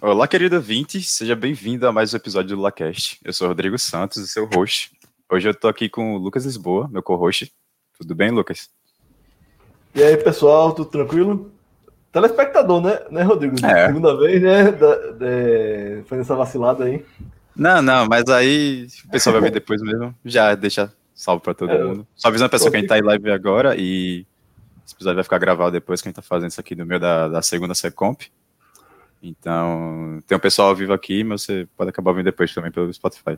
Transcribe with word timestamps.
Olá, 0.00 0.28
querido 0.28 0.60
20, 0.60 1.02
seja 1.02 1.34
bem-vindo 1.34 1.86
a 1.86 1.92
mais 1.92 2.12
um 2.12 2.16
episódio 2.16 2.54
do 2.54 2.62
LaCast. 2.62 3.18
Eu 3.24 3.32
sou 3.32 3.46
o 3.46 3.48
Rodrigo 3.48 3.78
Santos, 3.78 4.18
o 4.18 4.26
seu 4.26 4.46
host. 4.46 4.92
Hoje 5.30 5.48
eu 5.48 5.54
tô 5.54 5.68
aqui 5.68 5.88
com 5.88 6.14
o 6.14 6.18
Lucas 6.18 6.44
Lisboa, 6.44 6.86
meu 6.88 7.02
co-host. 7.02 7.50
Tudo 7.98 8.14
bem, 8.14 8.30
Lucas? 8.30 8.68
E 9.94 10.02
aí, 10.02 10.16
pessoal, 10.18 10.72
tudo 10.74 10.90
tranquilo? 10.90 11.50
Telespectador, 12.12 12.82
né, 12.82 13.00
né 13.10 13.22
Rodrigo? 13.22 13.56
É. 13.64 13.86
Segunda 13.86 14.16
vez, 14.16 14.42
né? 14.42 14.70
Da, 14.72 14.94
da, 15.12 15.26
fazendo 16.04 16.22
essa 16.22 16.36
vacilada 16.36 16.84
aí. 16.84 17.04
Não, 17.54 17.80
não, 17.80 18.06
mas 18.06 18.28
aí 18.28 18.86
o 19.06 19.10
pessoal 19.10 19.32
vai 19.34 19.42
ver 19.42 19.50
depois 19.52 19.80
mesmo. 19.80 20.14
Já 20.24 20.54
deixa 20.54 20.92
salvo 21.14 21.42
pra 21.42 21.54
todo 21.54 21.72
É. 21.72 21.82
mundo. 21.82 22.06
Só 22.14 22.28
avisando 22.28 22.46
a 22.46 22.50
pessoa 22.50 22.70
que 22.70 22.76
a 22.76 22.80
gente 22.80 22.88
tá 22.88 22.98
em 22.98 23.02
live 23.02 23.30
agora 23.30 23.74
e 23.76 24.26
esse 24.84 24.94
episódio 24.94 25.16
vai 25.16 25.24
ficar 25.24 25.38
gravado 25.38 25.72
depois 25.72 26.02
que 26.02 26.08
a 26.08 26.10
gente 26.10 26.16
tá 26.16 26.22
fazendo 26.22 26.50
isso 26.50 26.60
aqui 26.60 26.76
no 26.76 26.84
meio 26.84 27.00
da, 27.00 27.28
da 27.28 27.42
segunda 27.42 27.74
Secomp. 27.74 28.20
Então, 29.28 30.20
tem 30.24 30.36
um 30.36 30.40
pessoal 30.40 30.68
ao 30.68 30.76
vivo 30.76 30.92
aqui, 30.92 31.24
mas 31.24 31.42
você 31.42 31.66
pode 31.76 31.90
acabar 31.90 32.12
vendo 32.12 32.26
depois 32.26 32.54
também 32.54 32.70
pelo 32.70 32.92
Spotify. 32.92 33.36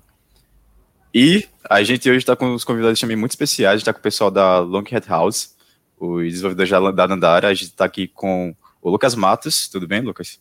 E 1.15 1.49
a 1.69 1.83
gente 1.83 2.11
hoje 2.11 2.27
tá 2.27 2.37
com 2.37 2.53
os 2.53 2.63
convidados 2.63 3.01
também 3.01 3.17
muito 3.17 3.33
especiais. 3.33 3.73
A 3.75 3.77
gente 3.79 3.87
tá 3.87 3.93
com 3.95 3.99
o 3.99 4.03
pessoal 4.03 4.31
da 4.31 4.59
Longhead 4.59 5.09
House, 5.09 5.57
os 5.99 6.25
desenvolvedores 6.25 6.71
da- 6.71 6.91
da 6.91 7.09
Nandara. 7.09 7.49
A 7.49 7.55
gente 7.55 7.73
tá 7.73 7.87
aqui 7.87 8.07
com 8.07 8.55
o 8.83 8.91
Lucas 8.91 9.15
Matos. 9.15 9.67
Tudo 9.69 9.89
bem, 9.89 10.03
Lucas? 10.03 10.39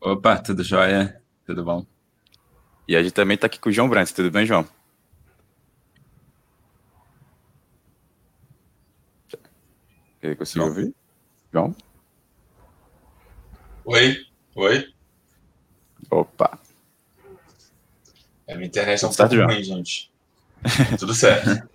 Opa, 0.00 0.38
tudo 0.38 0.62
jóia? 0.62 1.20
Tudo 1.44 1.64
bom? 1.64 1.84
E 2.86 2.94
a 2.94 3.02
gente 3.02 3.12
também 3.12 3.36
tá 3.36 3.46
aqui 3.46 3.58
com 3.58 3.68
o 3.68 3.72
João 3.72 3.88
Brandt. 3.88 4.14
Tudo 4.14 4.30
bem, 4.30 4.46
João? 4.46 4.64
Ele 10.22 10.36
conseguiu 10.36 10.68
ouvir? 10.68 10.94
João? 11.52 11.74
Oi, 13.92 14.24
oi. 14.54 14.84
Opa. 16.08 16.56
A 18.48 18.54
minha 18.54 18.68
internet 18.68 19.02
é 19.02 19.08
um 19.08 19.10
Tudo 19.10 19.16
certo, 19.16 19.36
pouco 19.36 19.52
ruim, 19.52 19.64
gente. 19.64 20.12
Tudo 20.96 21.12
certo. 21.12 21.68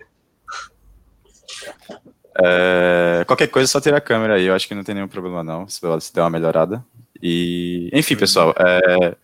É, 2.42 3.22
qualquer 3.26 3.48
coisa, 3.48 3.66
é 3.66 3.70
só 3.70 3.82
tirar 3.82 3.98
a 3.98 4.00
câmera 4.00 4.36
aí. 4.36 4.46
Eu 4.46 4.54
acho 4.54 4.66
que 4.66 4.74
não 4.74 4.82
tem 4.82 4.94
nenhum 4.94 5.08
problema, 5.08 5.44
não. 5.44 5.68
Se 5.68 5.78
se 6.00 6.14
der 6.14 6.22
uma 6.22 6.30
melhorada. 6.30 6.82
E, 7.22 7.90
enfim, 7.92 8.16
pessoal. 8.16 8.54
É, 8.58 9.16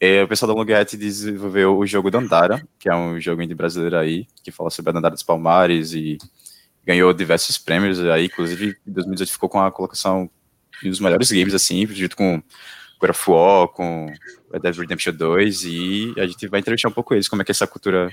é, 0.00 0.22
o 0.22 0.28
pessoal 0.28 0.50
da 0.50 0.58
Longhead 0.58 0.96
desenvolveu 0.96 1.76
o 1.76 1.86
jogo 1.86 2.10
Dandara, 2.10 2.66
que 2.78 2.88
é 2.88 2.94
um 2.96 3.20
jogo 3.20 3.42
indie 3.42 3.54
brasileiro 3.54 3.98
aí, 3.98 4.26
que 4.42 4.50
fala 4.50 4.70
sobre 4.70 4.88
a 4.88 4.92
Dandara 4.94 5.12
dos 5.12 5.22
Palmares 5.22 5.92
e 5.92 6.16
ganhou 6.82 7.12
diversos 7.12 7.58
prêmios 7.58 8.00
aí. 8.00 8.24
Inclusive, 8.24 8.74
em 8.86 8.90
2018 8.90 9.32
ficou 9.32 9.50
com 9.50 9.60
a 9.60 9.70
colocação 9.70 10.30
um 10.84 10.90
dos 10.90 11.00
melhores 11.00 11.30
games, 11.30 11.54
assim, 11.54 11.86
junto 11.86 12.16
com 12.16 12.42
God 13.00 13.10
of 13.10 13.30
War, 13.30 13.68
com 13.68 14.06
Red 14.52 14.60
Dead 14.60 14.76
Redemption 14.76 15.12
2. 15.14 15.64
E 15.64 16.14
a 16.18 16.26
gente 16.26 16.48
vai 16.48 16.60
entrevistar 16.60 16.88
um 16.88 16.92
pouco 16.92 17.14
eles, 17.14 17.28
como 17.28 17.42
é 17.42 17.44
que 17.44 17.50
é 17.50 17.52
essa 17.52 17.66
cultura 17.66 18.10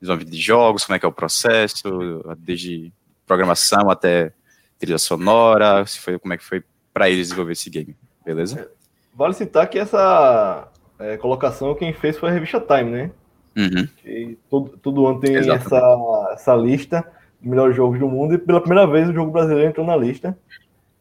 desenvolvimento 0.00 0.32
de 0.32 0.40
jogos, 0.40 0.84
como 0.84 0.96
é 0.96 0.98
que 0.98 1.06
é 1.06 1.08
o 1.08 1.12
processo, 1.12 2.22
desde 2.38 2.92
programação 3.26 3.90
até 3.90 4.32
trilha 4.78 4.98
sonora, 4.98 5.86
se 5.86 5.98
foi, 5.98 6.18
como 6.18 6.34
é 6.34 6.36
que 6.36 6.44
foi 6.44 6.62
para 6.92 7.08
eles 7.08 7.28
desenvolver 7.28 7.52
esse 7.52 7.70
game, 7.70 7.96
beleza? 8.24 8.70
Vale 9.14 9.34
citar 9.34 9.68
que 9.68 9.78
essa 9.78 10.68
é, 10.98 11.16
colocação 11.16 11.74
quem 11.74 11.92
fez 11.92 12.18
foi 12.18 12.28
a 12.28 12.32
revista 12.32 12.60
Time, 12.60 12.90
né? 12.90 13.10
Uhum. 13.56 13.86
Que 13.98 14.38
todo, 14.50 14.76
todo 14.78 15.06
ano 15.06 15.20
tem 15.20 15.36
Exatamente. 15.36 15.66
essa, 15.66 16.32
essa 16.32 16.56
lista 16.56 17.06
de 17.40 17.48
melhores 17.48 17.76
jogos 17.76 17.98
do 17.98 18.08
mundo 18.08 18.34
e 18.34 18.38
pela 18.38 18.60
primeira 18.60 18.86
vez 18.86 19.08
o 19.08 19.12
jogo 19.12 19.30
brasileiro 19.30 19.70
entrou 19.70 19.86
na 19.86 19.96
lista. 19.96 20.36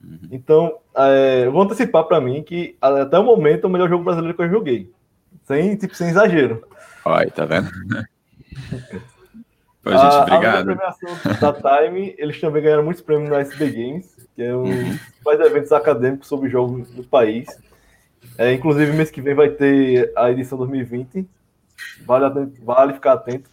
Uhum. 0.04 0.20
Então, 0.32 0.80
é, 0.96 1.44
eu 1.46 1.52
vou 1.52 1.62
antecipar 1.62 2.04
para 2.06 2.20
mim 2.20 2.44
que 2.44 2.76
até 2.82 3.18
o 3.18 3.24
momento 3.24 3.64
é 3.66 3.68
o 3.68 3.72
melhor 3.72 3.90
jogo 3.90 4.04
brasileiro 4.04 4.36
que 4.36 4.44
eu 4.44 4.50
joguei. 4.50 4.92
Sem, 5.46 5.76
tipo, 5.76 5.96
sem 5.96 6.10
exagero. 6.10 6.66
Olha 7.06 7.30
tá 7.32 7.46
vendo? 7.46 7.70
Pô, 9.84 9.92
gente, 9.92 10.02
A- 10.02 10.22
obrigado. 10.22 10.70
Além 10.70 10.78
da 11.40 11.54
Time, 11.84 12.16
eles 12.18 12.40
também 12.40 12.64
ganharam 12.64 12.84
muitos 12.84 13.02
prêmios 13.04 13.30
na 13.30 13.40
SB 13.42 13.70
Games, 13.70 14.28
que 14.36 14.42
é 14.42 14.56
um 14.56 14.64
Uhum. 14.64 14.84
dos 14.92 15.00
principais 15.02 15.40
eventos 15.42 15.72
acadêmicos 15.74 16.28
sobre 16.28 16.50
jogos 16.50 16.90
do 16.92 17.04
país. 17.04 17.48
É, 18.38 18.54
inclusive, 18.54 18.94
mês 18.94 19.12
que 19.12 19.22
vem 19.22 19.36
vai 19.36 19.50
ter 19.50 20.12
a 20.16 20.32
edição 20.32 20.58
2020. 20.58 21.28
Vale, 22.06 22.26
aten- 22.26 22.54
vale 22.64 22.94
ficar 22.94 23.14
atento. 23.14 23.50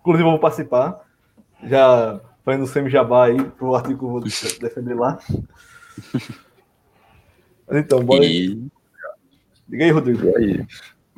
Inclusive, 0.00 0.26
eu 0.26 0.30
vou 0.32 0.40
participar. 0.40 1.00
Já 1.64 2.20
fazendo 2.44 2.64
o 2.64 2.66
semi-jabá 2.66 3.26
aí 3.26 3.40
pro 3.42 3.74
artigo 3.74 3.98
que 3.98 4.04
eu 4.04 4.08
vou 4.10 4.20
de- 4.20 4.58
defender 4.58 4.94
lá. 4.94 5.18
Então, 7.70 8.02
bora 8.04 8.22
aí. 8.24 8.46
E, 8.48 8.70
Diga 9.68 9.84
aí, 9.84 9.90
Rodrigo. 9.90 10.26
e 10.26 10.36
aí, 10.36 10.66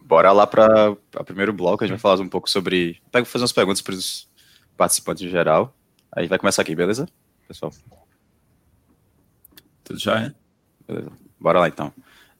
bora 0.04 0.30
lá 0.32 0.46
para 0.46 0.90
o 0.90 1.24
primeiro 1.24 1.52
bloco, 1.52 1.82
a 1.82 1.86
gente 1.86 1.94
vai 1.96 2.00
falar 2.00 2.20
um 2.20 2.28
pouco 2.28 2.50
sobre, 2.50 3.00
pego 3.10 3.24
fazer 3.26 3.42
umas 3.42 3.52
perguntas 3.52 3.80
para 3.80 3.94
os 3.94 4.28
participantes 4.76 5.22
em 5.24 5.30
geral, 5.30 5.74
aí 6.14 6.26
vai 6.26 6.38
começar 6.38 6.60
aqui, 6.60 6.74
beleza? 6.74 7.08
Pessoal, 7.48 7.72
Tudo 9.82 9.98
jóia? 9.98 10.34
beleza. 10.86 11.10
Bora 11.40 11.60
lá 11.60 11.68
então. 11.68 11.92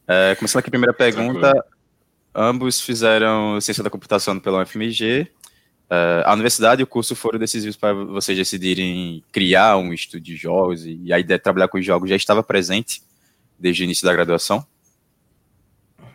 É, 0.07 0.35
começando 0.35 0.59
aqui 0.59 0.69
a 0.69 0.71
primeira 0.71 0.93
pergunta, 0.93 1.51
ambos 2.35 2.79
fizeram 2.79 3.59
ciência 3.59 3.83
da 3.83 3.89
computação 3.89 4.39
pela 4.39 4.61
UFMG. 4.61 5.27
É, 5.93 6.23
a 6.25 6.33
universidade 6.33 6.81
e 6.81 6.83
o 6.83 6.87
curso 6.87 7.15
foram 7.15 7.37
decisivos 7.37 7.77
para 7.77 7.93
vocês 7.93 8.35
decidirem 8.35 9.23
criar 9.31 9.77
um 9.77 9.93
estúdio 9.93 10.33
de 10.33 10.35
jogos 10.35 10.83
e 10.85 11.13
a 11.13 11.19
ideia 11.19 11.37
de 11.37 11.43
trabalhar 11.43 11.67
com 11.67 11.79
jogos 11.79 12.09
já 12.09 12.15
estava 12.15 12.41
presente 12.41 13.03
desde 13.59 13.83
o 13.83 13.85
início 13.85 14.03
da 14.03 14.11
graduação? 14.11 14.65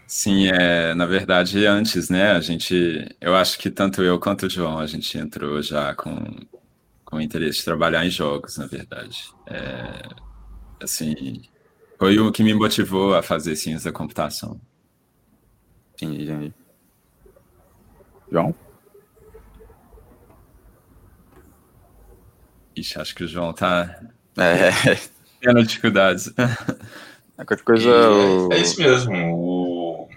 Sim, 0.05 0.49
é, 0.49 0.95
na 0.95 1.07
verdade, 1.07 1.65
antes, 1.65 2.09
né, 2.09 2.33
a 2.33 2.41
gente, 2.41 3.15
eu 3.21 3.37
acho 3.37 3.57
que 3.59 3.71
tanto 3.71 4.03
eu 4.03 4.19
quanto 4.19 4.47
o 4.47 4.51
João, 4.51 4.81
a 4.81 4.87
gente 4.87 5.17
entrou 5.17 5.63
já 5.63 5.95
com, 5.95 6.17
com 7.05 7.21
interesse 7.21 7.59
de 7.59 7.65
trabalhar 7.65 8.05
em 8.05 8.11
jogos, 8.11 8.57
na 8.57 8.67
verdade. 8.67 9.31
É, 9.47 10.09
assim, 10.83 11.43
foi 11.99 12.19
o 12.19 12.33
que 12.33 12.43
me 12.43 12.55
motivou 12.55 13.15
a 13.15 13.23
fazer 13.23 13.55
ciência 13.55 13.93
da 13.93 13.97
computação. 13.97 14.61
Entendi, 15.95 16.25
entendi. 16.25 16.55
João? 18.33 18.68
Ixi, 22.81 22.99
acho 23.01 23.15
que 23.15 23.25
o 23.25 23.29
João 23.29 23.53
tá 23.53 24.01
É, 24.37 24.71
tendo 25.41 25.63
dificuldades. 25.65 26.31
qualquer 27.37 27.63
coisa. 27.63 27.89
E 27.89 27.93
o- 27.93 28.53
é, 28.53 28.57
é 28.57 28.61
isso 28.61 28.81
mesmo. 28.81 29.15
O... 29.37 30.09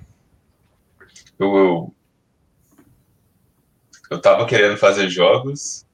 Eu, 1.40 1.56
eu, 1.58 1.96
eu 4.12 4.22
tava 4.22 4.46
querendo 4.46 4.78
fazer 4.78 5.10
jogos. 5.10 5.86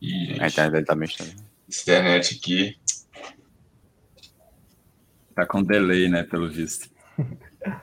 E, 0.00 0.32
A 0.40 0.48
gente, 0.48 0.52
internet 0.52 0.70
dele 0.72 0.84
tá 0.86 0.94
essa 1.68 1.82
internet 1.82 2.36
aqui. 2.40 2.78
Tá 5.34 5.44
com 5.46 5.62
delay, 5.62 6.08
né, 6.08 6.22
pelo 6.22 6.48
visto. 6.48 6.88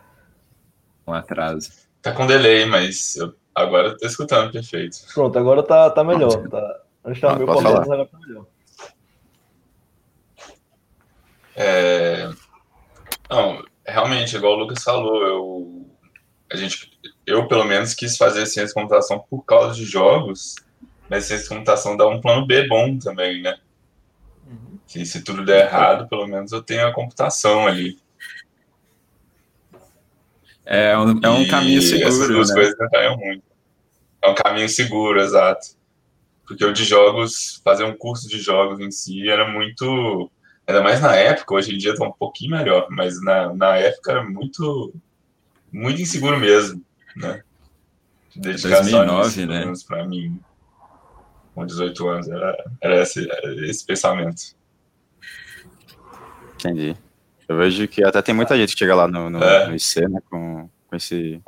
Um 1.07 1.13
atraso. 1.13 1.71
Tá 2.01 2.11
com 2.11 2.25
delay, 2.25 2.65
mas 2.65 3.15
eu, 3.15 3.35
agora 3.55 3.87
eu 3.87 3.97
tô 3.97 4.05
escutando 4.05 4.51
perfeito. 4.51 4.97
Pronto, 5.13 5.39
agora 5.39 5.63
tá, 5.63 5.89
tá 5.89 6.03
melhor. 6.03 6.47
Tá, 6.49 6.81
antes 7.05 7.21
tava 7.21 7.33
Ah, 7.33 7.37
meio 7.37 7.47
cortado, 7.47 7.75
mas 7.75 7.83
agora 7.83 8.05
tá 8.05 8.19
melhor. 8.19 8.45
É, 11.55 12.29
Não, 13.29 13.63
realmente, 13.87 14.35
igual 14.35 14.53
o 14.53 14.59
Lucas 14.59 14.83
falou, 14.83 15.23
eu, 15.23 15.89
a 16.51 16.55
gente, 16.57 16.91
eu 17.25 17.47
pelo 17.47 17.63
menos 17.63 17.93
quis 17.93 18.17
fazer 18.17 18.45
ciência 18.45 18.67
de 18.67 18.73
computação 18.73 19.19
por 19.29 19.43
causa 19.43 19.73
de 19.73 19.85
jogos, 19.85 20.55
mas 21.09 21.23
ciência 21.25 21.43
de 21.43 21.49
computação 21.49 21.95
dá 21.95 22.07
um 22.07 22.19
plano 22.19 22.45
B 22.45 22.67
bom 22.67 22.99
também, 22.99 23.41
né? 23.41 23.57
Que 24.87 25.05
se 25.05 25.23
tudo 25.23 25.45
der 25.45 25.65
errado, 25.65 26.07
pelo 26.07 26.27
menos 26.27 26.51
eu 26.51 26.61
tenho 26.61 26.85
a 26.85 26.93
computação 26.93 27.65
ali. 27.67 27.99
É 30.65 30.97
um, 30.97 31.19
é 31.21 31.29
um 31.29 31.41
E 31.43 31.47
caminho 31.47 31.77
Essas 31.77 32.13
seguro, 32.13 32.33
duas 32.33 32.49
né? 32.49 32.55
coisas 32.55 32.77
me 32.77 32.85
atraem 32.85 33.17
muito. 33.17 33.43
É 34.21 34.29
um 34.29 34.35
caminho 34.35 34.67
seguro, 34.67 35.19
exato. 35.19 35.67
Porque 36.45 36.65
o 36.65 36.73
de 36.73 36.83
jogos, 36.83 37.61
fazer 37.63 37.83
um 37.83 37.95
curso 37.95 38.27
de 38.27 38.39
jogos 38.39 38.79
em 38.79 38.91
si 38.91 39.29
era 39.29 39.47
muito. 39.47 40.29
Ainda 40.67 40.81
mais 40.81 40.99
na 40.99 41.15
época, 41.15 41.53
hoje 41.53 41.73
em 41.73 41.77
dia 41.77 41.95
tá 41.95 42.03
um 42.03 42.11
pouquinho 42.11 42.51
melhor, 42.51 42.87
mas 42.89 43.21
na, 43.21 43.53
na 43.53 43.77
época 43.77 44.11
era 44.11 44.23
muito. 44.23 44.93
Muito 45.71 46.01
inseguro 46.01 46.39
mesmo, 46.39 46.81
né? 47.15 47.43
De 48.31 48.39
dedicação 48.39 49.05
2009, 49.05 49.25
nisso, 49.25 49.35
pelo 49.35 49.71
né? 49.71 49.73
pra 49.87 50.07
mim, 50.07 50.39
com 51.53 51.65
18 51.65 52.07
anos, 52.07 52.27
era, 52.29 52.65
era, 52.81 53.01
esse, 53.01 53.29
era 53.29 53.65
esse 53.69 53.85
pensamento. 53.85 54.55
Entendi. 56.55 56.95
Eu 57.47 57.57
vejo 57.57 57.87
que 57.87 58.03
até 58.03 58.21
tem 58.21 58.33
muita 58.33 58.57
gente 58.57 58.73
que 58.73 58.79
chega 58.79 58.95
lá 58.95 59.07
no, 59.07 59.29
no, 59.29 59.43
É. 59.43 59.67
no 59.67 59.75
IC, 59.75 60.01
né, 60.07 60.19
com, 60.29 60.69
com 60.87 60.95
esse, 60.95 61.41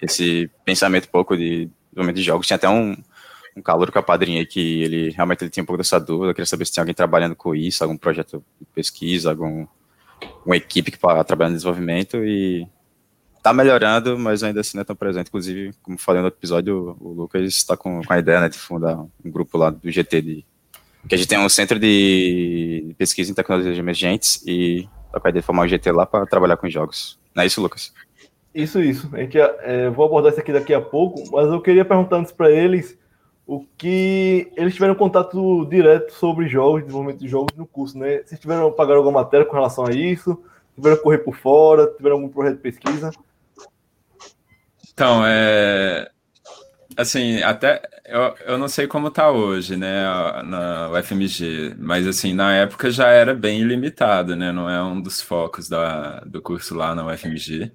esse 0.00 0.50
pensamento 0.64 1.08
pouco 1.08 1.36
de 1.36 1.70
desenvolvimento 1.90 2.16
de 2.16 2.22
jogos. 2.22 2.46
Tinha 2.46 2.56
até 2.56 2.68
um, 2.68 2.96
um 3.56 3.62
calor 3.62 3.90
com 3.90 3.98
a 3.98 4.02
padrinha 4.02 4.40
aí 4.40 4.46
que 4.46 4.82
ele 4.82 5.10
realmente 5.10 5.44
ele 5.44 5.50
tinha 5.50 5.62
um 5.62 5.66
pouco 5.66 5.78
dessa 5.78 6.00
dúvida. 6.00 6.30
Eu 6.30 6.34
queria 6.34 6.46
saber 6.46 6.64
se 6.66 6.74
tem 6.74 6.82
alguém 6.82 6.94
trabalhando 6.94 7.36
com 7.36 7.54
isso, 7.54 7.82
algum 7.84 7.96
projeto 7.96 8.44
de 8.60 8.66
pesquisa, 8.74 9.30
algum 9.30 9.66
uma 10.44 10.56
equipe 10.56 10.90
que 10.90 10.96
está 10.96 11.22
trabalhando 11.24 11.52
no 11.52 11.58
desenvolvimento 11.58 12.24
e 12.24 12.66
tá 13.42 13.52
melhorando, 13.52 14.18
mas 14.18 14.42
ainda 14.42 14.60
assim 14.60 14.76
não 14.76 14.82
é 14.82 14.84
tão 14.84 14.96
presente. 14.96 15.28
Inclusive, 15.28 15.72
como 15.82 15.98
falei 15.98 16.22
no 16.22 16.28
episódio, 16.28 16.96
o 16.98 17.12
Lucas 17.12 17.44
está 17.44 17.76
com, 17.76 18.02
com 18.02 18.12
a 18.12 18.18
ideia 18.18 18.40
né, 18.40 18.48
de 18.48 18.58
fundar 18.58 18.96
um 18.98 19.30
grupo 19.30 19.58
lá 19.58 19.70
do 19.70 19.90
GT 19.90 20.22
de 20.22 20.46
que 21.06 21.14
a 21.14 21.18
gente 21.18 21.28
tem 21.28 21.38
um 21.38 21.48
centro 21.50 21.78
de 21.78 22.94
pesquisa 22.96 23.30
em 23.30 23.34
tecnologias 23.34 23.76
emergentes 23.76 24.42
e 24.46 24.88
tá 25.14 25.20
com 25.20 25.28
a 25.28 25.30
ideia 25.30 25.40
de 25.40 25.46
formar 25.46 25.62
um 25.62 25.68
GT 25.68 25.92
lá 25.92 26.06
para 26.06 26.26
trabalhar 26.26 26.56
com 26.56 26.68
jogos. 26.68 27.18
Não 27.34 27.42
é 27.42 27.46
isso, 27.46 27.60
Lucas? 27.60 27.92
Isso, 28.54 28.80
isso. 28.80 29.10
A 29.12 29.18
gente, 29.18 29.38
é, 29.38 29.90
vou 29.90 30.06
abordar 30.06 30.32
isso 30.32 30.40
aqui 30.40 30.52
daqui 30.52 30.72
a 30.74 30.80
pouco, 30.80 31.22
mas 31.32 31.46
eu 31.48 31.60
queria 31.60 31.84
perguntar 31.84 32.16
antes 32.16 32.32
para 32.32 32.50
eles 32.50 32.98
o 33.46 33.64
que 33.76 34.50
eles 34.56 34.74
tiveram 34.74 34.94
contato 34.94 35.66
direto 35.66 36.12
sobre 36.12 36.48
jogos, 36.48 36.82
desenvolvimento 36.82 37.18
de 37.18 37.28
jogos 37.28 37.56
no 37.56 37.66
curso, 37.66 37.98
né? 37.98 38.22
Vocês 38.22 38.40
tiveram 38.40 38.72
pagar 38.72 38.96
alguma 38.96 39.20
matéria 39.20 39.44
com 39.44 39.54
relação 39.54 39.86
a 39.86 39.92
isso? 39.92 40.42
Tiveram 40.74 40.96
correr 40.96 41.18
por 41.18 41.36
fora? 41.36 41.86
Tiveram 41.96 42.16
algum 42.16 42.28
projeto 42.28 42.56
de 42.56 42.62
pesquisa? 42.62 43.10
Então, 44.92 45.22
é, 45.26 46.08
assim, 46.96 47.42
até 47.42 47.82
eu, 48.06 48.34
eu 48.46 48.58
não 48.58 48.68
sei 48.68 48.86
como 48.86 49.10
tá 49.10 49.30
hoje, 49.30 49.76
né, 49.76 50.04
na 50.44 50.90
UFMG, 50.90 51.74
mas 51.78 52.06
assim, 52.06 52.34
na 52.34 52.52
época 52.54 52.90
já 52.90 53.08
era 53.08 53.34
bem 53.34 53.62
limitado, 53.64 54.36
né, 54.36 54.52
não 54.52 54.68
é 54.68 54.82
um 54.82 55.00
dos 55.00 55.20
focos 55.20 55.68
da, 55.68 56.20
do 56.20 56.42
curso 56.42 56.74
lá 56.74 56.94
na 56.94 57.06
UFMG. 57.06 57.72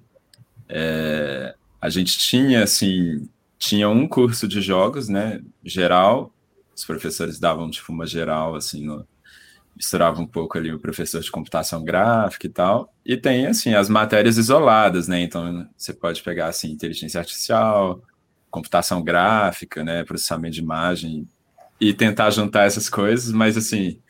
É, 0.68 1.54
a 1.80 1.88
gente 1.88 2.18
tinha, 2.18 2.62
assim, 2.62 3.28
tinha 3.58 3.88
um 3.88 4.06
curso 4.06 4.46
de 4.46 4.60
jogos, 4.60 5.08
né, 5.08 5.40
geral, 5.64 6.32
os 6.74 6.84
professores 6.84 7.38
davam, 7.38 7.70
tipo, 7.70 7.92
uma 7.92 8.06
geral, 8.06 8.54
assim, 8.54 8.84
no, 8.84 9.06
misturava 9.76 10.20
um 10.20 10.26
pouco 10.26 10.58
ali 10.58 10.72
o 10.72 10.78
professor 10.78 11.20
de 11.20 11.30
computação 11.30 11.82
gráfica 11.82 12.46
e 12.46 12.50
tal, 12.50 12.92
e 13.04 13.16
tem, 13.16 13.46
assim, 13.46 13.74
as 13.74 13.88
matérias 13.88 14.36
isoladas, 14.38 15.08
né, 15.08 15.20
então 15.22 15.68
você 15.76 15.92
pode 15.92 16.22
pegar, 16.22 16.46
assim, 16.48 16.70
inteligência 16.70 17.18
artificial, 17.18 18.02
computação 18.50 19.02
gráfica, 19.02 19.84
né, 19.84 20.04
processamento 20.04 20.54
de 20.54 20.60
imagem 20.60 21.28
e 21.80 21.94
tentar 21.94 22.30
juntar 22.30 22.64
essas 22.64 22.88
coisas, 22.90 23.32
mas 23.32 23.56
assim, 23.56 24.00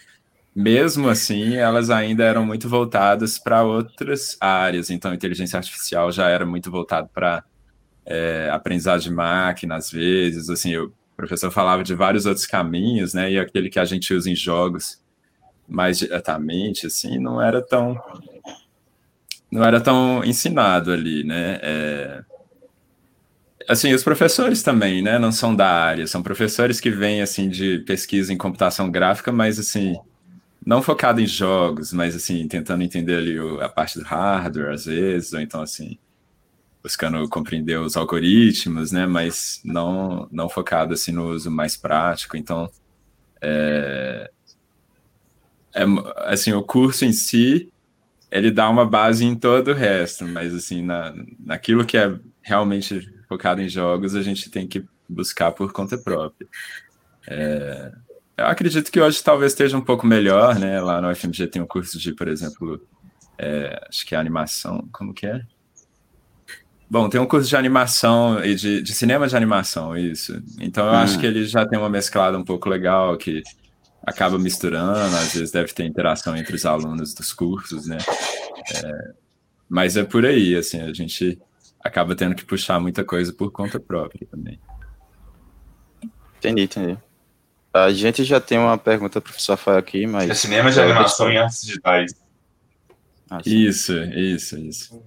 mesmo 0.54 1.08
assim, 1.08 1.56
elas 1.56 1.90
ainda 1.90 2.24
eram 2.24 2.44
muito 2.44 2.68
voltadas 2.68 3.38
para 3.38 3.62
outras 3.62 4.36
áreas. 4.40 4.90
Então, 4.90 5.14
inteligência 5.14 5.56
artificial 5.56 6.10
já 6.10 6.28
era 6.28 6.44
muito 6.44 6.70
voltado 6.70 7.08
para 7.14 7.44
é, 8.04 8.50
aprendizado 8.52 9.00
de 9.00 9.10
máquina, 9.12 9.76
às 9.76 9.90
vezes. 9.90 10.50
Assim, 10.50 10.76
o 10.76 10.92
professor 11.16 11.50
falava 11.50 11.84
de 11.84 11.94
vários 11.94 12.26
outros 12.26 12.46
caminhos, 12.46 13.14
né? 13.14 13.30
E 13.30 13.38
aquele 13.38 13.70
que 13.70 13.78
a 13.78 13.84
gente 13.84 14.12
usa 14.12 14.28
em 14.28 14.34
jogos 14.34 15.00
mais 15.68 15.98
diretamente, 15.98 16.86
assim, 16.86 17.18
não 17.18 17.40
era 17.40 17.62
tão 17.62 17.96
não 19.50 19.64
era 19.64 19.80
tão 19.80 20.24
ensinado 20.24 20.92
ali, 20.92 21.24
né? 21.24 21.58
É, 21.62 22.24
assim, 23.70 23.94
os 23.94 24.02
professores 24.02 24.64
também, 24.64 25.00
né, 25.00 25.16
não 25.16 25.30
são 25.30 25.54
da 25.54 25.68
área, 25.68 26.04
são 26.06 26.22
professores 26.24 26.80
que 26.80 26.90
vêm, 26.90 27.22
assim, 27.22 27.48
de 27.48 27.78
pesquisa 27.80 28.32
em 28.32 28.36
computação 28.36 28.90
gráfica, 28.90 29.30
mas, 29.30 29.60
assim, 29.60 29.96
não 30.66 30.82
focado 30.82 31.20
em 31.20 31.26
jogos, 31.26 31.92
mas, 31.92 32.16
assim, 32.16 32.48
tentando 32.48 32.82
entender 32.82 33.14
ali 33.14 33.38
a 33.62 33.68
parte 33.68 33.96
do 33.96 34.04
hardware, 34.04 34.72
às 34.72 34.86
vezes, 34.86 35.32
ou 35.32 35.40
então, 35.40 35.62
assim, 35.62 35.96
buscando 36.82 37.28
compreender 37.28 37.78
os 37.78 37.96
algoritmos, 37.96 38.90
né, 38.90 39.06
mas 39.06 39.60
não, 39.64 40.28
não 40.32 40.48
focado, 40.48 40.94
assim, 40.94 41.12
no 41.12 41.28
uso 41.28 41.48
mais 41.48 41.76
prático, 41.76 42.36
então, 42.36 42.68
é, 43.40 44.30
é, 45.72 45.84
assim, 46.26 46.52
o 46.52 46.62
curso 46.64 47.04
em 47.04 47.12
si, 47.12 47.72
ele 48.32 48.50
dá 48.50 48.68
uma 48.68 48.84
base 48.84 49.24
em 49.24 49.36
todo 49.36 49.70
o 49.70 49.74
resto, 49.74 50.26
mas, 50.26 50.52
assim, 50.52 50.82
na, 50.82 51.14
naquilo 51.38 51.86
que 51.86 51.96
é 51.96 52.18
realmente 52.42 53.19
focado 53.30 53.62
em 53.62 53.68
jogos, 53.68 54.16
a 54.16 54.22
gente 54.22 54.50
tem 54.50 54.66
que 54.66 54.84
buscar 55.08 55.52
por 55.52 55.72
conta 55.72 55.96
própria. 55.96 56.48
É, 57.28 57.92
eu 58.36 58.46
acredito 58.46 58.90
que 58.90 59.00
hoje 59.00 59.22
talvez 59.22 59.52
esteja 59.52 59.78
um 59.78 59.80
pouco 59.80 60.04
melhor, 60.04 60.58
né? 60.58 60.80
Lá 60.80 61.00
no 61.00 61.14
FMG 61.14 61.46
tem 61.46 61.62
um 61.62 61.66
curso 61.66 61.96
de, 61.96 62.12
por 62.12 62.26
exemplo, 62.26 62.84
é, 63.38 63.86
acho 63.88 64.04
que 64.04 64.16
é 64.16 64.18
animação, 64.18 64.88
como 64.92 65.14
que 65.14 65.26
é? 65.26 65.42
Bom, 66.90 67.08
tem 67.08 67.20
um 67.20 67.26
curso 67.26 67.48
de 67.48 67.54
animação 67.54 68.44
e 68.44 68.56
de, 68.56 68.82
de 68.82 68.92
cinema 68.92 69.28
de 69.28 69.36
animação, 69.36 69.96
isso. 69.96 70.42
Então 70.58 70.84
eu 70.86 70.92
hum. 70.92 70.96
acho 70.96 71.20
que 71.20 71.26
ele 71.26 71.44
já 71.44 71.64
tem 71.64 71.78
uma 71.78 71.88
mesclada 71.88 72.36
um 72.36 72.44
pouco 72.44 72.68
legal, 72.68 73.16
que 73.16 73.44
acaba 74.04 74.40
misturando, 74.40 75.16
às 75.16 75.34
vezes 75.34 75.52
deve 75.52 75.72
ter 75.72 75.84
interação 75.84 76.36
entre 76.36 76.56
os 76.56 76.66
alunos 76.66 77.14
dos 77.14 77.32
cursos, 77.32 77.86
né? 77.86 77.98
É, 78.74 79.12
mas 79.68 79.96
é 79.96 80.02
por 80.02 80.26
aí, 80.26 80.56
assim, 80.56 80.80
a 80.80 80.92
gente 80.92 81.38
acaba 81.82 82.14
tendo 82.14 82.34
que 82.34 82.44
puxar 82.44 82.78
muita 82.78 83.04
coisa 83.04 83.32
por 83.32 83.50
conta 83.50 83.80
própria 83.80 84.26
também. 84.30 84.60
Entendi, 86.38 86.62
entendi. 86.62 86.98
A 87.72 87.92
gente 87.92 88.24
já 88.24 88.40
tem 88.40 88.58
uma 88.58 88.76
pergunta 88.76 89.20
para 89.20 89.28
o 89.28 89.30
professor 89.30 89.52
Rafael 89.52 89.78
aqui, 89.78 90.06
mas. 90.06 90.30
É 90.30 90.34
cinema 90.34 90.70
de 90.70 90.80
animação 90.80 91.30
em 91.30 91.38
artes 91.38 91.62
digitais. 91.62 92.14
Ah, 93.30 93.40
isso, 93.46 93.92
isso, 93.92 94.58
isso. 94.58 95.02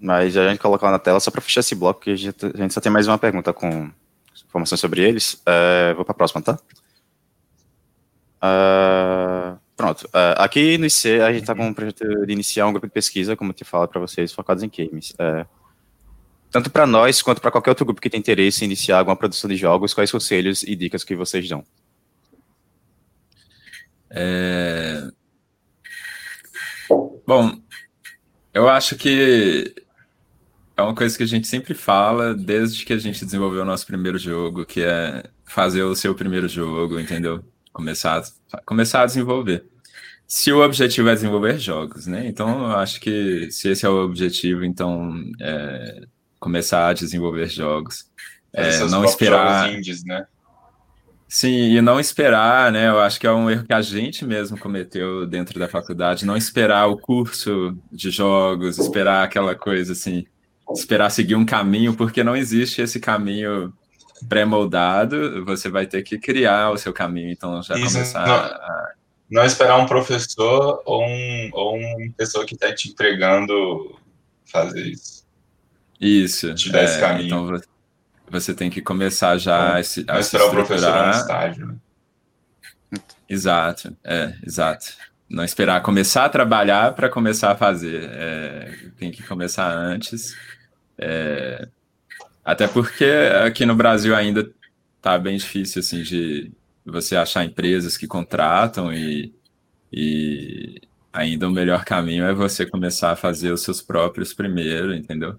Mas 0.00 0.36
a 0.36 0.48
gente 0.48 0.60
colocar 0.60 0.90
na 0.90 0.98
tela 1.00 1.18
só 1.18 1.30
para 1.30 1.40
fechar 1.40 1.60
esse 1.60 1.74
bloco, 1.74 2.00
que 2.00 2.10
a 2.10 2.16
gente, 2.16 2.46
a 2.46 2.56
gente, 2.56 2.72
só 2.72 2.80
tem 2.80 2.92
mais 2.92 3.08
uma 3.08 3.18
pergunta 3.18 3.52
com 3.52 3.90
informações 4.46 4.80
sobre 4.80 5.02
eles. 5.02 5.42
É, 5.44 5.94
vou 5.94 6.04
para 6.04 6.12
a 6.12 6.16
próxima, 6.16 6.40
tá? 6.40 6.56
Uh, 8.38 9.58
pronto. 9.76 10.04
Uh, 10.06 10.38
aqui 10.38 10.78
no 10.78 10.86
IC 10.86 11.20
a 11.20 11.32
gente 11.32 11.42
está 11.42 11.56
com 11.56 11.66
um 11.66 11.74
projeto 11.74 12.24
de 12.24 12.32
iniciar 12.32 12.66
um 12.68 12.72
grupo 12.72 12.86
de 12.86 12.92
pesquisa, 12.92 13.34
como 13.34 13.50
eu 13.50 13.54
te 13.54 13.64
falo 13.64 13.88
para 13.88 14.00
vocês, 14.00 14.32
focados 14.32 14.62
em 14.62 14.70
games. 14.70 15.10
Uh, 15.12 15.57
tanto 16.50 16.70
para 16.70 16.86
nós 16.86 17.20
quanto 17.22 17.40
para 17.40 17.50
qualquer 17.50 17.70
outro 17.70 17.84
grupo 17.84 18.00
que 18.00 18.10
tem 18.10 18.20
interesse 18.20 18.64
em 18.64 18.66
iniciar 18.66 18.98
alguma 18.98 19.16
produção 19.16 19.48
de 19.48 19.56
jogos, 19.56 19.94
quais 19.94 20.10
conselhos 20.10 20.62
e 20.62 20.74
dicas 20.74 21.04
que 21.04 21.14
vocês 21.14 21.48
dão? 21.48 21.64
É... 24.10 25.08
Bom, 27.26 27.60
eu 28.54 28.68
acho 28.68 28.96
que 28.96 29.74
é 30.76 30.82
uma 30.82 30.94
coisa 30.94 31.16
que 31.16 31.24
a 31.24 31.26
gente 31.26 31.46
sempre 31.46 31.74
fala 31.74 32.34
desde 32.34 32.84
que 32.84 32.92
a 32.92 32.98
gente 32.98 33.24
desenvolveu 33.24 33.62
o 33.62 33.66
nosso 33.66 33.86
primeiro 33.86 34.16
jogo, 34.16 34.64
que 34.64 34.80
é 34.82 35.24
fazer 35.44 35.82
o 35.82 35.94
seu 35.94 36.14
primeiro 36.14 36.48
jogo, 36.48 36.98
entendeu? 36.98 37.44
Começar, 37.72 38.22
começar 38.64 39.02
a 39.02 39.06
desenvolver. 39.06 39.66
Se 40.26 40.52
o 40.52 40.62
objetivo 40.62 41.08
é 41.08 41.14
desenvolver 41.14 41.58
jogos, 41.58 42.06
né? 42.06 42.26
Então, 42.26 42.70
eu 42.70 42.76
acho 42.76 43.00
que 43.00 43.50
se 43.50 43.68
esse 43.68 43.84
é 43.84 43.88
o 43.88 44.04
objetivo, 44.04 44.64
então 44.64 45.12
é, 45.40 46.06
começar 46.38 46.88
a 46.88 46.92
desenvolver 46.92 47.48
jogos. 47.48 48.06
É, 48.52 48.78
não 48.86 49.04
esperar. 49.04 49.72
Indies, 49.72 50.04
né? 50.04 50.26
Sim, 51.28 51.76
e 51.76 51.80
não 51.82 52.00
esperar, 52.00 52.72
né? 52.72 52.88
Eu 52.88 53.00
acho 53.00 53.20
que 53.20 53.26
é 53.26 53.32
um 53.32 53.50
erro 53.50 53.64
que 53.64 53.72
a 53.72 53.82
gente 53.82 54.24
mesmo 54.24 54.58
cometeu 54.58 55.26
dentro 55.26 55.58
da 55.58 55.68
faculdade, 55.68 56.24
não 56.24 56.36
esperar 56.36 56.86
o 56.86 56.96
curso 56.96 57.76
de 57.92 58.10
jogos, 58.10 58.78
esperar 58.78 59.24
aquela 59.24 59.54
coisa 59.54 59.92
assim, 59.92 60.24
esperar 60.74 61.10
seguir 61.10 61.34
um 61.34 61.44
caminho, 61.44 61.94
porque 61.94 62.24
não 62.24 62.34
existe 62.34 62.80
esse 62.80 62.98
caminho 62.98 63.72
pré-moldado, 64.26 65.44
você 65.44 65.68
vai 65.68 65.86
ter 65.86 66.02
que 66.02 66.18
criar 66.18 66.70
o 66.70 66.78
seu 66.78 66.94
caminho, 66.94 67.30
então 67.30 67.62
já 67.62 67.76
Isso, 67.76 67.92
começar 67.92 68.26
não, 68.26 68.34
a... 68.34 68.92
não 69.30 69.44
esperar 69.44 69.76
um 69.76 69.86
professor 69.86 70.82
ou 70.86 71.04
um, 71.04 71.50
ou 71.52 71.76
uma 71.76 72.12
pessoa 72.16 72.46
que 72.46 72.54
está 72.54 72.74
te 72.74 72.88
entregando 72.88 73.96
fazer 74.50 74.86
isso. 74.86 75.17
Isso. 76.00 76.54
Te 76.54 76.70
dar 76.70 76.80
é, 76.80 76.84
esse 76.84 77.00
caminho. 77.00 77.26
Então 77.26 77.60
você 78.30 78.54
tem 78.54 78.70
que 78.70 78.82
começar 78.82 79.38
já 79.38 79.78
a 79.78 79.82
se, 79.82 80.04
a 80.06 80.22
se 80.22 80.36
o 80.36 80.50
professor 80.50 81.06
no 81.06 81.10
estágio. 81.10 81.66
Né? 81.66 83.00
Exato, 83.28 83.96
é, 84.04 84.34
exato. 84.46 84.86
Não 85.28 85.44
esperar 85.44 85.82
começar 85.82 86.24
a 86.24 86.28
trabalhar 86.28 86.94
para 86.94 87.08
começar 87.08 87.52
a 87.52 87.56
fazer. 87.56 88.08
É, 88.12 88.74
tem 88.96 89.10
que 89.10 89.22
começar 89.22 89.70
antes. 89.70 90.36
É, 90.96 91.68
até 92.44 92.66
porque 92.66 93.04
aqui 93.44 93.66
no 93.66 93.76
Brasil 93.76 94.16
ainda 94.16 94.50
tá 95.02 95.18
bem 95.18 95.36
difícil 95.36 95.80
assim 95.80 96.02
de 96.02 96.50
você 96.84 97.14
achar 97.14 97.44
empresas 97.44 97.96
que 97.96 98.06
contratam 98.06 98.92
e, 98.92 99.34
e 99.92 100.80
ainda 101.12 101.46
o 101.46 101.52
melhor 101.52 101.84
caminho 101.84 102.24
é 102.24 102.32
você 102.32 102.64
começar 102.64 103.12
a 103.12 103.16
fazer 103.16 103.52
os 103.52 103.62
seus 103.62 103.82
próprios 103.82 104.32
primeiro, 104.32 104.94
entendeu? 104.94 105.38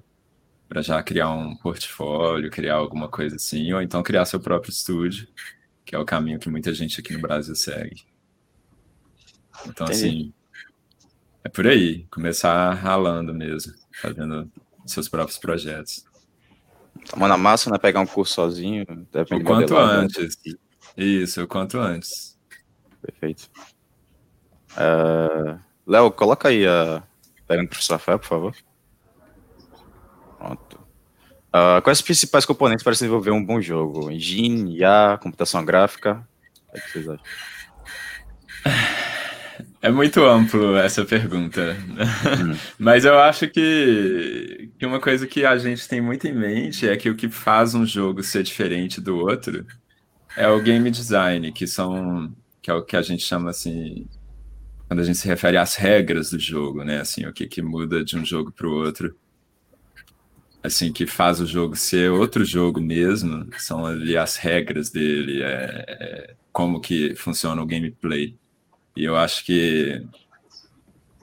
Para 0.69 0.83
já 0.83 1.01
criar 1.01 1.31
um 1.31 1.55
portfólio, 1.55 2.51
criar 2.51 2.75
alguma 2.75 3.09
coisa 3.09 3.37
assim, 3.37 3.73
ou 3.73 3.81
então 3.81 4.03
criar 4.03 4.23
seu 4.25 4.39
próprio 4.39 4.69
estúdio, 4.69 5.27
que 5.83 5.95
é 5.95 5.99
o 5.99 6.05
caminho 6.05 6.39
que 6.39 6.47
muita 6.47 6.71
gente 6.75 6.99
aqui 6.99 7.11
no 7.11 7.19
Brasil 7.19 7.55
segue. 7.55 8.05
Então, 9.65 9.87
Entendi. 9.87 9.91
assim, 9.91 10.33
é 11.43 11.49
por 11.49 11.65
aí, 11.65 12.05
começar 12.11 12.71
ralando 12.75 13.33
mesmo, 13.33 13.73
fazendo 13.99 14.49
seus 14.85 15.09
próprios 15.09 15.39
projetos. 15.39 16.05
Tomar 17.09 17.27
na 17.27 17.37
massa, 17.37 17.71
né? 17.71 17.77
Pegar 17.79 18.01
um 18.01 18.05
curso 18.05 18.35
sozinho. 18.35 18.85
O 19.31 19.43
quanto 19.43 19.75
antes. 19.75 20.37
Isso, 20.95 21.41
o 21.41 21.47
quanto 21.47 21.79
antes. 21.79 22.37
Perfeito. 23.01 23.49
Uh, 24.73 25.59
Léo, 25.87 26.11
coloca 26.11 26.49
aí 26.49 26.67
a 26.67 27.01
pergunta 27.47 27.67
do 27.67 27.69
professor 27.69 27.93
Rafael, 27.93 28.19
por 28.19 28.27
favor. 28.27 28.55
Pronto. 30.39 30.79
Uh, 31.49 31.81
quais 31.83 31.99
os 31.99 32.03
principais 32.03 32.45
componentes 32.45 32.83
para 32.83 32.93
se 32.93 32.99
desenvolver 32.99 33.31
um 33.31 33.43
bom 33.43 33.59
jogo? 33.59 34.09
Engine, 34.09 34.77
IA, 34.77 35.19
computação 35.21 35.65
gráfica? 35.65 36.25
O 36.69 36.73
que 36.73 36.91
vocês 36.91 37.09
acham? 37.09 37.25
É 39.81 39.89
muito 39.89 40.23
amplo 40.23 40.77
essa 40.77 41.03
pergunta. 41.05 41.75
Hum. 41.89 42.55
Mas 42.77 43.05
eu 43.05 43.17
acho 43.19 43.47
que, 43.47 44.69
que 44.77 44.85
uma 44.85 44.99
coisa 44.99 45.25
que 45.25 45.45
a 45.45 45.57
gente 45.57 45.87
tem 45.87 46.01
muito 46.01 46.27
em 46.27 46.33
mente 46.33 46.87
é 46.87 46.95
que 46.95 47.09
o 47.09 47.15
que 47.15 47.29
faz 47.29 47.73
um 47.75 47.85
jogo 47.85 48.21
ser 48.23 48.43
diferente 48.43 49.01
do 49.01 49.17
outro 49.17 49.65
é 50.37 50.47
o 50.47 50.61
game 50.61 50.89
design, 50.91 51.51
que 51.51 51.65
são 51.65 52.33
que 52.61 52.69
é 52.69 52.73
o 52.73 52.83
que 52.83 52.95
a 52.95 53.01
gente 53.01 53.23
chama 53.23 53.49
assim 53.49 54.05
quando 54.87 55.01
a 55.01 55.03
gente 55.03 55.19
se 55.19 55.27
refere 55.27 55.55
às 55.55 55.75
regras 55.75 56.31
do 56.31 56.39
jogo, 56.39 56.83
né? 56.83 56.99
Assim, 56.99 57.25
o 57.25 57.31
que, 57.31 57.47
que 57.47 57.61
muda 57.61 58.03
de 58.03 58.17
um 58.17 58.25
jogo 58.25 58.51
para 58.51 58.67
o 58.67 58.71
outro. 58.71 59.15
Assim, 60.61 60.91
que 60.91 61.07
faz 61.07 61.39
o 61.39 61.45
jogo 61.45 61.75
ser 61.75 62.11
outro 62.11 62.43
jogo 62.43 62.81
mesmo, 62.81 63.47
são 63.57 63.85
ali 63.85 64.17
as 64.17 64.35
regras 64.35 64.89
dele, 64.89 65.41
é, 65.41 65.85
é 65.87 66.35
como 66.51 66.81
que 66.81 67.15
funciona 67.15 67.61
o 67.61 67.65
gameplay. 67.65 68.35
E 68.95 69.05
eu 69.05 69.15
acho 69.15 69.45
que 69.45 70.05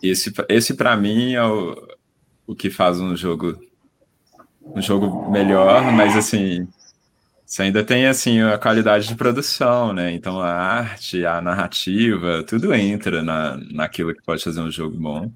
esse, 0.03 0.33
esse 0.49 0.75
para 0.75 0.97
mim 0.97 1.35
é 1.35 1.45
o, 1.45 1.77
o 2.47 2.55
que 2.55 2.71
faz 2.71 3.01
um 3.01 3.15
jogo 3.17 3.61
um 4.75 4.83
jogo 4.83 5.31
melhor, 5.31 5.93
mas 5.93 6.17
assim, 6.17 6.67
você 7.45 7.63
ainda 7.63 7.85
tem 7.85 8.07
assim 8.07 8.41
a 8.41 8.59
qualidade 8.59 9.07
de 9.07 9.15
produção, 9.15 9.93
né? 9.93 10.13
Então 10.13 10.41
a 10.41 10.51
arte, 10.51 11.25
a 11.25 11.41
narrativa, 11.41 12.43
tudo 12.43 12.75
entra 12.75 13.23
na, 13.23 13.57
naquilo 13.71 14.15
que 14.15 14.23
pode 14.23 14.43
fazer 14.43 14.61
um 14.61 14.71
jogo 14.71 14.97
bom. 14.97 15.31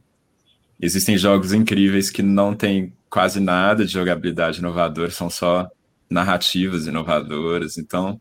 Existem 0.81 1.17
jogos 1.17 1.53
incríveis 1.53 2.11
que 2.11 2.23
não 2.23 2.55
tem 2.55 2.93
quase 3.11 3.41
nada 3.41 3.85
de 3.85 3.93
jogabilidade 3.93 4.61
inovadora, 4.61 5.11
são 5.11 5.29
só 5.29 5.69
narrativas 6.09 6.87
inovadoras. 6.87 7.77
Então, 7.77 8.21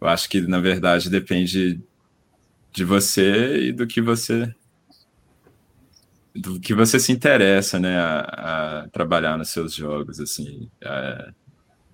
eu 0.00 0.06
acho 0.08 0.28
que 0.28 0.40
na 0.40 0.60
verdade 0.60 1.10
depende 1.10 1.80
de 2.72 2.84
você 2.84 3.68
e 3.68 3.72
do 3.72 3.86
que 3.86 4.00
você 4.00 4.54
do 6.34 6.60
que 6.60 6.72
você 6.72 7.00
se 7.00 7.10
interessa, 7.10 7.80
né, 7.80 7.98
a, 7.98 8.82
a 8.84 8.88
trabalhar 8.90 9.36
nos 9.36 9.50
seus 9.50 9.74
jogos, 9.74 10.20
assim. 10.20 10.70
É, 10.80 11.32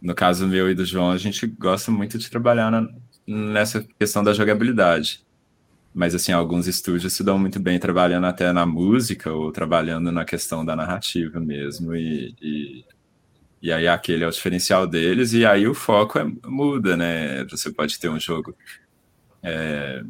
no 0.03 0.15
caso 0.15 0.47
meu 0.47 0.71
e 0.71 0.75
do 0.75 0.85
João, 0.85 1.11
a 1.13 1.17
gente 1.17 1.47
gosta 1.47 1.91
muito 1.91 2.19
de 2.19 2.29
trabalhar 2.29 2.71
na, 2.71 2.87
nessa 3.27 3.83
questão 3.99 4.23
da 4.23 4.35
jogabilidade. 4.35 5.24
Mas, 5.95 6.15
assim, 6.15 6.33
alguns 6.33 6.67
estúdios 6.67 7.13
se 7.13 7.23
dão 7.23 7.39
muito 7.39 7.61
bem 7.61 7.79
trabalhando 7.79 8.27
até 8.27 8.53
na 8.53 8.67
música 8.67 9.33
ou 9.33 9.53
trabalhando 9.53 10.11
na 10.11 10.25
questão 10.25 10.65
da 10.65 10.75
narrativa 10.75 11.39
mesmo. 11.39 11.95
E, 11.95 12.35
e, 12.43 12.85
e 13.63 13.73
aí 13.73 13.87
aquele 13.87 14.25
é 14.25 14.27
o 14.27 14.31
diferencial 14.31 14.87
deles. 14.87 15.33
E 15.33 15.47
aí 15.47 15.69
o 15.69 15.75
foco 15.75 16.19
é, 16.19 16.25
muda, 16.45 16.97
né? 16.97 17.45
Você 17.45 17.71
pode 17.71 17.99
ter 17.99 18.09
um 18.09 18.19
jogo... 18.19 18.57
É, 19.43 20.03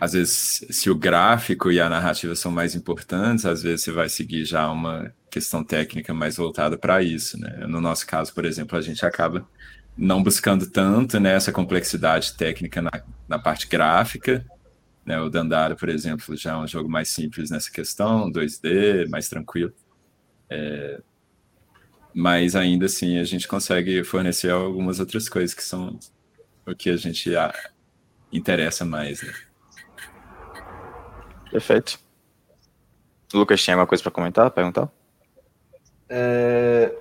às 0.00 0.14
vezes, 0.14 0.66
se 0.68 0.90
o 0.90 0.96
gráfico 0.96 1.70
e 1.70 1.78
a 1.78 1.88
narrativa 1.88 2.34
são 2.34 2.50
mais 2.50 2.74
importantes, 2.74 3.46
às 3.46 3.62
vezes 3.62 3.84
você 3.84 3.92
vai 3.92 4.08
seguir 4.08 4.44
já 4.44 4.68
uma 4.68 5.14
questão 5.30 5.62
técnica 5.62 6.12
mais 6.12 6.36
voltada 6.36 6.76
para 6.76 7.00
isso, 7.04 7.38
né? 7.38 7.64
No 7.68 7.80
nosso 7.80 8.04
caso, 8.04 8.34
por 8.34 8.44
exemplo, 8.44 8.76
a 8.76 8.80
gente 8.80 9.06
acaba 9.06 9.46
não 9.96 10.22
buscando 10.22 10.66
tanto 10.70 11.20
né, 11.20 11.34
essa 11.34 11.52
complexidade 11.52 12.34
técnica 12.34 12.80
na, 12.80 12.90
na 13.28 13.38
parte 13.38 13.66
gráfica. 13.68 14.44
Né? 15.04 15.20
O 15.20 15.28
Dandara, 15.28 15.76
por 15.76 15.88
exemplo, 15.88 16.36
já 16.36 16.52
é 16.52 16.56
um 16.56 16.66
jogo 16.66 16.88
mais 16.88 17.08
simples 17.08 17.50
nessa 17.50 17.70
questão, 17.70 18.30
2D, 18.30 19.08
mais 19.08 19.28
tranquilo. 19.28 19.72
É, 20.48 21.00
mas 22.14 22.54
ainda 22.54 22.86
assim 22.86 23.18
a 23.18 23.24
gente 23.24 23.48
consegue 23.48 24.04
fornecer 24.04 24.50
algumas 24.50 25.00
outras 25.00 25.28
coisas 25.28 25.54
que 25.54 25.62
são 25.62 25.98
o 26.66 26.74
que 26.74 26.90
a 26.90 26.96
gente 26.96 27.34
a, 27.34 27.52
interessa 28.32 28.84
mais. 28.84 29.22
Né? 29.22 29.32
Perfeito. 31.50 31.98
Lucas, 33.32 33.62
tinha 33.62 33.74
alguma 33.74 33.86
coisa 33.86 34.02
para 34.02 34.12
comentar, 34.12 34.50
perguntar? 34.50 34.90
É... 36.08 36.94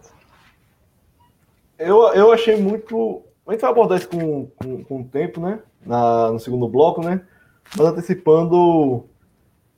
Eu, 1.82 2.14
eu 2.14 2.32
achei 2.32 2.56
muito. 2.58 3.24
A 3.48 3.52
gente 3.52 3.62
vai 3.62 3.72
abordar 3.72 3.98
isso 3.98 4.08
com, 4.08 4.46
com, 4.56 4.84
com 4.84 5.02
o 5.02 5.04
tempo, 5.04 5.42
né? 5.42 5.60
Na, 5.84 6.32
no 6.32 6.40
segundo 6.40 6.68
bloco, 6.68 7.04
né? 7.04 7.22
Mas 7.76 7.88
antecipando 7.88 9.06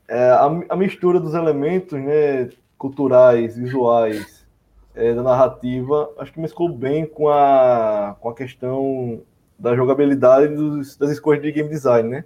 é, 0.07 0.31
a, 0.31 0.45
a, 0.69 0.75
mistura 0.75 1.17
dos 1.17 1.33
elementos 1.33 1.97
né, 1.97 2.49
culturais, 2.77 3.55
visuais, 3.55 4.45
é, 4.93 5.13
da 5.13 5.23
narrativa, 5.23 6.11
acho 6.17 6.33
que 6.33 6.41
mesclou 6.41 6.69
bem 6.69 7.05
com 7.05 7.29
a, 7.29 8.17
com 8.19 8.29
a 8.29 8.35
questão 8.35 9.21
da 9.57 9.73
jogabilidade 9.73 10.53
dos, 10.53 10.97
das 10.97 11.09
escolhas 11.11 11.41
de 11.41 11.53
game 11.53 11.69
design, 11.69 12.09
né? 12.09 12.25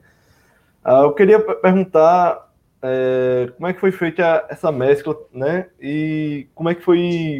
Ah, 0.83 1.01
eu 1.01 1.13
queria 1.13 1.39
perguntar 1.39 2.51
é, 2.81 3.51
como 3.55 3.67
é 3.67 3.73
que 3.73 3.79
foi 3.79 3.91
feita 3.91 4.43
essa 4.49 4.71
mescla, 4.71 5.15
né? 5.31 5.67
E 5.79 6.47
como 6.55 6.67
é 6.69 6.73
que 6.73 6.81
foi 6.81 7.39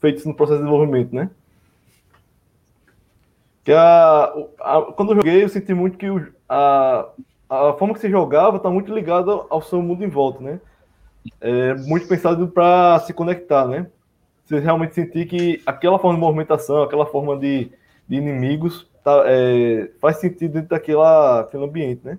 feito 0.00 0.18
isso 0.18 0.28
no 0.28 0.34
processo 0.34 0.60
de 0.60 0.64
desenvolvimento, 0.64 1.14
né? 1.14 1.28
Que 3.68 3.74
a, 3.74 4.32
a, 4.60 4.80
quando 4.96 5.12
eu 5.12 5.16
joguei, 5.16 5.44
eu 5.44 5.48
senti 5.50 5.74
muito 5.74 5.98
que 5.98 6.08
o, 6.08 6.26
a, 6.48 7.06
a 7.50 7.74
forma 7.74 7.92
que 7.92 8.00
se 8.00 8.08
jogava 8.08 8.56
está 8.56 8.70
muito 8.70 8.94
ligada 8.94 9.30
ao 9.30 9.60
seu 9.60 9.82
mundo 9.82 10.02
em 10.02 10.08
volta, 10.08 10.42
né? 10.42 10.58
É 11.38 11.74
muito 11.74 12.08
pensado 12.08 12.48
para 12.48 12.98
se 13.00 13.12
conectar, 13.12 13.66
né? 13.68 13.86
Você 14.46 14.58
realmente 14.58 14.94
sentir 14.94 15.26
que 15.26 15.60
aquela 15.66 15.98
forma 15.98 16.14
de 16.14 16.20
movimentação, 16.24 16.82
aquela 16.82 17.04
forma 17.04 17.36
de, 17.36 17.70
de 18.08 18.16
inimigos 18.16 18.88
tá, 19.04 19.24
é, 19.26 19.90
faz 20.00 20.16
sentido 20.16 20.54
dentro 20.54 20.70
daquela, 20.70 21.42
daquele 21.42 21.64
ambiente, 21.64 22.00
né? 22.02 22.18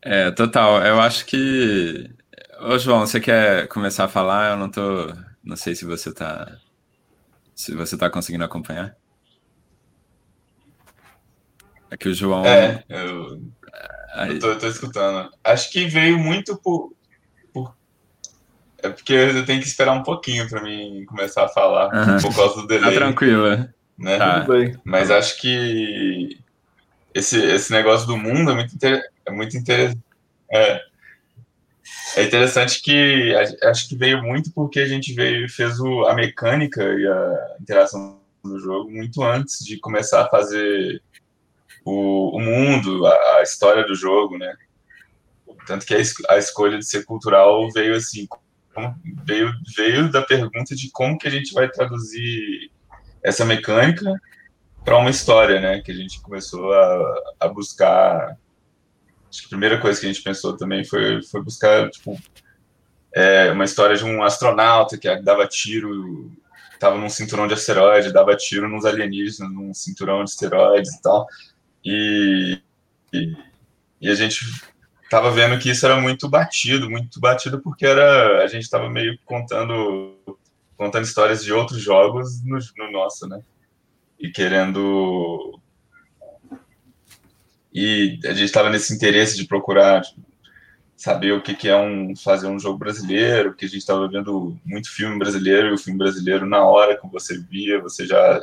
É, 0.00 0.30
total. 0.30 0.86
Eu 0.86 1.00
acho 1.00 1.26
que. 1.26 2.08
Ô, 2.60 2.78
João, 2.78 3.00
você 3.00 3.18
quer 3.18 3.66
começar 3.66 4.04
a 4.04 4.08
falar? 4.08 4.52
Eu 4.52 4.56
não 4.56 4.70
tô. 4.70 5.12
Não 5.42 5.56
sei 5.56 5.74
se 5.74 5.84
você 5.84 6.14
tá. 6.14 6.60
Se 7.58 7.74
você 7.74 7.98
tá 7.98 8.08
conseguindo 8.08 8.44
acompanhar. 8.44 8.94
É 11.90 11.96
que 11.96 12.08
o 12.08 12.14
João. 12.14 12.46
É, 12.46 12.84
eu. 12.88 13.42
Aí... 14.14 14.34
Eu 14.34 14.38
tô, 14.38 14.46
eu 14.50 14.58
tô 14.60 14.68
escutando. 14.68 15.28
Acho 15.42 15.68
que 15.72 15.86
veio 15.86 16.20
muito 16.20 16.56
por, 16.56 16.92
por. 17.52 17.74
É 18.80 18.88
porque 18.88 19.12
eu 19.12 19.44
tenho 19.44 19.60
que 19.60 19.66
esperar 19.66 19.92
um 19.92 20.04
pouquinho 20.04 20.48
para 20.48 20.62
mim 20.62 21.04
começar 21.06 21.46
a 21.46 21.48
falar, 21.48 21.92
uhum. 21.92 22.20
por 22.22 22.36
causa 22.36 22.54
do 22.54 22.68
tá 22.68 22.74
delay. 22.74 22.94
Tá 22.94 23.00
tranquilo. 23.00 23.68
Né? 23.98 24.18
Tá. 24.18 24.46
Mas 24.84 25.10
acho 25.10 25.40
que 25.40 26.38
esse, 27.12 27.44
esse 27.44 27.72
negócio 27.72 28.06
do 28.06 28.16
mundo 28.16 28.52
é 28.52 28.54
muito, 28.54 28.72
inter... 28.76 29.02
é 29.26 29.32
muito 29.32 29.56
interessante. 29.56 30.00
É. 30.52 30.80
é 32.16 32.24
interessante 32.24 32.82
que 32.82 33.34
acho 33.62 33.88
que 33.88 33.96
veio 33.96 34.22
muito 34.22 34.50
porque 34.52 34.80
a 34.80 34.86
gente 34.86 35.12
veio 35.12 35.48
fez 35.48 35.78
o, 35.78 36.04
a 36.04 36.14
mecânica 36.14 36.82
e 36.82 37.06
a 37.06 37.56
interação 37.60 38.20
do 38.42 38.58
jogo 38.58 38.90
muito 38.90 39.22
antes 39.22 39.64
de 39.64 39.78
começar 39.78 40.22
a 40.22 40.28
fazer 40.28 41.02
o, 41.84 42.36
o 42.36 42.40
mundo, 42.40 43.06
a, 43.06 43.36
a, 43.38 43.42
história 43.42 43.84
do 43.84 43.94
jogo, 43.94 44.38
né? 44.38 44.54
Tanto 45.66 45.86
que 45.86 45.94
a, 45.94 45.98
a 46.30 46.38
escolha 46.38 46.78
de 46.78 46.86
ser 46.86 47.04
cultural 47.04 47.70
veio 47.70 47.94
assim, 47.94 48.26
veio, 49.24 49.52
veio 49.76 50.10
da 50.10 50.22
pergunta 50.22 50.74
de 50.74 50.90
como 50.90 51.18
que 51.18 51.28
a 51.28 51.30
gente 51.30 51.52
vai 51.52 51.68
traduzir 51.68 52.70
essa 53.22 53.44
mecânica 53.44 54.12
para 54.84 54.96
uma 54.96 55.10
história, 55.10 55.60
né? 55.60 55.80
Que 55.80 55.92
a 55.92 55.94
gente 55.94 56.20
começou 56.20 56.72
a, 56.72 57.22
a 57.40 57.48
buscar. 57.48 58.36
Acho 59.28 59.40
que 59.40 59.46
a 59.46 59.48
primeira 59.50 59.80
coisa 59.80 60.00
que 60.00 60.06
a 60.06 60.12
gente 60.12 60.22
pensou 60.22 60.56
também 60.56 60.84
foi, 60.84 61.22
foi 61.22 61.42
buscar 61.42 61.90
tipo, 61.90 62.18
é, 63.14 63.50
uma 63.50 63.64
história 63.64 63.96
de 63.96 64.04
um 64.04 64.22
astronauta 64.22 64.96
que 64.96 65.14
dava 65.22 65.46
tiro, 65.46 66.30
estava 66.72 66.96
num 66.96 67.08
cinturão 67.08 67.46
de 67.46 67.54
asteroide, 67.54 68.12
dava 68.12 68.36
tiro 68.36 68.68
nos 68.68 68.84
alienígenas, 68.84 69.52
num 69.52 69.74
cinturão 69.74 70.24
de 70.24 70.30
asteroides 70.30 70.94
e 70.94 71.02
tal. 71.02 71.26
E, 71.84 72.60
e, 73.12 73.36
e 74.00 74.08
a 74.08 74.14
gente 74.14 74.44
estava 75.02 75.30
vendo 75.30 75.58
que 75.58 75.70
isso 75.70 75.84
era 75.84 76.00
muito 76.00 76.28
batido, 76.28 76.90
muito 76.90 77.20
batido 77.20 77.60
porque 77.60 77.86
era 77.86 78.42
a 78.42 78.46
gente 78.46 78.62
estava 78.62 78.88
meio 78.90 79.18
contando 79.24 80.16
contando 80.76 81.04
histórias 81.04 81.42
de 81.42 81.52
outros 81.52 81.80
jogos 81.82 82.42
no, 82.44 82.58
no 82.76 82.92
nosso, 82.92 83.28
né? 83.28 83.42
e 84.18 84.30
querendo. 84.30 85.60
E 87.72 88.18
a 88.24 88.32
gente 88.32 88.44
estava 88.44 88.70
nesse 88.70 88.94
interesse 88.94 89.36
de 89.36 89.46
procurar 89.46 90.02
saber 90.96 91.32
o 91.32 91.40
que, 91.40 91.54
que 91.54 91.68
é 91.68 91.76
um 91.76 92.14
fazer 92.16 92.48
um 92.48 92.58
jogo 92.58 92.76
brasileiro, 92.76 93.50
porque 93.50 93.66
a 93.66 93.68
gente 93.68 93.78
estava 93.78 94.08
vendo 94.08 94.58
muito 94.64 94.90
filme 94.90 95.16
brasileiro, 95.16 95.68
e 95.68 95.72
o 95.72 95.78
filme 95.78 95.98
brasileiro 95.98 96.44
na 96.44 96.64
hora 96.64 96.98
que 96.98 97.06
você 97.08 97.38
via, 97.38 97.80
você 97.80 98.04
já 98.04 98.40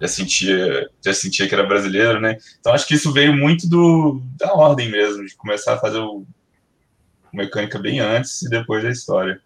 já 0.00 0.08
sentia 0.08 0.90
já 1.04 1.14
sentia 1.14 1.48
que 1.48 1.54
era 1.54 1.66
brasileiro, 1.66 2.20
né? 2.20 2.36
Então 2.58 2.72
acho 2.72 2.86
que 2.86 2.94
isso 2.94 3.12
veio 3.12 3.34
muito 3.34 3.68
do 3.68 4.20
da 4.36 4.52
ordem 4.52 4.90
mesmo, 4.90 5.24
de 5.24 5.34
começar 5.34 5.74
a 5.74 5.78
fazer 5.78 5.98
o 5.98 6.26
mecânica 7.32 7.78
bem 7.78 8.00
antes 8.00 8.42
e 8.42 8.50
depois 8.50 8.82
da 8.82 8.90
história. 8.90 9.40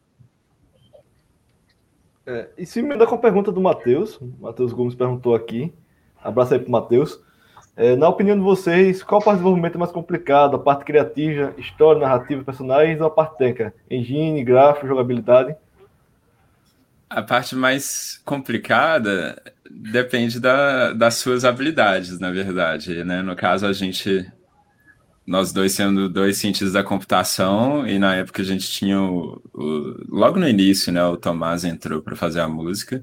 É, 2.27 2.49
e 2.57 2.83
me 2.83 2.97
dá 2.97 3.07
com 3.07 3.15
a 3.15 3.19
pergunta 3.19 3.53
do 3.53 3.61
Matheus, 3.61 4.19
Matheus 4.41 4.73
Gomes 4.73 4.95
perguntou 4.95 5.35
aqui, 5.35 5.73
abraço 6.23 6.55
aí 6.55 6.61
pro 6.61 6.71
Matheus. 6.71 7.23
É, 7.77 7.97
na 7.97 8.09
opinião 8.09 8.37
de 8.37 8.43
vocês, 8.43 9.03
qual 9.03 9.21
parte 9.21 9.39
do 9.39 9.39
desenvolvimento 9.39 9.75
é 9.75 9.79
mais 9.79 9.91
complicado? 9.91 10.55
A 10.55 10.59
parte 10.59 10.85
criativa, 10.85 11.53
história, 11.59 12.01
narrativa, 12.01 12.45
personagens 12.45 13.01
ou 13.01 13.09
a 13.09 13.11
parte 13.11 13.37
técnica? 13.37 13.75
Engine, 13.91 14.45
gráfico, 14.45 14.87
jogabilidade? 14.87 15.57
A 17.11 17.21
parte 17.21 17.57
mais 17.57 18.21
complicada 18.25 19.41
depende 19.69 20.39
da, 20.39 20.93
das 20.93 21.15
suas 21.17 21.45
habilidades, 21.45 22.21
na 22.21 22.31
verdade. 22.31 23.03
Né? 23.03 23.23
No 23.23 23.35
caso, 23.35 23.67
a 23.67 23.73
gente, 23.73 24.25
nós 25.27 25.53
dois 25.53 25.73
sendo 25.73 26.09
dois 26.09 26.37
cientistas 26.37 26.73
da 26.73 26.85
computação, 26.85 27.85
e 27.87 27.99
na 27.99 28.15
época 28.15 28.41
a 28.41 28.45
gente 28.45 28.71
tinha 28.71 29.01
o, 29.01 29.43
o 29.53 29.97
logo 30.09 30.39
no 30.39 30.49
início, 30.49 30.93
né, 30.93 31.05
o 31.05 31.17
Tomás 31.17 31.65
entrou 31.65 32.01
para 32.01 32.15
fazer 32.15 32.41
a 32.41 32.49
música. 32.49 33.03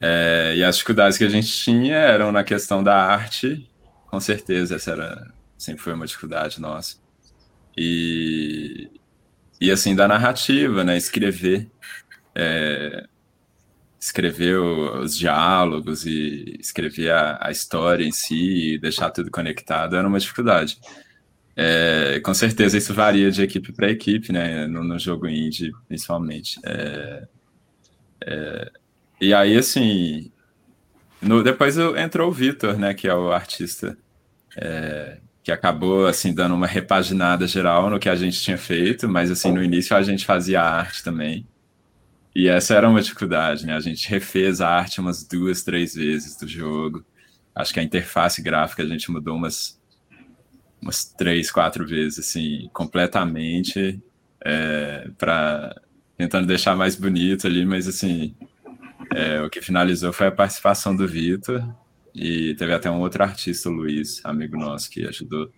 É, 0.00 0.54
e 0.56 0.64
as 0.64 0.76
dificuldades 0.76 1.18
que 1.18 1.24
a 1.24 1.28
gente 1.28 1.48
tinha 1.48 1.94
eram 1.94 2.32
na 2.32 2.42
questão 2.42 2.82
da 2.82 2.96
arte, 2.96 3.69
com 4.10 4.18
certeza, 4.20 4.76
essa 4.76 4.90
era, 4.90 5.32
sempre 5.56 5.82
foi 5.82 5.92
uma 5.92 6.06
dificuldade 6.06 6.60
nossa. 6.60 6.96
E, 7.76 8.90
e 9.60 9.70
assim, 9.70 9.94
da 9.94 10.08
narrativa, 10.08 10.82
né? 10.82 10.96
Escrever. 10.96 11.70
É, 12.34 13.06
escrever 14.00 14.58
os 14.58 15.16
diálogos 15.16 16.06
e 16.06 16.56
escrever 16.58 17.10
a, 17.10 17.38
a, 17.40 17.50
história 17.50 18.04
em 18.04 18.12
si 18.12 18.74
e 18.74 18.78
deixar 18.78 19.10
tudo 19.10 19.30
conectado 19.30 19.94
era 19.94 20.08
uma 20.08 20.18
dificuldade. 20.18 20.78
É, 21.54 22.18
com 22.20 22.32
certeza 22.32 22.78
isso 22.78 22.94
varia 22.94 23.30
de 23.30 23.42
equipe 23.42 23.72
para 23.72 23.90
equipe, 23.90 24.32
né? 24.32 24.66
No, 24.66 24.82
no, 24.82 24.98
jogo 24.98 25.28
indie, 25.28 25.72
principalmente. 25.86 26.58
É, 26.64 27.28
é, 28.22 28.70
e 29.20 29.34
aí, 29.34 29.56
assim, 29.56 30.32
no, 31.20 31.42
depois 31.42 31.76
entrou 31.78 32.28
o 32.28 32.32
Vitor, 32.32 32.78
né, 32.78 32.94
que 32.94 33.08
é 33.08 33.14
o 33.14 33.32
artista 33.32 33.96
é, 34.56 35.18
que 35.42 35.52
acabou 35.52 36.06
assim 36.06 36.34
dando 36.34 36.54
uma 36.54 36.66
repaginada 36.66 37.46
geral 37.46 37.90
no 37.90 37.98
que 37.98 38.08
a 38.08 38.16
gente 38.16 38.40
tinha 38.40 38.58
feito, 38.58 39.08
mas 39.08 39.30
assim 39.30 39.52
no 39.52 39.62
início 39.62 39.96
a 39.96 40.02
gente 40.02 40.24
fazia 40.24 40.62
arte 40.62 41.02
também. 41.02 41.46
E 42.34 42.48
essa 42.48 42.74
era 42.74 42.88
uma 42.88 43.02
dificuldade, 43.02 43.66
né? 43.66 43.74
A 43.74 43.80
gente 43.80 44.08
refez 44.08 44.60
a 44.60 44.68
arte 44.68 45.00
umas 45.00 45.24
duas, 45.24 45.62
três 45.62 45.94
vezes 45.94 46.36
do 46.36 46.46
jogo. 46.46 47.04
Acho 47.54 47.74
que 47.74 47.80
a 47.80 47.82
interface 47.82 48.40
gráfica 48.40 48.82
a 48.82 48.86
gente 48.86 49.10
mudou 49.10 49.36
umas 49.36 49.80
umas 50.80 51.04
três, 51.04 51.50
quatro 51.50 51.86
vezes, 51.86 52.18
assim, 52.20 52.70
completamente, 52.72 54.02
é, 54.42 55.10
para 55.18 55.78
tentando 56.16 56.46
deixar 56.46 56.74
mais 56.74 56.96
bonito 56.96 57.46
ali, 57.46 57.66
mas 57.66 57.86
assim, 57.86 58.34
é, 59.14 59.40
o 59.42 59.50
que 59.50 59.60
finalizou 59.60 60.12
foi 60.12 60.28
a 60.28 60.32
participação 60.32 60.94
do 60.94 61.06
Vitor 61.06 61.62
e 62.14 62.54
teve 62.54 62.72
até 62.72 62.90
um 62.90 63.00
outro 63.00 63.22
artista, 63.22 63.68
o 63.68 63.72
Luiz, 63.72 64.20
amigo 64.24 64.56
nosso, 64.56 64.90
que 64.90 65.06
ajudou 65.06 65.50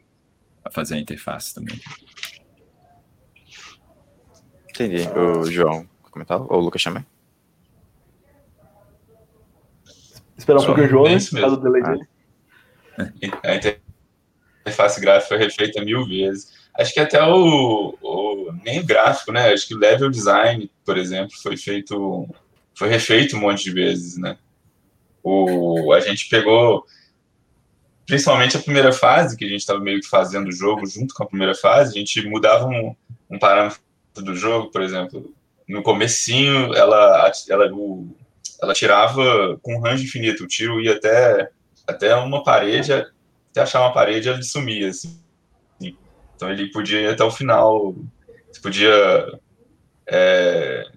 a 0.65 0.71
fazer 0.71 0.95
a 0.95 0.99
interface 0.99 1.55
também. 1.55 1.81
Entendi. 4.71 5.09
O 5.17 5.45
João 5.51 5.87
comentar? 6.13 6.41
Ou 6.41 6.53
o 6.53 6.61
Lucas 6.61 6.85
também? 6.85 7.05
Esperar 10.37 10.61
um 10.61 10.67
pouquinho 10.67 10.87
o 10.87 10.91
João, 10.91 11.05
né? 11.05 11.41
Caso 11.41 11.57
do 11.57 11.63
delay 11.63 11.83
dele. 11.83 12.07
A 13.43 13.55
interface 13.57 15.01
gráfica 15.01 15.29
foi 15.29 15.39
refeita 15.39 15.83
mil 15.85 16.07
vezes. 16.07 16.53
Acho 16.79 16.93
que 16.93 17.01
até 17.01 17.23
o, 17.23 17.97
o 18.01 18.53
nem 18.65 18.81
o 18.81 18.87
gráfico, 18.87 19.33
né? 19.33 19.53
Acho 19.53 19.67
que 19.67 19.75
o 19.75 19.79
level 19.79 20.11
design, 20.11 20.71
por 20.85 20.97
exemplo, 20.97 21.35
foi 21.43 21.57
feito 21.57 22.29
foi 22.75 22.89
refeito 22.89 23.37
um 23.37 23.41
monte 23.41 23.65
de 23.65 23.73
vezes, 23.73 24.17
né? 24.17 24.39
O, 25.23 25.93
a 25.93 26.01
gente 26.01 26.29
pegou, 26.29 26.85
principalmente 28.07 28.57
a 28.57 28.61
primeira 28.61 28.93
fase, 28.93 29.37
que 29.37 29.45
a 29.45 29.49
gente 29.49 29.61
estava 29.61 29.81
meio 29.81 30.01
que 30.01 30.09
fazendo 30.09 30.49
o 30.49 30.53
jogo 30.53 30.87
junto 30.87 31.15
com 31.15 31.23
a 31.23 31.27
primeira 31.27 31.55
fase, 31.55 31.91
a 31.91 31.99
gente 31.99 32.27
mudava 32.29 32.67
um, 32.67 32.95
um 33.31 33.39
parâmetro 33.39 33.81
do 34.17 34.35
jogo, 34.35 34.71
por 34.71 34.83
exemplo, 34.83 35.33
no 35.69 35.83
comecinho, 35.83 36.75
ela, 36.75 37.31
ela, 37.49 37.73
o, 37.73 38.15
ela 38.61 38.75
tirava 38.75 39.59
com 39.63 39.81
range 39.81 40.05
infinito, 40.05 40.45
o 40.45 40.49
tiro 40.49 40.81
ia 40.81 40.97
até, 40.97 41.51
até 41.87 42.15
uma 42.17 42.43
parede, 42.43 42.93
até 42.93 43.61
achar 43.61 43.81
uma 43.81 43.93
parede, 43.93 44.29
ele 44.29 44.43
sumia, 44.43 44.89
assim. 44.89 45.23
Então 46.35 46.51
ele 46.51 46.71
podia 46.73 47.01
ir 47.01 47.09
até 47.09 47.23
o 47.23 47.31
final, 47.31 47.95
podia 48.61 49.39
é, 50.07 50.91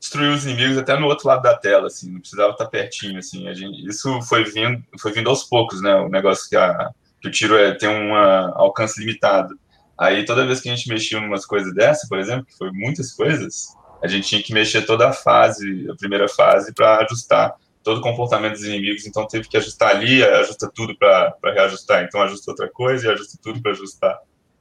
destruir 0.00 0.30
os 0.30 0.46
inimigos 0.46 0.78
até 0.78 0.98
no 0.98 1.06
outro 1.06 1.28
lado 1.28 1.42
da 1.42 1.54
tela, 1.54 1.86
assim, 1.86 2.10
não 2.10 2.20
precisava 2.20 2.52
estar 2.52 2.66
pertinho, 2.66 3.18
assim. 3.18 3.46
A 3.46 3.52
gente, 3.52 3.86
isso 3.86 4.20
foi 4.22 4.44
vindo, 4.44 4.82
foi 4.98 5.12
vindo 5.12 5.28
aos 5.28 5.44
poucos, 5.44 5.82
né? 5.82 5.94
O 5.96 6.08
negócio 6.08 6.48
que, 6.48 6.56
a, 6.56 6.90
que 7.20 7.28
o 7.28 7.30
tiro 7.30 7.54
é, 7.56 7.74
tem 7.74 7.88
um 7.88 8.14
alcance 8.14 8.98
limitado. 8.98 9.54
Aí 9.98 10.24
toda 10.24 10.46
vez 10.46 10.60
que 10.60 10.70
a 10.70 10.74
gente 10.74 10.88
mexia 10.88 11.18
em 11.18 11.26
umas 11.26 11.44
coisas 11.44 11.74
dessa, 11.74 12.08
por 12.08 12.18
exemplo, 12.18 12.46
que 12.46 12.56
foi 12.56 12.70
muitas 12.72 13.12
coisas, 13.12 13.76
a 14.02 14.08
gente 14.08 14.26
tinha 14.26 14.42
que 14.42 14.54
mexer 14.54 14.86
toda 14.86 15.10
a 15.10 15.12
fase, 15.12 15.86
a 15.90 15.94
primeira 15.94 16.26
fase, 16.26 16.72
para 16.72 17.04
ajustar 17.04 17.54
todo 17.84 17.98
o 17.98 18.02
comportamento 18.02 18.52
dos 18.52 18.64
inimigos. 18.64 19.06
Então 19.06 19.26
teve 19.26 19.46
que 19.48 19.58
ajustar 19.58 19.90
ali, 19.90 20.24
ajusta 20.24 20.70
tudo 20.74 20.96
para 20.96 21.36
reajustar. 21.44 22.04
Então 22.04 22.22
ajusta 22.22 22.50
outra 22.50 22.70
coisa 22.70 23.06
e 23.06 23.10
ajusta 23.10 23.38
tudo 23.42 23.60
para 23.60 23.72
ajustar, 23.72 24.18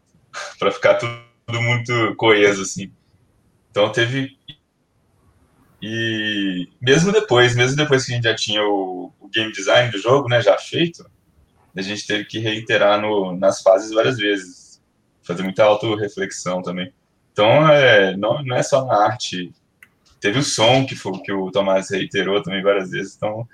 para 0.59 0.71
ficar 0.71 0.95
tudo, 0.95 1.17
tudo 1.45 1.61
muito 1.61 2.13
coeso 2.17 2.63
assim. 2.63 2.91
Então 3.71 3.89
teve 3.89 4.37
e 5.81 6.67
mesmo 6.81 7.11
depois, 7.11 7.55
mesmo 7.55 7.77
depois 7.77 8.05
que 8.05 8.11
a 8.11 8.15
gente 8.15 8.23
já 8.25 8.35
tinha 8.35 8.63
o, 8.63 9.13
o 9.19 9.29
game 9.29 9.51
design 9.51 9.91
do 9.91 9.97
jogo, 9.97 10.27
né, 10.27 10.41
já 10.41 10.57
feito, 10.57 11.09
a 11.75 11.81
gente 11.81 12.05
teve 12.05 12.25
que 12.25 12.39
reiterar 12.39 12.99
no, 13.01 13.35
nas 13.37 13.61
fases 13.61 13.91
várias 13.91 14.17
vezes, 14.17 14.81
fazer 15.23 15.43
muita 15.43 15.63
auto-reflexão 15.63 16.61
também. 16.61 16.93
Então, 17.31 17.69
é, 17.69 18.17
não, 18.17 18.43
não 18.43 18.55
é 18.55 18.63
só 18.63 18.85
na 18.85 19.05
arte. 19.05 19.53
Teve 20.19 20.39
o 20.39 20.43
som 20.43 20.85
que, 20.85 20.95
foi, 20.95 21.17
que 21.19 21.31
o 21.31 21.51
Tomás 21.51 21.89
reiterou 21.89 22.41
também 22.43 22.61
várias 22.61 22.91
vezes. 22.91 23.15
Então, 23.15 23.47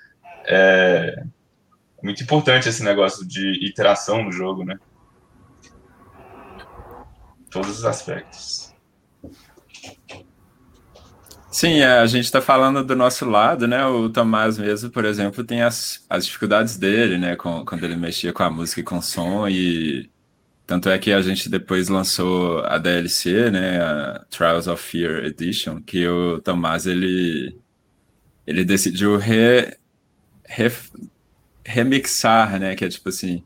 é 0.46 1.24
muito 2.02 2.24
importante 2.24 2.70
esse 2.70 2.84
negócio 2.84 3.28
de 3.28 3.66
iteração 3.66 4.24
no 4.24 4.32
jogo, 4.32 4.64
né? 4.64 4.80
Todos 7.50 7.80
os 7.80 7.86
aspectos. 7.86 8.65
Sim, 11.56 11.80
é, 11.80 12.00
a 12.00 12.06
gente 12.06 12.26
está 12.26 12.42
falando 12.42 12.84
do 12.84 12.98
nosso 12.98 13.24
lado, 13.24 13.66
né? 13.66 13.86
O 13.86 14.10
Tomás 14.10 14.58
mesmo, 14.58 14.90
por 14.90 15.06
exemplo, 15.06 15.42
tem 15.42 15.62
as, 15.62 16.06
as 16.10 16.26
dificuldades 16.26 16.76
dele, 16.76 17.18
né? 17.18 17.38
Com, 17.38 17.64
quando 17.64 17.86
ele 17.86 17.96
mexia 17.96 18.34
com 18.34 18.44
a 18.44 18.50
música 18.50 18.82
e 18.82 18.84
com 18.84 18.98
o 18.98 19.02
som, 19.02 19.48
e 19.48 20.12
tanto 20.68 20.90
é 20.90 21.00
que 21.00 21.14
a 21.14 21.22
gente 21.22 21.48
depois 21.50 21.88
lançou 21.88 22.60
a 22.66 22.78
DLC, 22.78 23.50
né? 23.52 23.82
A 23.82 24.26
Trials 24.30 24.68
of 24.68 24.84
Fear 24.84 25.24
Edition, 25.24 25.82
que 25.82 26.06
o 26.06 26.42
Tomás 26.42 26.86
ele, 26.88 27.58
ele 28.46 28.66
decidiu 28.66 29.18
re, 29.18 29.78
re, 30.46 30.70
remixar, 31.66 32.60
né? 32.60 32.76
Que 32.76 32.84
é 32.84 32.90
tipo 32.90 33.08
assim, 33.08 33.46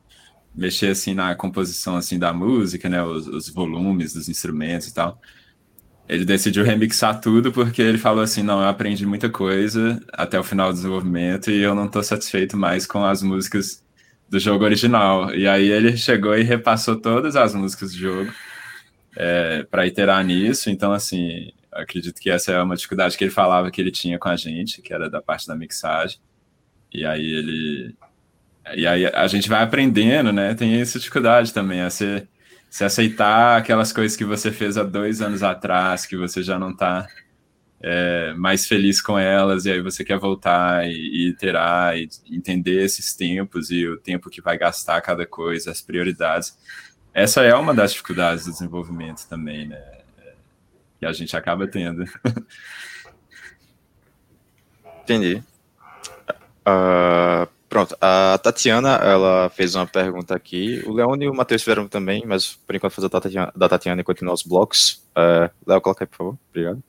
mexer 0.55 0.87
assim 0.91 1.13
na 1.13 1.35
composição 1.35 1.95
assim 1.95 2.17
da 2.17 2.33
música, 2.33 2.89
né? 2.89 3.03
Os, 3.03 3.27
os 3.27 3.49
volumes 3.49 4.13
dos 4.13 4.27
instrumentos 4.29 4.87
e 4.87 4.93
tal 4.95 5.21
ele 6.09 6.25
decidiu 6.25 6.63
remixar 6.63 7.21
tudo 7.21 7.51
porque 7.51 7.81
ele 7.81 7.99
falou 7.99 8.23
assim: 8.23 8.41
não, 8.41 8.59
eu 8.61 8.67
aprendi 8.67 9.05
muita 9.05 9.29
coisa 9.29 10.01
até 10.11 10.39
o 10.39 10.43
final 10.43 10.69
do 10.69 10.75
desenvolvimento 10.75 11.51
e 11.51 11.61
eu 11.61 11.75
não 11.75 11.85
estou 11.85 12.01
satisfeito 12.01 12.57
mais 12.57 12.87
com 12.87 13.05
as 13.05 13.21
músicas 13.21 13.83
do 14.27 14.39
jogo 14.39 14.65
original. 14.65 15.33
E 15.35 15.47
aí 15.47 15.69
ele 15.69 15.95
chegou 15.95 16.35
e 16.35 16.41
repassou 16.41 16.99
todas 16.99 17.35
as 17.35 17.53
músicas 17.53 17.91
do 17.91 17.97
jogo 17.97 18.31
é, 19.15 19.63
para 19.69 19.85
iterar 19.85 20.23
nisso. 20.25 20.71
Então, 20.71 20.91
assim, 20.91 21.51
acredito 21.71 22.19
que 22.19 22.31
essa 22.31 22.51
é 22.51 22.61
uma 22.61 22.75
dificuldade 22.75 23.15
que 23.15 23.23
ele 23.23 23.31
falava 23.31 23.69
que 23.69 23.79
ele 23.79 23.91
tinha 23.91 24.17
com 24.17 24.29
a 24.29 24.35
gente, 24.35 24.81
que 24.81 24.91
era 24.91 25.09
da 25.11 25.21
parte 25.21 25.47
da 25.47 25.55
mixagem. 25.55 26.19
E 26.91 27.05
aí 27.05 27.23
ele. 27.23 27.95
E 28.75 28.87
aí 28.87 29.05
a 29.05 29.27
gente 29.27 29.47
vai 29.47 29.61
aprendendo, 29.61 30.31
né? 30.31 30.55
Tem 30.55 30.81
essa 30.81 30.97
dificuldade 30.97 31.53
também, 31.53 31.81
a 31.81 31.89
ser 31.91 32.27
se 32.69 32.84
aceitar 32.84 33.58
aquelas 33.58 33.91
coisas 33.91 34.15
que 34.15 34.23
você 34.23 34.51
fez 34.51 34.77
há 34.77 34.84
dois 34.84 35.21
anos 35.21 35.41
atrás, 35.41 36.05
que 36.05 36.15
você 36.15 36.43
já 36.43 36.60
não 36.60 36.71
está 36.71 37.08
é, 37.82 38.34
mais 38.34 38.67
feliz 38.67 39.01
com 39.01 39.17
elas, 39.17 39.65
e 39.65 39.71
aí 39.71 39.82
você 39.82 40.03
quer 40.03 40.19
voltar 40.19 40.86
e, 40.88 40.91
e 40.91 41.29
iterar 41.29 41.97
e 41.97 42.10
entender 42.29 42.84
esses 42.84 43.15
tempos 43.15 43.71
e 43.71 43.88
o 43.88 43.97
tempo 43.97 44.29
que 44.29 44.41
vai 44.41 44.58
gastar 44.58 45.01
cada 45.01 45.25
coisa, 45.25 45.71
as 45.71 45.82
prioridades. 45.82 46.58
essa 47.13 47.41
é 47.41 47.55
uma 47.55 47.73
das 47.73 47.91
dificuldades 47.91 48.45
do 48.45 48.51
desenvolvimento 48.51 49.27
também, 49.27 49.67
né? 49.67 49.82
Que 50.99 51.05
a 51.05 51.13
gente 51.13 51.36
acaba 51.36 51.65
tendo. 51.65 52.03
Entendi. 55.03 55.41
Uh, 56.67 57.47
pronto, 57.69 57.95
a 58.01 58.38
Tatiana, 58.41 58.95
ela 58.95 59.49
fez 59.49 59.75
uma 59.75 59.86
pergunta 59.86 60.36
aqui. 60.36 60.84
O 60.86 60.91
Leone 60.91 61.25
e 61.25 61.29
o 61.29 61.34
Matheus 61.34 61.62
fizeram 61.62 61.88
também, 61.88 62.23
mas 62.25 62.55
por 62.65 62.75
enquanto 62.75 62.93
fazer 62.93 63.08
da 63.08 63.19
Tatiana, 63.21 63.53
da 63.55 63.69
Tatiana 63.69 64.01
e 64.01 64.03
continuar 64.03 64.34
os 64.34 64.43
blocos. 64.43 65.03
Uh, 65.12 65.49
Léo, 65.65 65.79
coloca 65.79 66.03
aí, 66.03 66.08
por 66.08 66.17
favor. 66.17 66.38
Obrigado. 66.49 66.84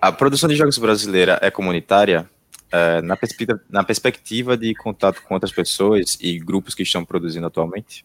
A 0.00 0.10
produção 0.10 0.48
de 0.48 0.56
jogos 0.56 0.78
brasileira 0.78 1.38
é 1.40 1.50
comunitária? 1.50 2.28
Uh, 2.72 3.02
na, 3.02 3.16
perspectiva, 3.16 3.60
na 3.68 3.84
perspectiva 3.84 4.56
de 4.56 4.74
contato 4.74 5.22
com 5.22 5.34
outras 5.34 5.52
pessoas 5.52 6.16
e 6.20 6.38
grupos 6.38 6.74
que 6.74 6.82
estão 6.82 7.04
produzindo 7.04 7.46
atualmente? 7.46 8.04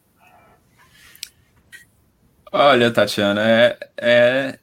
Olha, 2.51 2.89
Tatiana, 2.89 3.41
é, 3.41 3.77
é, 3.97 4.59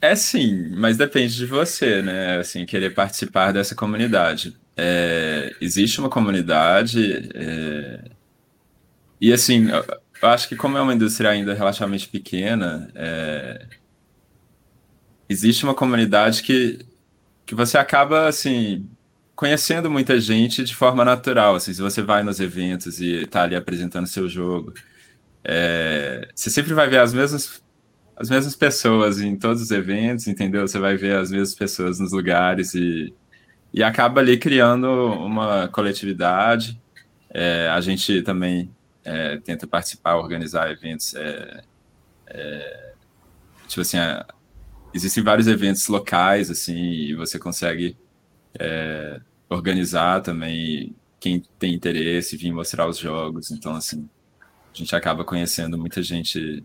é 0.00 0.14
sim, 0.14 0.70
mas 0.76 0.96
depende 0.96 1.36
de 1.36 1.46
você, 1.46 2.02
né? 2.02 2.38
Assim, 2.38 2.64
querer 2.64 2.94
participar 2.94 3.52
dessa 3.52 3.74
comunidade. 3.74 4.56
É, 4.80 5.56
existe 5.60 5.98
uma 5.98 6.08
comunidade, 6.08 7.30
é, 7.34 8.10
e 9.20 9.32
assim, 9.32 9.68
eu, 9.70 10.28
acho 10.28 10.48
que 10.48 10.54
como 10.54 10.78
é 10.78 10.80
uma 10.80 10.94
indústria 10.94 11.30
ainda 11.30 11.52
relativamente 11.52 12.08
pequena, 12.08 12.88
é, 12.94 13.66
existe 15.28 15.64
uma 15.64 15.74
comunidade 15.74 16.44
que, 16.44 16.78
que 17.44 17.56
você 17.56 17.76
acaba, 17.76 18.28
assim, 18.28 18.88
conhecendo 19.34 19.90
muita 19.90 20.20
gente 20.20 20.62
de 20.64 20.74
forma 20.74 21.04
natural. 21.04 21.56
Assim, 21.56 21.74
se 21.74 21.82
você 21.82 22.02
vai 22.02 22.22
nos 22.22 22.40
eventos 22.40 23.00
e 23.00 23.22
está 23.24 23.42
ali 23.42 23.56
apresentando 23.56 24.06
seu 24.06 24.28
jogo, 24.28 24.72
é, 25.44 26.28
você 26.34 26.50
sempre 26.50 26.72
vai 26.74 26.88
ver 26.88 27.00
as 27.00 27.12
mesmas, 27.12 27.62
as 28.16 28.30
mesmas 28.30 28.54
pessoas 28.56 29.20
em 29.20 29.36
todos 29.36 29.62
os 29.62 29.70
eventos, 29.72 30.28
entendeu? 30.28 30.66
Você 30.68 30.78
vai 30.78 30.96
ver 30.96 31.16
as 31.16 31.30
mesmas 31.32 31.54
pessoas 31.54 31.98
nos 31.98 32.12
lugares 32.12 32.74
e, 32.74 33.12
e 33.72 33.82
acaba 33.82 34.20
ali 34.20 34.38
criando 34.38 34.88
uma 34.88 35.68
coletividade. 35.68 36.80
É, 37.30 37.68
a 37.68 37.80
gente 37.80 38.22
também 38.22 38.70
é, 39.04 39.36
tenta 39.38 39.66
participar, 39.66 40.16
organizar 40.16 40.70
eventos. 40.70 41.14
É, 41.14 41.62
é, 42.26 42.92
tipo 43.66 43.82
assim, 43.82 43.98
existem 44.94 45.22
vários 45.22 45.46
eventos 45.46 45.86
locais, 45.88 46.50
assim, 46.50 46.76
e 46.76 47.14
você 47.14 47.38
consegue 47.38 47.96
é, 48.58 49.20
organizar 49.48 50.20
também 50.22 50.94
quem 51.20 51.42
tem 51.58 51.74
interesse, 51.74 52.36
vir 52.36 52.52
mostrar 52.52 52.86
os 52.86 52.98
jogos. 52.98 53.50
Então, 53.50 53.74
assim, 53.74 54.08
a 54.40 54.76
gente 54.76 54.94
acaba 54.94 55.24
conhecendo 55.24 55.76
muita 55.76 56.02
gente 56.02 56.64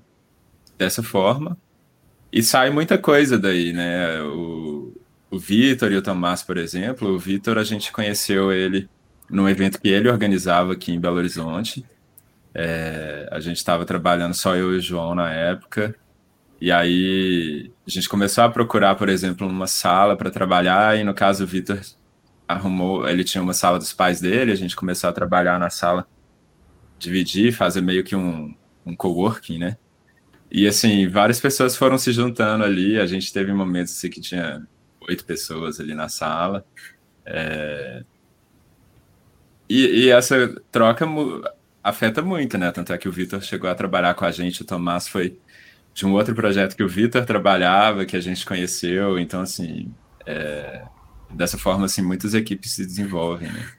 dessa 0.77 1.03
forma. 1.03 1.57
E 2.31 2.41
sai 2.41 2.69
muita 2.69 2.97
coisa 2.97 3.37
daí, 3.37 3.73
né? 3.73 4.21
O, 4.23 4.93
o 5.33 5.39
Vitor 5.39 5.91
e 5.91 5.97
o 5.97 6.01
Tomás, 6.01 6.43
por 6.43 6.57
exemplo. 6.57 7.09
O 7.09 7.17
Vitor, 7.17 7.57
a 7.57 7.63
gente 7.63 7.91
conheceu 7.91 8.51
ele 8.51 8.87
num 9.27 9.49
evento 9.49 9.81
que 9.81 9.89
ele 9.89 10.07
organizava 10.07 10.73
aqui 10.73 10.91
em 10.91 10.99
Belo 10.99 11.17
Horizonte. 11.17 11.83
É, 12.53 13.27
a 13.31 13.39
gente 13.39 13.57
estava 13.57 13.83
trabalhando 13.83 14.35
só 14.35 14.55
eu 14.55 14.71
e 14.75 14.77
o 14.77 14.81
João 14.81 15.15
na 15.15 15.33
época. 15.33 15.95
E 16.61 16.71
aí 16.71 17.71
a 17.85 17.89
gente 17.89 18.07
começou 18.07 18.43
a 18.43 18.49
procurar, 18.49 18.93
por 18.93 19.09
exemplo, 19.09 19.47
uma 19.47 19.65
sala 19.65 20.15
para 20.15 20.29
trabalhar. 20.29 20.99
E 20.99 21.03
no 21.03 21.15
caso, 21.15 21.45
o 21.45 21.47
Vitor 21.47 21.79
arrumou, 22.47 23.09
ele 23.09 23.23
tinha 23.23 23.41
uma 23.41 23.55
sala 23.55 23.79
dos 23.79 23.91
pais 23.91 24.21
dele. 24.21 24.51
A 24.51 24.55
gente 24.55 24.75
começou 24.75 25.09
a 25.09 25.13
trabalhar 25.13 25.57
na 25.57 25.71
sala 25.71 26.07
dividir, 26.99 27.53
fazer 27.53 27.81
meio 27.81 28.03
que 28.03 28.15
um, 28.15 28.53
um 28.85 28.95
coworking, 28.95 29.57
né? 29.57 29.77
E 30.51 30.67
assim, 30.67 31.07
várias 31.07 31.39
pessoas 31.39 31.75
foram 31.75 31.97
se 31.97 32.11
juntando 32.11 32.63
ali. 32.63 32.99
A 32.99 33.07
gente 33.07 33.33
teve 33.33 33.51
momentos 33.51 33.93
assim, 33.93 34.11
que 34.11 34.21
tinha 34.21 34.67
oito 35.09 35.25
pessoas 35.25 35.79
ali 35.79 35.93
na 35.93 36.09
sala. 36.09 36.65
É... 37.25 38.03
E, 39.69 40.05
e, 40.05 40.09
essa 40.09 40.61
troca 40.71 41.05
afeta 41.83 42.21
muito, 42.21 42.57
né? 42.57 42.71
Tanto 42.71 42.93
é 42.93 42.97
que 42.97 43.07
o 43.07 43.11
Vitor 43.11 43.41
chegou 43.41 43.69
a 43.69 43.75
trabalhar 43.75 44.13
com 44.13 44.25
a 44.25 44.31
gente, 44.31 44.61
o 44.61 44.65
Tomás 44.65 45.07
foi 45.07 45.39
de 45.93 46.05
um 46.05 46.13
outro 46.13 46.35
projeto 46.35 46.75
que 46.75 46.83
o 46.83 46.89
Vitor 46.89 47.25
trabalhava, 47.25 48.05
que 48.05 48.17
a 48.17 48.21
gente 48.21 48.45
conheceu. 48.45 49.17
Então, 49.19 49.41
assim, 49.41 49.93
é... 50.25 50.85
dessa 51.31 51.57
forma, 51.57 51.85
assim, 51.85 52.01
muitas 52.01 52.33
equipes 52.33 52.71
se 52.73 52.85
desenvolvem, 52.85 53.51
né? 53.51 53.73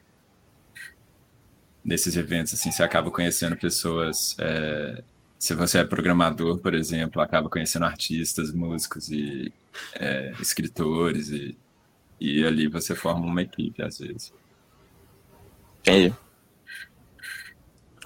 nesses 1.84 2.16
eventos, 2.16 2.54
assim, 2.54 2.72
você 2.72 2.82
acaba 2.82 3.10
conhecendo 3.10 3.56
pessoas. 3.56 4.34
É, 4.40 5.04
se 5.44 5.54
você 5.54 5.80
é 5.80 5.84
programador, 5.84 6.56
por 6.56 6.72
exemplo, 6.72 7.20
acaba 7.20 7.50
conhecendo 7.50 7.84
artistas, 7.84 8.50
músicos 8.50 9.10
e 9.10 9.52
é, 9.94 10.32
escritores, 10.40 11.28
e, 11.28 11.54
e 12.18 12.46
ali 12.46 12.66
você 12.66 12.94
forma 12.94 13.26
uma 13.26 13.42
equipe, 13.42 13.82
às 13.82 13.98
vezes. 13.98 14.32
Entendi. 15.80 16.14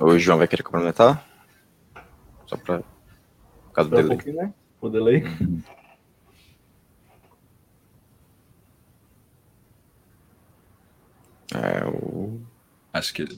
O 0.01 0.19
João 0.19 0.39
vai 0.39 0.49
querer 0.49 0.65
complementar? 0.65 1.25
Só 2.45 2.57
para 2.57 2.81
por 2.81 3.73
causa 3.73 3.89
do 3.89 3.97
delay. 3.97 4.19
Um 4.27 4.33
né? 4.35 4.55
O 4.81 4.89
delay. 4.89 5.23
É, 11.55 11.87
o... 11.87 12.41
Acho 12.93 13.15
que. 13.15 13.29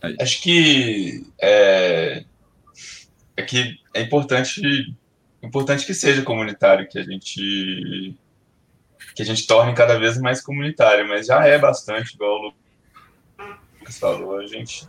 Aí. 0.00 0.16
Acho 0.18 0.42
que 0.42 1.26
é, 1.38 2.24
é 3.42 3.44
que 3.44 3.78
é 3.94 4.00
importante 4.00 4.62
importante 5.42 5.84
que 5.84 5.92
seja 5.92 6.22
comunitário, 6.22 6.88
que 6.88 6.98
a 6.98 7.02
gente 7.02 8.16
que 9.14 9.22
a 9.22 9.26
gente 9.26 9.46
torne 9.46 9.74
cada 9.74 9.98
vez 9.98 10.18
mais 10.18 10.40
comunitário, 10.40 11.06
mas 11.08 11.26
já 11.26 11.44
é 11.44 11.58
bastante, 11.58 12.14
igual 12.14 12.40
o 12.40 12.54
Lucas 13.80 13.98
falou, 13.98 14.38
a 14.38 14.46
gente 14.46 14.88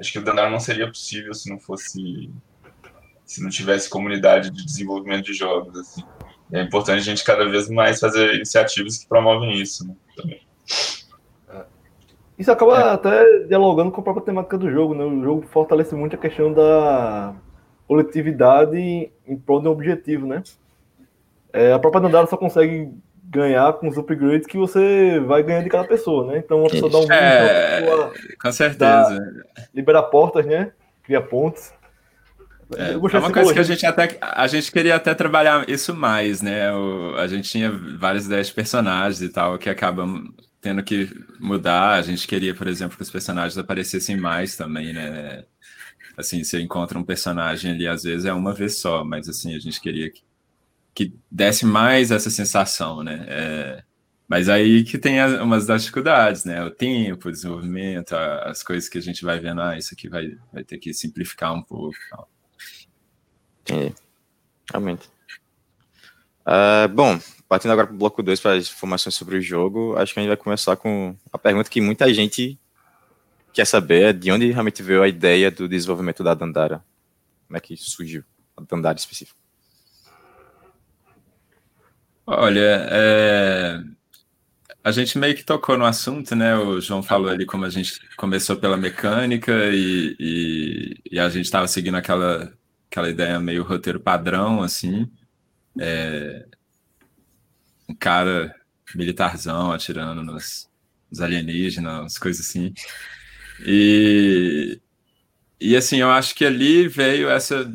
acho 0.00 0.12
que 0.12 0.18
o 0.18 0.22
Dandara 0.22 0.48
não 0.48 0.60
seria 0.60 0.86
possível 0.86 1.34
se 1.34 1.50
não 1.50 1.58
fosse 1.58 2.30
se 3.26 3.42
não 3.42 3.50
tivesse 3.50 3.88
comunidade 3.90 4.50
de 4.50 4.64
desenvolvimento 4.64 5.24
de 5.24 5.34
jogos 5.34 5.76
assim. 5.76 6.02
É 6.52 6.62
importante 6.62 6.98
a 6.98 7.04
gente 7.04 7.24
cada 7.24 7.48
vez 7.48 7.68
mais 7.68 7.98
fazer 7.98 8.34
iniciativas 8.34 8.98
que 8.98 9.08
promovem 9.08 9.60
isso 9.60 9.86
né, 9.88 9.94
também. 10.14 10.40
Isso 12.38 12.50
acaba 12.50 12.78
é. 12.78 12.92
até 12.92 13.44
dialogando 13.44 13.90
com 13.90 14.00
a 14.00 14.04
própria 14.04 14.24
temática 14.24 14.58
do 14.58 14.70
jogo, 14.70 14.94
né? 14.94 15.04
O 15.04 15.22
jogo 15.22 15.46
fortalece 15.46 15.94
muito 15.94 16.16
a 16.16 16.18
questão 16.18 16.52
da 16.52 17.34
coletividade 17.92 18.78
em 18.78 19.36
prol 19.36 19.60
de 19.60 19.68
um 19.68 19.72
objetivo, 19.72 20.26
né? 20.26 20.42
É, 21.52 21.72
a 21.74 21.78
própria 21.78 22.00
Dandara 22.00 22.26
só 22.26 22.38
consegue 22.38 22.90
ganhar 23.24 23.74
com 23.74 23.88
os 23.88 23.98
upgrades 23.98 24.46
que 24.46 24.56
você 24.56 25.20
vai 25.20 25.42
ganhar 25.42 25.62
de 25.62 25.68
cada 25.68 25.86
pessoa, 25.86 26.26
né? 26.26 26.38
Então 26.38 26.60
uma 26.60 26.70
pessoa 26.70 26.90
dá 26.90 26.98
um 26.98 27.12
é, 27.12 27.80
pessoa 27.80 28.12
com 28.40 28.52
certeza. 28.52 29.44
libera 29.74 30.02
portas, 30.02 30.46
né? 30.46 30.72
Cria 31.02 31.20
pontos. 31.20 31.70
É, 32.74 32.92
é 32.92 33.18
uma 33.18 33.30
coisa 33.30 33.52
que 33.52 33.58
a 33.58 33.62
gente 33.62 33.84
até 33.84 34.16
a 34.22 34.46
gente 34.46 34.72
queria 34.72 34.96
até 34.96 35.14
trabalhar 35.14 35.68
isso 35.68 35.94
mais, 35.94 36.40
né? 36.40 36.72
O, 36.72 37.14
a 37.16 37.26
gente 37.26 37.50
tinha 37.50 37.70
várias 37.70 38.24
ideias 38.24 38.46
de 38.46 38.54
personagens 38.54 39.20
e 39.20 39.28
tal 39.28 39.58
que 39.58 39.68
acabam 39.68 40.32
tendo 40.62 40.82
que 40.82 41.10
mudar. 41.38 41.98
A 41.98 42.02
gente 42.02 42.26
queria, 42.26 42.54
por 42.54 42.66
exemplo, 42.66 42.96
que 42.96 43.02
os 43.02 43.10
personagens 43.10 43.58
aparecessem 43.58 44.16
mais 44.16 44.56
também, 44.56 44.94
né? 44.94 45.44
Assim, 46.22 46.42
você 46.42 46.60
encontra 46.60 46.98
um 46.98 47.04
personagem 47.04 47.72
ali, 47.72 47.86
às 47.86 48.02
vezes 48.02 48.24
é 48.24 48.32
uma 48.32 48.54
vez 48.54 48.78
só, 48.78 49.04
mas 49.04 49.28
assim, 49.28 49.54
a 49.54 49.58
gente 49.58 49.80
queria 49.80 50.10
que, 50.10 50.22
que 50.94 51.14
desse 51.30 51.66
mais 51.66 52.10
essa 52.10 52.30
sensação, 52.30 53.02
né? 53.02 53.26
É, 53.28 53.84
mas 54.26 54.48
aí 54.48 54.82
que 54.84 54.96
tem 54.98 55.20
as, 55.20 55.38
umas 55.40 55.66
das 55.66 55.82
dificuldades, 55.82 56.44
né? 56.44 56.64
O 56.64 56.70
tempo, 56.70 57.28
o 57.28 57.32
desenvolvimento, 57.32 58.14
as 58.14 58.62
coisas 58.62 58.88
que 58.88 58.96
a 58.96 59.02
gente 59.02 59.24
vai 59.24 59.38
vendo, 59.38 59.60
ah, 59.60 59.76
isso 59.76 59.92
aqui 59.92 60.08
vai, 60.08 60.36
vai 60.52 60.64
ter 60.64 60.78
que 60.78 60.94
simplificar 60.94 61.52
um 61.52 61.62
pouco. 61.62 61.96
Entendi. 63.60 63.94
Realmente. 64.70 65.08
Uh, 66.46 66.88
bom, 66.88 67.20
partindo 67.48 67.70
agora 67.72 67.86
para 67.86 67.94
o 67.94 67.98
bloco 67.98 68.22
2 68.22 68.40
para 68.40 68.54
as 68.54 68.70
informações 68.70 69.14
sobre 69.14 69.36
o 69.36 69.40
jogo, 69.42 69.94
acho 69.96 70.14
que 70.14 70.20
a 70.20 70.22
gente 70.22 70.30
vai 70.30 70.36
começar 70.36 70.76
com 70.76 71.14
a 71.32 71.38
pergunta 71.38 71.70
que 71.70 71.80
muita 71.80 72.12
gente 72.12 72.58
quer 73.52 73.66
saber, 73.66 74.02
é 74.02 74.12
de 74.12 74.30
onde 74.30 74.50
realmente 74.50 74.82
veio 74.82 75.02
a 75.02 75.08
ideia 75.08 75.50
do 75.50 75.68
desenvolvimento 75.68 76.24
da 76.24 76.34
Dandara. 76.34 76.82
Como 77.46 77.56
é 77.56 77.60
que 77.60 77.76
surgiu 77.76 78.24
a 78.56 78.62
Dandara 78.62 78.98
específico? 78.98 79.38
Olha, 82.26 82.86
é... 82.90 83.82
a 84.82 84.90
gente 84.92 85.18
meio 85.18 85.34
que 85.34 85.44
tocou 85.44 85.76
no 85.76 85.84
assunto, 85.84 86.34
né? 86.34 86.56
O 86.56 86.80
João 86.80 87.02
falou 87.02 87.28
ali 87.28 87.44
como 87.44 87.64
a 87.64 87.70
gente 87.70 88.00
começou 88.16 88.56
pela 88.56 88.76
mecânica 88.76 89.52
e, 89.72 90.16
e, 90.18 90.94
e 91.12 91.20
a 91.20 91.28
gente 91.28 91.44
estava 91.44 91.66
seguindo 91.66 91.96
aquela, 91.96 92.52
aquela 92.90 93.10
ideia 93.10 93.38
meio 93.40 93.64
roteiro 93.64 94.00
padrão, 94.00 94.62
assim. 94.62 95.10
É, 95.78 96.46
um 97.88 97.94
cara 97.94 98.54
militarzão 98.94 99.72
atirando 99.72 100.22
nos, 100.22 100.68
nos 101.10 101.20
alienígenas, 101.20 102.18
coisas 102.18 102.46
assim. 102.46 102.72
E, 103.64 104.80
e 105.60 105.76
assim, 105.76 105.98
eu 105.98 106.10
acho 106.10 106.34
que 106.34 106.44
ali 106.44 106.88
veio 106.88 107.28
essa 107.30 107.70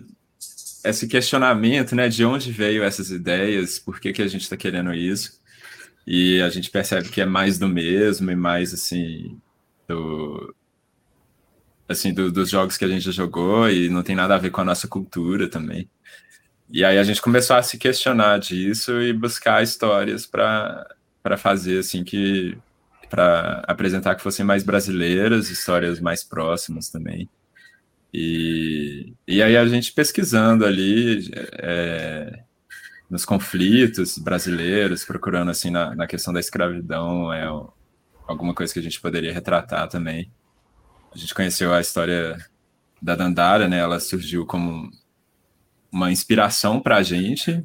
esse 0.90 1.08
questionamento, 1.08 1.96
né, 1.96 2.08
de 2.08 2.24
onde 2.24 2.52
veio 2.52 2.84
essas 2.84 3.12
ideias, 3.12 3.80
por 3.80 4.00
que, 4.00 4.14
que 4.14 4.22
a 4.22 4.28
gente 4.28 4.44
está 4.44 4.56
querendo 4.56 4.94
isso, 4.94 5.42
e 6.06 6.42
a 6.42 6.50
gente 6.50 6.70
percebe 6.70 7.10
que 7.10 7.22
é 7.22 7.26
mais 7.26 7.60
do 7.60 7.68
mesmo 7.68 8.32
e 8.32 8.36
mais, 8.36 8.74
assim, 8.74 9.38
do, 9.88 10.56
assim, 11.88 12.14
do, 12.14 12.32
dos 12.32 12.50
jogos 12.50 12.78
que 12.78 12.86
a 12.86 12.88
gente 12.88 13.04
já 13.04 13.12
jogou 13.12 13.70
e 13.70 13.90
não 13.90 14.04
tem 14.04 14.16
nada 14.16 14.36
a 14.36 14.38
ver 14.38 14.52
com 14.52 14.62
a 14.62 14.66
nossa 14.66 14.88
cultura 14.88 15.50
também. 15.50 15.90
E 16.70 16.84
aí 16.84 16.98
a 16.98 17.04
gente 17.04 17.22
começou 17.22 17.56
a 17.56 17.64
se 17.64 17.78
questionar 17.78 18.40
disso 18.40 19.02
e 19.02 19.14
buscar 19.14 19.64
histórias 19.64 20.26
para 20.26 20.88
fazer, 21.38 21.80
assim, 21.80 22.04
que 22.04 22.58
para 23.10 23.64
apresentar 23.68 24.16
que 24.16 24.24
fossem 24.24 24.46
mais 24.46 24.64
brasileiras, 24.64 25.50
histórias 25.50 26.00
mais 26.00 26.24
próximas 26.24 26.90
também. 26.90 27.30
E, 28.14 29.14
e 29.28 29.42
aí 29.42 29.56
a 29.58 29.66
gente 29.68 29.94
pesquisando 29.94 30.66
ali 30.66 31.30
é, 31.54 32.44
nos 33.10 33.26
conflitos 33.26 34.18
brasileiros, 34.18 35.06
procurando 35.06 35.52
assim 35.52 35.70
na, 35.70 35.96
na 35.96 36.08
questão 36.08 36.34
da 36.34 36.40
escravidão, 36.40 37.32
é 37.32 37.48
alguma 38.28 38.54
coisa 38.54 38.74
que 38.74 38.80
a 38.80 38.84
gente 38.84 39.00
poderia 39.00 39.34
retratar 39.34 39.88
também. 39.88 40.32
A 41.14 41.18
gente 41.18 41.34
conheceu 41.34 41.74
a 41.74 41.82
história 41.82 42.38
da 43.02 43.16
Dandara, 43.16 43.68
né? 43.68 43.80
Ela 43.80 44.00
surgiu 44.00 44.46
como 44.46 44.92
uma 45.92 46.12
inspiração 46.12 46.80
para 46.80 46.98
a 46.98 47.04
gente. 47.04 47.64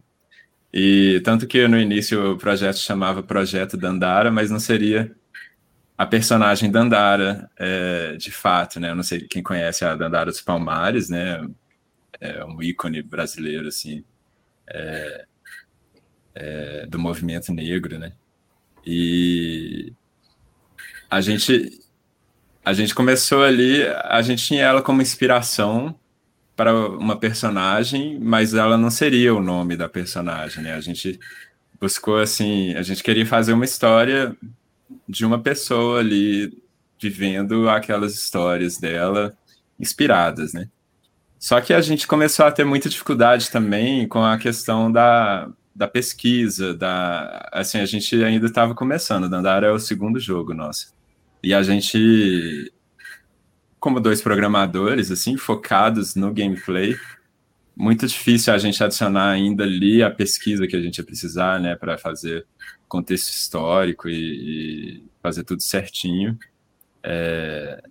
E 0.72 1.20
tanto 1.24 1.46
que 1.46 1.66
no 1.68 1.78
início 1.78 2.33
o 2.33 2.38
projeto 2.38 2.78
chamava 2.78 3.22
Projeto 3.22 3.76
Dandara, 3.76 4.31
mas 4.31 4.50
não 4.50 4.61
seria 4.61 5.14
a 6.02 6.06
personagem 6.06 6.68
Dandara, 6.68 7.48
é, 7.56 8.16
de 8.16 8.32
fato, 8.32 8.80
né? 8.80 8.90
Eu 8.90 8.96
não 8.96 9.04
sei 9.04 9.20
quem 9.20 9.40
conhece 9.40 9.84
a 9.84 9.94
Dandara 9.94 10.32
dos 10.32 10.40
Palmares, 10.40 11.08
né? 11.08 11.48
É 12.20 12.44
um 12.44 12.60
ícone 12.60 13.00
brasileiro, 13.02 13.68
assim, 13.68 14.04
é, 14.68 15.24
é, 16.34 16.86
do 16.86 16.98
movimento 16.98 17.52
negro, 17.52 18.00
né? 18.00 18.14
E 18.84 19.92
a 21.08 21.20
gente 21.20 21.78
a 22.64 22.72
gente 22.72 22.94
começou 22.96 23.44
ali, 23.44 23.84
a 24.04 24.22
gente 24.22 24.44
tinha 24.44 24.62
ela 24.64 24.82
como 24.82 25.02
inspiração 25.02 25.96
para 26.56 26.74
uma 26.74 27.16
personagem, 27.16 28.18
mas 28.18 28.54
ela 28.54 28.76
não 28.76 28.90
seria 28.90 29.32
o 29.34 29.40
nome 29.40 29.76
da 29.76 29.88
personagem, 29.88 30.64
né? 30.64 30.74
A 30.74 30.80
gente 30.80 31.18
buscou 31.80 32.18
assim, 32.18 32.74
a 32.74 32.82
gente 32.82 33.04
queria 33.04 33.24
fazer 33.24 33.52
uma 33.52 33.64
história 33.64 34.36
de 35.09 35.24
uma 35.24 35.38
pessoa 35.38 36.00
ali 36.00 36.52
vivendo 37.00 37.68
aquelas 37.68 38.14
histórias 38.14 38.78
dela 38.78 39.37
inspiradas, 39.78 40.52
né? 40.52 40.68
Só 41.38 41.61
que 41.61 41.74
a 41.74 41.81
gente 41.81 42.07
começou 42.07 42.46
a 42.46 42.52
ter 42.52 42.64
muita 42.64 42.88
dificuldade 42.88 43.50
também 43.50 44.07
com 44.07 44.22
a 44.22 44.38
questão 44.38 44.90
da, 44.90 45.50
da 45.74 45.88
pesquisa, 45.88 46.72
da 46.72 47.48
assim, 47.52 47.78
a 47.78 47.87
gente 47.87 48.22
ainda 48.22 48.46
estava 48.46 48.74
começando, 48.74 49.28
Dandara 49.28 49.66
é 49.66 49.72
o 49.72 49.78
segundo 49.78 50.20
jogo 50.20 50.55
nosso. 50.55 50.94
E 51.42 51.52
a 51.52 51.62
gente 51.62 52.72
como 53.83 53.98
dois 53.98 54.22
programadores 54.22 55.11
assim, 55.11 55.37
focados 55.37 56.14
no 56.14 56.33
gameplay, 56.33 56.94
muito 57.76 58.07
difícil 58.07 58.55
a 58.55 58.59
gente 58.59 58.83
adicionar 58.83 59.31
ainda 59.31 59.64
ali 59.64 60.05
a 60.05 60.11
pesquisa 60.11 60.68
que 60.68 60.76
a 60.76 60.81
gente 60.81 60.98
ia 60.98 61.05
precisar, 61.05 61.59
né, 61.59 61.74
para 61.74 61.98
fazer 61.98 62.46
contexto 62.92 63.31
histórico 63.31 64.07
e, 64.07 64.98
e 64.98 65.05
fazer 65.22 65.44
tudo 65.44 65.62
certinho. 65.62 66.38
É, 67.02 67.83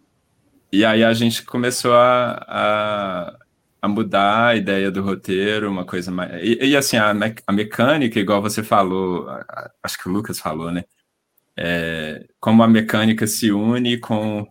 e 0.71 0.85
aí 0.85 1.03
a 1.03 1.11
gente 1.13 1.43
começou 1.43 1.93
a, 1.95 2.33
a, 2.47 3.37
a, 3.81 3.87
mudar 3.87 4.49
a 4.49 4.55
ideia 4.55 4.91
do 4.91 5.01
roteiro, 5.01 5.71
uma 5.71 5.85
coisa 5.85 6.11
mais. 6.11 6.31
E, 6.43 6.65
e 6.67 6.77
assim, 6.77 6.97
a, 6.97 7.15
me, 7.15 7.33
a, 7.47 7.51
mecânica, 7.51 8.19
igual 8.19 8.43
você 8.43 8.61
falou, 8.61 9.27
acho 9.81 9.97
que 9.97 10.07
o 10.07 10.11
Lucas 10.11 10.39
falou, 10.39 10.71
né? 10.71 10.83
É, 11.57 12.27
como 12.39 12.61
a 12.61 12.67
mecânica 12.67 13.25
se 13.25 13.51
une 13.51 13.97
com, 13.97 14.47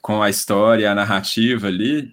com 0.00 0.22
a 0.22 0.30
história, 0.30 0.90
a 0.90 0.94
narrativa 0.94 1.66
ali. 1.66 2.12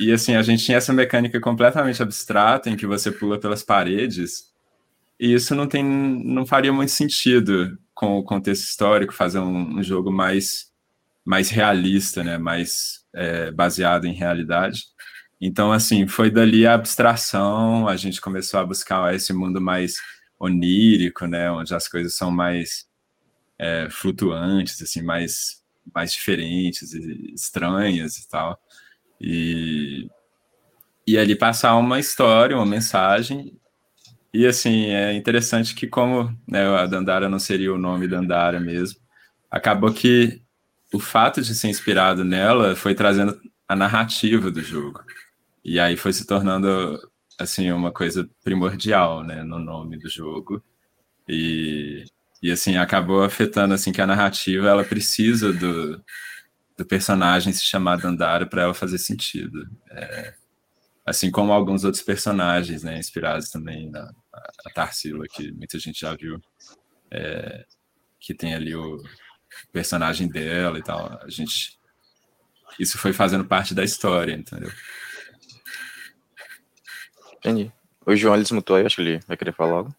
E 0.00 0.12
assim, 0.12 0.34
a 0.34 0.42
gente 0.42 0.64
tinha 0.64 0.78
essa 0.78 0.92
mecânica 0.92 1.40
completamente 1.40 2.02
abstrata, 2.02 2.68
em 2.68 2.76
que 2.76 2.86
você 2.86 3.12
pula 3.12 3.38
pelas 3.38 3.62
paredes 3.62 4.49
e 5.20 5.34
isso 5.34 5.54
não 5.54 5.68
tem, 5.68 5.84
não 5.84 6.46
faria 6.46 6.72
muito 6.72 6.92
sentido 6.92 7.78
com 7.94 8.18
o 8.18 8.24
contexto 8.24 8.64
histórico 8.64 9.12
fazer 9.12 9.38
um, 9.38 9.78
um 9.78 9.82
jogo 9.82 10.10
mais, 10.10 10.72
mais 11.22 11.50
realista, 11.50 12.24
né? 12.24 12.38
Mais 12.38 13.04
é, 13.14 13.50
baseado 13.50 14.06
em 14.06 14.14
realidade. 14.14 14.84
Então, 15.38 15.72
assim, 15.72 16.06
foi 16.08 16.30
dali 16.30 16.66
a 16.66 16.72
abstração, 16.72 17.86
a 17.86 17.96
gente 17.96 18.18
começou 18.18 18.60
a 18.60 18.64
buscar 18.64 19.14
esse 19.14 19.30
mundo 19.34 19.60
mais 19.60 19.96
onírico, 20.38 21.26
né? 21.26 21.50
Onde 21.50 21.74
as 21.74 21.86
coisas 21.86 22.14
são 22.14 22.30
mais 22.30 22.86
é, 23.58 23.88
flutuantes, 23.90 24.80
assim, 24.80 25.02
mais, 25.02 25.62
mais 25.94 26.14
diferentes 26.14 26.94
e 26.94 27.34
estranhas 27.34 28.16
e 28.16 28.26
tal. 28.26 28.58
E, 29.20 30.08
e 31.06 31.18
ali 31.18 31.36
passar 31.36 31.76
uma 31.76 32.00
história, 32.00 32.56
uma 32.56 32.64
mensagem 32.64 33.59
e 34.32 34.46
assim, 34.46 34.86
é 34.86 35.12
interessante 35.14 35.74
que 35.74 35.86
como 35.86 36.34
né, 36.46 36.66
a 36.66 36.86
Dandara 36.86 37.28
não 37.28 37.38
seria 37.38 37.72
o 37.74 37.78
nome 37.78 38.06
Dandara 38.06 38.60
mesmo, 38.60 39.00
acabou 39.50 39.92
que 39.92 40.40
o 40.92 41.00
fato 41.00 41.42
de 41.42 41.54
ser 41.54 41.68
inspirado 41.68 42.24
nela 42.24 42.76
foi 42.76 42.94
trazendo 42.94 43.40
a 43.66 43.74
narrativa 43.76 44.50
do 44.50 44.62
jogo. 44.62 45.02
E 45.64 45.78
aí 45.80 45.96
foi 45.96 46.12
se 46.12 46.26
tornando 46.26 46.98
assim 47.38 47.70
uma 47.72 47.92
coisa 47.92 48.28
primordial, 48.44 49.24
né, 49.24 49.42
no 49.42 49.58
nome 49.58 49.98
do 49.98 50.08
jogo. 50.08 50.62
E, 51.28 52.04
e 52.42 52.50
assim 52.50 52.76
acabou 52.76 53.24
afetando 53.24 53.74
assim 53.74 53.92
que 53.92 54.00
a 54.00 54.06
narrativa 54.06 54.68
ela 54.68 54.84
precisa 54.84 55.52
do, 55.52 56.02
do 56.76 56.84
personagem 56.86 57.52
se 57.52 57.64
chamar 57.64 57.98
Dandara 57.98 58.46
para 58.46 58.62
ela 58.62 58.74
fazer 58.74 58.98
sentido. 58.98 59.68
É, 59.90 60.34
assim 61.06 61.30
como 61.30 61.52
alguns 61.52 61.84
outros 61.84 62.02
personagens, 62.02 62.82
né, 62.82 62.98
inspirados 62.98 63.50
também 63.50 63.90
na 63.90 64.10
a 64.32 64.70
Tarsila, 64.70 65.26
que 65.28 65.50
muita 65.52 65.78
gente 65.78 66.00
já 66.00 66.14
viu, 66.14 66.40
é, 67.10 67.64
que 68.18 68.34
tem 68.34 68.54
ali 68.54 68.74
o 68.74 69.02
personagem 69.72 70.28
dela 70.28 70.78
e 70.78 70.82
tal. 70.82 71.18
A 71.22 71.28
gente, 71.28 71.78
isso 72.78 72.98
foi 72.98 73.12
fazendo 73.12 73.44
parte 73.44 73.74
da 73.74 73.84
história, 73.84 74.34
entendeu? 74.34 74.70
Entendi. 77.38 77.72
O 78.06 78.14
João 78.14 78.34
ele 78.34 78.42
desmutou 78.42 78.76
aí, 78.76 78.86
acho 78.86 78.96
que 78.96 79.02
ele 79.02 79.20
vai 79.26 79.36
querer 79.36 79.52
falar 79.52 79.78
algo. 79.78 79.94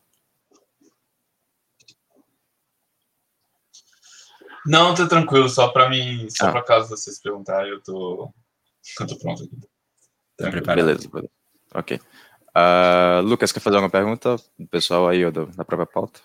Não, 4.65 4.93
tá 4.93 5.07
tranquilo, 5.07 5.49
só 5.49 5.69
para 5.69 5.89
mim, 5.89 6.29
só 6.29 6.47
ah. 6.47 6.51
para 6.51 6.63
caso 6.63 6.89
vocês 6.89 7.19
perguntarem, 7.19 7.71
eu 7.71 7.81
tô, 7.81 8.31
eu 8.99 9.07
tô 9.07 9.17
pronto 9.17 9.43
aqui. 9.43 9.57
Tá 10.37 10.51
preparado. 10.51 10.85
Beleza, 10.85 11.09
beleza. 11.09 11.31
Ok. 11.73 11.99
Uh, 12.55 13.21
Lucas, 13.23 13.51
quer 13.51 13.61
fazer 13.61 13.77
alguma 13.77 13.89
pergunta 13.89 14.35
do 14.59 14.67
pessoal 14.67 15.07
aí 15.07 15.29
do, 15.31 15.45
da 15.47 15.63
própria 15.63 15.85
pauta? 15.85 16.19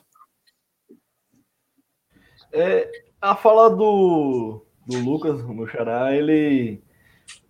É, 2.52 2.90
a 3.20 3.36
fala 3.36 3.70
do, 3.70 4.64
do 4.86 4.98
Lucas, 4.98 5.40
o 5.42 5.54
meu 5.54 5.68
xará, 5.68 6.14
ele 6.14 6.82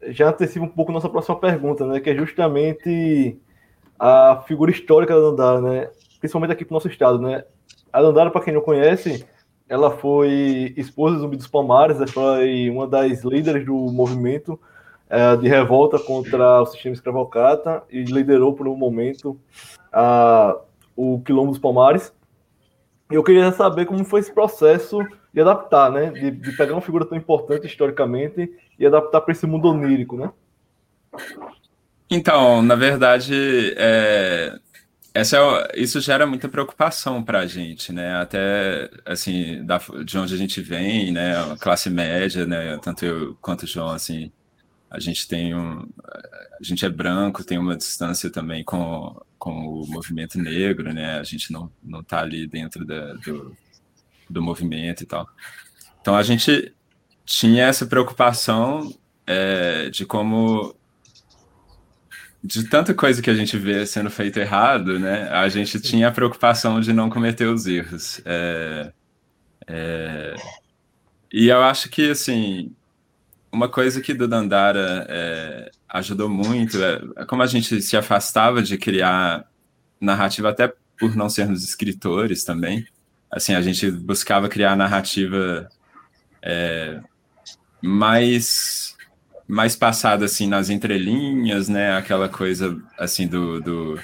já 0.08 0.28
antecipa 0.28 0.64
um 0.64 0.68
pouco 0.68 0.92
nossa 0.92 1.08
próxima 1.08 1.38
pergunta, 1.38 1.86
né? 1.86 2.00
Que 2.00 2.10
é 2.10 2.14
justamente 2.14 3.40
a 3.98 4.42
figura 4.46 4.70
histórica 4.70 5.14
da 5.14 5.30
Dandara, 5.30 5.60
né? 5.60 5.90
Principalmente 6.18 6.52
aqui 6.52 6.64
para 6.64 6.72
o 6.72 6.76
nosso 6.76 6.88
estado, 6.88 7.18
né? 7.18 7.44
A 7.92 8.02
Dandara, 8.02 8.30
para 8.30 8.42
quem 8.42 8.52
não 8.52 8.60
conhece, 8.60 9.26
ela 9.68 9.90
foi 9.90 10.74
esposa 10.76 11.16
do 11.16 11.22
Zumbi 11.22 11.36
dos 11.36 11.46
Palmares, 11.46 11.98
foi 12.10 12.68
uma 12.68 12.86
das 12.86 13.24
líderes 13.24 13.64
do 13.64 13.74
movimento 13.74 14.60
de 15.40 15.48
revolta 15.48 15.98
contra 15.98 16.62
o 16.62 16.66
sistema 16.66 16.94
escravocrata 16.94 17.82
e 17.90 18.02
liderou 18.02 18.54
por 18.54 18.66
um 18.66 18.76
momento 18.76 19.38
a, 19.92 20.56
o 20.96 21.20
Quilombo 21.20 21.52
dos 21.52 21.60
Palmares. 21.60 22.12
Eu 23.10 23.22
queria 23.22 23.52
saber 23.52 23.86
como 23.86 24.04
foi 24.04 24.20
esse 24.20 24.32
processo 24.32 24.98
de 25.32 25.40
adaptar, 25.40 25.92
né? 25.92 26.10
De, 26.10 26.30
de 26.30 26.52
pegar 26.56 26.72
uma 26.72 26.80
figura 26.80 27.04
tão 27.04 27.16
importante 27.16 27.66
historicamente 27.66 28.50
e 28.78 28.86
adaptar 28.86 29.20
para 29.20 29.32
esse 29.32 29.46
mundo 29.46 29.68
onírico, 29.68 30.16
né? 30.16 30.32
Então, 32.10 32.62
na 32.62 32.74
verdade, 32.74 33.74
é, 33.76 34.58
essa 35.14 35.36
é, 35.38 35.80
isso 35.80 36.00
gera 36.00 36.26
muita 36.26 36.48
preocupação 36.48 37.22
para 37.22 37.40
a 37.40 37.46
gente, 37.46 37.92
né? 37.92 38.16
Até 38.16 38.90
assim, 39.04 39.64
da, 39.64 39.80
de 40.04 40.18
onde 40.18 40.34
a 40.34 40.36
gente 40.36 40.60
vem, 40.60 41.12
né? 41.12 41.36
A 41.52 41.56
classe 41.56 41.88
média, 41.88 42.46
né? 42.46 42.78
Tanto 42.82 43.04
eu 43.04 43.36
quanto 43.40 43.62
o 43.62 43.66
João, 43.66 43.90
assim, 43.90 44.32
a 44.96 45.00
gente 45.00 45.28
tem 45.28 45.54
um, 45.54 45.86
a 46.58 46.62
gente 46.62 46.86
é 46.86 46.88
branco, 46.88 47.44
tem 47.44 47.58
uma 47.58 47.76
distância 47.76 48.30
também 48.30 48.64
com, 48.64 49.14
com 49.38 49.52
o 49.52 49.86
movimento 49.86 50.38
negro, 50.38 50.92
né? 50.92 51.18
A 51.18 51.22
gente 51.22 51.52
não 51.52 51.70
não 51.82 52.00
está 52.00 52.20
ali 52.20 52.46
dentro 52.46 52.84
da, 52.84 53.12
do, 53.14 53.54
do 54.28 54.42
movimento 54.42 55.02
e 55.02 55.06
tal. 55.06 55.28
Então 56.00 56.16
a 56.16 56.22
gente 56.22 56.74
tinha 57.26 57.66
essa 57.66 57.84
preocupação 57.84 58.90
é, 59.26 59.90
de 59.90 60.06
como 60.06 60.74
de 62.42 62.64
tanta 62.64 62.94
coisa 62.94 63.20
que 63.20 63.28
a 63.28 63.34
gente 63.34 63.58
vê 63.58 63.84
sendo 63.84 64.08
feito 64.08 64.38
errado, 64.38 64.98
né? 64.98 65.28
A 65.28 65.48
gente 65.50 65.78
tinha 65.78 66.08
a 66.08 66.12
preocupação 66.12 66.80
de 66.80 66.92
não 66.92 67.10
cometer 67.10 67.46
os 67.46 67.66
erros. 67.66 68.22
É, 68.24 68.92
é, 69.66 70.34
e 71.30 71.48
eu 71.48 71.60
acho 71.62 71.90
que, 71.90 72.10
assim, 72.10 72.74
uma 73.56 73.70
coisa 73.70 74.02
que 74.02 74.12
do 74.12 74.28
Dandara 74.28 75.06
é, 75.08 75.70
ajudou 75.88 76.28
muito 76.28 76.76
é, 76.82 77.00
é 77.16 77.24
como 77.24 77.42
a 77.42 77.46
gente 77.46 77.80
se 77.80 77.96
afastava 77.96 78.62
de 78.62 78.76
criar 78.76 79.46
narrativa, 79.98 80.50
até 80.50 80.72
por 80.98 81.16
não 81.16 81.30
sermos 81.30 81.64
escritores 81.64 82.44
também. 82.44 82.86
Assim, 83.30 83.54
a 83.54 83.62
gente 83.62 83.90
buscava 83.90 84.46
criar 84.48 84.76
narrativa 84.76 85.68
é, 86.42 87.00
mais 87.82 88.94
mais 89.48 89.74
passada 89.76 90.24
assim 90.24 90.46
nas 90.46 90.68
entrelinhas, 90.68 91.68
né? 91.68 91.96
Aquela 91.96 92.28
coisa 92.28 92.76
assim 92.98 93.26
do, 93.26 93.60
do, 93.60 93.98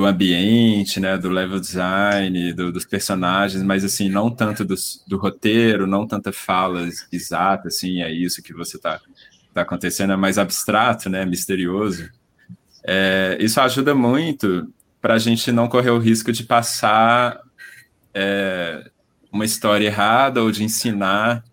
do 0.00 0.06
ambiente, 0.06 0.98
né? 0.98 1.18
Do 1.18 1.28
level 1.28 1.60
design, 1.60 2.54
do, 2.54 2.72
dos 2.72 2.86
personagens, 2.86 3.62
mas 3.62 3.84
assim 3.84 4.08
não 4.08 4.30
tanto 4.30 4.64
do, 4.64 4.74
do 5.06 5.18
roteiro, 5.18 5.86
não 5.86 6.06
tanta 6.06 6.32
fala 6.32 6.88
exata, 7.12 7.68
assim 7.68 8.00
é 8.00 8.10
isso 8.10 8.42
que 8.42 8.54
você 8.54 8.78
está 8.78 8.98
tá 9.52 9.60
acontecendo, 9.60 10.14
é 10.14 10.16
mais 10.16 10.38
abstrato, 10.38 11.10
né? 11.10 11.26
Misterioso. 11.26 12.08
É, 12.82 13.36
isso 13.40 13.60
ajuda 13.60 13.94
muito 13.94 14.72
para 15.02 15.14
a 15.14 15.18
gente 15.18 15.52
não 15.52 15.68
correr 15.68 15.90
o 15.90 15.98
risco 15.98 16.32
de 16.32 16.44
passar 16.44 17.38
é, 18.14 18.90
uma 19.30 19.44
história 19.44 19.86
errada 19.86 20.42
ou 20.42 20.50
de 20.50 20.64
ensinar 20.64 21.44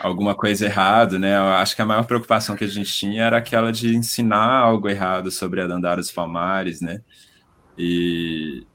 alguma 0.00 0.34
coisa 0.34 0.64
errada, 0.64 1.18
né? 1.18 1.36
Eu 1.36 1.48
acho 1.48 1.76
que 1.76 1.82
a 1.82 1.86
maior 1.86 2.04
preocupação 2.06 2.56
que 2.56 2.64
a 2.64 2.68
gente 2.68 2.90
tinha 2.90 3.24
era 3.24 3.36
aquela 3.36 3.70
de 3.70 3.94
ensinar 3.94 4.60
algo 4.60 4.88
errado 4.88 5.30
sobre 5.30 5.60
a 5.60 5.66
Dandara 5.66 6.00
dos 6.00 6.10
Palmares, 6.10 6.80
né? 6.80 7.02
E, 7.76 8.66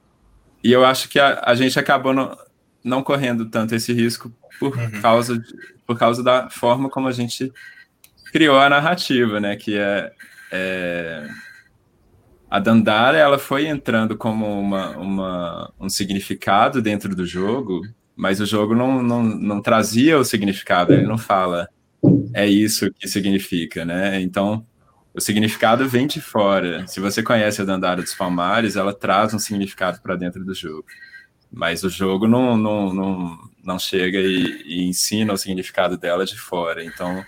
e 0.63 0.71
eu 0.71 0.85
acho 0.85 1.09
que 1.09 1.19
a, 1.19 1.41
a 1.45 1.55
gente 1.55 1.79
acabou 1.79 2.13
não, 2.13 2.37
não 2.83 3.03
correndo 3.03 3.49
tanto 3.49 3.75
esse 3.75 3.93
risco 3.93 4.31
por, 4.59 4.77
uhum. 4.77 5.01
causa 5.01 5.37
de, 5.37 5.53
por 5.85 5.97
causa 5.97 6.23
da 6.23 6.49
forma 6.49 6.89
como 6.89 7.07
a 7.07 7.11
gente 7.11 7.51
criou 8.31 8.59
a 8.59 8.69
narrativa, 8.69 9.39
né? 9.39 9.55
Que 9.55 9.77
é, 9.77 10.11
é 10.51 11.27
a 12.49 12.59
Dandara 12.59 13.17
ela 13.17 13.37
foi 13.37 13.67
entrando 13.67 14.17
como 14.17 14.59
uma, 14.59 14.97
uma, 14.97 15.73
um 15.79 15.87
significado 15.87 16.81
dentro 16.81 17.15
do 17.15 17.25
jogo 17.25 17.81
mas 18.19 18.41
o 18.41 18.45
jogo 18.45 18.75
não, 18.75 19.01
não, 19.01 19.23
não 19.23 19.61
trazia 19.61 20.19
o 20.19 20.25
significado, 20.25 20.91
ele 20.91 21.07
não 21.07 21.17
fala 21.17 21.69
é 22.33 22.45
isso 22.45 22.91
que 22.93 23.07
significa, 23.07 23.85
né? 23.85 24.19
Então, 24.19 24.65
o 25.13 25.21
significado 25.21 25.87
vem 25.87 26.07
de 26.07 26.21
fora. 26.21 26.85
Se 26.87 26.99
você 26.99 27.23
conhece 27.23 27.61
a 27.61 27.65
Dandara 27.65 28.01
dos 28.01 28.13
Palmares, 28.13 28.75
ela 28.75 28.93
traz 28.93 29.33
um 29.33 29.39
significado 29.39 30.01
para 30.01 30.15
dentro 30.15 30.43
do 30.43 30.53
jogo. 30.53 30.85
Mas 31.51 31.83
o 31.83 31.89
jogo 31.89 32.27
não, 32.27 32.55
não, 32.55 32.93
não, 32.93 33.37
não 33.63 33.79
chega 33.79 34.19
e, 34.19 34.63
e, 34.65 34.83
ensina 34.83 35.33
o 35.33 35.37
significado 35.37 35.97
dela 35.97 36.25
de 36.25 36.37
fora. 36.39 36.83
Então, 36.83 37.23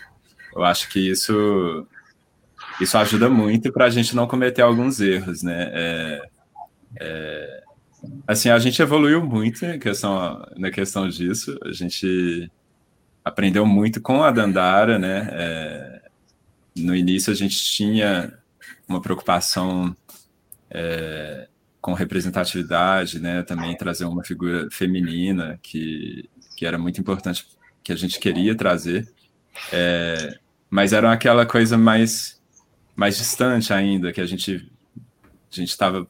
eu 0.56 0.64
acho 0.64 0.90
que 0.90 1.00
isso, 1.00 1.88
isso 2.80 2.98
ajuda 2.98 3.30
muito 3.30 3.72
para 3.72 3.86
a 3.86 3.90
gente 3.90 4.16
não 4.16 4.28
cometer 4.28 4.62
alguns 4.62 5.00
erros, 5.00 5.42
né? 5.42 5.72
É, 5.74 6.22
é, 7.00 7.62
Assim, 8.28 8.50
a 8.50 8.58
gente 8.58 8.82
evoluiu 8.82 9.24
muito 9.24 9.66
na 9.66 9.78
questão, 9.78 10.46
na 10.58 10.72
questão 10.72 11.08
disso. 11.08 11.58
A 11.64 11.72
gente 11.72 12.52
aprendeu 13.24 13.66
muito 13.66 14.02
com 14.02 14.24
a 14.24 14.32
Dandara, 14.32 14.98
né? 14.98 15.30
É, 15.32 16.01
no 16.76 16.96
início 16.96 17.32
a 17.32 17.36
gente 17.36 17.64
tinha 17.64 18.38
uma 18.88 19.02
preocupação 19.02 19.96
é, 20.70 21.48
com 21.80 21.94
representatividade, 21.94 23.20
né? 23.20 23.44
Também 23.44 23.76
trazer 23.76 24.06
uma 24.06 24.24
figura 24.24 24.70
feminina 24.72 25.60
que, 25.62 26.30
que 26.56 26.66
era 26.66 26.78
muito 26.78 27.02
importante, 27.02 27.48
que 27.84 27.92
a 27.92 27.96
gente 27.96 28.20
queria 28.20 28.56
trazer. 28.56 29.12
É, 29.72 30.38
mas 30.70 30.94
era 30.94 31.12
aquela 31.12 31.46
coisa 31.46 31.78
mais, 31.78 32.42
mais 32.96 33.18
distante 33.18 33.74
ainda, 33.74 34.14
que 34.14 34.22
a 34.22 34.26
gente 34.26 34.72
a 35.52 35.56
gente 35.56 35.70
estava 35.70 36.08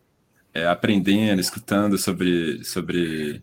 é, 0.54 0.68
aprendendo, 0.68 1.40
escutando 1.40 1.98
sobre, 1.98 2.64
sobre 2.64 3.42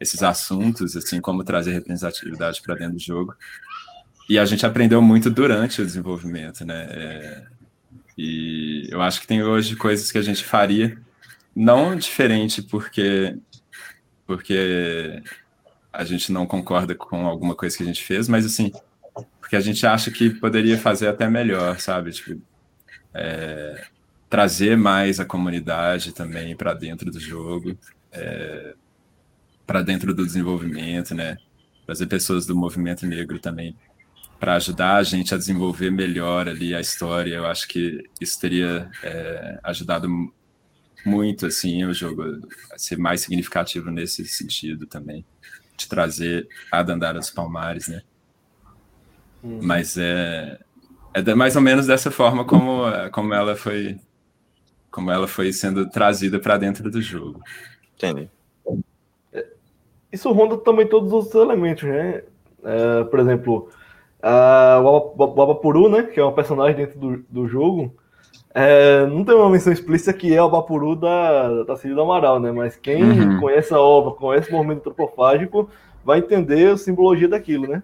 esses 0.00 0.22
assuntos, 0.22 0.96
assim, 0.96 1.20
como 1.20 1.42
trazer 1.42 1.72
representatividade 1.72 2.62
para 2.62 2.76
dentro 2.76 2.94
do 2.94 3.00
jogo. 3.00 3.34
E 4.30 4.38
a 4.38 4.44
gente 4.44 4.64
aprendeu 4.64 5.02
muito 5.02 5.28
durante 5.28 5.82
o 5.82 5.84
desenvolvimento, 5.84 6.64
né? 6.64 6.86
É, 6.88 7.46
e 8.16 8.86
eu 8.88 9.02
acho 9.02 9.20
que 9.20 9.26
tem 9.26 9.42
hoje 9.42 9.74
coisas 9.74 10.12
que 10.12 10.18
a 10.18 10.22
gente 10.22 10.44
faria 10.44 10.96
não 11.54 11.96
diferente 11.96 12.62
porque 12.62 13.36
porque 14.24 15.20
a 15.92 16.04
gente 16.04 16.30
não 16.30 16.46
concorda 16.46 16.94
com 16.94 17.26
alguma 17.26 17.56
coisa 17.56 17.76
que 17.76 17.82
a 17.82 17.86
gente 17.86 18.04
fez, 18.04 18.28
mas 18.28 18.46
assim, 18.46 18.70
porque 19.40 19.56
a 19.56 19.60
gente 19.60 19.84
acha 19.84 20.12
que 20.12 20.30
poderia 20.30 20.78
fazer 20.78 21.08
até 21.08 21.28
melhor, 21.28 21.80
sabe? 21.80 22.12
Tipo, 22.12 22.40
é, 23.12 23.84
trazer 24.28 24.76
mais 24.76 25.18
a 25.18 25.24
comunidade 25.24 26.12
também 26.12 26.54
para 26.54 26.72
dentro 26.72 27.10
do 27.10 27.18
jogo, 27.18 27.76
é, 28.12 28.74
para 29.66 29.82
dentro 29.82 30.14
do 30.14 30.24
desenvolvimento, 30.24 31.16
né? 31.16 31.36
Trazer 31.84 32.06
pessoas 32.06 32.46
do 32.46 32.54
movimento 32.54 33.04
negro 33.04 33.40
também 33.40 33.76
para 34.40 34.54
ajudar 34.54 34.96
a 34.96 35.02
gente 35.02 35.34
a 35.34 35.38
desenvolver 35.38 35.90
melhor 35.90 36.48
ali 36.48 36.74
a 36.74 36.80
história. 36.80 37.34
Eu 37.34 37.46
acho 37.46 37.68
que 37.68 38.02
isso 38.18 38.40
teria 38.40 38.90
é, 39.04 39.60
ajudado 39.62 40.08
muito 41.04 41.46
assim 41.46 41.84
o 41.84 41.92
jogo 41.92 42.22
a 42.72 42.78
ser 42.78 42.96
mais 42.96 43.20
significativo 43.20 43.90
nesse 43.90 44.24
sentido 44.24 44.86
também, 44.86 45.24
de 45.76 45.86
trazer 45.86 46.48
a 46.72 46.82
Dandara 46.82 47.18
dos 47.18 47.30
Palmares, 47.30 47.88
né? 47.88 48.00
Hum. 49.44 49.60
Mas 49.62 49.98
é, 49.98 50.58
é 51.12 51.34
mais 51.34 51.54
ou 51.54 51.62
menos 51.62 51.86
dessa 51.86 52.10
forma 52.10 52.42
como, 52.44 52.84
como 53.12 53.34
ela 53.34 53.54
foi 53.54 54.00
como 54.90 55.10
ela 55.10 55.28
foi 55.28 55.52
sendo 55.52 55.88
trazida 55.88 56.40
para 56.40 56.56
dentro 56.58 56.90
do 56.90 57.00
jogo. 57.00 57.40
Entendi. 57.94 58.28
Isso 60.12 60.32
ronda 60.32 60.56
também 60.58 60.88
todos 60.88 61.12
os 61.12 61.32
elementos, 61.34 61.84
né? 61.84 62.24
É, 62.64 63.04
por 63.04 63.20
exemplo, 63.20 63.70
a, 64.22 64.80
o 64.82 65.42
Abapuru, 65.42 65.88
né? 65.88 66.04
Que 66.04 66.20
é 66.20 66.22
uma 66.22 66.34
personagem 66.34 66.76
dentro 66.76 66.98
do, 66.98 67.24
do 67.28 67.48
jogo. 67.48 67.94
É, 68.52 69.06
não 69.06 69.24
tem 69.24 69.34
uma 69.34 69.48
menção 69.48 69.72
explícita 69.72 70.12
que 70.12 70.34
é 70.34 70.42
o 70.42 70.46
Abapuru 70.46 70.96
da, 70.96 71.64
da 71.64 71.76
Cília 71.76 71.94
do 71.94 72.02
Amaral, 72.02 72.40
né? 72.40 72.50
Mas 72.50 72.76
quem 72.76 73.02
uhum. 73.02 73.40
conhece 73.40 73.72
a 73.72 73.78
obra, 73.80 74.12
conhece 74.12 74.50
o 74.50 74.52
movimento 74.52 74.78
antropofágico, 74.78 75.70
vai 76.04 76.18
entender 76.18 76.72
a 76.72 76.76
simbologia 76.76 77.28
daquilo, 77.28 77.66
né? 77.68 77.82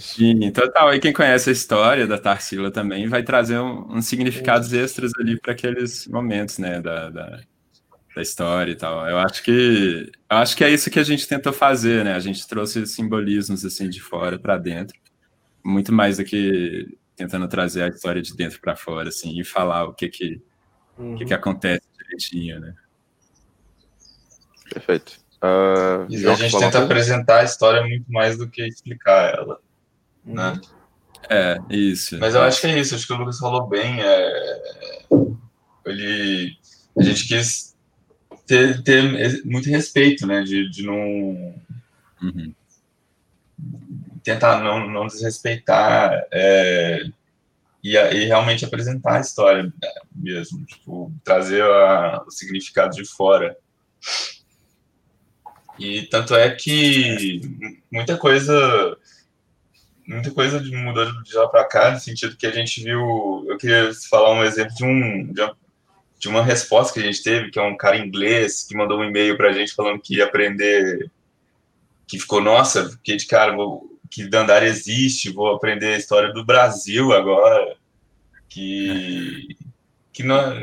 Sim, 0.00 0.50
total. 0.50 0.92
E 0.94 0.98
quem 0.98 1.12
conhece 1.12 1.50
a 1.50 1.52
história 1.52 2.06
da 2.06 2.18
Tarsila 2.18 2.70
também 2.70 3.06
vai 3.08 3.22
trazer 3.22 3.58
uns 3.58 3.86
um, 3.86 3.96
um 3.98 4.02
significados 4.02 4.72
extras 4.72 5.12
ali 5.18 5.38
para 5.40 5.52
aqueles 5.52 6.06
momentos, 6.08 6.58
né, 6.58 6.80
da, 6.80 7.10
da, 7.10 7.40
da, 8.14 8.22
história 8.22 8.72
e 8.72 8.74
tal. 8.74 9.08
Eu 9.08 9.18
acho 9.18 9.42
que 9.42 10.10
eu 10.30 10.36
acho 10.36 10.56
que 10.56 10.64
é 10.64 10.70
isso 10.70 10.90
que 10.90 10.98
a 10.98 11.04
gente 11.04 11.28
tentou 11.28 11.52
fazer, 11.52 12.04
né? 12.04 12.14
A 12.14 12.20
gente 12.20 12.46
trouxe 12.46 12.84
simbolismos 12.86 13.64
assim 13.64 13.88
de 13.88 14.00
fora 14.00 14.38
para 14.38 14.58
dentro, 14.58 14.98
muito 15.68 15.92
mais 15.92 16.16
do 16.16 16.24
que 16.24 16.96
tentando 17.16 17.48
trazer 17.48 17.82
a 17.82 17.88
história 17.88 18.22
de 18.22 18.36
dentro 18.36 18.60
para 18.60 18.76
fora, 18.76 19.08
assim, 19.08 19.38
e 19.38 19.44
falar 19.44 19.84
o 19.84 19.94
que 19.94 20.08
que, 20.08 20.40
uhum. 20.96 21.16
que, 21.16 21.24
que 21.24 21.32
uhum. 21.32 21.38
acontece 21.38 21.82
direitinho, 21.98 22.60
né? 22.60 22.74
Perfeito. 24.72 25.20
Uh, 25.42 26.30
a 26.30 26.34
gente 26.34 26.58
tenta 26.58 26.82
apresentar 26.82 27.40
a 27.40 27.44
história 27.44 27.80
muito 27.82 28.10
mais 28.10 28.36
do 28.36 28.48
que 28.48 28.60
explicar 28.66 29.34
ela 29.34 29.60
né? 30.28 30.52
Uhum. 30.52 30.60
É, 31.30 31.58
isso. 31.70 32.18
Mas 32.18 32.34
eu 32.34 32.42
acho 32.42 32.60
que 32.60 32.66
é 32.66 32.78
isso, 32.78 32.94
acho 32.94 33.06
que 33.06 33.12
o 33.12 33.16
Lucas 33.16 33.38
falou 33.38 33.66
bem. 33.66 34.00
É... 34.00 35.06
Ele, 35.86 36.56
a 36.96 37.02
gente 37.02 37.26
quis 37.26 37.76
ter, 38.46 38.82
ter 38.82 39.44
muito 39.44 39.68
respeito, 39.68 40.26
né? 40.26 40.42
De, 40.42 40.68
de 40.70 40.84
não. 40.84 40.98
Uhum. 42.22 42.54
Tentar 44.28 44.62
não, 44.62 44.86
não 44.86 45.06
desrespeitar 45.06 46.26
é... 46.30 47.02
e, 47.82 47.96
e 47.96 48.24
realmente 48.26 48.62
apresentar 48.62 49.16
a 49.16 49.20
história 49.20 49.72
mesmo, 50.14 50.66
tipo, 50.66 51.10
trazer 51.24 51.62
a, 51.62 52.22
o 52.26 52.30
significado 52.30 52.94
de 52.94 53.06
fora. 53.06 53.56
E 55.78 56.02
tanto 56.02 56.34
é 56.34 56.50
que 56.50 57.40
muita 57.90 58.18
coisa 58.18 58.98
muita 60.06 60.30
coisa 60.30 60.60
mudou 60.60 61.22
de 61.22 61.34
lá 61.34 61.48
para 61.48 61.64
cá, 61.64 61.90
no 61.92 61.98
sentido 61.98 62.36
que 62.36 62.46
a 62.46 62.52
gente 62.52 62.84
viu. 62.84 63.46
Eu 63.48 63.56
queria 63.56 63.90
falar 64.10 64.34
um 64.34 64.44
exemplo 64.44 64.74
de, 64.74 64.84
um, 64.84 65.32
de, 65.32 65.40
uma, 65.40 65.56
de 66.18 66.28
uma 66.28 66.42
resposta 66.42 66.92
que 66.92 67.00
a 67.00 67.10
gente 67.10 67.22
teve, 67.22 67.50
que 67.50 67.58
é 67.58 67.62
um 67.62 67.78
cara 67.78 67.96
inglês 67.96 68.66
que 68.68 68.76
mandou 68.76 69.00
um 69.00 69.04
e-mail 69.04 69.38
para 69.38 69.48
a 69.48 69.52
gente 69.52 69.74
falando 69.74 70.02
que 70.02 70.16
ia 70.16 70.26
aprender. 70.26 71.10
Que 72.06 72.18
ficou, 72.18 72.42
nossa, 72.42 72.90
fiquei 72.90 73.16
de 73.16 73.26
cara, 73.26 73.54
vou, 73.54 73.97
que 74.10 74.28
Dandara 74.28 74.66
existe, 74.66 75.32
vou 75.32 75.54
aprender 75.54 75.94
a 75.94 75.98
história 75.98 76.32
do 76.32 76.44
Brasil 76.44 77.12
agora, 77.12 77.76
que, 78.48 79.48
que 80.12 80.22
não, 80.22 80.54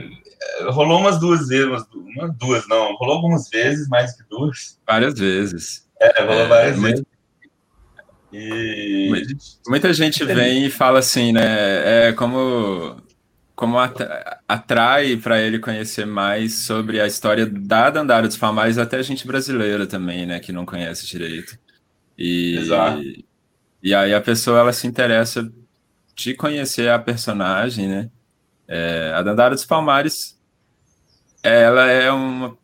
rolou 0.69 0.99
umas 0.99 1.19
duas 1.19 1.47
vezes, 1.47 1.65
umas, 1.65 1.87
umas 1.93 2.35
duas 2.35 2.67
não, 2.67 2.95
rolou 2.95 3.15
algumas 3.15 3.49
vezes, 3.49 3.87
mais 3.87 4.15
que 4.15 4.23
duas. 4.29 4.79
Várias 4.85 5.17
vezes. 5.17 5.87
É, 5.99 6.21
rolou 6.21 6.41
é, 6.41 6.47
várias 6.47 6.81
vezes. 6.81 7.05
E... 8.33 9.37
Muita 9.67 9.93
gente 9.93 10.23
vem 10.25 10.65
e 10.65 10.69
fala 10.69 10.99
assim, 10.99 11.31
né? 11.31 12.09
É 12.09 12.13
como 12.13 13.01
como 13.55 13.77
atrai 14.47 15.15
para 15.15 15.41
ele 15.41 15.59
conhecer 15.59 16.05
mais 16.05 16.65
sobre 16.65 16.99
a 16.99 17.07
história 17.07 17.45
da 17.45 17.89
Dandara 17.89 18.27
dos 18.27 18.37
Palmares, 18.37 18.77
até 18.77 19.01
gente 19.01 19.25
brasileira 19.25 19.87
também, 19.87 20.25
né, 20.25 20.41
que 20.41 20.51
não 20.51 20.65
conhece 20.65 21.07
direito. 21.07 21.57
E, 22.17 22.57
Exato. 22.57 23.01
e 23.01 23.24
aí 23.93 24.13
a 24.13 24.21
pessoa 24.21 24.59
ela 24.59 24.73
se 24.73 24.87
interessa 24.87 25.51
de 26.15 26.33
conhecer 26.33 26.89
a 26.89 26.99
personagem, 26.99 27.87
né? 27.87 28.11
É, 28.67 29.13
a 29.13 29.21
Dandara 29.21 29.55
dos 29.55 29.65
Palmares, 29.65 30.39
ela 31.43 31.85
é 31.89 32.11
uma, 32.11 32.57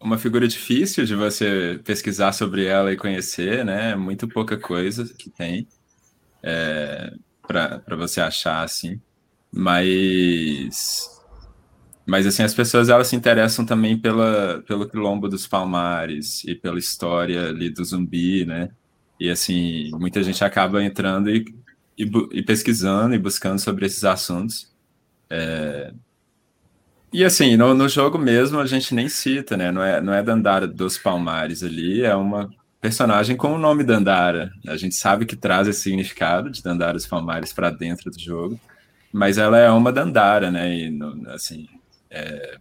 uma 0.00 0.18
figura 0.18 0.48
difícil 0.48 1.04
de 1.06 1.14
você 1.14 1.80
pesquisar 1.84 2.32
sobre 2.32 2.66
ela 2.66 2.92
e 2.92 2.96
conhecer, 2.96 3.64
né? 3.64 3.96
Muito 3.96 4.28
pouca 4.28 4.58
coisa 4.58 5.04
que 5.14 5.30
tem 5.30 5.68
é, 6.42 7.12
para 7.46 7.96
você 7.96 8.20
achar 8.20 8.64
assim. 8.64 9.00
Mas 9.52 11.08
mas 12.06 12.26
assim 12.26 12.42
as 12.42 12.54
pessoas 12.54 12.88
elas 12.88 13.08
se 13.08 13.16
interessam 13.16 13.64
também 13.66 13.98
pela 13.98 14.62
pelo 14.66 14.88
quilombo 14.88 15.28
dos 15.28 15.46
Palmares 15.46 16.44
e 16.44 16.54
pela 16.54 16.78
história 16.78 17.48
ali 17.48 17.70
do 17.70 17.84
zumbi, 17.84 18.44
né? 18.46 18.70
E 19.20 19.30
assim, 19.30 19.90
muita 19.92 20.22
gente 20.22 20.42
acaba 20.42 20.82
entrando 20.82 21.30
e, 21.30 21.44
e, 21.96 22.10
e 22.32 22.42
pesquisando 22.42 23.14
e 23.14 23.18
buscando 23.18 23.58
sobre 23.58 23.86
esses 23.86 24.02
assuntos. 24.02 24.72
É... 25.28 25.92
E 27.12 27.24
assim, 27.24 27.56
no, 27.56 27.74
no, 27.74 27.88
jogo 27.88 28.18
mesmo 28.18 28.58
a 28.58 28.66
gente 28.66 28.94
nem 28.94 29.08
cita, 29.08 29.56
né? 29.56 29.70
Não 29.70 29.82
é, 29.82 30.00
não 30.00 30.14
é 30.14 30.22
Dandara 30.22 30.66
dos 30.66 30.96
Palmares 30.96 31.62
ali, 31.62 32.02
é 32.02 32.14
uma 32.14 32.50
personagem 32.80 33.36
com 33.36 33.54
o 33.54 33.58
nome 33.58 33.84
Dandara. 33.84 34.50
A 34.66 34.76
gente 34.76 34.94
sabe 34.94 35.26
que 35.26 35.36
traz 35.36 35.68
esse 35.68 35.82
significado 35.82 36.50
de 36.50 36.62
Dandara 36.62 36.94
dos 36.94 37.06
Palmares 37.06 37.52
para 37.52 37.70
dentro 37.70 38.10
do 38.10 38.18
jogo 38.18 38.58
mas 39.12 39.38
ela 39.38 39.58
é 39.58 39.70
uma 39.70 39.92
Dandara, 39.92 40.50
né? 40.50 40.72
E, 40.76 40.98
assim, 41.28 41.68
é, 42.10 42.58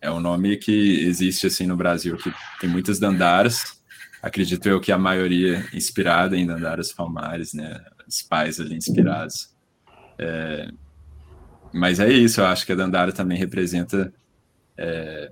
é 0.00 0.10
um 0.10 0.20
nome 0.20 0.56
que 0.56 1.00
existe 1.06 1.46
assim 1.46 1.66
no 1.66 1.76
Brasil, 1.76 2.16
que 2.16 2.32
tem 2.60 2.68
muitas 2.68 2.98
Dandaras. 2.98 3.77
Acredito 4.22 4.68
eu 4.68 4.80
que 4.80 4.90
a 4.90 4.98
maioria 4.98 5.64
inspirada 5.72 6.36
em 6.36 6.46
Dandaras 6.46 6.92
Palmares, 6.92 7.54
né? 7.54 7.84
Os 8.06 8.22
pais 8.22 8.60
ali 8.60 8.76
inspirados. 8.76 9.54
É, 10.18 10.68
mas 11.72 12.00
é 12.00 12.08
isso, 12.08 12.40
eu 12.40 12.46
acho 12.46 12.66
que 12.66 12.72
a 12.72 12.76
Dandara 12.76 13.12
também 13.12 13.38
representa 13.38 14.12
é, 14.76 15.30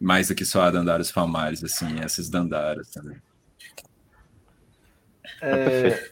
mais 0.00 0.28
do 0.28 0.34
que 0.34 0.44
só 0.44 0.62
a 0.62 0.70
Dandaras 0.70 1.12
Palmares, 1.12 1.62
assim, 1.62 2.00
essas 2.00 2.28
Dandaras 2.28 2.90
também. 2.90 3.18
É, 5.40 6.10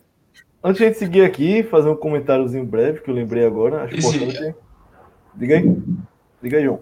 Antes 0.63 0.79
de 0.79 0.85
a 0.85 0.89
gente 0.89 0.99
seguir 0.99 1.23
aqui, 1.23 1.63
fazer 1.63 1.89
um 1.89 1.97
comentáriozinho 1.97 2.67
breve 2.67 3.01
que 3.01 3.11
eu 3.11 3.15
lembrei 3.15 3.47
agora. 3.47 3.85
Acho 3.85 3.97
importante. 3.97 4.55
Diga 5.35 5.57
aí. 5.57 5.83
Diga 6.43 6.59
aí, 6.59 6.65
João. 6.65 6.81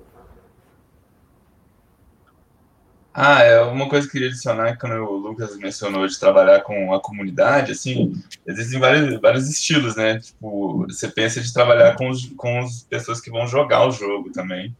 Ah, 3.21 3.43
é 3.43 3.61
uma 3.63 3.89
coisa 3.89 4.07
que 4.07 4.11
eu 4.11 4.13
queria 4.13 4.29
adicionar 4.29 4.77
quando 4.79 4.95
o 4.95 5.17
Lucas 5.17 5.57
mencionou 5.57 6.07
de 6.07 6.21
trabalhar 6.21 6.61
com 6.61 6.95
a 6.95 7.01
comunidade, 7.01 7.73
assim, 7.73 8.13
existem 8.47 8.79
vários, 8.79 9.21
vários 9.21 9.51
estilos, 9.51 9.97
né? 9.97 10.21
Tipo, 10.21 10.87
você 10.87 11.09
pensa 11.09 11.41
de 11.41 11.53
trabalhar 11.53 11.97
com, 11.97 12.11
os, 12.11 12.27
com 12.37 12.61
as 12.61 12.85
pessoas 12.85 13.21
que 13.21 13.29
vão 13.29 13.45
jogar 13.45 13.85
o 13.89 13.91
jogo 13.91 14.31
também. 14.31 14.73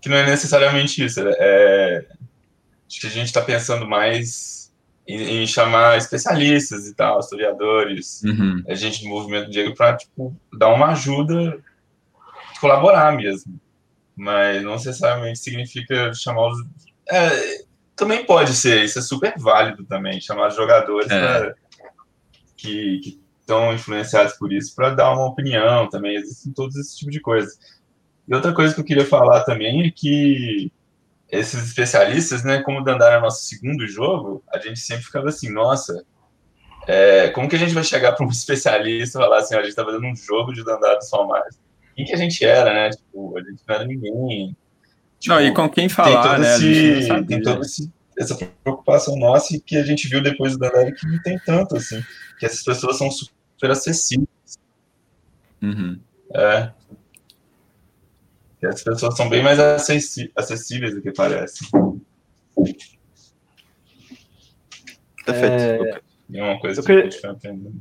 Que 0.00 0.08
não 0.08 0.16
é 0.16 0.26
necessariamente 0.26 1.04
isso. 1.04 1.20
É, 1.20 1.32
é 1.38 2.06
acho 2.88 3.00
que 3.00 3.06
a 3.06 3.10
gente 3.10 3.26
está 3.26 3.40
pensando 3.40 3.86
mais 3.86 4.72
em, 5.06 5.42
em, 5.42 5.46
chamar 5.46 5.96
especialistas 5.96 6.88
e 6.88 6.94
tal, 6.94 7.20
historiadores, 7.20 8.20
uhum. 8.24 8.64
a 8.66 8.74
gente 8.74 9.04
do 9.04 9.08
movimento 9.08 9.50
negro 9.50 9.76
para 9.76 9.96
tipo, 9.96 10.34
dar 10.58 10.74
uma 10.74 10.88
ajuda, 10.88 11.56
colaborar 12.60 13.16
mesmo. 13.16 13.60
Mas 14.16 14.60
não 14.60 14.72
necessariamente 14.72 15.38
significa 15.38 16.12
chamar 16.14 16.48
os. 16.48 16.58
É, 17.10 17.64
também 17.96 18.24
pode 18.24 18.54
ser, 18.54 18.84
isso 18.84 18.98
é 18.98 19.02
super 19.02 19.34
válido 19.38 19.84
também, 19.84 20.20
chamar 20.20 20.50
jogadores 20.50 21.10
é. 21.10 21.40
pra, 21.40 21.54
que 22.56 23.20
estão 23.40 23.72
influenciados 23.74 24.34
por 24.34 24.52
isso 24.52 24.74
para 24.74 24.90
dar 24.90 25.12
uma 25.12 25.26
opinião 25.26 25.88
também, 25.88 26.16
existem 26.16 26.52
todos 26.52 26.76
esse 26.76 26.96
tipo 26.96 27.10
de 27.10 27.20
coisas. 27.20 27.58
E 28.26 28.34
outra 28.34 28.54
coisa 28.54 28.74
que 28.74 28.80
eu 28.80 28.84
queria 28.84 29.04
falar 29.04 29.44
também 29.44 29.86
é 29.86 29.90
que 29.90 30.72
esses 31.30 31.62
especialistas, 31.62 32.42
né, 32.42 32.62
como 32.62 32.80
o 32.80 32.84
Dandara 32.84 33.16
é 33.16 33.20
nosso 33.20 33.44
segundo 33.44 33.86
jogo, 33.86 34.42
a 34.52 34.58
gente 34.58 34.80
sempre 34.80 35.04
ficava 35.04 35.28
assim, 35.28 35.50
nossa, 35.50 36.04
é, 36.86 37.28
como 37.28 37.48
que 37.48 37.56
a 37.56 37.58
gente 37.58 37.74
vai 37.74 37.84
chegar 37.84 38.12
para 38.12 38.26
um 38.26 38.30
especialista 38.30 39.18
e 39.18 39.22
falar 39.22 39.38
assim, 39.38 39.54
a 39.54 39.58
gente 39.58 39.70
está 39.70 39.84
fazendo 39.84 40.06
um 40.06 40.16
jogo 40.16 40.52
de 40.52 40.64
Dandara 40.64 40.96
do 40.96 41.04
Sol 41.04 41.26
Mais? 41.26 41.58
Quem 41.94 42.04
que 42.04 42.12
a 42.12 42.16
gente 42.16 42.44
era, 42.44 42.72
né? 42.72 42.90
Tipo, 42.90 43.38
a 43.38 43.42
gente 43.42 43.62
não 43.66 43.74
era 43.74 43.84
ninguém. 43.84 44.56
Tipo, 45.24 45.36
não, 45.36 45.42
e 45.42 45.54
com 45.54 45.70
quem 45.70 45.88
falar, 45.88 46.38
né? 46.38 46.54
Esse, 46.54 47.24
tem 47.24 47.40
toda 47.40 47.62
essa 48.18 48.36
preocupação 48.62 49.16
nossa 49.16 49.56
e 49.56 49.60
que 49.60 49.74
a 49.78 49.82
gente 49.82 50.06
viu 50.06 50.22
depois 50.22 50.52
do 50.52 50.58
Dandara 50.58 50.92
que 50.92 51.06
não 51.06 51.18
tem 51.22 51.38
tanto, 51.38 51.76
assim, 51.76 51.98
que 52.38 52.44
essas 52.44 52.62
pessoas 52.62 52.98
são 52.98 53.10
super 53.10 53.70
acessíveis. 53.70 54.28
Uhum. 55.62 55.98
É, 56.34 56.70
as 58.66 58.82
pessoas 58.82 59.16
são 59.16 59.30
bem 59.30 59.42
mais 59.42 59.58
acessíveis 59.58 60.94
do 60.94 61.00
que 61.00 61.10
parece. 61.10 61.70
Perfeito. 65.24 65.54
É, 65.54 66.00
é 66.34 66.42
uma 66.42 66.60
coisa 66.60 66.80
eu 66.80 66.84
que 66.84 66.92
queria... 66.92 67.06
a 67.06 67.10
gente 67.10 67.26
aprendendo. 67.26 67.80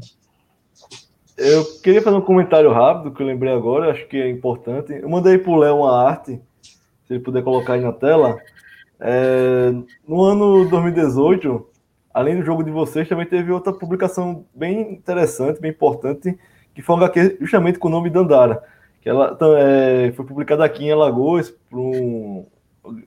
Eu 1.36 1.66
queria 1.82 2.02
fazer 2.02 2.16
um 2.16 2.22
comentário 2.22 2.72
rápido 2.72 3.14
que 3.14 3.22
eu 3.22 3.28
lembrei 3.28 3.52
agora, 3.52 3.92
acho 3.92 4.08
que 4.08 4.16
é 4.16 4.30
importante. 4.30 4.94
Eu 4.94 5.10
mandei 5.10 5.38
para 5.38 5.52
o 5.52 5.58
Léo 5.58 5.80
uma 5.80 6.08
arte, 6.08 6.40
se 7.14 7.18
ele 7.18 7.24
puder 7.24 7.44
colocar 7.44 7.74
aí 7.74 7.82
na 7.82 7.94
tela. 7.94 8.38
É, 9.00 9.74
no 10.08 10.24
ano 10.24 10.70
2018, 10.70 11.68
além 12.14 12.38
do 12.38 12.46
jogo 12.46 12.64
de 12.64 12.72
vocês, 12.72 13.08
também 13.08 13.26
teve 13.26 13.52
outra 13.52 13.74
publicação 13.74 14.46
bem 14.54 14.94
interessante, 14.94 15.60
bem 15.60 15.72
importante, 15.72 16.38
que 16.74 16.82
foi 16.82 16.96
um 16.96 17.00
HQ 17.00 17.38
justamente 17.42 17.80
com 17.80 17.88
o 17.88 17.92
nome 17.92 18.10
Dandara 18.10 18.64
que 19.04 19.10
ela 19.10 19.38
é, 19.60 20.14
foi 20.14 20.26
publicada 20.26 20.64
aqui 20.64 20.86
em 20.86 20.92
Alagoas 20.94 21.52
por 21.70 21.78
um 21.78 22.48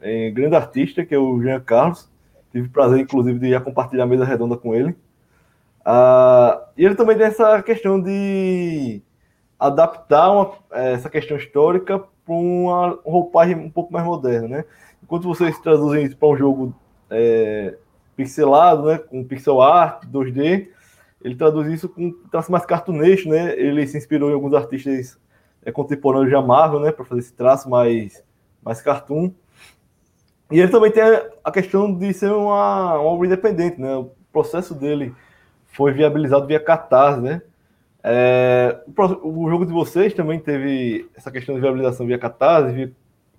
é, 0.03 0.31
grande 0.31 0.55
artista, 0.55 1.07
que 1.07 1.15
é 1.15 1.19
o 1.19 1.41
Jean 1.41 1.59
Carlos. 1.61 2.07
Tive 2.53 2.69
o 2.69 2.71
prazer, 2.71 3.01
inclusive, 3.01 3.39
de 3.39 3.59
compartilhar 3.61 4.05
a 4.05 4.07
mesa 4.07 4.23
redonda 4.23 4.59
com 4.59 4.75
ele. 4.75 4.95
Ah, 5.83 6.69
e 6.77 6.85
ele 6.85 6.97
também 6.97 7.17
tem 7.17 7.25
essa 7.25 7.63
questão 7.63 7.99
de 7.99 9.01
adaptar 9.59 10.31
uma, 10.31 10.53
essa 10.71 11.09
questão 11.09 11.39
histórica 11.39 12.05
para 12.27 12.35
uma 12.35 12.99
roupagem 13.05 13.57
um 13.57 13.71
pouco 13.71 13.93
mais 13.93 14.05
moderna, 14.05 14.49
né? 14.49 14.65
Enquanto 15.03 15.29
vocês 15.29 15.59
traduzem 15.61 16.05
isso 16.05 16.17
para 16.17 16.29
um 16.29 16.37
jogo 16.37 16.75
é, 17.09 17.77
pixelado, 18.17 18.87
né, 18.87 18.99
com 18.99 19.25
pixel 19.25 19.63
art, 19.63 20.05
2D, 20.07 20.69
ele 21.23 21.37
traduz 21.37 21.69
isso 21.69 21.89
com 21.89 22.11
traço 22.31 22.51
mais 22.51 22.67
cartunesco, 22.67 23.29
né? 23.29 23.59
Ele 23.59 23.87
se 23.87 23.97
inspirou 23.97 24.31
em 24.31 24.35
alguns 24.35 24.53
artistas 24.53 25.19
é 25.65 25.73
contemporâneo 25.73 26.29
de 26.29 26.47
Marvel, 26.47 26.79
né, 26.79 26.93
para 26.93 27.05
fazer 27.05 27.21
esse 27.21 27.33
traço 27.33 27.69
mais, 27.69 28.23
mais 28.63 28.81
cartoon. 28.81 29.33
E 30.51 30.61
ele 30.61 30.71
também 30.71 30.93
tem 30.93 31.03
a 31.43 31.51
questão 31.51 31.93
de 31.93 32.13
ser 32.13 32.31
uma, 32.31 32.95
uma 32.95 33.03
obra 33.03 33.27
independente, 33.27 33.81
né? 33.81 33.97
O 33.97 34.13
processo 34.33 34.75
dele 34.77 35.13
foi 35.67 35.93
viabilizado 35.93 36.47
via 36.47 36.61
Catarse, 36.61 37.21
né? 37.21 37.43
É, 38.09 38.85
o, 39.25 39.51
jogo 39.51 39.67
de 39.67 39.73
vocês 39.73 40.15
também 40.15 40.39
teve 40.39 41.11
essa 41.17 41.29
questão 41.29 41.57
de 41.57 41.61
viabilização 41.61 42.07
via 42.07 42.17
Catarse, 42.17 42.73
via 42.73 42.93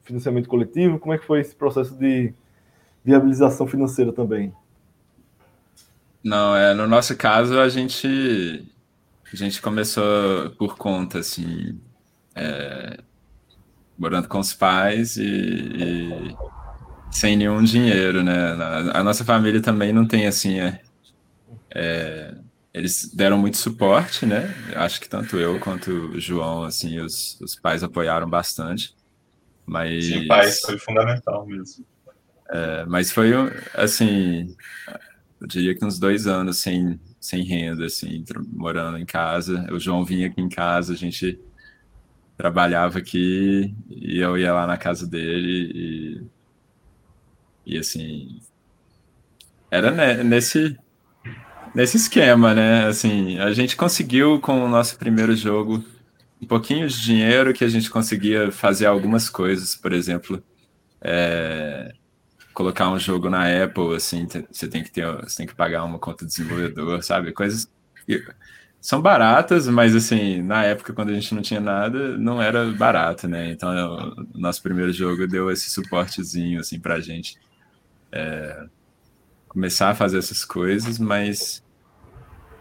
financiamento 0.03 0.49
coletivo. 0.49 0.99
Como 0.99 1.13
é 1.13 1.17
que 1.17 1.25
foi 1.25 1.39
esse 1.39 1.55
processo 1.55 1.95
de 1.95 2.33
viabilização 3.03 3.65
financeira 3.65 4.11
também? 4.11 4.53
Não, 6.21 6.53
é, 6.53 6.73
no 6.73 6.85
nosso 6.85 7.15
caso 7.15 7.57
a 7.57 7.69
gente 7.69 8.65
a 9.31 9.35
gente 9.37 9.61
começou 9.61 10.49
por 10.57 10.77
conta, 10.77 11.19
assim, 11.19 11.79
é, 12.35 12.97
morando 13.97 14.27
com 14.27 14.39
os 14.39 14.53
pais 14.53 15.15
e, 15.15 15.23
e, 15.23 16.37
sem 17.09 17.37
nenhum 17.37 17.63
dinheiro, 17.63 18.21
né? 18.21 18.35
A, 18.35 18.99
a, 18.99 19.03
nossa 19.03 19.23
família 19.23 19.61
também 19.61 19.93
não 19.93 20.05
tem 20.05 20.27
assim. 20.27 20.59
É, 20.59 20.81
é, 21.73 22.35
eles 22.77 23.11
deram 23.13 23.37
muito 23.37 23.57
suporte, 23.57 24.25
né? 24.25 24.53
Acho 24.75 25.01
que 25.01 25.09
tanto 25.09 25.37
eu 25.37 25.59
quanto 25.59 25.91
o 25.91 26.19
João, 26.19 26.63
assim, 26.63 26.99
os, 26.99 27.39
os 27.41 27.55
pais 27.55 27.83
apoiaram 27.83 28.29
bastante. 28.29 28.95
Mas, 29.65 30.05
Sim, 30.05 30.27
pais 30.27 30.61
foi 30.61 30.77
fundamental 30.77 31.45
mesmo. 31.45 31.85
É, 32.49 32.85
mas 32.85 33.11
foi, 33.11 33.31
assim, 33.73 34.55
eu 35.41 35.47
diria 35.47 35.75
que 35.75 35.83
uns 35.83 35.99
dois 35.99 36.27
anos 36.27 36.57
sem, 36.57 36.99
sem 37.19 37.43
renda, 37.43 37.85
assim, 37.85 38.23
morando 38.49 38.97
em 38.97 39.05
casa. 39.05 39.67
O 39.71 39.79
João 39.79 40.05
vinha 40.05 40.27
aqui 40.27 40.41
em 40.41 40.49
casa, 40.49 40.93
a 40.93 40.95
gente 40.95 41.39
trabalhava 42.37 42.99
aqui 42.99 43.73
e 43.89 44.19
eu 44.19 44.37
ia 44.37 44.53
lá 44.53 44.67
na 44.67 44.77
casa 44.77 45.07
dele 45.07 45.71
e, 47.65 47.73
e 47.73 47.77
assim, 47.77 48.39
era 49.71 50.23
nesse, 50.23 50.77
nesse 51.77 51.95
esquema, 51.95 52.55
né? 52.55 52.87
Assim, 52.87 53.37
a 53.37 53.53
gente 53.53 53.75
conseguiu 53.75 54.41
com 54.41 54.65
o 54.65 54.67
nosso 54.67 54.97
primeiro 54.97 55.35
jogo 55.35 55.83
um 56.41 56.47
pouquinho 56.47 56.87
de 56.87 56.99
dinheiro 56.99 57.53
que 57.53 57.63
a 57.63 57.69
gente 57.69 57.87
conseguia 57.87 58.51
fazer 58.51 58.87
algumas 58.87 59.29
coisas, 59.29 59.75
por 59.75 59.93
exemplo, 59.93 60.43
é, 60.99 61.93
colocar 62.51 62.89
um 62.89 62.97
jogo 62.97 63.29
na 63.29 63.63
Apple, 63.63 63.95
assim, 63.95 64.27
você 64.51 64.67
tem 64.67 64.83
que 64.83 64.89
ter, 64.91 65.05
você 65.17 65.37
tem 65.37 65.45
que 65.45 65.53
pagar 65.53 65.83
uma 65.83 65.99
conta 65.99 66.25
de 66.25 66.31
desenvolvedor, 66.31 67.03
sabe? 67.03 67.31
Coisas 67.31 67.69
que 68.07 68.25
são 68.81 68.99
baratas, 68.99 69.67
mas 69.67 69.95
assim, 69.95 70.41
na 70.41 70.63
época 70.63 70.93
quando 70.93 71.09
a 71.09 71.13
gente 71.13 71.35
não 71.35 71.43
tinha 71.43 71.59
nada, 71.59 72.17
não 72.17 72.41
era 72.41 72.71
barato, 72.71 73.27
né? 73.27 73.51
Então, 73.51 74.15
o 74.33 74.39
nosso 74.39 74.63
primeiro 74.63 74.91
jogo 74.91 75.27
deu 75.27 75.51
esse 75.51 75.69
suportezinho 75.69 76.59
assim 76.59 76.79
pra 76.79 76.99
gente 76.99 77.37
é, 78.11 78.65
começar 79.47 79.89
a 79.91 79.95
fazer 79.95 80.17
essas 80.17 80.43
coisas, 80.43 80.97
mas 80.97 81.66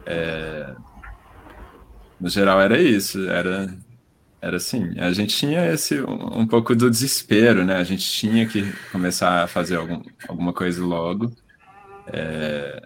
é, 0.06 0.74
no 2.20 2.28
geral 2.28 2.60
era 2.60 2.80
isso, 2.80 3.28
era 3.28 3.76
era 4.40 4.58
assim, 4.58 4.98
a 4.98 5.12
gente 5.12 5.36
tinha 5.36 5.66
esse 5.66 6.00
um, 6.00 6.40
um, 6.40 6.46
pouco 6.46 6.74
do 6.76 6.88
desespero, 6.88 7.64
né? 7.64 7.76
A 7.76 7.84
gente 7.84 8.08
tinha 8.08 8.46
que 8.46 8.70
começar 8.92 9.42
a 9.42 9.46
fazer 9.48 9.76
algum, 9.76 10.02
alguma 10.28 10.52
coisa 10.52 10.84
logo. 10.84 11.34
É, 12.12 12.80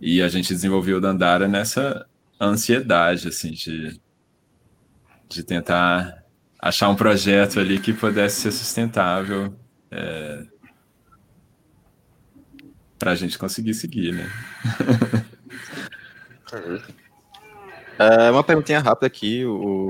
e 0.00 0.20
a 0.20 0.28
gente 0.28 0.52
desenvolveu 0.52 0.96
o 0.98 1.00
Dandara 1.00 1.46
nessa 1.46 2.04
ansiedade, 2.40 3.28
assim, 3.28 3.52
de, 3.52 4.00
de 5.28 5.44
tentar 5.44 6.24
achar 6.58 6.88
um 6.88 6.96
projeto 6.96 7.60
ali 7.60 7.78
que 7.78 7.92
pudesse 7.92 8.40
ser 8.40 8.52
sustentável 8.52 9.54
é, 9.90 10.46
para 12.98 13.12
a 13.12 13.14
gente 13.14 13.38
conseguir 13.38 13.74
seguir, 13.74 14.12
né? 14.12 14.28
É, 17.98 18.30
uma 18.30 18.44
perguntinha 18.44 18.80
rápida 18.80 19.06
aqui. 19.06 19.44
O, 19.44 19.88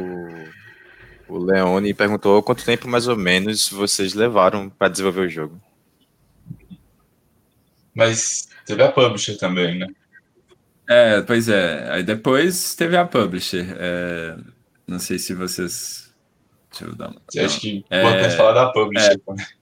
o 1.29 1.39
Leone 1.39 1.95
perguntou 1.95 2.43
quanto 2.43 2.65
tempo 2.65 2.89
mais 2.89 3.09
ou 3.09 3.17
menos 3.17 3.69
vocês 3.69 4.15
levaram 4.15 4.69
para 4.69 4.89
desenvolver 4.89 5.23
o 5.23 5.29
jogo. 5.29 5.61
Mas 7.95 8.49
teve 8.67 8.83
a 8.83 8.91
publisher 8.91 9.37
também, 9.37 9.79
né? 9.79 9.87
É, 10.89 11.23
pois 11.23 11.49
é. 11.49 11.91
Aí 11.91 12.03
depois 12.03 12.75
teve 12.75 12.97
a 12.97 13.07
publisher. 13.07 13.75
É, 13.79 14.37
não 14.87 14.99
sei 14.99 15.19
se 15.19 15.33
vocês. 15.35 16.13
Deixa 16.71 16.85
eu 16.87 16.95
dar 16.95 17.09
uma. 17.09 17.21
Acho 17.45 17.61
que 17.61 17.85
é, 17.89 18.01
importante 18.01 18.37
falar 18.37 18.53
da 18.53 18.73
publisher. 18.73 19.21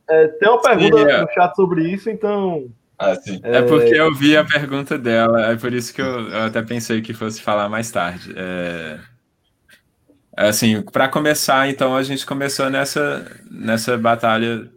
É, 0.09 0.29
tem 0.29 0.49
uma 0.49 0.63
pergunta 0.63 0.99
Sim, 0.99 1.21
no 1.21 1.33
chat 1.33 1.55
sobre 1.55 1.93
isso, 1.93 2.11
então 2.11 2.71
ah, 3.03 3.19
é... 3.43 3.57
é... 3.59 3.63
porque 3.63 3.95
eu 3.95 4.15
vi 4.15 4.37
a 4.37 4.45
pergunta 4.45 4.99
dela, 4.99 5.51
é 5.51 5.57
por 5.57 5.73
isso 5.73 5.93
que 5.93 6.01
eu, 6.01 6.29
eu 6.29 6.43
até 6.45 6.63
pensei 6.63 7.03
que 7.03 7.13
fosse 7.13 7.41
falar 7.41 7.69
mais 7.69 7.91
tarde. 7.91 8.33
É... 8.37 8.99
Assim, 10.37 10.81
para 10.83 11.09
começar, 11.09 11.69
então, 11.69 11.95
a 11.95 12.03
gente 12.03 12.25
começou 12.25 12.71
nessa, 12.71 13.31
nessa 13.51 13.99
batalha 13.99 14.71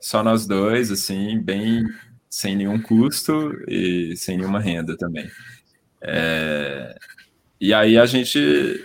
só 0.00 0.22
nós 0.22 0.46
dois, 0.46 0.90
assim, 0.90 1.38
bem 1.40 1.84
sem 2.28 2.56
nenhum 2.56 2.80
custo 2.80 3.52
e 3.68 4.16
sem 4.16 4.38
nenhuma 4.38 4.60
renda 4.60 4.96
também. 4.96 5.30
É... 6.00 6.94
E 7.60 7.74
aí 7.74 7.98
a 7.98 8.06
gente 8.06 8.82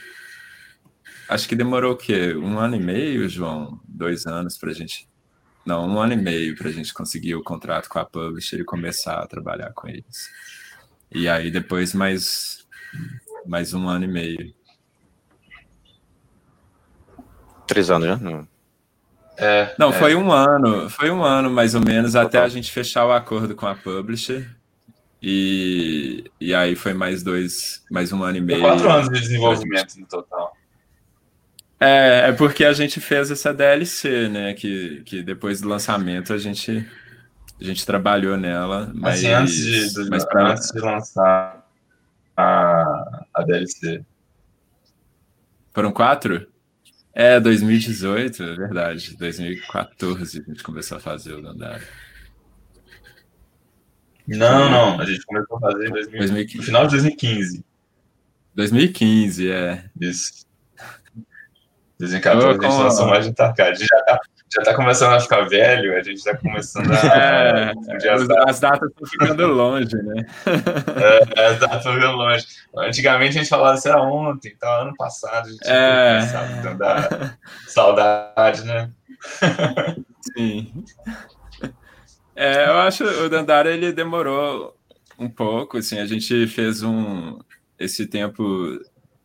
acho 1.29 1.47
que 1.47 1.55
demorou 1.55 1.93
o 1.93 1.97
quê? 1.97 2.33
Um 2.35 2.59
ano 2.59 2.75
e 2.75 2.79
meio, 2.79 3.29
João? 3.29 3.79
Dois 3.87 4.25
anos 4.25 4.57
para 4.57 4.71
a 4.71 4.73
gente 4.73 5.07
não, 5.65 5.87
um 5.87 5.99
ano 5.99 6.13
e 6.13 6.17
meio 6.17 6.55
para 6.55 6.69
a 6.69 6.71
gente 6.71 6.93
conseguir 6.93 7.35
o 7.35 7.43
contrato 7.43 7.89
com 7.89 7.97
a 7.97 8.05
publisher 8.05 8.59
e 8.59 8.63
começar 8.63 9.19
a 9.19 9.27
trabalhar 9.27 9.71
com 9.73 9.87
eles. 9.87 10.29
E 11.11 11.27
aí 11.27 11.49
depois 11.49 11.93
mais, 11.93 12.65
mais 13.45 13.73
um 13.73 13.87
ano 13.87 14.05
e 14.05 14.07
meio. 14.07 14.53
Três 17.65 17.89
anos, 17.89 18.07
né? 18.07 18.19
Não, 18.21 18.47
é, 19.37 19.75
não 19.77 19.89
é. 19.89 19.93
foi 19.93 20.15
um 20.15 20.31
ano, 20.31 20.89
foi 20.89 21.09
um 21.09 21.23
ano 21.23 21.49
mais 21.49 21.73
ou 21.73 21.81
menos 21.81 22.15
até 22.15 22.37
a 22.37 22.47
gente 22.47 22.71
fechar 22.71 23.05
o 23.05 23.11
acordo 23.11 23.55
com 23.55 23.65
a 23.65 23.75
publisher. 23.75 24.55
E, 25.21 26.29
e 26.39 26.53
aí 26.53 26.75
foi 26.75 26.93
mais 26.93 27.23
dois, 27.23 27.83
mais 27.89 28.11
um 28.13 28.23
ano 28.23 28.37
e 28.37 28.41
meio. 28.41 28.61
quatro 28.61 28.91
anos 28.91 29.09
de 29.09 29.19
desenvolvimento 29.19 29.95
no 29.99 30.05
total. 30.05 30.54
É, 31.85 32.29
é 32.29 32.31
porque 32.31 32.65
a 32.65 32.73
gente 32.73 32.99
fez 32.99 33.29
essa 33.29 33.53
DLC, 33.53 34.27
né? 34.27 34.53
Que, 34.53 35.03
que 35.05 35.21
depois 35.21 35.61
do 35.61 35.69
lançamento 35.69 36.33
a 36.33 36.37
gente, 36.37 36.87
a 37.61 37.63
gente 37.63 37.85
trabalhou 37.85 38.35
nela. 38.35 38.91
Mas, 38.95 39.19
assim, 39.19 39.27
antes, 39.27 39.93
de, 39.93 40.09
mas 40.09 40.25
pra... 40.25 40.53
antes 40.53 40.71
de 40.71 40.79
lançar 40.79 41.63
a, 42.35 43.25
a 43.33 43.43
DLC. 43.43 44.03
Foram 45.73 45.91
quatro? 45.91 46.47
É, 47.13 47.39
2018, 47.39 48.43
é 48.43 48.55
verdade. 48.55 49.15
2014 49.17 50.39
a 50.39 50.49
gente 50.49 50.63
começou 50.63 50.97
a 50.97 51.01
fazer 51.01 51.33
o 51.33 51.41
Dandara. 51.41 51.83
Não, 54.27 54.69
não. 54.71 54.99
A 54.99 55.05
gente 55.05 55.23
começou 55.25 55.57
a 55.57 55.59
fazer 55.61 55.87
em 55.87 55.91
2015. 55.91 56.57
no 56.57 56.63
final 56.63 56.87
de 56.87 56.91
2015. 56.91 57.65
2015, 58.55 59.51
é. 59.51 59.85
Isso. 60.01 60.45
2014 61.99 62.47
a 62.47 62.51
gente 62.51 62.83
lançou 62.83 63.07
mais 63.07 63.25
de 63.25 63.33
Tarkad. 63.33 63.69
A 63.69 63.73
gente 63.73 63.87
já 63.87 64.01
tá, 64.03 64.19
já 64.53 64.61
tá 64.63 64.73
começando 64.75 65.13
a 65.13 65.19
ficar 65.19 65.47
velho, 65.47 65.97
a 65.97 66.03
gente 66.03 66.23
tá 66.23 66.35
começando 66.37 66.91
a. 66.91 66.95
É, 67.15 68.09
as, 68.11 68.27
datas. 68.27 68.47
as 68.47 68.59
datas 68.59 68.89
estão 68.89 69.07
ficando 69.07 69.47
longe, 69.47 69.95
né? 69.95 70.25
É, 71.35 71.45
as 71.47 71.59
datas 71.59 71.77
estão 71.77 71.93
ficando 71.93 72.17
longe. 72.17 72.45
Antigamente 72.77 73.37
a 73.37 73.41
gente 73.41 73.49
falava 73.49 73.77
isso 73.77 73.87
era 73.87 74.01
ontem, 74.01 74.55
tá? 74.57 74.81
Ano 74.81 74.93
passado 74.95 75.47
a 75.47 75.51
gente 75.51 75.67
é. 75.67 76.19
então 76.59 76.77
dá 76.77 77.35
saudade, 77.67 78.63
né? 78.65 78.91
Sim. 80.35 80.83
É, 82.35 82.67
eu 82.67 82.77
acho 82.79 83.03
o 83.05 83.29
Dandara 83.29 83.71
ele 83.71 83.93
demorou 83.93 84.75
um 85.17 85.29
pouco, 85.29 85.77
assim, 85.77 85.97
a 85.99 86.05
gente 86.05 86.45
fez 86.47 86.83
um 86.83 87.39
esse 87.79 88.05
tempo 88.05 88.43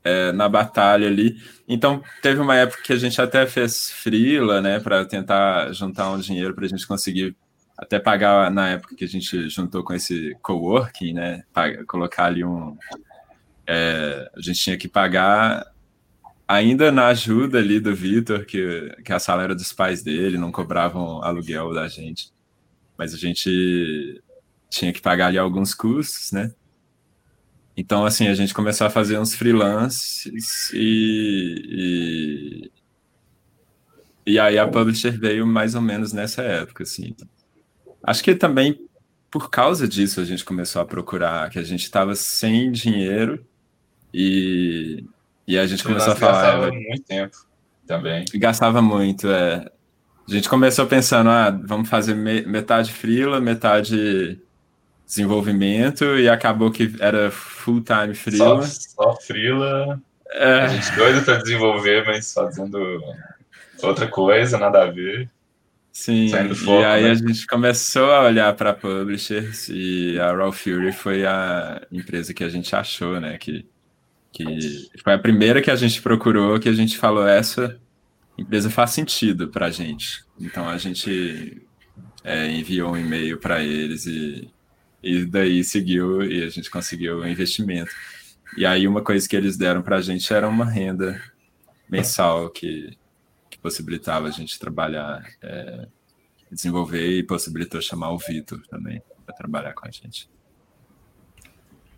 é, 0.05 0.33
na 0.33 0.49
batalha 0.49 1.07
ali. 1.07 1.37
Então, 1.69 2.03
teve 2.23 2.41
uma 2.41 2.57
época 2.57 2.83
que 2.83 2.93
a 2.93 2.97
gente 2.97 3.21
até 3.21 3.47
fez 3.47 3.91
frila, 3.91 4.61
né, 4.61 4.81
para 4.81 5.05
tentar 5.05 5.73
juntar 5.73 6.11
um 6.11 6.19
dinheiro 6.19 6.55
para 6.55 6.65
a 6.65 6.69
gente 6.69 6.87
conseguir 6.87 7.37
até 7.77 7.99
pagar 7.99 8.51
na 8.51 8.69
época 8.69 8.95
que 8.95 9.05
a 9.05 9.09
gente 9.09 9.49
juntou 9.49 9.83
com 9.83 9.95
esse 9.95 10.37
coworking, 10.43 11.15
né, 11.15 11.43
pagar, 11.53 11.85
colocar 11.87 12.25
ali 12.27 12.45
um. 12.45 12.77
É, 13.67 14.31
a 14.37 14.41
gente 14.41 14.61
tinha 14.61 14.77
que 14.77 14.89
pagar 14.89 15.71
ainda 16.47 16.91
na 16.91 17.07
ajuda 17.07 17.59
ali 17.59 17.79
do 17.79 17.95
Vitor, 17.95 18.45
que, 18.45 18.95
que 19.05 19.13
a 19.13 19.19
sala 19.19 19.45
era 19.45 19.55
dos 19.55 19.73
pais 19.73 20.03
dele, 20.03 20.37
não 20.37 20.51
cobravam 20.51 21.23
aluguel 21.23 21.73
da 21.73 21.87
gente, 21.87 22.33
mas 22.99 23.15
a 23.15 23.17
gente 23.17 24.21
tinha 24.69 24.93
que 24.93 25.01
pagar 25.01 25.29
ali 25.29 25.39
alguns 25.39 25.75
custos, 25.75 26.33
né? 26.33 26.53
Então, 27.77 28.05
assim, 28.05 28.29
a 28.29 28.35
gente 28.35 28.53
começou 28.53 28.87
a 28.87 28.91
fazer 28.91 29.19
uns 29.19 29.35
freelances 29.35 30.71
e, 30.73 32.71
e, 34.27 34.33
e 34.33 34.39
aí 34.39 34.59
a 34.59 34.69
publisher 34.69 35.19
veio 35.19 35.47
mais 35.47 35.75
ou 35.75 35.81
menos 35.81 36.13
nessa 36.13 36.43
época, 36.43 36.83
assim. 36.83 37.15
Acho 38.03 38.23
que 38.23 38.35
também 38.35 38.79
por 39.31 39.49
causa 39.49 39.87
disso 39.87 40.21
a 40.21 40.25
gente 40.25 40.45
começou 40.45 40.83
a 40.83 40.85
procurar, 40.85 41.49
que 41.51 41.59
a 41.59 41.63
gente 41.63 41.85
estava 41.85 42.15
sem 42.15 42.73
dinheiro 42.73 43.45
e, 44.13 45.05
e 45.47 45.57
a 45.57 45.67
gente 45.67 45.85
começou 45.85 46.13
a 46.13 46.17
falar. 46.17 46.43
Gastava 46.43 46.69
é, 46.69 46.71
muito 46.71 47.03
tempo 47.05 47.37
também. 47.87 48.25
Gastava 48.35 48.83
muito, 48.83 49.29
é. 49.29 49.71
A 50.29 50.33
gente 50.33 50.49
começou 50.49 50.87
pensando, 50.87 51.31
ah, 51.31 51.51
vamos 51.51 51.89
fazer 51.89 52.15
metade 52.15 52.93
freela, 52.93 53.41
metade 53.41 54.41
desenvolvimento 55.11 56.05
e 56.17 56.29
acabou 56.29 56.71
que 56.71 56.95
era 57.01 57.33
full 57.33 57.83
time 57.83 58.15
freela. 58.15 58.63
Só, 58.63 59.13
só 59.13 59.17
freela. 59.17 60.01
É. 60.33 60.61
A 60.61 60.69
gente 60.69 60.95
doido 60.95 61.25
para 61.25 61.39
desenvolver, 61.39 62.07
mas 62.07 62.33
fazendo 62.33 63.03
outra 63.83 64.07
coisa, 64.07 64.57
nada 64.57 64.85
a 64.85 64.91
ver. 64.91 65.29
Sim, 65.93 66.29
foco, 66.55 66.81
e 66.81 66.85
aí 66.85 67.03
né? 67.03 67.11
a 67.11 67.15
gente 67.15 67.45
começou 67.49 68.13
a 68.13 68.23
olhar 68.23 68.55
para 68.55 68.73
publishers 68.73 69.69
e 69.69 70.19
a 70.21 70.33
Raw 70.33 70.53
Fury 70.53 70.93
foi 70.93 71.27
a 71.27 71.85
empresa 71.91 72.33
que 72.33 72.45
a 72.45 72.49
gente 72.49 72.75
achou, 72.75 73.21
né? 73.21 73.37
Que, 73.37 73.67
que 74.33 74.89
foi 75.03 75.15
a 75.15 75.19
primeira 75.19 75.61
que 75.61 75.71
a 75.71 75.75
gente 75.75 76.01
procurou, 76.01 76.61
que 76.61 76.69
a 76.69 76.73
gente 76.73 76.97
falou, 76.97 77.27
essa 77.27 77.77
empresa 78.39 78.71
faz 78.71 78.93
sentido 78.93 79.49
para 79.49 79.67
a 79.67 79.71
gente. 79.71 80.25
Então 80.41 80.69
a 80.69 80.79
gente 80.79 81.61
é, 82.23 82.49
enviou 82.49 82.93
um 82.93 82.97
e-mail 82.97 83.39
para 83.39 83.61
eles 83.61 84.07
e 84.07 84.49
E 85.03 85.25
daí 85.25 85.65
seguiu 85.65 86.23
e 86.23 86.43
a 86.43 86.49
gente 86.49 86.71
conseguiu 86.71 87.19
o 87.19 87.27
investimento. 87.27 87.91
E 88.57 88.67
aí 88.67 88.87
uma 88.87 89.03
coisa 89.03 89.29
que 89.29 89.37
eles 89.37 89.57
deram 89.57 89.83
para 89.83 89.97
a 89.97 90.01
gente 90.01 90.33
era 90.33 90.49
uma 90.49 90.65
renda 90.65 91.21
mensal 91.89 92.51
que, 92.51 92.97
que 93.49 93.59
possibilitava 93.59 94.29
a 94.29 94.31
gente 94.31 94.59
trabalhar, 94.59 95.25
é, 95.43 95.87
desenvolver 96.51 97.19
e 97.19 97.23
possibilitou 97.23 97.81
chamar 97.81 98.13
o 98.13 98.19
Vitor 98.19 98.61
também 98.69 99.03
para 99.25 99.35
trabalhar 99.35 99.73
com 99.73 99.87
a 99.87 99.91
gente. 99.91 100.29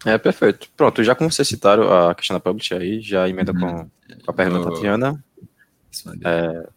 É, 0.05 0.19
perfeito. 0.19 0.69
Pronto, 0.77 1.03
já 1.03 1.15
como 1.15 1.31
vocês 1.31 1.47
citaram 1.47 2.09
a 2.09 2.15
questão 2.15 2.37
da 2.37 2.41
publisher 2.41 2.81
aí, 2.81 3.01
já 3.01 3.29
emenda 3.29 3.53
com, 3.53 3.67
uhum. 3.67 3.91
com 4.25 4.31
a 4.31 4.35
pergunta 4.35 4.65
da 4.65 4.71
Tatiana. 4.73 5.25
É, 6.25 6.69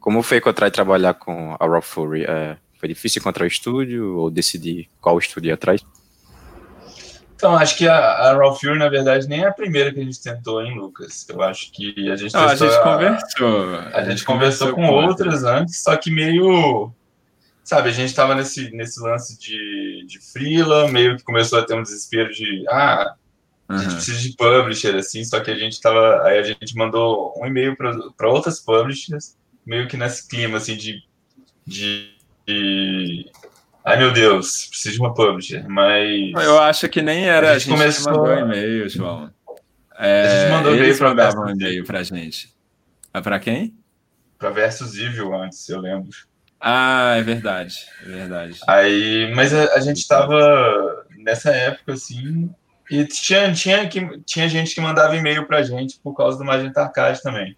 como 0.00 0.22
foi 0.22 0.38
encontrar 0.38 0.68
e 0.68 0.72
trabalhar 0.72 1.14
com 1.14 1.56
a 1.58 1.66
Raw 1.66 1.82
Fury? 1.82 2.24
É, 2.24 2.58
foi 2.84 2.88
difícil 2.88 3.20
encontrar 3.20 3.44
o 3.44 3.48
estúdio 3.48 4.16
ou 4.18 4.30
decidir 4.30 4.90
qual 5.00 5.18
estúdio 5.18 5.48
ia 5.48 5.54
atrás? 5.54 5.80
Então, 7.34 7.56
acho 7.56 7.76
que 7.76 7.88
a, 7.88 7.96
a 7.96 8.34
Raw 8.34 8.54
Fury, 8.54 8.78
na 8.78 8.88
verdade, 8.88 9.26
nem 9.26 9.42
é 9.42 9.48
a 9.48 9.52
primeira 9.52 9.92
que 9.92 10.00
a 10.00 10.04
gente 10.04 10.22
tentou, 10.22 10.62
hein, 10.62 10.78
Lucas? 10.78 11.26
Eu 11.28 11.42
acho 11.42 11.72
que 11.72 12.10
a 12.10 12.16
gente 12.16 12.32
Não, 12.32 12.44
a 12.44 12.54
gente 12.54 12.82
conversou. 12.82 13.74
A, 13.74 13.98
a 13.98 14.04
gente, 14.04 14.24
conversou, 14.24 14.68
com, 14.72 14.86
com 14.86 14.90
outras 14.90 15.44
antes, 15.44 15.82
só 15.82 15.96
que 15.96 16.10
meio 16.10 16.92
sabe, 17.64 17.88
a 17.88 17.92
gente 17.92 18.10
estava 18.10 18.34
nesse, 18.34 18.70
nesse 18.72 19.00
lance 19.00 19.38
de, 19.38 20.04
de 20.06 20.18
freela, 20.20 20.86
meio 20.88 21.16
que 21.16 21.24
começou 21.24 21.58
a 21.58 21.64
ter 21.64 21.74
um 21.74 21.82
desespero 21.82 22.30
de, 22.30 22.64
ah, 22.68 23.14
a 23.66 23.76
gente 23.78 23.88
uhum. 23.88 23.94
precisa 23.94 24.18
de 24.18 24.36
publisher, 24.36 24.94
assim, 24.94 25.24
só 25.24 25.40
que 25.40 25.50
a 25.50 25.56
gente 25.56 25.80
tava, 25.80 26.22
aí 26.24 26.38
a 26.38 26.42
gente 26.42 26.76
mandou 26.76 27.32
um 27.38 27.46
e-mail 27.46 27.74
para 27.74 28.28
outras 28.28 28.60
publishers, 28.60 29.34
meio 29.64 29.88
que 29.88 29.96
nesse 29.96 30.28
clima, 30.28 30.58
assim, 30.58 30.76
de, 30.76 31.02
de, 31.66 32.13
de 32.46 33.30
ai 33.84 33.98
meu 33.98 34.12
Deus, 34.12 34.66
preciso 34.66 34.94
de 34.94 35.00
uma 35.00 35.14
publisher, 35.14 35.68
mas... 35.68 36.32
Eu 36.34 36.58
acho 36.60 36.88
que 36.88 37.02
nem 37.02 37.26
era, 37.26 37.52
a 37.52 37.58
gente, 37.58 37.72
a 37.72 37.76
gente 37.76 38.02
começou... 38.02 38.12
mandou 38.12 38.38
e-mail, 38.38 38.88
João. 38.88 39.30
É, 39.98 40.26
a 40.26 40.40
gente 40.40 40.50
mandou 40.52 40.74
e-mail 40.74 40.98
para 40.98 41.08
mandavam 41.08 41.50
e-mail 41.50 41.84
pra 41.84 42.02
gente. 42.02 42.54
Ah, 43.12 43.22
para 43.22 43.38
quem? 43.38 43.74
Para 44.38 44.50
Versus 44.50 44.98
Evil 44.98 45.34
antes, 45.34 45.68
eu 45.68 45.80
lembro. 45.80 46.10
Ah, 46.60 47.14
é 47.16 47.22
verdade, 47.22 47.76
é 48.02 48.08
verdade. 48.08 48.58
Aí, 48.66 49.32
mas 49.34 49.52
a, 49.52 49.74
a 49.74 49.80
gente 49.80 50.06
tava 50.08 51.06
nessa 51.18 51.50
época 51.50 51.92
assim, 51.92 52.50
e 52.90 53.04
tinha, 53.04 53.52
tinha, 53.52 53.88
que, 53.88 54.18
tinha 54.24 54.48
gente 54.48 54.74
que 54.74 54.80
mandava 54.80 55.16
e-mail 55.16 55.46
pra 55.46 55.62
gente 55.62 55.98
por 56.02 56.14
causa 56.14 56.38
do 56.38 56.44
Magenta 56.44 56.82
Arcade 56.82 57.22
também. 57.22 57.56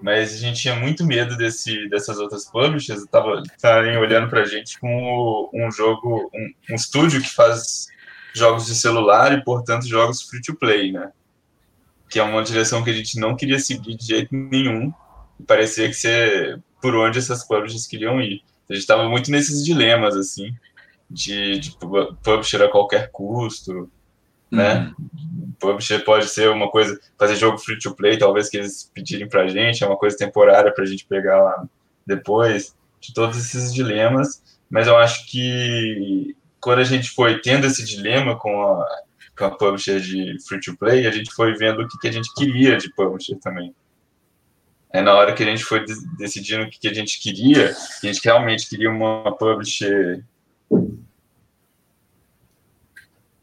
Mas 0.00 0.34
a 0.34 0.36
gente 0.36 0.60
tinha 0.60 0.76
muito 0.76 1.04
medo 1.04 1.36
desse, 1.36 1.88
dessas 1.88 2.18
outras 2.18 2.48
publishers 2.50 3.02
estarem 3.02 3.96
olhando 3.96 4.28
pra 4.30 4.44
gente 4.44 4.78
com 4.78 5.50
um 5.52 5.70
jogo, 5.72 6.30
um, 6.32 6.52
um 6.70 6.74
estúdio 6.74 7.20
que 7.20 7.30
faz 7.30 7.88
jogos 8.32 8.66
de 8.66 8.74
celular 8.74 9.32
e, 9.32 9.42
portanto, 9.42 9.86
jogos 9.86 10.22
free 10.22 10.40
to 10.40 10.54
play, 10.54 10.92
né? 10.92 11.10
Que 12.08 12.20
é 12.20 12.22
uma 12.22 12.42
direção 12.42 12.84
que 12.84 12.90
a 12.90 12.94
gente 12.94 13.18
não 13.18 13.36
queria 13.36 13.58
seguir 13.58 13.96
de 13.96 14.06
jeito 14.06 14.34
nenhum. 14.34 14.92
Parecia 15.46 15.88
que 15.88 15.94
você 15.94 16.58
por 16.80 16.94
onde 16.94 17.18
essas 17.18 17.44
publishers 17.46 17.86
queriam 17.86 18.20
ir. 18.20 18.42
A 18.68 18.74
gente 18.74 18.82
estava 18.82 19.08
muito 19.08 19.30
nesses 19.30 19.64
dilemas, 19.64 20.16
assim, 20.16 20.54
de, 21.10 21.58
de 21.58 21.76
publisher 22.22 22.62
a 22.62 22.68
qualquer 22.68 23.10
custo, 23.10 23.90
né? 24.50 24.92
Uhum. 24.98 25.37
Publisher 25.58 26.04
pode 26.04 26.28
ser 26.28 26.50
uma 26.50 26.70
coisa, 26.70 26.98
fazer 27.18 27.36
jogo 27.36 27.58
free 27.58 27.78
to 27.78 27.94
play, 27.94 28.16
talvez 28.16 28.48
que 28.48 28.56
eles 28.56 28.90
pedirem 28.94 29.28
pra 29.28 29.48
gente, 29.48 29.82
é 29.82 29.86
uma 29.86 29.96
coisa 29.96 30.16
temporária 30.16 30.72
pra 30.72 30.84
gente 30.84 31.04
pegar 31.06 31.42
lá 31.42 31.64
depois, 32.06 32.76
de 33.00 33.12
todos 33.12 33.36
esses 33.36 33.72
dilemas, 33.72 34.42
mas 34.70 34.86
eu 34.86 34.96
acho 34.96 35.26
que 35.26 36.36
quando 36.60 36.80
a 36.80 36.84
gente 36.84 37.10
foi 37.10 37.40
tendo 37.40 37.66
esse 37.66 37.84
dilema 37.84 38.36
com 38.36 38.62
a, 38.62 38.86
com 39.36 39.44
a 39.44 39.50
publisher 39.50 40.00
de 40.00 40.36
free 40.46 40.60
to 40.60 40.76
play, 40.76 41.06
a 41.06 41.10
gente 41.10 41.30
foi 41.32 41.54
vendo 41.54 41.82
o 41.82 41.88
que, 41.88 41.98
que 41.98 42.08
a 42.08 42.12
gente 42.12 42.32
queria 42.34 42.76
de 42.76 42.92
publisher 42.94 43.36
também. 43.36 43.74
É 44.90 45.02
na 45.02 45.14
hora 45.14 45.34
que 45.34 45.42
a 45.42 45.46
gente 45.46 45.64
foi 45.64 45.84
decidindo 46.16 46.64
o 46.64 46.70
que 46.70 46.88
a 46.88 46.94
gente 46.94 47.20
queria, 47.20 47.74
que 48.00 48.08
a 48.08 48.12
gente 48.12 48.24
realmente 48.24 48.68
queria 48.68 48.90
uma 48.90 49.36
publisher 49.36 50.24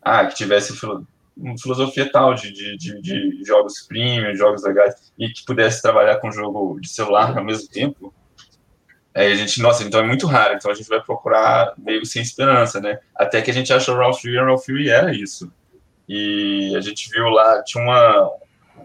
ah, 0.01 0.26
que 0.26 0.36
tivesse 0.36 0.76
uma 1.38 1.57
filosofia 1.57 2.09
tal 2.11 2.33
de, 2.33 2.51
de, 2.51 2.77
de, 2.77 3.01
de, 3.01 3.43
jogos 3.43 3.81
premium, 3.81 4.36
jogos 4.36 4.63
legais, 4.63 5.11
e 5.17 5.29
que 5.29 5.43
pudesse 5.45 5.81
trabalhar 5.81 6.17
com 6.17 6.31
jogo 6.31 6.79
de 6.79 6.89
celular 6.89 7.38
ao 7.38 7.43
mesmo 7.43 7.67
tempo, 7.69 8.13
aí 9.13 9.31
a 9.31 9.36
gente, 9.36 9.61
nossa, 9.61 9.83
então 9.83 9.99
é 9.99 10.03
muito 10.03 10.27
raro, 10.27 10.55
então 10.55 10.71
a 10.71 10.73
gente 10.73 10.88
vai 10.88 11.01
procurar 11.01 11.73
meio 11.77 12.05
sem 12.05 12.21
esperança, 12.21 12.79
né? 12.79 12.99
Até 13.15 13.41
que 13.41 13.51
a 13.51 13.53
gente 13.53 13.73
achou 13.73 13.95
Ralph 13.95 14.21
Fury, 14.21 14.36
e 14.36 14.39
Ralph 14.39 14.65
Fury 14.65 14.89
era 14.89 15.13
isso. 15.13 15.51
E 16.07 16.73
a 16.75 16.81
gente 16.81 17.09
viu 17.09 17.29
lá, 17.29 17.63
tinha 17.63 17.83
uma, 17.83 18.27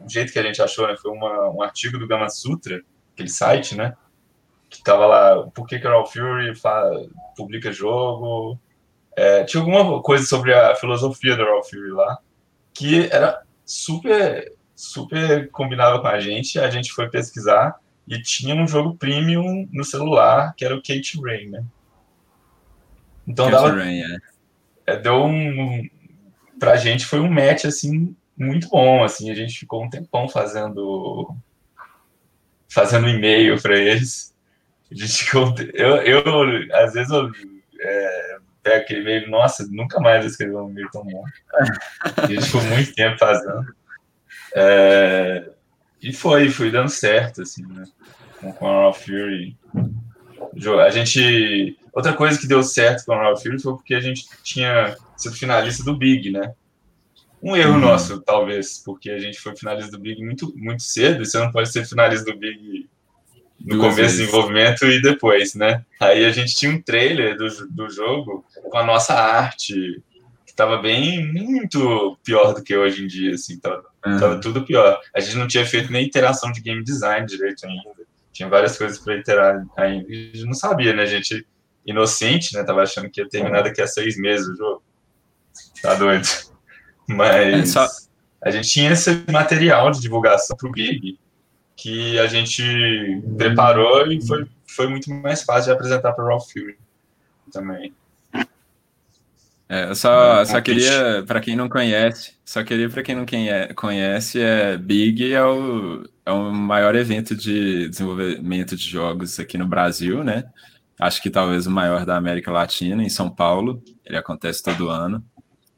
o 0.04 0.08
jeito 0.08 0.32
que 0.32 0.38
a 0.38 0.42
gente 0.42 0.60
achou, 0.62 0.86
né, 0.88 0.96
foi 1.00 1.10
uma, 1.10 1.50
um 1.50 1.62
artigo 1.62 1.98
do 1.98 2.06
Gama 2.06 2.28
Sutra, 2.28 2.80
aquele 3.12 3.28
site, 3.28 3.76
né, 3.76 3.94
que 4.68 4.82
tava 4.82 5.06
lá, 5.06 5.46
por 5.48 5.66
que 5.66 5.78
que 5.78 5.86
o 5.86 5.90
Raw 5.90 6.06
Fury 6.06 6.52
publica 7.36 7.72
jogo, 7.72 8.58
é, 9.16 9.44
tinha 9.44 9.62
alguma 9.62 10.00
coisa 10.02 10.24
sobre 10.24 10.54
a 10.54 10.74
filosofia 10.76 11.36
do 11.36 11.44
Raw 11.44 11.62
Fury 11.62 11.90
lá, 11.90 12.18
que 12.80 13.10
era 13.12 13.42
super, 13.62 14.54
super 14.74 15.50
combinava 15.50 16.00
com 16.00 16.06
a 16.06 16.18
gente, 16.18 16.58
a 16.58 16.70
gente 16.70 16.90
foi 16.92 17.10
pesquisar 17.10 17.76
e 18.08 18.22
tinha 18.22 18.54
um 18.54 18.66
jogo 18.66 18.96
premium 18.96 19.68
no 19.70 19.84
celular, 19.84 20.54
que 20.56 20.64
era 20.64 20.74
o 20.74 20.82
Kate 20.82 21.20
Rain, 21.22 21.50
né. 21.50 21.62
Então 23.28 23.50
Kate 23.50 23.62
dava, 23.62 23.74
Rain, 23.74 24.00
é. 24.00 24.16
É, 24.86 24.96
deu 24.96 25.26
um, 25.26 25.86
pra 26.58 26.76
gente 26.76 27.04
foi 27.04 27.20
um 27.20 27.30
match, 27.30 27.66
assim, 27.66 28.16
muito 28.34 28.70
bom, 28.70 29.04
assim, 29.04 29.30
a 29.30 29.34
gente 29.34 29.58
ficou 29.58 29.84
um 29.84 29.90
tempão 29.90 30.26
fazendo 30.26 31.36
fazendo 32.66 33.10
e-mail 33.10 33.60
para 33.60 33.76
eles. 33.76 34.34
A 34.90 34.94
gente 34.94 35.28
eu, 35.74 35.96
eu 35.96 36.74
às 36.76 36.94
vezes 36.94 37.12
eu 37.12 37.30
é, 37.78 38.29
pego 38.62 38.82
aquele 38.82 39.00
e-mail, 39.00 39.30
nossa, 39.30 39.66
nunca 39.70 40.00
mais 40.00 40.24
escrevi 40.24 40.54
um 40.54 40.70
e-mail 40.70 40.88
tão 40.90 41.04
bom. 41.04 41.24
A 42.16 42.26
gente 42.26 42.44
ficou 42.46 42.62
muito 42.62 42.94
tempo 42.94 43.18
fazendo. 43.18 43.64
É, 44.54 45.50
e 46.02 46.12
foi, 46.12 46.50
foi 46.50 46.70
dando 46.70 46.88
certo, 46.88 47.42
assim, 47.42 47.64
né? 47.66 47.84
Com 48.58 48.66
a 48.66 48.82
Raw 48.82 48.94
Fury. 48.94 49.56
A 50.84 50.90
gente. 50.90 51.76
Outra 51.92 52.12
coisa 52.12 52.38
que 52.38 52.46
deu 52.46 52.62
certo 52.62 53.04
com 53.04 53.12
a 53.12 53.22
Raw 53.22 53.36
Fury 53.36 53.60
foi 53.60 53.74
porque 53.74 53.94
a 53.94 54.00
gente 54.00 54.26
tinha 54.42 54.96
sido 55.16 55.36
finalista 55.36 55.84
do 55.84 55.96
Big, 55.96 56.30
né? 56.30 56.54
Um 57.42 57.56
erro 57.56 57.72
uhum. 57.72 57.80
nosso, 57.80 58.20
talvez, 58.20 58.82
porque 58.84 59.10
a 59.10 59.18
gente 59.18 59.40
foi 59.40 59.56
finalista 59.56 59.90
do 59.90 59.98
Big 59.98 60.22
muito, 60.22 60.52
muito 60.56 60.82
cedo, 60.82 61.22
e 61.22 61.26
você 61.26 61.38
não 61.38 61.50
pode 61.50 61.70
ser 61.72 61.86
finalista 61.86 62.30
do 62.30 62.38
Big 62.38 62.88
no 63.60 63.78
começo 63.78 63.96
vezes. 63.96 64.18
do 64.18 64.24
desenvolvimento 64.24 64.86
e 64.86 65.02
depois, 65.02 65.54
né? 65.54 65.84
Aí 66.00 66.24
a 66.24 66.30
gente 66.30 66.54
tinha 66.54 66.72
um 66.72 66.80
trailer 66.80 67.36
do, 67.36 67.46
do 67.68 67.90
jogo 67.90 68.44
com 68.62 68.78
a 68.78 68.84
nossa 68.84 69.14
arte, 69.14 70.02
que 70.46 70.50
estava 70.50 70.78
bem, 70.78 71.30
muito 71.32 72.18
pior 72.24 72.54
do 72.54 72.62
que 72.62 72.76
hoje 72.76 73.04
em 73.04 73.06
dia, 73.06 73.34
assim, 73.34 73.58
tava, 73.58 73.84
uhum. 74.06 74.18
tava 74.18 74.40
tudo 74.40 74.64
pior. 74.64 74.98
A 75.14 75.20
gente 75.20 75.36
não 75.36 75.46
tinha 75.46 75.64
feito 75.66 75.92
nem 75.92 76.06
interação 76.06 76.50
de 76.50 76.60
game 76.60 76.82
design 76.82 77.26
direito 77.26 77.66
ainda, 77.66 77.90
tinha 78.32 78.48
várias 78.48 78.78
coisas 78.78 78.98
para 78.98 79.16
iterar 79.16 79.66
ainda, 79.76 80.06
a 80.08 80.12
gente 80.12 80.44
não 80.44 80.54
sabia, 80.54 80.94
né? 80.94 81.02
A 81.02 81.06
gente, 81.06 81.46
inocente, 81.84 82.54
né? 82.54 82.64
Tava 82.64 82.82
achando 82.82 83.10
que 83.10 83.20
ia 83.20 83.28
terminar 83.28 83.62
daqui 83.62 83.82
a 83.82 83.86
seis 83.86 84.16
meses 84.16 84.48
o 84.48 84.56
jogo. 84.56 84.82
Tá 85.82 85.94
doido. 85.94 86.26
Mas 87.06 87.54
é 87.54 87.66
só... 87.66 87.86
a 88.42 88.50
gente 88.50 88.68
tinha 88.68 88.92
esse 88.92 89.24
material 89.30 89.90
de 89.90 90.00
divulgação 90.00 90.56
para 90.56 90.68
o 90.68 90.72
Big 90.72 91.18
que 91.80 92.18
a 92.18 92.26
gente 92.26 92.62
preparou 93.36 94.10
e 94.10 94.24
foi, 94.26 94.46
foi 94.66 94.88
muito 94.88 95.10
mais 95.10 95.42
fácil 95.42 95.66
de 95.66 95.70
apresentar 95.72 96.12
para 96.12 96.24
o 96.24 96.28
Raw 96.28 96.40
Fury 96.40 96.76
também. 97.52 97.92
É, 99.68 99.88
eu 99.88 99.94
só, 99.94 100.44
só 100.44 100.60
queria, 100.60 101.22
para 101.26 101.40
quem 101.40 101.54
não 101.54 101.68
conhece, 101.68 102.32
só 102.44 102.64
queria 102.64 102.90
para 102.90 103.04
quem 103.04 103.14
não 103.14 103.24
conhece, 103.76 104.40
é 104.40 104.76
Big 104.76 105.32
é 105.32 105.44
o, 105.44 106.02
é 106.26 106.32
o 106.32 106.50
maior 106.52 106.96
evento 106.96 107.36
de 107.36 107.88
desenvolvimento 107.88 108.76
de 108.76 108.82
jogos 108.82 109.38
aqui 109.38 109.56
no 109.56 109.68
Brasil, 109.68 110.24
né? 110.24 110.44
Acho 110.98 111.22
que 111.22 111.30
talvez 111.30 111.66
o 111.66 111.70
maior 111.70 112.04
da 112.04 112.16
América 112.16 112.50
Latina, 112.50 113.02
em 113.02 113.08
São 113.08 113.30
Paulo. 113.30 113.82
Ele 114.04 114.18
acontece 114.18 114.62
todo 114.62 114.90
ano. 114.90 115.24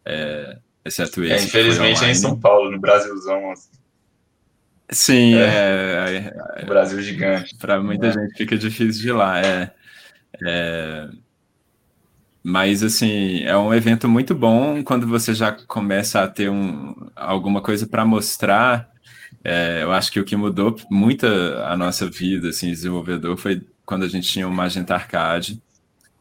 É, 0.05 0.57
Exceto 0.85 1.23
esse. 1.23 1.33
É, 1.33 1.47
infelizmente 1.47 2.05
é 2.05 2.11
em 2.11 2.15
São 2.15 2.39
Paulo, 2.39 2.71
no 2.71 2.81
Brasilzão. 2.81 3.53
Assim. 3.53 3.71
Sim, 4.93 5.35
é. 5.35 6.35
é, 6.57 6.63
é 6.63 6.65
Brasil 6.65 7.01
gigante. 7.01 7.57
Para 7.57 7.83
muita 7.83 8.09
é. 8.09 8.13
gente 8.13 8.37
fica 8.37 8.57
difícil 8.57 9.03
de 9.03 9.09
ir 9.09 9.13
lá. 9.13 9.41
É, 9.41 9.73
é, 10.45 11.09
mas, 12.45 12.83
assim, 12.83 13.43
é 13.45 13.57
um 13.57 13.73
evento 13.73 14.09
muito 14.09 14.35
bom 14.35 14.83
quando 14.83 15.07
você 15.07 15.33
já 15.33 15.53
começa 15.53 16.23
a 16.23 16.29
ter 16.29 16.51
um, 16.51 16.95
alguma 17.15 17.63
coisa 17.63 17.87
para 17.87 18.05
mostrar. 18.05 18.91
É, 19.45 19.83
eu 19.83 19.93
acho 19.93 20.13
que 20.13 20.21
o 20.21 20.25
que 20.25 20.37
mudou 20.37 20.77
muito 20.91 21.27
a 21.27 21.77
nossa 21.77 22.09
vida, 22.11 22.49
assim, 22.49 22.71
desenvolvedor, 22.71 23.37
foi 23.37 23.63
quando 23.85 24.05
a 24.05 24.09
gente 24.09 24.29
tinha 24.29 24.47
o 24.47 24.53
Magenta 24.53 24.95
Arcade 24.95 25.63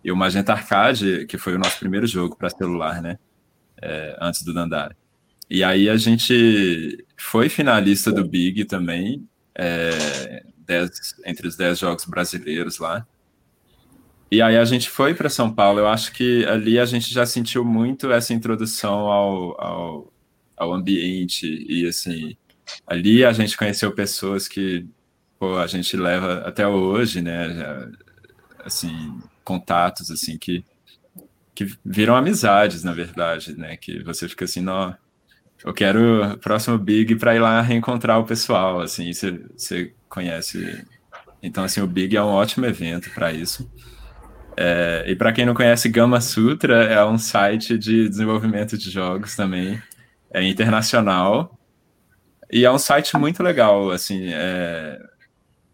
e 0.03 0.11
o 0.11 0.15
Magenta 0.15 0.53
Arcade, 0.53 1.25
que 1.27 1.37
foi 1.37 1.55
o 1.55 1.59
nosso 1.59 1.77
primeiro 1.79 2.07
jogo 2.07 2.35
para 2.35 2.49
celular, 2.49 3.01
né? 3.01 3.17
É, 3.81 4.15
antes 4.21 4.43
do 4.43 4.53
Dandara. 4.53 4.95
E 5.53 5.65
aí 5.65 5.89
a 5.89 5.97
gente 5.97 7.05
foi 7.17 7.49
finalista 7.49 8.09
do 8.09 8.25
Big 8.25 8.63
também, 8.63 9.27
é, 9.53 10.45
dez, 10.59 11.13
entre 11.25 11.45
os 11.45 11.57
10 11.57 11.77
jogos 11.77 12.05
brasileiros 12.05 12.79
lá. 12.79 13.05
E 14.31 14.41
aí 14.41 14.55
a 14.55 14.63
gente 14.63 14.89
foi 14.89 15.13
para 15.13 15.27
São 15.29 15.53
Paulo. 15.53 15.79
Eu 15.79 15.89
acho 15.89 16.13
que 16.13 16.45
ali 16.45 16.79
a 16.79 16.85
gente 16.85 17.13
já 17.13 17.25
sentiu 17.25 17.65
muito 17.65 18.09
essa 18.13 18.33
introdução 18.33 18.99
ao, 19.07 19.61
ao, 19.61 20.13
ao 20.55 20.73
ambiente 20.73 21.45
e 21.67 21.85
assim 21.85 22.37
ali 22.87 23.25
a 23.25 23.33
gente 23.33 23.57
conheceu 23.57 23.91
pessoas 23.91 24.47
que 24.47 24.87
pô, 25.37 25.57
a 25.57 25.67
gente 25.67 25.97
leva 25.97 26.43
até 26.47 26.65
hoje, 26.65 27.21
né? 27.21 27.53
Já, 27.53 27.89
assim 28.63 29.19
contatos 29.43 30.09
assim 30.09 30.37
que 30.37 30.63
que 31.53 31.65
viram 31.83 32.15
amizades 32.15 32.85
na 32.85 32.93
verdade, 32.93 33.53
né? 33.57 33.75
Que 33.75 34.01
você 34.01 34.29
fica 34.29 34.45
assim, 34.45 34.61
não, 34.61 34.95
eu 35.63 35.73
quero 35.73 36.37
próximo 36.39 36.77
Big 36.77 37.15
para 37.15 37.35
ir 37.35 37.39
lá 37.39 37.61
reencontrar 37.61 38.19
o 38.19 38.25
pessoal, 38.25 38.81
assim, 38.81 39.11
você, 39.13 39.93
conhece. 40.09 40.85
Então 41.41 41.63
assim 41.63 41.81
o 41.81 41.87
Big 41.87 42.15
é 42.15 42.21
um 42.21 42.27
ótimo 42.27 42.65
evento 42.65 43.09
para 43.11 43.31
isso. 43.31 43.69
É, 44.57 45.05
e 45.07 45.15
para 45.15 45.31
quem 45.31 45.45
não 45.45 45.53
conhece, 45.53 45.89
Gama 45.89 46.19
Sutra 46.19 46.83
é 46.83 47.03
um 47.05 47.17
site 47.17 47.77
de 47.77 48.09
desenvolvimento 48.09 48.77
de 48.77 48.89
jogos 48.89 49.35
também, 49.35 49.81
é 50.29 50.43
internacional 50.43 51.57
e 52.51 52.65
é 52.65 52.71
um 52.71 52.77
site 52.77 53.15
muito 53.17 53.41
legal. 53.41 53.91
Assim, 53.91 54.29
é, 54.33 54.99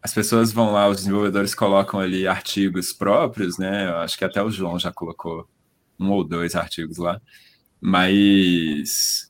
as 0.01 0.13
pessoas 0.13 0.51
vão 0.51 0.71
lá, 0.71 0.87
os 0.87 0.97
desenvolvedores 0.97 1.55
colocam 1.55 1.99
ali 1.99 2.27
artigos 2.27 2.93
próprios, 2.93 3.57
né? 3.57 3.89
Eu 3.89 3.97
acho 3.97 4.17
que 4.17 4.23
até 4.25 4.41
o 4.41 4.51
João 4.51 4.77
já 4.77 4.91
colocou 4.91 5.49
um 5.99 6.11
ou 6.11 6.23
dois 6.23 6.55
artigos 6.55 6.97
lá, 6.97 7.19
mas 7.81 9.26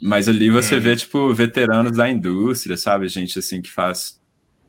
mas 0.00 0.28
ali 0.28 0.50
você 0.50 0.76
hum. 0.76 0.80
vê 0.80 0.96
tipo 0.96 1.32
veteranos 1.34 1.96
da 1.96 2.08
indústria, 2.08 2.76
sabe, 2.76 3.08
gente 3.08 3.38
assim 3.38 3.60
que 3.60 3.70
faz 3.70 4.20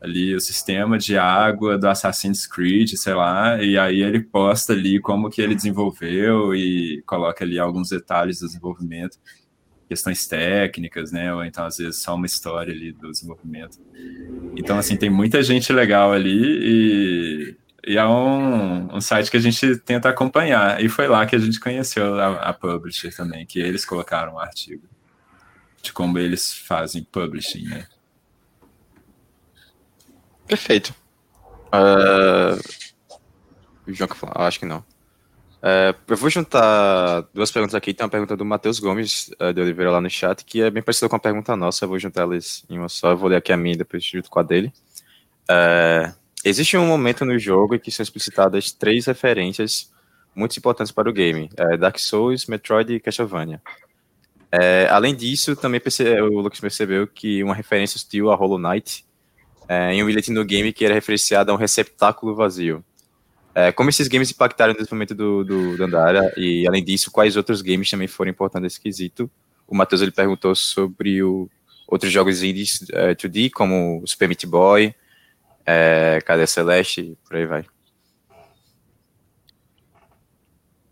ali 0.02 0.36
o 0.36 0.42
sistema 0.42 0.98
de 0.98 1.16
água 1.16 1.78
do 1.78 1.88
Assassin's 1.88 2.48
Creed, 2.48 2.96
sei 2.96 3.14
lá, 3.14 3.64
e 3.64 3.78
aí 3.78 4.02
ele 4.02 4.20
posta 4.20 4.74
ali 4.74 5.00
como 5.00 5.30
que 5.30 5.42
ele 5.42 5.54
desenvolveu 5.54 6.56
e 6.56 7.04
coloca 7.06 7.46
ali 7.46 7.60
alguns 7.60 7.90
detalhes 7.90 8.40
do 8.40 8.48
desenvolvimento, 8.48 9.20
questões 9.88 10.26
técnicas, 10.26 11.12
né, 11.12 11.32
ou 11.34 11.46
então 11.46 11.66
às 11.66 11.78
vezes 11.78 12.02
só 12.02 12.16
uma 12.16 12.26
história 12.26 12.74
ali 12.74 12.92
do 12.92 13.12
desenvolvimento. 13.12 13.78
Então, 14.58 14.80
assim, 14.80 14.98
tem 14.98 15.10
muita 15.10 15.44
gente 15.44 15.72
legal 15.72 16.12
ali 16.12 16.42
e, 16.42 17.58
e 17.86 17.98
é 17.98 18.06
um, 18.06 18.96
um 18.96 19.02
site 19.02 19.30
que 19.30 19.38
a 19.38 19.42
gente 19.42 19.78
tenta 19.78 20.10
acompanhar, 20.10 20.84
e 20.84 20.90
foi 20.90 21.08
lá 21.08 21.28
que 21.28 21.36
a 21.36 21.40
gente 21.40 21.60
conheceu 21.60 22.16
a, 22.20 22.50
a 22.50 22.54
Publisher 22.54 23.16
também, 23.16 23.46
que 23.46 23.60
eles 23.60 23.86
colocaram 23.86 24.34
um 24.34 24.40
artigo 24.40 24.91
de 25.82 25.94
como 25.94 26.20
eles 26.20 26.54
fazem 26.54 27.04
publishing, 27.04 27.64
né. 27.64 27.88
Perfeito. 30.48 30.94
Uh, 31.74 32.60
o 33.88 33.94
João 33.94 34.08
que 34.08 34.18
falou, 34.18 34.36
acho 34.46 34.60
que 34.60 34.66
não. 34.66 34.80
Uh, 34.80 35.96
eu 36.08 36.18
vou 36.18 36.30
juntar 36.30 37.22
duas 37.34 37.52
perguntas 37.52 37.76
aqui. 37.76 37.94
Tem 37.94 38.04
uma 38.04 38.10
pergunta 38.10 38.36
do 38.36 38.44
Matheus 38.44 38.80
Gomes 38.80 39.32
uh, 39.40 39.54
de 39.54 39.62
Oliveira 39.62 39.92
lá 39.92 40.02
no 40.02 40.10
chat, 40.10 40.44
que 40.44 40.62
é 40.62 40.70
bem 40.72 40.82
parecida 40.82 41.08
com 41.08 41.16
a 41.16 41.20
pergunta 41.20 41.56
nossa. 41.56 41.86
Eu 41.86 41.90
vou 41.90 42.00
juntar 42.00 42.24
elas 42.24 42.66
em 42.70 42.78
uma 42.78 42.90
só. 42.90 43.12
Eu 43.12 43.18
vou 43.18 43.30
ler 43.30 43.38
aqui 43.38 43.54
a 43.54 43.58
minha 43.58 43.78
depois 43.78 44.04
junto 44.04 44.30
com 44.30 44.40
a 44.40 44.44
dele. 44.44 44.74
Uh, 45.44 46.14
existe 46.44 46.76
um 46.76 46.86
momento 46.86 47.24
no 47.24 47.38
jogo 47.38 47.76
em 47.76 47.80
que 47.80 47.92
são 47.92 48.04
explicitadas 48.04 48.72
três 48.72 49.06
referências 49.06 49.92
muito 50.36 50.58
importantes 50.58 50.92
para 50.92 51.10
o 51.10 51.14
game: 51.14 51.50
Dark 51.80 52.00
Souls, 52.00 52.48
Metroid 52.48 52.94
e 52.94 53.00
Castlevania. 53.00 53.62
Além 54.90 55.16
disso, 55.16 55.56
também 55.56 55.80
perce... 55.80 56.04
o 56.22 56.42
Lucas 56.42 56.60
percebeu 56.60 57.08
que 57.08 57.44
uma 57.44 57.56
referência 57.56 58.00
sutil 58.00 58.32
a 58.32 58.36
Hollow 58.36 58.60
Knight 58.60 59.06
é, 59.72 59.94
em 59.94 60.04
um 60.04 60.06
bilhete 60.06 60.32
no 60.32 60.44
game 60.44 60.74
que 60.74 60.84
era 60.84 60.94
referenciado 60.94 61.50
a 61.50 61.54
um 61.54 61.58
receptáculo 61.58 62.36
vazio. 62.36 62.84
É, 63.56 63.72
como 63.72 63.90
esses 63.90 64.08
games 64.10 64.30
impactaram 64.30 64.74
o 64.74 64.76
desenvolvimento 64.76 65.16
do, 65.16 65.46
do 65.46 65.78
Dandara 65.78 66.34
e, 66.36 66.68
além 66.68 66.84
disso, 66.84 67.10
quais 67.10 67.38
outros 67.38 67.62
games 67.62 67.90
também 67.90 68.08
foram 68.08 68.32
importantes 68.32 68.64
nesse 68.64 68.82
quesito? 68.82 69.32
O 69.66 69.74
Matheus 69.74 70.02
ele 70.02 70.12
perguntou 70.12 70.54
sobre 70.56 71.24
o, 71.24 71.50
outros 71.88 72.12
jogos 72.12 72.44
indies 72.44 72.86
é, 72.92 73.16
2D, 73.16 73.50
como 73.52 74.02
o 74.04 74.08
Super 74.08 74.28
Meat 74.28 74.46
Boy, 74.46 74.94
é, 75.66 76.20
Cadê 76.26 76.46
Celeste, 76.48 77.18
por 77.26 77.38
aí 77.38 77.46
vai. 77.46 77.66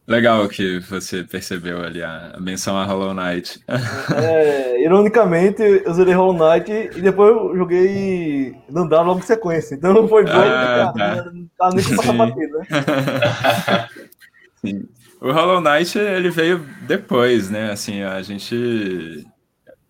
Legal 0.10 0.49
que 0.49 0.80
você 0.80 1.24
percebeu 1.24 1.84
ali 1.84 2.01
a 2.01 2.36
menção 2.39 2.76
a 2.76 2.84
Hollow 2.84 3.14
Knight. 3.14 3.62
É, 4.16 4.84
ironicamente, 4.84 5.62
eu 5.62 5.93
zerei 5.93 6.16
Hollow 6.16 6.34
Knight 6.34 6.97
e 6.97 7.01
depois 7.01 7.30
eu 7.30 7.55
joguei 7.55 8.55
Dandara 8.68 9.03
logo 9.03 9.20
em 9.20 9.24
sequência. 9.24 9.76
Então 9.76 10.07
foi 10.07 10.26
bom, 10.26 10.32
ah, 10.32 10.91
tá. 10.97 11.32
não 11.32 11.47
tá 11.55 11.70
nem 11.76 11.86
com 11.86 11.95
passar 11.95 12.14
batido, 12.14 12.57
né? 12.57 12.66
Sim. 14.66 14.89
O 15.22 15.32
Hollow 15.32 15.62
Knight, 15.62 15.99
ele 15.99 16.32
veio 16.32 16.66
depois, 16.88 17.51
né? 17.51 17.72
Assim, 17.72 18.01
a 18.01 18.20
gente... 18.24 19.28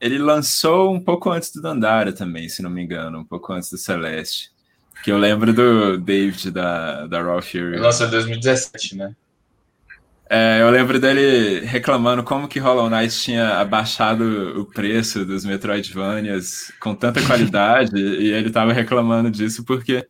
Ele 0.02 0.18
lançou 0.18 0.94
um 0.94 1.00
pouco 1.00 1.30
antes 1.30 1.50
do 1.54 1.62
Dandara 1.62 2.12
também, 2.12 2.50
se 2.50 2.62
não 2.62 2.70
me 2.70 2.84
engano. 2.84 3.20
Um 3.20 3.26
pouco 3.26 3.54
antes 3.54 3.70
do 3.70 3.78
Celeste. 3.78 4.52
Que 5.02 5.12
eu 5.12 5.18
lembro 5.18 5.54
do 5.54 5.98
David 5.98 6.52
da, 6.52 7.08
da 7.08 7.22
Raw 7.22 7.42
Fury. 7.42 7.76
Ele 7.76 7.80
lançou 7.80 8.08
em 8.08 8.12
2017, 8.12 8.98
né? 8.98 9.16
É, 10.32 10.62
eu 10.62 10.70
lembro 10.70 11.00
dele 11.00 11.66
reclamando 11.66 12.24
como 12.24 12.48
que 12.48 12.60
Hollow 12.60 12.88
Knight 12.88 13.20
tinha 13.20 13.58
abaixado 13.58 14.60
o 14.62 14.66
preço 14.66 15.26
dos 15.26 15.44
Metroidvanias 15.44 16.72
com 16.80 16.94
tanta 16.94 17.20
qualidade, 17.26 17.98
e 17.98 18.32
ele 18.32 18.50
estava 18.50 18.72
reclamando 18.72 19.32
disso 19.32 19.66
porque 19.66 20.08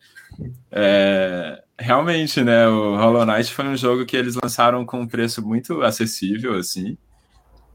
é, 0.69 1.63
realmente, 1.79 2.43
né, 2.43 2.67
o 2.67 2.97
Hollow 2.97 3.25
Knight 3.25 3.53
foi 3.53 3.65
um 3.65 3.77
jogo 3.77 4.05
que 4.05 4.17
eles 4.17 4.35
lançaram 4.35 4.85
com 4.85 4.99
um 4.99 5.07
preço 5.07 5.41
muito 5.41 5.81
acessível, 5.81 6.55
assim, 6.55 6.97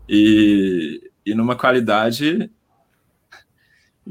e, 0.06 1.00
e 1.24 1.34
numa 1.34 1.56
qualidade 1.56 2.50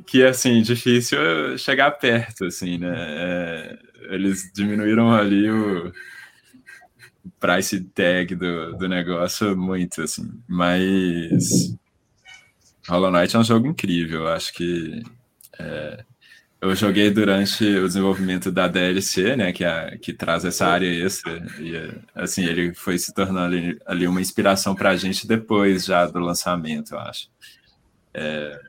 que, 0.08 0.24
assim, 0.24 0.60
difícil 0.64 1.20
chegar 1.60 1.92
perto, 1.92 2.46
assim, 2.46 2.80
né, 2.80 2.96
é, 2.98 3.80
eles 4.10 4.52
diminuíram 4.56 5.14
ali 5.14 5.52
o 5.52 5.94
price 7.40 7.80
tag 7.96 8.36
do, 8.36 8.78
do 8.78 8.88
negócio 8.88 9.56
muito, 9.56 10.02
assim. 10.02 10.30
Mas 10.48 11.76
Hollow 12.88 13.12
Knight 13.12 13.36
é 13.36 13.40
um 13.40 13.44
jogo 13.44 13.68
incrível. 13.68 14.28
Acho 14.28 14.54
que 14.54 15.04
é, 15.60 16.04
eu 16.62 16.74
joguei 16.76 17.12
durante 17.12 17.64
o 17.66 17.88
desenvolvimento 17.88 18.52
da 18.52 18.70
DLC, 18.70 19.36
né, 19.36 19.52
que, 19.52 19.66
é, 19.66 19.98
que 19.98 20.14
traz 20.14 20.46
essa 20.46 20.66
área 20.66 20.88
extra. 20.88 21.46
E, 21.60 21.76
assim, 22.16 22.46
ele 22.46 22.74
foi 22.74 22.98
se 22.98 23.14
tornando 23.14 23.54
ali, 23.56 23.80
ali 23.86 24.08
uma 24.08 24.22
inspiração 24.22 24.74
para 24.74 24.92
a 24.92 24.96
gente 24.96 25.28
depois 25.28 25.86
já 25.86 26.06
do 26.06 26.20
lançamento, 26.20 26.94
eu 26.94 27.00
acho. 27.00 27.30
É, 28.14 28.62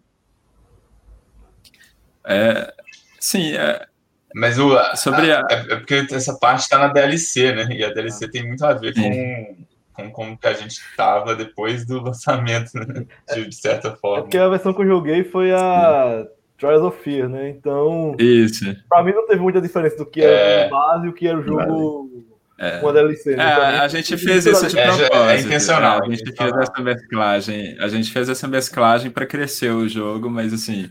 é, 2.27 2.75
sim, 3.21 3.53
é, 3.53 3.87
mas 4.35 4.59
o, 4.59 4.77
Sobre 4.97 5.31
a, 5.31 5.39
a... 5.39 5.47
É, 5.49 5.75
é 5.75 5.77
porque 5.77 6.07
essa 6.11 6.37
parte 6.37 6.63
está 6.63 6.77
na 6.77 6.89
DLC, 6.89 7.53
né? 7.53 7.69
E 7.71 7.85
a 7.85 7.91
DLC 7.91 8.29
tem 8.29 8.47
muito 8.47 8.67
a 8.67 8.75
ver 8.75 8.93
com, 8.93 9.57
com 9.93 10.11
como 10.11 10.37
que 10.37 10.49
a 10.49 10.53
gente 10.53 10.73
estava 10.73 11.37
depois 11.37 11.87
do 11.87 12.03
lançamento, 12.03 12.73
né? 12.75 13.07
de, 13.33 13.47
de, 13.47 13.55
certa 13.55 13.93
forma. 13.93 14.19
É 14.19 14.23
porque 14.23 14.39
a 14.39 14.49
versão 14.49 14.75
que 14.75 14.83
eu 14.83 14.87
joguei 14.89 15.23
foi 15.23 15.53
a 15.53 16.27
Trials 16.59 16.83
of 16.83 17.01
Fear, 17.03 17.29
né? 17.29 17.51
Então, 17.51 18.17
Isso. 18.19 18.65
pra 18.89 19.05
mim 19.05 19.13
não 19.13 19.25
teve 19.25 19.41
muita 19.41 19.61
diferença 19.61 19.97
do 19.99 20.07
que 20.07 20.21
era 20.21 20.33
é... 20.33 20.69
base 20.69 21.07
e 21.07 21.09
o 21.09 21.13
que 21.13 21.29
era 21.29 21.39
o 21.39 21.43
jogo 21.43 22.11
é. 22.59 22.79
com 22.81 22.89
a 22.89 22.93
DLC. 22.93 23.37
Né? 23.37 23.45
É, 23.45 23.79
a 23.79 23.89
gente 23.89 24.17
fez 24.17 24.47
isso 24.47 24.67
de 24.67 24.75
propósito. 24.75 25.13
É, 25.13 25.37
é 25.37 25.41
intencional. 25.41 26.03
A 26.03 26.11
gente 26.11 26.33
fez 26.33 26.53
essa 26.57 26.83
mesclagem. 26.83 27.77
A 27.79 27.87
gente 27.87 28.11
fez 28.11 28.29
essa 28.29 28.49
mesclagem 28.49 29.13
para 29.13 29.27
crescer 29.27 29.71
o 29.71 29.89
jogo, 29.89 30.29
mas 30.29 30.53
assim 30.53 30.91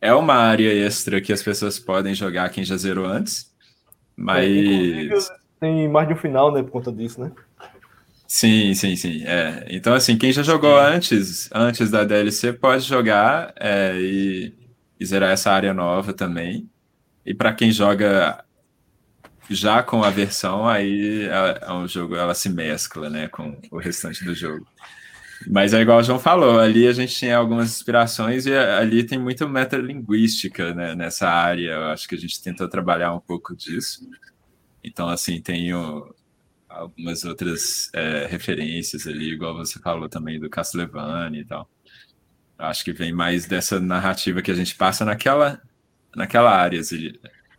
é 0.00 0.14
uma 0.14 0.34
área 0.34 0.72
extra 0.72 1.20
que 1.20 1.32
as 1.32 1.42
pessoas 1.42 1.78
podem 1.78 2.14
jogar 2.14 2.48
quem 2.50 2.64
já 2.64 2.76
zerou 2.76 3.06
antes. 3.06 3.52
Mas. 4.16 5.20
É, 5.20 5.34
tem 5.60 5.88
mais 5.88 6.08
de 6.08 6.14
um 6.14 6.16
final, 6.16 6.52
né? 6.52 6.62
Por 6.62 6.70
conta 6.70 6.92
disso, 6.92 7.20
né? 7.20 7.32
Sim, 8.26 8.72
sim, 8.74 8.94
sim. 8.96 9.24
É. 9.24 9.66
Então, 9.68 9.92
assim, 9.92 10.16
quem 10.16 10.32
já 10.32 10.42
jogou 10.42 10.78
antes, 10.78 11.50
antes 11.52 11.90
da 11.90 12.04
DLC 12.04 12.52
pode 12.52 12.84
jogar 12.84 13.52
é, 13.58 13.94
e, 13.96 14.54
e 14.98 15.04
zerar 15.04 15.30
essa 15.30 15.50
área 15.50 15.74
nova 15.74 16.12
também. 16.12 16.70
E 17.26 17.34
para 17.34 17.52
quem 17.52 17.72
joga 17.72 18.44
já 19.50 19.82
com 19.82 20.04
a 20.04 20.10
versão, 20.10 20.66
aí 20.66 21.24
é, 21.24 21.58
é 21.62 21.72
um 21.72 21.88
jogo, 21.88 22.14
ela 22.14 22.34
se 22.34 22.48
mescla, 22.48 23.10
né, 23.10 23.26
com 23.26 23.60
o 23.70 23.78
restante 23.78 24.24
do 24.24 24.34
jogo. 24.34 24.64
Mas 25.48 25.72
é 25.72 25.80
igual 25.80 25.98
o 25.98 26.02
João 26.02 26.18
falou, 26.18 26.60
ali 26.60 26.86
a 26.86 26.92
gente 26.92 27.14
tinha 27.14 27.36
algumas 27.36 27.70
inspirações 27.70 28.44
e 28.46 28.54
ali 28.54 29.04
tem 29.04 29.18
muita 29.18 29.48
metalinguística 29.48 30.74
né, 30.74 30.94
nessa 30.94 31.28
área. 31.28 31.72
Eu 31.72 31.84
acho 31.86 32.06
que 32.06 32.14
a 32.14 32.18
gente 32.18 32.42
tentou 32.42 32.68
trabalhar 32.68 33.14
um 33.14 33.20
pouco 33.20 33.56
disso. 33.56 34.06
Então, 34.84 35.08
assim, 35.08 35.40
tem 35.40 35.72
o, 35.72 36.14
algumas 36.68 37.24
outras 37.24 37.90
é, 37.94 38.26
referências 38.26 39.06
ali, 39.06 39.32
igual 39.32 39.56
você 39.56 39.78
falou 39.80 40.08
também 40.08 40.38
do 40.38 40.50
Castlevania 40.50 41.40
e 41.40 41.44
tal. 41.44 41.68
Acho 42.58 42.84
que 42.84 42.92
vem 42.92 43.12
mais 43.12 43.46
dessa 43.46 43.80
narrativa 43.80 44.42
que 44.42 44.50
a 44.50 44.54
gente 44.54 44.74
passa 44.74 45.04
naquela, 45.04 45.60
naquela 46.14 46.50
área 46.54 46.80
assim, 46.80 47.12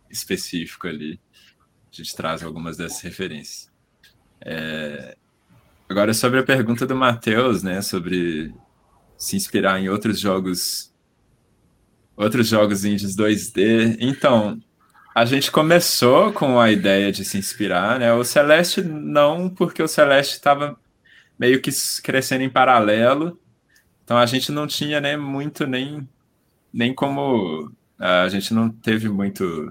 específica 0.08 0.88
ali. 0.88 1.20
A 1.92 1.96
gente 1.96 2.14
traz 2.14 2.42
algumas 2.42 2.76
dessas 2.76 3.00
referências. 3.00 3.70
É... 4.40 5.16
Agora, 5.92 6.14
sobre 6.14 6.40
a 6.40 6.42
pergunta 6.42 6.86
do 6.86 6.96
Matheus, 6.96 7.62
né, 7.62 7.82
sobre 7.82 8.50
se 9.14 9.36
inspirar 9.36 9.78
em 9.78 9.90
outros 9.90 10.18
jogos, 10.18 10.90
outros 12.16 12.48
jogos 12.48 12.82
indies 12.82 13.14
2D. 13.14 13.98
Então, 14.00 14.58
a 15.14 15.26
gente 15.26 15.50
começou 15.50 16.32
com 16.32 16.58
a 16.58 16.72
ideia 16.72 17.12
de 17.12 17.26
se 17.26 17.36
inspirar, 17.36 17.98
né? 17.98 18.10
O 18.14 18.24
Celeste 18.24 18.80
não, 18.80 19.50
porque 19.50 19.82
o 19.82 19.86
Celeste 19.86 20.36
estava 20.36 20.80
meio 21.38 21.60
que 21.60 21.70
crescendo 22.02 22.42
em 22.42 22.48
paralelo. 22.48 23.38
Então 24.02 24.16
a 24.16 24.24
gente 24.24 24.50
não 24.50 24.66
tinha 24.66 24.98
né, 24.98 25.14
muito 25.14 25.66
nem 25.66 26.08
nem 26.72 26.94
como 26.94 27.70
a 27.98 28.30
gente 28.30 28.54
não 28.54 28.70
teve 28.70 29.10
muito 29.10 29.70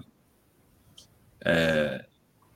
é, 1.43 2.05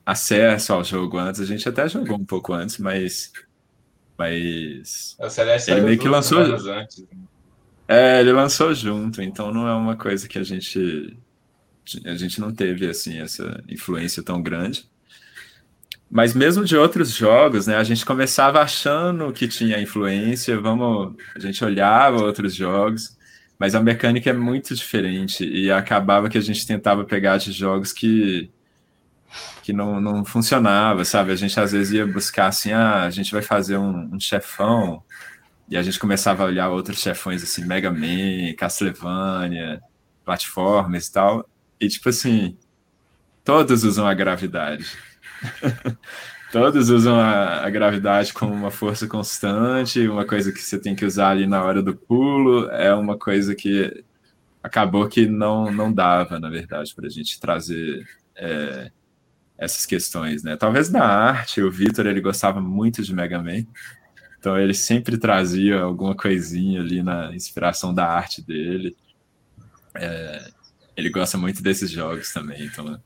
acesso 0.04 0.72
ao 0.72 0.84
jogo 0.84 1.18
antes. 1.18 1.40
A 1.40 1.44
gente 1.44 1.68
até 1.68 1.88
jogou 1.88 2.16
um 2.16 2.24
pouco 2.24 2.52
antes, 2.52 2.78
mas 2.78 3.32
mas 4.18 5.16
o 5.18 5.28
Celeste 5.28 5.70
ele 5.70 5.82
meio 5.82 5.98
que 5.98 6.08
lançou 6.08 6.38
antes. 6.38 7.04
É, 7.88 8.20
ele 8.20 8.32
lançou 8.32 8.74
junto, 8.74 9.22
então 9.22 9.52
não 9.52 9.68
é 9.68 9.74
uma 9.74 9.96
coisa 9.96 10.26
que 10.26 10.38
a 10.38 10.42
gente 10.42 11.16
a 12.04 12.16
gente 12.16 12.40
não 12.40 12.52
teve 12.52 12.88
assim 12.88 13.18
essa 13.18 13.62
influência 13.68 14.22
tão 14.22 14.42
grande. 14.42 14.88
Mas 16.10 16.34
mesmo 16.34 16.64
de 16.64 16.76
outros 16.76 17.10
jogos, 17.10 17.66
né, 17.66 17.76
a 17.76 17.84
gente 17.84 18.04
começava 18.06 18.60
achando 18.60 19.32
que 19.32 19.48
tinha 19.48 19.80
influência, 19.80 20.58
vamos, 20.60 21.14
a 21.34 21.40
gente 21.40 21.64
olhava 21.64 22.22
outros 22.22 22.54
jogos, 22.54 23.16
mas 23.58 23.74
a 23.74 23.82
mecânica 23.82 24.30
é 24.30 24.32
muito 24.32 24.74
diferente 24.74 25.44
e 25.44 25.70
acabava 25.70 26.28
que 26.28 26.38
a 26.38 26.40
gente 26.40 26.66
tentava 26.66 27.04
pegar 27.04 27.38
de 27.38 27.50
jogos 27.52 27.92
que 27.92 28.50
que 29.62 29.72
não, 29.72 30.00
não 30.00 30.24
funcionava, 30.24 31.04
sabe? 31.04 31.32
A 31.32 31.36
gente 31.36 31.58
às 31.58 31.72
vezes 31.72 31.92
ia 31.92 32.06
buscar 32.06 32.48
assim, 32.48 32.72
ah, 32.72 33.02
a 33.04 33.10
gente 33.10 33.32
vai 33.32 33.42
fazer 33.42 33.76
um, 33.76 34.14
um 34.14 34.20
chefão, 34.20 35.02
e 35.68 35.76
a 35.76 35.82
gente 35.82 35.98
começava 35.98 36.44
a 36.44 36.46
olhar 36.46 36.68
outros 36.68 37.00
chefões 37.00 37.42
assim, 37.42 37.64
Mega 37.64 37.90
Man, 37.90 38.54
Castlevania, 38.56 39.80
plataformas 40.24 41.06
e 41.08 41.12
tal, 41.12 41.48
e 41.80 41.88
tipo 41.88 42.08
assim, 42.08 42.56
todos 43.44 43.84
usam 43.84 44.06
a 44.06 44.14
gravidade. 44.14 44.86
todos 46.52 46.88
usam 46.88 47.18
a, 47.18 47.66
a, 47.66 47.70
gravidade 47.70 48.32
como 48.32 48.52
uma 48.52 48.70
força 48.70 49.06
constante, 49.06 50.06
uma 50.08 50.24
coisa 50.24 50.52
que 50.52 50.60
você 50.60 50.78
tem 50.78 50.94
que 50.94 51.04
usar 51.04 51.30
ali 51.30 51.46
na 51.46 51.62
hora 51.62 51.82
do 51.82 51.96
pulo, 51.96 52.70
é 52.70 52.94
uma 52.94 53.18
coisa 53.18 53.54
que 53.54 54.04
acabou 54.62 55.08
que 55.08 55.26
não, 55.26 55.70
não 55.70 55.92
dava, 55.92 56.40
na 56.40 56.48
verdade, 56.48 56.94
para 56.94 57.06
a 57.06 57.10
gente 57.10 57.38
trazer 57.38 58.06
é, 58.36 58.90
essas 59.58 59.86
questões, 59.86 60.42
né? 60.42 60.56
Talvez 60.56 60.90
na 60.90 61.04
arte, 61.04 61.62
o 61.62 61.70
Vitor 61.70 62.06
ele 62.06 62.20
gostava 62.20 62.60
muito 62.60 63.02
de 63.02 63.14
Mega 63.14 63.42
Man, 63.42 63.64
então 64.38 64.58
ele 64.58 64.74
sempre 64.74 65.16
trazia 65.16 65.80
alguma 65.80 66.14
coisinha 66.14 66.80
ali 66.80 67.02
na 67.02 67.34
inspiração 67.34 67.94
da 67.94 68.06
arte 68.06 68.42
dele. 68.42 68.96
É, 69.94 70.50
ele 70.96 71.10
gosta 71.10 71.38
muito 71.38 71.62
desses 71.62 71.90
jogos 71.90 72.32
também, 72.32 72.64
então 72.64 73.00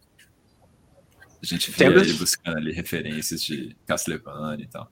a 1.42 1.46
gente 1.46 1.70
vê 1.70 1.86
ele 1.86 2.12
buscando 2.14 2.58
ali 2.58 2.72
referências 2.72 3.42
de 3.42 3.76
Castlevania 3.86 4.64
e 4.64 4.68
tal. 4.68 4.90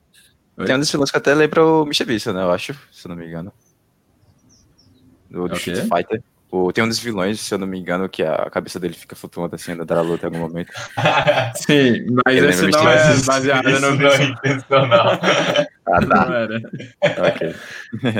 Oi? 0.57 0.65
Tem 0.65 0.75
um 0.75 0.79
dos 0.79 0.91
vilões 0.91 1.11
que 1.11 1.17
até 1.17 1.33
lembra 1.33 1.63
o 1.63 1.83
Mr. 1.83 2.05
Beast, 2.05 2.27
né? 2.27 2.41
Eu 2.41 2.51
acho, 2.51 2.77
se 2.91 3.07
não 3.07 3.15
me 3.15 3.27
engano. 3.27 3.53
Do, 5.29 5.47
do 5.47 5.55
Street 5.55 5.87
Fighter. 5.87 6.23
O, 6.51 6.73
tem 6.73 6.83
um 6.83 6.87
dos 6.87 6.97
vilões, 6.97 7.39
se 7.39 7.53
eu 7.53 7.59
não 7.59 7.67
me 7.67 7.79
engano, 7.79 8.09
que 8.09 8.23
a 8.23 8.49
cabeça 8.49 8.79
dele 8.79 8.95
fica 8.95 9.15
flutuando 9.15 9.55
assim 9.55 9.75
no 9.75 9.85
da 9.85 10.01
luta 10.01 10.25
em 10.25 10.33
algum 10.33 10.39
momento. 10.39 10.71
Sim, 11.55 12.07
mas 12.25 12.37
eu 12.37 12.49
esse 12.49 12.67
não 12.67 12.89
é 12.89 13.17
baseado 13.23 13.69
no 13.69 13.95
não 13.95 14.07
é 14.07 14.23
intencional. 14.23 15.11
ah, 15.85 15.99
tá. 16.07 16.25
Não 16.25 16.33
era. 16.33 16.61
ok. 17.29 17.55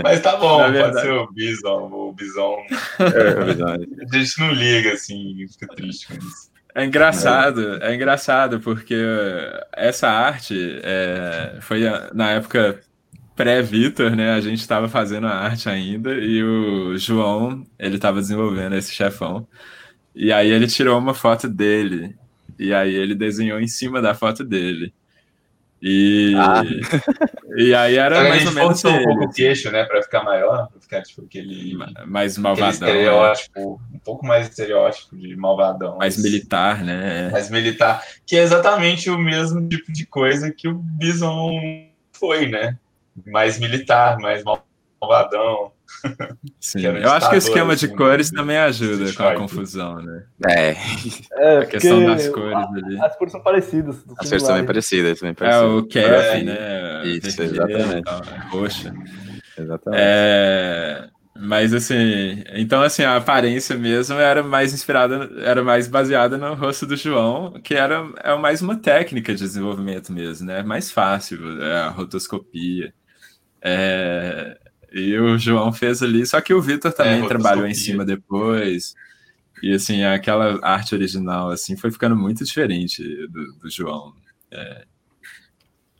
Mas 0.03 0.21
tá 0.21 0.37
bom, 0.37 0.59
pode 0.71 1.01
ser 1.01 1.11
o 1.11 1.31
Bison. 1.31 1.89
O 1.91 2.13
Bison. 2.13 2.57
É, 2.99 3.41
o 3.41 3.45
Bison. 3.45 3.65
A 3.65 4.17
gente 4.17 4.39
não 4.39 4.51
liga, 4.51 4.93
assim, 4.93 5.47
fica 5.51 5.67
triste 5.75 6.07
com 6.07 6.13
isso. 6.13 6.49
É 6.75 6.85
engraçado, 6.85 7.83
é 7.83 7.95
engraçado, 7.95 8.59
porque 8.59 8.95
essa 9.75 10.07
arte 10.07 10.79
é, 10.83 11.57
foi 11.61 11.81
na 12.13 12.29
época 12.31 12.79
pré-Vitor, 13.39 14.17
né? 14.17 14.33
A 14.33 14.41
gente 14.41 14.59
estava 14.59 14.89
fazendo 14.89 15.25
a 15.25 15.31
arte 15.31 15.69
ainda 15.69 16.13
e 16.13 16.43
o 16.43 16.97
João, 16.97 17.65
ele 17.79 17.95
estava 17.95 18.19
desenvolvendo 18.19 18.75
esse 18.75 18.93
chefão. 18.93 19.47
E 20.13 20.29
aí 20.33 20.49
ele 20.49 20.67
tirou 20.67 20.99
uma 20.99 21.13
foto 21.13 21.47
dele. 21.47 22.17
E 22.59 22.73
aí 22.73 22.93
ele 22.93 23.15
desenhou 23.15 23.57
em 23.61 23.67
cima 23.67 24.01
da 24.01 24.13
foto 24.13 24.43
dele. 24.43 24.93
E, 25.81 26.33
ah. 26.35 26.63
e 27.55 27.73
aí 27.73 27.95
era 27.95 28.27
mais 28.27 28.45
ou 28.45 28.51
menos. 28.51 28.83
um 28.83 29.05
pouco 29.05 29.23
o 29.23 29.31
queixo, 29.31 29.71
né? 29.71 29.85
Pra 29.85 30.03
ficar 30.03 30.21
maior, 30.21 30.67
pra 30.67 30.81
ficar 30.81 31.01
tipo 31.03 31.23
aquele. 31.23 31.77
Mais 32.05 32.37
malvadão. 32.37 32.67
Aquele 32.67 32.91
né? 32.91 32.99
estereótipo, 32.99 33.81
um 33.93 33.99
pouco 33.99 34.25
mais 34.25 34.49
estereótipo 34.49 35.15
de 35.15 35.33
malvadão. 35.37 35.95
Mais 35.95 36.21
militar, 36.21 36.83
né? 36.83 37.29
Mais 37.29 37.49
militar. 37.49 38.03
Que 38.25 38.35
é 38.35 38.43
exatamente 38.43 39.09
o 39.09 39.17
mesmo 39.17 39.65
tipo 39.69 39.93
de 39.93 40.05
coisa 40.05 40.51
que 40.51 40.67
o 40.67 40.73
Bison 40.73 41.51
foi, 42.11 42.45
né? 42.45 42.77
Mais 43.27 43.59
militar, 43.59 44.17
mais 44.19 44.43
malvadão. 44.43 45.71
Sim, 46.59 46.81
eu 46.85 47.11
acho 47.11 47.29
que 47.29 47.35
o 47.35 47.37
esquema 47.37 47.75
de 47.75 47.85
assim, 47.85 47.95
cores 47.95 48.29
também 48.29 48.57
ajuda 48.57 49.11
com 49.13 49.23
a 49.23 49.35
confusão, 49.35 49.95
né? 50.01 50.23
É. 50.47 50.75
é 51.33 51.57
a 51.59 51.65
questão 51.65 52.05
das 52.05 52.27
cores 52.29 52.57
ali. 52.57 53.01
As 53.01 53.15
cores 53.17 53.31
são 53.31 53.41
parecidas. 53.41 53.97
As 54.17 54.29
cores 54.29 54.43
são 54.43 54.55
bem 54.55 54.65
parecidas. 54.65 55.19
Bem 55.19 55.33
parecidas. 55.33 55.63
É, 55.63 55.73
o 55.73 55.83
Kevin, 55.83 56.43
né? 56.45 57.05
Isso, 57.05 57.41
exatamente. 57.41 58.03
Tal, 58.03 58.21
roxa. 58.49 58.93
Exatamente. 59.57 60.01
É... 60.01 61.09
Mas 61.41 61.73
assim, 61.73 62.43
então 62.53 62.81
assim, 62.81 63.03
a 63.03 63.15
aparência 63.15 63.77
mesmo 63.77 64.19
era 64.19 64.43
mais 64.43 64.73
inspirada, 64.73 65.29
era 65.41 65.63
mais 65.63 65.87
baseada 65.87 66.37
no 66.37 66.53
rosto 66.53 66.85
do 66.85 66.97
João, 66.97 67.53
que 67.63 67.75
era 67.75 68.05
é 68.21 68.35
mais 68.35 68.61
uma 68.61 68.75
técnica 68.75 69.33
de 69.33 69.39
desenvolvimento 69.39 70.11
mesmo, 70.11 70.47
né? 70.47 70.61
Mais 70.63 70.91
fácil, 70.91 71.61
é 71.61 71.81
a 71.83 71.89
rotoscopia. 71.89 72.93
É, 73.61 74.57
e 74.91 75.17
o 75.17 75.37
João 75.37 75.71
fez 75.71 76.01
ali, 76.01 76.25
só 76.25 76.41
que 76.41 76.53
o 76.53 76.61
Vitor 76.61 76.91
também 76.91 77.23
é, 77.23 77.27
trabalhou 77.27 77.67
em 77.67 77.73
cima 77.73 78.05
depois. 78.05 78.95
E 79.61 79.73
assim, 79.73 80.03
aquela 80.03 80.59
arte 80.65 80.95
original 80.95 81.49
assim 81.49 81.75
foi 81.75 81.91
ficando 81.91 82.15
muito 82.15 82.43
diferente 82.43 83.03
do, 83.27 83.53
do 83.59 83.69
João. 83.69 84.13
É, 84.51 84.85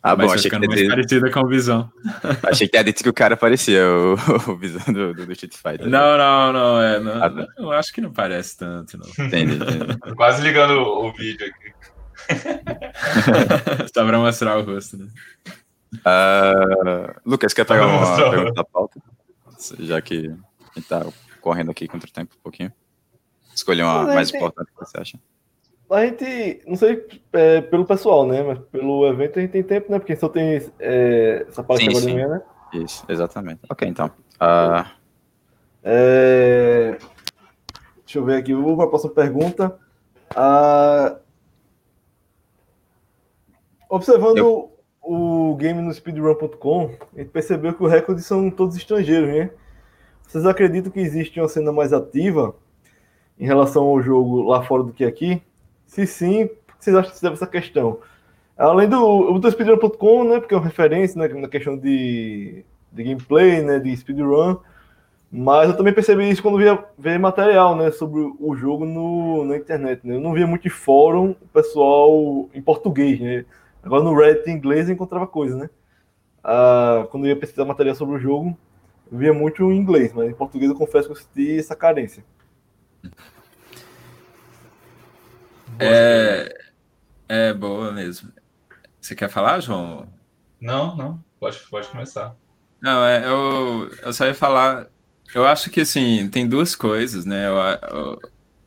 ah, 0.01 0.16
bom, 0.16 0.32
achei 0.32 0.49
que 0.49 0.57
mais 0.57 0.88
parecida 0.88 1.30
com 1.30 1.41
o 1.41 1.47
Visão. 1.47 1.91
Achei 2.43 2.70
que 2.70 2.78
era 2.78 2.86
dito 2.86 3.03
que 3.03 3.10
o 3.10 3.14
cara 3.14 3.36
parecia 3.36 3.86
o, 3.86 4.14
o 4.51 4.55
Visão 4.55 4.93
do, 4.93 5.14
do, 5.14 5.32
Street 5.34 5.53
Fighter. 5.53 5.89
Não, 5.89 6.18
não, 6.18 6.53
não, 6.53 6.82
é, 6.82 6.99
não, 7.01 7.22
ah, 7.24 7.30
tá. 7.30 7.47
eu 7.57 7.72
acho 7.74 7.93
que 7.93 7.99
não 7.99 8.12
parece 8.12 8.57
tanto, 8.57 8.97
não. 8.97 9.05
Entendi, 9.26 9.55
entendi. 9.55 10.16
Quase 10.16 10.41
ligando 10.41 10.80
o, 10.80 11.07
o 11.07 11.14
vídeo 11.14 11.45
aqui. 11.45 11.74
Só 13.93 14.05
pra 14.05 14.20
mostrar 14.20 14.57
o 14.57 14.64
rosto, 14.64 14.97
né? 14.97 15.07
Uh, 15.94 17.20
Lucas, 17.26 17.54
quer 17.54 17.66
pegar 17.66 17.88
uma 17.88 18.30
pergunta 18.30 18.54
da 18.54 18.64
pauta? 18.64 19.02
Já 19.80 20.02
que 20.02 20.28
a 20.28 20.80
gente 20.80 20.88
tá 20.88 21.06
correndo 21.42 21.72
aqui 21.72 21.88
contra 21.88 22.08
o 22.08 22.12
tempo 22.12 22.36
um 22.38 22.42
pouquinho. 22.42 22.72
Escolher 23.54 23.84
uma 23.84 24.04
mais 24.04 24.34
importante 24.34 24.72
que 24.72 24.80
você 24.80 25.00
acha. 25.00 25.20
A 25.90 26.06
gente, 26.06 26.62
não 26.68 26.76
sei 26.76 27.06
é, 27.34 27.62
pelo 27.62 27.84
pessoal, 27.84 28.26
né? 28.28 28.44
Mas 28.44 28.60
pelo 28.72 29.08
evento 29.08 29.40
a 29.40 29.42
gente 29.42 29.52
tem 29.52 29.64
tempo, 29.64 29.92
né? 29.92 29.98
Porque 29.98 30.16
só 30.16 30.30
tem 30.30 30.62
é, 30.80 31.46
essa 31.50 31.64
parte 31.64 31.84
sim, 31.84 31.90
agora 31.90 32.04
sim. 32.04 32.08
de 32.08 32.14
manhã, 32.14 32.28
né? 32.28 32.42
Isso, 32.74 33.04
exatamente. 33.10 33.62
Ok, 33.68 33.88
então. 33.88 34.12
Uh... 34.36 34.88
É... 35.84 36.98
Deixa 38.06 38.20
eu 38.20 38.26
ver 38.26 38.38
aqui, 38.38 38.54
vou 38.54 38.76
para 38.76 38.86
a 38.86 38.90
próxima 38.90 39.14
pergunta. 39.14 39.80
Uh... 40.36 41.18
Observando 43.90 44.38
eu 44.38 44.68
o 45.02 45.56
game 45.56 45.82
no 45.82 45.93
speedrun.com, 45.93 46.91
a 47.16 47.20
gente 47.20 47.30
percebeu 47.30 47.74
que 47.74 47.84
os 47.84 47.91
recordes 47.91 48.26
são 48.26 48.50
todos 48.50 48.76
estrangeiros, 48.76 49.30
né? 49.30 49.50
Vocês 50.28 50.45
acreditam 50.45 50.91
que 50.91 51.00
existe 51.00 51.39
uma 51.39 51.47
cena 51.47 51.72
mais 51.72 51.91
ativa 51.91 52.56
em 53.39 53.45
relação 53.45 53.84
ao 53.84 54.02
jogo 54.02 54.43
lá 54.43 54.62
fora 54.62 54.84
do 54.84 54.93
que 54.93 55.04
aqui? 55.04 55.41
Se 55.88 56.06
sim, 56.06 56.50
vocês 56.80 56.95
acham 56.95 57.12
que 57.12 57.18
se 57.18 57.24
deve 57.24 57.34
essa 57.34 57.47
questão? 57.47 58.00
Além 58.56 58.88
do, 58.89 59.39
do 59.39 59.52
speedrun.com, 59.52 60.24
né, 60.26 60.39
porque 60.39 60.54
é 60.54 60.58
uma 60.58 60.66
referência 60.66 61.20
né, 61.20 61.28
na 61.30 61.47
questão 61.47 61.78
de, 61.78 62.64
de 62.91 63.04
gameplay, 63.04 63.64
né, 63.64 63.80
de 63.80 63.95
speedrun, 63.95 64.58
mas 65.32 65.70
eu 65.70 65.78
também 65.78 65.93
percebi 65.93 66.30
isso 66.30 66.41
quando 66.41 66.58
via 66.58 66.84
ver 66.97 67.18
material, 67.18 67.76
né, 67.76 67.89
sobre 67.91 68.20
o 68.39 68.56
jogo 68.56 68.86
no, 68.86 69.45
na 69.45 69.58
internet, 69.58 70.06
né? 70.06 70.16
Eu 70.16 70.20
não 70.20 70.34
via 70.34 70.47
muito 70.47 70.70
fórum 70.70 71.36
o 71.39 71.47
pessoal 71.54 72.50
em 72.54 72.62
português, 72.62 73.20
né? 73.20 73.45
Agora 73.84 74.03
no 74.03 74.15
Reddit 74.15 74.49
em 74.49 74.53
inglês 74.53 74.88
eu 74.88 74.95
encontrava 74.95 75.27
coisa, 75.27 75.55
né? 75.55 75.69
Ah, 76.43 77.07
quando 77.09 77.25
eu 77.25 77.30
ia 77.30 77.39
pesquisar 77.39 77.65
material 77.65 77.95
sobre 77.95 78.15
o 78.15 78.19
jogo, 78.19 78.57
eu 79.11 79.17
via 79.17 79.34
muito 79.34 79.71
em 79.71 79.77
inglês, 79.77 80.13
mas 80.13 80.30
em 80.30 80.34
português 80.34 80.69
eu 80.69 80.77
confesso 80.77 81.07
que 81.07 81.13
eu 81.13 81.15
senti 81.15 81.59
essa 81.59 81.75
carência. 81.75 82.23
É, 85.80 86.53
é 87.27 87.53
boa 87.53 87.91
mesmo. 87.91 88.32
Você 88.99 89.15
quer 89.15 89.30
falar, 89.30 89.59
João? 89.61 90.07
Não, 90.59 90.95
não. 90.95 91.23
Pode, 91.39 91.57
pode 91.69 91.88
começar. 91.88 92.36
Não, 92.82 93.03
é, 93.05 93.25
eu, 93.25 93.89
eu 94.03 94.13
só 94.13 94.25
ia 94.25 94.34
falar. 94.34 94.88
Eu 95.34 95.45
acho 95.45 95.69
que 95.69 95.82
assim, 95.82 96.30
tem 96.30 96.47
duas 96.47 96.75
coisas, 96.75 97.25
né? 97.25 97.47
Eu, 97.47 97.55
eu, 97.55 98.19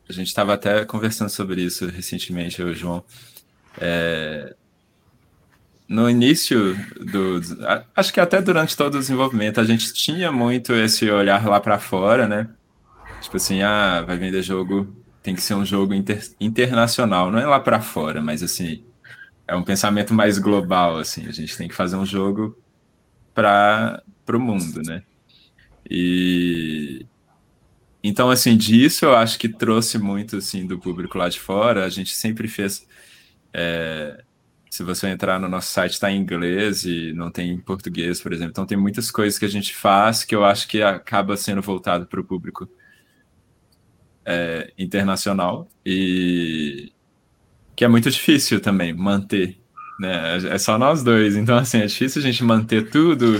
a 0.09 0.13
gente 0.13 0.27
estava 0.27 0.53
até 0.53 0.85
conversando 0.85 1.29
sobre 1.29 1.61
isso 1.61 1.87
recentemente, 1.87 2.59
eu 2.59 2.69
e 2.69 2.71
o 2.71 2.75
João. 2.75 3.03
É, 3.79 4.55
no 5.93 6.09
início 6.09 6.75
do. 6.99 7.39
Acho 7.95 8.11
que 8.11 8.19
até 8.19 8.41
durante 8.41 8.75
todo 8.75 8.95
o 8.95 8.99
desenvolvimento, 8.99 9.61
a 9.61 9.63
gente 9.63 9.93
tinha 9.93 10.31
muito 10.31 10.73
esse 10.73 11.09
olhar 11.09 11.45
lá 11.45 11.59
para 11.59 11.77
fora, 11.77 12.27
né? 12.27 12.49
Tipo 13.21 13.37
assim, 13.37 13.61
ah, 13.61 14.01
vai 14.01 14.17
vender 14.17 14.41
jogo, 14.41 14.93
tem 15.21 15.35
que 15.35 15.41
ser 15.41 15.53
um 15.53 15.63
jogo 15.63 15.93
inter, 15.93 16.21
internacional, 16.39 17.31
não 17.31 17.39
é 17.39 17.45
lá 17.45 17.59
para 17.59 17.79
fora, 17.79 18.21
mas 18.21 18.41
assim, 18.41 18.83
é 19.47 19.55
um 19.55 19.63
pensamento 19.63 20.13
mais 20.13 20.39
global, 20.39 20.97
assim, 20.97 21.27
a 21.27 21.31
gente 21.31 21.55
tem 21.55 21.67
que 21.67 21.75
fazer 21.75 21.95
um 21.95 22.05
jogo 22.05 22.57
para 23.33 24.01
o 24.27 24.39
mundo, 24.39 24.81
né? 24.83 25.03
E 25.89 27.05
então, 28.03 28.29
assim, 28.29 28.57
disso 28.57 29.05
eu 29.05 29.15
acho 29.15 29.39
que 29.39 29.47
trouxe 29.47 29.97
muito, 29.97 30.37
assim, 30.37 30.67
do 30.67 30.77
público 30.77 31.17
lá 31.17 31.29
de 31.29 31.39
fora. 31.39 31.85
A 31.85 31.89
gente 31.89 32.13
sempre 32.13 32.49
fez. 32.49 32.85
É, 33.53 34.21
se 34.73 34.81
você 34.81 35.07
entrar 35.07 35.39
no 35.39 35.47
nosso 35.47 35.71
site, 35.71 35.91
está 35.91 36.09
em 36.11 36.19
inglês 36.19 36.83
e 36.83 37.13
não 37.13 37.29
tem 37.29 37.51
em 37.51 37.59
português, 37.59 38.19
por 38.19 38.33
exemplo. 38.33 38.49
Então, 38.49 38.65
tem 38.65 38.75
muitas 38.75 39.11
coisas 39.11 39.37
que 39.37 39.45
a 39.45 39.49
gente 39.49 39.71
faz 39.75 40.23
que 40.23 40.33
eu 40.33 40.43
acho 40.43 40.67
que 40.67 40.81
acaba 40.81 41.37
sendo 41.37 41.61
voltado 41.61 42.07
para 42.07 42.19
o 42.19 42.23
público 42.23 42.67
é, 44.25 44.73
internacional 44.75 45.69
e 45.85 46.91
que 47.75 47.85
é 47.85 47.87
muito 47.87 48.09
difícil 48.09 48.59
também 48.59 48.91
manter, 48.93 49.59
né? 49.99 50.37
É 50.49 50.57
só 50.57 50.75
nós 50.79 51.03
dois, 51.03 51.35
então 51.35 51.55
assim 51.55 51.77
é 51.77 51.85
difícil 51.85 52.19
a 52.19 52.25
gente 52.25 52.43
manter 52.43 52.89
tudo 52.89 53.39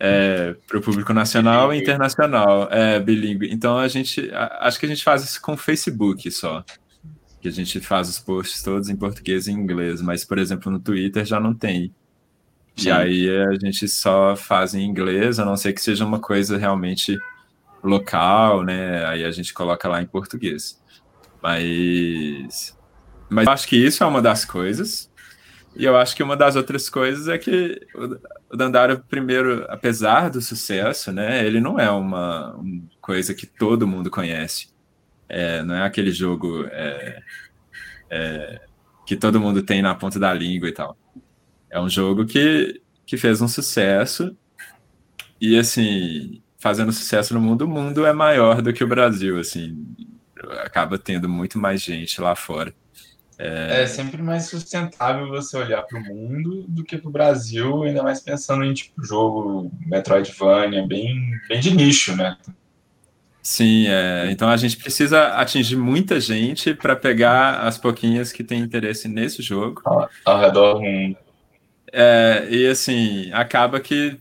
é, 0.00 0.56
para 0.66 0.78
o 0.78 0.82
público 0.82 1.12
nacional 1.12 1.68
bilingüe. 1.68 1.78
e 1.78 1.82
internacional, 1.84 2.68
é 2.72 2.98
bilíngue. 2.98 3.52
Então 3.52 3.78
a 3.78 3.86
gente, 3.86 4.28
acho 4.34 4.80
que 4.80 4.86
a 4.86 4.88
gente 4.88 5.04
faz 5.04 5.22
isso 5.22 5.40
com 5.40 5.52
o 5.52 5.56
Facebook 5.56 6.28
só, 6.28 6.64
que 7.40 7.48
a 7.48 7.52
gente 7.52 7.80
faz 7.80 8.08
os 8.08 8.18
posts 8.18 8.62
todos 8.62 8.88
em 8.88 8.96
português 8.96 9.46
e 9.46 9.52
inglês, 9.52 10.02
mas 10.02 10.24
por 10.24 10.38
exemplo 10.38 10.70
no 10.70 10.78
Twitter 10.78 11.24
já 11.24 11.40
não 11.40 11.54
tem. 11.54 11.94
Sim. 12.76 12.88
E 12.88 12.92
aí 12.92 13.30
a 13.30 13.54
gente 13.54 13.88
só 13.88 14.36
faz 14.36 14.74
em 14.74 14.84
inglês, 14.84 15.38
a 15.38 15.44
não 15.44 15.56
ser 15.56 15.72
que 15.72 15.80
seja 15.80 16.04
uma 16.04 16.20
coisa 16.20 16.56
realmente 16.56 17.18
local, 17.82 18.62
né? 18.62 19.04
Aí 19.06 19.24
a 19.24 19.30
gente 19.30 19.52
coloca 19.52 19.88
lá 19.88 20.02
em 20.02 20.06
português. 20.06 20.80
Mas 21.42 22.76
mas 23.30 23.46
eu 23.46 23.52
acho 23.52 23.68
que 23.68 23.76
isso 23.76 24.02
é 24.02 24.06
uma 24.06 24.20
das 24.20 24.44
coisas. 24.44 25.08
E 25.76 25.84
eu 25.84 25.96
acho 25.96 26.16
que 26.16 26.22
uma 26.22 26.36
das 26.36 26.56
outras 26.56 26.90
coisas 26.90 27.28
é 27.28 27.38
que 27.38 27.80
o 28.50 28.56
Dandara, 28.56 28.96
primeiro, 29.08 29.64
apesar 29.68 30.28
do 30.28 30.42
sucesso, 30.42 31.12
né, 31.12 31.46
ele 31.46 31.60
não 31.60 31.78
é 31.78 31.88
uma, 31.88 32.56
uma 32.56 32.82
coisa 33.00 33.32
que 33.32 33.46
todo 33.46 33.86
mundo 33.86 34.10
conhece. 34.10 34.68
É, 35.30 35.62
não 35.62 35.76
é 35.76 35.82
aquele 35.82 36.10
jogo 36.10 36.66
é, 36.72 37.22
é, 38.10 38.60
que 39.06 39.16
todo 39.16 39.40
mundo 39.40 39.62
tem 39.62 39.80
na 39.80 39.94
ponta 39.94 40.18
da 40.18 40.34
língua 40.34 40.68
e 40.68 40.72
tal. 40.72 40.96
É 41.70 41.80
um 41.80 41.88
jogo 41.88 42.26
que, 42.26 42.82
que 43.06 43.16
fez 43.16 43.40
um 43.40 43.46
sucesso 43.46 44.36
e, 45.40 45.56
assim, 45.56 46.42
fazendo 46.58 46.92
sucesso 46.92 47.32
no 47.32 47.40
mundo, 47.40 47.62
o 47.62 47.68
mundo 47.68 48.04
é 48.04 48.12
maior 48.12 48.60
do 48.60 48.72
que 48.72 48.82
o 48.82 48.88
Brasil, 48.88 49.38
assim, 49.38 49.86
acaba 50.64 50.98
tendo 50.98 51.28
muito 51.28 51.58
mais 51.58 51.80
gente 51.80 52.20
lá 52.20 52.34
fora. 52.34 52.74
É... 53.38 53.84
é 53.84 53.86
sempre 53.86 54.20
mais 54.20 54.46
sustentável 54.46 55.28
você 55.28 55.56
olhar 55.56 55.82
para 55.82 55.98
o 55.98 56.02
mundo 56.02 56.66
do 56.68 56.84
que 56.84 56.98
para 56.98 57.08
o 57.08 57.12
Brasil, 57.12 57.84
ainda 57.84 58.02
mais 58.02 58.20
pensando 58.20 58.64
em 58.64 58.74
tipo 58.74 59.02
jogo 59.02 59.70
Metroidvania, 59.86 60.86
bem, 60.86 61.38
bem 61.48 61.60
de 61.60 61.74
nicho, 61.74 62.14
né? 62.16 62.36
Sim, 63.42 63.86
é. 63.88 64.30
então 64.30 64.48
a 64.48 64.56
gente 64.56 64.76
precisa 64.76 65.28
atingir 65.28 65.76
muita 65.76 66.20
gente 66.20 66.74
para 66.74 66.94
pegar 66.94 67.60
as 67.60 67.78
pouquinhas 67.78 68.32
que 68.32 68.44
têm 68.44 68.60
interesse 68.60 69.08
nesse 69.08 69.40
jogo. 69.40 69.80
Ao, 69.84 70.08
ao 70.26 70.40
redor 70.40 70.74
do 70.74 70.80
mundo. 70.80 71.16
É, 71.92 72.46
e 72.50 72.66
assim, 72.66 73.32
acaba 73.32 73.80
que 73.80 74.18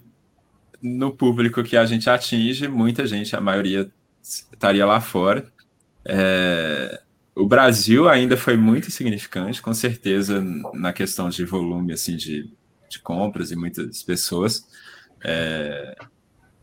no 0.81 1.11
público 1.11 1.63
que 1.63 1.75
a 1.75 1.85
gente 1.85 2.09
atinge, 2.09 2.67
muita 2.67 3.05
gente, 3.05 3.35
a 3.35 3.41
maioria 3.41 3.91
estaria 4.21 4.85
lá 4.85 5.01
fora. 5.01 5.45
É, 6.05 7.01
o 7.35 7.45
Brasil 7.45 8.07
ainda 8.09 8.35
foi 8.37 8.57
muito 8.57 8.89
significante, 8.89 9.61
com 9.61 9.73
certeza, 9.73 10.41
na 10.73 10.93
questão 10.93 11.29
de 11.29 11.45
volume 11.45 11.93
assim, 11.93 12.15
de, 12.15 12.51
de 12.89 12.99
compras 12.99 13.51
e 13.51 13.55
muitas 13.55 14.01
pessoas. 14.03 14.65
É, 15.23 15.95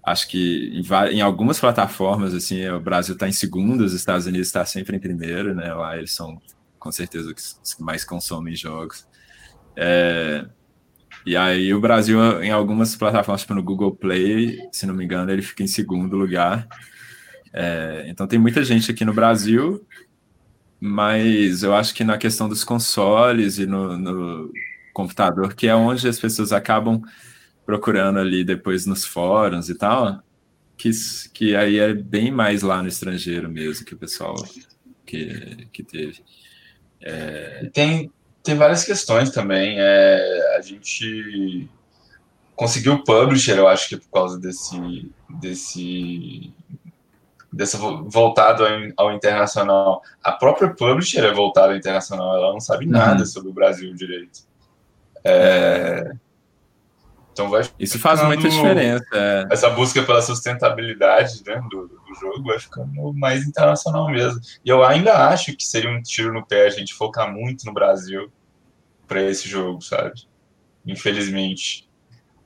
acho 0.06 0.28
que 0.28 0.70
em, 0.72 1.16
em, 1.16 1.20
algumas 1.20 1.58
plataformas 1.58 2.32
assim 2.32 2.66
o 2.68 2.80
Brasil 2.80 3.14
está 3.14 3.28
em 3.28 3.32
segundo, 3.32 3.82
os 3.82 3.92
Estados 3.92 4.26
Unidos 4.26 4.46
está 4.46 4.64
sempre 4.64 4.96
em 4.96 5.00
primeiro, 5.00 5.54
né? 5.54 5.74
Lá 5.74 5.98
eles 5.98 6.12
são 6.12 6.40
com 6.78 6.92
certeza 6.92 7.30
os 7.62 7.74
que 7.74 7.82
mais 7.82 8.04
consomem 8.04 8.54
jogos. 8.54 9.06
É, 9.76 10.46
e 11.26 11.36
aí 11.36 11.74
o 11.74 11.80
Brasil 11.80 12.42
em 12.42 12.50
algumas 12.50 12.94
plataformas, 12.94 13.40
tipo 13.42 13.54
no 13.54 13.62
Google 13.62 13.94
Play, 13.94 14.60
se 14.72 14.86
não 14.86 14.94
me 14.94 15.04
engano, 15.04 15.30
ele 15.30 15.42
fica 15.42 15.62
em 15.62 15.66
segundo 15.66 16.16
lugar. 16.16 16.68
É, 17.52 18.04
então 18.08 18.26
tem 18.26 18.38
muita 18.38 18.64
gente 18.64 18.90
aqui 18.90 19.04
no 19.04 19.12
Brasil 19.12 19.84
mas 20.80 21.62
eu 21.62 21.74
acho 21.74 21.94
que 21.94 22.04
na 22.04 22.18
questão 22.18 22.48
dos 22.48 22.62
consoles 22.62 23.58
e 23.58 23.66
no, 23.66 23.96
no, 23.96 24.52
computador, 24.92 25.54
que 25.54 25.66
é 25.66 25.74
onde 25.74 26.08
as 26.08 26.18
pessoas 26.18 26.52
acabam 26.52 27.02
procurando 27.66 28.20
ali 28.20 28.44
depois 28.44 28.86
nos 28.86 29.04
fóruns 29.04 29.68
e 29.68 29.74
tal, 29.74 30.22
que, 30.76 30.90
que 31.34 31.56
aí 31.56 31.78
é 31.78 31.92
bem 31.92 32.30
mais 32.30 32.62
lá 32.62 32.80
no 32.80 32.88
estrangeiro 32.88 33.50
mesmo 33.50 33.84
que 33.84 33.94
o 33.94 33.98
pessoal 33.98 34.36
que, 35.04 35.66
que 35.72 35.82
teve. 35.82 36.22
É... 37.02 37.68
Tem, 37.72 38.10
tem 38.42 38.54
várias 38.54 38.84
questões 38.84 39.30
também. 39.30 39.76
É, 39.78 40.56
a 40.56 40.60
gente 40.60 41.68
conseguiu 42.54 42.94
o 42.94 43.04
publisher, 43.04 43.58
eu 43.58 43.68
acho 43.68 43.88
que 43.88 43.96
por 43.96 44.10
causa 44.10 44.38
desse, 44.38 45.10
desse 45.28 46.54
dessa 47.52 47.78
voltado 47.78 48.64
ao, 48.96 49.12
internacional. 49.12 50.02
A 50.22 50.32
própria 50.32 50.72
publisher 50.72 51.24
é 51.24 51.32
voltada 51.32 51.72
ao 51.72 51.76
internacional, 51.76 52.36
ela 52.36 52.52
não 52.52 52.60
sabe 52.60 52.84
uhum. 52.84 52.92
nada 52.92 53.24
sobre 53.24 53.48
o 53.48 53.52
Brasil 53.52 53.94
direito. 53.94 54.40
É... 55.24 56.12
Então 57.36 57.50
vai 57.50 57.68
Isso 57.78 57.98
faz 57.98 58.22
muita 58.22 58.48
diferença. 58.48 59.04
É. 59.12 59.46
Essa 59.50 59.68
busca 59.68 60.02
pela 60.02 60.22
sustentabilidade 60.22 61.42
né, 61.46 61.60
do, 61.70 61.86
do, 61.86 62.14
jogo 62.18 62.44
vai 62.44 62.58
ficando 62.58 63.12
mais 63.12 63.46
internacional 63.46 64.10
mesmo. 64.10 64.40
E 64.64 64.70
eu 64.70 64.82
ainda 64.82 65.28
acho 65.28 65.54
que 65.54 65.62
seria 65.62 65.90
um 65.90 66.00
tiro 66.00 66.32
no 66.32 66.46
pé 66.46 66.66
a 66.66 66.70
gente 66.70 66.94
focar 66.94 67.30
muito 67.30 67.66
no 67.66 67.74
Brasil 67.74 68.32
para 69.06 69.20
esse 69.20 69.46
jogo, 69.46 69.82
sabe? 69.82 70.14
Infelizmente. 70.86 71.86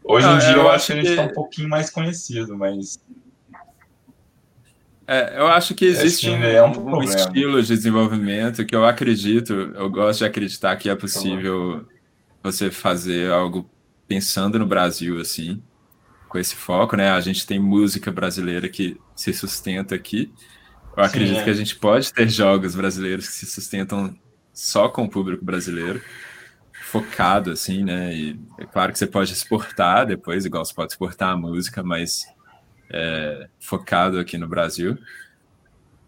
Hoje 0.03 0.26
em 0.26 0.38
dia 0.38 0.53
eu, 0.55 0.62
eu 0.62 0.70
acho 0.70 0.86
que 0.86 0.93
a 0.93 0.97
gente 0.97 1.11
está 1.11 1.22
um 1.22 1.34
pouquinho 1.34 1.68
mais 1.68 1.88
conhecido, 1.88 2.59
mas 2.59 3.01
é, 5.07 5.38
eu 5.38 5.47
acho 5.47 5.72
que 5.72 5.84
existe 5.84 6.28
um, 6.30 6.43
é 6.43 6.62
um, 6.64 6.97
um 6.97 7.03
estilo 7.03 7.62
de 7.62 7.68
desenvolvimento 7.68 8.64
que 8.64 8.74
eu 8.74 8.84
acredito, 8.84 9.53
eu 9.53 9.88
gosto 9.88 10.18
de 10.18 10.24
acreditar 10.24 10.74
que 10.76 10.88
é 10.88 10.97
possível 10.97 11.86
você 12.43 12.72
fazer 12.72 13.30
algo 13.30 13.68
pensando 14.11 14.58
no 14.58 14.66
Brasil, 14.66 15.20
assim, 15.20 15.62
com 16.28 16.36
esse 16.36 16.56
foco, 16.56 16.96
né? 16.96 17.12
A 17.12 17.20
gente 17.20 17.46
tem 17.46 17.61
música 17.61 18.11
brasileira 18.11 18.68
que 18.68 19.00
se 19.14 19.32
sustenta 19.32 19.94
aqui. 19.94 20.32
Eu 20.96 21.04
acredito 21.04 21.36
Sim, 21.36 21.40
é. 21.42 21.44
que 21.44 21.50
a 21.50 21.54
gente 21.54 21.76
pode 21.76 22.12
ter 22.12 22.28
jogos 22.28 22.74
brasileiros 22.74 23.28
que 23.28 23.32
se 23.32 23.46
sustentam 23.46 24.18
só 24.52 24.88
com 24.88 25.04
o 25.04 25.08
público 25.08 25.44
brasileiro, 25.44 26.02
focado, 26.86 27.52
assim, 27.52 27.84
né? 27.84 28.12
E 28.12 28.40
é 28.58 28.64
claro 28.64 28.92
que 28.92 28.98
você 28.98 29.06
pode 29.06 29.32
exportar 29.32 30.04
depois, 30.06 30.44
igual 30.44 30.64
você 30.64 30.74
pode 30.74 30.92
exportar 30.92 31.30
a 31.30 31.36
música, 31.36 31.80
mas 31.80 32.26
é, 32.92 33.48
focado 33.61 34.18
aqui 34.18 34.36
no 34.36 34.48
Brasil. 34.48 34.98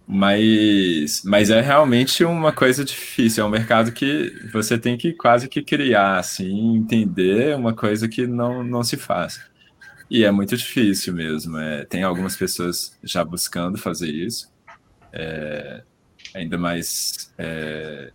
Mas, 0.06 1.22
mas 1.24 1.48
é 1.48 1.60
realmente 1.60 2.24
uma 2.24 2.52
coisa 2.52 2.84
difícil, 2.84 3.44
é 3.44 3.46
um 3.46 3.50
mercado 3.50 3.92
que 3.92 4.32
você 4.52 4.76
tem 4.76 4.96
que 4.96 5.12
quase 5.12 5.48
que 5.48 5.62
criar, 5.62 6.18
assim, 6.18 6.76
entender 6.76 7.56
uma 7.56 7.72
coisa 7.72 8.08
que 8.08 8.26
não, 8.26 8.64
não 8.64 8.82
se 8.82 8.96
faz. 8.96 9.40
E 10.10 10.24
é 10.24 10.30
muito 10.30 10.56
difícil 10.56 11.14
mesmo. 11.14 11.56
É, 11.56 11.84
tem 11.86 12.02
algumas 12.02 12.36
pessoas 12.36 12.98
já 13.02 13.24
buscando 13.24 13.78
fazer 13.78 14.10
isso, 14.10 14.52
é, 15.12 15.82
ainda 16.34 16.58
mais 16.58 17.32
é, 17.38 18.12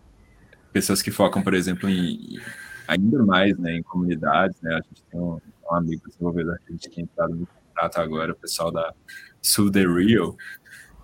pessoas 0.71 1.01
que 1.01 1.09
focam, 1.09 1.41
por 1.41 1.53
exemplo, 1.53 1.89
em, 1.89 2.39
ainda 2.87 3.23
mais 3.25 3.57
né, 3.57 3.77
em 3.77 3.83
comunidades, 3.83 4.61
né? 4.61 4.75
A 4.75 4.81
gente 4.81 5.03
tem 5.09 5.19
um, 5.19 5.39
um 5.71 5.75
amigo 5.75 6.07
desenvolvedor 6.07 6.57
que 6.59 6.69
a 6.69 6.71
gente 6.73 6.89
tem 6.89 7.03
entrado 7.03 7.33
no 7.33 7.47
contrato 7.47 7.99
agora, 7.99 8.31
o 8.33 8.35
pessoal 8.35 8.71
da 8.71 8.93
Sul 9.41 9.71
The 9.71 9.85
Real, 9.87 10.35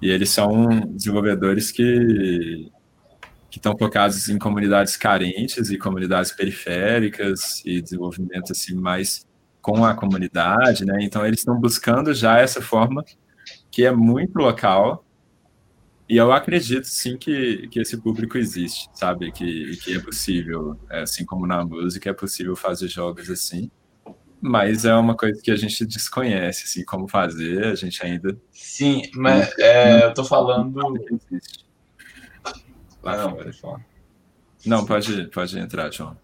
e 0.03 0.09
eles 0.09 0.29
são 0.29 0.69
desenvolvedores 0.91 1.71
que 1.71 2.69
que 3.49 3.59
estão 3.59 3.77
focados 3.77 4.27
em 4.29 4.37
comunidades 4.39 4.97
carentes 4.97 5.69
e 5.69 5.77
comunidades 5.77 6.31
periféricas 6.31 7.61
e 7.63 7.81
desenvolvimento 7.81 8.51
assim 8.51 8.75
mais 8.75 9.27
com 9.61 9.85
a 9.85 9.93
comunidade, 9.93 10.83
né? 10.85 10.97
Então 11.01 11.25
eles 11.25 11.39
estão 11.39 11.57
buscando 11.59 12.13
já 12.13 12.39
essa 12.39 12.61
forma 12.61 13.05
que 13.71 13.85
é 13.85 13.91
muito 13.91 14.37
local 14.39 15.05
e 16.09 16.17
eu 16.17 16.33
acredito 16.33 16.85
sim 16.85 17.15
que, 17.15 17.67
que 17.69 17.79
esse 17.79 17.95
público 17.95 18.37
existe, 18.37 18.89
sabe? 18.93 19.31
Que, 19.31 19.77
que 19.77 19.95
é 19.95 19.99
possível, 19.99 20.77
é, 20.89 21.03
assim 21.03 21.23
como 21.23 21.47
na 21.47 21.63
música, 21.63 22.09
é 22.09 22.13
possível 22.13 22.55
fazer 22.57 22.89
jogos 22.89 23.29
assim. 23.29 23.71
Mas 24.45 24.83
é 24.83 24.93
uma 24.93 25.15
coisa 25.15 25.41
que 25.41 25.49
a 25.49 25.55
gente 25.55 25.85
desconhece, 25.85 26.65
assim, 26.65 26.83
como 26.83 27.07
fazer, 27.07 27.63
a 27.63 27.75
gente 27.75 28.05
ainda. 28.05 28.37
Sim, 28.51 29.03
mas 29.15 29.57
é, 29.57 30.03
eu 30.03 30.13
tô 30.13 30.25
falando. 30.25 30.81
Ah, 33.01 33.15
não, 33.15 33.35
pode 33.35 33.53
falar. 33.53 33.85
Não, 34.65 34.85
pode, 34.85 35.27
pode 35.27 35.57
entrar, 35.57 35.89
João. 35.93 36.17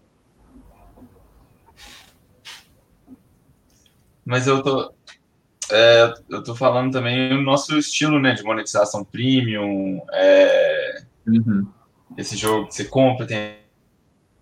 Mas 4.22 4.46
eu 4.46 4.62
tô, 4.62 4.92
é, 5.72 6.12
eu 6.28 6.44
tô 6.44 6.54
falando 6.54 6.92
também 6.92 7.32
o 7.32 7.40
nosso 7.40 7.78
estilo, 7.78 8.20
né, 8.20 8.34
de 8.34 8.42
monetização 8.42 9.02
premium, 9.02 10.02
é, 10.12 11.04
uhum. 11.26 11.66
esse 12.18 12.36
jogo 12.36 12.68
que 12.68 12.74
você 12.74 12.84
compra 12.84 13.26
tem, 13.26 13.59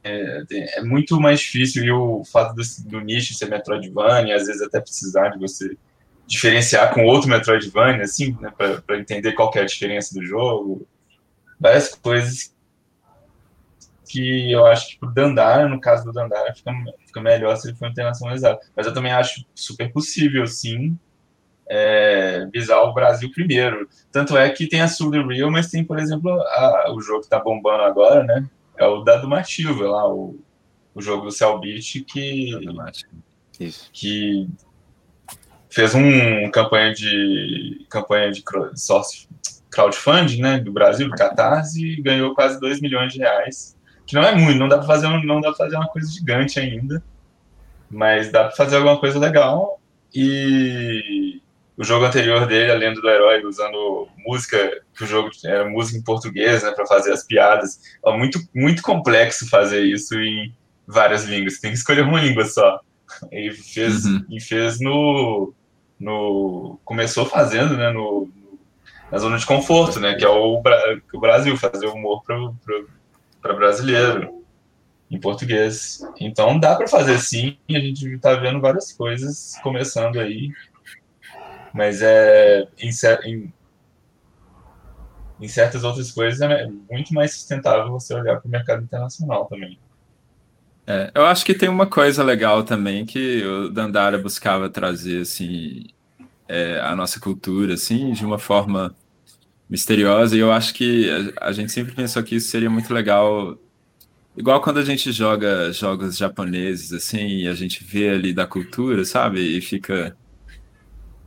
é, 0.05 0.42
é, 0.51 0.82
muito 0.82 1.20
mais 1.20 1.40
difícil 1.40 1.84
e 1.84 1.90
o 1.90 2.22
fato 2.24 2.55
do, 2.55 2.62
do 2.86 3.01
nicho 3.01 3.34
ser 3.34 3.49
Metroidvania, 3.49 4.36
às 4.36 4.46
vezes 4.46 4.62
até 4.62 4.80
precisar 4.80 5.30
de 5.30 5.38
você 5.38 5.76
diferenciar 6.26 6.92
com 6.92 7.05
outro 7.05 7.28
Metroidvania, 7.28 8.03
assim, 8.03 8.36
né, 8.40 8.53
para 8.57 8.99
entender 8.99 9.32
qual 9.32 9.51
é 9.55 9.61
a 9.61 9.66
diferença 9.66 10.14
do 10.14 10.24
jogo, 10.24 10.86
várias 11.59 11.94
coisas 11.94 12.55
que 14.09 14.51
eu 14.51 14.66
acho 14.66 14.99
que 14.99 15.05
o 15.05 15.11
Dandara, 15.11 15.68
no 15.68 15.80
caso 15.80 16.05
do 16.05 16.12
Dandara, 16.12 16.55
fica, 16.55 16.72
fica 17.07 17.20
melhor 17.20 17.57
se 17.57 17.68
ele 17.68 17.76
for 17.76 17.88
internacionalizado. 17.88 18.59
Mas 18.74 18.86
eu 18.86 18.94
também 18.94 19.12
acho 19.12 19.44
super 19.55 19.92
possível, 19.92 20.46
sim, 20.46 20.99
é, 21.68 22.46
visar 22.53 22.80
o 22.82 22.94
Brasil 22.94 23.30
primeiro. 23.30 23.88
Tanto 24.11 24.36
é 24.36 24.49
que 24.49 24.66
tem 24.66 24.80
a 24.80 24.88
Sul 24.88 25.11
Real, 25.11 25.51
mas 25.51 25.70
tem, 25.70 25.84
por 25.84 25.99
exemplo, 25.99 26.30
a, 26.30 26.92
o 26.94 27.01
jogo 27.01 27.20
que 27.20 27.26
está 27.26 27.38
bombando 27.38 27.82
agora, 27.82 28.24
né? 28.24 28.49
É 28.79 28.87
o 28.87 29.03
da 29.03 29.16
Dumatilva, 29.16 29.89
lá, 29.89 30.09
o, 30.09 30.39
o 30.95 31.03
jogo 31.03 31.24
do 31.24 31.33
Cell 31.33 31.59
Beat, 31.59 32.05
que, 32.07 32.53
que 33.93 34.49
fez 35.68 35.95
um 35.95 36.51
campanha 36.51 36.95
de 36.95 37.87
campanha 37.91 38.31
de 38.31 38.43
crowdfunding, 39.70 40.41
né, 40.41 40.61
do 40.61 40.72
Brasil, 40.72 41.09
do 41.09 41.16
Catarse, 41.16 41.85
e 41.85 42.03
ganhou 42.03 42.35
quase 42.35 42.61
2 42.61 42.81
milhões 42.81 43.12
de 43.12 43.18
reais. 43.18 43.76
Que 44.07 44.14
não 44.14 44.22
é 44.22 44.35
muito, 44.35 44.59
não 44.59 44.68
dá 44.68 44.79
para 44.79 44.87
fazer, 44.87 45.09
não 45.09 45.41
dá 45.41 45.49
pra 45.49 45.64
fazer 45.66 45.76
uma 45.76 45.89
coisa 45.89 46.11
gigante 46.11 46.59
ainda, 46.59 47.03
mas 47.91 48.33
dá 48.33 48.45
para 48.45 48.57
fazer 48.57 48.76
alguma 48.76 48.99
coisa 48.99 49.18
legal. 49.18 49.81
E 50.14 51.43
o 51.79 51.85
jogo 51.85 52.05
anterior 52.05 52.45
dele, 52.45 52.72
A 52.72 52.74
Lenda 52.74 53.01
do 53.01 53.09
Herói, 53.09 53.45
usando 53.45 54.09
música, 54.26 54.83
que 54.97 55.05
o 55.05 55.07
jogo 55.07 55.31
era 55.45 55.64
música 55.68 55.97
em 55.97 56.03
português, 56.03 56.64
né, 56.64 56.72
para 56.72 56.85
fazer 56.85 57.12
as 57.12 57.22
piadas. 57.22 57.79
É 58.05 58.18
muito, 58.18 58.41
muito 58.53 58.83
complexo 58.83 59.49
fazer 59.49 59.83
isso 59.83 60.18
em 60.18 60.53
várias 60.85 61.24
línguas. 61.24 61.55
Você 61.55 61.61
tem 61.61 61.70
que 61.70 61.76
escolher 61.76 62.03
uma 62.03 62.20
língua 62.20 62.45
só. 62.47 62.81
E 63.31 63.53
fez, 63.53 64.05
uhum. 64.05 64.24
e 64.29 64.41
fez 64.41 64.81
no, 64.81 65.55
no. 66.01 66.81
Começou 66.85 67.24
fazendo, 67.24 67.76
né, 67.76 67.93
no, 67.93 68.29
na 69.11 69.18
zona 69.18 69.39
de 69.39 69.47
conforto, 69.47 70.01
né, 70.01 70.16
que 70.16 70.24
é 70.24 70.29
o, 70.29 70.61
o 71.14 71.20
Brasil, 71.20 71.57
fazer 71.57 71.87
humor 71.87 72.24
para 72.24 73.55
brasileiro 73.55 74.43
em 75.09 75.18
português. 75.18 76.01
Então 76.20 76.59
dá 76.59 76.74
para 76.74 76.89
fazer 76.89 77.18
sim, 77.18 77.57
e 77.68 77.76
a 77.76 77.81
gente 77.81 78.07
está 78.14 78.35
vendo 78.35 78.61
várias 78.61 78.93
coisas 78.93 79.59
começando 79.62 80.18
aí 80.18 80.51
mas 81.74 82.03
é 82.03 82.66
em, 82.78 82.90
em, 83.24 83.53
em 85.40 85.49
certas 85.49 85.84
outras 85.84 86.11
coisas 86.11 86.40
é 86.40 86.66
muito 86.90 87.14
mais 87.14 87.32
sustentável 87.32 87.90
você 87.90 88.14
olhar 88.14 88.40
para 88.40 88.49
o 88.49 88.50
mercado 88.50 88.82
internacional 88.82 89.46
também. 89.46 89.78
É, 90.90 91.11
eu 91.14 91.26
acho 91.26 91.45
que 91.45 91.53
tem 91.53 91.68
uma 91.68 91.86
coisa 91.86 92.22
legal 92.22 92.62
também 92.62 93.04
que 93.04 93.45
o 93.45 93.68
Dandara 93.68 94.16
buscava 94.16 94.70
trazer 94.70 95.20
assim 95.20 95.84
é, 96.49 96.80
a 96.80 96.96
nossa 96.96 97.20
cultura 97.20 97.74
assim 97.74 98.12
de 98.12 98.24
uma 98.24 98.38
forma 98.38 98.96
misteriosa 99.68 100.34
e 100.34 100.38
eu 100.38 100.50
acho 100.50 100.72
que 100.72 101.11
a, 101.38 101.49
a, 101.49 101.53
gente 101.53 101.70
sempre 101.70 101.95
pensou 101.95 102.22
que 102.22 102.36
isso 102.36 102.49
seria 102.49 102.70
muito 102.70 102.92
legal 102.95 103.58
igual 104.34 104.62
quando 104.62 104.78
a 104.78 104.82
gente 104.82 105.12
joga 105.12 105.70
jogos 105.72 106.16
japoneses 106.16 106.90
assim 106.90 107.40
e 107.40 107.49
a 107.49 107.53
gente 107.53 107.84
vê 107.84 108.08
ali 108.08 108.32
da 108.32 108.46
cultura 108.46 109.04
sabe 109.04 109.40
e 109.40 109.61
fica 109.61 110.16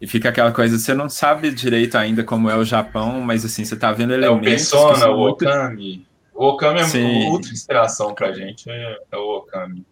e 0.02 0.08
fica 0.08 0.30
aquela 0.30 0.52
coisa, 0.52 0.80
você 0.80 0.96
não 0.96 1.08
sabe 1.08 1.52
direito 1.52 1.96
ainda 1.96 2.24
como 2.24 2.50
é 2.50 2.56
o 2.56 2.66
Japão, 2.66 3.22
mas 3.22 3.46
assim, 3.46 3.64
você 3.64 3.76
tá 3.76 3.92
vendo 3.92 4.14
elementos. 4.14 4.74
É 4.74 4.76
o 4.76 4.88
Persona, 4.88 5.12
o 5.12 5.30
Okami. 5.30 6.08
O 6.34 6.48
Okami 6.48 6.80
é 6.80 6.84
Sim. 6.86 7.28
outra 7.28 7.52
inspiração 7.52 8.16
pra 8.16 8.32
gente, 8.32 8.68
é, 8.68 8.98
é 9.12 9.18
o 9.18 9.38
Okami. 9.38 9.86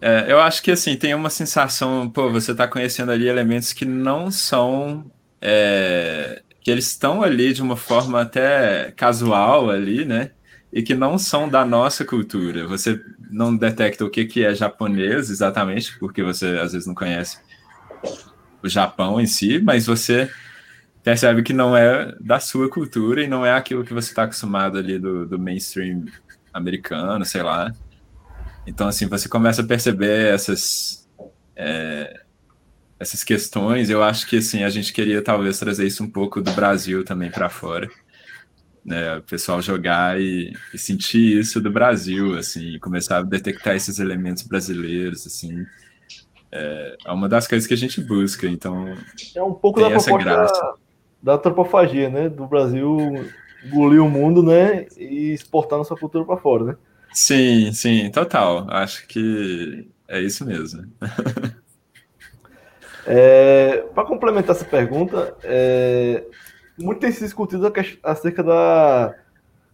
É, 0.00 0.24
eu 0.28 0.40
acho 0.40 0.62
que 0.62 0.70
assim, 0.70 0.96
tem 0.96 1.14
uma 1.14 1.28
sensação, 1.28 2.08
pô, 2.08 2.30
você 2.30 2.54
tá 2.54 2.66
conhecendo 2.66 3.12
ali 3.12 3.28
elementos 3.28 3.74
que 3.74 3.84
não 3.84 4.30
são. 4.30 5.04
É, 5.42 6.42
que 6.62 6.70
eles 6.70 6.86
estão 6.86 7.22
ali 7.22 7.52
de 7.52 7.62
uma 7.62 7.76
forma 7.76 8.22
até 8.22 8.92
casual 8.96 9.70
ali, 9.70 10.06
né? 10.06 10.30
E 10.72 10.82
que 10.82 10.94
não 10.94 11.18
são 11.18 11.48
da 11.48 11.64
nossa 11.64 12.04
cultura. 12.04 12.66
Você 12.66 13.00
não 13.30 13.54
detecta 13.54 14.04
o 14.04 14.10
que, 14.10 14.24
que 14.24 14.44
é 14.44 14.54
japonês 14.54 15.30
exatamente, 15.30 15.98
porque 15.98 16.22
você 16.22 16.58
às 16.58 16.72
vezes 16.72 16.86
não 16.86 16.94
conhece 16.94 17.38
o 18.66 18.70
Japão 18.70 19.20
em 19.20 19.26
si, 19.26 19.58
mas 19.58 19.86
você 19.86 20.30
percebe 21.02 21.42
que 21.42 21.52
não 21.52 21.76
é 21.76 22.14
da 22.20 22.40
sua 22.40 22.68
cultura 22.68 23.22
e 23.22 23.28
não 23.28 23.46
é 23.46 23.52
aquilo 23.52 23.84
que 23.84 23.94
você 23.94 24.10
está 24.10 24.24
acostumado 24.24 24.76
ali 24.76 24.98
do, 24.98 25.24
do 25.24 25.38
mainstream 25.38 26.04
americano, 26.52 27.24
sei 27.24 27.42
lá. 27.42 27.72
Então, 28.66 28.88
assim, 28.88 29.06
você 29.06 29.28
começa 29.28 29.62
a 29.62 29.66
perceber 29.66 30.34
essas, 30.34 31.08
é, 31.54 32.20
essas 32.98 33.22
questões. 33.22 33.88
Eu 33.88 34.02
acho 34.02 34.26
que, 34.26 34.38
assim, 34.38 34.64
a 34.64 34.68
gente 34.68 34.92
queria 34.92 35.22
talvez 35.22 35.58
trazer 35.58 35.86
isso 35.86 36.02
um 36.02 36.10
pouco 36.10 36.42
do 36.42 36.50
Brasil 36.52 37.04
também 37.04 37.30
para 37.30 37.48
fora. 37.48 37.88
Né, 38.84 39.16
o 39.16 39.22
pessoal 39.22 39.60
jogar 39.60 40.20
e, 40.20 40.52
e, 40.72 40.78
sentir 40.78 41.40
isso 41.40 41.60
do 41.60 41.72
Brasil, 41.72 42.36
assim, 42.38 42.78
começar 42.78 43.18
a 43.18 43.22
detectar 43.22 43.74
esses 43.74 43.98
elementos 43.98 44.44
brasileiros, 44.44 45.26
assim, 45.26 45.66
é, 46.52 46.96
é 47.04 47.12
uma 47.12 47.28
das 47.28 47.46
coisas 47.46 47.66
que 47.66 47.74
a 47.74 47.76
gente 47.76 48.00
busca, 48.00 48.46
então. 48.46 48.94
É 49.34 49.42
um 49.42 49.52
pouco 49.52 49.80
da 49.80 49.90
proposta 49.90 50.18
graça. 50.18 50.74
da 51.22 51.34
antropofagia, 51.34 52.08
né? 52.08 52.28
Do 52.28 52.46
Brasil 52.46 53.26
engolir 53.64 54.02
o 54.02 54.08
mundo, 54.08 54.42
né? 54.42 54.86
E 54.96 55.32
exportar 55.32 55.78
nossa 55.78 55.96
cultura 55.96 56.24
para 56.24 56.36
fora, 56.36 56.64
né? 56.64 56.76
Sim, 57.12 57.72
sim, 57.72 58.10
total. 58.10 58.66
Acho 58.70 59.06
que 59.06 59.88
é 60.08 60.20
isso 60.20 60.44
mesmo. 60.44 60.84
é, 63.06 63.84
para 63.94 64.04
complementar 64.04 64.54
essa 64.54 64.64
pergunta, 64.64 65.36
é, 65.42 66.24
muito 66.78 67.00
tem 67.00 67.10
se 67.10 67.24
discutido 67.24 67.72
acerca 68.02 68.42
da, 68.42 69.14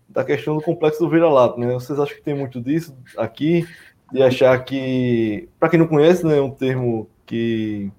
da 0.08 0.24
questão 0.24 0.56
do 0.56 0.62
complexo 0.62 1.00
do 1.00 1.10
vira-lata, 1.10 1.58
né? 1.58 1.72
Vocês 1.74 1.98
acham 1.98 2.16
que 2.16 2.22
tem 2.22 2.34
muito 2.34 2.60
disso 2.60 2.96
aqui? 3.16 3.66
De 4.12 4.22
achar 4.22 4.62
que, 4.62 5.48
para 5.58 5.70
quem 5.70 5.78
não 5.78 5.86
conhece, 5.86 6.24
né, 6.26 6.36
é 6.36 6.42
um 6.42 6.50
termo 6.50 7.08
que 7.24 7.90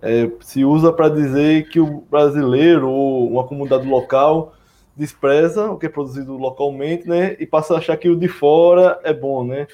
é, 0.00 0.30
se 0.40 0.64
usa 0.64 0.90
para 0.90 1.10
dizer 1.10 1.68
que 1.68 1.78
o 1.78 2.00
brasileiro 2.10 2.88
ou 2.90 3.30
uma 3.30 3.46
comunidade 3.46 3.86
local 3.86 4.54
despreza 4.96 5.70
o 5.70 5.76
que 5.76 5.86
é 5.86 5.88
produzido 5.88 6.36
localmente, 6.36 7.06
né, 7.06 7.36
e 7.38 7.46
passa 7.46 7.74
a 7.74 7.78
achar 7.78 7.96
que 7.98 8.08
o 8.08 8.16
de 8.16 8.26
fora 8.26 8.98
é 9.04 9.12
bom, 9.12 9.44
né. 9.44 9.66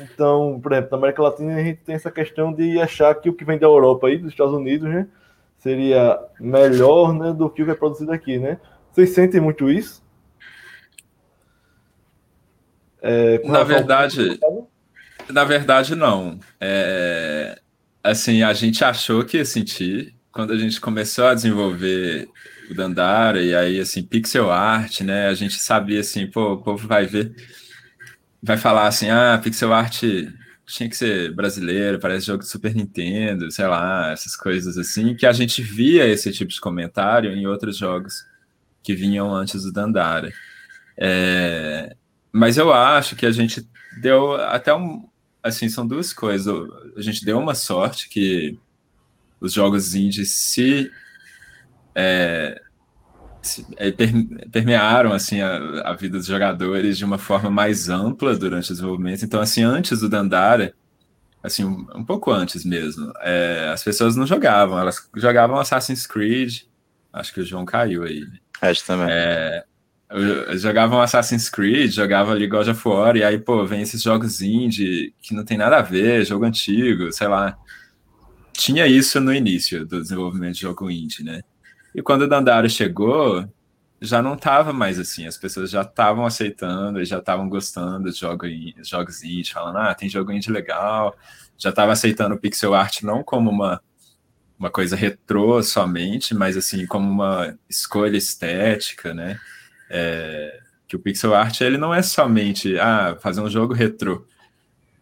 Então, 0.00 0.60
por 0.62 0.72
exemplo, 0.72 0.90
na 0.90 0.98
América 0.98 1.22
Latina 1.22 1.56
a 1.56 1.62
gente 1.62 1.80
tem 1.80 1.94
essa 1.94 2.10
questão 2.10 2.52
de 2.52 2.78
achar 2.78 3.14
que 3.14 3.30
o 3.30 3.34
que 3.34 3.44
vem 3.44 3.58
da 3.58 3.66
Europa 3.66 4.08
aí, 4.08 4.18
dos 4.18 4.30
Estados 4.30 4.52
Unidos, 4.52 4.88
né, 4.88 5.06
seria 5.56 6.20
melhor, 6.38 7.14
né, 7.14 7.32
do 7.32 7.48
que 7.48 7.62
o 7.62 7.64
que 7.64 7.72
é 7.72 7.74
produzido 7.74 8.12
aqui, 8.12 8.38
né. 8.38 8.58
Vocês 8.92 9.10
sentem 9.10 9.40
muito 9.40 9.70
isso? 9.70 10.04
É, 13.00 13.38
na 13.46 13.62
verdade, 13.62 14.38
na 15.28 15.44
verdade, 15.44 15.94
não. 15.94 16.38
É, 16.60 17.60
assim, 18.02 18.42
a 18.42 18.52
gente 18.52 18.84
achou 18.84 19.24
que 19.24 19.38
ia 19.38 19.44
sentir 19.44 20.14
quando 20.32 20.52
a 20.52 20.58
gente 20.58 20.80
começou 20.80 21.26
a 21.26 21.34
desenvolver 21.34 22.28
o 22.70 22.74
Dandara 22.74 23.42
e 23.42 23.54
aí, 23.54 23.80
assim, 23.80 24.02
pixel 24.02 24.50
art, 24.50 25.00
né? 25.02 25.28
A 25.28 25.34
gente 25.34 25.54
sabia, 25.54 26.00
assim, 26.00 26.26
pô, 26.26 26.54
o 26.54 26.62
povo 26.62 26.88
vai 26.88 27.06
ver. 27.06 27.34
vai 28.42 28.56
falar 28.56 28.86
assim, 28.86 29.10
ah, 29.10 29.40
pixel 29.42 29.72
art 29.72 30.02
tinha 30.66 30.88
que 30.88 30.96
ser 30.96 31.32
brasileiro, 31.34 31.98
parece 31.98 32.26
jogo 32.26 32.42
de 32.42 32.48
Super 32.48 32.74
Nintendo, 32.74 33.50
sei 33.50 33.66
lá, 33.66 34.10
essas 34.12 34.34
coisas 34.34 34.78
assim, 34.78 35.14
que 35.14 35.26
a 35.26 35.32
gente 35.32 35.62
via 35.62 36.06
esse 36.06 36.32
tipo 36.32 36.50
de 36.50 36.60
comentário 36.60 37.32
em 37.32 37.46
outros 37.46 37.76
jogos 37.76 38.24
que 38.82 38.94
vinham 38.94 39.34
antes 39.34 39.62
do 39.62 39.72
Dandara. 39.72 40.32
É, 40.96 41.94
mas 42.32 42.56
eu 42.56 42.72
acho 42.72 43.16
que 43.16 43.26
a 43.26 43.30
gente 43.30 43.66
deu 44.00 44.34
até 44.34 44.74
um. 44.74 45.08
Assim, 45.44 45.68
são 45.68 45.86
duas 45.86 46.12
coisas. 46.12 46.52
A 46.96 47.02
gente 47.02 47.22
deu 47.22 47.38
uma 47.38 47.54
sorte 47.54 48.08
que 48.08 48.58
os 49.38 49.52
jogos 49.52 49.94
indies 49.94 50.30
se, 50.30 50.90
é, 51.94 52.58
se 53.42 53.66
é, 53.76 53.92
permearam 54.50 55.12
assim 55.12 55.42
a, 55.42 55.90
a, 55.90 55.92
vida 55.92 56.16
dos 56.16 56.26
jogadores 56.26 56.96
de 56.96 57.04
uma 57.04 57.18
forma 57.18 57.50
mais 57.50 57.90
ampla 57.90 58.34
durante 58.34 58.70
o 58.70 58.74
desenvolvimento. 58.74 59.22
Então, 59.22 59.38
assim, 59.38 59.62
antes 59.62 60.00
do 60.00 60.08
Dandara, 60.08 60.74
assim, 61.42 61.62
um, 61.62 61.86
um 61.94 62.02
pouco 62.02 62.32
antes 62.32 62.64
mesmo, 62.64 63.12
é, 63.20 63.70
as 63.70 63.84
pessoas 63.84 64.16
não 64.16 64.26
jogavam, 64.26 64.78
elas 64.78 65.06
jogavam 65.14 65.58
Assassin's 65.58 66.06
Creed. 66.06 66.62
Acho 67.12 67.34
que 67.34 67.40
o 67.40 67.44
João 67.44 67.66
caiu 67.66 68.02
aí. 68.02 68.26
Acho 68.62 68.86
também. 68.86 69.08
É, 69.10 69.62
eu 70.20 70.56
jogava 70.58 70.94
um 70.96 71.00
Assassin's 71.00 71.48
Creed, 71.50 71.90
jogava 71.90 72.32
ali 72.32 72.46
God 72.46 72.68
of 72.68 72.88
War, 72.88 73.16
e 73.16 73.24
aí, 73.24 73.38
pô, 73.38 73.66
vem 73.66 73.82
esses 73.82 74.00
jogos 74.00 74.40
indie 74.40 75.12
que 75.20 75.34
não 75.34 75.44
tem 75.44 75.58
nada 75.58 75.78
a 75.78 75.82
ver, 75.82 76.24
jogo 76.24 76.44
antigo, 76.44 77.10
sei 77.12 77.26
lá. 77.26 77.58
Tinha 78.52 78.86
isso 78.86 79.20
no 79.20 79.34
início 79.34 79.84
do 79.84 80.00
desenvolvimento 80.00 80.54
de 80.54 80.60
jogo 80.60 80.88
indie, 80.88 81.24
né? 81.24 81.42
E 81.92 82.00
quando 82.00 82.22
o 82.22 82.28
Dandara 82.28 82.68
chegou, 82.68 83.48
já 84.00 84.22
não 84.22 84.36
tava 84.36 84.72
mais 84.72 85.00
assim, 85.00 85.26
as 85.26 85.36
pessoas 85.36 85.70
já 85.70 85.82
estavam 85.82 86.24
aceitando 86.24 87.00
e 87.00 87.04
já 87.04 87.18
estavam 87.18 87.48
gostando 87.48 88.10
de 88.10 88.18
jogo, 88.18 88.46
jogos 88.84 89.24
indie, 89.24 89.52
falando, 89.52 89.78
ah, 89.78 89.94
tem 89.94 90.08
jogo 90.08 90.30
indie 90.30 90.50
legal, 90.50 91.16
já 91.58 91.72
tava 91.72 91.92
aceitando 91.92 92.38
pixel 92.38 92.74
art 92.74 93.02
não 93.02 93.24
como 93.24 93.50
uma, 93.50 93.80
uma 94.56 94.70
coisa 94.70 94.94
retrô 94.94 95.62
somente, 95.62 96.34
mas 96.34 96.56
assim, 96.56 96.86
como 96.86 97.10
uma 97.10 97.58
escolha 97.68 98.16
estética, 98.16 99.12
né? 99.12 99.40
É, 99.96 100.58
que 100.88 100.96
o 100.96 100.98
pixel 100.98 101.34
art 101.34 101.60
ele 101.60 101.78
não 101.78 101.94
é 101.94 102.02
somente 102.02 102.76
ah, 102.78 103.16
fazer 103.20 103.40
um 103.40 103.48
jogo 103.48 103.72
retrô. 103.72 104.26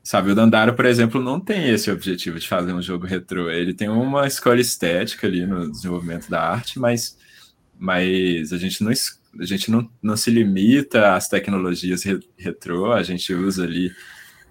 Sabe, 0.03 0.33
o 0.33 0.35
Dandara, 0.35 0.73
por 0.73 0.85
exemplo, 0.85 1.23
não 1.23 1.39
tem 1.41 1.71
esse 1.71 1.91
objetivo 1.91 2.39
de 2.39 2.47
fazer 2.47 2.73
um 2.73 2.83
jogo 2.83 3.07
retrô. 3.07 3.49
Ele 3.49 3.73
tem 3.73 3.89
uma 3.89 4.27
escolha 4.27 4.61
estética 4.61 5.27
ali 5.27 5.47
no 5.47 5.71
desenvolvimento 5.71 6.29
da 6.29 6.43
arte, 6.43 6.79
mas, 6.79 7.17
mas 7.79 8.53
a 8.53 8.59
gente 8.59 8.83
não, 8.83 8.91
a 8.91 9.45
gente 9.45 9.71
não, 9.71 9.89
não 10.03 10.17
se 10.17 10.31
limita 10.31 11.15
às 11.15 11.29
tecnologias 11.29 12.03
re, 12.03 12.21
retrô, 12.37 12.93
a 12.93 13.03
gente 13.03 13.33
usa 13.33 13.65
ali 13.65 13.93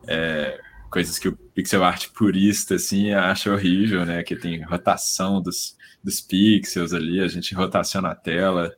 é, 0.07 0.57
coisas 0.89 1.19
que 1.19 1.27
o 1.27 1.37
pixel 1.53 1.83
art 1.83 2.07
purista 2.09 2.75
assim, 2.75 3.11
acha 3.11 3.51
horrível, 3.51 4.05
né? 4.05 4.23
Que 4.23 4.35
tem 4.35 4.63
rotação 4.63 5.41
dos, 5.41 5.75
dos 6.03 6.21
pixels 6.21 6.93
ali, 6.93 7.19
a 7.19 7.27
gente 7.27 7.53
rotaciona 7.53 8.09
a 8.11 8.15
tela, 8.15 8.73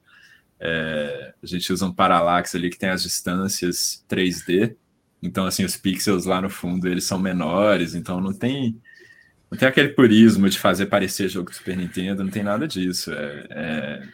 é, 0.66 1.34
a 1.44 1.46
gente 1.46 1.74
usa 1.74 1.86
um 1.86 1.94
parallax 1.94 2.56
ali 2.56 2.70
que 2.70 2.78
tem 2.78 2.90
as 2.90 3.04
distâncias 3.04 4.02
3D. 4.10 4.78
Então, 5.22 5.46
assim, 5.46 5.66
os 5.66 5.76
pixels 5.76 6.26
lá 6.26 6.42
no 6.42 6.50
fundo, 6.50 6.88
eles 6.88 7.04
são 7.04 7.20
menores, 7.20 7.94
então 7.96 8.22
não 8.22 8.34
tem 8.34 8.80
não 9.52 9.58
tem 9.60 9.68
aquele 9.68 9.90
purismo 9.90 10.50
de 10.50 10.58
fazer 10.58 10.88
parecer 10.88 11.30
jogo 11.30 11.52
do 11.52 11.56
Super 11.56 11.78
Nintendo, 11.78 12.24
não 12.24 12.32
tem 12.32 12.44
nada 12.44 12.68
disso. 12.68 13.12
É, 13.12 13.48
é... 13.52 14.08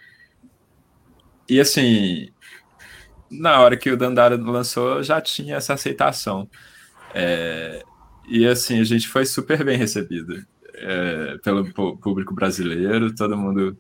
E 1.48 1.60
assim, 1.60 2.30
na 3.32 3.60
hora 3.62 3.78
que 3.78 3.92
o 3.92 3.98
Dandara 3.98 4.36
lançou, 4.36 5.04
já 5.04 5.22
tinha 5.22 5.56
essa 5.56 5.76
aceitação. 5.76 6.50
É... 7.14 7.84
E 8.28 8.46
assim, 8.48 8.80
a 8.82 8.84
gente 8.84 9.08
foi 9.08 9.26
super 9.26 9.64
bem 9.64 9.78
recebido 9.78 10.46
é, 10.76 11.38
pelo 11.44 11.72
público 11.98 12.34
brasileiro, 12.34 13.14
todo 13.16 13.38
mundo 13.38 13.78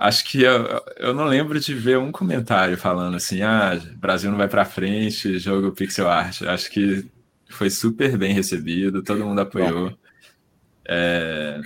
acho 0.00 0.24
que 0.24 0.42
eu, 0.42 0.82
eu 0.96 1.14
não 1.14 1.26
lembro 1.26 1.60
de 1.60 1.74
ver 1.74 1.98
um 1.98 2.10
comentário 2.10 2.76
falando 2.78 3.16
assim, 3.16 3.42
ah, 3.42 3.78
Brasil 3.96 4.30
não 4.30 4.38
vai 4.38 4.48
para 4.48 4.64
frente, 4.64 5.38
jogo 5.38 5.72
pixel 5.72 6.08
art. 6.08 6.42
Acho 6.42 6.70
que 6.70 7.06
foi 7.50 7.68
super 7.68 8.16
bem 8.16 8.32
recebido, 8.32 9.02
todo 9.02 9.24
mundo 9.26 9.42
apoiou. 9.42 9.96
É... 10.88 11.60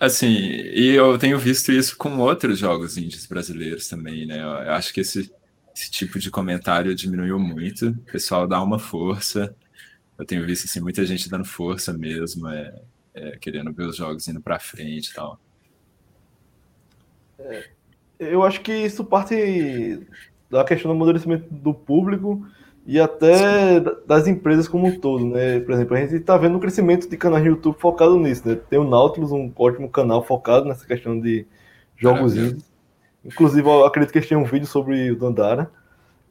Assim, 0.00 0.28
e 0.28 0.88
eu 0.96 1.18
tenho 1.18 1.38
visto 1.38 1.70
isso 1.70 1.96
com 1.96 2.18
outros 2.18 2.58
jogos 2.58 2.96
indies 2.96 3.26
brasileiros 3.26 3.86
também, 3.88 4.26
né? 4.26 4.42
Eu 4.42 4.72
acho 4.72 4.92
que 4.92 5.00
esse, 5.00 5.30
esse 5.76 5.90
tipo 5.90 6.18
de 6.18 6.30
comentário 6.30 6.94
diminuiu 6.94 7.38
muito, 7.38 7.90
o 7.90 7.94
pessoal 8.10 8.48
dá 8.48 8.60
uma 8.62 8.78
força. 8.78 9.54
Eu 10.18 10.24
tenho 10.24 10.46
visto 10.46 10.64
assim, 10.64 10.80
muita 10.80 11.04
gente 11.04 11.28
dando 11.28 11.44
força 11.44 11.92
mesmo, 11.92 12.48
é, 12.48 12.74
é 13.14 13.36
querendo 13.38 13.72
ver 13.72 13.86
os 13.86 13.96
jogos 13.96 14.26
indo 14.28 14.40
para 14.40 14.58
frente 14.58 15.10
e 15.10 15.14
tal. 15.14 15.38
É, 17.44 17.64
eu 18.18 18.42
acho 18.42 18.60
que 18.60 18.72
isso 18.72 19.04
parte 19.04 20.00
da 20.50 20.64
questão 20.64 20.90
do 20.90 20.96
amadurecimento 20.96 21.46
do 21.50 21.72
público 21.72 22.46
e 22.86 22.98
até 22.98 23.80
das 24.06 24.26
empresas 24.26 24.66
como 24.66 24.86
um 24.86 24.98
todo, 24.98 25.24
né? 25.26 25.60
Por 25.60 25.72
exemplo, 25.72 25.96
a 25.96 26.00
gente 26.00 26.16
está 26.16 26.36
vendo 26.36 26.56
um 26.56 26.60
crescimento 26.60 27.08
de 27.08 27.16
canais 27.16 27.42
de 27.42 27.48
YouTube 27.48 27.76
focado 27.78 28.18
nisso, 28.18 28.46
né? 28.46 28.56
Tem 28.68 28.78
o 28.78 28.84
Nautilus, 28.84 29.30
um 29.30 29.52
ótimo 29.56 29.88
canal 29.88 30.24
focado 30.24 30.66
nessa 30.66 30.86
questão 30.86 31.18
de 31.18 31.46
jogos 31.96 32.36
indies. 32.36 32.64
Inclusive, 33.24 33.66
eu 33.66 33.84
acredito 33.84 34.12
que 34.12 34.18
eles 34.18 34.28
têm 34.28 34.36
um 34.36 34.44
vídeo 34.44 34.66
sobre 34.66 35.12
o 35.12 35.16
Dandara. 35.16 35.70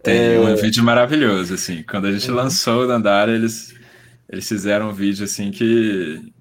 Tem 0.04 0.36
é... 0.36 0.40
um 0.40 0.56
vídeo 0.56 0.84
maravilhoso, 0.84 1.54
assim. 1.54 1.84
Quando 1.84 2.08
a 2.08 2.12
gente 2.12 2.30
uhum. 2.30 2.36
lançou 2.36 2.84
o 2.84 2.88
Dandara, 2.88 3.32
eles, 3.32 3.74
eles 4.28 4.48
fizeram 4.48 4.90
um 4.90 4.94
vídeo, 4.94 5.24
assim, 5.24 5.52
que, 5.52 6.34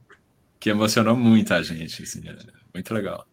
que 0.59 0.71
emocionou 0.71 1.15
muito 1.15 1.55
a 1.55 1.63
gente, 1.63 2.03
assim. 2.03 2.21
É 2.29 2.35
muito 2.75 2.93
legal. 2.93 3.25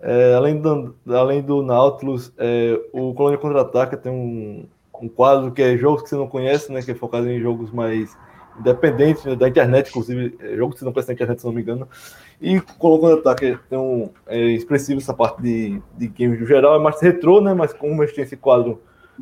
É, 0.00 0.34
além, 0.34 0.60
do, 0.60 0.94
além 1.08 1.42
do 1.42 1.62
Nautilus, 1.62 2.32
é, 2.38 2.80
o 2.92 3.12
Colônia 3.14 3.38
Contra-Ataca 3.38 3.96
tem 3.96 4.12
um, 4.12 4.68
um 5.00 5.08
quadro 5.08 5.50
que 5.50 5.62
é 5.62 5.76
jogos 5.76 6.02
que 6.02 6.08
você 6.08 6.16
não 6.16 6.28
conhece, 6.28 6.72
né? 6.72 6.82
Que 6.82 6.92
é 6.92 6.94
focado 6.94 7.28
em 7.28 7.40
jogos 7.40 7.70
mais 7.70 8.16
independentes 8.58 9.24
né, 9.24 9.36
da 9.36 9.48
internet, 9.48 9.88
inclusive, 9.88 10.36
é, 10.40 10.56
jogos 10.56 10.74
que 10.74 10.80
você 10.80 10.84
não 10.84 10.92
conhece 10.92 11.08
na 11.08 11.14
internet, 11.14 11.40
se 11.40 11.46
não 11.46 11.52
me 11.52 11.62
engano. 11.62 11.88
E 12.40 12.60
Contra-Ataque 12.60 13.58
tem 13.68 13.78
um, 13.78 14.10
é 14.26 14.38
expressivo 14.38 15.00
essa 15.00 15.14
parte 15.14 15.42
de, 15.42 15.82
de 15.96 16.08
games 16.08 16.40
no 16.40 16.46
geral, 16.46 16.76
é 16.76 16.78
mais 16.78 17.00
retrô, 17.00 17.40
né? 17.40 17.54
Mas 17.54 17.72
como 17.72 18.02
a 18.02 18.06
gente 18.06 18.14
tem 18.14 18.24
esse 18.24 18.36
quadro 18.36 18.80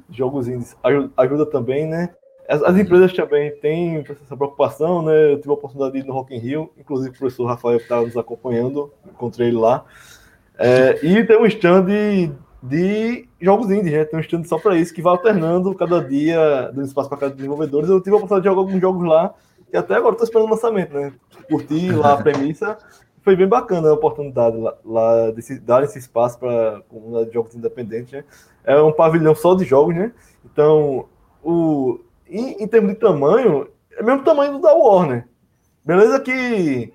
de 0.09 0.19
jogos 0.19 0.49
indies, 0.49 0.77
ajuda, 0.83 1.11
ajuda 1.17 1.47
também, 1.47 1.87
né? 1.87 2.11
As, 2.49 2.63
as, 2.63 2.77
empresas 2.79 3.13
também 3.13 3.51
têm 3.57 3.99
essa 3.99 4.37
preocupação, 4.37 5.03
né? 5.03 5.33
Eu 5.33 5.39
tive 5.39 5.51
a 5.51 5.55
oportunidade 5.55 5.95
de 5.95 6.01
ir 6.01 6.07
no 6.07 6.13
Rock 6.13 6.35
in 6.35 6.39
Rio, 6.39 6.71
inclusive 6.79 7.15
o 7.15 7.19
professor 7.19 7.47
Rafael 7.47 7.79
estava 7.79 8.03
nos 8.03 8.17
acompanhando, 8.17 8.93
encontrei 9.05 9.49
ele 9.49 9.57
lá. 9.57 9.85
É, 10.59 10.99
e 11.05 11.25
tem 11.25 11.39
um 11.39 11.47
stand 11.47 11.85
de, 11.85 12.33
de 12.63 13.29
jogos 13.41 13.71
indie, 13.71 13.91
né? 13.91 14.05
Tem 14.05 14.19
um 14.19 14.23
stand 14.23 14.45
só 14.45 14.59
para 14.59 14.77
isso, 14.77 14.95
que 14.95 15.03
vai 15.03 15.13
alternando 15.13 15.75
cada 15.75 16.03
dia, 16.03 16.71
do 16.73 16.83
espaço 16.83 17.09
para 17.09 17.19
cada 17.19 17.35
desenvolvedores. 17.35 17.89
Eu 17.89 18.01
tive 18.01 18.15
a 18.15 18.19
oportunidade 18.19 18.43
de 18.43 18.49
jogar 18.49 18.61
alguns 18.61 18.81
jogos 18.81 19.07
lá, 19.07 19.35
e 19.73 19.77
até 19.77 19.95
agora 19.95 20.13
estou 20.13 20.25
esperando 20.25 20.47
o 20.47 20.51
lançamento, 20.51 20.95
né? 20.95 21.13
Curti 21.51 21.91
lá 21.91 22.15
a 22.15 22.17
premissa. 22.23 22.79
Foi 23.23 23.35
bem 23.35 23.49
bacana 23.49 23.91
a 23.91 23.95
oportunidade 23.95 24.57
lá, 24.57 24.75
lá 24.85 25.31
de 25.33 25.59
dar 25.59 25.83
esse 25.83 25.99
espaço 25.99 26.39
para 26.39 26.81
comunidade 26.89 27.27
de 27.27 27.35
jogos 27.35 27.55
independentes, 27.55 28.13
né? 28.13 28.25
É 28.65 28.81
um 28.81 28.93
pavilhão 28.93 29.35
só 29.35 29.55
de 29.55 29.65
jogos, 29.65 29.95
né? 29.95 30.13
Então, 30.45 31.07
o, 31.43 32.01
em, 32.29 32.63
em 32.63 32.67
termos 32.67 32.93
de 32.93 32.99
tamanho, 32.99 33.69
é 33.93 34.03
o 34.03 34.07
mesmo 34.07 34.23
tamanho 34.23 34.53
do 34.53 34.61
da 34.61 34.73
Warner. 34.73 35.27
Beleza 35.85 36.19
que 36.21 36.93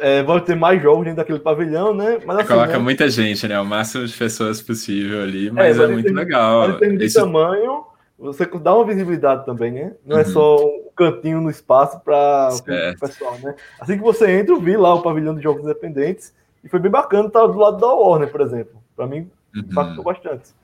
é, 0.00 0.22
vão 0.22 0.40
ter 0.40 0.54
mais 0.54 0.82
jogos 0.82 1.04
dentro 1.04 1.18
daquele 1.18 1.38
pavilhão, 1.38 1.94
né? 1.94 2.18
Mas, 2.24 2.38
assim, 2.38 2.48
Coloca 2.48 2.72
né? 2.72 2.78
muita 2.78 3.08
gente, 3.08 3.46
né? 3.46 3.58
O 3.60 3.64
máximo 3.64 4.06
de 4.06 4.16
pessoas 4.16 4.60
possível 4.60 5.22
ali, 5.22 5.50
mas 5.50 5.78
é, 5.78 5.84
é 5.84 5.86
muito 5.86 6.12
legal. 6.12 6.68
Mas 6.68 6.76
em 6.76 6.78
termos 6.78 6.98
de 6.98 7.04
Isso... 7.06 7.20
tamanho, 7.20 7.84
você 8.18 8.46
dá 8.46 8.74
uma 8.74 8.84
visibilidade 8.84 9.44
também, 9.44 9.72
né? 9.72 9.92
Não 10.04 10.16
é 10.16 10.22
uhum. 10.22 10.28
é 10.28 10.32
só 10.32 10.56
um 10.56 10.90
cantinho 10.96 11.40
no 11.40 11.50
espaço 11.50 12.00
para 12.00 12.50
o 12.52 12.98
pessoal, 12.98 13.38
né? 13.42 13.54
Assim 13.80 13.96
que 13.96 14.02
você 14.02 14.30
entra, 14.30 14.54
eu 14.54 14.60
vi 14.60 14.76
lá 14.76 14.94
o 14.94 15.02
pavilhão 15.02 15.34
de 15.34 15.42
jogos 15.42 15.62
independentes 15.62 16.32
e 16.64 16.68
foi 16.68 16.80
bem 16.80 16.90
bacana 16.90 17.28
estar 17.28 17.46
do 17.46 17.58
lado 17.58 17.78
da 17.78 17.88
Warner, 17.88 18.30
por 18.30 18.40
exemplo. 18.40 18.82
Para 18.96 19.06
mim, 19.06 19.30
uhum. 19.54 19.62
impactou 19.70 20.02
bastante. 20.02 20.54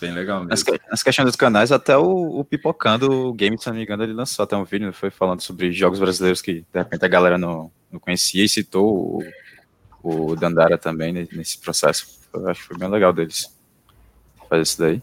Bem 0.00 0.12
legal 0.12 0.44
mesmo. 0.44 0.52
As, 0.52 0.64
as 0.90 1.02
questões 1.02 1.26
dos 1.26 1.36
canais, 1.36 1.70
até 1.70 1.96
o, 1.96 2.38
o 2.38 2.44
Pipocando 2.44 3.32
Game, 3.34 3.58
se 3.58 3.66
não 3.66 3.74
me 3.74 3.82
engano, 3.82 4.02
ele 4.02 4.14
lançou 4.14 4.42
até 4.42 4.56
um 4.56 4.64
vídeo, 4.64 4.92
foi 4.92 5.10
falando 5.10 5.40
sobre 5.40 5.70
jogos 5.72 5.98
brasileiros 5.98 6.40
que, 6.40 6.64
de 6.72 6.78
repente, 6.78 7.04
a 7.04 7.08
galera 7.08 7.36
não, 7.36 7.70
não 7.92 8.00
conhecia 8.00 8.44
e 8.44 8.48
citou 8.48 9.22
o, 10.02 10.30
o 10.30 10.36
Dandara 10.36 10.78
também 10.78 11.12
nesse 11.12 11.58
processo. 11.58 12.20
Eu 12.32 12.48
acho 12.48 12.62
que 12.62 12.68
foi 12.68 12.78
bem 12.78 12.88
legal 12.88 13.12
deles 13.12 13.54
fazer 14.48 14.62
isso 14.62 14.78
daí. 14.78 15.02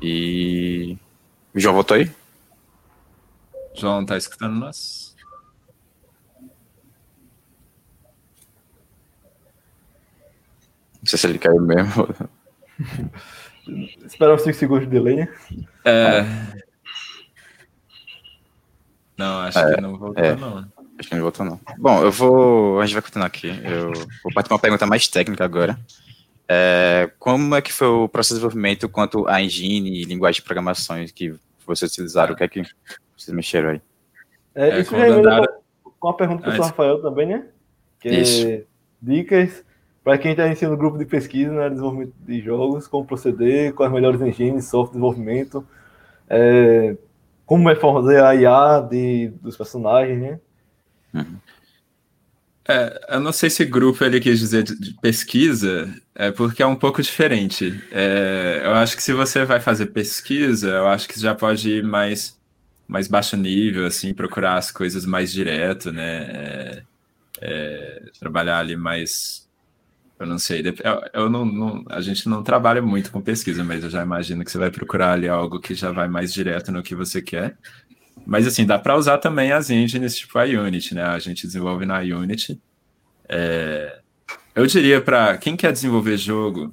E. 0.00 0.96
O 1.52 1.60
João 1.60 1.74
voltou 1.74 1.96
aí? 1.96 2.10
João, 3.74 4.06
tá 4.06 4.16
escutando 4.16 4.54
nós? 4.54 5.14
Não 11.00 11.06
sei 11.06 11.18
se 11.18 11.26
ele 11.26 11.38
caiu 11.38 11.60
mesmo. 11.60 12.08
Esperar 14.04 14.34
uns 14.34 14.42
5 14.42 14.58
segundos 14.58 14.84
de 14.84 14.90
delay, 14.90 15.16
né? 15.16 15.34
É... 15.84 16.22
Não, 19.16 19.40
acho 19.40 19.58
é, 19.58 19.74
que 19.74 19.80
não 19.80 19.96
voltou, 19.96 20.24
é. 20.24 20.34
não. 20.34 20.73
Acho 20.98 21.08
que 21.08 21.14
não 21.14 21.22
voltou, 21.22 21.44
não. 21.44 21.60
Bom, 21.78 22.02
eu 22.02 22.10
vou. 22.10 22.80
A 22.80 22.86
gente 22.86 22.94
vai 22.94 23.02
continuar 23.02 23.26
aqui. 23.26 23.48
Eu 23.48 23.92
vou 24.22 24.32
partir 24.32 24.48
para 24.48 24.54
uma 24.54 24.60
pergunta 24.60 24.86
mais 24.86 25.08
técnica 25.08 25.44
agora. 25.44 25.78
É, 26.48 27.10
como 27.18 27.54
é 27.54 27.62
que 27.62 27.72
foi 27.72 27.88
o 27.88 28.08
processo 28.08 28.34
de 28.34 28.40
desenvolvimento 28.40 28.88
quanto 28.88 29.26
a 29.26 29.42
engine 29.42 30.02
e 30.02 30.04
linguagem 30.04 30.40
de 30.40 30.44
programação 30.44 31.04
que 31.14 31.34
vocês 31.66 31.90
utilizaram? 31.90 32.34
O 32.34 32.36
que 32.36 32.44
é 32.44 32.48
que 32.48 32.62
vocês 33.16 33.34
mexeram 33.34 33.70
aí? 33.70 33.82
É, 34.54 34.68
é, 34.70 34.80
isso 34.80 34.92
já 34.92 35.38
é 35.40 35.46
com 35.98 36.08
a 36.08 36.14
pergunta 36.14 36.50
do 36.50 36.62
Rafael 36.62 37.00
também, 37.00 37.26
né? 37.26 37.46
Que 37.98 38.10
isso. 38.10 38.46
É 38.46 38.62
dicas 39.04 39.64
para 40.02 40.18
quem 40.18 40.32
está 40.32 40.46
iniciando 40.46 40.76
grupo 40.76 40.98
de 40.98 41.06
pesquisa 41.06 41.50
no 41.50 41.60
né, 41.60 41.70
desenvolvimento 41.70 42.12
de 42.26 42.40
jogos, 42.40 42.86
como 42.86 43.06
proceder, 43.06 43.72
com 43.72 43.82
as 43.82 43.92
melhores 43.92 44.20
engines, 44.20 44.66
software 44.66 44.88
de 44.88 44.92
desenvolvimento, 44.92 45.66
é, 46.28 46.96
como 47.46 47.70
é 47.70 47.74
fazer 47.74 48.22
a 48.22 48.34
IA 48.34 48.80
de, 48.80 49.28
dos 49.40 49.56
personagens, 49.56 50.20
né? 50.20 50.40
Uhum. 51.14 51.38
É, 52.66 53.16
eu 53.16 53.20
não 53.20 53.32
sei 53.32 53.50
se 53.50 53.64
grupo 53.66 54.02
ele 54.04 54.18
quis 54.20 54.38
dizer 54.38 54.62
de, 54.62 54.78
de 54.78 54.94
pesquisa, 54.94 55.94
é 56.14 56.30
porque 56.30 56.62
é 56.62 56.66
um 56.66 56.76
pouco 56.76 57.02
diferente. 57.02 57.82
É, 57.92 58.62
eu 58.64 58.72
acho 58.74 58.96
que 58.96 59.02
se 59.02 59.12
você 59.12 59.44
vai 59.44 59.60
fazer 59.60 59.86
pesquisa, 59.86 60.70
eu 60.70 60.88
acho 60.88 61.06
que 61.06 61.20
já 61.20 61.34
pode 61.34 61.68
ir 61.70 61.84
mais, 61.84 62.38
mais 62.88 63.06
baixo 63.06 63.36
nível, 63.36 63.84
assim, 63.86 64.14
procurar 64.14 64.56
as 64.56 64.70
coisas 64.70 65.04
mais 65.04 65.30
direto, 65.30 65.92
né? 65.92 66.22
É, 66.22 66.82
é 67.42 68.02
trabalhar 68.18 68.58
ali 68.60 68.76
mais. 68.76 69.44
Eu 70.18 70.26
não 70.26 70.38
sei, 70.38 70.62
eu, 70.62 71.22
eu 71.24 71.28
não, 71.30 71.44
não, 71.44 71.84
a 71.90 72.00
gente 72.00 72.28
não 72.28 72.42
trabalha 72.42 72.80
muito 72.80 73.10
com 73.10 73.20
pesquisa, 73.20 73.64
mas 73.64 73.84
eu 73.84 73.90
já 73.90 74.02
imagino 74.02 74.44
que 74.44 74.50
você 74.50 74.58
vai 74.58 74.70
procurar 74.70 75.12
ali 75.12 75.28
algo 75.28 75.60
que 75.60 75.74
já 75.74 75.92
vai 75.92 76.08
mais 76.08 76.32
direto 76.32 76.72
no 76.72 76.82
que 76.82 76.94
você 76.94 77.20
quer. 77.20 77.58
Mas 78.26 78.46
assim, 78.46 78.64
dá 78.64 78.78
para 78.78 78.96
usar 78.96 79.18
também 79.18 79.52
as 79.52 79.70
engines 79.70 80.16
tipo 80.16 80.38
a 80.38 80.44
Unity, 80.44 80.94
né? 80.94 81.04
A 81.04 81.18
gente 81.18 81.46
desenvolve 81.46 81.84
na 81.84 81.98
Unity. 81.98 82.60
É... 83.28 84.00
Eu 84.54 84.66
diria 84.66 85.00
para 85.00 85.36
quem 85.36 85.56
quer 85.56 85.72
desenvolver 85.72 86.16
jogo, 86.16 86.72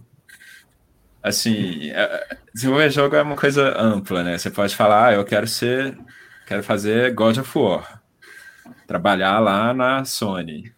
assim, 1.22 1.90
é, 1.92 2.38
desenvolver 2.54 2.90
jogo 2.92 3.16
é 3.16 3.22
uma 3.22 3.36
coisa 3.36 3.76
ampla, 3.80 4.24
né? 4.24 4.38
Você 4.38 4.52
pode 4.52 4.76
falar, 4.76 5.08
ah, 5.08 5.14
eu 5.14 5.26
quero 5.26 5.48
ser, 5.48 5.98
quero 6.46 6.64
fazer 6.64 7.14
God 7.14 7.38
of 7.38 7.58
War, 7.58 8.02
trabalhar 8.88 9.40
lá 9.40 9.74
na 9.74 10.06
Sony. 10.06 10.72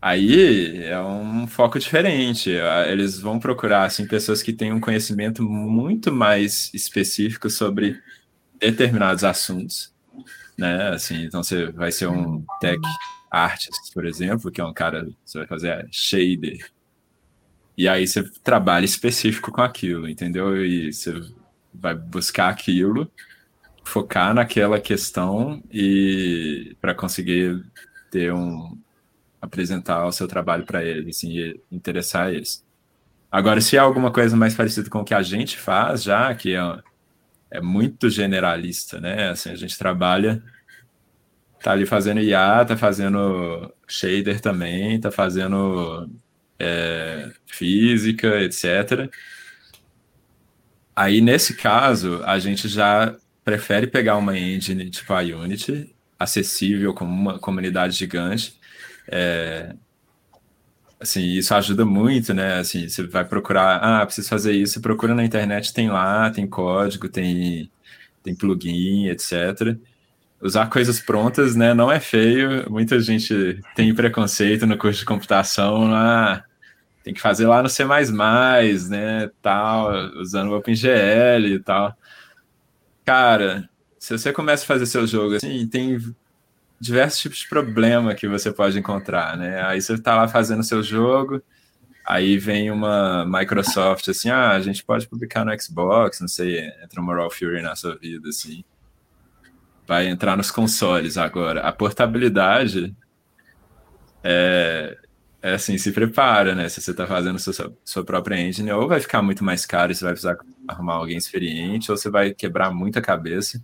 Aí 0.00 0.84
é 0.84 1.00
um 1.00 1.46
foco 1.46 1.78
diferente. 1.78 2.50
Eles 2.88 3.18
vão 3.18 3.40
procurar 3.40 3.84
assim 3.84 4.06
pessoas 4.06 4.42
que 4.42 4.52
têm 4.52 4.72
um 4.72 4.80
conhecimento 4.80 5.42
muito 5.42 6.12
mais 6.12 6.70
específico 6.72 7.50
sobre 7.50 8.00
determinados 8.58 9.24
assuntos, 9.24 9.92
né? 10.56 10.88
Assim, 10.88 11.24
então 11.24 11.42
você 11.42 11.70
vai 11.72 11.92
ser 11.92 12.06
um 12.06 12.44
tech 12.60 12.80
artist, 13.30 13.92
por 13.92 14.06
exemplo, 14.06 14.50
que 14.50 14.60
é 14.60 14.64
um 14.64 14.72
cara, 14.72 15.08
você 15.24 15.38
vai 15.38 15.46
fazer 15.46 15.86
shader. 15.90 16.70
E 17.76 17.86
aí 17.88 18.06
você 18.06 18.22
trabalha 18.42 18.84
específico 18.84 19.52
com 19.52 19.60
aquilo, 19.60 20.08
entendeu? 20.08 20.64
E 20.64 20.92
você 20.92 21.12
vai 21.74 21.94
buscar 21.94 22.48
aquilo, 22.48 23.10
focar 23.84 24.34
naquela 24.34 24.80
questão 24.80 25.62
e 25.70 26.74
para 26.80 26.94
conseguir 26.94 27.62
ter 28.10 28.32
um 28.32 28.78
apresentar 29.40 30.06
o 30.06 30.12
seu 30.12 30.26
trabalho 30.26 30.64
para 30.64 30.82
eles, 30.82 31.16
assim, 31.16 31.38
e 31.38 31.60
interessar 31.70 32.32
eles. 32.32 32.64
Agora, 33.30 33.60
se 33.60 33.76
é 33.76 33.78
alguma 33.78 34.10
coisa 34.10 34.36
mais 34.36 34.54
parecida 34.54 34.88
com 34.88 35.00
o 35.00 35.04
que 35.04 35.14
a 35.14 35.22
gente 35.22 35.58
faz 35.58 36.02
já, 36.02 36.34
que 36.34 36.54
é 36.54 36.82
é 37.50 37.60
muito 37.60 38.10
generalista, 38.10 39.00
né? 39.00 39.30
Assim, 39.30 39.50
a 39.50 39.56
gente 39.56 39.78
trabalha, 39.78 40.42
tá 41.62 41.72
ali 41.72 41.86
fazendo 41.86 42.20
IA, 42.20 42.64
tá 42.64 42.76
fazendo 42.76 43.72
shader 43.88 44.40
também, 44.40 45.00
tá 45.00 45.10
fazendo 45.10 46.10
é, 46.58 47.30
física, 47.46 48.40
etc. 48.42 49.10
Aí, 50.94 51.20
nesse 51.20 51.54
caso, 51.54 52.22
a 52.24 52.38
gente 52.38 52.68
já 52.68 53.16
prefere 53.44 53.86
pegar 53.86 54.16
uma 54.16 54.36
engine 54.38 54.90
tipo 54.90 55.12
a 55.12 55.20
Unity, 55.20 55.94
acessível 56.18 56.94
como 56.94 57.12
uma 57.12 57.38
comunidade 57.38 57.96
gigante, 57.96 58.58
é, 59.08 59.74
assim, 61.00 61.22
isso 61.22 61.54
ajuda 61.54 61.84
muito, 61.84 62.32
né? 62.34 62.58
Assim, 62.58 62.88
você 62.88 63.06
vai 63.06 63.24
procurar, 63.24 63.76
ah, 63.76 64.04
preciso 64.04 64.28
fazer 64.28 64.52
isso, 64.52 64.80
procura 64.80 65.14
na 65.14 65.24
internet, 65.24 65.72
tem 65.72 65.90
lá, 65.90 66.30
tem 66.30 66.46
código, 66.46 67.08
tem, 67.08 67.70
tem 68.22 68.34
plugin, 68.34 69.08
etc. 69.08 69.76
Usar 70.40 70.68
coisas 70.68 71.00
prontas, 71.00 71.56
né, 71.56 71.74
não 71.74 71.90
é 71.90 72.00
feio. 72.00 72.70
Muita 72.70 73.00
gente 73.00 73.60
tem 73.74 73.94
preconceito 73.94 74.66
no 74.66 74.78
curso 74.78 75.00
de 75.00 75.06
computação, 75.06 75.94
ah, 75.94 76.44
tem 77.04 77.14
que 77.14 77.20
fazer 77.20 77.46
lá 77.46 77.62
no 77.62 77.68
C++, 77.68 77.84
né, 78.88 79.30
tal, 79.42 79.92
usando 80.20 80.50
o 80.50 80.56
OpenGL 80.56 81.46
e 81.46 81.60
tal. 81.60 81.96
Cara, 83.04 83.68
se 83.98 84.16
você 84.16 84.32
começa 84.32 84.64
a 84.64 84.66
fazer 84.66 84.86
seu 84.86 85.06
jogo 85.06 85.36
assim, 85.36 85.66
tem 85.68 85.98
diversos 86.80 87.20
tipos 87.20 87.38
de 87.38 87.48
problema 87.48 88.14
que 88.14 88.28
você 88.28 88.52
pode 88.52 88.78
encontrar, 88.78 89.36
né? 89.36 89.62
Aí 89.64 89.80
você 89.80 89.94
está 89.94 90.14
lá 90.14 90.28
fazendo 90.28 90.62
seu 90.62 90.82
jogo, 90.82 91.42
aí 92.04 92.38
vem 92.38 92.70
uma 92.70 93.24
Microsoft 93.26 94.08
assim, 94.08 94.30
ah, 94.30 94.50
a 94.50 94.60
gente 94.60 94.84
pode 94.84 95.08
publicar 95.08 95.44
no 95.44 95.60
Xbox, 95.60 96.20
não 96.20 96.28
sei, 96.28 96.60
entra 96.82 97.00
uma 97.00 97.14
Raw 97.14 97.30
Fury 97.30 97.62
na 97.62 97.74
sua 97.74 97.96
vida, 97.96 98.28
assim. 98.28 98.64
Vai 99.86 100.08
entrar 100.08 100.36
nos 100.36 100.50
consoles 100.50 101.16
agora. 101.16 101.60
A 101.60 101.72
portabilidade 101.72 102.94
é, 104.22 104.98
é 105.40 105.54
assim, 105.54 105.78
se 105.78 105.92
prepara, 105.92 106.54
né? 106.54 106.68
Se 106.68 106.80
você 106.80 106.90
está 106.90 107.06
fazendo 107.06 107.38
sua, 107.38 107.72
sua 107.84 108.04
própria 108.04 108.36
engine, 108.36 108.70
ou 108.72 108.88
vai 108.88 109.00
ficar 109.00 109.22
muito 109.22 109.44
mais 109.44 109.64
caro 109.64 109.92
e 109.92 109.94
você 109.94 110.04
vai 110.04 110.12
precisar 110.12 110.36
arrumar 110.66 110.94
alguém 110.94 111.16
experiente, 111.16 111.90
ou 111.90 111.96
você 111.96 112.10
vai 112.10 112.34
quebrar 112.34 112.70
muita 112.72 113.00
cabeça. 113.00 113.62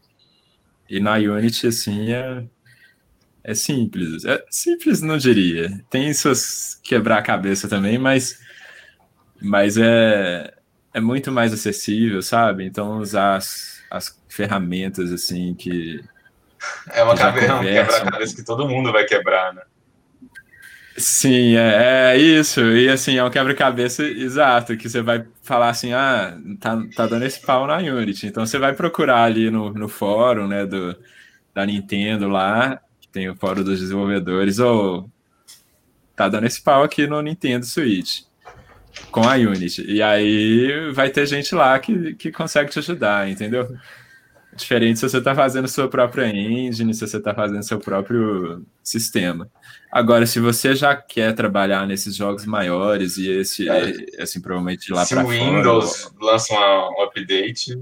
E 0.89 1.01
na 1.01 1.15
Unity, 1.15 1.67
assim, 1.67 2.13
é, 2.13 2.45
é 3.45 3.55
simples. 3.55 4.25
É 4.25 4.45
simples, 4.51 5.01
não 5.01 5.19
diria. 5.19 5.81
Tem 5.91 6.13
suas 6.15 6.79
quebrar 6.83 7.19
a 7.19 7.23
cabeça 7.23 7.69
também, 7.69 7.99
mas, 7.99 8.39
mas 9.41 9.77
é, 9.77 10.55
é 10.95 11.01
muito 11.01 11.33
mais 11.33 11.53
acessível, 11.53 12.23
sabe? 12.23 12.65
Então, 12.65 12.99
usar 12.99 13.37
as, 13.37 13.83
as 13.91 14.21
ferramentas 14.29 15.13
assim 15.13 15.55
que. 15.55 16.03
É 16.91 17.03
uma 17.03 17.17
quebra-cabeça 17.17 18.37
que 18.37 18.45
todo 18.45 18.69
mundo 18.69 18.93
vai 18.93 19.05
quebrar, 19.05 19.53
né? 19.53 19.63
Sim, 20.97 21.57
é, 21.57 22.13
é, 22.15 22.19
isso. 22.19 22.61
E 22.61 22.89
assim, 22.89 23.17
é 23.17 23.25
um 23.25 23.31
quebra-cabeça 23.31 24.05
exato, 24.05 24.77
que 24.77 24.89
você 24.89 25.01
vai 25.01 25.27
falar 25.43 25.71
assim, 25.71 25.93
ah, 25.93 26.39
tá, 26.61 26.81
tá 26.95 27.07
dando 27.07 27.25
esse 27.25 27.41
pau 27.41 27.67
na 27.67 27.79
Unity. 27.79 28.27
Então 28.27 28.45
você 28.45 28.59
vai 28.59 28.75
procurar 28.75 29.25
ali 29.25 29.51
no, 29.51 29.73
no 29.73 29.89
fórum, 29.89 30.47
né, 30.47 30.67
do, 30.67 30.95
da 31.55 31.65
Nintendo 31.65 32.29
lá, 32.29 32.81
tem 33.13 33.29
o 33.29 33.37
fórum 33.37 33.63
dos 33.63 33.79
desenvolvedores, 33.81 34.59
ou 34.59 35.01
oh, 35.01 35.11
tá 36.17 36.29
dando 36.29 36.47
esse 36.47 36.61
pau 36.61 36.83
aqui 36.83 37.07
no 37.07 37.21
Nintendo 37.21 37.67
Switch 37.67 38.23
com 39.11 39.23
a 39.29 39.35
Unity. 39.35 39.85
E 39.87 40.03
aí 40.03 40.91
vai 40.93 41.11
ter 41.11 41.27
gente 41.27 41.55
lá 41.55 41.79
que, 41.79 42.15
que 42.15 42.31
consegue 42.31 42.71
te 42.71 42.79
ajudar, 42.79 43.29
entendeu? 43.29 43.69
Diferente 44.55 44.99
se 44.99 45.09
você 45.09 45.19
está 45.19 45.35
fazendo 45.35 45.67
sua 45.67 45.89
própria 45.89 46.29
engine, 46.29 46.93
se 46.93 47.07
você 47.07 47.17
está 47.17 47.35
fazendo 47.35 47.63
seu 47.63 47.79
próprio 47.79 48.65
sistema. 48.83 49.51
Agora, 49.91 50.27
se 50.27 50.41
você 50.41 50.75
já 50.75 50.95
quer 50.95 51.35
trabalhar 51.35 51.87
nesses 51.87 52.15
jogos 52.15 52.45
maiores 52.45 53.17
e 53.17 53.31
esse, 53.31 53.69
é, 53.69 54.23
assim, 54.23 54.41
provavelmente 54.41 54.93
lá 54.93 55.07
para 55.07 55.23
fora... 55.23 55.37
Se 55.37 55.43
o 55.43 55.57
Windows 55.57 56.13
lança 56.21 56.55
um 56.55 57.03
update, 57.03 57.79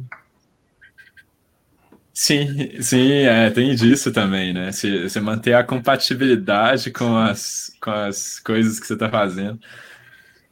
Sim, 2.22 2.82
sim, 2.82 3.12
é, 3.22 3.48
tem 3.50 3.74
disso 3.74 4.12
também, 4.12 4.52
né? 4.52 4.70
Se 4.72 5.08
você 5.08 5.18
manter 5.20 5.54
a 5.54 5.64
compatibilidade 5.64 6.90
com 6.90 7.16
as, 7.16 7.72
com 7.80 7.90
as 7.90 8.38
coisas 8.38 8.78
que 8.78 8.86
você 8.86 8.92
está 8.92 9.08
fazendo. 9.08 9.58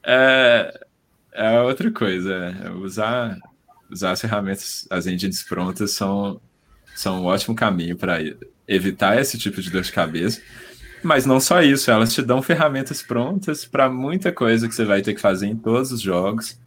É, 0.03 0.81
é 1.31 1.61
outra 1.61 1.91
coisa. 1.91 2.33
É, 2.65 2.71
usar, 2.71 3.37
usar 3.91 4.13
as 4.13 4.21
ferramentas, 4.23 4.87
as 4.89 5.07
engines 5.07 5.43
prontas 5.43 5.91
são, 5.93 6.41
são 6.97 7.23
um 7.23 7.27
ótimo 7.27 7.55
caminho 7.55 7.99
para 7.99 8.17
evitar 8.67 9.21
esse 9.21 9.37
tipo 9.37 9.61
de 9.61 9.71
dor 9.71 9.83
de 9.83 9.93
cabeça. 9.93 10.41
Mas 11.03 11.27
não 11.27 11.39
só 11.39 11.61
isso, 11.61 11.91
elas 11.91 12.15
te 12.15 12.23
dão 12.23 12.41
ferramentas 12.41 13.03
prontas 13.03 13.67
para 13.67 13.91
muita 13.91 14.33
coisa 14.33 14.67
que 14.67 14.75
você 14.75 14.87
vai 14.87 15.03
ter 15.03 15.13
que 15.13 15.21
fazer 15.21 15.47
em 15.47 15.57
todos 15.57 15.93
os 15.93 16.01
jogos. 16.01 16.59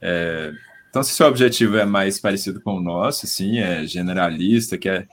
É, 0.00 0.52
então, 0.96 1.04
se 1.04 1.12
seu 1.12 1.26
objetivo 1.26 1.76
é 1.76 1.84
mais 1.84 2.18
parecido 2.18 2.58
com 2.58 2.78
o 2.78 2.80
nosso, 2.80 3.26
sim, 3.26 3.58
é 3.58 3.86
generalista, 3.86 4.78
quer, 4.78 5.06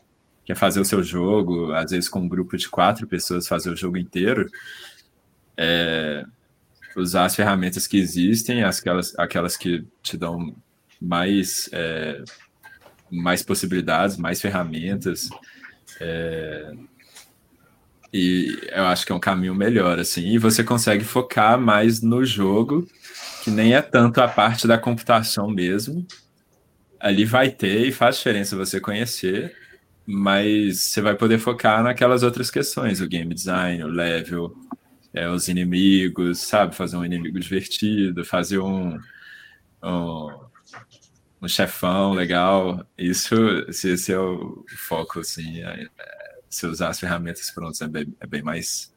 quer 0.45 0.55
fazer 0.55 0.79
o 0.79 0.85
seu 0.85 1.03
jogo, 1.03 1.73
às 1.73 1.91
vezes 1.91 2.07
com 2.07 2.21
um 2.21 2.27
grupo 2.29 2.55
de 2.55 2.69
quatro 2.69 3.05
pessoas 3.05 3.49
fazer 3.49 3.69
o 3.69 3.75
jogo 3.75 3.97
inteiro, 3.97 4.49
é, 5.57 6.23
usar 6.95 7.25
as 7.25 7.35
ferramentas 7.35 7.85
que 7.85 7.97
existem, 7.97 8.63
aquelas, 8.63 9.13
aquelas 9.19 9.57
que 9.57 9.85
te 10.01 10.15
dão 10.15 10.55
mais, 11.01 11.69
é, 11.73 12.23
mais 13.11 13.43
possibilidades, 13.43 14.15
mais 14.15 14.39
ferramentas. 14.39 15.29
É, 15.99 16.71
e 18.13 18.57
eu 18.71 18.85
acho 18.85 19.05
que 19.05 19.11
é 19.11 19.15
um 19.15 19.19
caminho 19.19 19.53
melhor, 19.53 19.99
assim. 19.99 20.27
E 20.27 20.37
você 20.37 20.63
consegue 20.63 21.03
focar 21.03 21.59
mais 21.59 22.01
no 22.01 22.23
jogo, 22.23 22.87
que 23.43 23.51
nem 23.51 23.73
é 23.73 23.81
tanto 23.81 24.21
a 24.21 24.27
parte 24.27 24.65
da 24.65 24.77
computação 24.77 25.49
mesmo. 25.49 26.07
Ali 26.97 27.25
vai 27.25 27.51
ter 27.51 27.85
e 27.85 27.91
faz 27.91 28.15
diferença 28.15 28.55
você 28.55 28.79
conhecer, 28.79 29.53
mas 30.05 30.79
você 30.79 31.01
vai 31.01 31.13
poder 31.13 31.39
focar 31.39 31.83
naquelas 31.83 32.23
outras 32.23 32.49
questões, 32.49 33.01
o 33.01 33.07
game 33.07 33.33
design, 33.35 33.83
o 33.83 33.87
level, 33.87 34.55
é, 35.13 35.29
os 35.29 35.49
inimigos, 35.49 36.39
sabe? 36.39 36.73
Fazer 36.73 36.95
um 36.95 37.03
inimigo 37.03 37.37
divertido, 37.37 38.23
fazer 38.23 38.59
um, 38.59 38.97
um, 39.83 40.29
um 41.41 41.47
chefão 41.47 42.13
legal. 42.13 42.87
Isso, 42.97 43.35
esse 43.67 44.13
é 44.13 44.19
o 44.19 44.63
foco, 44.87 45.19
assim. 45.19 45.61
É, 45.61 45.89
é, 45.99 46.39
se 46.49 46.65
usar 46.65 46.89
as 46.89 46.99
ferramentas 46.99 47.51
prontas 47.51 47.81
é 47.81 47.87
bem, 47.89 48.15
é 48.21 48.25
bem 48.25 48.41
mais 48.41 48.93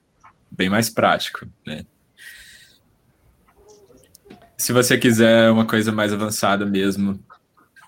bem 0.48 0.70
mais 0.70 0.88
prático, 0.88 1.48
né? 1.66 1.84
Se 4.56 4.72
você 4.72 4.96
quiser 4.96 5.50
uma 5.50 5.66
coisa 5.66 5.92
mais 5.92 6.12
avançada 6.12 6.64
mesmo, 6.64 7.20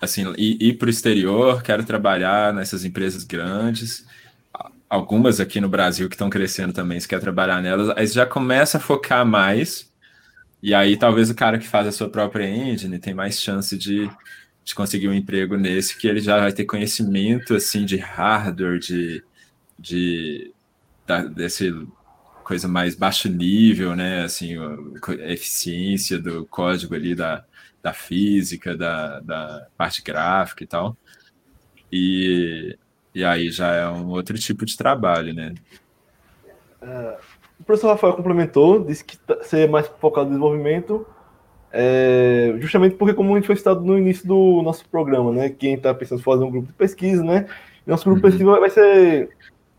assim, 0.01 0.31
ir, 0.37 0.57
ir 0.61 0.77
para 0.77 0.87
o 0.87 0.89
exterior, 0.89 1.61
quero 1.63 1.83
trabalhar 1.83 2.53
nessas 2.53 2.85
empresas 2.85 3.23
grandes, 3.23 4.05
algumas 4.89 5.39
aqui 5.39 5.59
no 5.61 5.69
Brasil 5.69 6.07
que 6.09 6.15
estão 6.15 6.29
crescendo 6.29 6.73
também, 6.73 6.99
se 6.99 7.07
quer 7.07 7.19
trabalhar 7.19 7.61
nelas, 7.61 7.89
aí 7.95 8.07
já 8.07 8.25
começa 8.25 8.77
a 8.77 8.81
focar 8.81 9.25
mais, 9.25 9.91
e 10.61 10.73
aí 10.73 10.97
talvez 10.97 11.29
o 11.29 11.35
cara 11.35 11.57
que 11.57 11.67
faz 11.67 11.87
a 11.87 11.91
sua 11.91 12.09
própria 12.09 12.47
engine 12.47 12.99
tem 12.99 13.13
mais 13.13 13.41
chance 13.41 13.77
de, 13.77 14.09
de 14.63 14.75
conseguir 14.75 15.07
um 15.07 15.13
emprego 15.13 15.57
nesse, 15.57 15.97
que 15.97 16.07
ele 16.07 16.19
já 16.19 16.39
vai 16.39 16.51
ter 16.51 16.65
conhecimento, 16.65 17.55
assim, 17.55 17.85
de 17.85 17.97
hardware, 17.97 18.79
de, 18.79 19.23
de 19.77 20.53
da, 21.05 21.23
desse 21.23 21.73
coisa 22.49 22.67
mais 22.67 22.95
baixo 22.95 23.29
nível, 23.29 23.95
né, 23.95 24.23
assim, 24.23 24.57
a 24.57 25.31
eficiência 25.31 26.17
do 26.17 26.47
código 26.47 26.95
ali 26.95 27.13
da, 27.13 27.45
da 27.79 27.93
física, 27.93 28.75
da, 28.75 29.19
da 29.19 29.67
parte 29.77 30.01
gráfica 30.01 30.63
e 30.63 30.67
tal, 30.67 30.97
e 31.91 32.75
e 33.13 33.23
aí 33.23 33.51
já 33.51 33.73
é 33.75 33.87
um 33.87 34.07
outro 34.09 34.35
tipo 34.37 34.65
de 34.65 34.75
trabalho, 34.75 35.31
né? 35.31 35.53
É, 36.81 37.17
o 37.59 37.63
professor 37.63 37.89
Rafael 37.89 38.13
complementou, 38.13 38.83
disse 38.83 39.05
que 39.05 39.17
tá, 39.17 39.43
ser 39.43 39.69
mais 39.69 39.87
focado 39.99 40.25
no 40.25 40.31
desenvolvimento, 40.31 41.05
é, 41.71 42.55
justamente 42.59 42.95
porque, 42.95 43.13
como 43.13 43.33
a 43.33 43.35
gente 43.35 43.45
foi 43.45 43.55
citado 43.57 43.81
no 43.81 43.95
início 43.95 44.27
do 44.27 44.63
nosso 44.63 44.87
programa, 44.89 45.31
né? 45.31 45.49
Quem 45.49 45.75
está 45.75 45.93
pensando 45.93 46.19
em 46.19 46.23
fazer 46.23 46.43
um 46.43 46.51
grupo 46.51 46.67
de 46.67 46.73
pesquisa, 46.73 47.23
né? 47.23 47.47
Nosso 47.85 48.05
grupo 48.05 48.25
uhum. 48.25 48.31
de 48.31 48.37
pesquisa 48.37 48.59
vai 48.59 48.69
ser, 48.71 49.29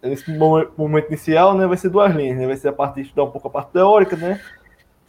nesse 0.03 0.31
momento 0.33 1.09
inicial, 1.09 1.57
né? 1.57 1.67
Vai 1.67 1.77
ser 1.77 1.91
duas 1.91 2.15
linhas, 2.15 2.39
né? 2.39 2.47
Vai 2.47 2.57
ser 2.57 2.69
a 2.69 2.73
parte 2.73 2.97
de 2.97 3.03
estudar 3.03 3.25
um 3.25 3.31
pouco 3.31 3.49
a 3.49 3.51
parte 3.51 3.73
teórica, 3.73 4.17
né? 4.17 4.41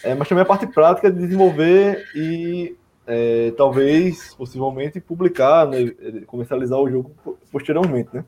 É, 0.03 0.15
mas 0.15 0.27
também 0.27 0.41
a 0.41 0.45
parte 0.45 0.67
prática 0.67 1.11
de 1.11 1.19
desenvolver 1.19 2.03
e 2.15 2.75
é, 3.05 3.51
talvez, 3.57 4.33
possivelmente, 4.35 4.99
publicar, 4.99 5.67
né, 5.67 5.91
comercializar 6.25 6.79
o 6.79 6.89
jogo 6.89 7.11
posteriormente, 7.51 8.09
né? 8.13 8.25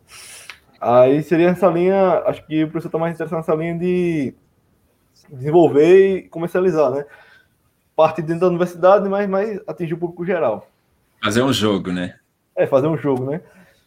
Aí 0.80 1.24
seria 1.24 1.50
essa 1.50 1.68
linha, 1.68 2.22
acho 2.26 2.46
que 2.46 2.64
o 2.64 2.68
professor 2.68 2.90
está 2.90 2.98
mais 2.98 3.16
interessado 3.16 3.38
nessa 3.38 3.56
linha 3.56 3.78
de 3.78 4.36
desenvolver 5.30 6.18
e 6.18 6.22
comercializar, 6.30 6.92
né? 6.92 7.06
Parte 7.96 8.22
dentro 8.22 8.42
da 8.42 8.48
universidade, 8.48 9.08
mas 9.08 9.30
mais 9.30 9.60
atingir 9.66 9.94
o 9.94 9.98
público 9.98 10.26
geral. 10.26 10.68
Fazer 11.24 11.42
um 11.42 11.54
jogo, 11.54 11.92
né? 11.92 12.16
É, 12.56 12.68
fazer 12.68 12.88
um 12.88 12.98
jogo, 12.98 13.32
né? 13.32 13.42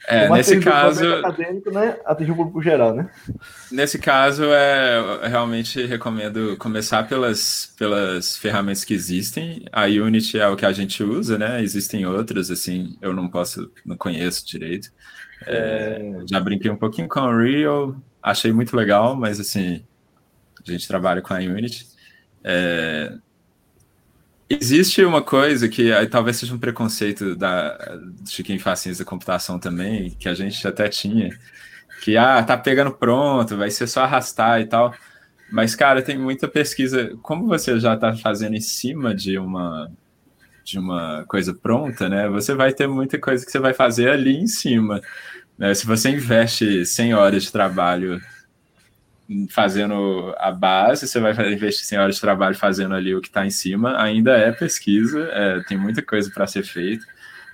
É, 0.06 0.28
nesse 0.28 0.60
caso. 0.60 1.14
Acadêmico, 1.14 1.70
né? 1.70 1.98
Atingir 2.04 2.32
o 2.32 2.36
público 2.36 2.62
geral, 2.62 2.94
né? 2.94 3.10
Nesse 3.70 3.98
caso, 3.98 4.44
é, 4.44 4.98
eu 4.98 5.28
realmente 5.28 5.84
recomendo 5.84 6.56
começar 6.58 7.08
pelas, 7.08 7.74
pelas 7.78 8.36
ferramentas 8.36 8.84
que 8.84 8.94
existem. 8.94 9.64
A 9.72 9.86
Unity 9.86 10.38
é 10.38 10.46
o 10.48 10.56
que 10.56 10.66
a 10.66 10.72
gente 10.72 11.02
usa, 11.02 11.38
né? 11.38 11.62
Existem 11.62 12.06
outras, 12.06 12.50
assim, 12.50 12.96
eu 13.00 13.12
não 13.12 13.28
posso, 13.28 13.70
não 13.84 13.96
conheço 13.96 14.46
direito. 14.46 14.90
É, 15.46 16.00
já 16.30 16.40
brinquei 16.40 16.70
um 16.70 16.76
pouquinho 16.76 17.08
com 17.08 17.20
o 17.20 17.28
Unreal, 17.28 17.96
achei 18.22 18.52
muito 18.52 18.76
legal, 18.76 19.14
mas 19.16 19.38
assim, 19.40 19.84
a 20.66 20.70
gente 20.70 20.86
trabalha 20.86 21.20
com 21.20 21.34
a 21.34 21.38
Unity. 21.38 21.86
É, 22.44 23.12
Existe 24.48 25.04
uma 25.04 25.22
coisa 25.22 25.68
que 25.68 25.90
talvez 26.06 26.36
seja 26.36 26.54
um 26.54 26.58
preconceito 26.58 27.34
da, 27.34 27.98
de 28.22 28.44
quem 28.44 28.58
faz 28.58 28.80
ciência 28.80 29.04
da 29.04 29.10
computação 29.10 29.58
também, 29.58 30.10
que 30.10 30.28
a 30.28 30.34
gente 30.34 30.66
até 30.66 30.88
tinha, 30.88 31.36
que 32.00 32.16
ah, 32.16 32.42
tá 32.44 32.56
pegando 32.56 32.92
pronto, 32.92 33.56
vai 33.56 33.70
ser 33.70 33.88
só 33.88 34.02
arrastar 34.02 34.60
e 34.60 34.66
tal. 34.66 34.94
Mas, 35.50 35.74
cara, 35.74 36.02
tem 36.02 36.18
muita 36.18 36.48
pesquisa. 36.48 37.16
Como 37.22 37.46
você 37.46 37.78
já 37.80 37.94
está 37.94 38.14
fazendo 38.14 38.54
em 38.56 38.60
cima 38.60 39.14
de 39.14 39.38
uma 39.38 39.90
de 40.64 40.80
uma 40.80 41.24
coisa 41.28 41.54
pronta, 41.54 42.08
né? 42.08 42.28
Você 42.28 42.52
vai 42.52 42.72
ter 42.72 42.88
muita 42.88 43.18
coisa 43.20 43.44
que 43.46 43.52
você 43.52 43.60
vai 43.60 43.72
fazer 43.72 44.10
ali 44.10 44.36
em 44.36 44.48
cima. 44.48 45.00
Né? 45.56 45.72
Se 45.74 45.86
você 45.86 46.10
investe 46.10 46.84
100 46.84 47.14
horas 47.14 47.44
de 47.44 47.52
trabalho 47.52 48.20
fazendo 49.50 50.34
a 50.38 50.50
base, 50.50 51.06
você 51.06 51.18
vai 51.20 51.32
investir 51.52 51.84
100 51.84 51.98
horas 51.98 52.14
de 52.14 52.20
trabalho 52.20 52.56
fazendo 52.56 52.94
ali 52.94 53.14
o 53.14 53.20
que 53.20 53.28
está 53.28 53.44
em 53.44 53.50
cima, 53.50 54.00
ainda 54.00 54.36
é 54.36 54.52
pesquisa, 54.52 55.28
é, 55.32 55.60
tem 55.64 55.76
muita 55.76 56.02
coisa 56.02 56.30
para 56.30 56.46
ser 56.46 56.64
feita. 56.64 57.04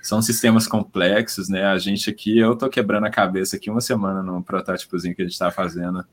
São 0.01 0.21
sistemas 0.21 0.67
complexos, 0.67 1.47
né? 1.47 1.65
A 1.65 1.77
gente 1.77 2.09
aqui, 2.09 2.37
eu 2.37 2.57
tô 2.57 2.69
quebrando 2.69 3.05
a 3.05 3.09
cabeça 3.09 3.55
aqui 3.55 3.69
uma 3.69 3.79
semana 3.79 4.21
no 4.21 4.43
protótipozinho 4.43 5.15
que 5.15 5.21
a 5.21 5.25
gente 5.25 5.33
está 5.33 5.49
fazendo. 5.49 6.05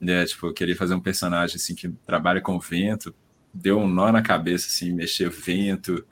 Né? 0.00 0.24
Tipo, 0.24 0.46
eu 0.46 0.54
queria 0.54 0.76
fazer 0.76 0.94
um 0.94 1.00
personagem 1.00 1.56
assim 1.56 1.74
que 1.74 1.88
trabalha 2.06 2.40
com 2.40 2.60
vento, 2.60 3.12
deu 3.52 3.78
um 3.78 3.88
nó 3.88 4.12
na 4.12 4.22
cabeça, 4.22 4.68
assim, 4.68 4.92
mexer 4.92 5.28
vento, 5.30 6.04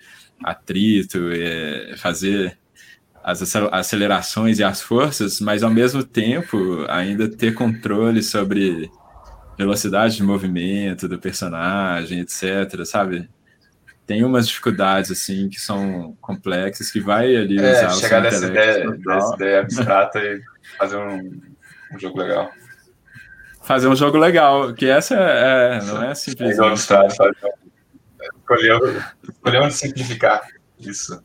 atrito, 0.43 1.31
é, 1.33 1.95
fazer 1.97 2.59
as 3.27 3.43
acelerações 3.73 4.61
e 4.61 4.63
as 4.63 4.81
forças, 4.81 5.41
mas 5.41 5.65
ao 5.65 5.71
mesmo 5.71 6.05
tempo 6.05 6.87
ainda 6.89 7.29
ter 7.29 7.55
controle 7.55 8.23
sobre 8.23 8.89
velocidade 9.59 10.15
de 10.15 10.23
movimento 10.23 11.09
do 11.09 11.19
personagem, 11.19 12.21
etc, 12.21 12.85
sabe? 12.85 13.29
Tem 14.07 14.23
umas 14.23 14.47
dificuldades 14.47 15.11
assim 15.11 15.49
que 15.49 15.61
são 15.61 16.17
complexas 16.21 16.89
que 16.89 17.01
vai 17.01 17.35
ali 17.35 17.59
é, 17.59 17.89
usar 17.89 17.91
chegar 17.95 18.21
dessa 18.21 18.47
ideia, 18.47 18.85
ideia 19.35 19.61
abstrata 19.61 20.21
e 20.21 20.41
fazer 20.79 20.97
um, 20.97 21.43
um, 21.93 21.99
jogo 21.99 22.21
legal. 22.21 22.49
Fazer 23.61 23.89
um 23.89 23.97
jogo 23.97 24.19
legal, 24.19 24.73
que 24.73 24.87
essa 24.87 25.17
é, 25.17 25.83
não 25.83 26.05
é 26.05 26.15
simplesmente. 26.15 26.65
É 26.65 26.71
abstrato, 26.71 27.13
escolher, 28.39 29.05
escolher 29.29 29.63
onde 29.63 29.75
simplificar 29.75 30.47
isso. 30.79 31.21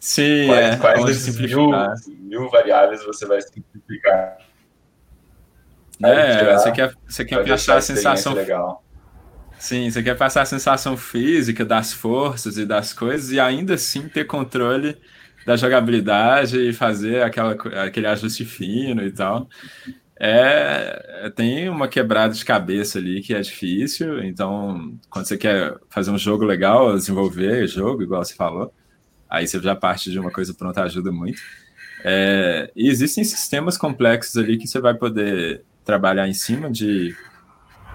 Sim, 0.00 0.46
quais, 0.46 0.74
é. 0.74 0.76
Quais 0.76 1.04
desses 1.04 1.38
mil, 1.38 1.70
mil 2.20 2.48
variáveis 2.50 3.04
você 3.04 3.26
vai 3.26 3.40
simplificar? 3.40 4.38
É, 6.02 6.56
você 6.56 6.72
quer, 6.72 6.94
você 7.08 7.24
quer 7.24 7.46
passar 7.46 7.76
a 7.76 7.80
sensação. 7.80 8.32
Legal. 8.32 8.84
Sim, 9.58 9.90
você 9.90 10.02
quer 10.02 10.16
passar 10.16 10.42
a 10.42 10.46
sensação 10.46 10.96
física 10.96 11.64
das 11.64 11.92
forças 11.92 12.56
e 12.56 12.64
das 12.64 12.92
coisas 12.92 13.32
e 13.32 13.40
ainda 13.40 13.74
assim 13.74 14.08
ter 14.08 14.24
controle 14.24 14.96
da 15.44 15.56
jogabilidade 15.56 16.60
e 16.60 16.72
fazer 16.72 17.22
aquela, 17.22 17.52
aquele 17.84 18.06
ajuste 18.06 18.44
fino 18.44 19.02
e 19.02 19.10
tal. 19.10 19.48
É, 20.20 21.30
tem 21.34 21.68
uma 21.68 21.88
quebrada 21.88 22.34
de 22.34 22.44
cabeça 22.44 22.98
ali 22.98 23.20
que 23.20 23.34
é 23.34 23.40
difícil. 23.40 24.22
Então, 24.22 24.96
quando 25.10 25.26
você 25.26 25.36
quer 25.36 25.74
fazer 25.88 26.12
um 26.12 26.18
jogo 26.18 26.44
legal, 26.44 26.94
desenvolver 26.94 27.66
jogo, 27.66 28.02
igual 28.02 28.24
você 28.24 28.34
falou, 28.34 28.72
Aí 29.28 29.46
você 29.46 29.60
já 29.60 29.76
parte 29.76 30.10
de 30.10 30.18
uma 30.18 30.30
coisa 30.30 30.54
pronta, 30.54 30.82
ajuda 30.82 31.12
muito. 31.12 31.40
É, 32.04 32.70
e 32.74 32.88
existem 32.88 33.24
sistemas 33.24 33.76
complexos 33.76 34.36
ali 34.36 34.56
que 34.56 34.66
você 34.66 34.80
vai 34.80 34.94
poder 34.94 35.64
trabalhar 35.84 36.28
em 36.28 36.34
cima 36.34 36.70
de. 36.70 37.16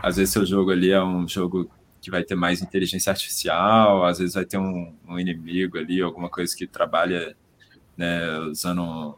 Às 0.01 0.17
vezes, 0.17 0.33
seu 0.33 0.45
jogo 0.45 0.71
ali 0.71 0.91
é 0.91 1.01
um 1.01 1.27
jogo 1.27 1.69
que 2.01 2.11
vai 2.11 2.23
ter 2.23 2.35
mais 2.35 2.61
inteligência 2.61 3.11
artificial, 3.11 4.03
às 4.05 4.19
vezes 4.19 4.35
vai 4.35 4.43
ter 4.43 4.57
um, 4.57 4.93
um 5.07 5.17
inimigo 5.17 5.77
ali, 5.77 6.01
alguma 6.01 6.27
coisa 6.29 6.53
que 6.53 6.67
trabalha 6.67 7.33
né, 7.95 8.39
usando 8.39 9.17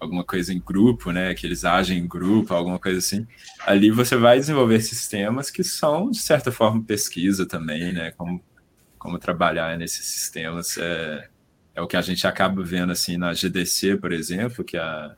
alguma 0.00 0.24
coisa 0.24 0.54
em 0.54 0.58
grupo, 0.58 1.10
né, 1.10 1.34
que 1.34 1.46
eles 1.46 1.64
agem 1.64 1.98
em 1.98 2.08
grupo, 2.08 2.54
alguma 2.54 2.78
coisa 2.78 2.98
assim. 2.98 3.26
Ali 3.66 3.90
você 3.90 4.16
vai 4.16 4.38
desenvolver 4.38 4.80
sistemas 4.80 5.50
que 5.50 5.62
são, 5.62 6.10
de 6.10 6.18
certa 6.18 6.50
forma, 6.50 6.82
pesquisa 6.82 7.44
também, 7.44 7.92
né, 7.92 8.10
como 8.12 8.42
como 9.06 9.20
trabalhar 9.20 9.78
nesses 9.78 10.04
sistemas. 10.04 10.76
É, 10.76 11.28
é 11.76 11.80
o 11.80 11.86
que 11.86 11.96
a 11.96 12.02
gente 12.02 12.26
acaba 12.26 12.60
vendo 12.64 12.90
assim 12.90 13.16
na 13.16 13.32
GDC, 13.32 13.98
por 13.98 14.12
exemplo, 14.12 14.64
que 14.64 14.76
é 14.76 14.80
a 14.80 15.14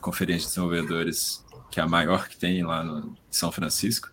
Conferência 0.00 0.42
de 0.42 0.54
Desenvolvedores, 0.54 1.44
que 1.68 1.80
é 1.80 1.82
a 1.82 1.88
maior 1.88 2.28
que 2.28 2.36
tem 2.36 2.64
lá 2.64 2.84
no 2.84 3.16
São 3.28 3.50
Francisco. 3.50 4.12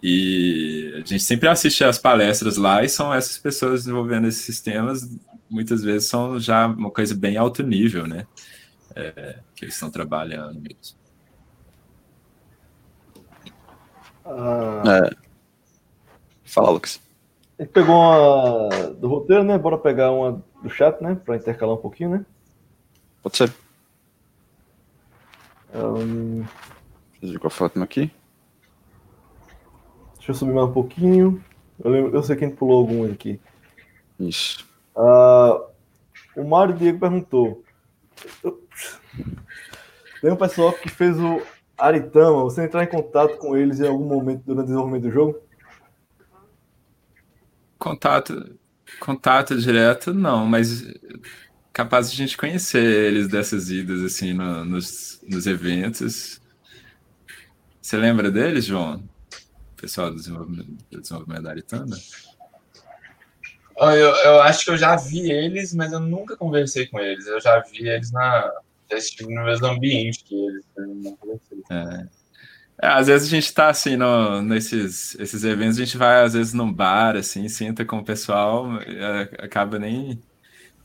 E 0.00 0.92
a 0.94 0.98
gente 0.98 1.24
sempre 1.24 1.48
assiste 1.48 1.82
as 1.82 1.98
palestras 1.98 2.56
lá 2.56 2.84
e 2.84 2.88
são 2.88 3.12
essas 3.12 3.38
pessoas 3.38 3.80
desenvolvendo 3.80 4.28
esses 4.28 4.42
sistemas, 4.42 5.08
muitas 5.50 5.82
vezes 5.82 6.08
são 6.08 6.38
já 6.38 6.66
uma 6.66 6.92
coisa 6.92 7.16
bem 7.16 7.36
alto 7.36 7.64
nível, 7.64 8.06
né? 8.06 8.24
É, 8.94 9.40
que 9.56 9.64
eles 9.64 9.74
estão 9.74 9.90
trabalhando 9.90 10.60
mesmo. 10.60 10.96
Ah, 14.24 15.08
é. 15.10 15.10
Fala, 16.44 16.70
Lucas. 16.70 17.00
Gente 17.62 17.70
pegou 17.70 17.94
uma 17.94 18.68
do 18.90 19.06
roteiro, 19.06 19.44
né? 19.44 19.56
Bora 19.56 19.78
pegar 19.78 20.10
uma 20.10 20.42
do 20.60 20.68
chat, 20.68 21.00
né? 21.00 21.14
Para 21.14 21.36
intercalar 21.36 21.76
um 21.76 21.80
pouquinho, 21.80 22.10
né? 22.10 22.26
Pode 23.22 23.36
ser. 23.36 23.54
Um... 25.72 26.44
Deixa 27.20 27.36
eu 27.36 27.40
ver 27.40 27.46
a 27.46 27.50
foto 27.50 27.80
aqui. 27.80 28.10
Deixa 30.16 30.32
eu 30.32 30.34
subir 30.34 30.52
mais 30.52 30.68
um 30.70 30.72
pouquinho. 30.72 31.44
Eu, 31.84 31.90
lembro, 31.92 32.12
eu 32.12 32.22
sei 32.24 32.34
quem 32.34 32.50
pulou 32.50 32.80
algum 32.80 33.08
aqui. 33.08 33.40
Isso. 34.18 34.68
Uh, 34.96 35.64
o 36.34 36.44
Mário 36.44 36.74
Diego 36.74 36.98
perguntou. 36.98 37.62
Tem 40.20 40.32
um 40.32 40.36
pessoal 40.36 40.72
que 40.72 40.88
fez 40.88 41.16
o 41.16 41.40
Aritama. 41.78 42.42
Você 42.42 42.64
entrar 42.64 42.82
em 42.82 42.88
contato 42.88 43.38
com 43.38 43.56
eles 43.56 43.78
em 43.78 43.86
algum 43.86 44.06
momento 44.06 44.42
durante 44.44 44.64
o 44.64 44.66
desenvolvimento 44.66 45.02
do 45.04 45.12
jogo? 45.12 45.41
Contato, 47.82 48.56
contato 49.00 49.60
direto, 49.60 50.14
não, 50.14 50.46
mas 50.46 50.84
capaz 51.72 52.08
de 52.08 52.14
a 52.14 52.24
gente 52.24 52.36
conhecer 52.36 52.84
eles 52.84 53.26
dessas 53.26 53.70
idas 53.70 54.02
assim 54.02 54.32
no, 54.32 54.64
nos, 54.64 55.20
nos 55.28 55.48
eventos. 55.48 56.40
Você 57.80 57.96
lembra 57.96 58.30
deles, 58.30 58.64
João? 58.64 59.02
pessoal 59.80 60.10
do 60.10 60.16
desenvolvimento, 60.16 60.68
do 60.92 61.00
desenvolvimento 61.00 61.42
da 61.42 61.50
Aritana? 61.50 61.96
Eu, 63.76 63.88
eu 63.88 64.40
acho 64.42 64.64
que 64.64 64.70
eu 64.70 64.76
já 64.76 64.94
vi 64.94 65.32
eles, 65.32 65.74
mas 65.74 65.92
eu 65.92 65.98
nunca 65.98 66.36
conversei 66.36 66.86
com 66.86 67.00
eles. 67.00 67.26
Eu 67.26 67.40
já 67.40 67.58
vi 67.58 67.88
eles 67.88 68.12
na. 68.12 68.48
Já 68.88 68.96
estive 68.96 69.34
no 69.34 69.42
mesmo 69.44 69.66
ambiente 69.66 70.22
que 70.22 70.36
eles, 70.36 70.64
não 70.76 71.16
conversei. 71.16 71.58
É. 71.68 72.21
É, 72.80 72.88
às 72.88 73.06
vezes 73.06 73.28
a 73.28 73.30
gente 73.30 73.44
está 73.46 73.68
assim 73.68 73.96
no, 73.96 74.42
nesses 74.42 75.14
esses 75.18 75.44
eventos, 75.44 75.78
a 75.78 75.84
gente 75.84 75.96
vai 75.96 76.24
às 76.24 76.34
vezes 76.34 76.52
num 76.52 76.72
bar, 76.72 77.16
assim, 77.16 77.48
senta 77.48 77.84
com 77.84 77.98
o 77.98 78.04
pessoal, 78.04 78.80
é, 78.82 79.22
acaba 79.44 79.78
nem, 79.78 80.20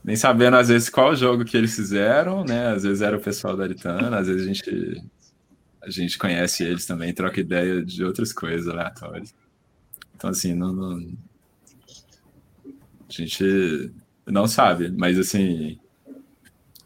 nem 0.04 0.16
sabendo 0.16 0.58
às 0.58 0.70
vezes 0.70 0.90
qual 0.90 1.16
jogo 1.16 1.46
que 1.46 1.58
eles 1.58 1.76
fizeram, 1.76 2.44
né? 2.46 2.68
Às 2.70 2.84
vezes 2.84 3.02
era 3.02 3.18
o 3.18 3.22
pessoal 3.22 3.56
da 3.58 3.64
Aritana, 3.64 4.20
às 4.20 4.28
vezes 4.28 4.44
a 4.44 4.54
gente 4.54 5.04
a 5.82 5.90
gente 5.90 6.18
conhece 6.18 6.64
eles 6.64 6.86
também, 6.86 7.14
troca 7.14 7.40
ideia 7.40 7.84
de 7.84 8.04
outras 8.04 8.34
coisas 8.34 8.68
aleatórias. 8.68 9.34
Então, 10.16 10.30
assim, 10.32 10.54
não, 10.54 10.74
não, 10.74 10.98
a 13.08 13.12
gente 13.12 13.92
não 14.26 14.48
sabe, 14.48 14.92
mas 14.92 15.18
assim, 15.18 15.80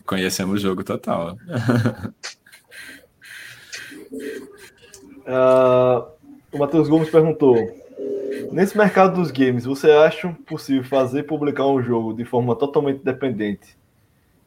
conhecemos 0.05 0.59
o 0.59 0.63
jogo 0.63 0.83
total. 0.83 1.37
uh, 5.31 6.07
o 6.51 6.57
Matheus 6.57 6.87
Gomes 6.87 7.09
perguntou: 7.09 7.55
Nesse 8.51 8.77
mercado 8.77 9.15
dos 9.15 9.31
games, 9.31 9.65
você 9.65 9.91
acha 9.91 10.29
possível 10.45 10.83
fazer 10.83 11.23
publicar 11.23 11.65
um 11.67 11.81
jogo 11.81 12.13
de 12.13 12.25
forma 12.25 12.55
totalmente 12.55 13.01
independente, 13.01 13.77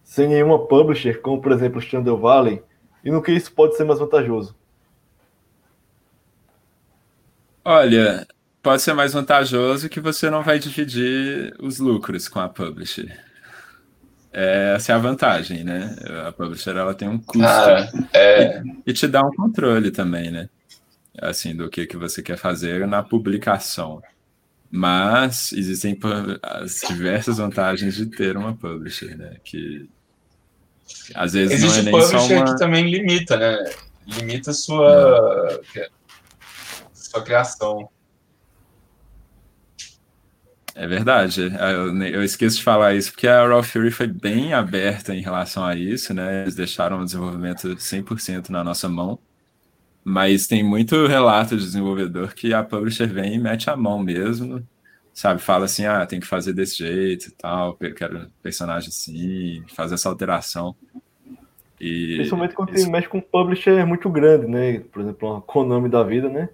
sem 0.02 0.28
nenhuma 0.28 0.66
publisher, 0.66 1.20
como 1.20 1.40
por 1.40 1.52
exemplo 1.52 1.80
Chandel 1.80 2.18
Valley? 2.18 2.62
E 3.04 3.10
no 3.10 3.22
que 3.22 3.32
isso 3.32 3.52
pode 3.52 3.76
ser 3.76 3.84
mais 3.84 3.98
vantajoso? 3.98 4.54
Olha, 7.64 8.26
pode 8.62 8.82
ser 8.82 8.94
mais 8.94 9.12
vantajoso 9.12 9.88
que 9.88 10.00
você 10.00 10.28
não 10.28 10.42
vai 10.42 10.58
dividir 10.58 11.54
os 11.60 11.78
lucros 11.78 12.28
com 12.28 12.40
a 12.40 12.48
publisher. 12.48 13.18
Essa 14.32 14.92
é 14.92 14.94
a 14.96 14.98
vantagem, 14.98 15.62
né? 15.62 15.94
A 16.26 16.32
publisher 16.32 16.76
ela 16.76 16.92
tem 16.92 17.08
um 17.08 17.18
custo 17.18 17.46
ah, 17.46 17.88
é... 18.12 18.58
e, 18.58 18.90
e, 18.90 18.92
te 18.92 19.06
dá 19.06 19.20
um 19.22 19.30
controle 19.30 19.92
também, 19.92 20.30
né? 20.30 20.48
Assim, 21.20 21.54
do 21.54 21.70
que, 21.70 21.86
que 21.86 21.96
você 21.96 22.22
quer 22.22 22.36
fazer 22.36 22.86
na 22.86 23.02
publicação. 23.02 24.02
Mas 24.70 25.52
existem 25.52 25.96
as 26.42 26.80
diversas 26.88 27.38
vantagens 27.38 27.94
de 27.94 28.06
ter 28.06 28.36
uma 28.36 28.56
publisher, 28.56 29.16
né? 29.16 29.36
Que 29.44 29.88
às 31.14 31.32
vezes 31.32 31.62
Existe 31.62 31.76
não 31.76 31.80
é 31.80 31.82
nem 31.82 31.92
publisher 31.92 32.28
só 32.28 32.34
uma... 32.34 32.44
que 32.44 32.58
também 32.58 32.90
limita, 32.90 33.36
né? 33.36 33.70
Limita 34.06 34.50
a 34.50 34.54
sua, 34.54 35.62
sua 36.92 37.22
criação. 37.22 37.88
É 40.74 40.86
verdade. 40.88 41.42
Eu, 41.42 41.96
eu, 42.02 42.24
esqueço 42.24 42.56
de 42.56 42.64
falar 42.64 42.94
isso 42.94 43.12
porque 43.12 43.28
a 43.28 43.46
Raw 43.46 43.62
Fury 43.62 43.92
foi 43.92 44.08
bem 44.08 44.52
aberta 44.52 45.14
em 45.14 45.22
relação 45.22 45.64
a 45.64 45.76
isso, 45.76 46.12
né? 46.12 46.42
Eles 46.42 46.56
deixaram 46.56 47.00
o 47.00 47.04
desenvolvimento 47.04 47.76
100% 47.76 48.50
na 48.50 48.64
nossa 48.64 48.88
mão. 48.88 49.18
Mas 50.04 50.46
tem 50.46 50.62
muito 50.62 51.06
relato 51.06 51.56
de 51.56 51.64
desenvolvedor 51.64 52.34
que 52.34 52.52
a 52.52 52.62
publisher 52.62 53.06
vem 53.06 53.34
e 53.34 53.38
mete 53.38 53.70
a 53.70 53.76
mão 53.76 53.98
mesmo 53.98 54.62
sabe, 55.14 55.40
fala 55.40 55.66
assim, 55.66 55.86
ah, 55.86 56.04
tem 56.04 56.18
que 56.18 56.26
fazer 56.26 56.52
desse 56.52 56.78
jeito 56.78 57.28
e 57.28 57.30
tal, 57.30 57.76
eu 57.80 57.94
quero 57.94 58.28
personagem 58.42 58.88
assim, 58.88 59.62
fazer 59.68 59.94
essa 59.94 60.08
alteração. 60.08 60.74
E 61.80 62.16
Principalmente 62.16 62.54
quando 62.54 62.74
isso... 62.74 62.90
mexe 62.90 63.08
com 63.08 63.18
um 63.18 63.22
publisher 63.22 63.86
muito 63.86 64.10
grande, 64.10 64.46
né? 64.46 64.80
Por 64.92 65.02
exemplo, 65.02 65.30
uma 65.30 65.40
Konami 65.40 65.88
da 65.88 66.02
vida, 66.02 66.28
né? 66.28 66.48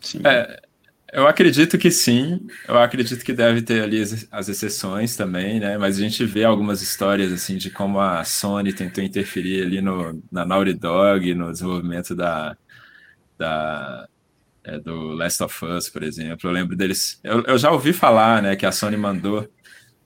Sim. 0.00 0.20
É, 0.24 0.62
eu 1.14 1.28
acredito 1.28 1.78
que 1.78 1.92
sim, 1.92 2.44
eu 2.66 2.76
acredito 2.76 3.24
que 3.24 3.32
deve 3.32 3.62
ter 3.62 3.82
ali 3.84 4.02
as, 4.02 4.26
as, 4.32 4.48
exceções 4.48 5.16
também, 5.16 5.60
né? 5.60 5.78
Mas 5.78 5.96
a 5.96 6.00
gente 6.00 6.24
vê 6.24 6.42
algumas 6.42 6.82
histórias 6.82 7.32
assim 7.32 7.56
de 7.56 7.70
como 7.70 8.00
a 8.00 8.24
Sony 8.24 8.72
tentou 8.72 9.02
interferir 9.02 9.62
ali 9.62 9.80
no, 9.80 10.20
na 10.30 10.44
Naughty 10.44 10.74
Dog, 10.74 11.32
no 11.34 11.52
desenvolvimento 11.52 12.16
da, 12.16 12.56
da, 13.38 14.08
é, 14.64 14.76
do 14.80 15.12
Last 15.12 15.40
of 15.44 15.64
Us, 15.64 15.88
por 15.88 16.02
exemplo. 16.02 16.50
Eu 16.50 16.52
lembro 16.52 16.74
deles. 16.74 17.20
Eu, 17.22 17.42
eu 17.44 17.58
já 17.58 17.70
ouvi 17.70 17.92
falar, 17.92 18.42
né, 18.42 18.56
que 18.56 18.66
a 18.66 18.72
Sony 18.72 18.96
mandou 18.96 19.48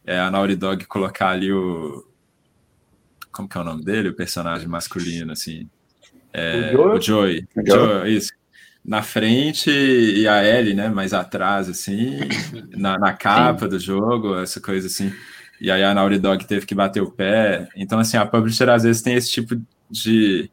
é, 0.05 0.19
a 0.19 0.31
Naughty 0.31 0.57
Dog 0.57 0.85
colocar 0.85 1.31
ali 1.31 1.51
o. 1.51 2.07
Como 3.33 3.49
que 3.49 3.57
é 3.57 3.61
o 3.63 3.65
nome 3.65 3.83
dele? 3.83 4.11
O 4.11 4.17
personagem 4.17 4.69
masculino, 4.69 5.33
assim. 5.33 5.71
É, 6.35 6.77
o 6.77 7.01
Joey. 7.01 7.49
O 7.57 7.67
Joey. 7.67 8.15
isso. 8.15 8.38
Na 8.89 9.03
frente 9.03 9.71
e 9.71 10.27
a 10.27 10.43
Ellie, 10.43 10.73
né, 10.73 10.89
mais 10.89 11.13
atrás, 11.13 11.69
assim, 11.69 12.21
na, 12.75 12.99
na 12.99 13.13
capa 13.13 13.67
Sim. 13.67 13.69
do 13.69 13.79
jogo, 13.79 14.35
essa 14.39 14.63
coisa 14.63 14.87
assim. 14.87 15.13
E 15.61 15.71
aí 15.71 15.85
a 15.85 15.93
Naughty 15.93 16.19
Dog 16.19 16.47
teve 16.47 16.65
que 16.65 16.75
bater 16.75 17.03
o 17.03 17.11
pé. 17.11 17.69
Então, 17.77 17.99
assim, 17.99 18.17
a 18.17 18.25
publisher 18.25 18.71
às 18.71 18.85
vezes 18.85 19.03
tem 19.03 19.15
esse 19.15 19.31
tipo 19.31 19.61
de, 19.91 20.51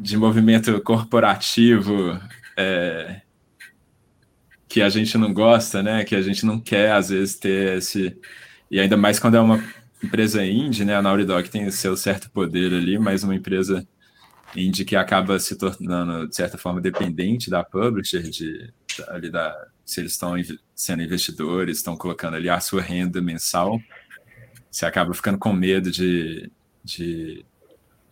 de 0.00 0.16
movimento 0.16 0.80
corporativo 0.80 2.18
é, 2.56 3.20
que 4.66 4.80
a 4.80 4.88
gente 4.88 5.18
não 5.18 5.34
gosta, 5.34 5.82
né? 5.82 6.02
Que 6.02 6.16
a 6.16 6.22
gente 6.22 6.46
não 6.46 6.58
quer, 6.58 6.92
às 6.92 7.10
vezes, 7.10 7.34
ter 7.36 7.76
esse. 7.76 8.16
E 8.70 8.80
ainda 8.80 8.96
mais 8.96 9.18
quando 9.18 9.36
é 9.36 9.40
uma 9.40 9.62
empresa 10.02 10.42
indie, 10.42 10.86
né? 10.86 10.96
A 10.96 11.02
Naughty 11.02 11.26
Dog 11.26 11.50
tem 11.50 11.66
o 11.66 11.72
seu 11.72 11.94
certo 11.94 12.30
poder 12.30 12.72
ali, 12.72 12.98
mas 12.98 13.22
uma 13.22 13.34
empresa 13.34 13.86
indie 14.56 14.84
que 14.84 14.96
acaba 14.96 15.38
se 15.38 15.56
tornando, 15.56 16.28
de 16.28 16.34
certa 16.34 16.56
forma, 16.56 16.80
dependente 16.80 17.50
da 17.50 17.62
publisher, 17.62 18.22
de, 18.22 18.72
ali 19.08 19.30
da, 19.30 19.54
se 19.84 20.00
eles 20.00 20.12
estão 20.12 20.34
sendo 20.74 21.02
investidores, 21.02 21.78
estão 21.78 21.96
colocando 21.96 22.36
ali 22.36 22.48
a 22.48 22.60
sua 22.60 22.82
renda 22.82 23.20
mensal, 23.20 23.80
você 24.70 24.84
acaba 24.84 25.14
ficando 25.14 25.38
com 25.38 25.52
medo 25.52 25.90
de, 25.90 26.50
de 26.84 27.44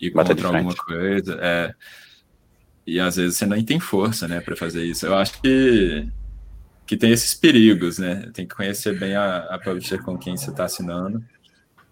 ir 0.01 0.11
contra 0.11 0.47
alguma 0.47 0.75
coisa. 0.75 1.39
É, 1.41 1.75
e 2.87 3.01
às 3.01 3.17
vezes 3.17 3.37
você 3.37 3.47
nem 3.47 3.65
tem 3.65 3.81
força, 3.81 4.29
né, 4.29 4.41
para 4.41 4.57
fazer 4.57 4.85
isso. 4.85 5.07
Eu 5.07 5.15
acho 5.15 5.41
que, 5.41 6.07
que 6.87 6.97
tem 6.97 7.11
esses 7.11 7.35
perigos, 7.35 7.99
né? 7.99 8.31
Tem 8.33 8.47
que 8.47 8.55
conhecer 8.55 8.99
bem 8.99 9.15
a, 9.15 9.39
a 9.39 9.59
publisher 9.59 10.03
com 10.03 10.19
quem 10.19 10.37
você 10.37 10.51
está 10.51 10.65
assinando. 10.65 11.25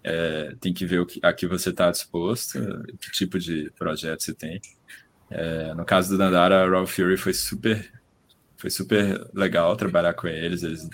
É, 0.03 0.55
tem 0.59 0.73
que 0.73 0.85
ver 0.85 0.99
o 0.99 1.05
que, 1.05 1.19
a 1.23 1.31
que 1.31 1.47
você 1.47 1.69
está 1.69 1.89
disposto, 1.89 2.59
que 2.99 3.11
tipo 3.11 3.39
de 3.39 3.71
projeto 3.77 4.21
você 4.21 4.33
tem. 4.33 4.59
É, 5.29 5.73
no 5.73 5.85
caso 5.85 6.09
do 6.09 6.17
Dandara, 6.17 6.69
Raw 6.69 6.85
Fury 6.85 7.17
foi 7.17 7.33
super, 7.33 7.91
foi 8.57 8.69
super 8.69 9.25
legal 9.33 9.75
trabalhar 9.75 10.13
com 10.13 10.27
eles. 10.27 10.63
Eles 10.63 10.89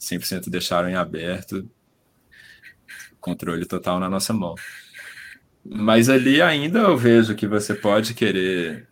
100% 0.00 0.48
deixaram 0.48 0.88
em 0.88 0.94
aberto, 0.94 1.68
controle 3.20 3.66
total 3.66 4.00
na 4.00 4.08
nossa 4.08 4.32
mão. 4.32 4.54
Mas 5.64 6.08
ali 6.08 6.40
ainda 6.40 6.80
eu 6.80 6.96
vejo 6.96 7.34
que 7.34 7.46
você 7.46 7.74
pode 7.74 8.14
querer 8.14 8.88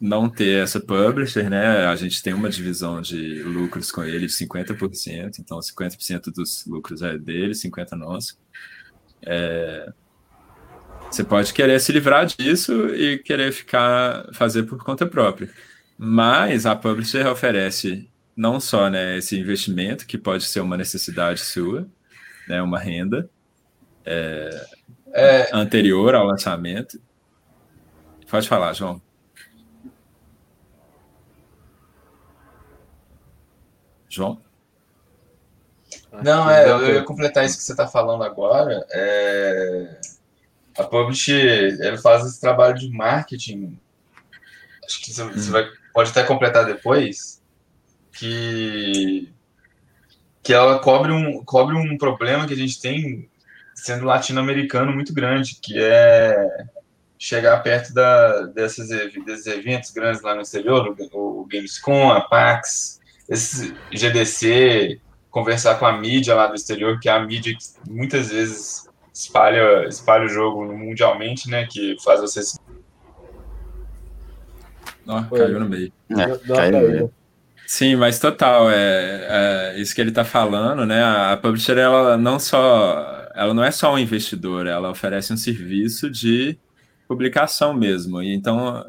não 0.00 0.28
ter 0.28 0.62
essa 0.62 0.80
publisher, 0.80 1.48
né? 1.48 1.86
A 1.86 1.96
gente 1.96 2.22
tem 2.22 2.34
uma 2.34 2.50
divisão 2.50 3.00
de 3.00 3.42
lucros 3.42 3.90
com 3.90 4.04
ele 4.04 4.26
de 4.26 4.32
50%, 4.32 5.38
então 5.38 5.58
50% 5.58 6.32
dos 6.32 6.66
lucros 6.66 7.02
é 7.02 7.16
dele, 7.16 7.52
50% 7.52 7.92
nosso. 7.92 8.38
É... 9.26 9.92
Você 11.10 11.24
pode 11.24 11.52
querer 11.52 11.80
se 11.80 11.92
livrar 11.92 12.26
disso 12.26 12.88
e 12.94 13.18
querer 13.18 13.52
ficar 13.52 14.26
fazer 14.32 14.62
por 14.64 14.82
conta 14.82 15.06
própria. 15.06 15.50
Mas 15.98 16.66
a 16.66 16.76
publisher 16.76 17.26
oferece 17.26 18.08
não 18.36 18.60
só 18.60 18.90
né, 18.90 19.16
esse 19.16 19.38
investimento, 19.38 20.06
que 20.06 20.18
pode 20.18 20.44
ser 20.44 20.60
uma 20.60 20.76
necessidade 20.76 21.40
sua, 21.40 21.88
né, 22.46 22.60
uma 22.60 22.78
renda 22.78 23.30
é, 24.04 24.66
é... 25.12 25.48
anterior 25.52 26.14
ao 26.14 26.26
lançamento. 26.26 27.00
Pode 28.28 28.48
falar, 28.48 28.72
João. 28.74 29.00
João? 34.08 34.45
Não, 36.22 36.50
é, 36.50 36.70
eu 36.70 36.94
ia 36.94 37.02
completar 37.02 37.44
isso 37.44 37.56
que 37.56 37.62
você 37.62 37.72
está 37.72 37.86
falando 37.86 38.22
agora. 38.22 38.84
É, 38.90 39.98
a 40.78 40.84
Publish 40.84 41.32
ele 41.32 41.98
faz 41.98 42.24
esse 42.26 42.40
trabalho 42.40 42.74
de 42.74 42.90
marketing. 42.90 43.78
Acho 44.84 45.02
que 45.02 45.12
você, 45.12 45.22
hum. 45.22 45.32
você 45.32 45.50
vai, 45.50 45.66
pode 45.92 46.10
até 46.10 46.22
completar 46.22 46.64
depois. 46.64 47.42
Que, 48.12 49.30
que 50.42 50.54
ela 50.54 50.78
cobre 50.78 51.12
um, 51.12 51.44
cobre 51.44 51.74
um 51.74 51.98
problema 51.98 52.46
que 52.46 52.54
a 52.54 52.56
gente 52.56 52.80
tem 52.80 53.28
sendo 53.74 54.06
latino-americano 54.06 54.90
muito 54.90 55.12
grande, 55.12 55.58
que 55.60 55.78
é 55.78 56.66
chegar 57.18 57.62
perto 57.62 57.92
da, 57.92 58.42
desses, 58.46 58.88
desses 58.88 59.46
eventos 59.46 59.90
grandes 59.90 60.22
lá 60.22 60.34
no 60.34 60.40
exterior, 60.40 60.96
o, 61.12 61.40
o 61.42 61.46
Gamescom, 61.46 62.10
a 62.10 62.22
PAX, 62.22 63.00
esse 63.28 63.74
GDC, 63.92 65.00
conversar 65.36 65.78
com 65.78 65.84
a 65.84 65.92
mídia 65.92 66.34
lá 66.34 66.46
do 66.46 66.54
exterior, 66.54 66.98
que 66.98 67.10
é 67.10 67.12
a 67.12 67.20
mídia 67.20 67.52
que 67.54 67.92
muitas 67.92 68.30
vezes 68.30 68.88
espalha, 69.12 69.86
espalha 69.86 70.24
o 70.24 70.28
jogo 70.30 70.64
mundialmente, 70.64 71.50
né? 71.50 71.66
Que 71.70 71.94
faz 72.02 72.22
você. 72.22 72.40
Oh, 75.06 75.22
caiu 75.24 75.60
no 75.60 75.68
meio. 75.68 75.92
É, 76.08 76.38
caiu 76.54 76.72
no 76.72 76.88
meio. 76.88 77.12
Sim, 77.66 77.96
mas 77.96 78.18
total, 78.18 78.70
é, 78.70 79.74
é, 79.76 79.78
isso 79.78 79.94
que 79.94 80.00
ele 80.00 80.08
está 80.08 80.24
falando, 80.24 80.86
né? 80.86 81.04
A 81.04 81.36
publisher 81.36 81.76
ela 81.76 82.16
não 82.16 82.38
só, 82.38 83.28
ela 83.34 83.52
não 83.52 83.62
é 83.62 83.70
só 83.70 83.92
um 83.92 83.98
investidor, 83.98 84.66
ela 84.66 84.90
oferece 84.90 85.34
um 85.34 85.36
serviço 85.36 86.08
de 86.08 86.56
publicação 87.06 87.74
mesmo. 87.74 88.22
E 88.22 88.34
então 88.34 88.82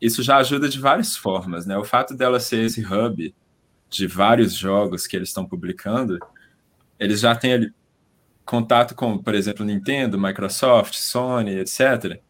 isso 0.00 0.20
já 0.20 0.38
ajuda 0.38 0.68
de 0.68 0.80
várias 0.80 1.16
formas, 1.16 1.64
né? 1.64 1.78
O 1.78 1.84
fato 1.84 2.16
dela 2.16 2.40
ser 2.40 2.64
esse 2.64 2.84
hub 2.84 3.32
de 3.90 4.06
vários 4.06 4.54
jogos 4.54 5.06
que 5.06 5.16
eles 5.16 5.28
estão 5.28 5.44
publicando, 5.44 6.18
eles 6.98 7.20
já 7.20 7.34
têm 7.34 7.52
ali 7.54 7.72
contato 8.44 8.94
com, 8.94 9.18
por 9.18 9.34
exemplo, 9.34 9.64
Nintendo, 9.64 10.18
Microsoft, 10.18 10.94
Sony, 10.94 11.58
etc. 11.58 12.20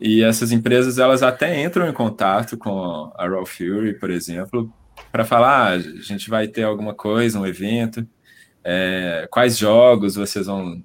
E 0.00 0.22
essas 0.22 0.52
empresas 0.52 0.98
elas 0.98 1.22
até 1.22 1.62
entram 1.62 1.88
em 1.88 1.92
contato 1.92 2.56
com 2.56 3.12
a 3.16 3.28
Raw 3.28 3.46
Fury, 3.46 3.98
por 3.98 4.10
exemplo, 4.10 4.72
para 5.10 5.24
falar, 5.24 5.72
ah, 5.72 5.74
a 5.74 5.78
gente 5.78 6.28
vai 6.28 6.48
ter 6.48 6.64
alguma 6.64 6.94
coisa, 6.94 7.38
um 7.38 7.46
evento, 7.46 8.06
é, 8.64 9.28
quais 9.30 9.58
jogos 9.58 10.16
vocês 10.16 10.46
vão 10.46 10.82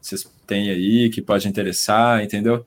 vocês 0.00 0.24
têm 0.46 0.70
aí 0.70 1.10
que 1.10 1.20
pode 1.20 1.48
interessar, 1.48 2.22
entendeu? 2.22 2.64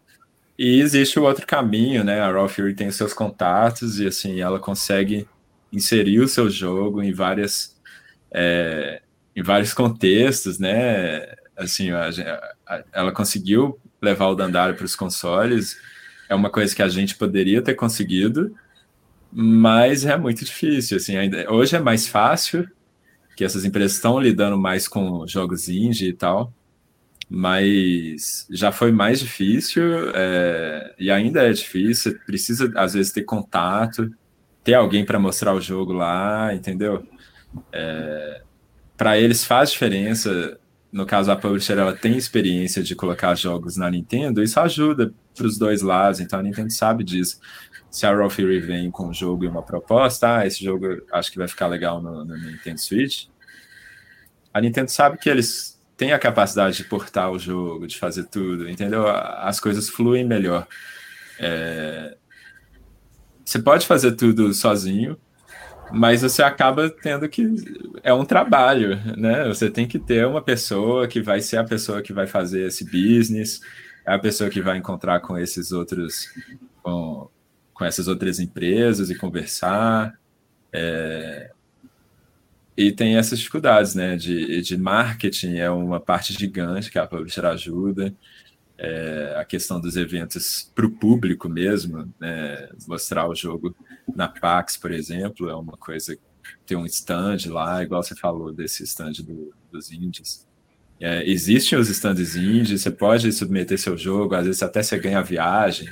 E 0.58 0.82
existe 0.82 1.20
o 1.20 1.24
outro 1.24 1.48
caminho, 1.48 2.04
né? 2.04 2.20
A 2.20 2.32
Raw 2.32 2.50
Fury 2.50 2.76
tem 2.76 2.88
os 2.88 2.96
seus 2.96 3.14
contatos 3.14 4.00
e 4.00 4.08
assim 4.08 4.42
ela 4.42 4.60
consegue 4.60 5.28
inserir 5.72 6.20
o 6.20 6.28
seu 6.28 6.50
jogo 6.50 7.02
em 7.02 7.14
várias 7.14 7.78
é, 8.32 9.02
em 9.36 9.42
vários 9.42 9.74
contextos, 9.74 10.60
né? 10.60 11.26
Assim, 11.56 11.92
a, 11.92 12.10
a, 12.68 12.84
ela 12.92 13.12
conseguiu 13.12 13.80
levar 14.02 14.28
o 14.28 14.36
Dandara 14.36 14.74
para 14.74 14.86
os 14.86 14.96
consoles. 14.96 15.78
É 16.30 16.36
uma 16.36 16.50
coisa 16.50 16.76
que 16.76 16.82
a 16.82 16.90
gente 16.90 17.16
poderia 17.16 17.62
ter 17.62 17.74
conseguido, 17.76 18.56
mas 19.32 20.06
é 20.06 20.18
muito 20.18 20.44
difícil. 20.46 20.98
Assim, 20.98 21.18
ainda, 21.18 21.52
hoje 21.52 21.76
é 21.76 21.80
mais 21.80 22.08
fácil, 22.08 22.70
que 23.36 23.44
essas 23.44 23.66
empresas 23.66 23.94
estão 23.94 24.20
lidando 24.20 24.58
mais 24.58 24.88
com 24.88 25.26
jogos 25.28 25.70
indie 25.70 26.10
e 26.10 26.14
tal, 26.14 26.54
mas 27.30 28.48
já 28.50 28.72
foi 28.72 28.92
mais 28.92 29.20
difícil 29.20 29.84
é, 30.14 30.94
e 31.00 31.10
ainda 31.12 31.44
é 31.44 31.52
difícil. 31.52 32.18
Precisa 32.26 32.72
às 32.76 32.94
vezes 32.94 33.12
ter 33.12 33.24
contato 33.24 34.12
ter 34.64 34.74
alguém 34.74 35.06
para 35.06 35.20
mostrar 35.20 35.54
o 35.54 35.62
jogo 35.62 35.94
lá, 35.94 36.54
entendeu? 36.54 37.06
É, 37.72 38.42
para 38.98 39.18
eles 39.18 39.44
faz 39.44 39.72
diferença. 39.72 40.60
No 40.92 41.06
caso, 41.06 41.32
a 41.32 41.36
publisher 41.36 41.78
ela 41.78 41.96
tem 41.96 42.18
experiência 42.18 42.82
de 42.82 42.96
colocar 42.96 43.36
jogos 43.36 43.78
na 43.78 43.92
Nintendo, 43.92 44.42
isso 44.42 44.60
ajuda 44.60 45.14
para 45.36 45.46
os 45.46 45.58
dois 45.58 45.84
lados, 45.84 46.20
então 46.20 46.40
a 46.40 46.44
Nintendo 46.44 46.72
sabe 46.72 47.04
disso. 47.04 47.40
Se 47.92 48.06
a 48.06 48.14
Raw 48.14 48.30
Fury 48.30 48.60
vem 48.60 48.90
com 48.90 49.08
um 49.08 49.14
jogo 49.14 49.46
e 49.46 49.48
uma 49.48 49.62
proposta, 49.62 50.38
ah, 50.38 50.48
esse 50.48 50.64
jogo 50.64 50.86
acho 51.12 51.32
que 51.32 51.38
vai 51.38 51.48
ficar 51.48 51.68
legal 51.68 52.02
no, 52.02 52.26
no 52.26 52.36
Nintendo 52.36 52.80
Switch, 52.80 53.28
a 54.54 54.60
Nintendo 54.60 54.90
sabe 54.90 55.18
que 55.18 55.30
eles 55.30 55.80
têm 55.96 56.12
a 56.12 56.20
capacidade 56.20 56.78
de 56.78 56.84
portar 56.84 57.32
o 57.32 57.38
jogo, 57.38 57.86
de 57.86 57.98
fazer 57.98 58.26
tudo, 58.26 58.70
entendeu? 58.70 59.08
As 59.08 59.60
coisas 59.60 59.90
fluem 59.90 60.26
melhor. 60.26 60.68
É, 61.40 62.18
você 63.50 63.58
pode 63.58 63.88
fazer 63.88 64.12
tudo 64.12 64.54
sozinho, 64.54 65.18
mas 65.92 66.22
você 66.22 66.44
acaba 66.44 66.88
tendo 66.88 67.28
que 67.28 67.52
é 68.04 68.14
um 68.14 68.24
trabalho, 68.24 68.96
né? 69.18 69.48
Você 69.48 69.72
tem 69.72 69.88
que 69.88 69.98
ter 69.98 70.28
uma 70.28 70.40
pessoa 70.40 71.08
que 71.08 71.20
vai 71.20 71.42
ser 71.42 71.58
a 71.58 71.64
pessoa 71.64 72.04
que 72.04 72.14
vai 72.14 72.28
fazer 72.28 72.68
esse 72.68 72.86
business, 72.86 73.60
é 74.06 74.14
a 74.14 74.20
pessoa 74.20 74.52
que 74.52 74.62
vai 74.62 74.78
encontrar 74.78 75.20
com 75.22 75.36
esses 75.36 75.72
outros 75.72 76.28
com, 76.84 77.28
com 77.74 77.84
essas 77.84 78.08
outras 78.08 78.40
empresas 78.40 79.10
e 79.10 79.16
conversar. 79.16 80.14
É, 80.72 81.50
e 82.78 82.92
tem 82.92 83.18
essas 83.18 83.40
dificuldades, 83.40 83.96
né? 83.96 84.16
De, 84.16 84.62
de 84.62 84.78
marketing 84.78 85.56
é 85.56 85.72
uma 85.72 86.00
parte 86.00 86.34
gigante 86.34 86.92
que 86.92 87.00
a 87.00 87.08
publisher 87.08 87.48
ajuda 87.48 88.14
é, 88.82 89.34
a 89.36 89.44
questão 89.44 89.80
dos 89.80 89.98
eventos 89.98 90.72
para 90.74 90.86
o 90.86 90.92
público 90.92 91.50
mesmo, 91.50 92.12
né? 92.18 92.70
mostrar 92.88 93.28
o 93.28 93.36
jogo 93.36 93.76
na 94.16 94.30
PAX, 94.30 94.78
por 94.78 94.92
exemplo, 94.92 95.50
é 95.50 95.56
uma 95.56 95.78
coisa. 95.78 96.18
Ter 96.66 96.76
um 96.76 96.86
stand 96.86 97.38
lá, 97.48 97.84
igual 97.84 98.02
você 98.02 98.16
falou 98.16 98.52
desse 98.52 98.84
stand 98.84 99.12
do, 99.24 99.54
dos 99.72 99.92
indies. 99.92 100.48
É, 101.00 101.30
existem 101.30 101.78
os 101.78 101.90
stands 101.90 102.36
indies, 102.36 102.82
você 102.82 102.92
pode 102.92 103.32
submeter 103.32 103.78
seu 103.78 103.98
jogo, 103.98 104.34
às 104.34 104.46
vezes 104.46 104.64
até 104.64 104.82
você 104.82 104.98
ganha 104.98 105.22
viagem, 105.22 105.90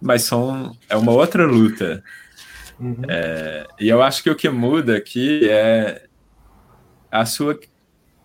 mas 0.00 0.22
são, 0.22 0.76
é 0.88 0.96
uma 0.96 1.12
outra 1.12 1.46
luta. 1.46 2.02
Uhum. 2.80 3.02
É, 3.08 3.66
e 3.78 3.88
eu 3.88 4.02
acho 4.02 4.22
que 4.22 4.30
o 4.30 4.36
que 4.36 4.48
muda 4.48 4.96
aqui 4.96 5.48
é 5.48 6.06
a 7.10 7.24
sua 7.24 7.58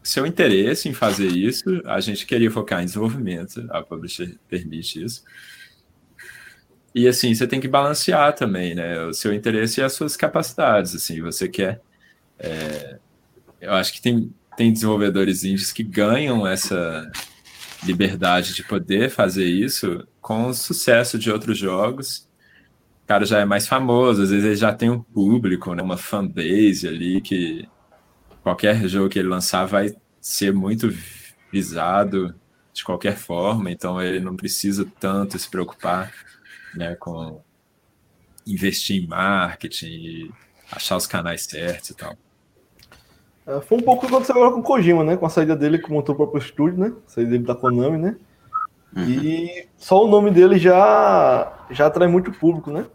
seu 0.03 0.25
interesse 0.25 0.89
em 0.89 0.93
fazer 0.93 1.27
isso, 1.27 1.81
a 1.85 1.99
gente 1.99 2.25
queria 2.25 2.49
focar 2.49 2.81
em 2.81 2.85
desenvolvimento, 2.85 3.65
a 3.69 3.81
publisher 3.81 4.37
permite 4.49 5.03
isso. 5.03 5.23
E 6.93 7.07
assim, 7.07 7.33
você 7.33 7.47
tem 7.47 7.59
que 7.59 7.67
balancear 7.67 8.33
também, 8.33 8.75
né? 8.75 9.01
O 9.05 9.13
seu 9.13 9.33
interesse 9.33 9.79
e 9.79 9.83
as 9.83 9.93
suas 9.93 10.17
capacidades. 10.17 10.93
Assim, 10.93 11.21
você 11.21 11.47
quer. 11.47 11.81
É, 12.37 12.99
eu 13.61 13.73
acho 13.73 13.93
que 13.93 14.01
tem, 14.01 14.33
tem 14.57 14.73
desenvolvedores 14.73 15.43
indies 15.43 15.71
que 15.71 15.83
ganham 15.83 16.45
essa 16.45 17.09
liberdade 17.83 18.53
de 18.53 18.63
poder 18.63 19.09
fazer 19.09 19.45
isso 19.45 20.05
com 20.19 20.47
o 20.47 20.53
sucesso 20.53 21.17
de 21.17 21.31
outros 21.31 21.57
jogos. 21.57 22.27
O 23.03 23.07
cara 23.07 23.25
já 23.25 23.39
é 23.39 23.45
mais 23.45 23.67
famoso, 23.67 24.23
às 24.23 24.29
vezes 24.29 24.45
ele 24.45 24.55
já 24.55 24.73
tem 24.73 24.89
um 24.89 25.01
público, 25.01 25.73
né? 25.73 25.81
uma 25.81 25.97
fanbase 25.97 26.87
ali 26.87 27.21
que 27.21 27.67
qualquer 28.43 28.87
jogo 28.87 29.09
que 29.09 29.19
ele 29.19 29.27
lançar 29.27 29.65
vai 29.65 29.95
ser 30.19 30.53
muito 30.53 30.89
visado 31.51 32.33
de 32.73 32.83
qualquer 32.83 33.17
forma, 33.17 33.69
então 33.69 34.01
ele 34.01 34.19
não 34.19 34.35
precisa 34.35 34.85
tanto 34.99 35.37
se 35.37 35.49
preocupar 35.49 36.13
né, 36.73 36.95
com 36.95 37.41
investir 38.47 39.03
em 39.03 39.07
marketing 39.07 39.87
e 39.87 40.31
achar 40.71 40.95
os 40.95 41.05
canais 41.05 41.43
certos 41.43 41.89
e 41.89 41.95
tal. 41.95 42.15
É, 43.45 43.59
foi 43.61 43.77
um 43.77 43.81
pouco 43.81 44.05
o 44.05 44.07
que 44.07 44.13
aconteceu 44.13 44.35
agora 44.35 44.51
com 44.53 44.59
o 44.59 44.63
Kojima, 44.63 45.03
né? 45.03 45.17
Com 45.17 45.25
a 45.25 45.29
saída 45.29 45.55
dele 45.55 45.79
que 45.79 45.91
montou 45.91 46.13
o 46.13 46.17
próprio 46.17 46.41
estúdio, 46.41 46.79
né? 46.79 46.93
A 47.07 47.09
saída 47.09 47.31
dele 47.31 47.43
da 47.43 47.55
Konami, 47.55 47.97
né? 47.97 48.15
Uhum. 48.95 49.03
E 49.03 49.67
só 49.77 50.03
o 50.03 50.07
nome 50.07 50.31
dele 50.31 50.57
já, 50.57 51.65
já 51.69 51.87
atrai 51.87 52.07
muito 52.07 52.31
público, 52.31 52.71
né? 52.71 52.85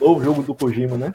Novo 0.00 0.22
jogo 0.22 0.42
do 0.42 0.54
Kojima, 0.54 0.96
né? 0.96 1.12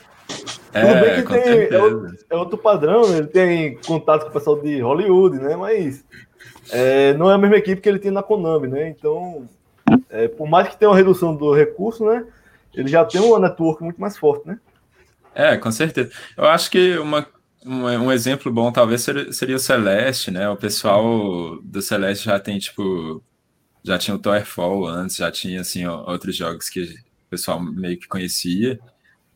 É, 0.73 0.81
Tudo 0.81 1.02
bem 1.02 1.26
que 1.26 1.43
tem, 1.43 1.77
é 1.77 1.84
outro, 1.84 2.18
é, 2.30 2.35
outro, 2.35 2.57
padrão, 2.57 3.10
né? 3.10 3.18
ele 3.18 3.27
tem 3.27 3.77
contato 3.77 4.23
com 4.23 4.30
o 4.30 4.34
pessoal 4.34 4.60
de 4.60 4.80
Hollywood, 4.80 5.38
né? 5.38 5.56
Mas 5.56 6.03
é, 6.72 7.14
não 7.14 7.30
é 7.30 7.34
a 7.34 7.38
mesma 7.38 7.57
equipe 7.57 7.81
que 7.81 7.89
ele 7.89 7.99
tem 7.99 8.11
na 8.11 8.23
Konami, 8.23 8.68
né? 8.68 8.89
Então, 8.89 9.48
é, 10.10 10.27
por 10.27 10.48
mais 10.48 10.69
que 10.69 10.77
tenha 10.77 10.89
uma 10.89 10.98
redução 10.98 11.35
do 11.35 11.53
recurso, 11.53 12.06
né? 12.06 12.26
Ele 12.73 12.88
já 12.88 13.03
tem 13.03 13.19
uma 13.22 13.39
network 13.39 13.84
muito 13.84 13.99
mais 13.99 14.18
forte, 14.18 14.48
né? 14.48 14.60
É, 15.35 15.57
com 15.57 15.72
certeza. 15.72 16.11
Eu 16.38 16.45
acho 16.45 16.69
que 16.72 16.98
uma, 16.98 17.27
um, 17.65 18.11
exemplo 18.11 18.52
bom 18.52 18.72
talvez 18.72 19.02
seria, 19.02 19.31
seria, 19.31 19.56
o 19.56 19.60
Celeste, 19.60 20.31
né? 20.31 20.49
O 20.49 20.57
pessoal 20.57 21.57
do 21.61 21.81
Celeste 21.81 22.26
já 22.26 22.39
tem, 22.39 22.57
tipo, 22.60 23.22
já 23.84 23.98
tinha 23.98 24.15
o 24.15 24.19
Towerfall 24.19 24.88
antes, 24.88 25.18
já 25.18 25.31
tinha, 25.31 25.61
assim, 25.61 25.85
outros 25.85 26.35
jogos 26.35 26.69
que 26.69 26.81
o 26.81 27.30
pessoal 27.30 27.61
meio 27.61 27.99
que 27.99 28.07
conhecia. 28.07 28.80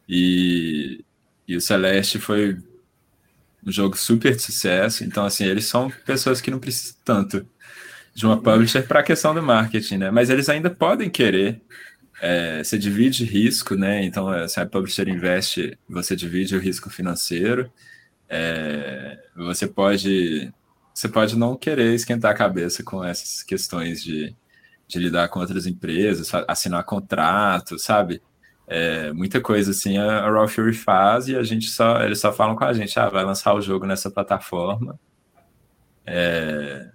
E, 0.07 1.03
e 1.47 1.55
o 1.55 1.61
Celeste 1.61 2.19
foi 2.19 2.57
um 3.65 3.72
jogo 3.72 3.97
super 3.97 4.35
de 4.35 4.41
sucesso. 4.41 5.03
Então, 5.03 5.26
assim, 5.26 5.45
eles 5.45 5.65
são 5.65 5.91
pessoas 6.05 6.39
que 6.41 6.51
não 6.51 6.59
precisam 6.59 6.95
tanto 7.03 7.45
de 8.13 8.26
uma 8.26 8.41
publisher 8.41 8.84
para 8.88 9.01
a 9.01 9.03
questão 9.03 9.34
do 9.34 9.41
marketing, 9.41 9.97
né? 9.97 10.11
Mas 10.11 10.30
eles 10.30 10.47
ainda 10.49 10.69
podem 10.69 11.09
querer. 11.09 11.61
É, 12.22 12.63
você 12.63 12.77
divide 12.77 13.26
risco, 13.26 13.76
né? 13.76 14.03
Então, 14.05 14.34
é, 14.34 14.47
se 14.47 14.59
a 14.59 14.65
publisher 14.65 15.09
investe, 15.09 15.77
você 15.88 16.15
divide 16.15 16.55
o 16.55 16.59
risco 16.59 16.89
financeiro. 16.89 17.72
É, 18.30 19.19
você 19.35 19.67
pode 19.67 20.51
você 20.93 21.09
pode 21.09 21.38
não 21.38 21.57
querer 21.57 21.93
esquentar 21.93 22.31
a 22.31 22.35
cabeça 22.35 22.81
com 22.81 23.03
essas 23.03 23.43
questões 23.43 24.01
de, 24.01 24.34
de 24.88 24.97
lidar 24.97 25.27
com 25.27 25.41
outras 25.41 25.67
empresas, 25.67 26.31
assinar 26.47 26.85
contrato, 26.85 27.77
sabe? 27.77 28.22
É, 28.67 29.13
muita 29.13 29.39
coisa 29.39 29.71
assim 29.71 29.97
a, 29.97 30.25
a 30.25 30.31
Raw 30.31 30.47
Fury 30.47 30.73
faz 30.73 31.27
e 31.27 31.35
a 31.35 31.43
gente 31.43 31.69
só 31.69 32.01
eles 32.01 32.19
só 32.19 32.33
falam 32.33 32.55
com 32.55 32.63
a 32.63 32.73
gente, 32.73 32.99
ah, 32.99 33.09
vai 33.09 33.23
lançar 33.23 33.53
o 33.53 33.61
jogo 33.61 33.85
nessa 33.85 34.09
plataforma. 34.09 34.99
É, 36.05 36.87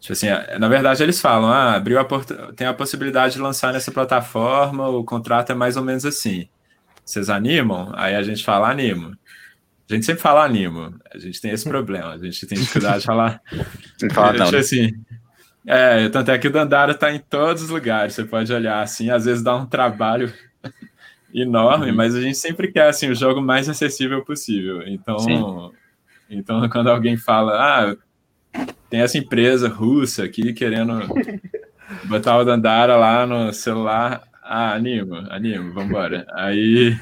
tipo 0.00 0.12
assim, 0.12 0.28
na 0.58 0.68
verdade 0.68 1.02
eles 1.02 1.20
falam, 1.20 1.50
ah, 1.50 1.74
abriu 1.74 1.98
a 1.98 2.04
porta, 2.04 2.52
tem 2.54 2.66
a 2.66 2.74
possibilidade 2.74 3.34
de 3.34 3.40
lançar 3.40 3.72
nessa 3.72 3.92
plataforma, 3.92 4.88
o 4.88 5.04
contrato 5.04 5.52
é 5.52 5.54
mais 5.54 5.76
ou 5.76 5.84
menos 5.84 6.04
assim. 6.06 6.48
Vocês 7.04 7.30
animam? 7.30 7.92
Aí 7.94 8.16
a 8.16 8.22
gente 8.22 8.44
fala, 8.44 8.68
animo. 8.68 9.16
A 9.88 9.94
gente 9.94 10.04
sempre 10.04 10.20
fala 10.20 10.44
animo. 10.44 10.92
A 11.14 11.18
gente 11.18 11.40
tem 11.40 11.52
esse 11.52 11.68
problema. 11.68 12.12
A 12.12 12.18
gente 12.18 12.44
tem 12.46 12.58
dificuldade 12.58 13.00
de 13.00 13.06
falar. 13.06 13.40
Fala, 14.12 14.32
não, 14.32 14.46
tipo 14.46 14.56
assim, 14.56 14.92
é, 15.64 16.08
tanto 16.08 16.32
é 16.32 16.38
que 16.38 16.48
o 16.48 16.50
Dandara 16.50 16.92
está 16.92 17.12
em 17.12 17.20
todos 17.20 17.62
os 17.62 17.70
lugares. 17.70 18.14
Você 18.14 18.24
pode 18.24 18.52
olhar 18.52 18.82
assim, 18.82 19.10
às 19.10 19.24
vezes 19.24 19.44
dá 19.44 19.54
um 19.54 19.64
trabalho 19.64 20.32
enorme, 21.32 21.90
uhum. 21.90 21.96
mas 21.96 22.14
a 22.14 22.20
gente 22.20 22.38
sempre 22.38 22.70
quer 22.70 22.88
assim 22.88 23.10
o 23.10 23.14
jogo 23.14 23.40
mais 23.40 23.68
acessível 23.68 24.24
possível. 24.24 24.86
Então, 24.86 25.72
então 26.28 26.68
quando 26.68 26.88
alguém 26.88 27.16
fala, 27.16 27.52
ah, 27.54 27.96
tem 28.88 29.00
essa 29.00 29.18
empresa 29.18 29.68
russa 29.68 30.24
aqui 30.24 30.52
querendo 30.52 31.00
botar 32.04 32.38
o 32.38 32.44
Dandara 32.44 32.96
lá 32.96 33.26
no 33.26 33.52
celular, 33.52 34.22
ah, 34.42 34.72
animo, 34.74 35.16
animo, 35.30 35.72
vamos 35.72 35.90
embora. 35.90 36.26
Aí 36.32 36.96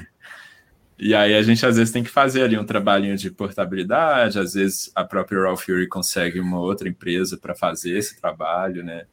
e 0.99 1.15
aí 1.15 1.35
a 1.35 1.43
gente 1.43 1.65
às 1.67 1.77
vezes 1.77 1.93
tem 1.93 2.05
que 2.05 2.11
fazer 2.11 2.43
ali 2.43 2.57
um 2.57 2.65
trabalhinho 2.65 3.17
de 3.17 3.31
portabilidade, 3.31 4.39
às 4.39 4.55
vezes 4.55 4.93
a 4.95 5.05
própria 5.05 5.43
Raw 5.43 5.57
Fury 5.57 5.89
consegue 5.89 6.39
uma 6.39 6.61
outra 6.61 6.89
empresa 6.89 7.37
para 7.37 7.55
fazer 7.55 7.99
esse 7.99 8.21
trabalho, 8.21 8.85
né? 8.85 9.05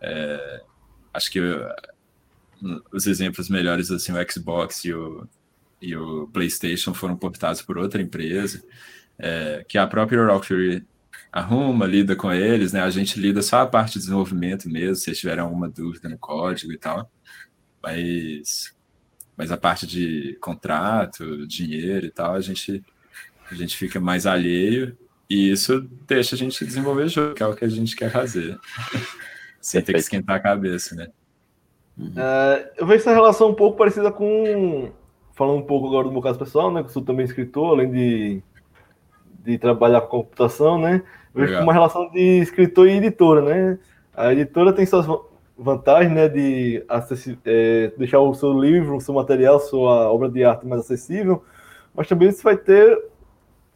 É, 0.00 0.62
acho 1.12 1.30
que 1.30 1.40
os 2.92 3.06
exemplos 3.06 3.48
melhores, 3.48 3.90
assim, 3.90 4.12
o 4.12 4.32
Xbox 4.32 4.84
e 4.84 4.92
o, 4.92 5.26
e 5.80 5.96
o 5.96 6.26
PlayStation 6.28 6.94
foram 6.94 7.16
portados 7.16 7.62
por 7.62 7.78
outra 7.78 8.00
empresa, 8.00 8.62
é, 9.18 9.64
que 9.68 9.78
a 9.78 9.86
própria 9.86 10.24
Rockfury 10.26 10.86
arruma, 11.32 11.86
lida 11.86 12.16
com 12.16 12.32
eles, 12.32 12.72
né? 12.72 12.80
A 12.80 12.90
gente 12.90 13.20
lida 13.20 13.42
só 13.42 13.60
a 13.60 13.66
parte 13.66 13.94
de 13.94 14.00
desenvolvimento 14.00 14.68
mesmo, 14.68 14.96
se 14.96 15.12
tiverem 15.12 15.42
alguma 15.42 15.68
dúvida 15.68 16.08
no 16.08 16.18
código 16.18 16.72
e 16.72 16.78
tal. 16.78 17.10
Mas, 17.82 18.74
mas 19.36 19.52
a 19.52 19.56
parte 19.56 19.86
de 19.86 20.36
contrato, 20.40 21.46
dinheiro 21.46 22.06
e 22.06 22.10
tal, 22.10 22.34
a 22.34 22.40
gente, 22.40 22.82
a 23.50 23.54
gente 23.54 23.76
fica 23.76 24.00
mais 24.00 24.26
alheio 24.26 24.96
e 25.28 25.50
isso 25.50 25.80
deixa 26.06 26.34
a 26.34 26.38
gente 26.38 26.64
desenvolver 26.64 27.08
jogo, 27.08 27.34
que 27.34 27.42
é 27.42 27.46
o 27.46 27.54
que 27.54 27.64
a 27.64 27.68
gente 27.68 27.96
quer 27.96 28.10
fazer. 28.10 28.58
Sem 29.60 29.82
ter 29.82 29.92
que 29.92 29.98
esquentar 29.98 30.36
a 30.36 30.40
cabeça, 30.40 30.94
né? 30.94 31.08
Uhum. 31.98 32.12
É, 32.16 32.72
eu 32.76 32.86
vejo 32.86 33.00
essa 33.00 33.12
relação 33.12 33.50
um 33.50 33.54
pouco 33.54 33.76
parecida 33.76 34.10
com. 34.10 34.90
Falando 35.34 35.58
um 35.58 35.62
pouco 35.62 35.86
agora 35.88 36.06
do 36.06 36.12
meu 36.12 36.22
caso 36.22 36.38
pessoal, 36.38 36.70
né? 36.70 36.82
Que 36.82 36.88
eu 36.88 36.92
sou 36.92 37.02
também 37.02 37.24
escritor, 37.24 37.72
além 37.72 37.90
de, 37.90 38.42
de 39.44 39.58
trabalhar 39.58 40.02
com 40.02 40.22
computação, 40.22 40.78
né? 40.78 41.02
Eu 41.34 41.42
vejo 41.42 41.60
uma 41.60 41.72
relação 41.72 42.10
de 42.10 42.40
escritor 42.40 42.88
e 42.88 42.96
editora, 42.96 43.42
né? 43.42 43.78
A 44.14 44.32
editora 44.32 44.72
tem 44.72 44.86
suas 44.86 45.06
vantagens, 45.56 46.12
né? 46.12 46.28
De 46.28 46.82
é, 47.44 47.92
deixar 47.98 48.20
o 48.20 48.34
seu 48.34 48.58
livro, 48.58 48.96
o 48.96 49.00
seu 49.00 49.14
material, 49.14 49.60
sua 49.60 50.10
obra 50.10 50.30
de 50.30 50.42
arte 50.42 50.66
mais 50.66 50.82
acessível, 50.82 51.44
mas 51.94 52.08
também 52.08 52.30
você 52.30 52.42
vai 52.42 52.56
ter 52.56 52.98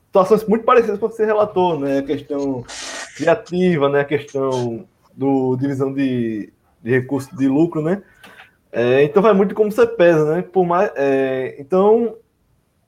situações 0.07 0.45
muito 0.47 0.65
parecidas 0.65 0.99
com 0.99 1.07
o 1.07 1.09
que 1.11 1.17
você 1.17 1.27
relatou, 1.27 1.79
né? 1.79 1.99
A 1.99 2.03
questão 2.03 2.65
criativa, 3.17 3.89
né? 3.91 4.01
A 4.01 4.05
questão 4.05 4.87
do 5.15 5.57
divisão 5.57 5.93
de 5.93 6.51
de 6.83 6.91
recurso 6.91 7.35
de 7.37 7.49
lucro, 7.49 7.83
né? 7.83 8.03
É, 8.73 9.03
então 9.03 9.23
vai 9.23 9.33
muito 9.33 9.55
como 9.55 9.71
você 9.71 9.87
pesa, 9.87 10.37
né? 10.37 10.43
Por 10.43 10.65
mais, 10.65 10.91
é, 10.95 11.57
então 11.59 12.17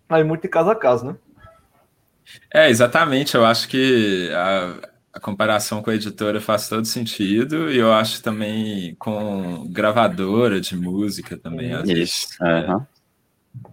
vai 0.09 0.23
muito 0.23 0.43
de 0.43 0.49
caso 0.49 0.71
a 0.71 0.77
caso, 0.77 1.07
né? 1.07 1.17
É, 2.53 2.71
exatamente. 2.71 3.35
Eu 3.35 3.45
acho 3.45 3.69
que 3.69 4.31
a, 4.33 4.89
a, 5.15 5.21
comparação 5.21 5.83
com 5.83 5.91
a 5.91 5.95
editora 5.95 6.41
faz 6.41 6.69
todo 6.69 6.85
sentido 6.85 7.71
e 7.71 7.79
eu 7.79 7.93
acho 7.93 8.23
também 8.23 8.95
com 8.97 9.67
gravadora 9.71 10.61
de 10.61 10.77
música 10.77 11.37
também. 11.37 11.73
Às 11.73 11.89
Isso. 11.89 11.95
Vezes, 11.95 12.39
uhum. 12.41 12.87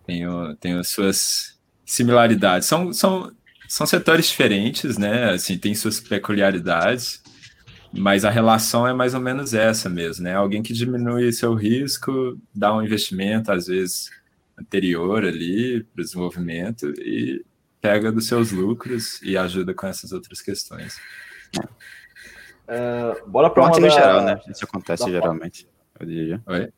é, 0.07 0.55
tem, 0.59 0.83
suas 0.83 1.59
similaridades. 1.85 2.67
São, 2.67 2.91
são, 2.91 3.31
são 3.67 3.85
setores 3.85 4.27
diferentes, 4.27 4.97
né? 4.97 5.31
Assim, 5.31 5.57
tem 5.57 5.75
suas 5.75 5.99
peculiaridades. 5.99 7.21
Mas 7.91 8.24
a 8.24 8.30
relação 8.30 8.88
é 8.88 8.94
mais 8.94 9.14
ou 9.14 9.20
menos 9.20 9.53
essa 9.53 9.90
mesmo, 9.90 10.24
né? 10.24 10.36
Alguém 10.36 10.61
que 10.61 10.74
diminui 10.74 11.32
seu 11.32 11.56
risco, 11.56 12.38
dá 12.53 12.74
um 12.74 12.84
investimento, 12.84 13.52
às 13.52 13.68
vezes 13.68 14.10
anterior 14.60 15.26
ali 15.26 15.84
para 15.84 16.02
o 16.02 16.03
desenvolvimento 16.03 16.94
e 16.99 17.44
pega 17.82 18.11
dos 18.11 18.28
seus 18.28 18.52
lucros 18.52 19.22
e 19.22 19.38
ajuda 19.38 19.74
com 19.74 19.88
essas 19.88 20.11
outras 20.11 20.41
questões. 20.41 20.98
É, 22.68 23.24
bora 23.26 23.49
para 23.49 23.66
arte 23.66 23.80
no 23.80 23.90
geral, 23.90 24.24
né? 24.24 24.40
Isso 24.48 24.66
acontece 24.66 25.06
da 25.06 25.11
geralmente, 25.11 25.68
eu 25.99 26.06
diria. 26.06 26.44
Oi? 26.45 26.72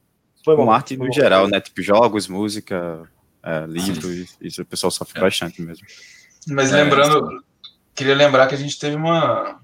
Foi 0.45 0.55
com 0.55 0.71
arte 0.71 0.95
no 0.95 1.11
geral, 1.11 1.47
né? 1.47 1.59
Tipo 1.59 1.81
jogos, 1.81 2.27
música, 2.27 3.03
é, 3.43 3.65
livros, 3.67 4.37
isso 4.39 4.61
o 4.61 4.65
pessoal 4.65 4.91
sofre 4.91 5.19
é. 5.19 5.21
bastante 5.21 5.61
mesmo. 5.61 5.85
Mas 6.47 6.71
lembrando, 6.71 7.43
queria 7.93 8.15
lembrar 8.15 8.47
que 8.47 8.55
a 8.55 8.57
gente 8.57 8.79
teve 8.79 8.95
uma 8.95 9.60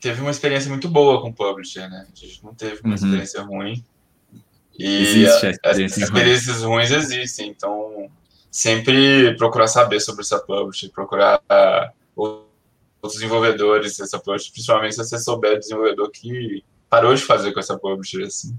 teve 0.00 0.20
uma 0.20 0.30
experiência 0.30 0.68
muito 0.70 0.88
boa 0.88 1.20
com 1.20 1.28
o 1.28 1.34
publisher, 1.34 1.88
né? 1.88 2.06
A 2.10 2.16
gente 2.16 2.44
não 2.44 2.54
teve 2.54 2.80
uma 2.82 2.90
uhum. 2.90 2.94
experiência 2.94 3.42
ruim. 3.42 3.84
E 4.78 5.02
Existe 5.02 5.46
a, 5.46 5.50
experiência 5.50 6.02
as 6.04 6.08
experiências 6.08 6.62
ruim. 6.62 6.74
ruins 6.76 6.90
existem, 6.90 7.48
então 7.50 8.10
sempre 8.50 9.36
procurar 9.36 9.66
saber 9.66 10.00
sobre 10.00 10.22
essa 10.22 10.38
publisher, 10.38 10.88
procurar 10.90 11.40
uh, 11.40 11.92
outros 12.16 13.14
desenvolvedores 13.14 13.96
dessa 13.96 14.18
publisher, 14.18 14.52
principalmente 14.52 14.94
se 14.94 15.04
você 15.04 15.18
souber 15.18 15.56
o 15.56 15.58
desenvolvedor 15.58 16.10
que 16.10 16.64
parou 16.88 17.14
de 17.14 17.22
fazer 17.22 17.52
com 17.52 17.60
essa 17.60 17.78
publisher, 17.78 18.24
assim, 18.24 18.56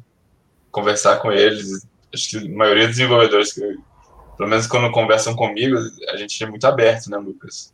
conversar 0.71 1.17
com 1.17 1.31
eles. 1.31 1.87
Acho 2.13 2.29
que 2.29 2.37
a 2.37 2.49
maioria 2.49 2.87
dos 2.87 2.97
desenvolvedores 2.97 3.53
que, 3.53 3.61
pelo 4.37 4.49
menos 4.49 4.67
quando 4.67 4.91
conversam 4.91 5.35
comigo, 5.35 5.77
a 6.09 6.17
gente 6.17 6.43
é 6.43 6.47
muito 6.47 6.65
aberto, 6.65 7.09
né, 7.09 7.17
Lucas? 7.17 7.73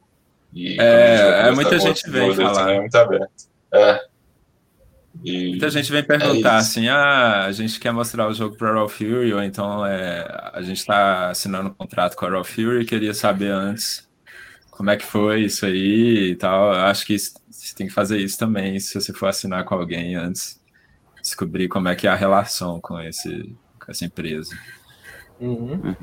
E, 0.53 0.79
é, 0.79 1.47
é 1.47 1.51
muita 1.51 1.77
gente 1.79 2.09
vem 2.09 2.33
falar. 2.33 2.71
É 2.71 2.79
muito 2.79 2.95
aberto. 2.95 3.54
É. 3.73 4.05
E 5.23 5.49
Muita 5.51 5.69
gente 5.69 5.91
vem 5.91 6.03
perguntar 6.03 6.55
é 6.55 6.57
assim: 6.57 6.87
ah, 6.87 7.45
a 7.45 7.51
gente 7.51 7.79
quer 7.79 7.91
mostrar 7.91 8.27
o 8.27 8.33
jogo 8.33 8.57
para 8.57 8.73
Raw 8.73 8.87
Fury, 8.87 9.33
ou 9.33 9.41
então 9.41 9.85
é, 9.85 10.51
a 10.53 10.61
gente 10.61 10.77
está 10.77 11.29
assinando 11.29 11.69
um 11.69 11.73
contrato 11.73 12.15
com 12.15 12.25
a 12.25 12.29
Raw 12.29 12.43
Fury 12.43 12.81
e 12.81 12.85
queria 12.85 13.13
saber 13.13 13.51
antes 13.51 14.07
como 14.69 14.89
é 14.89 14.97
que 14.97 15.05
foi 15.05 15.41
isso 15.43 15.65
aí 15.65 16.31
e 16.31 16.35
tal. 16.35 16.71
Acho 16.71 17.05
que 17.05 17.17
você 17.17 17.73
tem 17.75 17.87
que 17.87 17.93
fazer 17.93 18.17
isso 18.19 18.37
também, 18.37 18.79
se 18.79 18.93
você 18.93 19.13
for 19.13 19.27
assinar 19.27 19.63
com 19.63 19.75
alguém 19.75 20.15
antes, 20.15 20.61
descobrir 21.21 21.67
como 21.69 21.87
é 21.87 21.95
que 21.95 22.07
é 22.07 22.09
a 22.09 22.15
relação 22.15 22.79
com, 22.81 22.99
esse, 22.99 23.55
com 23.83 23.91
essa 23.91 24.05
empresa. 24.05 24.55
Uhum. 25.39 25.95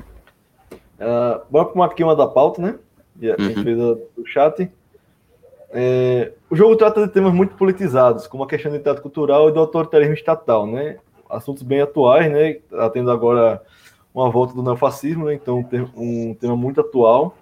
Uh, 0.98 1.42
bora 1.50 1.66
para 1.66 1.84
aqui 1.84 2.02
uma 2.02 2.16
da 2.16 2.26
pauta, 2.26 2.62
né? 2.62 2.78
A 3.20 3.42
gente 3.42 3.58
uhum. 3.58 3.62
fez 3.62 3.76
do 3.76 4.26
chat. 4.26 4.70
É, 5.72 6.32
o 6.50 6.54
jogo 6.54 6.76
trata 6.76 7.06
de 7.06 7.12
temas 7.12 7.32
muito 7.32 7.54
politizados, 7.54 8.26
como 8.26 8.44
a 8.44 8.46
questão 8.46 8.70
do 8.70 8.78
teatro 8.78 9.02
cultural 9.02 9.48
e 9.48 9.52
do 9.52 9.60
autoritarismo 9.60 10.12
estatal, 10.12 10.66
né? 10.66 10.98
Assuntos 11.30 11.62
bem 11.62 11.80
atuais, 11.80 12.30
né? 12.30 12.54
Tá 12.70 12.90
tendo 12.90 13.10
agora 13.10 13.62
uma 14.14 14.30
volta 14.30 14.52
do 14.52 14.62
neofascismo, 14.62 15.26
né? 15.26 15.34
Então 15.34 15.66
um 15.96 16.34
tema 16.34 16.54
muito 16.54 16.82
atual. 16.82 17.38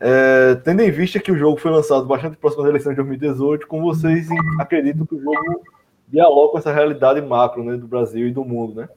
É, 0.00 0.54
tendo 0.64 0.82
em 0.82 0.90
vista 0.92 1.18
que 1.18 1.32
o 1.32 1.36
jogo 1.36 1.58
foi 1.58 1.72
lançado 1.72 2.06
bastante 2.06 2.36
próximo 2.36 2.62
às 2.62 2.68
eleições 2.68 2.92
de 2.92 3.02
2018, 3.02 3.66
como 3.66 3.92
vocês 3.92 4.28
acreditam 4.60 5.04
que 5.04 5.16
o 5.16 5.20
jogo 5.20 5.62
dialoga 6.06 6.52
com 6.52 6.58
essa 6.58 6.72
realidade 6.72 7.20
macro 7.20 7.64
né, 7.64 7.76
do 7.76 7.88
Brasil 7.88 8.28
e 8.28 8.32
do 8.32 8.44
mundo, 8.44 8.82
né? 8.82 8.88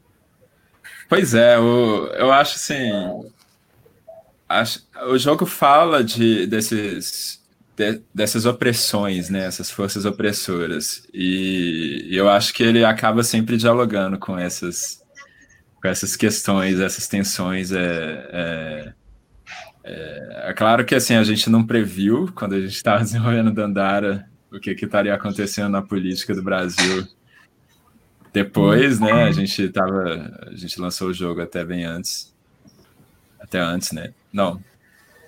Pois 1.10 1.34
é, 1.34 1.58
eu, 1.58 2.08
eu 2.14 2.32
acho 2.32 2.56
assim. 2.56 2.92
Acho, 4.48 4.86
o 5.08 5.18
jogo 5.18 5.46
fala 5.46 6.04
de, 6.04 6.46
desses 6.46 7.41
de, 7.82 8.02
dessas 8.14 8.46
opressões, 8.46 9.30
né, 9.30 9.46
essas 9.46 9.72
forças 9.72 10.06
opressoras. 10.06 11.08
E 11.12 12.08
eu 12.12 12.30
acho 12.30 12.54
que 12.54 12.62
ele 12.62 12.86
acaba 12.86 13.24
sempre 13.24 13.58
dialogando 13.58 14.20
com 14.20 14.38
essas 14.38 15.02
com 15.82 15.88
essas 15.88 16.16
questões, 16.16 16.80
essas 16.80 17.08
tensões. 17.08 17.72
É, 17.72 18.30
é, 18.32 18.94
é, 19.84 20.50
é, 20.50 20.54
claro 20.54 20.86
que 20.86 20.94
assim 20.94 21.16
a 21.16 21.24
gente 21.24 21.50
não 21.50 21.66
previu 21.66 22.32
quando 22.36 22.54
a 22.54 22.62
gente 22.62 22.76
estava 22.76 23.02
desenvolvendo 23.04 23.52
Dandara 23.52 24.30
o 24.52 24.60
que, 24.60 24.76
que 24.76 24.86
estaria 24.86 25.16
acontecendo 25.16 25.70
na 25.70 25.82
política 25.82 26.36
do 26.36 26.44
Brasil. 26.44 27.08
Depois, 28.32 29.00
né? 29.00 29.24
A 29.24 29.32
gente 29.32 29.68
tava, 29.70 30.32
a 30.48 30.56
gente 30.56 30.80
lançou 30.80 31.10
o 31.10 31.14
jogo 31.14 31.42
até 31.42 31.66
bem 31.66 31.84
antes, 31.84 32.34
até 33.40 33.60
antes, 33.60 33.92
né? 33.92 34.14
Não. 34.32 34.62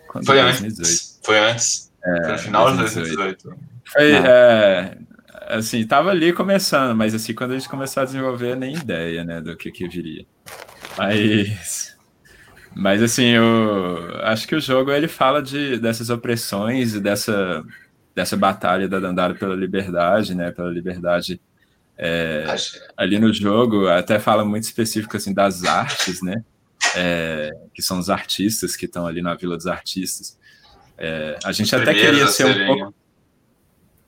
Quando 0.07 0.25
foi 0.25 0.39
2018. 0.41 0.79
antes. 0.79 1.19
Foi 1.23 1.39
antes. 1.39 1.92
É, 2.05 2.37
final 2.37 2.71
de 2.71 2.77
2018. 2.79 3.55
Foi, 3.85 4.11
é, 4.11 4.97
assim, 5.47 5.85
tava 5.85 6.09
ali 6.09 6.33
começando, 6.33 6.95
mas 6.95 7.13
assim, 7.13 7.33
quando 7.33 7.51
a 7.51 7.57
gente 7.57 7.69
começou 7.69 8.01
a 8.01 8.05
desenvolver, 8.05 8.55
nem 8.55 8.75
ideia, 8.75 9.23
né, 9.23 9.41
do 9.41 9.55
que 9.55 9.71
que 9.71 9.87
viria. 9.87 10.25
Mas, 10.97 11.95
mas 12.75 13.01
assim, 13.01 13.27
eu 13.27 14.19
acho 14.21 14.47
que 14.47 14.55
o 14.55 14.59
jogo 14.59 14.91
ele 14.91 15.07
fala 15.07 15.41
de 15.41 15.77
dessas 15.77 16.09
opressões 16.09 16.95
e 16.95 16.99
dessa 16.99 17.63
dessa 18.15 18.37
batalha 18.37 18.87
da 18.87 18.99
Dandara 18.99 19.33
pela 19.33 19.55
liberdade, 19.55 20.35
né, 20.35 20.51
pela 20.51 20.69
liberdade 20.69 21.41
é, 21.97 22.45
ali 22.95 23.17
no 23.17 23.33
jogo, 23.33 23.87
até 23.87 24.19
fala 24.19 24.45
muito 24.45 24.65
específico 24.65 25.17
assim 25.17 25.33
das 25.33 25.63
artes, 25.63 26.21
né, 26.21 26.43
é, 26.95 27.51
que 27.73 27.81
são 27.81 27.97
os 27.97 28.09
artistas 28.09 28.75
que 28.75 28.85
estão 28.85 29.07
ali 29.07 29.21
na 29.21 29.33
Vila 29.33 29.57
dos 29.57 29.65
Artistas. 29.65 30.37
É, 30.97 31.37
a 31.43 31.51
gente 31.51 31.75
até 31.75 31.93
queria 31.93 32.27
ser 32.27 32.45
um 32.45 32.67
pouco 32.67 32.93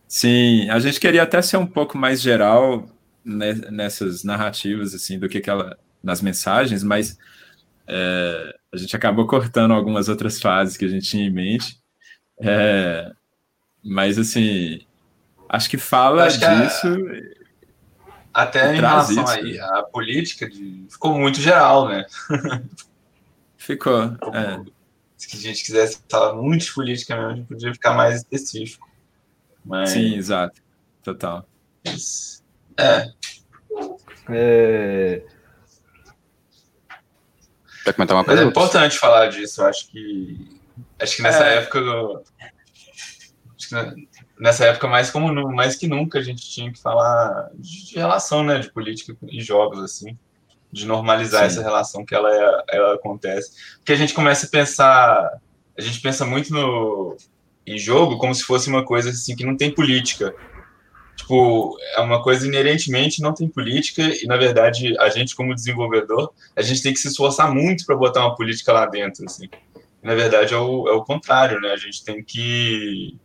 Sim, 0.07 0.69
a 0.69 0.79
gente 0.79 0.99
queria 0.99 1.23
até 1.23 1.41
ser 1.41 1.57
um 1.57 1.65
pouco 1.65 1.97
mais 1.97 2.21
geral 2.21 2.87
nessas 3.23 4.23
narrativas, 4.23 4.93
assim, 4.93 5.17
do 5.17 5.27
que, 5.27 5.41
que 5.41 5.49
ela. 5.49 5.77
nas 6.01 6.21
mensagens, 6.21 6.83
mas 6.83 7.17
é, 7.87 8.55
a 8.71 8.77
gente 8.77 8.95
acabou 8.95 9.25
cortando 9.25 9.73
algumas 9.73 10.07
outras 10.07 10.39
fases 10.39 10.77
que 10.77 10.85
a 10.85 10.87
gente 10.87 11.09
tinha 11.09 11.25
em 11.25 11.31
mente. 11.31 11.79
É, 12.39 13.11
mas, 13.83 14.17
assim, 14.19 14.85
acho 15.49 15.69
que 15.69 15.77
fala 15.77 16.25
acho 16.25 16.39
que 16.39 16.45
disso. 16.45 16.87
A, 18.33 18.43
até 18.43 18.73
em 18.73 18.79
relação 18.79 19.23
isso. 19.23 19.33
aí 19.33 19.59
à 19.59 19.83
política, 19.83 20.47
de, 20.47 20.85
ficou 20.89 21.17
muito 21.17 21.41
geral, 21.41 21.89
né? 21.89 22.05
Ficou. 23.57 24.03
É. 24.33 24.74
Se 25.17 25.35
a 25.35 25.39
gente 25.39 25.63
quisesse 25.63 25.99
falar 26.09 26.33
muito 26.35 26.65
de 26.65 26.73
política 26.73 27.15
mesmo, 27.15 27.31
a 27.31 27.35
gente 27.35 27.47
podia 27.47 27.73
ficar 27.73 27.93
mais 27.93 28.17
específico. 28.17 28.89
Mas... 29.63 29.89
Sim, 29.89 30.15
exato. 30.15 30.61
Total. 31.03 31.47
É. 32.77 33.11
é... 34.29 35.23
Quer 37.83 37.93
comentar 37.93 38.17
uma 38.17 38.23
coisa? 38.23 38.41
Mas 38.41 38.47
é 38.47 38.49
importante 38.49 38.97
falar 38.97 39.27
disso. 39.27 39.61
Eu 39.61 39.67
acho 39.67 39.87
que. 39.89 40.59
Acho 40.99 41.15
que 41.17 41.21
nessa 41.21 41.45
é. 41.45 41.57
época. 41.57 41.79
Acho 43.55 43.69
que 43.69 44.07
nessa 44.39 44.65
época, 44.65 44.87
mais, 44.87 45.11
como, 45.11 45.31
mais 45.53 45.75
que 45.75 45.87
nunca, 45.87 46.19
a 46.19 46.21
gente 46.21 46.43
tinha 46.49 46.71
que 46.71 46.81
falar 46.81 47.49
de, 47.53 47.93
relação, 47.95 48.43
né? 48.43 48.59
De 48.59 48.71
política 48.71 49.15
e 49.23 49.41
jogos, 49.41 49.79
assim. 49.79 50.17
De 50.75 50.85
normalizar 50.85 51.41
Sim. 51.41 51.45
essa 51.47 51.61
relação 51.63 52.05
que 52.05 52.13
ela, 52.13 52.29
ela 52.69 52.95
acontece. 52.95 53.51
Porque 53.77 53.93
a 53.93 53.95
gente 53.95 54.13
começa 54.13 54.45
a 54.45 54.49
pensar. 54.49 55.39
A 55.77 55.81
gente 55.81 56.01
pensa 56.01 56.25
muito 56.25 56.53
no, 56.53 57.15
em 57.65 57.77
jogo 57.77 58.17
como 58.17 58.35
se 58.35 58.43
fosse 58.43 58.69
uma 58.69 58.83
coisa 58.83 59.09
assim 59.09 59.35
que 59.35 59.45
não 59.45 59.55
tem 59.55 59.71
política. 59.71 60.35
Tipo, 61.15 61.77
é 61.95 62.01
uma 62.01 62.21
coisa 62.21 62.45
inerentemente 62.45 63.21
não 63.21 63.33
tem 63.33 63.47
política 63.47 64.01
e 64.01 64.27
na 64.27 64.35
verdade 64.35 64.93
a 64.99 65.09
gente 65.09 65.33
como 65.33 65.55
desenvolvedor, 65.55 66.33
a 66.53 66.61
gente 66.61 66.83
tem 66.83 66.93
que 66.93 66.99
se 66.99 67.07
esforçar 67.07 67.53
muito 67.53 67.85
para 67.85 67.95
botar 67.95 68.19
uma 68.19 68.35
política 68.35 68.73
lá 68.73 68.85
dentro, 68.85 69.23
assim. 69.25 69.49
Na 70.03 70.13
verdade 70.13 70.53
é 70.53 70.57
o, 70.57 70.89
é 70.89 70.91
o 70.91 71.03
contrário, 71.03 71.59
né? 71.61 71.71
A 71.71 71.77
gente 71.77 72.03
tem 72.03 72.21
que 72.21 73.17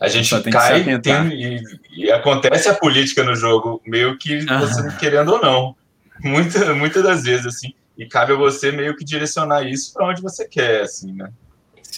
a 0.00 0.08
gente 0.08 0.30
cai 0.50 0.82
tem, 1.00 1.28
e, 1.28 1.62
e, 1.96 2.10
acontece 2.10 2.68
a 2.68 2.74
política 2.74 3.22
no 3.22 3.36
jogo, 3.36 3.80
meio 3.86 4.18
que 4.18 4.44
você 4.44 4.96
querendo 4.98 5.32
ou 5.34 5.40
não. 5.40 5.76
Muita, 6.22 6.74
muitas 6.74 7.02
das 7.02 7.22
vezes, 7.24 7.46
assim. 7.46 7.74
E 7.96 8.06
cabe 8.06 8.32
a 8.32 8.36
você 8.36 8.72
meio 8.72 8.96
que 8.96 9.04
direcionar 9.04 9.62
isso 9.62 9.92
para 9.92 10.06
onde 10.06 10.22
você 10.22 10.46
quer, 10.46 10.82
assim, 10.82 11.12
né? 11.12 11.30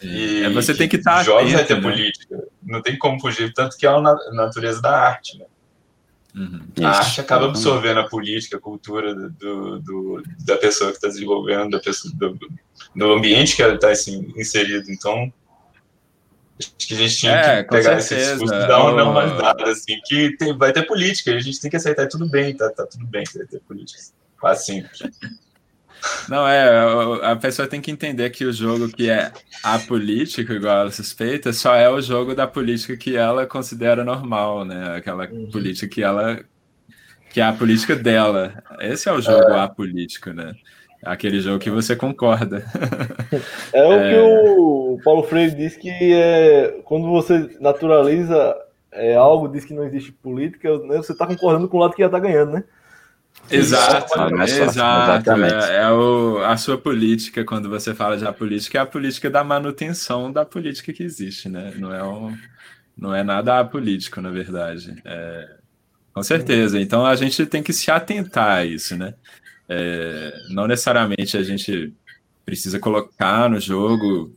E 0.02 0.42
é, 0.42 0.50
você 0.50 0.74
tem 0.74 0.88
que 0.88 0.96
estar. 0.96 1.18
Tá 1.18 1.22
jogos 1.22 1.52
vai 1.52 1.64
ter 1.64 1.76
né? 1.76 1.80
política. 1.80 2.42
Não 2.62 2.82
tem 2.82 2.98
como 2.98 3.20
fugir, 3.20 3.52
tanto 3.52 3.76
que 3.76 3.86
é 3.86 3.90
a 3.90 4.00
natureza 4.32 4.82
da 4.82 4.96
arte, 4.96 5.38
né? 5.38 5.44
Uhum. 6.34 6.66
A 6.82 6.88
arte 6.88 7.20
acaba 7.20 7.46
absorvendo 7.46 8.00
a 8.00 8.08
política, 8.08 8.56
a 8.56 8.60
cultura 8.60 9.14
do, 9.14 9.78
do 9.78 10.22
da 10.44 10.56
pessoa 10.56 10.90
que 10.90 10.96
está 10.96 11.06
desenvolvendo, 11.06 11.70
da 11.70 11.78
pessoa, 11.78 12.12
do, 12.16 12.36
do 12.94 13.12
ambiente 13.12 13.54
que 13.54 13.62
ela 13.62 13.76
está 13.76 13.90
assim, 13.90 14.32
inserido. 14.36 14.90
Então, 14.90 15.32
acho 16.58 16.72
que 16.76 16.94
a 16.94 16.96
gente 16.96 17.16
tinha 17.16 17.32
é, 17.32 17.62
que 17.62 17.70
pegar 17.70 18.00
certeza. 18.00 18.32
esse 18.32 18.40
discurso 18.40 18.54
e 18.64 18.66
dar 18.66 18.82
uma 18.82 19.04
normalizada, 19.04 19.70
assim, 19.70 20.00
que 20.04 20.36
tem, 20.36 20.58
vai 20.58 20.72
ter 20.72 20.82
política, 20.82 21.30
e 21.30 21.36
a 21.36 21.40
gente 21.40 21.60
tem 21.60 21.70
que 21.70 21.76
aceitar, 21.76 22.08
tudo 22.08 22.28
bem, 22.28 22.56
tá, 22.56 22.68
tá 22.68 22.84
tudo 22.84 23.06
bem 23.06 23.22
que 23.22 23.38
vai 23.38 23.46
ter 23.46 23.60
política. 23.60 24.00
Quase 24.44 24.66
simples. 24.66 24.98
Não, 26.28 26.46
é, 26.46 27.22
a 27.22 27.34
pessoa 27.34 27.66
tem 27.66 27.80
que 27.80 27.90
entender 27.90 28.28
que 28.28 28.44
o 28.44 28.52
jogo 28.52 28.90
que 28.90 29.08
é 29.08 29.32
apolítico, 29.62 30.52
igual 30.52 30.80
ela 30.80 30.90
suspeita, 30.90 31.50
só 31.50 31.74
é 31.74 31.88
o 31.88 31.98
jogo 31.98 32.34
da 32.34 32.46
política 32.46 32.94
que 32.94 33.16
ela 33.16 33.46
considera 33.46 34.04
normal, 34.04 34.66
né? 34.66 34.96
Aquela 34.96 35.26
uhum. 35.26 35.48
política 35.50 35.88
que 35.88 36.02
ela. 36.02 36.44
que 37.30 37.40
é 37.40 37.44
a 37.44 37.54
política 37.54 37.96
dela. 37.96 38.62
Esse 38.80 39.08
é 39.08 39.12
o 39.12 39.20
jogo 39.22 39.52
é. 39.52 39.60
apolítico, 39.60 40.30
né? 40.30 40.52
Aquele 41.02 41.40
jogo 41.40 41.58
que 41.58 41.70
você 41.70 41.96
concorda. 41.96 42.66
É 43.72 43.82
o 43.82 43.92
é... 43.94 44.10
que 44.10 44.18
o 44.20 45.00
Paulo 45.02 45.22
Freire 45.22 45.56
diz 45.56 45.74
que 45.74 45.88
é, 45.88 46.82
quando 46.84 47.08
você 47.08 47.56
naturaliza 47.62 48.54
é, 48.92 49.16
algo, 49.16 49.48
diz 49.48 49.64
que 49.64 49.72
não 49.72 49.84
existe 49.84 50.12
política, 50.12 50.78
né, 50.80 50.98
você 50.98 51.12
está 51.12 51.26
concordando 51.26 51.66
com 51.66 51.78
o 51.78 51.80
lado 51.80 51.94
que 51.94 52.02
já 52.02 52.06
está 52.06 52.18
ganhando, 52.18 52.52
né? 52.52 52.64
Exato, 53.50 54.14
exato. 54.42 55.30
É, 55.30 55.76
é 55.82 55.90
o, 55.90 56.38
a 56.38 56.56
sua 56.56 56.78
política, 56.78 57.44
quando 57.44 57.68
você 57.68 57.94
fala 57.94 58.16
de 58.16 58.26
a 58.26 58.32
política, 58.32 58.78
é 58.78 58.80
a 58.80 58.86
política 58.86 59.28
da 59.28 59.44
manutenção 59.44 60.32
da 60.32 60.44
política 60.44 60.92
que 60.92 61.02
existe, 61.02 61.48
né? 61.48 61.74
Não 61.76 61.94
é, 61.94 62.02
um, 62.02 62.36
não 62.96 63.14
é 63.14 63.22
nada 63.22 63.58
apolítico, 63.58 64.20
na 64.20 64.30
verdade. 64.30 64.94
É, 65.04 65.56
com 66.12 66.22
certeza. 66.22 66.80
Então 66.80 67.04
a 67.04 67.14
gente 67.16 67.44
tem 67.46 67.62
que 67.62 67.72
se 67.72 67.90
atentar 67.90 68.58
a 68.58 68.64
isso, 68.64 68.96
né? 68.96 69.14
É, 69.68 70.32
não 70.50 70.66
necessariamente 70.66 71.36
a 71.36 71.42
gente 71.42 71.92
precisa 72.44 72.78
colocar 72.78 73.48
no 73.48 73.60
jogo 73.60 74.34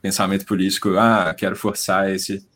pensamento 0.00 0.46
político, 0.46 0.96
ah, 0.98 1.34
quero 1.36 1.56
forçar 1.56 2.10
esse, 2.10 2.46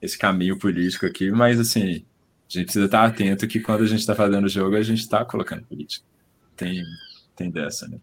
esse 0.00 0.16
caminho 0.16 0.58
político 0.58 1.04
aqui, 1.04 1.30
mas 1.30 1.58
assim 1.58 2.04
a 2.52 2.60
gente 2.60 2.66
precisa 2.66 2.84
estar 2.84 3.04
atento 3.04 3.46
que 3.46 3.60
quando 3.60 3.82
a 3.82 3.86
gente 3.86 4.00
está 4.00 4.14
fazendo 4.14 4.44
o 4.44 4.48
jogo, 4.48 4.76
a 4.76 4.82
gente 4.82 5.00
está 5.00 5.24
colocando 5.24 5.64
política. 5.64 6.04
Tem, 6.54 6.82
tem 7.34 7.50
dessa, 7.50 7.88
né? 7.88 7.98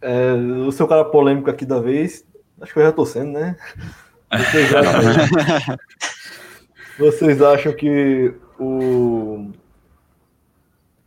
É, 0.00 0.32
o 0.32 0.70
seu 0.70 0.86
cara 0.86 1.04
polêmico 1.04 1.50
aqui 1.50 1.66
da 1.66 1.80
vez, 1.80 2.24
acho 2.60 2.72
que 2.72 2.78
eu 2.78 2.84
já 2.84 2.90
estou 2.90 3.06
sendo, 3.06 3.32
né? 3.32 3.56
Vocês 4.30 4.74
acham, 4.74 5.76
vocês 6.98 7.42
acham 7.42 7.72
que 7.72 8.34
o, 8.58 9.50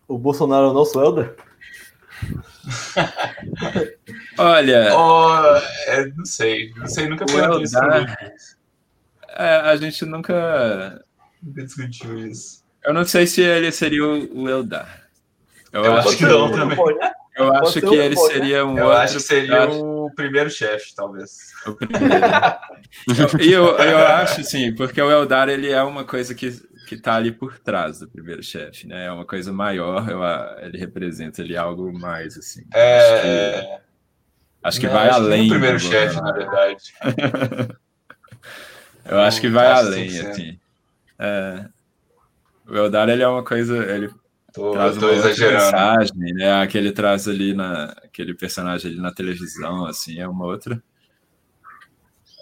o 0.08 0.18
Bolsonaro 0.18 0.68
é 0.68 0.70
o 0.70 0.74
nosso 0.74 1.00
Helder? 1.00 1.36
Olha. 4.38 4.96
Oh, 4.98 5.58
é, 5.88 6.08
não 6.08 6.26
sei, 6.26 6.74
não 6.76 6.88
sei, 6.88 7.08
nunca 7.08 7.26
foi 7.28 7.64
isso. 7.64 7.78
É, 9.30 9.56
a 9.58 9.76
gente 9.76 10.06
nunca 10.06 11.04
discutiu 11.46 12.28
isso. 12.28 12.64
Eu 12.84 12.94
não 12.94 13.06
sei 13.06 13.26
se 13.26 13.42
ele 13.42 13.72
seria 13.72 14.06
o 14.06 14.48
Eldar. 14.48 15.06
Eu, 15.72 15.84
eu 15.84 15.94
acho, 15.98 16.18
que 16.18 16.26
não 16.26 16.52
também. 16.52 16.78
Eu 17.36 17.52
Pode 17.52 17.68
acho 17.68 17.82
que 17.82 17.96
ele 17.96 18.16
né? 18.16 18.22
seria 18.22 18.66
um 18.66 18.78
eu 18.78 18.86
outro. 18.86 19.00
acho 19.00 19.16
que 19.16 19.24
seria 19.24 19.70
o 19.70 20.10
primeiro 20.16 20.50
chefe, 20.50 20.96
talvez. 20.96 21.52
O 21.68 21.74
primeiro. 21.74 22.16
e 23.42 23.52
eu, 23.52 23.78
eu 23.78 23.98
acho, 24.08 24.42
sim, 24.44 24.74
porque 24.74 25.02
o 25.02 25.12
Eldar 25.12 25.50
ele 25.50 25.70
é 25.70 25.84
uma 25.84 26.06
coisa 26.06 26.34
que, 26.34 26.52
que 26.88 26.96
tá 26.96 27.16
ali 27.16 27.34
por 27.34 27.60
trás 27.60 28.00
do 28.00 28.08
primeiro 28.08 28.42
chefe, 28.42 28.88
né? 28.88 29.08
É 29.08 29.12
uma 29.12 29.26
coisa 29.26 29.52
maior, 29.52 30.10
eu, 30.10 30.22
ele 30.66 30.78
representa 30.78 31.42
ali 31.42 31.58
algo 31.58 31.92
mais, 31.92 32.38
assim. 32.38 32.64
É. 32.74 33.58
Acho 33.58 33.60
que, 33.62 33.82
acho 34.64 34.80
que 34.80 34.88
vai 34.88 35.10
acho 35.10 35.18
além. 35.18 35.42
Que 35.42 35.48
o 35.48 35.50
primeiro 35.50 35.80
chefe, 35.80 36.22
na 36.22 36.32
verdade. 36.32 36.84
eu 39.04 39.20
acho 39.20 39.42
que 39.42 39.50
vai 39.50 39.68
além, 39.68 40.20
assim. 40.20 40.58
É, 41.18 41.70
o 42.68 42.76
Eldar 42.76 43.10
ele 43.10 43.24
é 43.24 43.28
uma 43.28 43.44
coisa, 43.44 43.78
ele 43.78 44.10
tô, 44.54 44.72
traz 44.72 44.98
uma 44.98 45.12
mensagem, 45.12 46.34
né? 46.34 46.62
Aquele 46.62 46.92
traz 46.92 47.28
ali 47.28 47.54
na, 47.54 47.86
aquele 48.04 48.34
personagem 48.34 48.92
ali 48.92 49.00
na 49.00 49.14
televisão, 49.14 49.86
assim, 49.86 50.20
é 50.20 50.28
uma 50.28 50.46
outra, 50.46 50.82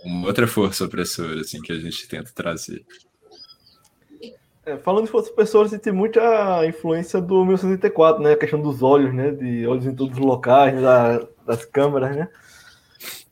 uma 0.05 0.27
outra 0.27 0.47
força 0.47 0.85
opressora, 0.85 1.41
assim, 1.41 1.61
que 1.61 1.71
a 1.71 1.79
gente 1.79 2.07
tenta 2.07 2.31
trazer. 2.33 2.85
É, 4.65 4.77
falando 4.77 5.05
de 5.05 5.11
forças 5.11 5.33
pessoas, 5.33 5.71
tem 5.71 5.91
muita 5.91 6.65
influência 6.65 7.19
do 7.19 7.43
1984, 7.43 8.23
né? 8.23 8.31
A 8.31 8.37
questão 8.37 8.61
dos 8.61 8.81
olhos, 8.81 9.13
né? 9.13 9.31
De 9.31 9.67
olhos 9.67 9.85
em 9.85 9.93
todos 9.93 10.17
os 10.17 10.23
locais, 10.23 10.81
da, 10.81 11.27
das 11.45 11.65
câmeras, 11.65 12.15
né? 12.15 12.29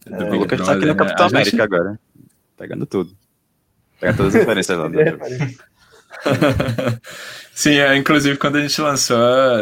É, 0.08 0.24
o 0.24 0.36
Lucas 0.36 0.60
tá 0.60 0.74
aqui 0.74 0.86
no 0.86 0.96
Capitão 0.96 1.28
né? 1.28 1.32
América 1.32 1.52
gente... 1.52 1.62
agora. 1.62 2.00
Pegando 2.58 2.86
tudo. 2.86 3.16
Pega 4.02 4.18
todas 4.18 4.36
as 4.36 4.42
referências 4.42 4.78
lá. 4.78 4.90
Sim, 7.54 7.76
é, 7.76 7.96
inclusive 7.96 8.38
quando 8.38 8.58
a 8.58 8.62
gente 8.62 8.82
lançou, 8.82 9.18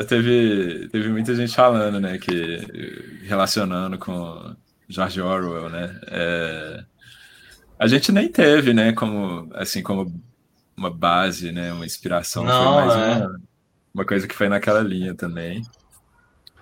teve, 0.08 0.88
teve 0.90 1.10
muita 1.10 1.36
gente 1.36 1.54
falando, 1.54 2.00
né, 2.00 2.18
que 2.18 3.22
relacionando 3.24 3.98
com 3.98 4.56
George 4.88 5.22
Orwell, 5.22 5.70
né, 5.70 6.00
é, 6.08 6.84
a 7.78 7.88
gente 7.88 8.12
nem 8.12 8.30
teve, 8.30 8.74
né, 8.74 8.94
como, 8.94 9.50
assim, 9.54 9.84
como 9.84 10.14
uma 10.76 10.90
base, 10.90 11.52
né, 11.52 11.74
uma 11.74 11.86
inspiração, 11.86 12.46
Não, 12.46 12.64
foi 12.64 12.86
mais 12.86 12.94
é. 12.94 13.26
uma, 13.26 13.42
uma 13.96 14.06
coisa 14.06 14.28
que 14.28 14.36
foi 14.36 14.48
naquela 14.48 14.82
linha 14.82 15.14
também. 15.14 15.62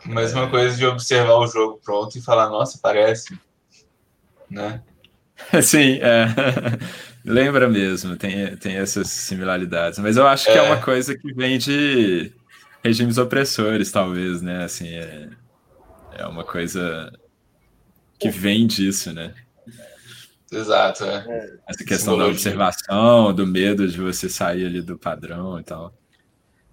Mas 0.05 0.33
uma 0.33 0.49
coisa 0.49 0.75
de 0.75 0.85
observar 0.85 1.37
o 1.37 1.47
jogo 1.47 1.79
pronto 1.83 2.17
e 2.17 2.21
falar, 2.21 2.49
nossa, 2.49 2.79
parece, 2.81 3.37
né? 4.49 4.81
Sim, 5.61 5.99
é. 6.01 6.25
Lembra 7.27 7.67
mesmo, 7.69 8.15
tem, 8.15 8.55
tem 8.57 8.77
essas 8.77 9.07
similaridades. 9.09 9.99
Mas 9.99 10.17
eu 10.17 10.25
acho 10.25 10.45
que 10.45 10.51
é. 10.51 10.57
é 10.57 10.61
uma 10.61 10.77
coisa 10.81 11.17
que 11.17 11.33
vem 11.33 11.57
de 11.57 12.31
regimes 12.83 13.17
opressores, 13.17 13.91
talvez, 13.91 14.41
né? 14.41 14.63
Assim, 14.63 14.87
é, 14.89 15.29
é 16.17 16.25
uma 16.25 16.43
coisa 16.43 17.11
que 18.17 18.29
vem 18.29 18.65
disso, 18.65 19.13
né? 19.13 19.33
Exato, 20.51 21.03
é. 21.03 21.57
Essa 21.67 21.83
questão 21.83 22.13
Simbologia. 22.13 22.25
da 22.25 22.31
observação, 22.31 23.33
do 23.33 23.45
medo 23.45 23.87
de 23.87 23.99
você 23.99 24.29
sair 24.29 24.65
ali 24.65 24.81
do 24.81 24.97
padrão 24.97 25.59
e 25.59 25.63
tal. 25.63 25.93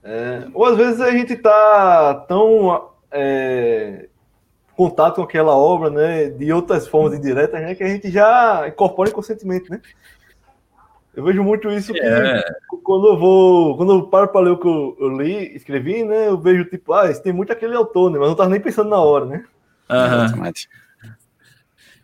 É, 0.02 0.46
ou 0.52 0.64
às 0.66 0.76
vezes 0.76 1.00
a 1.00 1.10
gente 1.10 1.34
tá 1.34 2.14
tão 2.28 2.90
é, 3.10 4.06
contato 4.76 5.16
com 5.16 5.22
aquela 5.22 5.56
obra, 5.56 5.90
né, 5.90 6.28
de 6.28 6.52
outras 6.52 6.86
formas 6.86 7.18
indiretas, 7.18 7.60
né, 7.60 7.74
que 7.74 7.82
a 7.82 7.88
gente 7.88 8.10
já 8.10 8.68
incorpora 8.68 9.10
inconscientemente, 9.10 9.70
né? 9.70 9.80
Eu 11.16 11.22
vejo 11.24 11.42
muito 11.42 11.70
isso 11.70 11.92
que 11.92 12.00
é. 12.00 12.44
quando 12.82 13.08
eu 13.08 13.18
vou, 13.18 13.76
quando 13.76 13.92
eu 13.92 14.02
paro 14.08 14.28
para 14.28 14.40
ler 14.40 14.50
o 14.50 14.58
que 14.58 14.66
eu, 14.66 14.96
eu, 15.00 15.16
li, 15.16 15.54
escrevi, 15.54 16.04
né, 16.04 16.28
eu 16.28 16.38
vejo 16.38 16.64
tipo, 16.64 16.92
ah, 16.92 17.10
isso 17.10 17.22
tem 17.22 17.32
muito 17.32 17.52
aquele 17.52 17.76
autor, 17.76 18.10
né, 18.10 18.18
mas 18.18 18.28
não 18.28 18.34
tava 18.34 18.50
nem 18.50 18.60
pensando 18.60 18.90
na 18.90 18.98
hora, 18.98 19.24
né? 19.24 19.44
Uhum. 19.90 20.52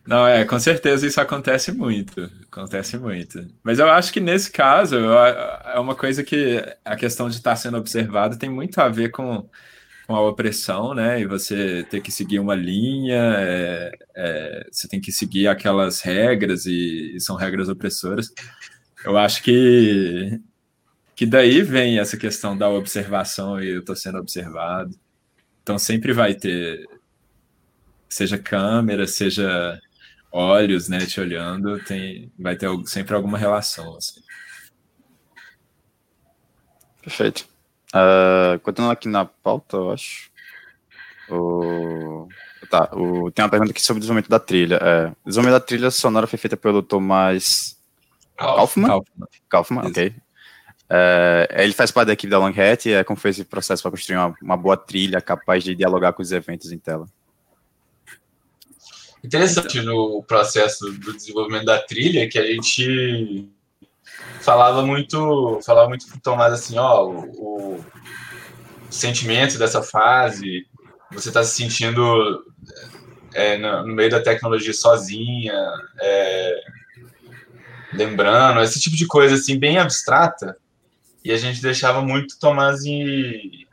Não, 0.06 0.26
é, 0.26 0.44
com 0.44 0.58
certeza 0.58 1.06
isso 1.06 1.20
acontece 1.20 1.72
muito, 1.72 2.30
acontece 2.50 2.98
muito. 2.98 3.46
Mas 3.62 3.78
eu 3.78 3.88
acho 3.90 4.12
que 4.12 4.20
nesse 4.20 4.50
caso 4.50 4.96
é 4.96 5.78
uma 5.78 5.94
coisa 5.94 6.22
que 6.24 6.62
a 6.84 6.96
questão 6.96 7.28
de 7.28 7.36
estar 7.36 7.56
sendo 7.56 7.76
observado 7.76 8.38
tem 8.38 8.48
muito 8.48 8.78
a 8.80 8.88
ver 8.88 9.10
com 9.10 9.48
com 10.10 10.16
a 10.16 10.28
opressão, 10.28 10.92
né? 10.92 11.20
E 11.20 11.24
você 11.24 11.86
ter 11.88 12.00
que 12.00 12.10
seguir 12.10 12.40
uma 12.40 12.56
linha, 12.56 13.32
é, 13.38 13.92
é, 14.16 14.66
você 14.68 14.88
tem 14.88 15.00
que 15.00 15.12
seguir 15.12 15.46
aquelas 15.46 16.00
regras 16.00 16.66
e, 16.66 17.14
e, 17.14 17.20
são 17.20 17.36
regras 17.36 17.68
opressoras. 17.68 18.34
Eu 19.04 19.16
acho 19.16 19.42
que 19.42 20.40
que 21.20 21.26
daí 21.26 21.60
vem 21.62 21.98
essa 21.98 22.16
questão 22.16 22.56
da 22.56 22.70
observação 22.70 23.62
e 23.62 23.68
eu 23.68 23.80
estou 23.80 23.94
sendo 23.94 24.16
observado. 24.16 24.98
Então 25.62 25.78
sempre 25.78 26.14
vai 26.14 26.34
ter, 26.34 26.88
seja 28.08 28.38
câmera, 28.38 29.06
seja 29.06 29.78
olhos, 30.32 30.88
né, 30.88 31.04
te 31.04 31.20
olhando, 31.20 31.78
tem, 31.84 32.32
vai 32.38 32.56
ter 32.56 32.70
sempre 32.86 33.14
alguma 33.14 33.36
relação. 33.36 33.94
Assim. 33.96 34.22
Perfeito. 37.02 37.46
Uh, 37.94 38.58
continuando 38.60 38.92
aqui 38.94 39.08
na 39.08 39.26
pauta, 39.26 39.76
eu 39.76 39.90
acho. 39.90 40.30
O... 41.28 42.28
Tá, 42.70 42.88
o... 42.94 43.30
tem 43.30 43.44
uma 43.44 43.50
pergunta 43.50 43.72
aqui 43.72 43.82
sobre 43.82 43.98
o 43.98 44.00
desenvolvimento 44.00 44.30
da 44.30 44.40
trilha. 44.40 44.76
É, 44.76 45.08
o 45.22 45.28
desenvolvimento 45.28 45.60
da 45.60 45.66
trilha 45.66 45.90
sonora 45.90 46.26
foi 46.26 46.38
feita 46.38 46.56
pelo 46.56 46.82
Tomás 46.82 47.79
Kaufman? 48.40 48.88
Kaufman, 48.88 49.28
Kaufman 49.48 49.86
ok. 49.88 50.14
É, 50.92 51.48
ele 51.58 51.72
faz 51.72 51.90
parte 51.92 52.08
da 52.08 52.12
equipe 52.14 52.30
da 52.30 52.38
Long 52.38 52.52
Hat 52.52 52.88
e 52.88 52.92
é 52.92 53.04
como 53.04 53.18
foi 53.18 53.30
esse 53.30 53.44
processo 53.44 53.82
para 53.82 53.92
construir 53.92 54.16
uma, 54.16 54.34
uma 54.42 54.56
boa 54.56 54.76
trilha 54.76 55.20
capaz 55.20 55.62
de 55.62 55.74
dialogar 55.74 56.12
com 56.12 56.22
os 56.22 56.32
eventos 56.32 56.72
em 56.72 56.78
tela. 56.78 57.06
Interessante 59.22 59.80
no 59.82 60.22
processo 60.26 60.90
do 60.92 61.12
desenvolvimento 61.12 61.66
da 61.66 61.78
trilha 61.78 62.28
que 62.28 62.38
a 62.38 62.46
gente 62.46 63.48
falava 64.40 64.82
muito, 64.82 65.60
falava 65.64 65.88
muito 65.88 66.10
com 66.10 66.16
o 66.16 66.20
Tomás 66.20 66.52
assim, 66.52 66.78
ó, 66.78 67.04
o, 67.06 67.76
o 67.76 67.84
sentimento 68.90 69.58
dessa 69.58 69.82
fase, 69.82 70.66
você 71.12 71.28
está 71.28 71.44
se 71.44 71.54
sentindo 71.54 72.44
é, 73.34 73.58
no, 73.58 73.86
no, 73.86 73.94
meio 73.94 74.10
da 74.10 74.22
tecnologia 74.22 74.72
sozinha, 74.72 75.54
é, 76.00 76.60
lembrando, 77.92 78.60
esse 78.60 78.80
tipo 78.80 78.96
de 78.96 79.06
coisa 79.06 79.34
assim, 79.34 79.58
bem 79.58 79.78
abstrata, 79.78 80.56
e 81.24 81.32
a 81.32 81.36
gente 81.36 81.60
deixava 81.60 82.00
muito 82.00 82.38
Tomás 82.38 82.84
e, 82.84 83.66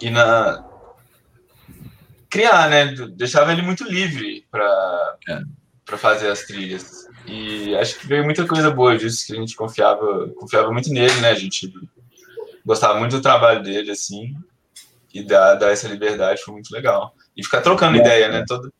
e 0.00 0.10
na 0.10 0.64
criar, 2.28 2.70
né? 2.70 2.94
Deixava 3.16 3.52
ele 3.52 3.62
muito 3.62 3.84
livre 3.84 4.46
para 4.50 5.16
é. 5.28 5.40
para 5.84 5.98
fazer 5.98 6.28
as 6.28 6.42
trilhas. 6.42 7.08
E 7.26 7.74
acho 7.76 7.98
que 7.98 8.06
veio 8.06 8.24
muita 8.24 8.46
coisa 8.46 8.70
boa 8.70 8.96
disso, 8.96 9.26
que 9.26 9.32
a 9.32 9.36
gente 9.36 9.56
confiava, 9.56 10.28
confiava 10.36 10.72
muito 10.72 10.90
nele, 10.92 11.20
né? 11.20 11.30
A 11.30 11.34
gente 11.34 11.72
gostava 12.64 12.98
muito 12.98 13.16
do 13.16 13.22
trabalho 13.22 13.62
dele, 13.62 13.90
assim, 13.90 14.34
e 15.12 15.22
dar, 15.22 15.54
dar 15.54 15.72
essa 15.72 15.88
liberdade 15.88 16.42
foi 16.42 16.54
muito 16.54 16.72
legal. 16.72 17.14
E 17.36 17.44
ficar 17.44 17.60
trocando 17.60 17.96
é. 17.98 18.00
ideia, 18.00 18.28
né? 18.28 18.44
Todo, 18.46 18.72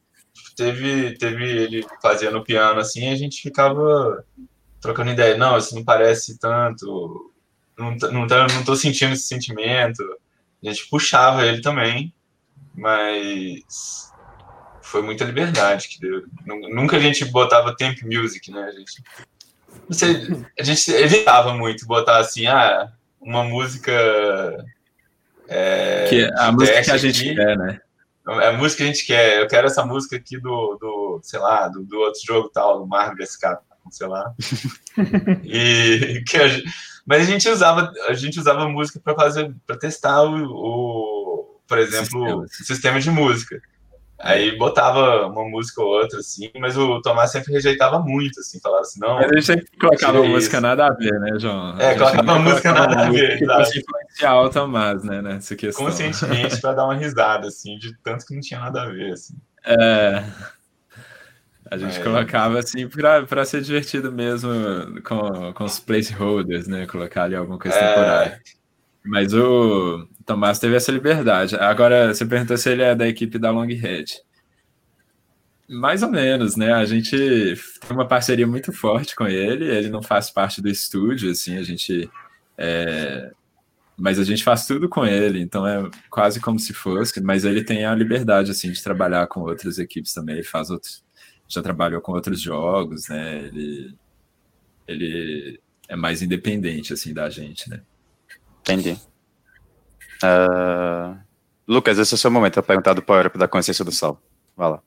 teve, 0.60 1.16
teve 1.16 1.44
ele 1.44 1.86
fazendo 2.02 2.44
piano, 2.44 2.80
assim, 2.80 3.08
a 3.08 3.16
gente 3.16 3.40
ficava 3.40 4.22
trocando 4.78 5.10
ideia. 5.10 5.36
Não, 5.38 5.56
isso 5.56 5.74
não 5.74 5.82
parece 5.82 6.38
tanto, 6.38 7.32
não, 7.78 7.96
não, 8.12 8.26
tá, 8.26 8.46
não 8.48 8.62
tô 8.62 8.76
sentindo 8.76 9.14
esse 9.14 9.26
sentimento. 9.26 10.02
A 10.62 10.68
gente 10.68 10.86
puxava 10.88 11.46
ele 11.46 11.62
também, 11.62 12.12
mas 12.74 14.12
foi 14.82 15.00
muita 15.00 15.24
liberdade 15.24 15.88
que 15.88 15.98
deu. 15.98 16.24
Nunca 16.44 16.98
a 16.98 17.00
gente 17.00 17.24
botava 17.24 17.74
temp 17.74 18.02
music, 18.02 18.50
né? 18.50 18.64
A 18.64 18.72
gente, 18.72 19.02
você, 19.88 20.44
a 20.58 20.62
gente 20.62 20.90
evitava 20.90 21.54
muito 21.54 21.86
botar 21.86 22.18
assim, 22.18 22.46
ah, 22.46 22.92
uma 23.18 23.42
música. 23.44 23.92
É, 25.48 26.06
que 26.10 26.24
é 26.24 26.30
a 26.38 26.52
música 26.52 26.82
que 26.82 26.90
a 26.90 26.96
gente 26.98 27.20
aqui, 27.22 27.34
quer, 27.34 27.56
né? 27.56 27.80
É 28.38 28.48
a 28.48 28.52
música 28.52 28.78
que 28.78 28.82
a 28.84 28.92
gente 28.92 29.06
quer. 29.06 29.40
Eu 29.40 29.48
quero 29.48 29.66
essa 29.66 29.84
música 29.84 30.16
aqui 30.16 30.38
do, 30.38 30.76
do 30.80 31.20
sei 31.22 31.40
lá, 31.40 31.68
do, 31.68 31.82
do 31.82 31.98
outro 31.98 32.20
jogo 32.24 32.48
tal, 32.48 32.78
do 32.78 32.86
Marvel 32.86 33.26
SK, 33.26 33.58
sei 33.90 34.06
lá. 34.06 34.32
e 35.42 36.22
que 36.26 36.36
a 36.36 36.48
gente, 36.48 36.70
mas 37.06 37.22
a 37.22 37.24
gente 37.24 37.48
usava, 37.48 37.92
a 38.08 38.12
gente 38.12 38.38
usava 38.38 38.68
música 38.68 39.00
para 39.02 39.14
fazer, 39.14 39.52
para 39.66 39.76
testar 39.76 40.22
o, 40.22 40.44
o, 40.44 41.60
por 41.66 41.78
exemplo, 41.78 42.42
o 42.42 42.48
sistema 42.48 43.00
de 43.00 43.10
música. 43.10 43.60
Aí 44.22 44.56
botava 44.58 45.26
uma 45.26 45.48
música 45.48 45.80
ou 45.80 45.88
outra, 45.88 46.18
assim, 46.18 46.50
mas 46.58 46.76
o 46.76 47.00
Tomás 47.00 47.32
sempre 47.32 47.54
rejeitava 47.54 47.98
muito, 47.98 48.38
assim, 48.40 48.60
falava 48.60 48.82
assim, 48.82 49.00
não. 49.00 49.14
Mas 49.14 49.32
ele 49.32 49.42
sempre 49.42 49.66
colocava 49.80 50.22
música 50.22 50.60
nada 50.60 50.86
a 50.86 50.90
ver, 50.92 51.18
né, 51.18 51.38
João? 51.38 51.78
É, 51.78 51.94
colocava 51.94 52.38
música 52.38 52.72
nada 52.72 53.06
a 53.06 53.10
ver, 53.10 53.50
assim, 53.50 53.80
influenciar 53.80 54.42
o 54.42 54.50
Tomás, 54.50 55.02
né, 55.02 55.22
nessa 55.22 55.56
questão. 55.56 55.86
Conscientemente, 55.86 56.60
pra 56.60 56.74
dar 56.74 56.84
uma 56.84 56.94
risada, 56.94 57.48
assim, 57.48 57.78
de 57.78 57.96
tanto 58.02 58.26
que 58.26 58.34
não 58.34 58.42
tinha 58.42 58.60
nada 58.60 58.82
a 58.82 58.86
ver, 58.90 59.12
assim. 59.12 59.34
É. 59.64 60.22
A 61.70 61.78
gente 61.78 62.00
é. 62.00 62.02
colocava 62.02 62.58
assim 62.58 62.88
para 62.88 63.44
ser 63.44 63.60
divertido 63.62 64.10
mesmo 64.10 64.50
com, 65.04 65.52
com 65.52 65.64
os 65.64 65.78
placeholders, 65.78 66.66
né? 66.66 66.84
Colocar 66.86 67.24
ali 67.24 67.36
alguma 67.36 67.58
coisa 67.58 67.76
é. 67.76 67.88
temporária. 67.88 68.40
Mas 69.04 69.32
o 69.32 70.06
Tomás 70.30 70.60
teve 70.60 70.76
essa 70.76 70.92
liberdade. 70.92 71.56
Agora, 71.56 72.14
você 72.14 72.24
perguntou 72.24 72.56
se 72.56 72.70
ele 72.70 72.82
é 72.82 72.94
da 72.94 73.08
equipe 73.08 73.36
da 73.36 73.50
Longhead. 73.50 74.22
Mais 75.68 76.04
ou 76.04 76.08
menos, 76.08 76.54
né? 76.54 76.72
A 76.72 76.84
gente 76.84 77.16
tem 77.16 77.90
uma 77.90 78.06
parceria 78.06 78.46
muito 78.46 78.72
forte 78.72 79.16
com 79.16 79.26
ele. 79.26 79.64
Ele 79.64 79.88
não 79.88 80.00
faz 80.00 80.30
parte 80.30 80.62
do 80.62 80.68
estúdio, 80.68 81.32
assim, 81.32 81.58
a 81.58 81.64
gente. 81.64 82.08
É... 82.56 83.32
Mas 83.98 84.20
a 84.20 84.24
gente 84.24 84.44
faz 84.44 84.68
tudo 84.68 84.88
com 84.88 85.04
ele, 85.04 85.40
então 85.40 85.66
é 85.66 85.90
quase 86.08 86.38
como 86.38 86.60
se 86.60 86.72
fosse. 86.72 87.20
Mas 87.20 87.44
ele 87.44 87.64
tem 87.64 87.84
a 87.84 87.92
liberdade, 87.92 88.52
assim, 88.52 88.70
de 88.70 88.80
trabalhar 88.80 89.26
com 89.26 89.40
outras 89.40 89.80
equipes 89.80 90.14
também. 90.14 90.36
Ele 90.36 90.44
faz 90.44 90.70
outros. 90.70 91.04
Já 91.48 91.60
trabalhou 91.60 92.00
com 92.00 92.12
outros 92.12 92.40
jogos, 92.40 93.08
né? 93.08 93.46
Ele. 93.46 93.96
Ele 94.86 95.60
é 95.88 95.96
mais 95.96 96.22
independente, 96.22 96.92
assim, 96.92 97.12
da 97.12 97.28
gente, 97.28 97.68
né? 97.68 97.82
Entendi. 98.60 98.96
Uh, 100.22 101.16
Lucas, 101.66 101.98
esse 101.98 102.14
é 102.14 102.16
o 102.16 102.18
seu 102.18 102.30
momento 102.30 102.54
para 102.54 102.62
perguntar 102.62 102.94
do 102.94 103.02
Power 103.02 103.26
Up 103.26 103.38
da 103.38 103.48
consciência 103.48 103.84
do 103.84 103.92
sol. 103.92 104.18
Vai 104.56 104.70
lá. 104.70 104.80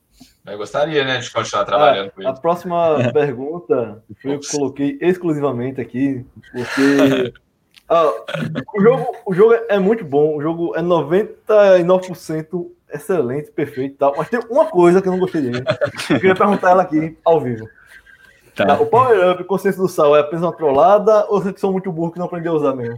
Eu 0.46 0.58
gostaria, 0.58 1.04
né, 1.04 1.18
de 1.18 1.30
continuar 1.30 1.64
trabalhando 1.64 2.08
ah, 2.08 2.10
com 2.10 2.20
ele. 2.20 2.28
A 2.28 2.34
próxima 2.34 2.96
pergunta 3.12 4.02
foi 4.20 4.34
eu 4.34 4.40
que 4.40 4.50
coloquei 4.50 4.98
exclusivamente 5.00 5.80
aqui, 5.80 6.24
porque 6.52 7.32
Ah, 7.88 8.10
o, 8.74 8.80
jogo, 8.80 9.16
o 9.26 9.34
jogo 9.34 9.54
é 9.68 9.78
muito 9.78 10.04
bom, 10.04 10.36
o 10.36 10.42
jogo 10.42 10.74
é 10.74 10.80
99% 10.80 12.70
excelente, 12.92 13.50
perfeito 13.50 13.94
e 13.94 13.98
tal, 13.98 14.14
mas 14.16 14.28
tem 14.28 14.40
uma 14.48 14.64
coisa 14.66 15.02
que 15.02 15.08
eu 15.08 15.12
não 15.12 15.18
gostei 15.18 15.42
dele. 15.42 15.62
Eu 16.10 16.18
queria 16.18 16.34
perguntar 16.34 16.70
ela 16.70 16.82
aqui 16.82 17.16
ao 17.24 17.40
vivo. 17.40 17.68
Tá. 18.54 18.66
Tá, 18.66 18.80
o 18.80 18.86
Power 18.86 19.32
Up, 19.32 19.44
Consciência 19.44 19.82
do 19.82 19.88
Sal, 19.88 20.16
é 20.16 20.20
apenas 20.20 20.42
uma 20.44 20.56
trollada 20.56 21.26
ou 21.28 21.42
vocês 21.42 21.58
são 21.58 21.72
muito 21.72 21.90
burros 21.92 22.12
que 22.12 22.18
não 22.18 22.26
aprendeu 22.26 22.52
a 22.52 22.56
usar 22.56 22.74
mesmo? 22.74 22.96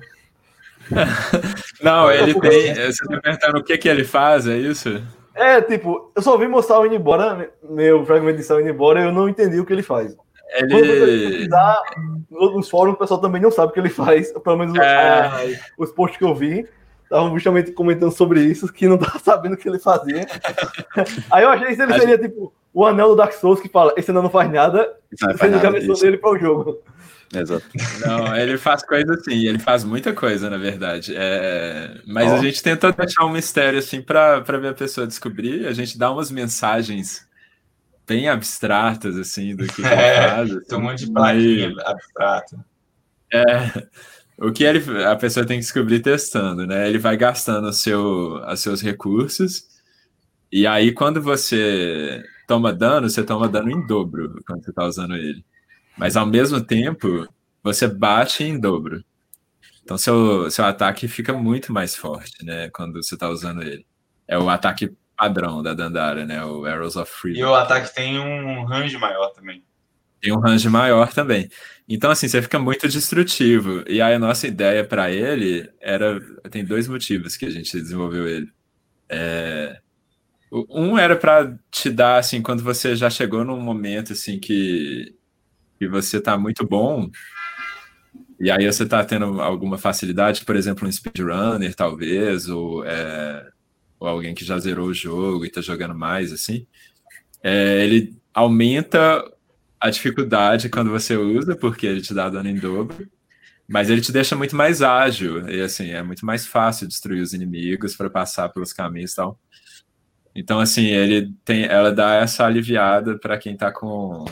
Não, 1.82 2.10
ele 2.10 2.38
tem. 2.40 2.74
Você 2.74 2.88
está 2.88 3.20
perguntando 3.20 3.58
o 3.58 3.64
que, 3.64 3.78
que 3.78 3.88
ele 3.88 4.04
faz, 4.04 4.46
é 4.46 4.56
isso? 4.56 5.02
É, 5.34 5.60
tipo, 5.60 6.10
eu 6.16 6.22
só 6.22 6.36
vi 6.38 6.48
mostrar 6.48 6.80
o 6.80 6.86
indo 6.86 6.94
embora, 6.94 7.50
meu 7.62 8.04
fragmento 8.06 8.38
de 8.38 8.42
sal 8.42 8.60
indo 8.60 8.70
embora, 8.70 9.00
e 9.00 9.04
eu 9.04 9.12
não 9.12 9.28
entendi 9.28 9.60
o 9.60 9.66
que 9.66 9.72
ele 9.72 9.82
faz. 9.82 10.16
Ele... 10.54 11.28
Pesquisar, 11.28 11.82
nos 12.30 12.70
fóruns 12.70 12.94
o 12.94 12.98
pessoal 12.98 13.20
também 13.20 13.42
não 13.42 13.50
sabe 13.50 13.70
o 13.70 13.74
que 13.74 13.80
ele 13.80 13.90
faz, 13.90 14.32
pelo 14.40 14.56
menos 14.56 14.78
é... 14.78 15.60
os 15.76 15.90
posts 15.92 16.18
que 16.18 16.24
eu 16.24 16.34
vi 16.34 16.66
estavam 17.02 17.32
justamente 17.34 17.70
comentando 17.72 18.12
sobre 18.12 18.40
isso, 18.40 18.72
que 18.72 18.88
não 18.88 18.96
tava 18.98 19.18
sabendo 19.18 19.54
o 19.54 19.56
que 19.56 19.68
ele 19.68 19.78
fazia. 19.78 20.26
Aí 21.30 21.44
eu 21.44 21.50
achei 21.50 21.74
que 21.74 21.82
ele 21.82 21.98
seria 21.98 22.18
tipo 22.18 22.52
o 22.72 22.84
anel 22.84 23.08
do 23.08 23.16
Dark 23.16 23.32
Souls 23.32 23.60
que 23.60 23.68
fala, 23.68 23.92
esse 23.96 24.10
anel 24.10 24.22
não 24.22 24.30
faz 24.30 24.50
nada, 24.50 24.96
você 25.10 25.46
liga 25.48 25.68
a 25.68 25.70
missão 25.70 25.94
dele 25.94 26.18
para 26.18 26.30
o 26.30 26.38
jogo. 26.38 26.78
Exato. 27.40 27.66
Não, 28.00 28.36
ele 28.36 28.56
faz 28.56 28.82
coisa 28.84 29.14
assim, 29.14 29.46
ele 29.46 29.58
faz 29.58 29.84
muita 29.84 30.12
coisa, 30.12 30.48
na 30.48 30.56
verdade. 30.56 31.14
É... 31.14 32.00
Mas 32.06 32.30
oh. 32.30 32.34
a 32.36 32.38
gente 32.38 32.62
tentou 32.62 32.92
deixar 32.92 33.24
um 33.24 33.32
mistério 33.32 33.78
assim 33.78 34.00
para 34.00 34.40
ver 34.40 34.68
a 34.68 34.74
pessoa 34.74 35.06
descobrir. 35.06 35.66
A 35.66 35.72
gente 35.72 35.98
dá 35.98 36.10
umas 36.10 36.30
mensagens 36.30 37.26
bem 38.06 38.28
abstratas, 38.28 39.16
assim, 39.16 39.54
do 39.54 39.66
que, 39.66 39.76
que 39.82 39.86
é, 39.86 40.28
faz. 40.28 40.50
Assim, 40.50 40.60
tem 40.66 40.78
um 40.78 40.82
monte 40.82 41.04
de 41.04 41.12
plaquinha 41.12 41.72
mas... 41.74 41.86
abstrata. 41.86 42.64
É. 43.32 43.86
O 44.38 44.52
que 44.52 44.64
ele, 44.64 45.04
a 45.04 45.16
pessoa 45.16 45.46
tem 45.46 45.58
que 45.58 45.64
descobrir 45.64 46.00
testando, 46.00 46.66
né? 46.66 46.88
Ele 46.88 46.98
vai 46.98 47.16
gastando 47.16 47.72
seu, 47.72 48.34
os 48.34 48.60
seus 48.60 48.82
recursos, 48.82 49.64
e 50.52 50.66
aí 50.66 50.92
quando 50.92 51.22
você 51.22 52.22
toma 52.46 52.72
dano, 52.72 53.08
você 53.08 53.24
toma 53.24 53.48
dano 53.48 53.70
em 53.70 53.86
dobro 53.86 54.38
quando 54.46 54.62
você 54.62 54.70
está 54.70 54.84
usando 54.84 55.16
ele. 55.16 55.42
Mas 55.96 56.16
ao 56.16 56.26
mesmo 56.26 56.60
tempo, 56.60 57.28
você 57.62 57.88
bate 57.88 58.44
em 58.44 58.58
dobro. 58.58 59.04
Então 59.82 59.96
seu, 59.96 60.50
seu 60.50 60.64
ataque 60.64 61.08
fica 61.08 61.32
muito 61.32 61.72
mais 61.72 61.94
forte, 61.94 62.44
né? 62.44 62.68
Quando 62.70 63.02
você 63.02 63.14
está 63.14 63.28
usando 63.28 63.62
ele. 63.62 63.86
É 64.28 64.38
o 64.38 64.48
ataque 64.48 64.92
padrão 65.16 65.62
da 65.62 65.72
Dandara, 65.72 66.26
né? 66.26 66.44
O 66.44 66.64
Arrows 66.66 66.96
of 66.96 67.10
Freedom. 67.10 67.40
E 67.40 67.44
o 67.44 67.54
ataque 67.54 67.94
tem 67.94 68.18
um 68.18 68.64
range 68.64 68.98
maior 68.98 69.30
também. 69.30 69.64
Tem 70.20 70.32
um 70.32 70.40
range 70.40 70.68
maior 70.68 71.12
também. 71.12 71.48
Então, 71.88 72.10
assim, 72.10 72.26
você 72.26 72.42
fica 72.42 72.58
muito 72.58 72.88
destrutivo. 72.88 73.84
E 73.86 74.02
aí 74.02 74.14
a 74.14 74.18
nossa 74.18 74.46
ideia 74.46 74.84
para 74.84 75.10
ele 75.10 75.70
era. 75.80 76.20
Tem 76.50 76.64
dois 76.64 76.88
motivos 76.88 77.36
que 77.36 77.46
a 77.46 77.50
gente 77.50 77.70
desenvolveu 77.72 78.26
ele. 78.26 78.50
É, 79.08 79.78
um 80.50 80.98
era 80.98 81.16
para 81.16 81.56
te 81.70 81.90
dar, 81.90 82.18
assim, 82.18 82.42
quando 82.42 82.62
você 82.62 82.96
já 82.96 83.10
chegou 83.10 83.44
num 83.44 83.60
momento, 83.60 84.12
assim, 84.12 84.38
que, 84.38 85.14
que 85.78 85.88
você 85.88 86.20
tá 86.20 86.36
muito 86.38 86.66
bom, 86.66 87.10
e 88.38 88.50
aí 88.50 88.66
você 88.66 88.84
tá 88.84 89.04
tendo 89.04 89.40
alguma 89.40 89.78
facilidade, 89.78 90.44
por 90.44 90.56
exemplo, 90.56 90.86
um 90.86 90.92
speedrunner, 90.92 91.74
talvez, 91.74 92.48
ou, 92.48 92.84
é, 92.84 93.48
ou 93.98 94.08
alguém 94.08 94.34
que 94.34 94.44
já 94.44 94.58
zerou 94.58 94.88
o 94.88 94.94
jogo 94.94 95.44
e 95.44 95.50
tá 95.50 95.60
jogando 95.60 95.94
mais, 95.94 96.32
assim, 96.32 96.66
é, 97.42 97.84
ele 97.84 98.16
aumenta 98.34 99.24
a 99.80 99.90
dificuldade 99.90 100.68
quando 100.68 100.90
você 100.90 101.16
usa, 101.16 101.56
porque 101.56 101.86
ele 101.86 102.02
te 102.02 102.12
dá 102.12 102.28
dano 102.28 102.48
em 102.48 102.58
dobro, 102.58 103.08
mas 103.68 103.90
ele 103.90 104.00
te 104.00 104.12
deixa 104.12 104.36
muito 104.36 104.54
mais 104.54 104.82
ágil, 104.82 105.48
e 105.48 105.60
assim, 105.60 105.90
é 105.90 106.02
muito 106.02 106.24
mais 106.24 106.46
fácil 106.46 106.86
destruir 106.86 107.22
os 107.22 107.32
inimigos 107.32 107.96
para 107.96 108.10
passar 108.10 108.48
pelos 108.50 108.72
caminhos 108.72 109.12
e 109.12 109.16
tal. 109.16 109.40
Então, 110.38 110.60
assim, 110.60 110.84
ele 110.84 111.32
tem, 111.46 111.64
ela 111.64 111.90
dá 111.90 112.16
essa 112.16 112.44
aliviada 112.44 113.18
para 113.18 113.38
quem 113.38 113.56
tá 113.56 113.72
com. 113.72 114.26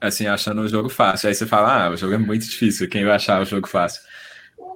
Assim, 0.00 0.26
achando 0.26 0.60
o 0.62 0.68
jogo 0.68 0.88
fácil. 0.88 1.28
Aí 1.28 1.34
você 1.34 1.46
fala, 1.46 1.86
ah, 1.86 1.90
o 1.90 1.96
jogo 1.96 2.14
é 2.14 2.18
muito 2.18 2.44
difícil, 2.44 2.88
quem 2.88 3.04
vai 3.04 3.14
achar 3.14 3.40
o 3.40 3.44
jogo 3.44 3.68
fácil? 3.68 4.02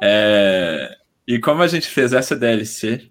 É... 0.03 0.97
E 1.27 1.39
como 1.39 1.62
a 1.62 1.66
gente 1.66 1.89
fez 1.89 2.12
essa 2.12 2.35
DLC, 2.35 3.11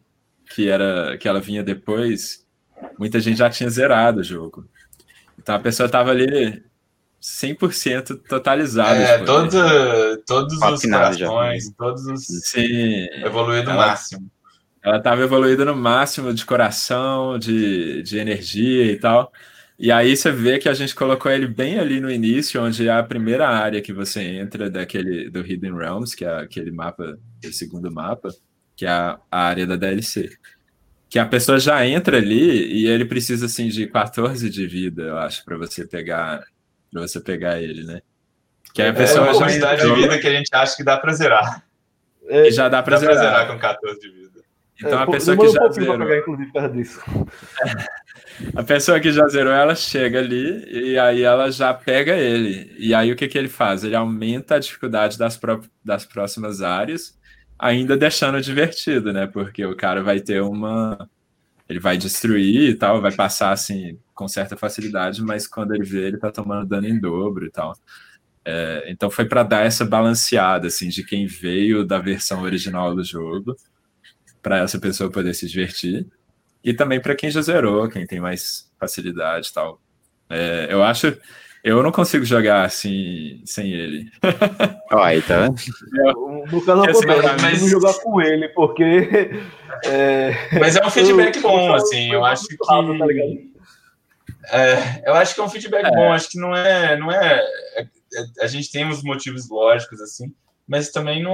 que, 0.50 0.70
era, 0.70 1.18
que 1.18 1.28
ela 1.28 1.40
vinha 1.40 1.64
depois, 1.64 2.46
muita 2.98 3.20
gente 3.20 3.38
já 3.38 3.50
tinha 3.50 3.70
zerado 3.70 4.22
o 4.22 4.24
jogo. 4.24 4.68
Então 5.38 5.56
a 5.56 5.60
pessoa 5.60 5.88
tava 5.88 6.12
ali 6.12 6.64
100% 7.22 8.22
totalizada. 8.28 9.00
É, 9.00 9.18
todo, 9.24 9.58
todos 10.26 10.54
os 10.54 10.82
corações, 10.82 11.72
todos 11.78 12.06
os. 12.06 12.26
Sim. 12.26 13.08
Evoluído 13.24 13.72
no 13.72 13.78
máximo. 13.78 14.32
Ela 14.84 14.98
estava 14.98 15.22
evoluída 15.22 15.66
no 15.66 15.76
máximo 15.76 16.34
de 16.34 16.46
coração, 16.46 17.38
de, 17.38 18.02
de 18.04 18.18
energia 18.18 18.92
e 18.92 18.98
tal. 18.98 19.32
E 19.80 19.92
aí 19.92 20.18
você 20.18 20.32
vê 20.32 20.58
que 20.58 20.68
a 20.68 20.74
gente 20.74 20.96
colocou 20.96 21.32
ele 21.32 21.48
bem 21.48 21.80
ali 21.80 22.00
no 22.00 22.10
início, 22.10 22.64
onde 22.64 22.88
é 22.88 22.92
a 22.92 23.04
primeira 23.04 23.48
área 23.48 23.82
que 23.82 23.94
você 23.94 24.22
entra 24.24 24.72
daquele 24.72 25.30
do 25.30 25.46
Hidden 25.46 25.76
Realms, 25.76 26.16
que 26.16 26.26
é 26.26 26.40
aquele 26.40 26.72
mapa, 26.72 27.18
o 27.46 27.54
segundo 27.54 27.92
mapa, 27.92 28.30
que 28.76 28.86
é 28.86 28.90
a, 28.90 29.20
a 29.32 29.40
área 29.40 29.68
da 29.68 29.76
DLC. 29.76 30.32
Que 31.08 31.20
a 31.20 31.26
pessoa 31.26 31.60
já 31.60 31.86
entra 31.86 32.18
ali 32.18 32.74
e 32.74 32.88
ele 32.88 33.06
precisa 33.06 33.46
assim 33.46 33.68
de 33.68 33.86
14 33.86 34.50
de 34.50 34.66
vida, 34.66 35.04
eu 35.04 35.18
acho, 35.18 35.46
para 35.46 35.58
você 35.58 35.86
pegar 35.86 36.44
para 36.92 37.02
você 37.02 37.20
pegar 37.20 37.62
ele, 37.62 37.84
né? 37.84 38.02
Que 38.74 38.82
a 38.82 38.94
pessoa 38.94 39.28
é 39.28 39.32
uma 39.32 39.50
já 39.50 39.76
entrou, 39.76 39.96
de 39.96 40.02
vida 40.02 40.20
que 40.20 40.28
a 40.28 40.32
gente 40.32 40.50
acha 40.54 40.76
que 40.76 40.84
dá 40.84 40.98
para 40.98 41.14
zerar. 41.14 41.64
É, 42.28 42.50
já 42.52 42.68
dá 42.68 42.82
para 42.82 42.98
zerar. 42.98 43.16
zerar 43.16 43.48
com 43.48 43.60
14 43.60 44.00
de 44.00 44.10
vida. 44.10 44.42
Então 44.80 45.00
é, 45.00 45.04
a 45.04 45.08
pessoa 45.08 45.38
que 45.38 45.50
já 45.50 45.70
zerou. 45.70 45.98
Pegar, 45.98 46.18
inclusive, 46.20 46.52
por 46.52 46.70
disso. 46.72 47.02
a 48.56 48.64
pessoa 48.64 49.00
que 49.00 49.12
já 49.12 49.28
zerou, 49.28 49.52
ela 49.54 49.76
chega 49.76 50.20
ali 50.20 50.64
e 50.72 51.00
aí 51.00 51.24
ela 51.24 51.52
já 51.52 51.74
pega 51.74 52.16
ele. 52.16 52.74
E 52.78 52.94
aí 52.94 53.12
o 53.12 53.16
que, 53.16 53.28
que 53.28 53.38
ele 53.38 53.50
faz? 53.50 53.84
Ele 53.84 53.96
aumenta 53.96 54.56
a 54.56 54.60
dificuldade 54.60 55.18
das, 55.18 55.38
pró 55.38 55.62
das 55.84 56.06
próximas 56.06 56.62
áreas, 56.62 57.18
ainda 57.58 57.98
deixando 57.98 58.42
divertido, 58.42 59.12
né? 59.12 59.28
Porque 59.28 59.66
o 59.66 59.76
cara 59.76 60.04
vai 60.04 60.20
ter 60.20 60.42
uma. 60.42 61.10
Ele 61.68 61.80
vai 61.80 61.98
destruir 61.98 62.70
e 62.70 62.76
tal, 62.76 63.02
vai 63.02 63.12
passar 63.12 63.52
assim 63.52 64.00
com 64.14 64.28
certa 64.28 64.56
facilidade, 64.58 65.22
mas 65.22 65.48
quando 65.48 65.74
ele 65.76 65.84
vê, 65.84 66.08
ele 66.08 66.18
tá 66.18 66.32
tomando 66.32 66.68
dano 66.68 66.88
em 66.88 67.00
dobro 67.00 67.46
e 67.46 67.52
tal. 67.52 67.76
É, 68.46 68.86
então 68.88 69.10
foi 69.12 69.26
para 69.26 69.44
dar 69.44 69.66
essa 69.66 69.84
balanceada 69.86 70.68
assim 70.68 70.88
de 70.90 71.04
quem 71.04 71.28
veio 71.28 71.86
da 71.86 72.00
versão 72.00 72.44
original 72.44 72.96
do 72.96 73.04
jogo 73.04 73.56
para 74.42 74.60
essa 74.60 74.80
pessoa 74.80 75.12
poder 75.12 75.34
se 75.34 75.48
divertir. 75.48 76.08
E 76.68 76.74
também 76.74 77.00
para 77.00 77.16
quem 77.16 77.32
já 77.32 77.42
zerou, 77.42 77.88
quem 77.88 78.06
tem 78.06 78.20
mais 78.20 78.70
facilidade 78.78 79.48
e 79.48 79.54
tal. 79.54 79.80
É, 80.30 80.68
eu 80.70 80.84
acho. 80.84 81.18
Eu 81.64 81.82
não 81.82 81.94
consigo 81.94 82.26
jogar 82.26 82.66
assim 82.66 83.42
sem 83.46 83.72
ele. 83.72 84.12
Aí, 84.92 85.22
tá 85.22 85.48
No 85.48 86.62
caso, 86.66 86.84
eu 86.84 86.92
assim, 86.92 87.06
mas... 87.42 87.62
não 87.62 87.70
jogar 87.70 87.94
com 87.94 88.22
ele, 88.22 88.50
porque. 88.50 89.32
É... 89.86 90.60
Mas 90.60 90.76
é 90.76 90.86
um 90.86 90.90
feedback 90.90 91.40
bom, 91.40 91.74
assim. 91.74 92.12
Eu 92.12 92.26
acho 92.26 92.46
que. 92.46 92.58
Tá 92.58 92.84
é, 94.52 95.04
eu 95.06 95.14
acho 95.14 95.36
que 95.36 95.40
é 95.40 95.44
um 95.46 95.50
feedback 95.50 95.86
é. 95.86 95.92
bom. 95.92 96.12
Acho 96.12 96.30
que 96.30 96.38
não 96.38 96.54
é, 96.54 96.98
não 96.98 97.10
é, 97.10 97.46
é. 97.78 97.88
A 98.42 98.48
gente 98.48 98.70
tem 98.70 98.86
uns 98.86 99.02
motivos 99.04 99.50
lógicos, 99.50 100.02
assim, 100.02 100.34
mas 100.68 100.92
também 100.92 101.24
não, 101.24 101.34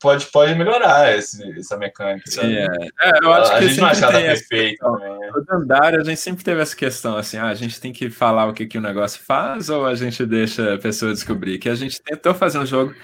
pode, 0.00 0.26
pode 0.26 0.54
melhorar 0.54 1.16
esse, 1.16 1.42
essa 1.58 1.76
mecânica. 1.76 2.28
Sim, 2.28 2.54
é. 2.54 2.66
é. 3.00 3.10
eu 3.22 3.32
acho 3.32 3.52
a, 3.52 3.58
que 3.58 3.64
a 3.64 3.68
gente 3.68 3.80
não 3.80 3.88
achava 3.88 4.20
perfeito. 4.20 4.90
Né? 4.90 5.30
O 5.36 5.40
Dandara, 5.42 6.00
a 6.00 6.04
gente 6.04 6.20
sempre 6.20 6.42
teve 6.42 6.60
essa 6.60 6.74
questão 6.74 7.16
assim: 7.16 7.36
ah, 7.36 7.48
a 7.48 7.54
gente 7.54 7.80
tem 7.80 7.92
que 7.92 8.10
falar 8.10 8.46
o 8.46 8.54
que, 8.54 8.66
que 8.66 8.78
o 8.78 8.80
negócio 8.80 9.22
faz 9.22 9.68
ou 9.68 9.86
a 9.86 9.94
gente 9.94 10.24
deixa 10.24 10.74
a 10.74 10.78
pessoa 10.78 11.12
descobrir? 11.12 11.58
Que 11.58 11.68
a 11.68 11.74
gente 11.74 12.02
tentou 12.02 12.34
fazer 12.34 12.58
um 12.58 12.66
jogo 12.66 12.94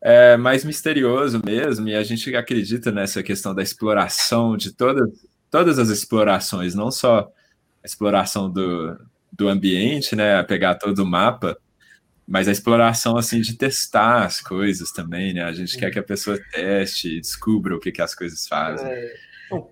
é, 0.00 0.36
mais 0.36 0.64
misterioso 0.64 1.40
mesmo, 1.44 1.88
e 1.88 1.94
a 1.94 2.02
gente 2.04 2.34
acredita 2.36 2.92
nessa 2.92 3.22
questão 3.22 3.54
da 3.54 3.62
exploração 3.62 4.56
de 4.56 4.72
todas, 4.72 5.08
todas 5.50 5.78
as 5.78 5.88
explorações, 5.88 6.74
não 6.74 6.90
só 6.90 7.20
a 7.82 7.86
exploração 7.86 8.50
do, 8.50 8.96
do 9.32 9.48
ambiente, 9.48 10.14
né? 10.14 10.42
Pegar 10.42 10.74
todo 10.74 11.00
o 11.00 11.06
mapa 11.06 11.56
mas 12.26 12.48
a 12.48 12.52
exploração 12.52 13.16
assim 13.16 13.40
de 13.40 13.54
testar 13.54 14.24
as 14.24 14.40
coisas 14.40 14.90
também, 14.90 15.32
né? 15.32 15.44
A 15.44 15.52
gente 15.52 15.78
quer 15.78 15.90
que 15.90 15.98
a 15.98 16.02
pessoa 16.02 16.38
teste, 16.52 17.20
descubra 17.20 17.76
o 17.76 17.80
que, 17.80 17.92
que 17.92 18.02
as 18.02 18.14
coisas 18.14 18.48
fazem. 18.48 18.86
É, 18.86 19.14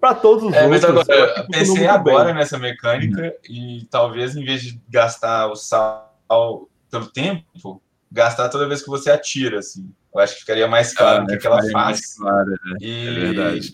para 0.00 0.14
todos 0.14 0.44
os 0.44 0.54
é, 0.54 0.64
outros. 0.64 0.70
Mas 0.70 0.84
agora, 0.84 1.34
eu 1.38 1.46
pensei 1.48 1.86
agora 1.86 2.26
bem. 2.26 2.34
nessa 2.34 2.58
mecânica 2.58 3.22
uhum. 3.22 3.54
e 3.54 3.88
talvez 3.90 4.36
em 4.36 4.44
vez 4.44 4.62
de 4.62 4.80
gastar 4.88 5.48
o 5.48 5.56
sal 5.56 6.14
pelo 6.90 7.06
tempo, 7.06 7.82
gastar 8.10 8.48
toda 8.48 8.68
vez 8.68 8.82
que 8.82 8.88
você 8.88 9.10
atira, 9.10 9.58
assim. 9.58 9.92
Eu 10.14 10.20
acho 10.20 10.34
que 10.34 10.40
ficaria 10.40 10.68
mais 10.68 10.94
claro 10.94 11.22
ah, 11.22 11.24
o 11.24 11.26
que, 11.26 11.36
que 11.38 11.46
ela 11.46 11.60
faz. 11.72 12.16
Claro, 12.16 12.50
né? 12.50 12.76
e... 12.80 13.08
É 13.08 13.20
verdade. 13.20 13.72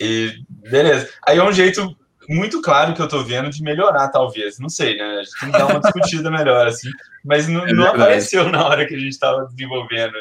E 0.00 0.42
beleza. 0.48 1.08
Aí 1.26 1.38
é 1.38 1.44
um 1.44 1.52
jeito 1.52 1.96
muito 2.28 2.60
claro 2.60 2.94
que 2.94 3.00
eu 3.00 3.08
tô 3.08 3.22
vendo 3.22 3.48
de 3.50 3.62
melhorar, 3.62 4.08
talvez. 4.08 4.58
Não 4.58 4.68
sei, 4.68 4.96
né? 4.96 5.04
A 5.20 5.22
gente 5.24 5.40
tem 5.40 5.50
que 5.50 5.58
dar 5.58 5.66
uma 5.66 5.80
discutida 5.80 6.30
melhor, 6.30 6.66
assim. 6.66 6.90
Mas 7.24 7.48
não, 7.48 7.66
É 7.66 7.72
não 7.72 7.86
apareceu 7.86 8.48
na 8.50 8.66
hora 8.66 8.86
que 8.86 8.94
a 8.94 8.98
gente 8.98 9.12
estava 9.12 9.46
desenvolvendo. 9.46 10.12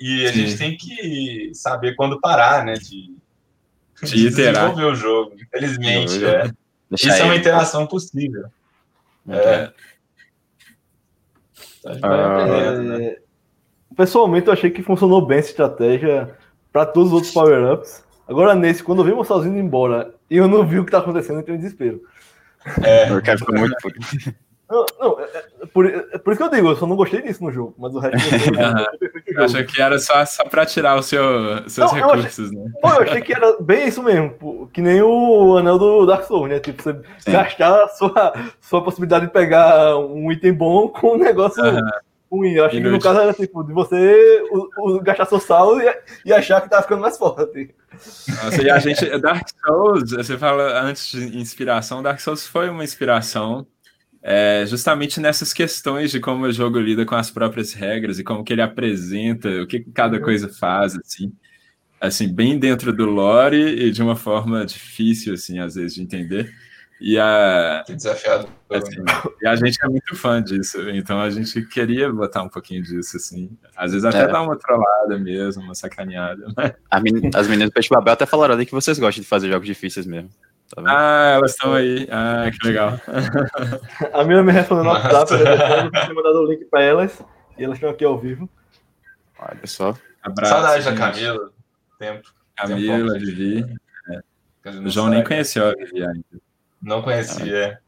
E 0.00 0.26
a 0.26 0.32
Sim. 0.32 0.46
gente 0.46 0.58
tem 0.58 0.76
que 0.76 1.50
saber 1.54 1.94
quando 1.94 2.20
parar, 2.20 2.64
né? 2.64 2.74
De, 2.74 3.14
De 4.02 4.26
iterar. 4.28 4.54
desenvolver 4.70 4.84
o 4.84 4.94
jogo. 4.94 5.36
Infelizmente, 5.40 6.24
é. 6.24 6.50
Deixa 6.90 7.08
Isso 7.08 7.22
é 7.22 7.24
uma 7.24 7.36
interação 7.36 7.86
possível. 7.86 8.46
É. 9.28 9.70
A 11.86 11.92
gente 11.92 12.00
vai 12.00 12.20
Ah, 12.20 12.72
né? 12.78 13.04
É, 13.04 13.20
Pessoalmente, 13.96 14.46
eu 14.46 14.52
achei 14.52 14.70
que 14.70 14.82
funcionou 14.82 15.24
bem 15.24 15.38
essa 15.38 15.50
estratégia 15.50 16.34
para 16.72 16.86
todos 16.86 17.08
os 17.08 17.14
outros 17.14 17.32
power-ups. 17.32 18.04
Agora, 18.30 18.54
nesse, 18.54 18.82
quando 18.82 19.00
eu 19.00 19.04
vi 19.04 19.12
o 19.12 19.24
sozinho 19.24 19.52
indo 19.56 19.66
embora 19.66 20.14
e 20.30 20.36
eu 20.36 20.46
não 20.46 20.64
vi 20.64 20.78
o 20.78 20.84
que 20.84 20.92
tá 20.92 20.98
acontecendo, 20.98 21.34
eu 21.36 21.40
entrei 21.40 21.56
em 21.56 21.58
desespero. 21.58 22.00
É, 22.82 23.12
O 23.12 23.20
cara 23.22 23.36
ficou 23.36 23.58
muito 23.58 23.74
puto. 23.82 23.98
Não, 24.70 24.86
não 25.00 25.18
é, 25.20 25.24
é 25.62 25.66
por, 25.66 25.84
é 25.84 26.16
por 26.18 26.32
isso 26.32 26.36
que 26.40 26.42
eu 26.46 26.50
digo, 26.50 26.68
eu 26.68 26.76
só 26.76 26.86
não 26.86 26.94
gostei 26.94 27.20
disso 27.22 27.42
no 27.42 27.50
jogo, 27.50 27.74
mas 27.76 27.92
o 27.92 27.98
resto 27.98 28.32
eu 28.32 28.38
jogo. 28.38 29.44
achei 29.44 29.64
que 29.64 29.82
era 29.82 29.98
só, 29.98 30.24
só 30.24 30.44
para 30.44 30.64
tirar 30.64 30.94
o 30.96 31.02
seu, 31.02 31.68
seus 31.68 31.90
Não, 31.90 31.98
eu 31.98 32.04
achei- 32.04 32.16
recursos, 32.18 32.52
né? 32.52 32.70
Pô, 32.80 32.88
eu 32.90 33.02
achei 33.02 33.20
que 33.20 33.34
era 33.34 33.56
bem 33.60 33.88
isso 33.88 34.00
mesmo, 34.00 34.30
pô, 34.30 34.68
que 34.72 34.80
nem 34.80 35.02
o 35.02 35.56
anel 35.56 35.76
do 35.76 36.06
Dark 36.06 36.22
Souls, 36.22 36.48
né? 36.48 36.60
Tipo, 36.60 36.80
você 36.84 36.94
Sim. 37.18 37.32
gastar 37.32 37.82
a 37.82 37.88
sua, 37.88 38.32
sua 38.60 38.84
possibilidade 38.84 39.26
de 39.26 39.32
pegar 39.32 39.96
um 39.98 40.30
item 40.30 40.52
bom 40.52 40.88
com 40.88 41.14
um 41.14 41.18
negócio. 41.18 41.60
Ruim. 42.30 42.52
Eu 42.52 42.64
achei 42.64 42.80
que 42.80 42.88
no 42.88 43.00
caso 43.00 43.20
era 43.20 43.32
tipo, 43.32 43.62
de 43.62 43.72
você 43.72 44.42
o, 44.50 44.96
o- 44.96 45.00
gastar 45.02 45.26
seu 45.26 45.40
sal 45.40 45.80
e, 45.80 45.84
e 46.24 46.32
achar 46.32 46.60
que 46.60 46.70
tá 46.70 46.80
ficando 46.82 47.02
mais 47.02 47.18
forte. 47.18 47.74
Nossa, 48.28 48.62
e 48.62 48.70
a 48.70 48.78
gente, 48.78 49.18
Dark 49.18 49.46
Souls, 49.64 50.10
você 50.12 50.38
fala 50.38 50.80
antes 50.82 51.10
de 51.10 51.36
inspiração, 51.38 52.02
Dark 52.02 52.20
Souls 52.20 52.46
foi 52.46 52.70
uma 52.70 52.84
inspiração 52.84 53.66
é, 54.22 54.64
justamente 54.66 55.18
nessas 55.18 55.52
questões 55.52 56.10
de 56.10 56.20
como 56.20 56.44
o 56.44 56.52
jogo 56.52 56.78
lida 56.78 57.04
com 57.06 57.14
as 57.14 57.30
próprias 57.30 57.72
regras 57.72 58.18
e 58.18 58.24
como 58.24 58.44
que 58.44 58.52
ele 58.52 58.62
apresenta, 58.62 59.48
o 59.62 59.66
que 59.66 59.80
que 59.80 59.90
cada 59.90 60.20
coisa 60.20 60.48
faz, 60.48 60.94
assim, 60.96 61.32
assim, 62.00 62.32
bem 62.32 62.58
dentro 62.58 62.92
do 62.92 63.06
lore 63.06 63.56
e 63.56 63.90
de 63.90 64.02
uma 64.02 64.16
forma 64.16 64.64
difícil, 64.64 65.34
assim, 65.34 65.58
às 65.58 65.74
vezes, 65.74 65.94
de 65.94 66.02
entender. 66.02 66.52
E 67.00 67.18
a, 67.18 67.82
que 67.86 67.94
desafiador. 67.94 68.48
assim, 68.70 69.02
e 69.42 69.46
a 69.48 69.56
gente 69.56 69.78
é 69.82 69.88
muito 69.88 70.14
fã 70.14 70.42
disso, 70.42 70.88
então 70.90 71.18
a 71.20 71.30
gente 71.30 71.62
queria 71.66 72.12
botar 72.12 72.42
um 72.42 72.48
pouquinho 72.48 72.82
disso, 72.82 73.16
assim, 73.16 73.56
às 73.74 73.92
vezes 73.92 74.04
até 74.04 74.20
É. 74.24 74.26
dar 74.28 74.42
uma 74.42 74.54
trollada 74.58 75.18
mesmo, 75.18 75.62
uma 75.62 75.74
sacaneada. 75.74 76.44
As 76.90 77.02
meni- 77.02 77.30
As 77.34 77.48
meninas 77.48 77.70
do 77.70 77.72
Peixe 77.72 77.88
Babel 77.88 78.12
até 78.12 78.26
falaram 78.26 78.52
ali 78.54 78.66
que 78.66 78.72
vocês 78.72 78.98
gostam 78.98 79.22
de 79.22 79.28
fazer 79.28 79.48
jogos 79.48 79.66
difíceis 79.66 80.04
mesmo. 80.06 80.28
Tá 80.74 80.82
vendo? 80.82 80.90
Ah, 80.90 81.32
elas 81.36 81.52
estão 81.52 81.72
aí. 81.72 82.06
Ah, 82.12 82.50
que 82.50 82.66
legal. 82.68 83.00
A 84.12 84.22
minha 84.22 84.42
me 84.42 84.52
respondeu 84.52 84.84
no. 84.84 84.90
WhatsApp, 84.90 85.32
eu 85.32 85.90
tinha 85.90 86.14
mandado 86.14 86.42
o 86.42 86.46
link 86.52 86.64
pra 86.66 86.82
elas 86.82 87.24
e 87.58 87.64
elas 87.64 87.76
estão 87.78 87.90
aqui 87.90 88.04
ao 88.04 88.18
vivo. 88.18 88.48
Olha, 89.38 89.56
pessoal. 89.56 89.98
Abraço. 90.22 90.52
Saudade 90.52 90.84
da. 90.84 90.94
Camila. 90.94 91.50
Tempo. 91.98 92.28
Camila, 92.56 93.18
Vivi. 93.18 93.64
não 94.64 94.88
João 94.90 95.08
nem 95.08 95.24
conheceu 95.24 95.66
a 95.66 95.72
Vivi 95.74 96.04
ainda. 96.06 96.24
Não 96.82 97.02
conhecia. 97.02 97.80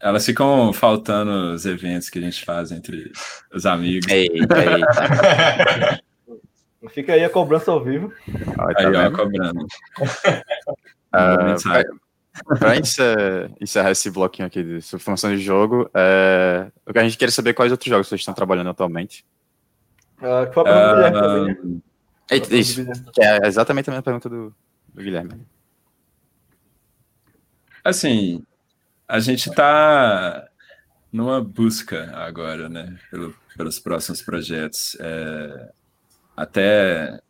Elas 0.00 0.26
ficam 0.26 0.72
faltando 0.72 1.54
os 1.54 1.64
eventos 1.64 2.10
que 2.10 2.18
a 2.18 2.22
gente 2.22 2.44
faz 2.44 2.70
entre 2.70 3.10
os 3.52 3.64
amigos. 3.64 4.06
Eita, 4.10 4.64
eita. 4.64 6.00
Fica 6.90 7.14
aí 7.14 7.24
a 7.24 7.30
cobrança 7.30 7.70
ao 7.70 7.82
vivo. 7.82 8.12
Olha, 8.58 8.74
tá 8.74 8.88
Aí, 8.88 8.96
ó, 8.96 9.10
cobrando. 9.10 9.66
Ah, 11.16 11.44
mensagem. 11.44 11.92
Para 12.58 12.76
encerrar, 12.76 13.50
encerrar 13.60 13.90
esse 13.92 14.10
bloquinho 14.10 14.48
aqui 14.48 14.64
de 14.64 14.82
sobre 14.82 15.04
formação 15.04 15.30
de 15.30 15.40
jogo, 15.40 15.88
é, 15.94 16.66
o 16.84 16.92
que 16.92 16.98
a 16.98 17.04
gente 17.04 17.16
quer 17.16 17.30
saber 17.30 17.54
quais 17.54 17.70
outros 17.70 17.88
jogos 17.88 18.08
vocês 18.08 18.20
estão 18.20 18.34
trabalhando 18.34 18.70
atualmente. 18.70 19.24
Ah, 20.20 20.44
que 20.44 20.52
foi 20.52 20.62
a 20.62 20.64
pergunta 20.64 20.88
do 20.88 20.96
Guilherme 20.96 21.20
também, 21.20 21.44
né? 21.44 21.80
Ah, 22.28 22.34
Eita, 22.34 22.56
isso, 22.56 22.84
que 23.12 23.22
é 23.22 23.46
exatamente 23.46 23.88
a 23.88 23.92
mesma 23.92 24.02
pergunta 24.02 24.28
do, 24.28 24.52
do 24.92 25.02
Guilherme. 25.02 25.46
Assim, 27.84 28.42
a 29.08 29.20
gente 29.20 29.50
está 29.50 30.48
numa 31.12 31.42
busca 31.42 32.12
agora, 32.16 32.68
né? 32.68 32.98
pelo- 33.10 33.34
pelos 33.56 33.78
próximos 33.78 34.22
projetos. 34.22 34.96
É, 35.00 35.70
até, 36.36 37.20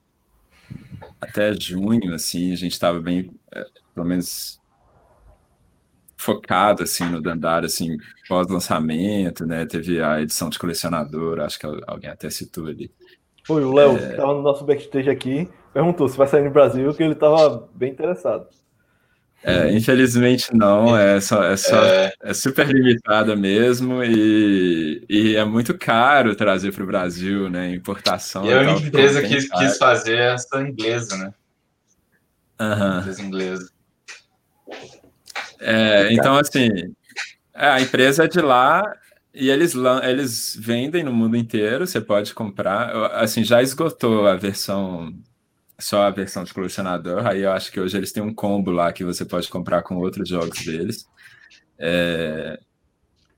até 1.20 1.52
junho, 1.54 2.14
assim, 2.14 2.52
a 2.52 2.56
gente 2.56 2.72
estava 2.72 3.00
bem, 3.00 3.30
é, 3.52 3.64
pelo 3.94 4.06
menos 4.06 4.60
focado 6.16 6.82
assim 6.82 7.04
no 7.04 7.20
Dandara 7.20 7.66
assim 7.66 7.98
pós-lançamento, 8.28 9.44
né? 9.46 9.66
Teve 9.66 10.02
a 10.02 10.20
edição 10.22 10.48
de 10.48 10.58
colecionador, 10.58 11.40
acho 11.40 11.58
que 11.58 11.66
alguém 11.86 12.08
até 12.10 12.30
citou 12.30 12.66
ali. 12.66 12.90
Foi 13.46 13.62
o 13.62 13.74
Léo, 13.74 13.98
que 13.98 14.16
tava 14.16 14.32
no 14.32 14.42
nosso 14.42 14.64
backstage 14.64 15.10
aqui, 15.10 15.48
perguntou 15.72 16.08
se 16.08 16.16
vai 16.16 16.26
sair 16.26 16.42
no 16.44 16.50
Brasil, 16.50 16.94
que 16.94 17.02
ele 17.02 17.14
tava 17.14 17.68
bem 17.74 17.92
interessado. 17.92 18.48
É, 19.46 19.70
infelizmente 19.70 20.56
não, 20.56 20.96
é 20.96 21.20
só, 21.20 21.44
é 21.44 21.54
só 21.54 21.76
É, 21.84 22.12
é 22.22 22.32
super 22.32 22.66
limitada 22.66 23.36
mesmo 23.36 24.02
e, 24.02 25.04
e 25.06 25.36
é 25.36 25.44
muito 25.44 25.76
caro 25.76 26.34
trazer 26.34 26.72
para 26.72 26.82
o 26.82 26.86
Brasil, 26.86 27.50
né? 27.50 27.70
Importação. 27.74 28.46
e 28.46 28.54
a 28.54 28.62
e 28.62 28.64
tal, 28.64 28.74
única 28.74 28.88
empresa 28.88 29.20
que 29.20 29.48
caro. 29.48 29.66
quis 29.66 29.76
fazer 29.76 30.16
é 30.16 30.32
essa 30.32 30.62
inglesa, 30.62 31.18
né? 31.18 31.34
Aham. 32.58 33.00
Empresa 33.00 33.22
inglesa. 33.22 33.70
É, 35.60 36.10
então, 36.12 36.38
assim, 36.38 36.68
é, 37.54 37.68
a 37.68 37.80
empresa 37.82 38.24
é 38.24 38.28
de 38.28 38.40
lá 38.40 38.82
e 39.34 39.50
eles, 39.50 39.74
eles 40.02 40.56
vendem 40.58 41.02
no 41.04 41.12
mundo 41.12 41.36
inteiro, 41.36 41.86
você 41.86 42.00
pode 42.00 42.32
comprar. 42.32 43.12
Assim, 43.12 43.44
já 43.44 43.62
esgotou 43.62 44.26
a 44.26 44.36
versão, 44.36 45.12
só 45.78 46.02
a 46.02 46.10
versão 46.10 46.44
de 46.44 46.54
colecionador, 46.54 47.26
aí 47.26 47.42
eu 47.42 47.52
acho 47.52 47.70
que 47.72 47.80
hoje 47.80 47.96
eles 47.96 48.12
têm 48.12 48.22
um 48.22 48.34
combo 48.34 48.70
lá 48.70 48.92
que 48.92 49.04
você 49.04 49.24
pode 49.24 49.48
comprar 49.48 49.82
com 49.82 49.96
outros 49.96 50.28
jogos 50.28 50.64
deles. 50.64 51.08
É, 51.78 52.58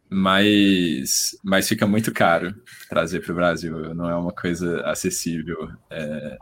mas, 0.09 1.37
mas 1.43 1.69
fica 1.69 1.87
muito 1.87 2.13
caro 2.13 2.55
trazer 2.89 3.21
para 3.21 3.33
o 3.33 3.37
Brasil, 3.37 3.95
não 3.95 4.09
é 4.09 4.15
uma 4.15 4.33
coisa 4.33 4.83
acessível. 4.83 5.69
É, 5.91 6.39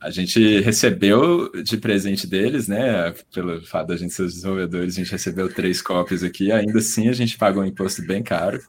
a 0.00 0.10
gente 0.10 0.60
recebeu 0.60 1.50
de 1.62 1.76
presente 1.76 2.26
deles, 2.26 2.68
né? 2.68 3.12
Pelo 3.32 3.64
fato 3.66 3.88
da 3.88 3.96
gente 3.96 4.12
ser 4.12 4.22
os 4.22 4.34
desenvolvedores, 4.34 4.94
a 4.94 4.98
gente 4.98 5.12
recebeu 5.12 5.52
três 5.52 5.80
cópias 5.80 6.22
aqui. 6.22 6.52
Ainda 6.52 6.78
assim, 6.78 7.08
a 7.08 7.12
gente 7.12 7.38
pagou 7.38 7.62
um 7.62 7.66
imposto 7.66 8.02
bem 8.06 8.22
caro 8.22 8.60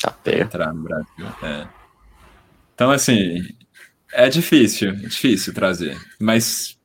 Tá 0.00 0.10
para 0.10 0.38
entrar 0.40 0.72
no 0.72 0.82
Brasil. 0.82 1.26
é. 1.42 1.68
Então, 2.74 2.90
assim, 2.90 3.42
é 4.16 4.30
difícil, 4.30 4.90
é 4.90 4.92
difícil 4.94 5.52
trazer. 5.52 5.98
Mas, 6.18 6.78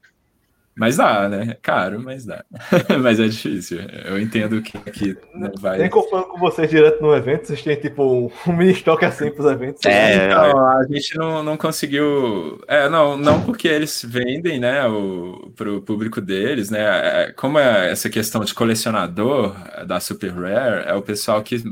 mas 0.75 0.97
dá, 0.97 1.29
né? 1.29 1.51
É 1.51 1.53
caro, 1.53 2.01
mas 2.01 2.25
dá. 2.25 2.43
mas 3.01 3.21
é 3.21 3.27
difícil. 3.27 3.79
Eu 4.03 4.19
entendo 4.19 4.61
que 4.61 4.77
aqui 4.77 5.17
não 5.33 5.49
vai. 5.57 5.77
Nem 5.77 5.89
comprando 5.89 6.25
com 6.25 6.37
vocês 6.37 6.69
direto 6.69 7.01
no 7.01 7.15
evento, 7.15 7.47
vocês 7.47 7.61
têm 7.61 7.77
tipo 7.77 8.03
um, 8.45 8.53
mini 8.53 8.73
estoque 8.73 9.05
assim 9.05 9.31
pros 9.31 9.49
eventos. 9.49 9.85
É, 9.85 10.25
Então, 10.25 10.67
a 10.67 10.85
gente 10.89 11.17
não, 11.17 11.41
não 11.41 11.55
conseguiu. 11.55 12.61
É, 12.67 12.89
não, 12.89 13.15
não 13.15 13.41
porque 13.43 13.69
eles 13.69 14.03
vendem, 14.05 14.59
né, 14.59 14.85
o, 14.87 15.53
pro 15.55 15.81
público 15.81 16.19
deles, 16.19 16.69
né? 16.69 16.81
é, 16.81 17.31
Como 17.31 17.57
é 17.57 17.91
essa 17.91 18.09
questão 18.09 18.43
de 18.43 18.53
colecionador 18.53 19.55
é, 19.73 19.85
da 19.85 20.01
Super 20.01 20.33
Rare, 20.33 20.85
é 20.85 20.93
o 20.95 21.01
pessoal 21.01 21.41
que, 21.41 21.63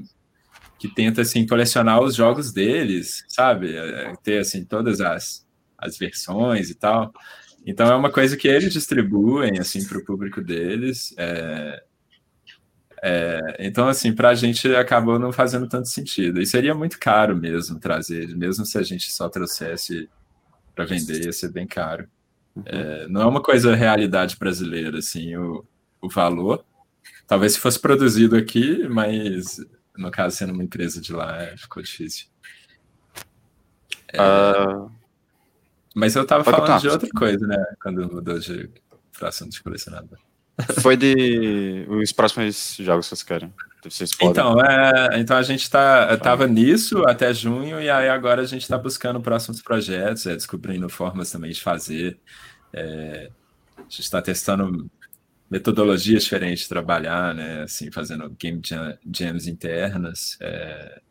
que 0.78 0.88
tenta 0.88 1.22
assim 1.22 1.46
colecionar 1.46 2.02
os 2.02 2.16
jogos 2.16 2.54
deles, 2.54 3.26
sabe? 3.28 3.76
É, 3.76 4.14
ter 4.24 4.38
assim 4.38 4.64
todas 4.64 5.02
as, 5.02 5.46
as 5.82 5.98
versões 5.98 6.70
e 6.70 6.76
tal. 6.76 7.14
Então 7.66 7.88
é 7.88 7.96
uma 7.96 8.12
coisa 8.12 8.38
que 8.38 8.48
eles 8.48 8.74
distribuem 8.74 9.60
assim 9.60 9.86
para 9.86 9.98
o 9.98 10.06
público 10.06 10.42
deles. 10.42 11.14
é, 11.18 11.84
é, 13.02 13.56
então, 13.60 13.88
assim, 13.88 14.14
para 14.14 14.30
a 14.30 14.36
gente 14.36 14.68
acabou 14.76 15.18
não 15.18 15.32
fazendo 15.32 15.68
tanto 15.68 15.88
sentido. 15.88 16.42
E 16.42 16.46
seria 16.46 16.76
muito 16.76 17.00
caro 17.00 17.36
mesmo 17.36 17.80
trazer, 17.80 18.36
mesmo 18.36 18.66
se 18.66 18.78
a 18.78 18.84
gente 18.84 19.12
só 19.12 19.30
trouxesse 19.30 20.10
para 20.76 20.86
vender, 20.86 21.26
ia 21.26 21.32
ser 21.32 21.52
bem 21.52 21.66
caro. 21.66 22.08
É, 22.66 23.08
não 23.08 23.22
é 23.22 23.26
uma 23.26 23.42
coisa 23.42 23.74
realidade 23.74 24.36
brasileira, 24.38 25.00
assim, 25.00 25.36
o, 25.36 25.66
o 26.02 26.10
valor. 26.10 26.66
Talvez 27.26 27.54
se 27.54 27.60
fosse 27.60 27.80
produzido 27.80 28.36
aqui, 28.36 28.88
mas 28.90 29.62
no 29.98 30.12
caso, 30.12 30.36
sendo 30.36 30.54
uma 30.54 30.64
empresa 30.64 31.00
de 31.00 31.14
lá, 31.14 31.42
é, 31.42 31.56
ficou 31.56 31.82
difícil. 31.82 32.28
Ah, 34.18 34.88
Mas 35.96 36.16
eu 36.16 36.26
tava 36.26 36.44
Pode 36.44 36.58
falando 36.58 36.74
continuar. 36.74 36.98
de 36.98 37.06
outra 37.06 37.20
coisa, 37.20 37.48
né? 37.48 37.66
Quando 37.82 38.14
mudou 38.14 38.40
de 38.40 38.70
fração 39.12 39.48
de 39.50 39.62
colecionador. 39.62 40.18
foi 40.82 40.98
de 40.98 41.86
os 41.88 42.12
próximos 42.12 42.76
jogos 42.80 43.08
que 43.08 43.16
vocês 43.16 43.24
querem. 43.24 43.54
Vocês 43.84 44.14
podem. 44.14 44.32
Então, 44.32 44.60
é, 44.60 45.20
então 45.20 45.38
a 45.38 45.42
gente 45.42 45.70
tá, 45.70 46.18
tava 46.18 46.48
nisso 46.48 47.04
até 47.08 47.34
junho, 47.34 47.80
e 47.80 47.90
aí 47.90 48.10
agora 48.10 48.42
a 48.42 48.46
gente 48.46 48.64
está 48.64 48.78
buscando 48.78 49.22
próximos 49.22 49.62
projetos, 49.62 50.26
é, 50.26 50.36
descobrindo 50.36 50.90
formas 50.90 51.32
também 51.32 51.52
de 51.52 51.62
fazer. 51.62 52.20
É, 52.74 53.30
a 53.78 53.82
gente 53.84 54.02
está 54.02 54.22
testando 54.22 54.90
metodologias 55.50 56.24
diferentes 56.24 56.64
de 56.64 56.70
trabalhar, 56.70 57.34
né? 57.34 57.64
Assim, 57.64 57.92
fazendo 57.92 58.30
game 58.32 58.62
jams 59.12 59.48
internas. 59.48 60.38
É... 60.42 61.02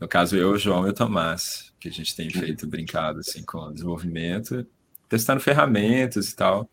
No 0.00 0.06
caso, 0.06 0.36
eu, 0.36 0.50
o 0.50 0.58
João 0.58 0.86
e 0.86 0.90
o 0.90 0.92
Tomás, 0.92 1.72
que 1.84 1.88
a 1.90 1.92
gente 1.92 2.16
tem 2.16 2.30
feito 2.30 2.66
brincado 2.66 3.18
assim, 3.18 3.42
com 3.44 3.70
desenvolvimento, 3.70 4.66
testando 5.06 5.40
ferramentas 5.40 6.30
e 6.30 6.36
tal. 6.36 6.70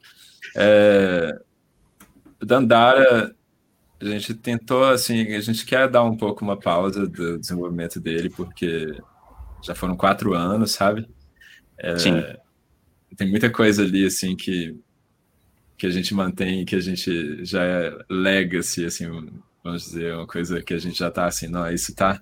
É... 0.55 1.37
Dandara, 2.39 3.35
a 3.99 4.05
gente 4.05 4.33
tentou, 4.33 4.85
assim, 4.85 5.35
a 5.35 5.41
gente 5.41 5.65
quer 5.65 5.89
dar 5.89 6.03
um 6.03 6.15
pouco 6.15 6.45
uma 6.45 6.57
pausa 6.57 7.05
do 7.05 7.37
desenvolvimento 7.37 7.99
dele, 7.99 8.29
porque 8.29 8.97
já 9.61 9.75
foram 9.75 9.97
quatro 9.97 10.33
anos, 10.33 10.71
sabe? 10.71 11.05
É... 11.77 11.97
Sim. 11.97 12.23
Tem 13.17 13.29
muita 13.29 13.49
coisa 13.49 13.83
ali, 13.83 14.05
assim, 14.05 14.33
que 14.33 14.79
que 15.77 15.87
a 15.87 15.89
gente 15.89 16.13
mantém, 16.13 16.63
que 16.63 16.75
a 16.75 16.79
gente 16.79 17.43
já 17.43 17.63
é 17.63 17.91
legacy, 18.07 18.85
assim, 18.85 19.07
vamos 19.63 19.81
dizer, 19.85 20.13
uma 20.13 20.27
coisa 20.27 20.61
que 20.61 20.75
a 20.75 20.77
gente 20.77 20.99
já 20.99 21.09
tá 21.09 21.25
assim, 21.25 21.47
não, 21.47 21.67
isso 21.71 21.95
tá. 21.95 22.21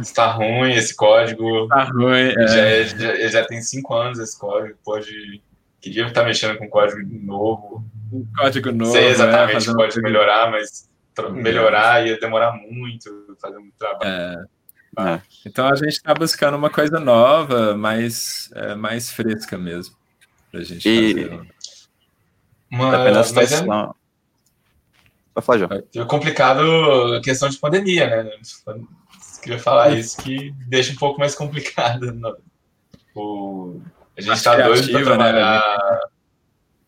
Está 0.00 0.26
ruim 0.26 0.74
esse 0.74 0.94
código. 0.94 1.64
Está 1.64 1.84
ruim. 1.84 2.34
É. 2.38 2.46
Já, 2.46 2.60
é, 2.60 2.84
já, 2.84 3.28
já, 3.28 3.46
tem 3.46 3.62
cinco 3.62 3.94
anos 3.94 4.18
esse 4.18 4.38
código. 4.38 4.76
Pode. 4.84 5.42
Queria 5.80 6.06
estar 6.06 6.24
mexendo 6.24 6.58
com 6.58 6.68
código 6.68 7.00
novo. 7.02 7.84
Um 8.12 8.26
código 8.36 8.72
novo. 8.72 8.92
Sei 8.92 9.08
exatamente 9.08 9.68
é, 9.68 9.74
pode 9.74 10.00
melhorar, 10.00 10.50
mas 10.50 10.88
melhorar 11.32 12.06
ia 12.06 12.18
demorar 12.18 12.52
muito, 12.52 13.36
fazer 13.40 13.58
muito 13.58 13.74
trabalho. 13.78 14.10
É. 14.10 14.44
Ah. 14.96 15.20
Então 15.44 15.66
a 15.66 15.74
gente 15.74 15.88
está 15.88 16.14
buscando 16.14 16.56
uma 16.56 16.70
coisa 16.70 17.00
nova, 17.00 17.74
mais, 17.74 18.50
é, 18.54 18.74
mais 18.74 19.10
fresca 19.10 19.58
mesmo. 19.58 19.94
Pra 20.50 20.62
gente 20.62 20.88
e... 20.88 21.14
fazer. 21.14 21.54
Mas, 22.70 23.32
mas 23.32 23.52
é... 23.52 23.66
Vai 25.34 25.42
falar, 25.42 25.58
João. 25.58 25.70
É 25.96 26.04
complicado 26.04 26.60
a 27.14 27.20
questão 27.20 27.48
de 27.48 27.58
pandemia, 27.58 28.08
né? 28.08 28.30
Queria 29.44 29.58
falar 29.58 29.90
isso 29.90 30.16
que 30.22 30.52
deixa 30.66 30.94
um 30.94 30.96
pouco 30.96 31.20
mais 31.20 31.34
complicado. 31.34 32.10
No, 32.14 32.34
o, 33.14 33.82
a 34.16 34.20
gente 34.22 34.36
está 34.36 34.56
doido 34.56 34.90
para 34.90 35.00
né, 35.00 35.04
trabalhar 35.04 35.60
né? 35.60 36.00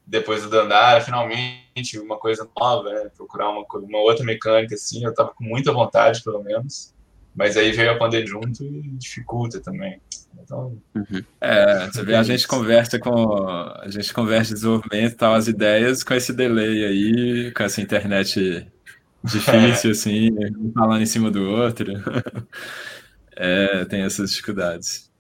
depois 0.07 0.43
do 0.43 0.49
Dandara, 0.49 1.03
finalmente, 1.03 1.99
uma 1.99 2.17
coisa 2.17 2.49
nova, 2.59 2.91
né? 2.95 3.11
Procurar 3.15 3.51
uma, 3.51 3.67
uma 3.71 3.99
outra 3.99 4.25
mecânica, 4.25 4.75
assim. 4.75 5.05
Eu 5.05 5.11
estava 5.11 5.35
com 5.35 5.45
muita 5.45 5.71
vontade, 5.71 6.23
pelo 6.23 6.43
menos. 6.43 6.95
Mas 7.35 7.59
aí 7.59 7.73
veio 7.73 7.91
a 7.91 7.99
pandemia 7.99 8.27
junto 8.27 8.65
e 8.65 8.89
dificulta 8.93 9.61
também. 9.61 10.01
Então, 10.43 10.79
uhum. 10.95 11.23
é, 11.39 11.87
você 11.87 12.03
vê, 12.03 12.15
a 12.15 12.23
gente 12.23 12.49
conversa 12.49 12.99
com 12.99 13.47
a 13.47 13.87
gente 13.89 14.15
conversa 14.15 14.55
desenvolvimento 14.55 15.17
tal, 15.17 15.35
as 15.35 15.47
ideias 15.47 16.03
com 16.03 16.15
esse 16.15 16.33
delay 16.33 16.85
aí, 16.87 17.53
com 17.53 17.63
essa 17.63 17.83
internet 17.83 18.67
difícil, 19.27 19.91
assim, 19.91 20.31
um 20.59 20.73
falando 20.73 21.03
em 21.03 21.07
cima 21.07 21.31
do 21.31 21.49
outro. 21.49 21.93
é, 23.37 23.85
tem 23.85 24.03
essas 24.03 24.31
dificuldades. 24.31 25.11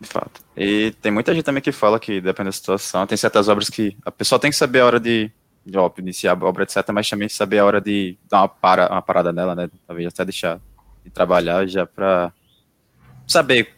De 0.00 0.08
fato. 0.08 0.42
E 0.56 0.92
tem 1.00 1.12
muita 1.12 1.32
gente 1.32 1.44
também 1.44 1.62
que 1.62 1.72
fala 1.72 2.00
que 2.00 2.20
depende 2.20 2.48
da 2.48 2.52
situação, 2.52 3.06
tem 3.06 3.16
certas 3.16 3.48
obras 3.48 3.70
que 3.70 3.96
a 4.04 4.10
pessoa 4.10 4.38
tem 4.38 4.50
que 4.50 4.56
saber 4.56 4.80
a 4.80 4.86
hora 4.86 5.00
de, 5.00 5.30
de 5.64 5.78
iniciar 5.98 6.32
a 6.32 6.44
obra, 6.44 6.64
etc., 6.64 6.88
mas 6.92 7.08
também 7.08 7.28
saber 7.28 7.60
a 7.60 7.64
hora 7.64 7.80
de 7.80 8.18
dar 8.28 8.40
uma, 8.40 8.48
para, 8.48 8.90
uma 8.90 9.00
parada 9.00 9.32
nela, 9.32 9.54
né? 9.54 9.70
Talvez 9.86 10.08
até 10.08 10.24
deixar 10.24 10.60
de 11.04 11.10
trabalhar 11.10 11.66
já 11.66 11.86
para 11.86 12.32
saber, 13.26 13.74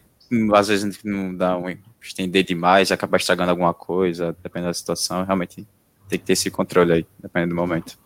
às 0.55 0.67
vezes 0.67 0.99
não 1.03 1.35
dá 1.35 1.55
um 1.55 1.65
estender 2.01 2.43
demais, 2.43 2.91
acabar 2.91 3.17
estragando 3.17 3.51
alguma 3.51 3.73
coisa, 3.73 4.35
dependendo 4.41 4.69
da 4.69 4.73
situação, 4.73 5.23
realmente 5.23 5.67
tem 6.07 6.19
que 6.19 6.25
ter 6.25 6.33
esse 6.33 6.49
controle 6.51 6.91
aí, 6.91 7.07
dependendo 7.21 7.55
do 7.55 7.55
momento. 7.55 7.97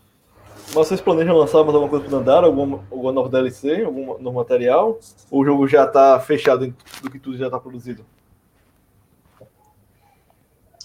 Vocês 0.71 1.01
planejam 1.01 1.35
lançar 1.35 1.63
mais 1.63 1.73
alguma 1.73 1.89
coisa 1.89 2.05
para 2.05 2.17
andar, 2.17 2.43
alguma, 2.43 2.77
alguma 2.91 3.11
nova 3.11 3.29
DLC, 3.29 3.83
algum 3.83 4.19
novo 4.19 4.37
material? 4.37 4.99
Ou 5.31 5.41
o 5.41 5.45
jogo 5.45 5.67
já 5.67 5.85
está 5.85 6.19
fechado 6.19 6.73
do 7.01 7.09
que 7.09 7.19
tudo 7.19 7.37
já 7.37 7.45
está 7.45 7.59
produzido? 7.59 8.05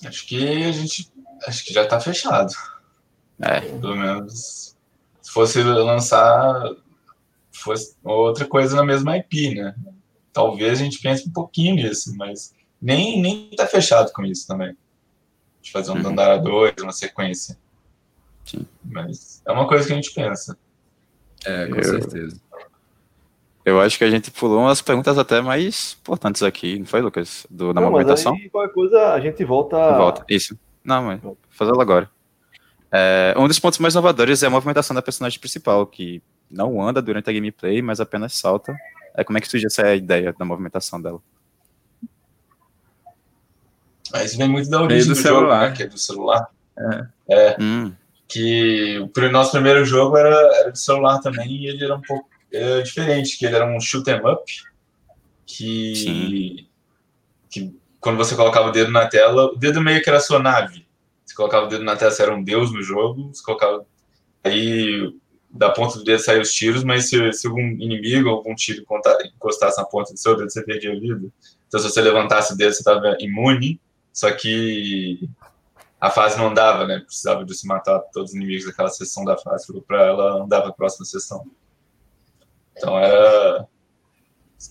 Acho 0.04 0.26
que 0.26 0.64
a 0.64 0.72
gente. 0.72 1.12
Acho 1.46 1.64
que 1.64 1.72
já 1.72 1.84
está 1.84 2.00
fechado. 2.00 2.52
É. 3.40 3.60
Pelo 3.60 3.96
menos. 3.96 4.74
Se 5.20 5.30
fosse 5.30 5.62
lançar 5.62 6.74
fosse 7.64 7.96
outra 8.02 8.46
coisa 8.46 8.76
na 8.76 8.84
mesma 8.84 9.16
IP, 9.16 9.54
né? 9.54 9.74
Talvez 10.32 10.80
a 10.80 10.84
gente 10.84 11.00
pense 11.00 11.28
um 11.28 11.32
pouquinho 11.32 11.76
nisso, 11.76 12.14
mas 12.16 12.52
nem, 12.80 13.20
nem 13.20 13.50
tá 13.50 13.66
fechado 13.66 14.12
com 14.12 14.24
isso 14.24 14.46
também. 14.46 14.76
De 15.62 15.70
fazer 15.70 15.92
um 15.92 15.94
uhum. 15.94 16.02
Dandara 16.02 16.38
2, 16.38 16.74
uma 16.82 16.92
sequência. 16.92 17.58
Sim. 18.44 18.66
Mas 18.84 19.42
é 19.46 19.52
uma 19.52 19.66
coisa 19.66 19.86
que 19.86 19.92
a 19.92 19.96
gente 19.96 20.12
pensa. 20.12 20.56
É, 21.44 21.66
com 21.66 21.76
eu, 21.76 21.84
certeza. 21.84 22.40
Eu 23.64 23.80
acho 23.80 23.96
que 23.96 24.04
a 24.04 24.10
gente 24.10 24.30
pulou 24.30 24.60
umas 24.60 24.82
perguntas 24.82 25.16
até 25.16 25.40
mais 25.40 25.96
importantes 26.00 26.42
aqui, 26.42 26.78
não 26.78 26.86
foi, 26.86 27.00
Lucas? 27.00 27.46
Do, 27.50 27.72
na 27.72 27.80
não, 27.80 27.90
movimentação? 27.90 28.32
Mas 28.32 28.42
aí, 28.42 28.50
qualquer 28.50 28.74
coisa 28.74 29.12
a 29.12 29.20
gente 29.20 29.42
volta. 29.44 29.76
Volta, 29.96 30.24
isso. 30.28 30.58
Não, 30.84 31.02
mas 31.04 31.20
vou 31.20 31.38
fazê-lo 31.48 31.80
agora. 31.80 32.10
É, 32.92 33.34
um 33.38 33.48
dos 33.48 33.58
pontos 33.58 33.78
mais 33.78 33.94
inovadores 33.94 34.42
é 34.42 34.46
a 34.46 34.50
movimentação 34.50 34.94
da 34.94 35.00
personagem 35.00 35.40
principal, 35.40 35.86
que 35.86 36.22
não 36.50 36.80
anda 36.86 37.00
durante 37.00 37.30
a 37.30 37.32
gameplay, 37.32 37.80
mas 37.80 38.00
apenas 38.00 38.34
salta. 38.34 38.76
É, 39.16 39.24
como 39.24 39.38
é 39.38 39.40
que 39.40 39.48
surge 39.48 39.66
essa 39.66 39.94
ideia 39.94 40.34
da 40.38 40.44
movimentação 40.44 41.00
dela? 41.00 41.20
Mas 44.12 44.36
vem 44.36 44.48
muito 44.48 44.68
da 44.68 44.82
origem 44.82 45.08
do, 45.08 45.14
do 45.14 45.20
celular. 45.20 45.60
jogo, 45.60 45.70
né, 45.70 45.76
que 45.76 45.82
é 45.82 45.86
do 45.86 45.98
celular. 45.98 46.50
É. 46.78 47.06
é 47.28 47.56
hum. 47.58 47.92
Que 48.26 48.98
o 48.98 49.30
nosso 49.30 49.52
primeiro 49.52 49.84
jogo 49.84 50.16
era, 50.16 50.34
era 50.58 50.70
de 50.70 50.78
celular 50.78 51.20
também, 51.20 51.48
e 51.48 51.66
ele 51.68 51.84
era 51.84 51.94
um 51.94 52.00
pouco 52.00 52.28
era 52.52 52.82
diferente, 52.82 53.36
que 53.36 53.46
ele 53.46 53.56
era 53.56 53.66
um 53.66 53.80
shoot 53.80 54.08
'em 54.08 54.20
up, 54.24 54.44
que, 55.44 56.68
que 57.50 57.76
quando 58.00 58.16
você 58.16 58.36
colocava 58.36 58.68
o 58.68 58.72
dedo 58.72 58.90
na 58.92 59.06
tela, 59.06 59.46
o 59.46 59.56
dedo 59.56 59.80
meio 59.80 60.02
que 60.02 60.08
era 60.08 60.18
a 60.18 60.22
sua 60.22 60.38
nave. 60.38 60.86
Você 61.24 61.34
colocava 61.34 61.66
o 61.66 61.68
dedo 61.68 61.84
na 61.84 61.96
tela, 61.96 62.10
você 62.10 62.22
era 62.22 62.34
um 62.34 62.42
deus 62.42 62.72
no 62.72 62.82
jogo, 62.82 63.32
você 63.32 63.42
colocava... 63.42 63.84
Aí 64.44 65.12
da 65.50 65.70
ponta 65.70 65.98
do 65.98 66.04
dedo 66.04 66.18
sair 66.18 66.40
os 66.40 66.52
tiros, 66.52 66.82
mas 66.82 67.08
se, 67.08 67.32
se 67.32 67.46
algum 67.46 67.60
inimigo, 67.60 68.28
algum 68.28 68.56
tiro 68.56 68.84
encostasse 69.36 69.78
na 69.78 69.84
ponta 69.84 70.12
do 70.12 70.18
seu 70.18 70.36
dedo, 70.36 70.50
você 70.50 70.64
perdia 70.64 70.92
a 70.92 70.98
vida. 70.98 71.28
Então, 71.68 71.78
se 71.78 71.88
você 71.88 72.00
levantasse 72.00 72.52
o 72.52 72.56
dedo, 72.56 72.72
você 72.72 72.80
estava 72.80 73.16
imune, 73.20 73.80
só 74.12 74.32
que 74.32 75.28
a 76.00 76.10
fase 76.10 76.36
não 76.36 76.48
andava, 76.48 76.86
né? 76.86 77.00
Precisava 77.00 77.44
de 77.44 77.54
se 77.54 77.66
matar 77.66 77.98
todos 78.12 78.30
os 78.30 78.36
inimigos 78.36 78.66
daquela 78.66 78.90
sessão 78.90 79.24
da 79.24 79.36
fase 79.36 79.66
para 79.86 80.06
ela 80.06 80.42
andar 80.42 80.60
para 80.60 80.70
a 80.70 80.74
próxima 80.74 81.04
sessão. 81.04 81.46
Então, 82.76 82.98
era. 82.98 83.66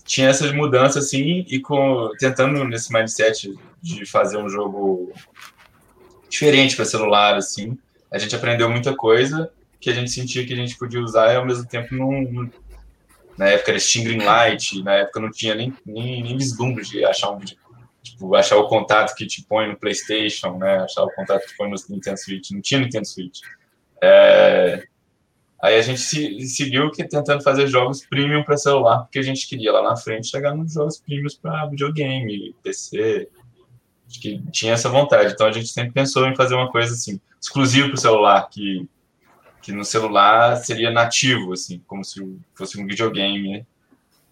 Tinha 0.04 0.28
essas 0.28 0.52
mudanças 0.52 1.04
assim, 1.04 1.44
e 1.48 1.60
com, 1.60 2.10
tentando 2.18 2.64
nesse 2.64 2.92
mindset 2.92 3.54
de 3.80 4.04
fazer 4.04 4.38
um 4.38 4.48
jogo 4.48 5.12
diferente 6.28 6.74
para 6.74 6.84
celular, 6.84 7.36
assim, 7.36 7.78
a 8.10 8.18
gente 8.18 8.34
aprendeu 8.34 8.68
muita 8.68 8.94
coisa 8.96 9.52
que 9.80 9.90
a 9.90 9.92
gente 9.92 10.10
sentia 10.10 10.46
que 10.46 10.52
a 10.52 10.56
gente 10.56 10.78
podia 10.78 11.00
usar 11.00 11.32
e 11.32 11.36
ao 11.36 11.44
mesmo 11.44 11.66
tempo 11.66 11.94
não. 11.94 12.50
Na 13.36 13.48
época 13.48 13.72
era 13.72 13.78
Stinging 13.80 14.22
Light, 14.24 14.82
na 14.82 14.94
época 14.94 15.20
não 15.20 15.30
tinha 15.30 15.54
nem, 15.54 15.74
nem, 15.84 16.22
nem 16.22 16.38
vislumbre 16.38 16.84
de 16.84 17.04
achar 17.04 17.30
um 17.32 17.38
tipo, 18.04 18.36
achar 18.36 18.56
o 18.56 18.68
contato 18.68 19.14
que 19.16 19.26
te 19.26 19.42
põe 19.44 19.66
no 19.66 19.76
PlayStation, 19.76 20.56
né? 20.58 20.76
Achar 20.76 21.02
o 21.02 21.10
contato 21.10 21.40
que 21.40 21.48
te 21.48 21.56
põe 21.56 21.68
no 21.68 21.76
Nintendo 21.88 22.18
Switch. 22.18 22.50
Não 22.52 22.60
tinha 22.60 22.80
Nintendo 22.80 23.06
Switch. 23.06 23.40
É... 24.02 24.84
Aí 25.62 25.78
a 25.78 25.82
gente 25.82 26.00
se, 26.00 26.40
seguiu 26.42 26.90
que 26.90 27.02
tentando 27.08 27.42
fazer 27.42 27.66
jogos 27.66 28.04
premium 28.04 28.44
para 28.44 28.56
celular, 28.56 29.00
porque 29.00 29.18
a 29.18 29.22
gente 29.22 29.48
queria 29.48 29.72
lá 29.72 29.82
na 29.82 29.96
frente 29.96 30.28
chegar 30.28 30.54
nos 30.54 30.74
jogos 30.74 30.98
premiums 30.98 31.34
para 31.34 31.66
videogame, 31.66 32.54
PC. 32.62 33.28
Acho 34.06 34.20
que 34.20 34.42
tinha 34.52 34.74
essa 34.74 34.90
vontade. 34.90 35.32
Então 35.32 35.46
a 35.46 35.52
gente 35.52 35.68
sempre 35.68 35.92
pensou 35.92 36.26
em 36.26 36.36
fazer 36.36 36.54
uma 36.54 36.70
coisa 36.70 36.92
assim, 36.92 37.18
exclusiva 37.40 37.88
para 37.88 37.96
o 37.96 38.00
celular, 38.00 38.48
que 38.50 38.86
que 39.64 39.72
no 39.72 39.82
celular 39.82 40.56
seria 40.58 40.90
nativo, 40.90 41.54
assim, 41.54 41.82
como 41.86 42.04
se 42.04 42.20
fosse 42.54 42.78
um 42.78 42.86
videogame, 42.86 43.50
né? 43.50 43.66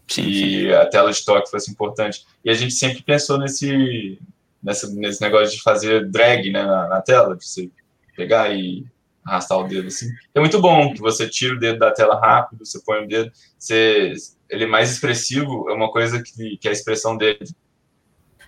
Sim, 0.08 0.22
e 0.22 0.60
sim. 0.62 0.72
a 0.72 0.86
tela 0.86 1.12
de 1.12 1.24
toque 1.24 1.50
fosse 1.50 1.70
importante. 1.70 2.24
E 2.44 2.50
a 2.50 2.54
gente 2.54 2.74
sempre 2.74 3.02
pensou 3.02 3.38
nesse, 3.38 4.18
nessa, 4.62 4.88
nesse 4.92 5.20
negócio 5.20 5.56
de 5.56 5.62
fazer 5.62 6.08
drag 6.10 6.50
né, 6.50 6.64
na, 6.64 6.88
na, 6.88 7.00
tela, 7.00 7.36
de 7.36 7.44
você 7.46 7.70
pegar 8.16 8.54
e 8.54 8.84
arrastar 9.24 9.58
o 9.58 9.68
dedo 9.68 9.88
assim. 9.88 10.08
É 10.34 10.40
muito 10.40 10.60
bom 10.60 10.92
que 10.92 11.00
você 11.00 11.28
tira 11.28 11.54
o 11.54 11.58
dedo 11.58 11.78
da 11.78 11.92
tela 11.92 12.18
rápido, 12.20 12.64
você 12.64 12.80
põe 12.84 13.04
o 13.04 13.08
dedo, 13.08 13.30
você, 13.58 14.12
ele 14.50 14.64
é 14.64 14.66
mais 14.66 14.90
expressivo, 14.90 15.70
é 15.70 15.72
uma 15.72 15.90
coisa 15.90 16.22
que, 16.22 16.56
que 16.58 16.68
a 16.68 16.72
expressão 16.72 17.16
dele 17.16 17.44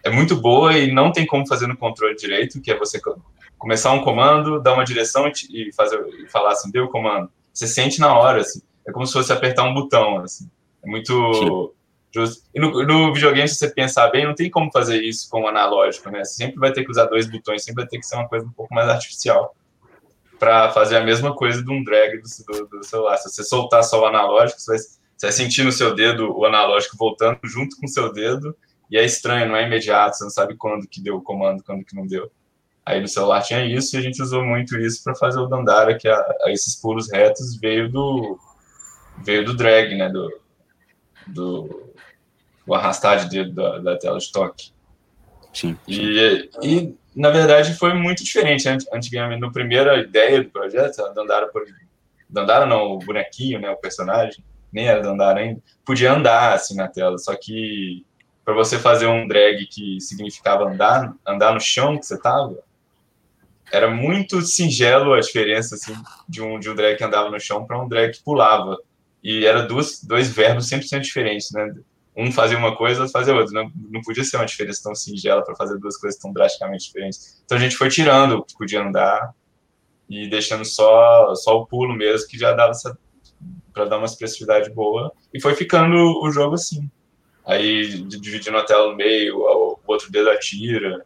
é 0.02 0.10
muito 0.10 0.36
boa 0.36 0.76
e 0.76 0.92
não 0.92 1.10
tem 1.10 1.24
como 1.24 1.46
fazer 1.46 1.66
no 1.66 1.76
controle 1.76 2.14
direito, 2.14 2.60
que 2.60 2.70
é 2.70 2.78
você 2.78 3.00
começar 3.56 3.92
um 3.92 4.02
comando, 4.02 4.60
dar 4.60 4.74
uma 4.74 4.84
direção 4.84 5.30
e 5.50 5.72
fazer 5.72 5.98
e 6.22 6.28
falar 6.28 6.52
assim, 6.52 6.70
deu 6.70 6.84
o 6.84 6.90
comando. 6.90 7.30
Você 7.52 7.66
sente 7.66 7.98
na 8.00 8.16
hora, 8.18 8.42
assim. 8.42 8.60
É 8.86 8.92
como 8.92 9.06
se 9.06 9.14
fosse 9.14 9.32
apertar 9.32 9.64
um 9.64 9.72
botão, 9.72 10.18
assim. 10.18 10.50
É 10.84 10.90
muito 10.90 11.74
justo. 12.14 12.46
E 12.54 12.60
no, 12.60 12.84
no, 12.84 13.12
videogame, 13.12 13.48
se 13.48 13.56
você 13.56 13.68
pensar 13.68 14.08
bem, 14.10 14.24
não 14.24 14.34
tem 14.34 14.48
como 14.48 14.70
fazer 14.70 15.02
isso 15.02 15.28
com 15.28 15.42
o 15.42 15.48
analógico, 15.48 16.08
né? 16.10 16.24
Você 16.24 16.34
sempre 16.34 16.60
vai 16.60 16.72
ter 16.72 16.84
que 16.84 16.90
usar 16.90 17.06
dois 17.06 17.28
botões, 17.28 17.64
sempre 17.64 17.82
vai 17.82 17.88
ter 17.88 17.98
que 17.98 18.06
ser 18.06 18.14
uma 18.14 18.28
coisa 18.28 18.46
um 18.46 18.52
pouco 18.52 18.72
mais 18.72 18.88
artificial. 18.88 19.54
para 20.38 20.70
fazer 20.72 20.96
a 20.96 21.02
mesma 21.02 21.34
coisa 21.34 21.62
de 21.62 21.70
um 21.70 21.82
drag 21.82 22.20
do, 22.20 22.66
do, 22.66 22.84
celular. 22.84 23.16
Se 23.16 23.30
você 23.30 23.42
soltar 23.42 23.82
só 23.82 24.02
o 24.02 24.06
analógico, 24.06 24.60
você 24.60 24.72
vai, 24.72 24.78
você 24.78 25.26
vai 25.26 25.32
sentir 25.32 25.64
no 25.64 25.72
seu 25.72 25.94
dedo 25.94 26.36
o 26.36 26.44
analógico 26.44 26.96
voltando 26.96 27.38
junto 27.44 27.76
com 27.76 27.86
o 27.86 27.88
seu 27.88 28.12
dedo, 28.12 28.54
e 28.90 28.96
é 28.96 29.04
estranho, 29.04 29.48
não 29.48 29.56
é 29.56 29.66
imediato, 29.66 30.16
você 30.16 30.24
não 30.24 30.30
sabe 30.30 30.56
quando 30.56 30.86
que 30.86 31.00
deu 31.00 31.16
o 31.16 31.22
comando, 31.22 31.64
quando 31.64 31.84
que 31.84 31.96
não 31.96 32.06
deu. 32.06 32.30
Aí 32.84 33.00
no 33.00 33.08
celular 33.08 33.42
tinha 33.42 33.64
isso 33.64 33.96
e 33.96 33.98
a 33.98 34.02
gente 34.02 34.20
usou 34.20 34.44
muito 34.44 34.78
isso 34.78 35.02
para 35.02 35.14
fazer 35.14 35.40
o 35.40 35.46
Dandara, 35.46 35.96
que 35.96 36.06
a, 36.06 36.18
a, 36.44 36.52
esses 36.52 36.76
pulos 36.76 37.10
retos 37.10 37.58
veio 37.58 37.90
do 37.90 38.38
veio 39.22 39.44
do 39.44 39.56
drag, 39.56 39.96
né, 39.96 40.08
do, 40.10 40.28
do, 41.26 41.92
do 42.66 42.74
arrastar 42.74 43.18
de 43.18 43.28
dedo 43.28 43.52
da, 43.52 43.78
da 43.78 43.98
tela 43.98 44.18
de 44.18 44.30
toque. 44.30 44.72
Sim. 45.52 45.76
E, 45.86 46.50
e, 46.62 46.94
na 47.14 47.30
verdade, 47.30 47.74
foi 47.74 47.94
muito 47.94 48.24
diferente. 48.24 48.68
Antigamente, 48.92 49.40
na 49.40 49.50
primeira 49.50 49.98
ideia 49.98 50.42
do 50.42 50.50
projeto, 50.50 51.00
a 51.00 51.10
Dandara, 51.10 51.50
Dandara 52.28 52.66
não, 52.66 52.92
o 52.92 52.98
bonequinho, 52.98 53.60
né, 53.60 53.70
o 53.70 53.76
personagem, 53.76 54.44
nem 54.72 54.88
era 54.88 55.00
Dandara 55.00 55.40
ainda, 55.40 55.62
podia 55.84 56.12
andar 56.12 56.54
assim 56.54 56.74
na 56.74 56.88
tela, 56.88 57.16
só 57.16 57.34
que 57.36 58.04
para 58.44 58.52
você 58.52 58.78
fazer 58.78 59.06
um 59.06 59.26
drag 59.26 59.64
que 59.66 60.00
significava 60.00 60.64
andar, 60.64 61.14
andar 61.26 61.54
no 61.54 61.60
chão 61.60 61.96
que 61.96 62.04
você 62.04 62.20
tava, 62.20 62.58
era 63.72 63.88
muito 63.90 64.42
singelo 64.42 65.14
a 65.14 65.20
diferença 65.20 65.76
assim, 65.76 65.94
de, 66.28 66.42
um, 66.42 66.58
de 66.58 66.68
um 66.68 66.74
drag 66.74 66.96
que 66.96 67.04
andava 67.04 67.30
no 67.30 67.40
chão 67.40 67.64
para 67.64 67.80
um 67.80 67.88
drag 67.88 68.12
que 68.12 68.22
pulava. 68.22 68.76
E 69.24 69.46
era 69.46 69.62
duas, 69.62 70.04
dois 70.04 70.28
verbos 70.28 70.68
100% 70.68 71.00
diferentes, 71.00 71.50
né? 71.50 71.74
um 72.16 72.30
fazia 72.30 72.56
uma 72.56 72.76
coisa, 72.76 73.00
outro 73.00 73.12
fazia 73.12 73.34
outra. 73.34 73.52
Não, 73.52 73.72
não 73.90 74.00
podia 74.02 74.22
ser 74.22 74.36
uma 74.36 74.46
diferença 74.46 74.82
tão 74.84 74.94
singela 74.94 75.42
para 75.42 75.56
fazer 75.56 75.78
duas 75.78 75.96
coisas 75.96 76.20
tão 76.20 76.32
drasticamente 76.32 76.86
diferentes. 76.86 77.42
Então 77.44 77.58
a 77.58 77.60
gente 77.60 77.76
foi 77.76 77.88
tirando 77.88 78.36
o 78.36 78.44
que 78.44 78.56
podia 78.56 78.82
andar 78.82 79.34
e 80.08 80.28
deixando 80.28 80.64
só, 80.64 81.34
só 81.34 81.58
o 81.58 81.66
pulo 81.66 81.94
mesmo, 81.94 82.28
que 82.28 82.38
já 82.38 82.52
dava 82.52 82.72
para 83.72 83.86
dar 83.86 83.96
uma 83.98 84.06
expressividade 84.06 84.70
boa. 84.70 85.12
E 85.32 85.40
foi 85.40 85.54
ficando 85.54 85.96
o 86.22 86.30
jogo 86.30 86.54
assim. 86.54 86.88
Aí 87.44 88.02
dividindo 88.04 88.56
a 88.56 88.64
tela 88.64 88.90
no 88.90 88.96
meio, 88.96 89.38
o 89.38 89.80
outro 89.86 90.10
dedo 90.10 90.30
atira. 90.30 91.04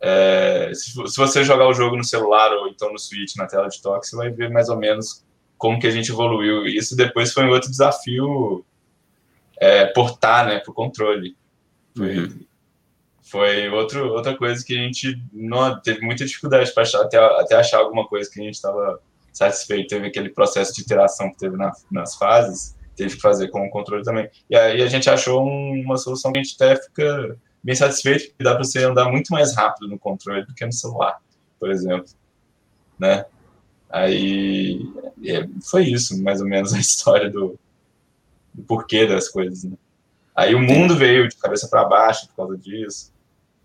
É, 0.00 0.70
se, 0.74 0.90
se, 0.90 1.16
você 1.16 1.44
jogar 1.44 1.66
o 1.66 1.72
jogo 1.72 1.96
no 1.96 2.04
celular 2.04 2.52
ou 2.52 2.68
então 2.68 2.92
no 2.92 2.98
Switch, 2.98 3.36
na 3.36 3.46
tela 3.46 3.68
de 3.68 3.80
toque, 3.80 4.06
você 4.06 4.16
vai 4.16 4.30
ver 4.30 4.50
mais 4.50 4.68
ou 4.68 4.76
menos 4.76 5.23
como 5.64 5.80
que 5.80 5.86
a 5.86 5.90
gente 5.90 6.12
evoluiu. 6.12 6.66
Isso 6.66 6.94
depois 6.94 7.32
foi 7.32 7.46
um 7.46 7.48
outro 7.48 7.70
desafio 7.70 8.62
é, 9.58 9.86
portar 9.86 10.46
né, 10.46 10.58
para 10.58 10.70
o 10.70 10.74
controle. 10.74 11.34
Foi, 11.96 12.18
uhum. 12.18 12.40
foi 13.22 13.68
outro, 13.70 14.12
outra 14.12 14.36
coisa 14.36 14.62
que 14.62 14.74
a 14.74 14.82
gente 14.82 15.18
não, 15.32 15.80
teve 15.80 16.02
muita 16.02 16.26
dificuldade 16.26 16.70
para 16.74 16.82
achar, 16.82 17.00
até, 17.00 17.16
até 17.16 17.54
achar 17.56 17.78
alguma 17.78 18.06
coisa 18.06 18.30
que 18.30 18.38
a 18.38 18.44
gente 18.44 18.56
estava 18.56 19.00
satisfeito. 19.32 19.88
Teve 19.88 20.08
aquele 20.08 20.28
processo 20.28 20.74
de 20.74 20.82
iteração 20.82 21.30
que 21.32 21.38
teve 21.38 21.56
na, 21.56 21.72
nas 21.90 22.14
fases, 22.14 22.76
teve 22.94 23.14
que 23.14 23.22
fazer 23.22 23.48
com 23.48 23.66
o 23.66 23.70
controle 23.70 24.04
também. 24.04 24.28
E 24.50 24.54
aí 24.54 24.82
a 24.82 24.86
gente 24.86 25.08
achou 25.08 25.48
um, 25.48 25.80
uma 25.80 25.96
solução 25.96 26.30
que 26.30 26.40
a 26.40 26.42
gente 26.42 26.56
até 26.60 26.76
fica 26.76 27.38
bem 27.62 27.74
satisfeito, 27.74 28.36
que 28.36 28.44
dá 28.44 28.52
para 28.54 28.64
você 28.64 28.84
andar 28.84 29.10
muito 29.10 29.32
mais 29.32 29.56
rápido 29.56 29.88
no 29.88 29.98
controle 29.98 30.44
do 30.44 30.54
que 30.54 30.66
no 30.66 30.72
celular, 30.74 31.22
por 31.58 31.70
exemplo. 31.70 32.12
Né? 32.98 33.24
Aí 33.90 34.80
é, 35.24 35.46
foi 35.62 35.84
isso, 35.84 36.22
mais 36.22 36.40
ou 36.40 36.46
menos, 36.46 36.74
a 36.74 36.78
história 36.80 37.30
do, 37.30 37.58
do 38.52 38.62
porquê 38.62 39.06
das 39.06 39.28
coisas. 39.28 39.64
Né? 39.64 39.76
Aí 40.34 40.54
o 40.54 40.60
mundo 40.60 40.96
veio 40.96 41.28
de 41.28 41.36
cabeça 41.36 41.68
para 41.68 41.84
baixo 41.84 42.28
por 42.28 42.36
causa 42.36 42.58
disso. 42.58 43.12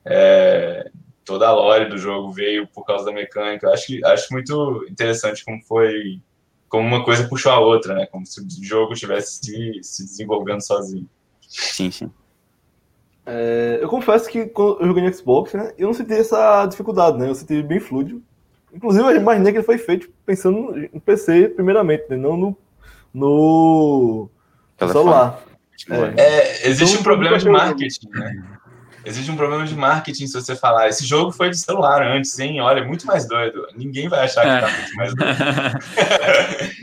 É, 0.05 0.91
toda 1.25 1.47
a 1.47 1.51
lore 1.51 1.89
do 1.89 1.97
jogo 1.97 2.31
veio 2.31 2.67
por 2.67 2.85
causa 2.85 3.05
da 3.05 3.11
mecânica. 3.11 3.67
Eu 3.67 3.73
acho, 3.73 4.05
acho 4.05 4.33
muito 4.33 4.85
interessante 4.89 5.43
como 5.43 5.61
foi, 5.63 6.21
como 6.67 6.87
uma 6.87 7.03
coisa 7.03 7.27
puxou 7.27 7.51
a 7.51 7.59
outra, 7.59 7.95
né? 7.95 8.05
Como 8.05 8.25
se 8.25 8.41
o 8.41 8.45
jogo 8.63 8.93
estivesse 8.93 9.39
se, 9.43 9.79
se 9.83 10.03
desenvolvendo 10.03 10.61
sozinho. 10.61 11.09
Sim, 11.47 11.91
sim. 11.91 12.11
É, 13.25 13.77
eu 13.81 13.87
confesso 13.87 14.27
que 14.27 14.47
quando 14.47 14.81
eu 14.81 14.87
joguei 14.87 15.03
no 15.03 15.13
Xbox, 15.13 15.53
né, 15.53 15.71
eu 15.77 15.87
não 15.87 15.93
senti 15.93 16.13
essa 16.13 16.65
dificuldade, 16.65 17.17
né? 17.17 17.29
Eu 17.29 17.35
senti 17.35 17.61
bem 17.61 17.79
fluido. 17.79 18.23
Inclusive, 18.73 19.03
eu 19.03 19.15
imaginei 19.17 19.51
que 19.51 19.57
ele 19.57 19.65
foi 19.65 19.77
feito 19.77 20.09
pensando 20.25 20.75
no 20.93 21.01
PC, 21.01 21.49
primeiramente, 21.49 22.05
né? 22.09 22.17
Não 22.17 22.37
no, 22.37 22.57
no 23.13 24.29
celular. 24.79 25.43
É. 25.89 26.21
É, 26.21 26.67
existe 26.67 26.93
então, 26.93 27.01
um 27.01 27.03
problema 27.03 27.37
de 27.37 27.49
marketing, 27.49 28.09
né? 28.09 28.59
Existe 29.05 29.31
um 29.31 29.37
problema 29.37 29.65
de 29.65 29.75
marketing 29.75 30.27
se 30.27 30.33
você 30.33 30.55
falar, 30.55 30.89
esse 30.89 31.05
jogo 31.05 31.31
foi 31.31 31.49
de 31.49 31.57
celular 31.57 32.03
antes, 32.03 32.37
hein? 32.37 32.59
Olha, 32.59 32.81
é 32.81 32.85
muito 32.85 33.07
mais 33.07 33.27
doido. 33.27 33.65
Ninguém 33.75 34.09
vai 34.09 34.25
achar 34.25 34.41
que 34.41 34.65
tá 34.65 34.77
muito 34.77 34.95
mais 34.95 35.15
doido. 35.15 35.39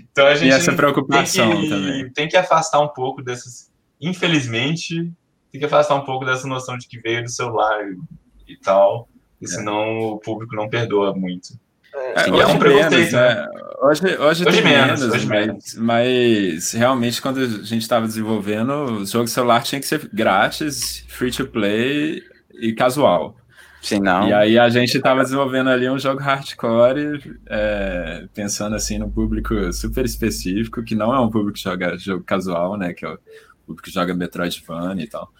então 0.11 0.27
a 0.27 0.35
gente 0.35 0.49
e 0.49 0.53
essa 0.53 0.73
preocupação 0.73 1.51
tem 1.51 1.61
que, 1.61 1.69
também. 1.69 2.11
tem 2.11 2.29
que 2.29 2.37
afastar 2.37 2.81
um 2.81 2.89
pouco 2.89 3.23
dessas. 3.23 3.71
Infelizmente, 4.01 5.13
tem 5.53 5.61
que 5.61 5.67
afastar 5.67 5.95
um 5.95 6.05
pouco 6.05 6.25
dessa 6.25 6.49
noção 6.49 6.77
de 6.79 6.89
que 6.89 6.99
veio 6.99 7.23
do 7.23 7.31
celular 7.31 7.87
e, 7.87 8.55
e 8.55 8.57
tal, 8.57 9.09
e 9.41 9.45
é. 9.45 9.49
senão 9.49 9.99
o 10.01 10.19
público 10.19 10.57
não 10.57 10.69
perdoa 10.69 11.15
muito. 11.15 11.49
É, 11.97 12.25
Sim, 12.25 12.31
hoje 12.33 12.43
é 12.43 12.47
um 12.47 12.59
menos, 12.59 13.13
né? 13.13 13.47
Hoje, 13.81 14.03
hoje, 14.07 14.19
hoje 14.21 14.45
tem 14.45 14.63
menos, 14.63 15.01
menos, 15.01 15.15
hoje 15.15 15.27
mas, 15.27 15.47
menos, 15.47 15.75
mas 15.75 16.73
realmente 16.73 17.23
quando 17.23 17.41
a 17.41 17.47
gente 17.47 17.83
estava 17.83 18.07
desenvolvendo, 18.07 18.71
o 18.71 19.07
jogo 19.07 19.29
celular 19.29 19.63
tinha 19.63 19.81
que 19.81 19.87
ser 19.87 20.09
grátis, 20.13 21.05
free 21.09 21.31
to 21.31 21.47
play 21.47 22.23
e 22.61 22.73
casual. 22.73 23.37
Sim, 23.81 24.01
não. 24.01 24.29
E 24.29 24.33
aí 24.33 24.59
a 24.59 24.69
gente 24.69 24.97
estava 24.97 25.23
desenvolvendo 25.23 25.71
ali 25.71 25.89
um 25.89 25.99
jogo 25.99 26.21
hardcore, 26.21 27.39
é, 27.49 28.27
pensando 28.35 28.75
assim 28.75 28.99
no 28.99 29.09
público 29.09 29.73
super 29.73 30.05
específico, 30.05 30.83
que 30.83 30.95
não 30.95 31.15
é 31.15 31.21
um 31.21 31.31
público 31.31 31.53
que 31.53 31.63
joga 31.63 31.97
jogo 31.97 32.25
casual, 32.25 32.77
né? 32.77 32.93
Que 32.93 33.05
é 33.07 33.11
o 33.11 33.19
público 33.65 33.83
que 33.85 33.95
joga 33.95 34.13
Metroidvania 34.13 35.05
e 35.05 35.09
tal. 35.09 35.31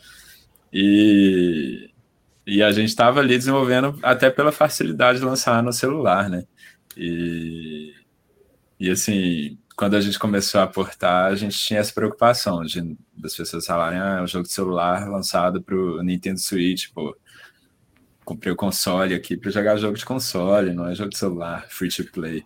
E, 0.73 1.91
e 2.47 2.63
a 2.63 2.71
gente 2.71 2.89
estava 2.89 3.21
ali 3.21 3.37
desenvolvendo 3.37 3.99
até 4.03 4.31
pela 4.31 4.53
facilidade 4.53 5.19
de 5.19 5.25
lançar 5.25 5.63
no 5.63 5.73
celular, 5.73 6.31
né? 6.31 6.45
E, 6.97 7.93
e 8.79 8.89
assim, 8.89 9.59
quando 9.77 9.97
a 9.97 10.01
gente 10.01 10.19
começou 10.19 10.61
a 10.61 10.65
aportar, 10.65 11.33
a 11.33 11.35
gente 11.35 11.59
tinha 11.59 11.81
essa 11.81 11.93
preocupação 11.93 12.65
de 12.65 12.97
das 13.17 13.35
pessoas 13.35 13.67
falarem, 13.67 13.99
ah, 13.99 14.19
é 14.21 14.23
um 14.23 14.27
jogo 14.27 14.47
de 14.47 14.53
celular 14.53 15.09
lançado 15.09 15.61
para 15.63 15.75
o 15.75 16.03
Nintendo 16.03 16.39
Switch, 16.39 16.89
pô. 16.95 17.17
Comprei 18.25 18.53
o 18.53 18.57
console 18.57 19.15
aqui 19.15 19.37
para 19.37 19.51
jogar 19.51 19.77
jogo 19.77 19.97
de 19.97 20.05
console, 20.05 20.73
não 20.73 20.89
é 20.89 20.95
jogo 20.95 21.11
de 21.11 21.19
celular, 21.19 21.67
free 21.69 21.89
to 21.89 22.05
play. 22.11 22.45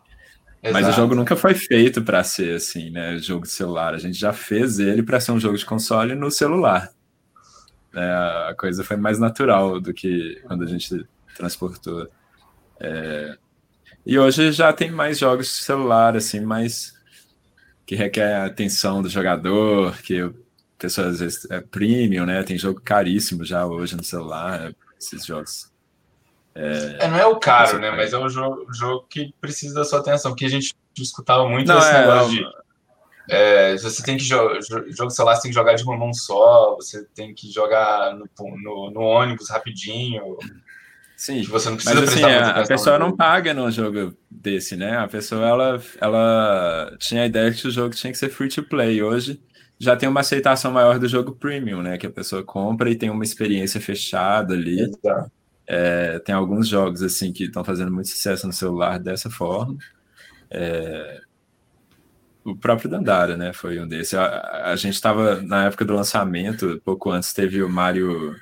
Exato. 0.62 0.84
Mas 0.84 0.88
o 0.88 0.92
jogo 0.92 1.14
nunca 1.14 1.34
foi 1.36 1.54
feito 1.54 2.02
para 2.02 2.22
ser 2.22 2.56
assim, 2.56 2.90
né? 2.90 3.16
Jogo 3.18 3.44
de 3.44 3.50
celular. 3.50 3.94
A 3.94 3.98
gente 3.98 4.18
já 4.18 4.32
fez 4.32 4.78
ele 4.78 5.02
para 5.02 5.18
ser 5.18 5.32
um 5.32 5.40
jogo 5.40 5.56
de 5.56 5.64
console 5.64 6.14
no 6.14 6.30
celular. 6.30 6.90
É, 7.94 8.48
a 8.50 8.54
coisa 8.56 8.84
foi 8.84 8.96
mais 8.96 9.18
natural 9.18 9.80
do 9.80 9.92
que 9.92 10.40
quando 10.46 10.64
a 10.64 10.66
gente 10.66 11.06
transportou. 11.36 12.08
É, 12.78 13.36
e 14.06 14.18
hoje 14.18 14.52
já 14.52 14.72
tem 14.72 14.90
mais 14.90 15.18
jogos 15.18 15.46
de 15.46 15.62
celular, 15.62 16.16
assim, 16.16 16.40
mais 16.40 16.94
que 17.84 17.94
requer 17.94 18.34
a 18.36 18.46
atenção 18.46 19.02
do 19.02 19.08
jogador, 19.08 19.96
que 20.02 20.20
a 20.20 20.30
pessoa 20.78 21.08
às 21.08 21.20
vezes 21.20 21.50
é 21.50 21.60
premium, 21.60 22.24
né? 22.24 22.42
Tem 22.42 22.56
jogo 22.56 22.80
caríssimo 22.80 23.44
já 23.44 23.66
hoje 23.66 23.96
no 23.96 24.04
celular, 24.04 24.72
esses 24.98 25.26
jogos. 25.26 25.70
É, 26.54 26.98
é 27.00 27.08
não 27.08 27.18
é 27.18 27.26
o 27.26 27.38
caro, 27.38 27.78
né? 27.78 27.90
Mas 27.90 28.12
é 28.12 28.18
um 28.18 28.28
jogo, 28.28 28.72
jogo 28.72 29.06
que 29.08 29.34
precisa 29.40 29.74
da 29.74 29.84
sua 29.84 30.00
atenção, 30.00 30.34
que 30.34 30.44
a 30.44 30.48
gente 30.48 30.74
escutava 30.98 31.48
muito 31.48 31.68
não, 31.68 31.78
esse 31.78 31.90
é, 31.90 32.00
negócio 32.00 32.30
de 32.30 32.44
é, 33.28 33.76
você 33.76 34.02
tem 34.02 34.16
que 34.16 34.24
jogar 34.24 34.60
jogo 34.90 35.10
celular, 35.10 35.36
você 35.36 35.42
tem 35.42 35.50
que 35.50 35.54
jogar 35.54 35.74
de 35.74 35.82
uma 35.84 35.96
mão 35.96 36.12
só, 36.12 36.74
você 36.76 37.04
tem 37.14 37.34
que 37.34 37.50
jogar 37.50 38.16
no, 38.16 38.26
no, 38.56 38.90
no 38.90 39.00
ônibus 39.00 39.50
rapidinho. 39.50 40.36
Sim, 41.16 41.42
você 41.42 41.68
não 41.68 41.76
precisa 41.76 42.00
mas 42.00 42.08
assim, 42.08 42.24
a, 42.24 42.50
a 42.62 42.66
pessoa 42.66 42.98
não 42.98 43.14
paga 43.14 43.52
num 43.52 43.70
jogo 43.70 44.16
desse, 44.30 44.74
né? 44.74 44.96
A 44.96 45.06
pessoa 45.06 45.46
ela, 45.46 45.82
ela 46.00 46.96
tinha 46.98 47.22
a 47.22 47.26
ideia 47.26 47.52
que 47.52 47.68
o 47.68 47.70
jogo 47.70 47.94
tinha 47.94 48.10
que 48.10 48.18
ser 48.18 48.30
free 48.30 48.48
to 48.48 48.62
play. 48.62 49.02
Hoje 49.02 49.38
já 49.78 49.96
tem 49.96 50.08
uma 50.08 50.20
aceitação 50.20 50.72
maior 50.72 50.98
do 50.98 51.06
jogo 51.06 51.32
premium, 51.32 51.82
né? 51.82 51.98
Que 51.98 52.06
a 52.06 52.10
pessoa 52.10 52.42
compra 52.42 52.90
e 52.90 52.96
tem 52.96 53.10
uma 53.10 53.22
experiência 53.24 53.80
fechada 53.80 54.54
ali. 54.54 54.90
É, 55.66 56.18
tem 56.20 56.34
alguns 56.34 56.66
jogos 56.66 57.02
assim 57.02 57.32
que 57.32 57.44
estão 57.44 57.62
fazendo 57.62 57.92
muito 57.92 58.08
sucesso 58.08 58.46
no 58.46 58.52
celular 58.52 58.98
dessa 58.98 59.30
forma. 59.30 59.76
É, 60.50 61.20
o 62.44 62.56
próprio 62.56 62.90
Dandara, 62.90 63.36
né? 63.36 63.52
Foi 63.52 63.78
um 63.80 63.86
desses. 63.86 64.14
A, 64.14 64.70
a 64.72 64.76
gente 64.76 64.94
estava 64.94 65.40
na 65.42 65.66
época 65.66 65.84
do 65.84 65.94
lançamento, 65.94 66.80
pouco 66.84 67.10
antes 67.10 67.32
teve 67.32 67.62
o 67.62 67.68
Mario. 67.68 68.36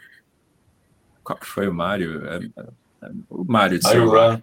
Qual 1.25 1.39
foi 1.43 1.69
o 1.69 1.75
Mario? 1.75 2.27
É, 2.27 2.37
é, 3.03 3.11
o 3.29 3.45
Mario 3.45 3.79
de 3.79 3.85
Mario 3.85 4.11
Run. 4.11 4.43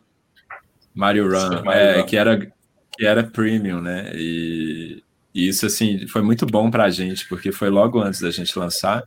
Mario 0.93 1.23
Run, 1.25 1.63
Mario 1.63 1.81
é, 1.81 1.97
Run. 1.99 2.05
que 2.05 2.17
era 2.17 2.51
que 2.97 3.05
era 3.05 3.23
premium, 3.23 3.81
né? 3.81 4.11
E, 4.13 5.03
e 5.33 5.47
isso 5.47 5.65
assim 5.65 6.07
foi 6.07 6.21
muito 6.21 6.45
bom 6.45 6.71
para 6.71 6.85
a 6.85 6.89
gente 6.89 7.27
porque 7.27 7.51
foi 7.51 7.69
logo 7.69 7.99
antes 8.01 8.21
da 8.21 8.31
gente 8.31 8.57
lançar 8.57 9.03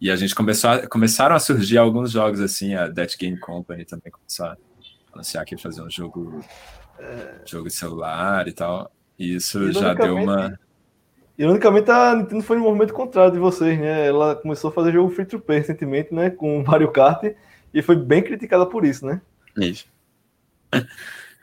e 0.00 0.10
a 0.10 0.16
gente 0.16 0.34
começou 0.34 0.70
a, 0.70 0.86
começaram 0.86 1.34
a 1.36 1.38
surgir 1.38 1.78
alguns 1.78 2.10
jogos 2.10 2.40
assim, 2.40 2.74
a 2.74 2.86
Dead 2.86 3.16
Game 3.18 3.38
Company 3.38 3.84
também 3.84 4.10
começou 4.10 4.46
a 4.46 4.56
anunciar 5.12 5.44
que 5.44 5.54
ia 5.54 5.58
fazer 5.58 5.82
um 5.82 5.90
jogo 5.90 6.42
é... 6.98 7.40
jogo 7.44 7.68
de 7.68 7.74
celular 7.74 8.48
e 8.48 8.52
tal. 8.52 8.90
Isso 9.18 9.72
já 9.72 9.94
deu 9.94 10.16
uma. 10.16 10.58
Ironicamente, 11.38 11.90
a 11.90 12.14
Nintendo 12.14 12.42
foi 12.42 12.56
no 12.56 12.62
movimento 12.62 12.94
contrário 12.94 13.32
de 13.32 13.38
vocês, 13.38 13.78
né? 13.78 14.06
Ela 14.06 14.34
começou 14.36 14.70
a 14.70 14.72
fazer 14.72 14.92
jogo 14.92 15.10
free 15.10 15.26
to 15.26 15.38
play 15.38 15.58
recentemente, 15.58 16.14
né? 16.14 16.30
Com 16.30 16.62
Mario 16.62 16.90
Kart 16.90 17.24
e 17.74 17.82
foi 17.82 17.96
bem 17.96 18.22
criticada 18.22 18.64
por 18.64 18.84
isso, 18.84 19.04
né? 19.04 19.20
Isso. 19.56 19.86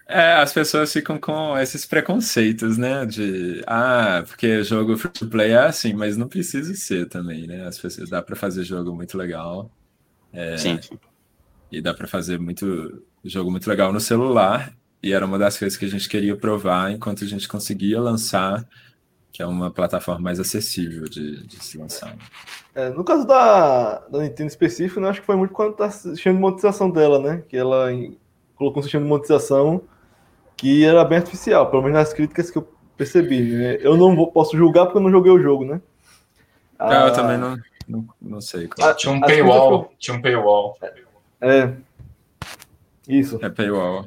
É, 0.05 0.33
as 0.33 0.51
pessoas 0.51 0.91
ficam 0.91 1.17
com 1.17 1.57
esses 1.57 1.85
preconceitos, 1.85 2.77
né? 2.77 3.05
De 3.05 3.63
ah, 3.65 4.21
porque 4.27 4.61
jogo 4.61 4.97
free 4.97 5.09
to 5.09 5.27
play 5.27 5.51
é 5.51 5.57
assim, 5.57 5.93
mas 5.93 6.17
não 6.17 6.27
precisa 6.27 6.75
ser 6.75 7.07
também, 7.07 7.47
né? 7.47 7.65
As 7.65 7.79
pessoas 7.79 8.09
dá 8.09 8.21
para 8.21 8.35
fazer 8.35 8.65
jogo 8.65 8.93
muito 8.93 9.17
legal. 9.17 9.71
É, 10.33 10.57
sim. 10.57 10.77
E 11.71 11.81
dá 11.81 11.93
para 11.93 12.05
fazer 12.05 12.37
muito 12.37 13.01
jogo 13.23 13.49
muito 13.49 13.67
legal 13.67 13.93
no 13.93 13.99
celular. 13.99 14.75
E 15.03 15.11
era 15.11 15.25
uma 15.25 15.37
das 15.37 15.57
coisas 15.57 15.77
que 15.77 15.85
a 15.85 15.89
gente 15.89 16.07
queria 16.07 16.35
provar 16.35 16.91
enquanto 16.91 17.23
a 17.23 17.27
gente 17.27 17.47
conseguia 17.47 17.99
lançar 17.99 18.65
que 19.33 19.41
é 19.41 19.47
uma 19.47 19.71
plataforma 19.71 20.21
mais 20.21 20.39
acessível 20.39 21.05
de, 21.05 21.47
de 21.47 21.55
se 21.63 21.75
lançar. 21.75 22.15
É, 22.75 22.89
no 22.91 23.03
caso 23.03 23.25
da, 23.25 23.97
da 24.07 24.19
Nintendo 24.19 24.47
específico, 24.47 24.99
eu 24.99 25.07
acho 25.07 25.21
que 25.21 25.25
foi 25.25 25.35
muito 25.35 25.51
quando 25.51 25.73
tá 25.73 25.89
sistema 25.89 26.35
de 26.35 26.41
monetização 26.41 26.87
dela, 26.87 27.17
né? 27.19 27.43
Que 27.49 27.57
ela 27.57 27.87
colocou 28.55 28.79
um 28.79 28.83
sistema 28.83 29.03
de 29.03 29.09
monetização 29.09 29.81
que 30.55 30.85
era 30.85 31.03
bem 31.03 31.17
artificial, 31.17 31.69
pelo 31.71 31.81
menos 31.81 31.97
nas 31.97 32.13
críticas 32.13 32.51
que 32.51 32.59
eu 32.59 32.71
percebi. 32.95 33.41
Né? 33.41 33.77
Eu 33.81 33.97
não 33.97 34.15
vou, 34.15 34.31
posso 34.31 34.55
julgar 34.55 34.85
porque 34.85 34.99
eu 34.99 35.03
não 35.03 35.09
joguei 35.09 35.31
o 35.31 35.41
jogo, 35.41 35.65
né? 35.65 35.81
Ah, 36.77 37.07
eu 37.07 37.13
também 37.13 37.37
não, 37.39 37.57
não, 37.87 38.07
não 38.21 38.41
sei. 38.41 38.67
Qual. 38.67 38.87
Ah, 38.87 38.93
tinha 38.93 39.11
um 39.11 39.19
paywall. 39.19 39.91
Tinha 39.97 40.15
um 40.15 40.21
paywall. 40.21 40.77
É. 41.41 41.73
Isso. 43.07 43.39
É 43.41 43.49
paywall. 43.49 44.05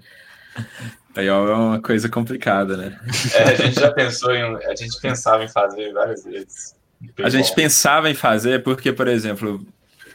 Paywall 1.15 1.49
é 1.49 1.55
uma 1.55 1.81
coisa 1.81 2.09
complicada, 2.09 2.77
né? 2.77 2.99
É, 3.35 3.43
a 3.45 3.55
gente 3.55 3.81
já 3.81 3.91
pensou 3.91 4.35
em. 4.35 4.43
A 4.43 4.75
gente 4.75 5.01
pensava 5.01 5.45
em 5.45 5.49
fazer 5.49 5.93
várias 5.93 6.25
vezes. 6.25 6.77
A 7.23 7.29
gente 7.29 7.55
pensava 7.55 8.11
em 8.11 8.15
fazer 8.15 8.63
porque, 8.63 8.93
por 8.93 9.09
exemplo, 9.09 9.67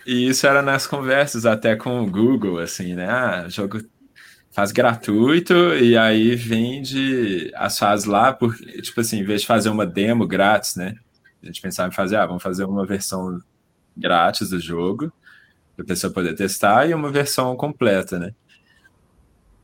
e 0.06 0.28
isso 0.28 0.48
era 0.48 0.62
nas 0.62 0.88
conversas 0.88 1.46
até 1.46 1.76
com 1.76 2.02
o 2.02 2.10
Google, 2.10 2.60
assim, 2.60 2.96
né? 2.96 3.08
Ah, 3.08 3.46
jogo 3.50 3.82
faz 4.52 4.72
gratuito 4.72 5.54
e 5.76 5.98
aí 5.98 6.36
vende 6.36 7.52
as 7.56 7.78
fases 7.78 8.06
lá, 8.06 8.34
porque, 8.34 8.82
tipo 8.82 9.00
assim, 9.00 9.20
em 9.20 9.24
vez 9.24 9.42
de 9.42 9.48
fazer 9.48 9.70
uma 9.70 9.86
demo 9.86 10.28
grátis, 10.28 10.76
né? 10.76 10.96
A 11.42 11.46
gente 11.46 11.62
pensava 11.62 11.90
em 11.90 11.96
fazer, 11.96 12.18
ah, 12.18 12.26
vamos 12.26 12.44
fazer 12.44 12.66
uma 12.66 12.86
versão 12.86 13.40
grátis 13.96 14.50
do 14.50 14.60
jogo, 14.60 15.12
para 15.76 15.84
a 15.84 15.88
pessoa 15.88 16.14
poder 16.14 16.36
testar, 16.36 16.88
e 16.88 16.94
uma 16.94 17.12
versão 17.12 17.56
completa, 17.56 18.20
né? 18.20 18.34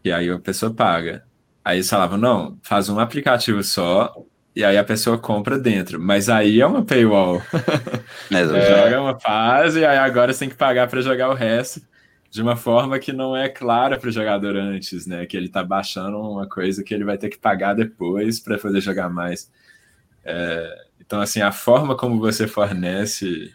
E 0.07 0.11
aí 0.11 0.29
a 0.29 0.39
pessoa 0.39 0.73
paga. 0.73 1.23
Aí 1.63 1.77
eles 1.77 1.89
falavam, 1.89 2.17
não, 2.17 2.57
faz 2.63 2.87
um 2.87 2.97
aplicativo 2.97 3.61
só, 3.61 4.15
e 4.55 4.63
aí 4.63 4.77
a 4.77 4.83
pessoa 4.83 5.17
compra 5.17 5.59
dentro. 5.59 5.99
Mas 5.99 6.29
aí 6.29 6.61
é 6.61 6.65
uma 6.65 6.83
paywall. 6.83 7.41
É, 8.31 8.45
joga 8.45 9.01
uma 9.01 9.19
fase, 9.19 9.79
e 9.79 9.85
aí 9.85 9.97
agora 9.97 10.33
você 10.33 10.39
tem 10.39 10.49
que 10.49 10.55
pagar 10.55 10.87
para 10.87 11.01
jogar 11.01 11.29
o 11.29 11.33
resto 11.33 11.81
de 12.29 12.41
uma 12.41 12.55
forma 12.55 12.99
que 12.99 13.11
não 13.13 13.35
é 13.35 13.49
clara 13.49 13.97
para 13.97 14.09
o 14.09 14.11
jogador 14.11 14.55
antes, 14.55 15.05
né? 15.07 15.25
Que 15.25 15.35
ele 15.35 15.47
está 15.47 15.63
baixando 15.63 16.19
uma 16.19 16.47
coisa 16.47 16.83
que 16.83 16.93
ele 16.93 17.03
vai 17.03 17.17
ter 17.17 17.29
que 17.29 17.37
pagar 17.37 17.73
depois 17.73 18.39
para 18.39 18.57
poder 18.57 18.81
jogar 18.81 19.09
mais. 19.09 19.51
É, 20.23 20.85
então, 20.99 21.21
assim, 21.21 21.41
a 21.41 21.51
forma 21.51 21.95
como 21.95 22.19
você 22.19 22.47
fornece 22.47 23.53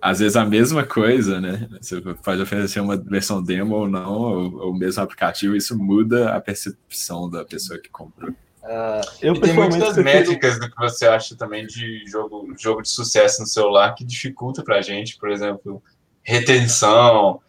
às 0.00 0.18
vezes 0.18 0.36
a 0.36 0.44
mesma 0.44 0.84
coisa, 0.84 1.40
né? 1.40 1.68
Você 1.80 2.00
pode 2.00 2.40
oferecer 2.40 2.80
uma 2.80 2.96
versão 2.96 3.42
demo 3.42 3.74
ou 3.74 3.88
não, 3.88 4.12
ou, 4.12 4.74
mesmo 4.74 5.02
aplicativo, 5.02 5.54
isso 5.54 5.76
muda 5.78 6.34
a 6.34 6.40
percepção 6.40 7.28
da 7.28 7.44
pessoa 7.44 7.78
que 7.78 7.90
comprou. 7.90 8.30
Uh, 8.62 9.00
eu 9.20 9.34
e 9.34 9.40
tem 9.40 9.54
muitas 9.54 9.96
métricas 9.96 10.58
do 10.58 10.70
que 10.70 10.76
você 10.76 11.06
acha 11.06 11.36
também 11.36 11.66
de 11.66 12.04
jogo, 12.06 12.54
jogo 12.58 12.82
de 12.82 12.88
sucesso 12.88 13.40
no 13.40 13.46
celular 13.46 13.94
que 13.94 14.04
dificulta 14.04 14.62
pra 14.62 14.82
gente, 14.82 15.18
por 15.18 15.30
exemplo, 15.30 15.82
retenção. 16.22 17.40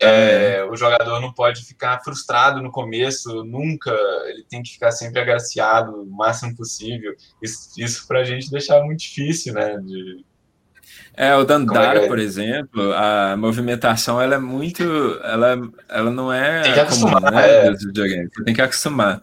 É, 0.00 0.56
é, 0.56 0.64
o 0.64 0.74
jogador 0.76 1.20
não 1.20 1.32
pode 1.32 1.64
ficar 1.64 2.02
frustrado 2.02 2.60
no 2.60 2.72
começo, 2.72 3.44
nunca. 3.44 3.92
Ele 4.26 4.44
tem 4.48 4.62
que 4.62 4.72
ficar 4.72 4.90
sempre 4.90 5.20
agraciado 5.20 6.02
o 6.02 6.06
máximo 6.06 6.56
possível. 6.56 7.14
Isso, 7.40 7.68
isso 7.78 8.06
para 8.06 8.20
a 8.20 8.24
gente 8.24 8.50
deixa 8.50 8.82
muito 8.82 9.00
difícil, 9.00 9.54
né? 9.54 9.78
De, 9.78 10.24
é, 11.14 11.34
o 11.36 11.44
Dandara, 11.44 12.00
é, 12.00 12.04
é 12.04 12.08
por 12.08 12.18
exemplo, 12.18 12.92
a 12.94 13.36
movimentação 13.36 14.20
ela 14.20 14.36
é 14.36 14.38
muito. 14.38 14.82
Ela, 15.22 15.60
ela 15.88 16.10
não 16.10 16.32
é 16.32 16.62
tem 16.62 16.72
que 16.72 16.80
acostumar, 16.80 17.20
comum, 17.20 17.36
né? 17.36 17.66
É. 17.66 17.72
Você 17.72 18.44
tem 18.44 18.54
que 18.54 18.62
acostumar. 18.62 19.22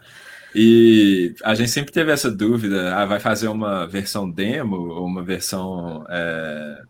E 0.53 1.35
a 1.43 1.53
gente 1.55 1.69
sempre 1.69 1.91
teve 1.91 2.11
essa 2.11 2.29
dúvida: 2.29 2.95
ah, 2.95 3.05
vai 3.05 3.19
fazer 3.19 3.47
uma 3.47 3.87
versão 3.87 4.29
demo 4.29 4.77
ou 4.77 5.05
uma 5.05 5.23
versão. 5.23 6.05
É, 6.09 6.81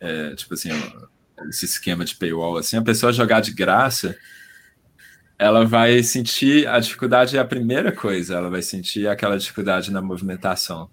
é, 0.00 0.34
tipo 0.34 0.54
assim, 0.54 0.70
esse 1.48 1.64
esquema 1.64 2.04
de 2.04 2.16
paywall, 2.16 2.56
assim, 2.56 2.76
a 2.76 2.82
pessoa 2.82 3.12
jogar 3.12 3.40
de 3.40 3.52
graça, 3.52 4.16
ela 5.38 5.64
vai 5.64 6.02
sentir 6.02 6.66
a 6.68 6.78
dificuldade, 6.78 7.36
é 7.36 7.40
a 7.40 7.44
primeira 7.44 7.90
coisa, 7.92 8.34
ela 8.34 8.50
vai 8.50 8.62
sentir 8.62 9.08
aquela 9.08 9.38
dificuldade 9.38 9.90
na 9.90 10.02
movimentação. 10.02 10.90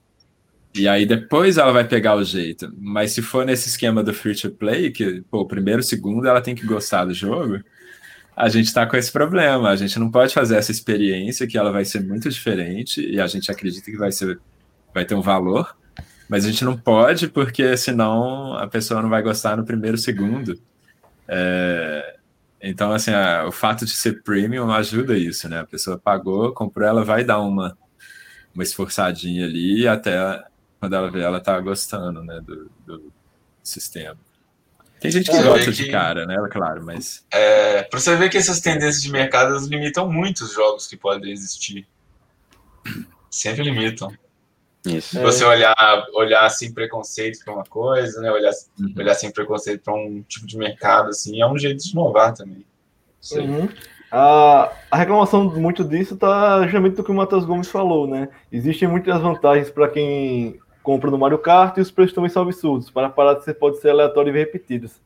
E 0.74 0.88
aí 0.88 1.06
depois 1.06 1.58
ela 1.58 1.72
vai 1.72 1.86
pegar 1.86 2.16
o 2.16 2.24
jeito. 2.24 2.74
Mas 2.80 3.12
se 3.12 3.22
for 3.22 3.46
nesse 3.46 3.70
esquema 3.70 4.04
do 4.04 4.14
free 4.14 4.36
to 4.36 4.52
play, 4.52 4.92
que 4.92 5.22
pô, 5.30 5.42
o 5.42 5.48
primeiro, 5.48 5.84
segundo 5.84 6.28
ela 6.28 6.42
tem 6.42 6.56
que 6.56 6.66
gostar 6.66 7.06
do 7.06 7.14
jogo, 7.14 7.62
a 8.36 8.48
gente 8.50 8.68
está 8.68 8.86
com 8.86 8.96
esse 8.96 9.12
problema. 9.12 9.70
A 9.70 9.76
gente 9.76 10.00
não 10.00 10.10
pode 10.10 10.34
fazer 10.34 10.56
essa 10.56 10.72
experiência 10.72 11.48
que 11.48 11.58
ela 11.58 11.72
vai 11.72 11.86
ser 11.86 12.02
muito 12.04 12.30
diferente 12.30 13.06
e 13.06 13.20
a 13.20 13.28
gente 13.28 13.52
acredita 13.52 13.92
que 13.92 13.98
vai 13.98 14.12
ser 14.12 14.40
vai 14.94 15.06
ter 15.06 15.16
um 15.16 15.22
valor, 15.22 15.76
mas 16.28 16.44
a 16.46 16.50
gente 16.50 16.66
não 16.66 16.78
pode 16.78 17.28
porque 17.30 17.78
senão 17.78 18.54
a 18.56 18.68
pessoa 18.68 19.02
não 19.02 19.10
vai 19.10 19.22
gostar 19.22 19.58
no 19.58 19.66
primeiro, 19.66 19.98
segundo. 19.98 20.60
É, 21.28 22.18
então, 22.62 22.92
assim, 22.92 23.12
a, 23.12 23.46
o 23.48 23.52
fato 23.52 23.86
de 23.86 23.92
ser 23.92 24.22
premium 24.22 24.70
ajuda 24.72 25.18
isso, 25.18 25.50
né? 25.50 25.60
A 25.62 25.66
pessoa 25.66 25.98
pagou, 25.98 26.54
comprou, 26.54 26.88
ela 26.88 27.04
vai 27.04 27.24
dar 27.24 27.40
uma, 27.40 27.78
uma 28.54 28.64
esforçadinha 28.64 29.46
ali 29.46 29.88
até 29.88 30.44
quando 30.82 30.96
ela 30.96 31.12
vê, 31.12 31.22
ela 31.22 31.40
tá 31.40 31.60
gostando, 31.60 32.24
né, 32.24 32.42
do, 32.42 32.70
do 32.88 33.14
sistema. 33.62 34.18
Tem 35.00 35.12
gente 35.12 35.30
que 35.30 35.38
é, 35.38 35.44
gosta 35.44 35.66
que, 35.66 35.72
de 35.72 35.92
cara, 35.92 36.26
né? 36.26 36.36
Claro, 36.52 36.84
mas. 36.84 37.24
É, 37.32 37.84
pra 37.84 38.00
você 38.00 38.16
ver 38.16 38.30
que 38.30 38.38
essas 38.38 38.60
tendências 38.60 39.02
de 39.02 39.12
mercado 39.12 39.56
limitam 39.68 40.12
muito 40.12 40.44
os 40.44 40.54
jogos 40.54 40.88
que 40.88 40.98
podem 40.98 41.32
existir. 41.32 41.88
Sempre 43.30 43.64
limitam. 43.64 44.12
Isso. 44.84 45.10
Se 45.10 45.20
você 45.20 45.44
olhar, 45.44 45.76
olhar 46.16 46.50
sem 46.50 46.74
preconceito 46.74 47.44
para 47.46 47.54
uma 47.54 47.64
coisa, 47.64 48.20
né? 48.20 48.32
Olhar, 48.32 48.52
uhum. 48.80 48.94
olhar 48.98 49.14
sem 49.14 49.32
preconceito 49.32 49.84
para 49.84 49.94
um 49.94 50.24
tipo 50.24 50.48
de 50.48 50.58
mercado, 50.58 51.10
assim, 51.10 51.40
é 51.40 51.48
um 51.48 51.58
jeito 51.58 51.84
de 51.84 51.92
inovar 51.92 52.34
também. 52.34 52.66
Uhum. 53.34 53.70
A, 54.12 54.72
a 54.90 54.98
reclamação 54.98 55.44
muito 55.46 55.84
disso 55.84 56.16
está 56.16 56.64
justamente 56.64 56.96
do 56.96 57.04
que 57.04 57.12
o 57.12 57.14
Matheus 57.14 57.46
Gomes 57.46 57.70
falou, 57.70 58.08
né? 58.08 58.30
Existem 58.52 58.88
muitas 58.88 59.22
vantagens 59.22 59.70
para 59.70 59.88
quem 59.88 60.60
compra 60.82 61.12
no 61.12 61.18
Mario 61.18 61.38
Kart 61.38 61.78
e 61.78 61.82
os 61.82 61.92
preços 61.92 62.14
também 62.14 62.30
são 62.30 62.44
absurdos. 62.44 62.90
Para 62.90 63.10
parar 63.10 63.36
você 63.36 63.54
pode 63.54 63.80
ser 63.80 63.90
aleatório 63.90 64.30
e 64.30 64.34
vir 64.34 64.40
repetidos. 64.40 65.00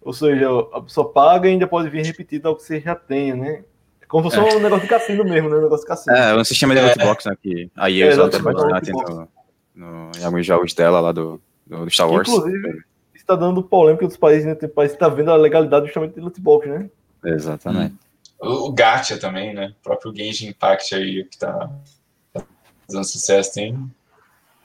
Ou 0.00 0.12
seja, 0.12 0.48
a 0.72 0.80
pessoa 0.80 1.08
paga 1.10 1.48
e 1.48 1.52
ainda 1.52 1.66
pode 1.66 1.88
vir 1.88 2.04
repetido 2.04 2.48
ao 2.48 2.56
que 2.56 2.62
você 2.62 2.80
já 2.80 2.94
tenha, 2.94 3.36
né? 3.36 3.64
É 4.00 4.06
como 4.06 4.28
se 4.30 4.36
fosse 4.36 4.56
é. 4.56 4.58
um 4.58 4.62
negócio 4.62 4.82
de 4.82 4.88
cassino 4.88 5.24
mesmo, 5.24 5.48
né? 5.48 5.56
Um 5.56 5.62
negócio 5.62 5.84
de 5.84 5.88
cassino. 5.88 6.16
É, 6.16 6.36
um 6.36 6.44
sistema 6.44 6.74
de 6.74 6.80
loot 6.80 6.98
box, 6.98 7.28
né? 7.28 7.36
Que 7.40 7.70
a 7.76 7.90
EA 7.90 8.06
é, 8.06 8.10
usa 8.10 8.38
bastante 8.40 8.92
no, 8.92 9.28
no, 9.74 10.10
em 10.18 10.24
alguns 10.24 10.44
jogos 10.44 10.74
dela 10.74 11.00
lá 11.00 11.12
do, 11.12 11.40
do 11.66 11.88
Star 11.88 12.10
Wars. 12.10 12.28
Inclusive, 12.28 12.82
está 13.14 13.36
dando 13.36 13.62
polêmica 13.62 14.06
dos 14.06 14.16
países, 14.16 14.44
né? 14.44 14.54
Tem 14.54 14.68
país 14.68 14.90
que 14.90 14.96
está 14.96 15.08
vendo 15.08 15.30
a 15.30 15.36
legalidade 15.36 15.86
justamente 15.86 16.14
de 16.14 16.20
loot 16.20 16.40
box, 16.40 16.68
né? 16.68 16.90
Exatamente. 17.24 17.94
Hum. 18.42 18.48
O, 18.48 18.68
o 18.68 18.72
Gacha 18.72 19.16
também, 19.18 19.54
né? 19.54 19.72
O 19.80 19.84
próprio 19.84 20.14
Genshin 20.14 20.48
Impact 20.48 20.94
aí, 20.96 21.22
que 21.24 21.36
está 21.36 21.70
fazendo 22.86 23.04
sucesso, 23.04 23.54
tem 23.54 23.88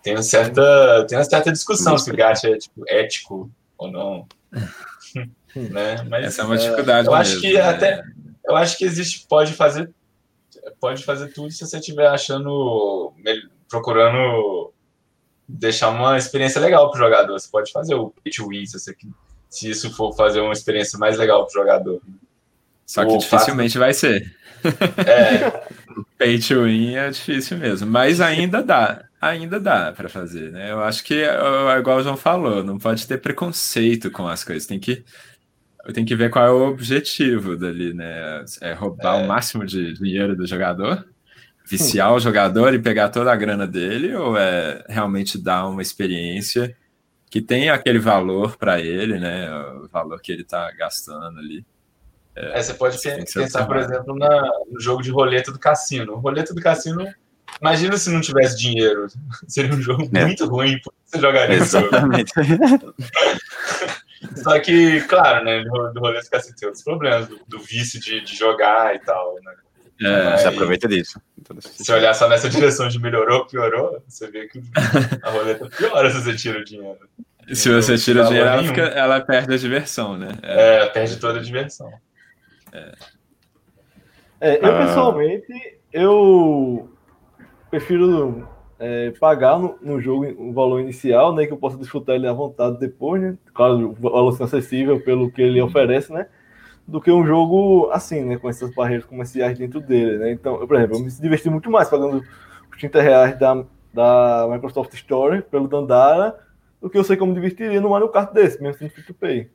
tem 0.08 0.16
uma 0.16 0.24
certa, 0.24 1.06
tem 1.06 1.18
uma 1.18 1.24
certa 1.26 1.52
discussão 1.52 1.98
se 1.98 2.10
o 2.10 2.16
gacha 2.16 2.48
é 2.48 2.58
tipo, 2.58 2.86
ético 2.88 3.52
ou 3.78 3.92
não. 3.92 4.26
né? 5.54 6.02
Mas, 6.08 6.28
Essa 6.28 6.44
é 6.44 6.46
uma 6.46 6.58
dificuldade. 6.58 7.08
eu 7.08 7.12
mesmo, 7.12 7.16
acho 7.16 7.42
que 7.42 7.54
né? 7.54 7.62
até 7.62 8.04
eu 8.46 8.56
acho 8.56 8.78
que 8.78 8.86
existe, 8.86 9.26
pode 9.28 9.52
fazer, 9.52 9.90
pode 10.80 11.04
fazer 11.04 11.34
tudo 11.34 11.52
se 11.52 11.66
você 11.66 11.78
estiver 11.78 12.08
achando, 12.08 13.14
procurando 13.68 14.72
deixar 15.46 15.90
uma 15.90 16.18
experiência 16.18 16.62
legal 16.62 16.90
para 16.90 16.98
o 17.02 17.04
jogador. 17.04 17.38
Você 17.38 17.50
pode 17.52 17.70
fazer 17.74 17.96
o 17.96 18.10
pay 18.10 18.32
to 18.32 18.48
win 18.48 18.66
se, 18.66 18.80
você, 18.80 18.96
se 19.50 19.70
isso 19.70 19.94
for 19.94 20.16
fazer 20.16 20.40
uma 20.40 20.54
experiência 20.54 20.98
mais 20.98 21.18
legal 21.18 21.46
para 21.46 21.50
o 21.50 21.64
jogador. 21.64 22.02
Só 22.86 23.04
que 23.04 23.12
o 23.12 23.18
dificilmente 23.18 23.74
fato... 23.74 23.80
vai 23.82 23.94
ser. 23.94 24.34
É. 25.06 25.68
pay 26.18 26.40
to 26.40 26.64
win 26.64 26.96
é 26.96 27.10
difícil 27.10 27.58
mesmo, 27.58 27.92
mas 27.92 28.22
ainda 28.22 28.64
dá 28.64 29.07
ainda 29.22 29.60
dá 29.60 29.92
para 29.92 30.08
fazer, 30.10 30.52
né? 30.52 30.72
Eu 30.72 30.82
acho 30.84 31.04
que, 31.04 31.16
é 31.24 31.78
igual 31.80 31.98
o 31.98 32.04
João 32.04 32.18
falou, 32.18 32.64
não 32.64 32.78
pode 32.78 33.08
ter 33.08 33.18
preconceito 33.20 34.12
com 34.12 34.28
as 34.28 34.44
coisas, 34.44 34.68
tem 34.68 34.80
que. 34.80 35.04
tem 35.94 36.04
que 36.06 36.16
ver 36.16 36.30
qual 36.30 36.46
é 36.46 36.52
o 36.52 36.68
objetivo 36.70 37.56
dali, 37.56 37.94
né? 37.94 38.44
É 38.62 38.74
roubar 38.74 39.20
É. 39.20 39.24
o 39.24 39.28
máximo 39.28 39.66
de 39.66 39.94
dinheiro 39.94 40.36
do 40.36 40.46
jogador? 40.46 41.06
Viciar 41.70 42.14
o 42.14 42.20
jogador 42.20 42.74
e 42.74 42.80
pegar 42.80 43.10
toda 43.10 43.32
a 43.32 43.36
grana 43.36 43.68
dele? 43.68 44.14
Ou 44.16 44.38
é 44.38 44.84
realmente 44.88 45.38
dar 45.42 45.68
uma 45.68 45.82
experiência 45.82 46.76
que 47.30 47.42
tenha 47.42 47.74
aquele 47.74 48.00
valor 48.00 48.56
para 48.58 48.80
ele, 48.80 49.20
né? 49.20 49.50
O 49.84 49.88
valor 49.90 50.22
que 50.22 50.32
ele 50.32 50.44
tá 50.46 50.72
gastando 50.72 51.40
ali. 51.40 51.66
É, 52.36 52.62
você 52.62 52.74
pode 52.74 53.02
Tem 53.02 53.26
pensar, 53.26 53.66
por 53.66 53.78
exemplo, 53.78 54.16
na- 54.16 54.50
no 54.72 54.80
jogo 54.80 55.02
de 55.02 55.10
roleta 55.12 55.52
do 55.52 55.60
cassino. 55.60 56.14
O 56.14 56.20
roleta 56.20 56.54
do 56.54 56.62
cassino, 56.62 57.06
imagina 57.62 57.98
se 57.98 58.10
não 58.10 58.22
tivesse 58.22 58.58
dinheiro. 58.58 59.08
Seria 59.48 59.74
um 59.74 59.82
jogo 59.82 60.10
É. 60.14 60.26
muito 60.26 60.46
ruim, 60.48 60.80
você 61.06 61.20
jogaria? 61.20 61.56
Exatamente. 61.56 62.32
Só 64.44 64.60
que, 64.60 65.02
claro, 65.02 65.46
né, 65.46 65.64
do 65.64 65.94
do 65.94 66.02
cassino 66.30 66.56
tem 66.56 66.68
outros 66.68 66.84
problemas, 66.84 67.28
do, 67.28 67.40
do 67.48 67.60
vício 67.60 68.00
de, 68.00 68.22
de 68.22 68.36
jogar 68.36 68.96
e 68.96 69.00
tal, 69.00 69.36
né? 69.44 69.54
É, 70.00 70.38
Você 70.38 70.48
aproveita 70.48 70.88
disso. 70.88 71.20
Se 71.62 71.92
olhar 71.92 72.14
só 72.14 72.28
nessa 72.30 72.50
direção 72.50 72.88
de 72.88 73.00
melhorou, 73.00 73.46
piorou, 73.48 74.04
você 74.08 74.30
vê 74.30 74.48
que 74.48 74.62
a 75.24 75.30
roleta 75.32 75.68
piora 75.70 76.10
se 76.12 76.22
você 76.22 76.36
tira 76.36 76.60
o 76.60 76.64
dinheiro. 76.64 77.00
se 77.54 77.70
você 77.72 77.98
tira 77.98 78.24
o 78.24 78.28
dinheiro, 78.28 78.48
ela, 78.48 78.64
fica- 78.64 78.82
ela 78.82 79.22
perde 79.22 79.54
a 79.56 79.58
diversão, 79.58 80.16
né? 80.18 80.38
É. 80.44 80.84
É, 80.84 80.86
perde 80.88 81.18
toda 81.18 81.40
a 81.40 81.42
diversão. 81.44 81.92
É, 84.40 84.60
eu 84.64 84.76
Ah. 84.76 84.86
pessoalmente, 84.86 85.80
eu 85.92 86.92
prefiro 87.70 88.48
é, 88.80 89.12
pagar 89.12 89.60
no, 89.60 89.78
no 89.82 90.02
jogo 90.02 90.26
o 90.38 90.54
valor 90.54 90.82
inicial, 90.82 91.34
né? 91.34 91.46
Que 91.46 91.54
eu 91.54 91.58
possa 91.58 91.78
desfrutar 91.78 92.16
ele 92.16 92.28
à 92.28 92.34
vontade 92.34 92.80
depois, 92.80 93.22
né? 93.22 93.38
Claro, 93.54 93.92
o 93.92 93.94
valor 93.94 94.32
sendo 94.32 94.44
acessível 94.46 95.00
pelo 95.02 95.32
que 95.32 95.42
ele 95.42 95.62
oferece, 95.62 96.12
né? 96.12 96.28
Do 96.88 97.02
que 97.02 97.12
um 97.12 97.26
jogo 97.26 97.90
assim, 97.92 98.24
né? 98.24 98.38
Com 98.38 98.50
essas 98.50 98.74
barreiras 98.74 99.06
comerciais 99.06 99.58
dentro 99.58 99.82
dele, 99.82 100.18
né? 100.18 100.32
Então, 100.32 100.60
eu, 100.60 100.68
por 100.68 100.78
exemplo, 100.78 100.98
eu 100.98 101.02
me 101.02 101.12
diverti 101.12 101.50
muito 101.50 101.70
mais 101.70 101.90
pagando 101.90 102.24
os 102.72 102.78
30 102.78 103.02
reais 103.02 103.40
da, 103.40 103.66
da 103.94 104.48
Microsoft 104.52 104.94
Store 104.94 105.42
pelo 105.42 105.68
Dandara 105.68 106.48
do 106.82 106.90
que 106.90 106.98
eu 106.98 107.04
sei 107.04 107.18
como 107.18 107.34
divertiria 107.34 107.82
no 107.82 107.90
Mario 107.90 108.10
Kart 108.10 108.32
desse, 108.34 108.62
mesmo 108.62 108.78
sendo 108.78 108.92
free 108.92 109.04
to 109.04 109.14
pay. 109.14 109.50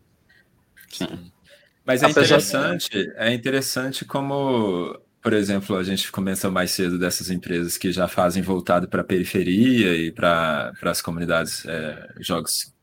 Mas 1.84 2.02
é 2.02 2.10
interessante, 2.10 3.12
é 3.16 3.32
interessante 3.32 4.04
como, 4.04 4.98
por 5.22 5.32
exemplo, 5.32 5.76
a 5.76 5.82
gente 5.84 6.10
começou 6.10 6.50
mais 6.50 6.72
cedo 6.72 6.98
dessas 6.98 7.30
empresas 7.30 7.76
que 7.78 7.92
já 7.92 8.08
fazem 8.08 8.42
voltado 8.42 8.88
para 8.88 9.02
a 9.02 9.04
periferia 9.04 9.94
e 9.96 10.10
para 10.10 10.72
as 10.82 11.00
comunidades, 11.00 11.64
é, 11.66 12.08
jogos 12.20 12.74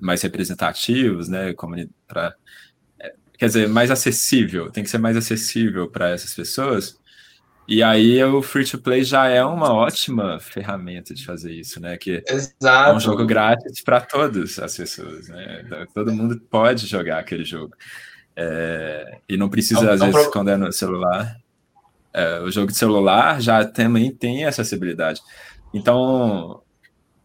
mais 0.00 0.22
representativos, 0.22 1.28
né? 1.28 1.54
pra- 2.06 2.34
é, 3.00 3.14
quer 3.38 3.46
dizer, 3.46 3.68
mais 3.68 3.90
acessível, 3.90 4.70
tem 4.70 4.84
que 4.84 4.90
ser 4.90 4.98
mais 4.98 5.16
acessível 5.16 5.88
para 5.90 6.10
essas 6.10 6.34
pessoas. 6.34 6.98
E 7.66 7.82
aí 7.82 8.22
o 8.22 8.42
free 8.42 8.66
to 8.66 8.76
play 8.78 9.02
já 9.02 9.26
é 9.26 9.42
uma 9.42 9.72
ótima 9.72 10.38
ferramenta 10.38 11.14
de 11.14 11.24
fazer 11.24 11.50
isso, 11.50 11.80
né? 11.80 11.96
Que 11.96 12.22
é 12.28 12.34
Exato. 12.34 12.94
um 12.94 13.00
jogo 13.00 13.24
grátis 13.24 13.82
para 13.82 14.02
todas 14.02 14.58
as 14.58 14.76
pessoas, 14.76 15.28
né? 15.28 15.64
Todo 15.94 16.12
mundo 16.12 16.38
pode 16.50 16.86
jogar 16.86 17.20
aquele 17.20 17.42
jogo. 17.42 17.74
É, 18.36 19.18
e 19.26 19.36
não 19.38 19.48
precisa, 19.48 19.80
É 19.80 19.84
um- 19.84 19.92
às 19.94 20.00
é 20.02 20.04
um 20.04 20.06
vezes, 20.08 20.22
pro- 20.24 20.32
quando 20.32 20.50
é 20.50 20.56
no 20.58 20.70
celular. 20.72 21.36
É, 22.14 22.40
o 22.40 22.50
jogo 22.50 22.70
de 22.70 22.78
celular 22.78 23.40
já 23.42 23.64
também 23.64 24.12
tem 24.12 24.44
acessibilidade. 24.44 25.20
Então, 25.74 26.62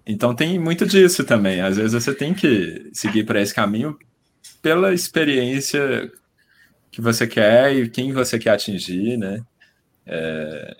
então 0.05 0.33
tem 0.33 0.57
muito 0.57 0.85
disso 0.87 1.23
também. 1.23 1.61
Às 1.61 1.77
vezes 1.77 1.93
você 1.93 2.13
tem 2.13 2.33
que 2.33 2.89
seguir 2.91 3.23
para 3.23 3.39
esse 3.39 3.53
caminho 3.53 3.95
pela 4.61 4.91
experiência 4.91 6.11
que 6.91 6.99
você 7.01 7.27
quer 7.27 7.75
e 7.75 7.89
quem 7.89 8.11
você 8.11 8.39
quer 8.39 8.51
atingir, 8.51 9.15
né? 9.15 9.41
É, 10.07 10.75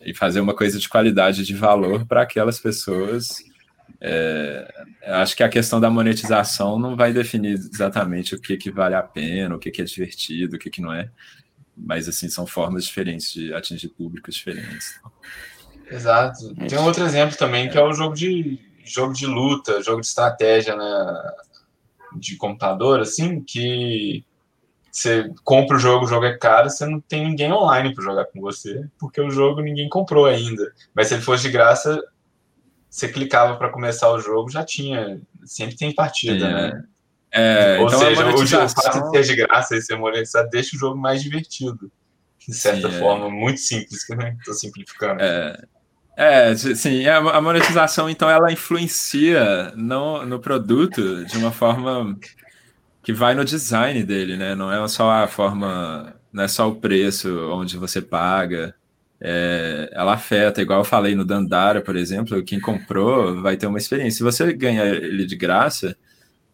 e 0.00 0.14
fazer 0.14 0.38
uma 0.40 0.54
coisa 0.54 0.78
de 0.78 0.88
qualidade, 0.88 1.44
de 1.44 1.54
valor 1.54 2.06
para 2.06 2.22
aquelas 2.22 2.60
pessoas. 2.60 3.42
É, 4.00 4.72
acho 5.06 5.36
que 5.36 5.42
a 5.42 5.48
questão 5.48 5.80
da 5.80 5.90
monetização 5.90 6.78
não 6.78 6.94
vai 6.94 7.12
definir 7.12 7.54
exatamente 7.54 8.36
o 8.36 8.40
que, 8.40 8.56
que 8.56 8.70
vale 8.70 8.94
a 8.94 9.02
pena, 9.02 9.56
o 9.56 9.58
que, 9.58 9.72
que 9.72 9.82
é 9.82 9.84
divertido, 9.84 10.54
o 10.54 10.58
que, 10.58 10.70
que 10.70 10.80
não 10.80 10.92
é. 10.92 11.10
Mas, 11.78 12.08
assim, 12.08 12.28
são 12.28 12.46
formas 12.46 12.84
diferentes 12.84 13.32
de 13.32 13.54
atingir 13.54 13.88
públicos 13.88 14.34
diferentes. 14.34 15.00
Exato. 15.90 16.54
Tem 16.68 16.78
um 16.78 16.84
outro 16.84 17.04
exemplo 17.04 17.36
também, 17.36 17.70
que 17.70 17.78
é 17.78 17.82
o 17.82 17.92
jogo 17.92 18.14
de 18.14 18.58
jogo 18.84 19.12
de 19.12 19.26
luta, 19.26 19.82
jogo 19.82 20.00
de 20.00 20.06
estratégia 20.06 20.74
né, 20.74 21.32
de 22.16 22.36
computador, 22.36 23.00
assim, 23.00 23.42
que 23.42 24.24
você 24.90 25.30
compra 25.44 25.76
o 25.76 25.78
jogo, 25.80 26.04
o 26.04 26.08
jogo 26.08 26.24
é 26.24 26.36
caro, 26.36 26.70
você 26.70 26.86
não 26.86 27.00
tem 27.00 27.24
ninguém 27.24 27.52
online 27.52 27.94
para 27.94 28.04
jogar 28.04 28.24
com 28.26 28.40
você, 28.40 28.86
porque 28.98 29.20
o 29.20 29.30
jogo 29.30 29.60
ninguém 29.60 29.88
comprou 29.88 30.26
ainda. 30.26 30.72
Mas 30.94 31.08
se 31.08 31.14
ele 31.14 31.22
fosse 31.22 31.42
de 31.42 31.50
graça, 31.50 32.02
você 32.88 33.08
clicava 33.08 33.56
para 33.56 33.70
começar 33.70 34.10
o 34.10 34.18
jogo, 34.18 34.50
já 34.50 34.64
tinha, 34.64 35.20
sempre 35.44 35.76
tem 35.76 35.94
partida, 35.94 36.50
né? 36.50 36.84
É, 37.30 37.78
Ou 37.78 37.86
então 37.86 38.00
a 38.00 38.04
seja, 38.04 38.26
o 38.26 38.46
jogo, 38.46 38.64
o 38.64 38.68
fato 38.68 39.02
de 39.02 39.10
ser 39.10 39.34
de 39.34 39.36
graça 39.42 39.76
e 39.76 39.82
ser 39.82 39.96
monetizado 39.96 40.48
deixa 40.50 40.76
o 40.76 40.78
jogo 40.78 40.96
mais 40.96 41.22
divertido. 41.22 41.90
De 42.46 42.54
certa 42.54 42.88
Sim, 42.88 42.96
é. 42.96 42.98
forma, 42.98 43.28
muito 43.28 43.60
simples, 43.60 44.04
que 44.04 44.14
eu 44.14 44.18
estou 44.18 44.54
simplificando. 44.54 45.20
É, 45.20 45.64
é, 46.16 46.54
sim, 46.56 47.06
a 47.06 47.18
a 47.18 47.40
monetização, 47.40 48.08
então, 48.08 48.30
ela 48.30 48.50
influencia 48.50 49.70
no, 49.76 50.24
no 50.24 50.40
produto 50.40 51.24
de 51.26 51.36
uma 51.36 51.52
forma 51.52 52.18
que 53.02 53.12
vai 53.12 53.34
no 53.34 53.44
design 53.44 54.02
dele, 54.02 54.36
né? 54.36 54.54
Não 54.54 54.72
é 54.72 54.88
só 54.88 55.10
a 55.10 55.26
forma, 55.26 56.14
não 56.32 56.44
é 56.44 56.48
só 56.48 56.68
o 56.68 56.76
preço 56.76 57.28
onde 57.52 57.76
você 57.76 58.00
paga, 58.00 58.74
é, 59.20 59.90
ela 59.92 60.14
afeta, 60.14 60.62
igual 60.62 60.80
eu 60.80 60.84
falei 60.84 61.14
no 61.14 61.24
Dandara, 61.24 61.80
por 61.82 61.96
exemplo, 61.96 62.42
quem 62.42 62.60
comprou 62.60 63.40
vai 63.42 63.56
ter 63.56 63.66
uma 63.66 63.78
experiência. 63.78 64.18
Se 64.18 64.22
você 64.22 64.52
ganhar 64.52 64.86
ele 64.86 65.26
de 65.26 65.36
graça, 65.36 65.96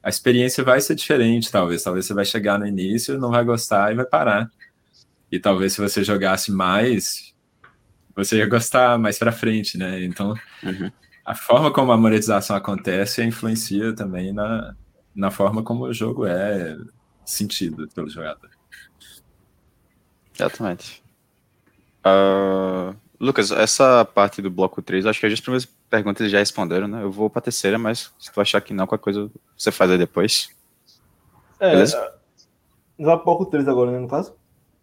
a 0.05 0.09
experiência 0.11 0.63
vai 0.63 0.81
ser 0.81 0.95
diferente, 0.95 1.51
talvez. 1.51 1.83
Talvez 1.83 2.05
você 2.07 2.13
vai 2.15 2.25
chegar 2.27 2.59
no 2.59 2.67
início, 2.67 3.19
não 3.19 3.31
vai 3.31 3.43
gostar 3.43 3.91
e 3.91 3.97
vai 3.97 4.05
parar. 4.05 4.51
E 5.33 5.41
talvez 5.41 5.73
se 5.73 5.81
você 5.81 6.05
jogasse 6.05 6.53
mais, 6.53 7.35
você 8.15 8.37
ia 8.37 8.47
gostar 8.47 8.99
mais 8.99 9.19
para 9.19 9.33
frente, 9.33 9.79
né? 9.79 10.05
Então, 10.05 10.35
Uhum. 10.63 10.93
a 11.25 11.35
forma 11.35 11.73
como 11.73 11.91
a 11.91 11.97
monetização 11.97 12.55
acontece 12.55 13.25
influencia 13.25 13.95
também 13.95 14.33
na, 14.33 14.75
na 15.15 15.31
forma 15.31 15.63
como 15.63 15.85
o 15.85 15.93
jogo 15.95 16.27
é 16.27 16.77
sentido 17.25 17.89
pelo 17.95 18.11
jogador. 18.11 18.51
Exatamente. 20.35 21.03
Ah, 22.05 22.95
Lucas, 23.21 23.51
essa 23.51 24.05
parte 24.05 24.43
do 24.43 24.51
bloco 24.51 24.83
3, 24.83 25.07
acho 25.07 25.21
que 25.21 25.27
as 25.27 25.41
primeiras 25.41 25.69
perguntas 25.89 26.21
eles 26.21 26.33
já 26.33 26.39
responderam, 26.39 26.89
né? 26.89 27.03
Eu 27.03 27.11
vou 27.11 27.31
pra 27.31 27.41
terceira, 27.41 27.79
mas 27.79 28.13
se 28.19 28.33
tu 28.33 28.41
achar 28.41 28.61
que 28.61 28.75
não, 28.75 28.87
qualquer 28.87 29.05
coisa 29.05 29.31
você 29.57 29.71
faz 29.71 29.91
aí 29.91 29.99
depois. 29.99 30.51
É, 31.61 31.71
Beleza? 31.71 32.15
já 32.99 33.17
pouco 33.17 33.47
3 33.47 33.67
agora, 33.69 33.91
né, 33.91 33.99
no 33.99 34.09
caso? 34.09 34.35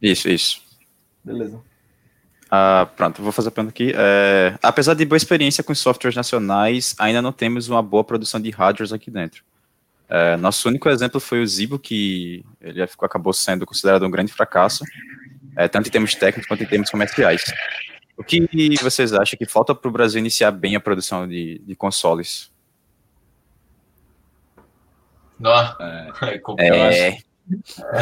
Isso, 0.02 0.30
isso. 0.30 0.62
Beleza. 1.24 1.62
Ah, 2.50 2.88
pronto, 2.98 3.22
vou 3.22 3.32
fazer 3.32 3.48
a 3.50 3.52
pergunta 3.52 3.74
aqui. 3.74 3.94
É, 3.96 4.58
apesar 4.62 4.94
de 4.94 5.06
boa 5.06 5.16
experiência 5.16 5.64
com 5.64 5.74
softwares 5.74 6.16
nacionais, 6.16 6.96
ainda 7.00 7.22
não 7.22 7.32
temos 7.32 7.70
uma 7.70 7.82
boa 7.82 8.04
produção 8.04 8.42
de 8.42 8.50
hardwares 8.50 8.92
aqui 8.92 9.10
dentro. 9.10 9.44
É, 10.10 10.36
nosso 10.36 10.68
único 10.68 10.90
exemplo 10.90 11.22
foi 11.22 11.42
o 11.42 11.48
Zibo, 11.48 11.80
que 11.80 12.44
ele 12.60 12.86
ficou, 12.88 13.06
acabou 13.06 13.32
sendo 13.32 13.66
considerado 13.66 14.06
um 14.06 14.12
grande 14.12 14.34
fracasso, 14.34 14.84
é, 15.56 15.70
tanto 15.70 15.88
em 15.88 15.92
termos 15.92 16.14
técnicos 16.14 16.48
quanto 16.48 16.64
em 16.64 16.68
termos 16.68 16.90
comerciais. 16.90 17.46
O 18.18 18.24
que 18.24 18.48
vocês 18.82 19.14
acham 19.14 19.38
que 19.38 19.46
falta 19.46 19.74
para 19.74 19.90
o 19.90 19.92
Brasil 19.92 20.20
iniciar 20.20 20.52
bem 20.52 20.76
a 20.76 20.80
produção 20.80 21.28
de, 21.28 21.60
de 21.66 21.76
consoles? 21.76 22.52
Não, 25.40 25.52
É, 25.80 26.12
é. 26.60 27.08
É, 27.10 27.18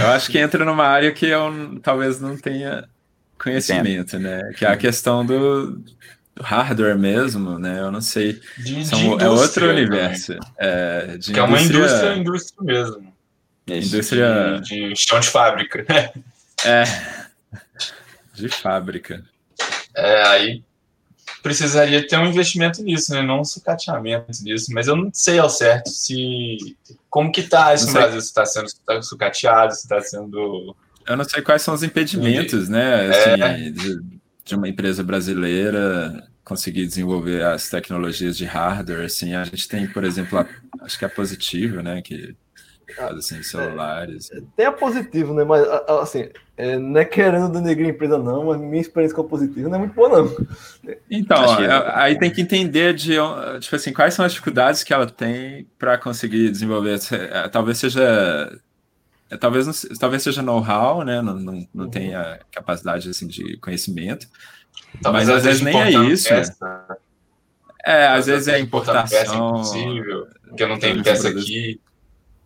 eu 0.03 0.07
acho 0.09 0.29
que 0.29 0.37
entra 0.37 0.65
numa 0.65 0.85
área 0.85 1.11
que 1.11 1.25
eu 1.25 1.79
talvez 1.81 2.19
não 2.19 2.37
tenha 2.37 2.87
conhecimento, 3.41 4.19
né? 4.19 4.51
Que 4.57 4.65
é 4.65 4.67
a 4.69 4.77
questão 4.77 5.25
do, 5.25 5.81
hardware 6.41 6.97
mesmo, 6.97 7.57
né? 7.57 7.79
Eu 7.79 7.91
não 7.91 8.01
sei. 8.01 8.41
De, 8.57 8.85
São- 8.85 9.17
de 9.17 9.23
é 9.23 9.29
outro 9.29 9.67
também. 9.67 9.85
universo. 9.85 10.37
É, 10.57 11.17
de 11.17 11.33
Que 11.33 11.39
é 11.39 11.43
uma 11.43 11.61
indústria, 11.61 12.15
indústria 12.15 12.63
mesmo. 12.65 13.13
isso. 13.67 13.95
indústria 13.95 14.59
De, 14.61 14.89
de 14.89 14.93
chão 14.95 15.19
de 15.19 15.27
fábrica. 15.29 15.85
é, 16.65 16.83
de 18.33 18.49
fábrica. 18.49 19.23
É, 19.99 20.27
aí 20.27 20.63
precisaria 21.41 22.05
ter 22.05 22.17
um 22.17 22.27
investimento 22.27 22.83
nisso, 22.83 23.13
né? 23.13 23.21
Não 23.21 23.41
um 23.41 23.45
sucateamento 23.45 24.43
nisso. 24.43 24.73
Mas 24.73 24.87
eu 24.87 24.95
não 24.95 25.09
sei 25.13 25.39
ao 25.39 25.49
certo 25.49 25.89
se. 25.89 26.77
Como 27.09 27.31
que 27.31 27.43
tá 27.43 27.73
isso 27.73 27.87
no. 27.87 27.93
Brasil? 27.93 28.21
Se 28.21 28.27
está 28.27 28.45
sendo 28.45 28.69
sucateado, 29.03 29.73
se 29.73 29.81
está 29.81 30.01
sendo. 30.01 30.75
Eu 31.07 31.17
não 31.17 31.23
sei 31.23 31.41
quais 31.41 31.61
são 31.61 31.73
os 31.73 31.83
impedimentos, 31.83 32.69
né? 32.69 33.09
Assim, 33.09 33.71
de, 33.71 34.01
de 34.45 34.55
uma 34.55 34.67
empresa 34.67 35.03
brasileira 35.03 36.27
conseguir 36.43 36.85
desenvolver 36.85 37.43
as 37.43 37.69
tecnologias 37.69 38.37
de 38.37 38.45
hardware. 38.45 39.05
Assim, 39.05 39.33
a 39.33 39.43
gente 39.43 39.67
tem, 39.67 39.87
por 39.87 40.03
exemplo, 40.03 40.39
a, 40.39 40.47
acho 40.81 40.97
que 40.97 41.05
a 41.05 41.09
Positivo, 41.09 41.81
né? 41.81 42.01
Que 42.01 42.35
assim, 42.97 43.41
celulares. 43.43 44.29
Tem 44.55 44.65
a 44.65 44.71
positivo, 44.71 45.33
né? 45.33 45.43
Mas, 45.43 45.65
assim, 45.87 46.29
é, 46.57 46.77
não 46.77 46.99
é 46.99 47.05
querendo 47.05 47.49
denegrir 47.49 47.87
a 47.87 47.89
empresa, 47.91 48.17
não, 48.17 48.45
mas 48.45 48.59
minha 48.59 48.81
experiência 48.81 49.15
com 49.15 49.21
a 49.21 49.27
positivo 49.27 49.69
não 49.69 49.75
é 49.75 49.79
muito 49.79 49.93
boa, 49.93 50.09
não. 50.09 50.47
Então, 51.09 51.55
que... 51.55 51.63
É, 51.63 51.91
aí 51.95 52.19
tem 52.19 52.29
que 52.29 52.41
entender 52.41 52.93
de, 52.93 53.15
tipo 53.59 53.75
assim, 53.75 53.93
quais 53.93 54.13
são 54.13 54.25
as 54.25 54.31
dificuldades 54.31 54.83
que 54.83 54.93
ela 54.93 55.07
tem 55.07 55.67
para 55.77 55.97
conseguir 55.97 56.49
desenvolver. 56.51 56.99
É, 57.11 57.47
talvez 57.47 57.77
seja. 57.77 58.59
Talvez, 59.39 59.85
talvez 59.99 60.23
seja 60.23 60.41
know-how, 60.41 61.03
né? 61.03 61.21
Não, 61.21 61.35
não, 61.35 61.67
não 61.73 61.85
uhum. 61.85 61.91
tenha 61.91 62.39
capacidade 62.51 63.07
assim, 63.09 63.27
de 63.27 63.57
conhecimento. 63.57 64.27
Talvez 65.01 65.27
mas 65.27 65.37
às 65.37 65.43
vezes 65.43 65.61
nem 65.61 65.79
é 65.79 65.91
isso. 65.91 66.29
Peça. 66.29 66.97
É, 67.85 68.07
às 68.07 68.25
vezes 68.25 68.47
é 68.47 68.59
importação. 68.59 69.19
Peça 69.19 69.35
impossível, 69.35 70.27
porque 70.47 70.63
eu 70.63 70.67
não 70.67 70.79
tenho 70.79 71.03
peça 71.03 71.29
aqui. 71.29 71.79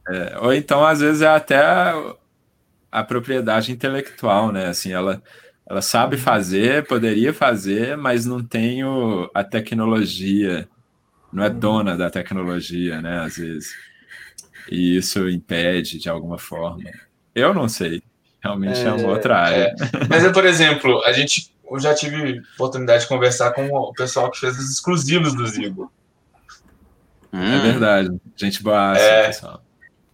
É, 0.07 0.37
ou 0.39 0.53
então, 0.53 0.85
às 0.85 0.99
vezes, 0.99 1.21
é 1.21 1.27
até 1.27 1.57
a, 1.57 2.15
a, 2.91 3.03
propriedade 3.03 3.71
intelectual, 3.71 4.51
né? 4.51 4.67
Assim, 4.67 4.91
ela, 4.91 5.21
ela 5.65 5.81
sabe 5.81 6.17
fazer, 6.17 6.85
poderia 6.85 7.33
fazer, 7.33 7.95
mas 7.95 8.25
não 8.25 8.43
tem 8.43 8.83
o, 8.83 9.29
a 9.33 9.43
tecnologia, 9.43 10.67
não 11.31 11.43
é 11.43 11.49
dona 11.49 11.95
da 11.95 12.09
tecnologia, 12.09 13.01
né? 13.01 13.19
Às 13.19 13.37
vezes. 13.37 13.73
E 14.69 14.97
isso 14.97 15.27
impede 15.29 15.99
de 15.99 16.09
alguma 16.09 16.37
forma. 16.37 16.89
Eu 17.33 17.53
não 17.53 17.67
sei. 17.67 18.01
Realmente 18.41 18.79
é, 18.79 18.85
é 18.85 18.91
uma 18.91 19.07
outra 19.07 19.37
área. 19.37 19.73
É. 19.79 20.07
Mas, 20.09 20.29
por 20.31 20.43
exemplo, 20.45 21.01
a 21.05 21.13
gente, 21.13 21.53
eu 21.69 21.79
já 21.79 21.93
tive 21.95 22.41
oportunidade 22.55 23.03
de 23.03 23.09
conversar 23.09 23.51
com 23.53 23.67
o 23.67 23.93
pessoal 23.93 24.29
que 24.29 24.39
fez 24.39 24.57
os 24.59 24.69
exclusivos 24.69 25.33
do 25.33 25.47
Zibo. 25.47 25.91
Hum. 27.31 27.41
É 27.41 27.59
verdade. 27.61 28.09
Gente 28.35 28.61
boa, 28.61 28.97
é, 28.97 29.27
pessoal. 29.27 29.63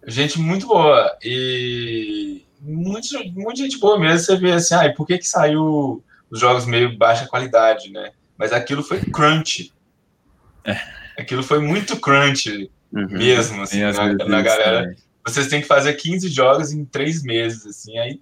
Gente 0.09 0.39
muito 0.39 0.67
boa. 0.67 1.17
E 1.23 2.45
muito, 2.61 3.07
muita 3.33 3.61
gente 3.61 3.79
boa 3.79 3.99
mesmo. 3.99 4.19
Você 4.19 4.37
vê 4.37 4.51
assim, 4.53 4.75
ah, 4.75 4.85
e 4.85 4.93
por 4.93 5.05
que, 5.05 5.17
que 5.17 5.27
saiu 5.27 6.03
os 6.29 6.39
jogos 6.39 6.65
meio 6.65 6.97
baixa 6.97 7.27
qualidade, 7.27 7.91
né? 7.91 8.11
Mas 8.37 8.51
aquilo 8.51 8.83
foi 8.83 9.01
crunch. 9.01 9.73
É. 10.63 10.77
Aquilo 11.17 11.43
foi 11.43 11.59
muito 11.59 11.97
crunch 11.97 12.69
uhum. 12.93 13.07
mesmo, 13.09 13.61
assim, 13.61 13.81
na, 13.81 14.13
na 14.13 14.41
galera. 14.41 14.81
Também. 14.83 14.97
Vocês 15.25 15.47
têm 15.47 15.61
que 15.61 15.67
fazer 15.67 15.93
15 15.93 16.27
jogos 16.29 16.71
em 16.71 16.85
3 16.85 17.23
meses, 17.23 17.65
assim, 17.65 17.97
aí, 17.99 18.19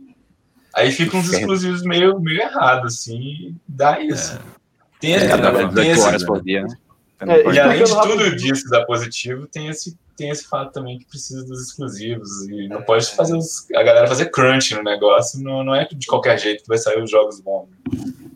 aí 0.74 0.92
ficam 0.92 1.20
uns 1.20 1.32
exclusivos 1.32 1.84
meio, 1.84 2.20
meio 2.20 2.42
errados, 2.42 2.96
assim, 2.96 3.56
dá 3.68 4.00
isso. 4.00 4.34
É. 4.34 4.58
Tem, 5.00 5.14
é, 5.14 5.20
tem, 5.20 5.74
tem 5.74 5.92
esse, 5.92 6.26
por 6.26 6.44
dia, 6.44 6.64
né? 6.64 6.76
É, 7.20 7.52
e 7.52 7.60
além 7.60 7.84
de 7.84 7.92
tudo 7.92 8.36
disso 8.36 8.70
da 8.70 8.86
positivo, 8.86 9.48
tem 9.48 9.68
esse 9.68 9.98
tem 10.18 10.30
esse 10.30 10.48
fato 10.48 10.74
também 10.74 10.98
que 10.98 11.06
precisa 11.06 11.46
dos 11.46 11.68
exclusivos 11.68 12.48
e 12.50 12.68
não 12.68 12.82
pode 12.82 13.06
fazer 13.16 13.38
os, 13.38 13.70
a 13.72 13.84
galera 13.84 14.08
fazer 14.08 14.32
crunch 14.32 14.74
no 14.76 14.84
negócio, 14.84 15.42
não, 15.42 15.64
não 15.64 15.76
é 15.76 15.86
de 15.86 16.08
qualquer 16.08 16.38
jeito 16.40 16.64
que 16.64 16.68
vai 16.68 16.78
sair 16.78 17.02
os 17.02 17.10
jogos 17.10 17.40
bons. 17.40 17.70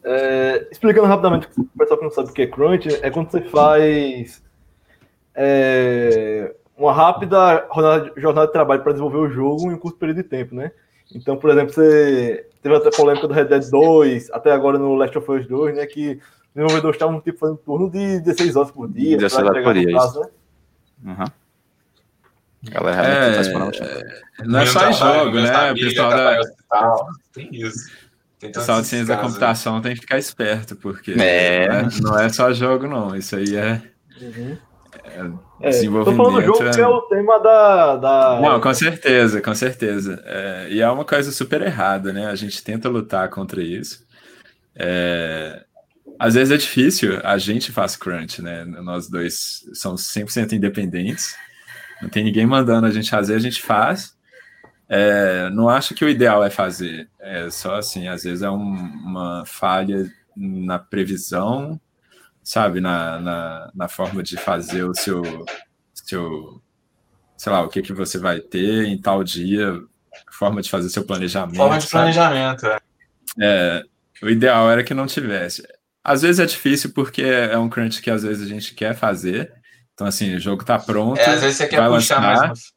É, 0.03 0.67
explicando 0.71 1.07
rapidamente 1.07 1.47
para 1.47 1.63
o 1.63 1.77
pessoal 1.77 1.97
que 1.97 2.05
não 2.05 2.11
sabe 2.11 2.29
o 2.29 2.33
que 2.33 2.43
é 2.43 2.47
crunch, 2.47 2.87
é 3.01 3.09
quando 3.09 3.31
você 3.31 3.41
faz 3.41 4.43
é, 5.35 6.53
uma 6.77 6.93
rápida 6.93 7.67
jornada, 7.73 8.13
jornada 8.15 8.47
de 8.47 8.53
trabalho 8.53 8.83
para 8.83 8.91
desenvolver 8.91 9.17
o 9.17 9.29
jogo 9.29 9.71
em 9.71 9.73
um 9.73 9.79
curto 9.79 9.97
período 9.97 10.17
de 10.17 10.23
tempo, 10.23 10.53
né? 10.55 10.71
Então, 11.13 11.35
por 11.35 11.49
exemplo, 11.49 11.73
você 11.73 12.47
teve 12.61 12.75
até 12.75 12.91
polêmica 12.91 13.27
do 13.27 13.33
Red 13.33 13.45
Dead 13.45 13.69
2, 13.69 14.31
até 14.31 14.51
agora 14.51 14.77
no 14.77 14.95
Last 14.95 15.17
of 15.17 15.31
Us 15.31 15.47
2, 15.47 15.75
né? 15.75 15.85
Que 15.85 16.11
os 16.11 16.55
desenvolvedores 16.55 16.95
estavam 16.95 17.19
tipo, 17.19 17.39
fazendo 17.39 17.57
turno 17.57 17.89
de 17.89 18.19
16 18.21 18.55
horas 18.55 18.71
por 18.71 18.87
dia. 18.87 19.17
16 19.17 19.47
horas 19.47 19.63
por 19.63 19.73
dia. 19.73 19.91
Prazo, 19.91 20.21
né? 20.21 20.27
Uhum. 21.03 21.40
Galera 22.63 23.07
é, 23.07 23.33
faz 23.33 23.47
é, 23.47 24.23
Não 24.45 24.59
é 24.59 24.65
só 24.67 24.89
em 24.89 24.93
jogo, 24.93 25.39
né? 25.39 25.71
O 25.71 25.75
pessoal 25.75 26.09
da. 26.09 26.39
Tem 27.33 27.49
isso. 27.51 27.89
Tem 28.39 28.49
o 28.49 28.53
pessoal 28.53 28.81
de 28.81 28.87
ciência 28.87 29.15
da 29.15 29.21
computação 29.21 29.81
tem 29.81 29.93
que 29.93 30.01
ficar 30.01 30.17
esperto, 30.17 30.75
porque 30.75 31.11
é. 31.13 31.67
Não, 31.67 31.75
é, 31.75 31.89
não, 32.01 32.19
é, 32.19 32.29
só 32.29 32.51
jogo, 32.53 32.87
não. 32.87 33.15
Isso 33.15 33.35
aí 33.35 33.55
é. 33.55 33.81
Uhum. 34.21 34.57
É, 35.59 35.69
desenvolvimento. 35.69 36.17
Tô 36.17 36.23
falando 36.23 36.41
do 36.41 36.57
jogo 36.57 36.69
é... 36.69 36.71
que 36.71 36.81
é 36.81 36.87
o 36.87 37.01
tema 37.01 37.39
da, 37.39 37.95
da. 37.97 38.39
Não, 38.41 38.61
com 38.61 38.73
certeza, 38.73 39.41
com 39.41 39.55
certeza. 39.55 40.21
É, 40.25 40.67
e 40.69 40.81
é 40.81 40.89
uma 40.89 41.05
coisa 41.05 41.31
super 41.31 41.61
errada, 41.61 42.13
né? 42.13 42.27
A 42.27 42.35
gente 42.35 42.63
tenta 42.63 42.89
lutar 42.89 43.29
contra 43.29 43.61
isso. 43.61 44.05
É, 44.75 45.63
às 46.19 46.35
vezes 46.35 46.51
é 46.51 46.57
difícil, 46.57 47.19
a 47.23 47.37
gente 47.37 47.71
faz 47.71 47.95
crunch, 47.95 48.41
né? 48.41 48.63
Nós 48.65 49.09
dois 49.09 49.67
somos 49.73 50.01
100% 50.03 50.53
independentes. 50.53 51.35
Não 52.01 52.09
tem 52.09 52.23
ninguém 52.23 52.45
mandando 52.45 52.87
a 52.87 52.91
gente 52.91 53.09
fazer, 53.09 53.35
a 53.35 53.39
gente 53.39 53.61
faz. 53.61 54.15
É, 54.89 55.49
não 55.51 55.69
acho 55.69 55.93
que 55.93 56.03
o 56.03 56.09
ideal 56.09 56.43
é 56.43 56.49
fazer. 56.49 57.09
É 57.19 57.49
só 57.49 57.75
assim, 57.75 58.07
às 58.07 58.23
vezes 58.23 58.41
é 58.41 58.49
um, 58.49 58.57
uma 58.57 59.45
falha 59.45 60.11
na 60.35 60.79
previsão, 60.79 61.79
sabe, 62.43 62.81
na, 62.81 63.19
na, 63.19 63.71
na, 63.73 63.87
forma 63.87 64.23
de 64.23 64.35
fazer 64.35 64.83
o 64.83 64.93
seu, 64.93 65.21
seu, 65.93 66.61
sei 67.37 67.51
lá, 67.51 67.61
o 67.61 67.69
que, 67.69 67.81
que 67.81 67.93
você 67.93 68.17
vai 68.17 68.39
ter 68.39 68.85
em 68.85 68.99
tal 68.99 69.23
dia, 69.23 69.79
forma 70.31 70.61
de 70.61 70.69
fazer 70.69 70.89
seu 70.89 71.05
planejamento. 71.05 71.57
Forma 71.57 71.77
de 71.77 71.87
planejamento, 71.87 72.65
é. 72.67 72.79
é. 73.39 73.83
O 74.21 74.29
ideal 74.29 74.69
era 74.69 74.83
que 74.83 74.93
não 74.93 75.07
tivesse. 75.07 75.63
Às 76.03 76.21
vezes 76.21 76.39
é 76.39 76.45
difícil 76.45 76.91
porque 76.93 77.23
é 77.23 77.57
um 77.57 77.69
crunch 77.69 78.01
que 78.01 78.09
às 78.09 78.23
vezes 78.23 78.45
a 78.45 78.49
gente 78.49 78.73
quer 78.73 78.95
fazer, 78.95 79.53
então, 80.01 80.07
assim, 80.07 80.33
o 80.33 80.39
jogo 80.39 80.65
tá 80.65 80.79
pronto. 80.79 81.19
É, 81.19 81.25
às 81.25 81.41
vezes 81.41 81.57
você 81.57 81.67
quer 81.67 81.87
puxar 81.87 82.19
lançar. 82.19 82.47
mais 82.47 82.73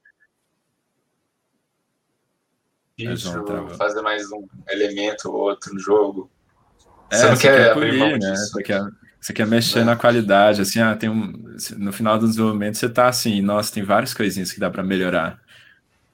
é, 3.01 3.77
fazer 3.77 4.03
mais 4.03 4.31
um 4.31 4.47
elemento 4.69 5.31
ou 5.31 5.35
outro 5.35 5.73
no 5.73 5.81
jogo. 5.81 6.31
É, 7.11 7.17
você 7.17 7.27
não 7.27 7.37
quer, 7.39 7.69
quer 7.69 7.75
polir, 7.75 8.19
né? 8.19 8.37
Você 8.37 8.63
quer, 8.63 8.83
você 9.19 9.33
quer 9.33 9.47
mexer 9.47 9.79
é. 9.79 9.85
na 9.85 9.97
qualidade, 9.97 10.61
assim, 10.61 10.81
ah, 10.81 10.95
tem 10.95 11.09
um, 11.09 11.33
no 11.79 11.93
final 11.95 12.19
do 12.19 12.29
desenvolvimento 12.29 12.77
você 12.77 12.91
tá 12.91 13.09
assim, 13.09 13.41
nossa, 13.41 13.73
tem 13.73 13.83
várias 13.83 14.13
coisinhas 14.13 14.53
que 14.53 14.61
dá 14.61 14.71
para 14.71 14.83
melhorar. 14.83 15.41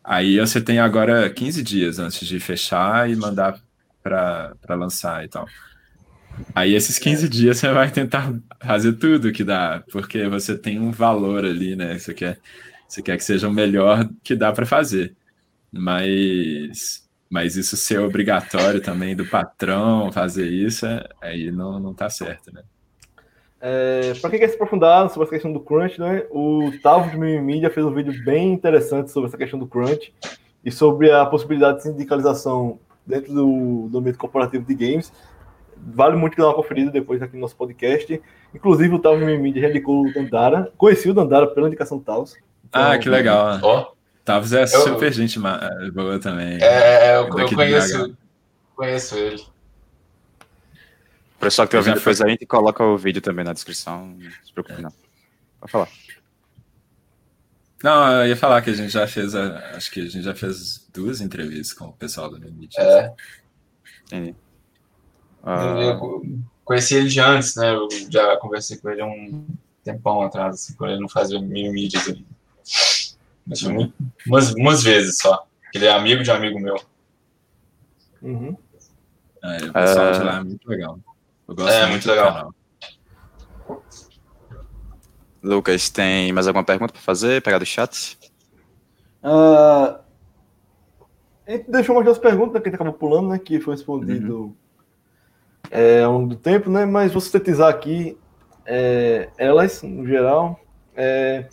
Aí 0.05 0.39
você 0.39 0.61
tem 0.61 0.79
agora 0.79 1.29
15 1.29 1.61
dias 1.65 1.99
antes 1.99 2.27
de 2.27 2.39
fechar 2.39 3.11
e 3.11 3.17
mandar 3.17 3.61
para 4.01 4.55
lançar 4.77 5.25
e 5.25 5.29
tal. 5.29 5.45
Aí 6.55 6.75
esses 6.75 6.99
15 6.99 7.29
dias 7.29 7.59
você 7.59 7.71
vai 7.73 7.91
tentar 7.91 8.35
fazer 8.61 8.95
tudo 8.95 9.33
que 9.33 9.45
dá, 9.45 9.83
porque 9.91 10.29
você 10.29 10.57
tem 10.57 10.79
um 10.81 10.91
valor 10.91 11.45
ali, 11.45 11.77
né? 11.77 11.99
Você 11.99 12.15
quer, 12.15 12.39
você 12.89 13.03
quer 13.03 13.17
que 13.17 13.25
seja 13.25 13.49
o 13.49 13.53
melhor 13.53 14.09
que 14.23 14.35
dá 14.35 14.53
para 14.53 14.67
fazer. 14.67 15.15
Mas, 15.73 17.09
mas 17.29 17.57
isso 17.57 17.77
ser 17.77 18.01
obrigatório 18.01 18.81
também 18.81 19.15
do 19.15 19.27
patrão 19.27 20.11
fazer 20.11 20.49
isso, 20.49 20.87
é, 20.87 21.09
aí 21.21 21.51
não, 21.51 21.79
não 21.79 21.95
tá 21.95 22.11
certo, 22.11 22.53
né? 22.53 22.63
É, 23.63 24.15
para 24.21 24.31
quem 24.31 24.39
quer 24.39 24.49
se 24.49 24.55
aprofundar 24.55 25.09
sobre 25.11 25.25
essa 25.25 25.35
questão 25.35 25.53
do 25.53 25.61
crunch, 25.61 26.01
né? 26.01 26.25
O 26.31 26.73
Tavo 26.83 27.11
de 27.11 27.19
Mimimídia 27.19 27.71
fez 27.71 27.85
um 27.85 27.93
vídeo 27.93 28.25
bem 28.25 28.53
interessante 28.53 29.11
sobre 29.11 29.29
essa 29.29 29.37
questão 29.37 29.59
do 29.59 29.67
crunch 29.67 30.13
e 30.65 30.71
sobre 30.73 31.11
a 31.11 31.27
possibilidade 31.27 31.79
de 31.79 31.83
sindicalização 31.85 32.79
dentro 33.07 33.33
do, 33.33 33.89
do 33.91 33.99
ambiente 33.99 34.17
corporativo 34.17 34.65
de 34.65 34.75
games 34.75 35.13
vale 35.87 36.17
muito 36.17 36.37
dar 36.37 36.47
uma 36.47 36.55
conferida 36.55 36.91
depois 36.91 37.23
aqui 37.23 37.35
no 37.35 37.41
nosso 37.41 37.57
podcast. 37.57 38.21
Inclusive, 38.55 38.95
o 38.95 38.99
Taos 38.99 39.21
Mídia 39.21 39.69
indicou 39.69 40.07
o 40.07 40.13
Dandara. 40.13 40.73
Conheci 40.77 41.09
o 41.09 41.15
Dandara 41.15 41.47
pela 41.47 41.67
indicação 41.67 41.99
do 41.99 42.05
Taos. 42.05 42.37
Então, 42.69 42.83
ah, 42.83 42.99
que 42.99 43.09
legal. 43.09 43.59
Ó. 43.63 43.81
Oh. 43.81 44.01
Taos 44.25 44.53
é 44.53 44.63
eu, 44.63 44.69
super 44.69 45.13
gente 45.13 45.39
boa 45.39 46.19
também. 46.21 46.59
É, 46.63 47.17
eu, 47.17 47.29
eu 47.29 47.55
conheço, 47.55 48.17
conheço 48.77 49.17
ele. 49.17 49.43
O 51.37 51.41
pessoal 51.41 51.67
que 51.67 51.73
tá 51.73 51.79
ouvindo 51.79 51.95
depois 51.95 52.21
a 52.21 52.29
gente 52.29 52.45
coloca 52.45 52.85
o 52.85 52.99
vídeo 52.99 53.23
também 53.23 53.45
na 53.45 53.53
descrição. 53.53 54.07
Não 54.09 54.31
se 54.45 54.53
preocupe, 54.53 54.83
não. 54.83 54.93
Pode 55.59 55.73
falar. 55.73 55.89
Não, 57.83 58.21
eu 58.21 58.29
ia 58.29 58.37
falar 58.37 58.61
que 58.61 58.71
a 58.71 58.75
gente 58.75 58.91
já 58.91 59.07
fez, 59.07 59.35
acho 59.35 59.91
que 59.91 60.01
a 60.01 60.05
gente 60.05 60.23
já 60.23 60.35
fez 60.35 60.87
duas 60.93 61.23
entrevistas 61.23 61.73
com 61.73 61.87
o 61.87 61.93
pessoal 61.93 62.29
do 62.29 62.37
Limite. 62.37 62.79
É. 62.79 63.11
Entendi. 64.05 64.37
Ah. 65.43 65.77
Eu 65.81 66.25
conheci 66.65 66.95
ele 66.95 67.09
de 67.09 67.21
antes, 67.21 67.57
né? 67.57 67.75
Eu 67.75 67.89
já 68.09 68.37
conversei 68.37 68.77
com 68.77 68.91
ele 68.91 69.01
há 69.01 69.07
um 69.07 69.45
tempão 69.83 70.23
atrás, 70.23 70.55
assim, 70.55 70.75
quando 70.75 70.93
ele 70.93 71.01
não 71.01 71.09
fazia 71.09 71.41
mini-mídias 71.41 72.09
ali. 72.09 72.27
Mas 73.47 73.61
foi 73.61 73.73
muito, 73.73 73.95
umas, 74.27 74.55
umas 74.55 74.83
vezes 74.83 75.19
só. 75.19 75.47
Ele 75.75 75.87
é 75.87 75.93
amigo 75.93 76.23
de 76.23 76.31
um 76.31 76.35
amigo 76.35 76.61
meu. 76.61 76.77
Uhum. 78.23 78.57
É, 79.43 79.57
o 79.65 79.73
pessoal 79.73 80.13
de 80.13 80.19
lá 80.21 80.37
é 80.37 80.45
muito 80.45 80.69
legal. 80.69 80.99
Eu 81.49 81.55
gosto 81.55 81.71
é, 81.71 81.81
muito, 81.87 81.91
muito 81.91 82.09
legal. 82.09 82.55
Lucas, 85.43 85.89
tem 85.89 86.33
mais 86.33 86.47
alguma 86.47 86.65
pergunta 86.65 86.93
para 86.93 87.01
fazer? 87.01 87.43
Pegar 87.43 87.59
do 87.59 87.65
chat? 87.65 88.19
Uh, 89.25 89.99
a 91.47 91.51
gente 91.53 91.71
deixou 91.71 91.97
umas 91.97 92.05
duas 92.05 92.19
perguntas 92.19 92.55
né, 92.55 92.61
que 92.61 92.69
a 92.69 92.71
gente 92.71 92.81
acabou 92.81 92.93
pulando, 92.93 93.29
né? 93.31 93.39
Que 93.39 93.59
foi 93.59 93.75
respondido 93.75 94.37
uhum 94.37 94.60
é, 95.71 96.03
ao 96.03 96.13
longo 96.13 96.29
do 96.29 96.37
tempo, 96.37 96.71
né? 96.71 96.85
Mas 96.85 97.13
vou 97.13 97.21
sintetizar 97.21 97.69
aqui 97.69 98.17
é, 98.67 99.29
elas, 99.37 99.83
no 99.83 100.07
geral. 100.07 100.61
É, 100.95 101.47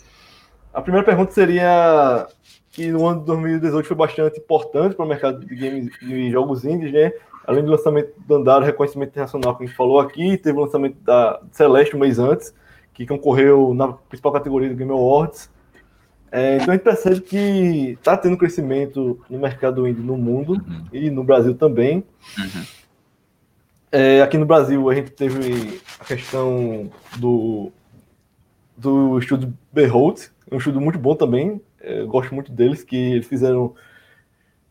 a 0.74 0.82
primeira 0.82 1.06
pergunta 1.06 1.32
seria 1.32 2.27
que 2.72 2.92
no 2.92 3.08
ano 3.08 3.22
de 3.22 3.26
2018 3.26 3.88
foi 3.88 3.98
bastante 3.98 4.40
importante 4.40 4.95
para 4.95 5.03
o 5.03 5.08
mercado 5.08 5.44
de 5.44 5.56
games 5.56 5.92
de 6.00 6.30
jogos 6.30 6.64
indies, 6.64 6.94
né? 6.94 7.11
Além 7.48 7.64
do 7.64 7.72
lançamento 7.72 8.14
do 8.27 8.36
Andaro, 8.36 8.66
reconhecimento 8.66 9.10
internacional 9.10 9.56
que 9.56 9.64
a 9.64 9.68
gente 9.68 9.76
falou 9.76 10.00
aqui, 10.00 10.38
teve 10.38 10.58
o 10.58 10.61
lançamento 10.61 10.98
da 11.02 11.42
Celeste 11.52 11.95
um 11.95 12.00
mês 12.00 12.19
antes, 12.19 12.53
que 12.94 13.08
concorreu 13.08 13.74
na 13.74 13.94
principal 13.94 14.32
categoria 14.34 14.69
do 14.69 14.76
Game 14.76 14.92
Awards. 14.92 15.50
É, 16.32 16.58
então 16.58 16.69
a 16.69 16.74
gente 16.74 16.84
percebe 16.84 17.22
que 17.22 17.92
está 17.94 18.18
tendo 18.18 18.38
crescimento 18.38 19.19
no 19.30 19.40
mercado 19.40 19.88
indie 19.88 20.03
no 20.03 20.18
mundo 20.18 20.53
uhum. 20.53 20.86
e 20.92 21.10
no 21.10 21.24
Brasil 21.24 21.56
também. 21.56 22.03
Uhum. 22.38 22.64
É, 23.92 24.22
aqui 24.22 24.38
no 24.38 24.46
Brasil 24.46 24.90
a 24.90 24.96
gente 24.96 25.12
teve 25.12 25.82
a 26.00 26.06
questão 26.06 26.92
do, 27.18 27.72
do 28.76 29.18
estúdio 29.20 29.54
Behold, 29.72 30.30
um 30.52 30.58
estúdio 30.58 30.82
muito 30.82 31.00
bom 31.00 31.16
também. 31.16 31.62
É, 31.80 32.04
gosto 32.04 32.34
muito 32.34 32.52
deles, 32.52 32.84
que 32.84 32.96
eles 32.96 33.28
fizeram 33.28 33.76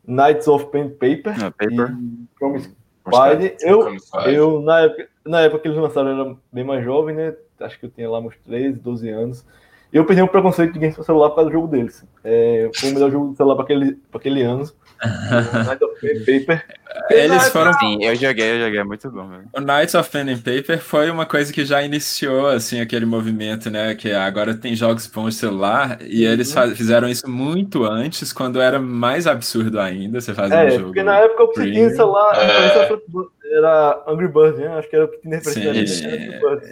Knights 0.07 0.47
of 0.49 0.67
Pen 0.67 0.91
Paper, 0.91 1.35
ah, 1.45 1.51
paper. 1.51 1.91
e 1.91 2.27
Promise 2.39 3.57
Eu, 3.61 3.97
eu 4.27 4.61
na, 4.61 4.81
época, 4.81 5.09
na 5.25 5.41
época 5.43 5.62
que 5.62 5.69
eles 5.69 5.78
lançaram, 5.78 6.11
eu 6.11 6.20
era 6.20 6.36
bem 6.53 6.65
mais 6.65 6.85
jovem, 6.85 7.15
né? 7.15 7.35
Acho 7.61 7.78
que 7.78 7.86
eu 7.86 7.91
tinha 7.91 8.11
lá 8.11 8.19
uns 8.19 8.36
13, 8.45 8.81
12 8.81 9.09
anos. 9.09 9.47
Eu 9.93 10.05
perdi 10.05 10.20
um 10.20 10.27
preconceito 10.27 10.73
de 10.73 10.78
games 10.78 10.95
para 10.95 11.05
celular 11.05 11.31
por 11.31 11.36
causa 11.36 11.51
do 11.51 11.53
jogo 11.53 11.69
deles. 11.69 12.05
É, 12.23 12.69
foi 12.75 12.91
o 12.91 12.95
melhor 12.95 13.11
jogo 13.11 13.31
de 13.31 13.36
celular 13.36 13.55
para 13.55 13.65
aquele, 13.65 13.99
aquele 14.12 14.43
ano. 14.43 14.65
Knights 15.02 15.83
of 15.83 16.00
Pen 16.00 16.18
Paper. 16.20 16.65
Eles 17.10 17.49
foram. 17.49 17.73
Sim, 17.75 18.02
eu 18.02 18.15
joguei, 18.15 18.52
eu 18.52 18.65
joguei, 18.65 18.81
é 18.81 18.84
muito 18.84 19.10
bom. 19.10 19.28
Velho. 19.28 19.49
O 19.52 19.60
Knights 19.60 19.94
of 19.94 20.10
Pen 20.10 20.31
and 20.31 20.39
Paper 20.39 20.78
foi 20.78 21.10
uma 21.10 21.26
coisa 21.26 21.52
que 21.52 21.65
já 21.65 21.83
iniciou 21.83 22.49
assim 22.49 22.81
aquele 22.81 23.05
movimento, 23.05 23.70
né? 23.70 23.94
Que 23.94 24.12
agora 24.12 24.55
tem 24.55 24.75
jogos 24.75 25.07
bons 25.07 25.34
de 25.34 25.41
celular 25.41 25.99
e 26.00 26.26
uhum. 26.26 26.33
eles 26.33 26.55
fizeram 26.75 27.08
isso 27.08 27.28
muito 27.28 27.84
antes, 27.84 28.33
quando 28.33 28.60
era 28.60 28.78
mais 28.78 29.26
absurdo 29.26 29.78
ainda. 29.78 30.20
Você 30.20 30.33
fazer 30.34 30.55
é, 30.55 30.66
um 30.66 30.70
jogo. 30.70 30.84
Porque 30.86 31.02
na 31.02 31.18
época 31.18 31.49
que 31.52 31.70
tinha 31.70 31.91
celular 31.91 32.36
é... 32.36 33.57
era 33.57 34.05
Angry 34.08 34.28
Birds, 34.28 34.58
né? 34.58 34.68
Acho 34.68 34.89
que 34.89 34.97
era 34.97 35.05
o 35.05 35.08
que 35.08 35.18
tinha. 35.18 35.41
Sim, 35.42 35.60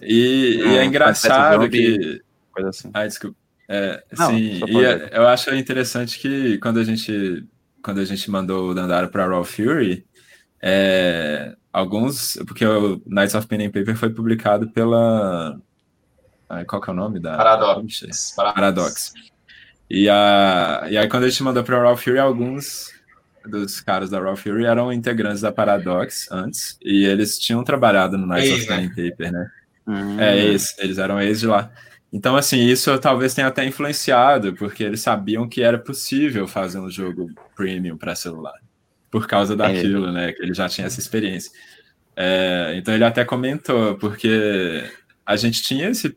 e, 0.03 0.63
e 0.65 0.79
é 0.79 0.85
engraçado 0.85 1.69
que. 1.69 2.23
Coisa 2.53 2.71
assim. 2.71 2.91
Ah, 2.95 3.07
desculpa. 3.07 3.37
É, 3.67 4.03
Não, 4.19 4.29
sim, 4.29 4.61
e 4.69 4.85
é, 4.85 5.09
eu 5.13 5.27
acho 5.27 5.55
interessante 5.55 6.19
que 6.19 6.59
quando 6.59 6.79
a 6.79 6.85
gente 6.85 7.47
quando 7.85 8.01
a 8.01 8.05
gente 8.05 8.31
mandou 8.31 8.71
o 8.71 8.75
Dandara 8.75 9.09
para 9.09 9.27
Raw 9.27 9.45
Fury, 9.45 10.07
é, 10.61 11.55
alguns, 11.71 12.39
porque 12.47 12.65
o 12.65 13.01
Knights 13.05 13.35
of 13.35 13.47
Pen 13.47 13.67
and 13.67 13.71
Paper 13.71 13.95
foi 13.95 14.09
publicado 14.09 14.71
pela 14.71 15.61
qual 16.67 16.81
que 16.81 16.89
é 16.89 16.93
o 16.93 16.97
nome 16.97 17.21
da 17.21 17.37
Paradox. 17.37 18.35
Paradox. 18.35 19.13
E, 19.91 20.09
a, 20.09 20.87
e 20.89 20.97
aí 20.97 21.07
quando 21.09 21.25
a 21.25 21.29
gente 21.29 21.43
mandou 21.43 21.63
para 21.63 21.83
Raw 21.83 21.95
Fury, 21.95 22.19
alguns 22.19 22.91
dos 23.47 23.83
caras 23.83 24.09
da 24.09 24.19
Raw 24.19 24.35
Fury 24.35 24.65
eram 24.65 24.91
integrantes 24.91 25.43
da 25.43 25.53
Paradox 25.53 26.31
antes, 26.33 26.79
e 26.83 27.05
eles 27.05 27.39
tinham 27.39 27.63
trabalhado 27.63 28.17
no 28.17 28.27
Knights 28.27 28.61
of 28.61 28.67
Pen 28.67 28.87
and 28.87 28.89
Paper, 28.89 29.31
né? 29.31 29.51
Hum. 29.87 30.19
É, 30.19 30.39
ex, 30.47 30.75
eles 30.79 30.97
eram 30.97 31.21
ex 31.21 31.41
de 31.41 31.47
lá. 31.47 31.71
Então, 32.15 32.37
assim, 32.37 32.61
isso 32.61 32.97
talvez 33.01 33.35
tenha 33.35 33.49
até 33.49 33.67
influenciado, 33.67 34.55
porque 34.55 34.85
eles 34.85 35.01
sabiam 35.01 35.49
que 35.49 35.61
era 35.61 35.77
possível 35.77 36.47
fazer 36.47 36.79
um 36.79 36.89
jogo 36.89 37.29
premium 37.57 37.97
para 37.97 38.15
celular, 38.15 38.55
por 39.11 39.27
causa 39.27 39.57
daquilo, 39.57 40.07
é. 40.07 40.13
né? 40.13 40.33
Que 40.33 40.41
ele 40.41 40.55
já 40.55 40.69
tinha 40.69 40.87
essa 40.87 41.01
experiência. 41.01 41.51
É, 42.15 42.73
então, 42.77 42.95
ele 42.95 43.03
até 43.03 43.25
comentou, 43.25 43.97
porque 43.97 44.89
a 45.27 45.35
gente 45.35 45.61
tinha 45.61 45.89
esse 45.89 46.17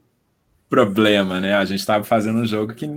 problema, 0.70 1.40
né? 1.40 1.56
A 1.56 1.66
gente 1.66 1.80
estava 1.80 2.04
fazendo 2.04 2.38
um 2.42 2.46
jogo 2.46 2.76
que 2.76 2.88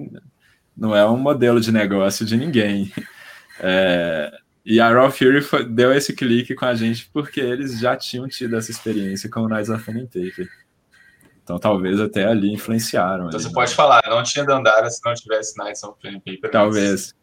não 0.77 0.95
é 0.95 1.09
um 1.09 1.17
modelo 1.17 1.59
de 1.59 1.73
negócio 1.73 2.27
de 2.27 2.37
ninguém. 2.37 2.93
É, 3.63 4.33
e 4.65 4.81
a 4.81 4.91
Raw 4.91 5.11
Fury 5.11 5.43
foi, 5.43 5.69
deu 5.69 5.93
esse 5.93 6.15
clique 6.15 6.55
com 6.55 6.65
a 6.65 6.75
gente 6.75 7.11
porque 7.13 7.41
eles 7.41 7.79
já 7.79 7.95
tinham 7.95 8.27
tido 8.27 8.57
essa 8.57 8.71
experiência 8.71 9.29
com 9.29 9.41
o 9.41 9.49
Knights 9.49 9.69
of 9.69 9.85
Paper. 9.85 10.49
Então 11.43 11.59
talvez 11.59 12.01
até 12.01 12.25
ali 12.25 12.53
influenciaram. 12.53 13.27
Então 13.27 13.39
ali, 13.39 13.43
você 13.43 13.49
né? 13.49 13.55
pode 13.55 13.75
falar, 13.75 14.03
não 14.07 14.23
tinha 14.23 14.45
Dandara 14.45 14.89
se 14.91 15.01
não 15.05 15.15
tivesse 15.15 15.57
Knights 15.59 15.83
of 15.83 15.99
Pen 16.01 16.21
Paper. 16.21 16.51
Talvez. 16.51 17.15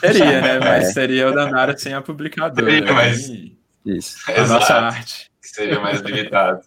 Seria, 0.00 0.40
né? 0.40 0.58
Mas 0.60 0.88
é. 0.88 0.92
seria 0.92 1.28
o 1.28 1.34
Dandara 1.34 1.76
sem 1.76 1.94
a 1.94 2.02
publicadora. 2.02 2.70
Seria, 2.70 2.92
mas... 2.92 3.28
Isso. 3.84 4.18
A 4.26 4.32
Exato. 4.32 4.52
nossa 4.52 4.74
arte. 4.74 5.30
Seria 5.40 5.80
mais 5.80 6.00
limitado. 6.00 6.60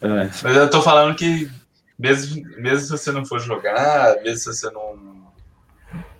É. 0.00 0.30
Mas 0.42 0.56
eu 0.56 0.68
tô 0.68 0.82
falando 0.82 1.14
que 1.14 1.48
mesmo, 1.98 2.42
mesmo 2.58 2.80
se 2.80 2.90
você 2.90 3.12
não 3.12 3.24
for 3.24 3.40
jogar, 3.40 4.16
mesmo 4.22 4.38
se 4.38 4.46
você 4.46 4.70
não. 4.70 5.16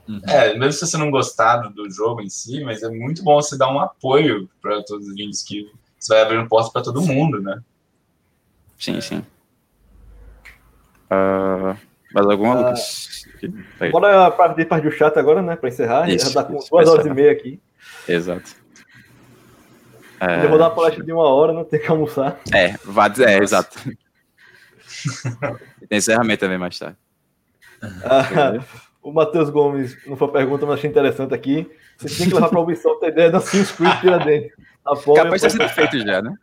Uhum. 0.08 0.20
É, 0.28 0.56
mesmo 0.56 0.72
se 0.72 0.86
você 0.86 0.96
não 0.96 1.10
gostar 1.10 1.56
do 1.68 1.90
jogo 1.90 2.22
em 2.22 2.28
si, 2.28 2.62
mas 2.62 2.82
é 2.82 2.88
muito 2.88 3.22
bom 3.22 3.34
você 3.34 3.58
dar 3.58 3.72
um 3.72 3.80
apoio 3.80 4.48
para 4.62 4.82
todos 4.84 5.08
os 5.08 5.14
vídeos 5.14 5.42
que 5.42 5.68
você 5.98 6.14
vai 6.14 6.22
abrindo 6.22 6.48
porta 6.48 6.70
para 6.70 6.82
todo 6.82 7.02
mundo, 7.02 7.42
né? 7.42 7.60
Sim, 8.78 9.00
sim. 9.00 9.24
Uh, 11.10 11.76
mais 12.12 12.26
alguma, 12.26 12.55
uh, 12.55 12.58
Lucas? 12.58 13.26
Bora 13.90 14.30
partir 14.30 14.64
para 14.66 14.86
o 14.86 14.90
chat 14.90 15.16
agora, 15.18 15.42
né? 15.42 15.56
Para 15.56 15.68
encerrar. 15.68 16.08
Isso, 16.08 16.30
já 16.30 16.42
tá 16.42 16.48
com 16.48 16.58
isso, 16.58 16.70
duas 16.70 16.88
horas 16.88 17.06
e 17.06 17.10
meia 17.10 17.32
aqui. 17.32 17.60
Exato. 18.08 18.55
É... 20.20 20.44
Eu 20.44 20.48
vou 20.48 20.58
dar 20.58 20.68
uma 20.68 20.74
palestra 20.74 21.05
de 21.05 21.12
uma 21.12 21.28
hora, 21.28 21.52
não 21.52 21.64
tem 21.64 21.80
que 21.80 21.90
almoçar. 21.90 22.40
É, 22.55 22.74
vai, 22.84 23.10
é 23.20 23.38
exato. 23.38 23.78
tem 25.88 25.98
encerramento 25.98 26.40
também 26.40 26.58
mais 26.58 26.78
tarde. 26.78 26.96
Ah, 28.02 28.58
o 29.02 29.12
Matheus 29.12 29.50
Gomes 29.50 29.96
não 30.06 30.16
foi 30.16 30.28
pergunta, 30.28 30.64
mas 30.64 30.78
achei 30.78 30.90
interessante 30.90 31.34
aqui. 31.34 31.70
Você 31.98 32.18
tem 32.18 32.28
que 32.28 32.34
levar 32.34 32.48
para 32.48 32.58
o 32.58 32.62
Ubisoft 32.62 33.05
a 33.05 33.08
ideia 33.08 33.30
da 33.30 33.40
Sims 33.40 33.70
Creed 33.72 34.24
dentro. 34.24 34.56
Apoio, 34.84 35.16
Capaz 35.22 35.42
de 35.42 35.48
ter 35.48 35.50
sido 35.50 35.68
feito 35.68 35.98
já, 36.00 36.22
né? 36.22 36.34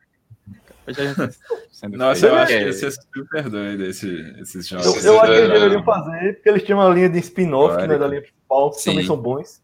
Nossa, 1.92 2.28
eu 2.28 2.36
acho 2.36 2.52
que 2.52 2.60
ia 2.60 2.74
ser 2.74 2.92
super 2.92 3.50
doido 3.50 3.84
esse, 3.84 4.36
esses 4.40 4.68
jogos. 4.68 5.03
Eu, 5.03 5.14
eu 5.14 5.22
acho 5.22 5.32
que 5.32 5.38
eles 5.38 5.50
deveriam 5.50 5.84
fazer, 5.84 6.34
porque 6.36 6.50
eles 6.50 6.64
tinham 6.64 6.80
uma 6.80 6.94
linha 6.94 7.10
de 7.10 7.20
spin-off, 7.20 7.76
né, 7.88 7.98
da 7.98 8.08
linha 8.08 8.22
principal, 8.22 8.72
que 8.72 8.82
Sim. 8.82 8.92
também 8.92 9.06
são 9.06 9.18
bons. 9.18 9.62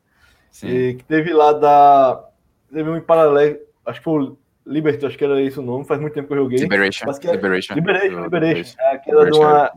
E, 0.63 0.95
que 0.95 1.03
teve 1.03 1.33
lá 1.33 1.53
da. 1.53 2.25
Teve 2.71 2.89
um 2.89 2.97
em 2.97 3.01
paralelo, 3.01 3.57
acho 3.85 3.99
que 3.99 4.03
foi 4.03 4.23
o 4.23 4.37
Liberty, 4.65 5.05
acho 5.05 5.17
que 5.17 5.23
era 5.23 5.41
isso 5.41 5.61
o 5.61 5.63
nome, 5.63 5.85
faz 5.85 5.99
muito 5.99 6.13
tempo 6.13 6.27
que 6.27 6.33
eu 6.33 6.43
joguei. 6.43 6.59
Liberation. 6.59 7.05
Mas 7.07 7.17
que 7.17 7.27
era, 7.27 7.35
Liberation. 7.35 7.73
Liberation, 7.73 8.23
Liberation. 8.23 8.75
É, 8.79 8.97
que 8.97 9.11
era 9.11 9.31
de 9.31 9.37
uma, 9.37 9.71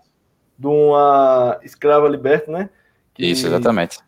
de 0.59 0.67
uma 0.67 1.61
escrava 1.63 2.09
liberta, 2.09 2.51
né? 2.51 2.71
Que 3.15 3.27
isso, 3.27 3.47
exatamente. 3.47 3.99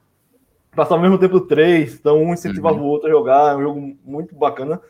Passava 0.75 0.97
ao 0.97 1.03
mesmo 1.03 1.19
tempo 1.19 1.41
três, 1.41 1.95
então 1.95 2.23
um 2.23 2.35
incentivava 2.35 2.77
uhum. 2.77 2.83
o 2.83 2.87
outro 2.87 3.09
a 3.09 3.11
jogar, 3.11 3.53
é 3.53 3.57
um 3.57 3.63
jogo 3.63 3.97
muito 4.05 4.35
bacana. 4.35 4.81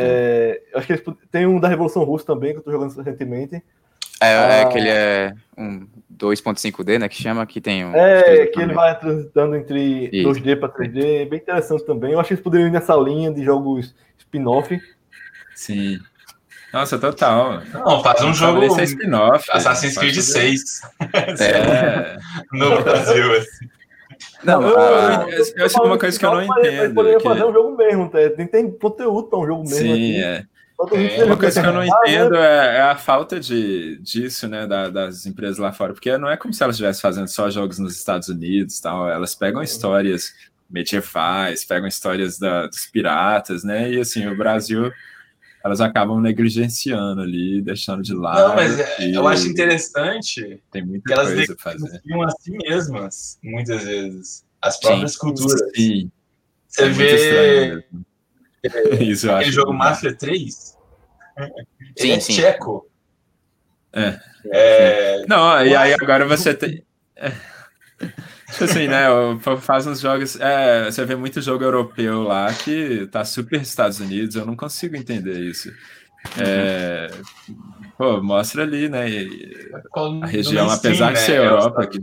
É, 0.00 0.62
acho 0.74 0.86
que 0.86 0.92
eles, 0.94 1.04
tem 1.30 1.46
um 1.46 1.60
da 1.60 1.68
Revolução 1.68 2.04
Russa 2.04 2.26
também, 2.26 2.52
que 2.52 2.58
eu 2.58 2.62
tô 2.62 2.70
jogando 2.70 2.96
recentemente. 2.96 3.62
É, 4.20 4.26
é 4.26 4.36
ah, 4.36 4.52
é 4.54 4.62
aquele 4.62 4.88
é 4.88 5.34
um 5.56 5.86
2.5D, 6.16 6.98
né, 6.98 7.08
que 7.08 7.22
chama, 7.22 7.44
que 7.46 7.60
tem 7.60 7.84
um... 7.84 7.94
É, 7.94 8.46
que 8.46 8.60
ele 8.60 8.72
vai 8.72 8.98
transitando 8.98 9.56
entre 9.56 10.08
Isso. 10.12 10.28
2D 10.28 10.58
para 10.58 10.70
3D, 10.70 11.28
bem 11.28 11.38
interessante 11.38 11.84
também. 11.84 12.12
Eu 12.12 12.20
acho 12.20 12.28
que 12.28 12.34
eles 12.34 12.44
poderiam 12.44 12.68
ir 12.68 12.72
nessa 12.72 12.94
linha 12.96 13.32
de 13.32 13.44
jogos 13.44 13.94
spin-off. 14.18 14.80
Sim. 15.54 15.98
Nossa, 16.72 16.98
total. 16.98 17.62
Não, 17.72 18.02
faz 18.02 18.22
um 18.22 18.34
jogo 18.34 18.62
é 18.62 18.84
spin-off. 18.84 19.50
Assassin's 19.50 19.96
Creed 19.96 20.16
6. 20.16 20.80
É. 21.40 22.16
no 22.52 22.82
Brasil, 22.82 23.32
assim. 23.36 23.68
Não, 24.42 24.62
eu, 24.62 24.78
ah, 24.78 25.26
eu, 25.28 25.38
eu, 25.38 25.66
eu 25.66 25.82
uma 25.84 25.98
coisa 25.98 26.18
que 26.18 26.24
eu 26.24 26.30
não 26.30 26.42
entendo. 26.42 26.94
Poderia 26.94 27.18
que... 27.18 27.24
fazer 27.24 27.44
um 27.44 27.52
jogo 27.52 27.76
mesmo, 27.76 28.08
tá? 28.10 28.18
tem, 28.30 28.46
tem 28.46 28.70
conteúdo 28.70 29.28
para 29.28 29.38
um 29.38 29.46
jogo 29.46 29.62
mesmo. 29.62 29.76
Sim, 29.76 29.92
aqui. 29.92 30.22
é. 30.22 30.44
É, 30.92 31.24
uma 31.24 31.38
coisa 31.38 31.62
que 31.62 31.66
eu 31.66 31.72
não 31.72 31.82
entendo 31.82 32.36
é, 32.36 32.76
é, 32.76 32.80
a 32.82 32.96
falta 32.96 33.40
de, 33.40 33.98
disso, 34.02 34.46
né, 34.46 34.66
da, 34.66 34.90
das 34.90 35.24
empresas 35.24 35.56
lá 35.56 35.72
fora, 35.72 35.94
porque 35.94 36.18
não 36.18 36.28
é 36.28 36.36
como 36.36 36.52
se 36.52 36.62
elas 36.62 36.74
estivessem 36.74 37.00
fazendo 37.00 37.28
só 37.28 37.48
jogos 37.48 37.78
nos 37.78 37.96
Estados 37.96 38.28
Unidos 38.28 38.78
tal, 38.78 39.08
elas 39.08 39.34
pegam 39.34 39.62
histórias 39.62 40.34
medievais, 40.68 41.64
pegam 41.64 41.88
histórias 41.88 42.38
da, 42.38 42.66
dos 42.66 42.84
piratas, 42.86 43.64
né, 43.64 43.90
e 43.90 44.00
assim, 44.00 44.26
o 44.26 44.36
Brasil, 44.36 44.92
elas 45.64 45.80
acabam 45.80 46.20
negligenciando 46.20 47.20
ali, 47.22 47.60
deixando 47.60 48.02
de 48.02 48.14
lado. 48.14 48.48
Não, 48.48 48.54
mas 48.54 48.78
é, 48.78 49.16
eu 49.16 49.26
acho 49.26 49.48
interessante 49.48 50.62
tem 50.70 50.84
muita 50.84 51.04
que 51.06 51.12
elas 51.12 51.34
coisa 51.34 51.56
fazer. 51.58 52.00
assim 52.26 52.56
mesmas, 52.62 53.38
muitas 53.42 53.84
vezes, 53.84 54.44
as 54.62 54.78
próprias 54.78 55.12
sim, 55.12 55.18
culturas. 55.18 55.60
Sim. 55.74 56.10
Você 56.68 56.82
é 56.82 56.88
vê 56.88 57.84
Isso, 59.00 59.30
Aquele 59.30 59.52
jogo 59.52 59.72
Mafia 59.72 60.14
3? 60.14 60.76
Sim, 61.96 62.10
é 62.12 62.20
sim. 62.20 62.32
tcheco. 62.34 62.88
É. 63.92 64.20
é. 64.52 65.26
Não, 65.26 65.64
e 65.64 65.74
aí 65.74 65.94
agora 65.94 66.26
você 66.26 66.54
tem. 66.54 66.84
É. 68.48 68.52
Tipo 68.52 68.64
assim, 68.64 68.88
né? 68.88 69.06
Faz 69.60 69.86
uns 69.86 70.00
jogos. 70.00 70.38
É, 70.40 70.90
você 70.90 71.04
vê 71.04 71.16
muito 71.16 71.40
jogo 71.40 71.64
europeu 71.64 72.22
lá 72.22 72.52
que 72.52 73.06
tá 73.08 73.24
super 73.24 73.60
Estados 73.60 74.00
Unidos, 74.00 74.36
eu 74.36 74.46
não 74.46 74.56
consigo 74.56 74.96
entender 74.96 75.38
isso. 75.40 75.70
É, 76.38 77.08
pô, 77.96 78.20
mostra 78.22 78.62
ali, 78.62 78.88
né? 78.88 79.06
A 80.22 80.26
região, 80.26 80.70
apesar 80.70 81.12
de 81.12 81.20
ser 81.20 81.36
Europa. 81.36 81.86
Que... 81.86 82.00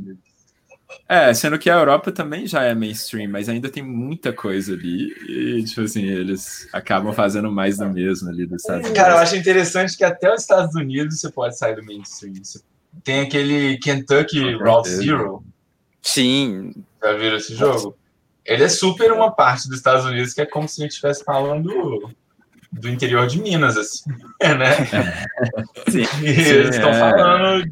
É, 1.07 1.33
sendo 1.33 1.59
que 1.59 1.69
a 1.69 1.75
Europa 1.75 2.11
também 2.11 2.47
já 2.47 2.63
é 2.63 2.73
mainstream, 2.73 3.29
mas 3.29 3.49
ainda 3.49 3.69
tem 3.69 3.83
muita 3.83 4.31
coisa 4.31 4.73
ali. 4.73 5.13
E, 5.27 5.63
tipo 5.65 5.81
assim, 5.81 6.05
eles 6.05 6.67
acabam 6.71 7.13
fazendo 7.13 7.51
mais 7.51 7.77
do 7.77 7.89
mesmo 7.89 8.29
ali 8.29 8.45
dos 8.45 8.61
Estados 8.61 8.85
Unidos. 8.85 8.97
Cara, 8.97 9.15
eu 9.15 9.17
acho 9.19 9.35
interessante 9.35 9.97
que 9.97 10.03
até 10.03 10.33
os 10.33 10.41
Estados 10.41 10.75
Unidos 10.75 11.19
você 11.19 11.31
pode 11.31 11.57
sair 11.57 11.75
do 11.75 11.83
mainstream. 11.83 12.33
Tem 13.03 13.21
aquele 13.21 13.77
Kentucky 13.79 14.53
Route 14.53 14.89
Zero. 14.89 15.43
Sim. 16.03 16.73
Já 17.01 17.13
viram 17.13 17.37
esse 17.37 17.55
jogo? 17.55 17.97
Ele 18.45 18.63
é 18.63 18.69
super 18.69 19.11
uma 19.11 19.31
parte 19.31 19.67
dos 19.69 19.77
Estados 19.77 20.05
Unidos 20.05 20.33
que 20.33 20.41
é 20.41 20.45
como 20.45 20.67
se 20.67 20.81
a 20.81 20.83
gente 20.83 20.91
estivesse 20.91 21.23
falando 21.23 22.13
do 22.71 22.89
interior 22.89 23.25
de 23.25 23.41
Minas, 23.41 23.77
assim, 23.77 24.03
né? 24.41 24.75
Sim, 25.89 26.05
e 26.21 26.27
eles 26.27 26.75
estão 26.75 26.89
é... 26.89 26.99
falando 26.99 27.71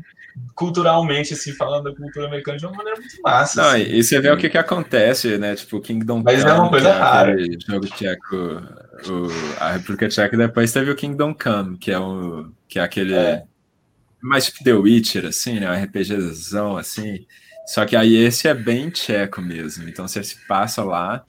culturalmente, 0.55 1.33
assim, 1.33 1.51
falando 1.53 1.85
da 1.85 1.95
cultura 1.95 2.27
americana 2.27 2.57
de 2.57 2.65
uma 2.65 2.75
maneira 2.75 2.99
muito 2.99 3.21
massa. 3.21 3.61
Não, 3.61 3.69
assim. 3.69 3.81
e 3.81 4.03
você 4.03 4.21
vê 4.21 4.31
o 4.31 4.37
que 4.37 4.49
que 4.49 4.57
acontece, 4.57 5.37
né? 5.37 5.55
Tipo, 5.55 5.81
Kingdom 5.81 6.21
Mas 6.23 6.41
Come, 6.41 6.51
é 6.51 6.59
uma 6.59 6.69
coisa 6.69 6.89
é 6.89 6.91
rara. 6.91 7.35
jogo 7.67 7.87
tcheco, 7.87 8.35
o, 8.35 9.27
a 9.59 9.73
República 9.73 10.07
Tcheca, 10.07 10.37
depois 10.37 10.71
teve 10.71 10.91
o 10.91 10.95
Kingdom 10.95 11.33
Come, 11.33 11.77
que 11.77 11.91
é, 11.91 11.99
um, 11.99 12.51
que 12.67 12.79
é 12.79 12.83
aquele... 12.83 13.15
É. 13.15 13.43
Mais 14.21 14.45
tipo 14.45 14.63
The 14.63 14.73
Witcher, 14.73 15.25
assim, 15.25 15.59
né? 15.59 15.69
Um 15.69 15.83
RPGzão, 15.83 16.77
assim. 16.77 17.25
Só 17.65 17.85
que 17.85 17.95
aí 17.95 18.15
esse 18.15 18.47
é 18.47 18.53
bem 18.53 18.89
tcheco 18.89 19.41
mesmo. 19.41 19.87
Então 19.87 20.07
você 20.07 20.23
se 20.23 20.45
passa 20.47 20.83
lá 20.83 21.25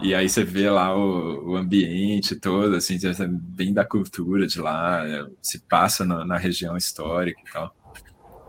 e 0.00 0.14
aí 0.14 0.28
você 0.28 0.44
vê 0.44 0.68
lá 0.68 0.96
o, 0.96 1.52
o 1.52 1.56
ambiente 1.56 2.36
todo, 2.36 2.74
assim, 2.76 2.98
bem 3.28 3.72
da 3.72 3.84
cultura 3.84 4.46
de 4.46 4.60
lá, 4.60 5.06
é, 5.06 5.26
se 5.40 5.60
passa 5.60 6.04
na, 6.04 6.24
na 6.24 6.36
região 6.36 6.76
histórica 6.76 7.40
e 7.40 7.52
tal. 7.52 7.74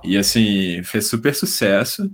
E 0.03 0.17
assim, 0.17 0.81
fez 0.83 1.07
super 1.07 1.33
sucesso, 1.33 2.11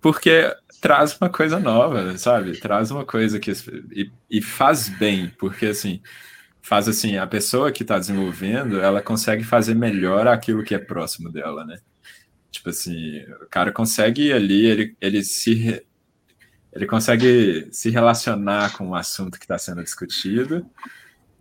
porque 0.00 0.54
traz 0.80 1.16
uma 1.20 1.28
coisa 1.28 1.58
nova, 1.58 2.16
sabe? 2.18 2.58
Traz 2.58 2.90
uma 2.90 3.04
coisa 3.04 3.38
que. 3.40 3.52
E, 3.92 4.10
e 4.30 4.42
faz 4.42 4.88
bem, 4.88 5.30
porque 5.38 5.66
assim, 5.66 6.00
faz 6.62 6.88
assim, 6.88 7.16
a 7.16 7.26
pessoa 7.26 7.72
que 7.72 7.82
está 7.82 7.98
desenvolvendo, 7.98 8.80
ela 8.80 9.02
consegue 9.02 9.44
fazer 9.44 9.74
melhor 9.74 10.26
aquilo 10.26 10.64
que 10.64 10.74
é 10.74 10.78
próximo 10.78 11.30
dela, 11.30 11.64
né? 11.64 11.78
Tipo 12.56 12.70
assim, 12.70 13.20
o 13.42 13.46
cara 13.50 13.72
consegue 13.72 14.32
ali, 14.32 14.66
ele, 14.66 14.96
ele 15.00 15.22
se 15.22 15.82
ele 16.72 16.86
consegue 16.86 17.68
se 17.72 17.88
relacionar 17.88 18.76
com 18.76 18.90
o 18.90 18.94
assunto 18.94 19.38
que 19.38 19.44
está 19.44 19.56
sendo 19.56 19.82
discutido 19.82 20.68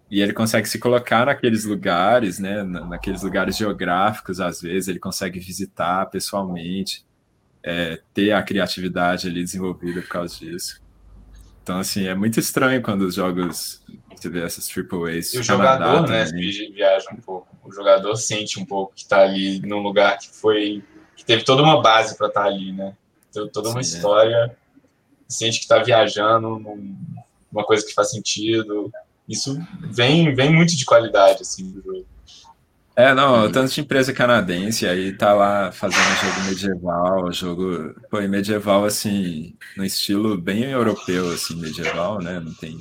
e 0.09 0.21
ele 0.21 0.31
consegue 0.33 0.67
se 0.67 0.79
colocar 0.79 1.25
naqueles 1.25 1.65
lugares, 1.65 2.39
né, 2.39 2.63
naqueles 2.63 3.21
lugares 3.21 3.57
geográficos, 3.57 4.39
às 4.39 4.61
vezes, 4.61 4.87
ele 4.87 4.99
consegue 4.99 5.39
visitar 5.39 6.05
pessoalmente, 6.05 7.05
é, 7.63 7.99
ter 8.13 8.31
a 8.31 8.43
criatividade 8.43 9.27
ali 9.27 9.43
desenvolvida 9.43 10.01
por 10.01 10.09
causa 10.09 10.37
disso. 10.39 10.81
Então, 11.63 11.79
assim, 11.79 12.05
é 12.05 12.13
muito 12.13 12.39
estranho 12.39 12.81
quando 12.81 13.01
os 13.01 13.15
jogos, 13.15 13.83
você 14.15 14.29
vê 14.29 14.43
essas 14.43 14.67
triple 14.67 15.17
A's. 15.17 15.33
E 15.33 15.39
o 15.39 15.43
jogador, 15.43 16.07
né, 16.07 16.23
viaja 16.25 17.09
um 17.11 17.17
pouco. 17.17 17.47
O 17.63 17.71
jogador 17.71 18.15
sente 18.15 18.59
um 18.59 18.65
pouco 18.65 18.93
que 18.93 19.01
está 19.01 19.23
ali 19.23 19.59
num 19.61 19.79
lugar 19.79 20.19
que 20.19 20.29
foi, 20.29 20.83
teve 21.25 21.43
toda 21.43 21.61
uma 21.61 21.81
base 21.81 22.17
para 22.17 22.27
estar 22.27 22.43
tá 22.43 22.47
ali, 22.47 22.71
né? 22.71 22.93
Teve 23.31 23.49
toda 23.49 23.69
uma 23.69 23.83
Sim, 23.83 23.93
é. 23.93 23.97
história, 23.97 24.35
é. 24.35 24.55
sente 25.27 25.57
que 25.57 25.65
está 25.65 25.79
viajando 25.79 26.59
numa 27.51 27.65
coisa 27.65 27.85
que 27.85 27.93
faz 27.93 28.11
sentido, 28.11 28.91
isso 29.27 29.57
vem, 29.91 30.33
vem 30.33 30.53
muito 30.53 30.75
de 30.75 30.85
qualidade, 30.85 31.41
assim, 31.41 31.71
do 31.71 31.81
jogo. 31.81 32.05
É, 32.95 33.13
não, 33.13 33.51
tanto 33.51 33.73
de 33.73 33.81
empresa 33.81 34.13
canadense, 34.13 34.87
aí 34.87 35.11
tá 35.11 35.33
lá 35.33 35.69
fazendo 35.69 36.01
jogo 36.21 36.47
medieval, 36.47 37.33
jogo, 37.33 37.93
pô, 38.09 38.21
medieval, 38.21 38.85
assim, 38.85 39.53
no 39.75 39.83
estilo 39.83 40.37
bem 40.37 40.63
europeu, 40.63 41.29
assim, 41.33 41.57
medieval, 41.57 42.21
né, 42.21 42.39
não 42.39 42.53
tem, 42.53 42.79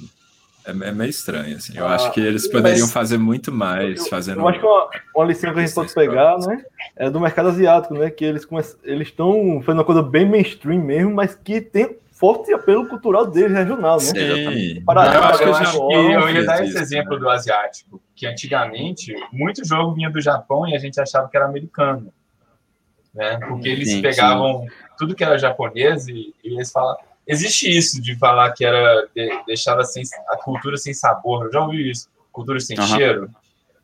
é, 0.66 0.70
é 0.70 0.92
meio 0.92 1.10
estranho, 1.10 1.56
assim, 1.56 1.76
eu 1.76 1.86
ah, 1.86 1.94
acho 1.94 2.12
que 2.12 2.20
eles 2.20 2.50
poderiam 2.50 2.88
fazer 2.88 3.18
muito 3.18 3.52
mais, 3.52 4.00
eu, 4.00 4.06
fazendo... 4.06 4.40
Eu 4.40 4.48
acho 4.48 4.60
que 4.60 4.66
uma, 4.66 4.88
uma 5.16 5.24
lição 5.26 5.52
que 5.52 5.58
a 5.58 5.66
gente 5.66 5.74
pode 5.74 5.94
pegar, 5.94 6.38
né, 6.38 6.64
é 6.96 7.10
do 7.10 7.20
mercado 7.20 7.48
asiático, 7.48 7.94
né, 7.94 8.10
que 8.10 8.24
eles 8.24 8.46
eles 8.82 9.08
estão 9.08 9.60
fazendo 9.60 9.80
uma 9.80 9.84
coisa 9.84 10.02
bem 10.02 10.28
mainstream 10.28 10.82
mesmo, 10.82 11.14
mas 11.14 11.34
que 11.34 11.60
tem 11.60 11.98
forte 12.14 12.52
apelo 12.54 12.88
cultural 12.88 13.26
dele 13.26 13.52
regional, 13.52 13.96
né? 13.96 14.02
Sim. 14.04 14.82
Para 14.84 15.14
eu 15.14 15.22
acho 15.24 15.38
que 15.38 15.44
eu, 15.44 15.54
acho 15.54 15.88
que 15.88 15.94
eu 15.94 16.30
ia 16.30 16.44
dar 16.46 16.64
esse 16.64 16.78
exemplo 16.78 17.18
do 17.18 17.28
asiático, 17.28 18.00
que 18.14 18.26
antigamente 18.26 19.12
muito 19.32 19.66
jogo 19.66 19.94
vinha 19.94 20.08
do 20.08 20.20
Japão 20.20 20.66
e 20.66 20.74
a 20.74 20.78
gente 20.78 20.98
achava 21.00 21.28
que 21.28 21.36
era 21.36 21.46
americano, 21.46 22.12
né? 23.12 23.38
Porque 23.48 23.68
eles 23.68 23.90
sim, 23.90 24.00
pegavam 24.00 24.62
sim. 24.62 24.68
tudo 24.96 25.14
que 25.14 25.24
era 25.24 25.36
japonês 25.36 26.06
e, 26.06 26.32
e, 26.42 26.54
eles 26.54 26.70
falam 26.70 26.96
existe 27.26 27.68
isso 27.68 28.00
de 28.00 28.16
falar 28.16 28.52
que 28.52 28.64
era 28.64 29.08
de, 29.14 29.44
deixava 29.46 29.84
sem 29.84 30.02
a 30.28 30.36
cultura 30.36 30.76
sem 30.76 30.92
sabor, 30.92 31.46
eu 31.46 31.52
já 31.52 31.60
ouvi 31.60 31.90
isso, 31.90 32.08
cultura 32.32 32.60
sem 32.60 32.78
uhum. 32.78 32.86
cheiro, 32.86 33.30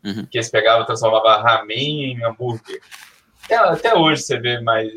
uhum. 0.04 0.26
que 0.26 0.38
eles 0.38 0.50
pegavam 0.50 0.82
e 0.82 0.86
transformavam 0.86 1.42
ramen 1.42 2.12
em 2.12 2.24
hambúrguer. 2.24 2.80
Até, 3.44 3.56
até 3.56 3.94
hoje 3.94 4.22
você 4.22 4.38
vê 4.38 4.60
mais 4.60 4.90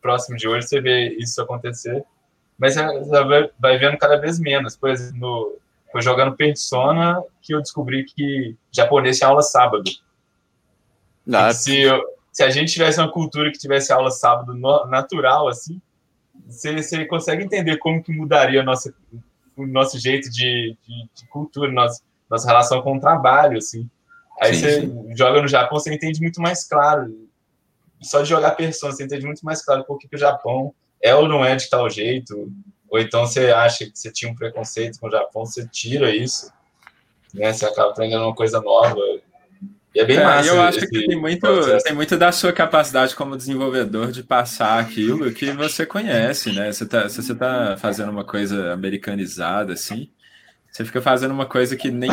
próximo 0.00 0.36
de 0.36 0.48
hoje 0.48 0.66
você 0.66 0.80
vê 0.80 1.08
isso 1.18 1.40
acontecer 1.40 2.04
mas 2.58 2.74
você 2.76 3.50
vai 3.58 3.78
vendo 3.78 3.98
cada 3.98 4.16
vez 4.16 4.38
menos. 4.38 4.76
Por 4.76 4.90
exemplo, 4.90 5.58
foi 5.90 6.02
jogando 6.02 6.36
Persona 6.36 7.22
que 7.42 7.54
eu 7.54 7.60
descobri 7.60 8.04
que 8.04 8.56
japonês 8.72 9.18
tinha 9.18 9.28
aula 9.28 9.42
sábado. 9.42 9.84
Ah, 11.32 11.52
se, 11.52 11.80
eu, 11.80 12.02
se 12.32 12.42
a 12.42 12.50
gente 12.50 12.72
tivesse 12.72 13.00
uma 13.00 13.10
cultura 13.10 13.50
que 13.50 13.58
tivesse 13.58 13.92
aula 13.92 14.10
sábado 14.10 14.54
no, 14.54 14.86
natural, 14.86 15.48
assim, 15.48 15.80
você, 16.46 16.74
você 16.74 17.04
consegue 17.04 17.44
entender 17.44 17.78
como 17.78 18.02
que 18.02 18.12
mudaria 18.12 18.60
a 18.60 18.64
nossa, 18.64 18.94
o 19.56 19.66
nosso 19.66 19.98
jeito 19.98 20.30
de, 20.30 20.76
de, 20.86 21.08
de 21.14 21.26
cultura, 21.28 21.70
nossa, 21.70 22.02
nossa 22.28 22.46
relação 22.46 22.82
com 22.82 22.96
o 22.96 23.00
trabalho, 23.00 23.58
assim. 23.58 23.88
Aí 24.40 24.54
sim, 24.54 24.60
você 24.60 24.80
sim. 24.82 25.16
joga 25.16 25.40
no 25.40 25.48
Japão, 25.48 25.78
você 25.78 25.94
entende 25.94 26.20
muito 26.20 26.40
mais 26.40 26.66
claro. 26.66 27.28
Só 28.00 28.22
de 28.22 28.28
jogar 28.28 28.52
Persona, 28.52 28.92
você 28.92 29.04
entende 29.04 29.24
muito 29.24 29.44
mais 29.44 29.64
claro 29.64 29.84
porque 29.86 30.08
que 30.08 30.16
o 30.16 30.18
Japão 30.18 30.74
é 31.02 31.14
ou 31.14 31.28
não 31.28 31.44
é 31.44 31.54
de 31.56 31.68
tal 31.68 31.88
jeito, 31.88 32.52
ou 32.88 32.98
então 32.98 33.26
você 33.26 33.50
acha 33.50 33.84
que 33.84 33.98
você 33.98 34.10
tinha 34.12 34.30
um 34.30 34.34
preconceito 34.34 34.98
com 34.98 35.06
o 35.06 35.10
Japão, 35.10 35.44
você 35.44 35.66
tira 35.68 36.14
isso, 36.14 36.52
né? 37.32 37.52
Você 37.52 37.64
acaba 37.66 37.90
aprendendo 37.90 38.24
uma 38.24 38.34
coisa 38.34 38.60
nova. 38.60 39.00
E 39.94 40.00
é 40.00 40.04
bem 40.04 40.16
é, 40.16 40.24
massa. 40.24 40.48
Eu 40.48 40.60
acho 40.60 40.80
que 40.80 41.06
tem 41.06 41.16
muito, 41.16 41.46
tem 41.84 41.94
muito 41.94 42.16
da 42.18 42.32
sua 42.32 42.52
capacidade 42.52 43.14
como 43.14 43.36
desenvolvedor 43.36 44.10
de 44.10 44.24
passar 44.24 44.80
aquilo 44.80 45.32
que 45.32 45.52
você 45.52 45.86
conhece, 45.86 46.52
né? 46.52 46.72
Você 46.72 46.84
tá, 46.84 47.08
se 47.08 47.22
você 47.22 47.32
está 47.32 47.76
fazendo 47.76 48.10
uma 48.10 48.24
coisa 48.24 48.72
americanizada, 48.72 49.72
assim, 49.72 50.10
você 50.70 50.84
fica 50.84 51.00
fazendo 51.00 51.32
uma 51.32 51.46
coisa 51.46 51.76
que 51.76 51.90
nem. 51.90 52.10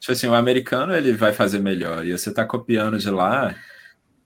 Tipo 0.00 0.12
assim, 0.12 0.26
o 0.26 0.34
americano 0.34 0.94
ele 0.94 1.12
vai 1.12 1.32
fazer 1.32 1.58
melhor, 1.58 2.04
e 2.06 2.12
você 2.12 2.30
está 2.30 2.44
copiando 2.44 2.98
de 2.98 3.10
lá, 3.10 3.54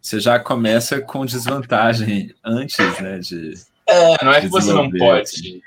você 0.01 0.19
já 0.21 0.39
começa 0.39 1.01
com 1.01 1.27
desvantagem 1.27 2.35
antes, 2.45 3.01
né? 3.01 3.19
De, 3.19 3.55
é, 3.89 4.25
não 4.25 4.33
é 4.33 4.41
que 4.41 4.49
você 4.49 4.73
não 4.73 4.91
pode, 4.91 5.63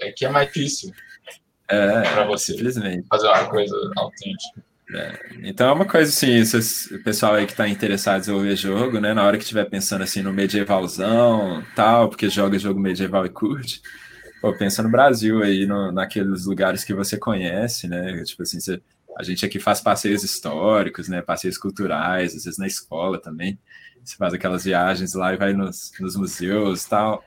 é 0.00 0.12
que 0.12 0.24
é 0.24 0.28
mais 0.28 0.48
difícil 0.48 0.92
é, 1.68 2.02
para 2.02 2.24
você 2.24 2.52
simplesmente. 2.52 3.06
fazer 3.08 3.28
uma 3.28 3.48
coisa 3.48 3.74
autêntica. 3.96 4.69
É, 4.92 5.20
então 5.42 5.68
é 5.68 5.72
uma 5.72 5.84
coisa 5.84 6.10
assim, 6.10 6.42
o 6.94 7.02
pessoal 7.04 7.34
aí 7.34 7.46
que 7.46 7.52
está 7.52 7.68
interessado 7.68 8.16
em 8.16 8.20
desenvolver 8.20 8.56
jogo, 8.56 9.00
né? 9.00 9.14
Na 9.14 9.24
hora 9.24 9.36
que 9.36 9.44
estiver 9.44 9.64
pensando 9.66 10.02
assim 10.02 10.20
no 10.22 10.32
medievalzão, 10.32 11.64
tal, 11.76 12.08
porque 12.08 12.28
joga 12.28 12.58
jogo 12.58 12.80
medieval 12.80 13.24
e 13.24 13.28
curte, 13.28 13.80
pô, 14.40 14.52
pensa 14.52 14.82
no 14.82 14.90
Brasil 14.90 15.42
aí, 15.42 15.64
no, 15.64 15.92
naqueles 15.92 16.44
lugares 16.44 16.82
que 16.82 16.92
você 16.92 17.16
conhece, 17.16 17.86
né? 17.86 18.22
Tipo 18.24 18.42
assim, 18.42 18.58
você, 18.58 18.82
a 19.16 19.22
gente 19.22 19.46
aqui 19.46 19.60
faz 19.60 19.80
passeios 19.80 20.24
históricos, 20.24 21.08
né? 21.08 21.22
Passeios 21.22 21.56
culturais, 21.56 22.34
às 22.34 22.44
vezes 22.44 22.58
na 22.58 22.66
escola 22.66 23.20
também. 23.20 23.58
Você 24.04 24.16
faz 24.16 24.34
aquelas 24.34 24.64
viagens 24.64 25.14
lá 25.14 25.32
e 25.34 25.36
vai 25.36 25.52
nos, 25.52 25.92
nos 26.00 26.16
museus 26.16 26.84
tal 26.84 27.22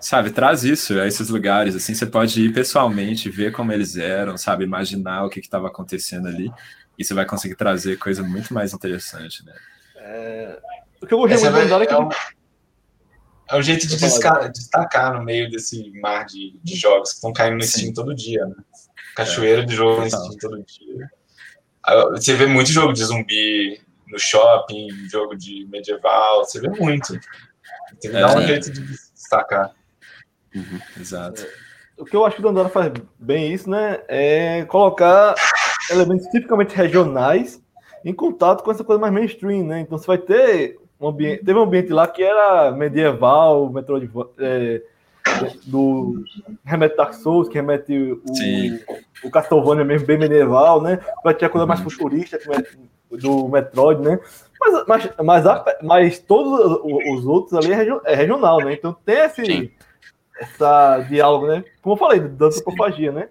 sabe, 0.00 0.30
traz 0.30 0.64
isso 0.64 0.98
a 0.98 1.06
esses 1.06 1.28
lugares, 1.28 1.74
assim, 1.74 1.94
você 1.94 2.06
pode 2.06 2.42
ir 2.42 2.52
pessoalmente, 2.52 3.30
ver 3.30 3.52
como 3.52 3.72
eles 3.72 3.96
eram, 3.96 4.36
sabe, 4.36 4.64
imaginar 4.64 5.24
o 5.24 5.30
que 5.30 5.40
estava 5.40 5.68
acontecendo 5.68 6.28
ali, 6.28 6.50
e 6.98 7.04
você 7.04 7.14
vai 7.14 7.26
conseguir 7.26 7.54
trazer 7.54 7.98
coisa 7.98 8.22
muito 8.22 8.52
mais 8.52 8.72
interessante, 8.72 9.44
né? 9.44 9.54
É... 9.96 10.58
O 11.00 11.06
que 11.06 11.14
eu 11.14 11.18
gostei 11.18 11.50
muito 11.50 11.56
é, 11.56 11.82
é, 11.82 11.86
que... 11.86 11.94
é, 11.94 11.98
um, 11.98 12.08
é 13.50 13.56
um 13.56 13.62
jeito 13.62 13.86
de 13.86 13.96
destacar, 13.96 14.50
destacar 14.50 15.14
no 15.14 15.24
meio 15.24 15.50
desse 15.50 15.90
mar 16.00 16.24
de, 16.24 16.58
de 16.62 16.74
jogos 16.74 17.10
que 17.10 17.16
estão 17.16 17.32
caindo 17.32 17.56
no 17.56 17.62
Sim. 17.62 17.78
Steam 17.78 17.92
todo 17.92 18.14
dia, 18.14 18.44
né? 18.46 18.54
Cachoeira 19.14 19.62
é, 19.62 19.64
de 19.64 19.74
jogo 19.74 20.00
no 20.00 20.08
Steam 20.08 20.36
todo 20.40 20.64
dia. 20.64 21.10
Você 22.12 22.34
vê 22.34 22.46
muito 22.46 22.70
jogo 22.70 22.92
de 22.92 23.04
zumbi 23.04 23.80
no 24.08 24.18
shopping, 24.18 24.88
jogo 25.10 25.36
de 25.36 25.66
medieval, 25.70 26.44
você 26.44 26.60
vê 26.60 26.68
muito. 26.68 27.12
Tem 28.00 28.10
que 28.10 28.18
dar 28.18 28.36
um 28.36 28.40
é. 28.40 28.46
jeito 28.46 28.72
de 28.72 28.80
destacar. 28.80 29.72
Uhum, 30.54 30.80
exato. 30.98 31.42
É, 31.42 31.66
o 31.98 32.04
que 32.04 32.16
eu 32.16 32.24
acho 32.24 32.36
que 32.36 32.42
o 32.42 32.44
Dandara 32.44 32.68
faz 32.68 32.92
bem 33.18 33.52
isso, 33.52 33.68
né? 33.68 34.00
É 34.08 34.64
colocar 34.64 35.34
elementos 35.90 36.26
tipicamente 36.28 36.74
regionais 36.74 37.62
em 38.04 38.12
contato 38.12 38.62
com 38.62 38.70
essa 38.70 38.84
coisa 38.84 39.00
mais 39.00 39.12
mainstream, 39.12 39.64
né? 39.64 39.80
Então 39.80 39.98
você 39.98 40.06
vai 40.06 40.18
ter 40.18 40.78
um 41.00 41.08
ambiente, 41.08 41.44
teve 41.44 41.58
um 41.58 41.62
ambiente 41.62 41.92
lá 41.92 42.06
que 42.06 42.22
era 42.22 42.70
medieval, 42.70 43.68
Metroid 43.70 44.10
é, 44.38 44.82
do 45.66 46.22
remete 46.64 46.96
Dark 46.96 47.14
Souls, 47.14 47.48
que 47.48 47.56
remete 47.56 47.92
o, 47.92 48.34
Sim. 48.34 48.78
o 49.24 49.30
Castlevania 49.30 49.84
mesmo, 49.84 50.06
bem 50.06 50.18
medieval, 50.18 50.80
né? 50.80 51.00
Vai 51.24 51.34
ter 51.34 51.46
a 51.46 51.50
coisa 51.50 51.66
mais 51.66 51.80
futurista 51.80 52.38
do 53.10 53.48
Metroid, 53.48 54.00
né? 54.00 54.18
Mas, 54.60 54.86
mas, 54.86 55.10
mas, 55.22 55.46
a, 55.46 55.64
mas 55.82 56.18
todos 56.18 56.80
os 56.84 57.26
outros 57.26 57.54
ali 57.54 57.72
é, 57.72 57.86
é 58.04 58.14
regional, 58.14 58.60
né? 58.60 58.72
Então 58.72 58.96
tem 59.04 59.18
esse, 59.18 59.44
Sim. 59.44 59.70
essa 60.38 61.00
diálogo, 61.08 61.46
né? 61.48 61.64
Como 61.82 61.94
eu 61.94 61.98
falei, 61.98 62.20
da 62.20 62.46
antropofagia, 62.46 63.12
né? 63.12 63.28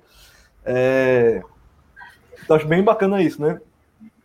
É, 0.64 1.42
então 2.46 2.56
acho 2.56 2.68
bem 2.68 2.82
bacana 2.82 3.22
isso, 3.22 3.42
né? 3.42 3.60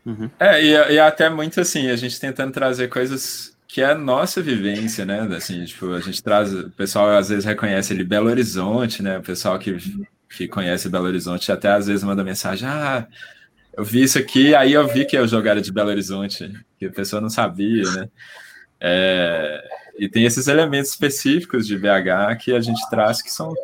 Uhum. 0.06 0.30
É, 0.38 0.62
e, 0.62 0.94
e 0.94 0.98
até 0.98 1.28
muito 1.28 1.60
assim, 1.60 1.90
a 1.90 1.96
gente 1.96 2.20
tentando 2.20 2.52
trazer 2.52 2.88
coisas 2.88 3.56
que 3.66 3.80
é 3.80 3.86
a 3.86 3.94
nossa 3.94 4.42
vivência, 4.42 5.04
né? 5.04 5.20
Assim, 5.36 5.64
tipo, 5.64 5.92
a 5.92 6.00
gente 6.00 6.22
traz, 6.22 6.52
o 6.52 6.70
pessoal 6.70 7.10
às 7.10 7.28
vezes 7.28 7.44
reconhece 7.44 7.92
ele 7.92 8.04
Belo 8.04 8.28
Horizonte, 8.28 9.02
né? 9.02 9.18
O 9.18 9.22
pessoal 9.22 9.58
que, 9.58 9.76
que 10.36 10.48
conhece 10.48 10.88
Belo 10.88 11.06
Horizonte 11.06 11.52
até 11.52 11.68
às 11.68 11.86
vezes 11.86 12.02
manda 12.02 12.24
mensagem, 12.24 12.68
ah, 12.68 13.06
eu 13.76 13.84
vi 13.84 14.02
isso 14.02 14.18
aqui, 14.18 14.54
aí 14.54 14.72
eu 14.72 14.86
vi 14.88 15.04
que 15.04 15.16
eu 15.16 15.26
jogava 15.26 15.60
de 15.60 15.72
Belo 15.72 15.90
Horizonte, 15.90 16.52
que 16.78 16.86
a 16.86 16.90
pessoa 16.90 17.22
não 17.22 17.30
sabia, 17.30 17.84
né? 17.92 18.08
É, 18.80 19.62
e 19.98 20.08
tem 20.08 20.24
esses 20.24 20.48
elementos 20.48 20.90
específicos 20.90 21.66
de 21.66 21.78
BH 21.78 22.38
que 22.40 22.52
a 22.52 22.60
gente 22.60 22.80
traz 22.88 23.22
que 23.22 23.30
são 23.30 23.54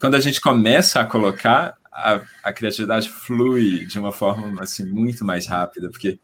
quando 0.00 0.14
a 0.14 0.20
gente 0.20 0.40
começa 0.40 1.00
a 1.00 1.04
colocar 1.04 1.74
a, 1.98 2.20
a 2.44 2.52
criatividade 2.52 3.08
flui 3.08 3.84
de 3.86 3.98
uma 3.98 4.12
forma 4.12 4.62
assim 4.62 4.84
muito 4.84 5.24
mais 5.24 5.46
rápida, 5.46 5.90
porque 5.90 6.18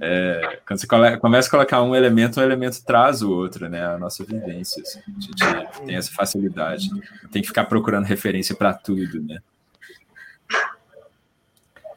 é, 0.00 0.58
quando 0.66 0.80
você 0.80 0.86
começa 1.18 1.48
a 1.48 1.50
colocar 1.50 1.82
um 1.82 1.94
elemento, 1.94 2.40
um 2.40 2.42
elemento 2.42 2.84
traz 2.84 3.22
o 3.22 3.30
outro, 3.30 3.68
né? 3.68 3.84
A 3.84 3.98
nossa 3.98 4.24
vivência. 4.24 4.82
Assim, 4.82 5.00
a 5.06 5.20
gente 5.20 5.86
tem 5.86 5.96
essa 5.96 6.10
facilidade. 6.12 6.88
Tem 7.30 7.42
que 7.42 7.48
ficar 7.48 7.64
procurando 7.66 8.04
referência 8.04 8.54
para 8.54 8.74
tudo, 8.74 9.22
né? 9.22 9.38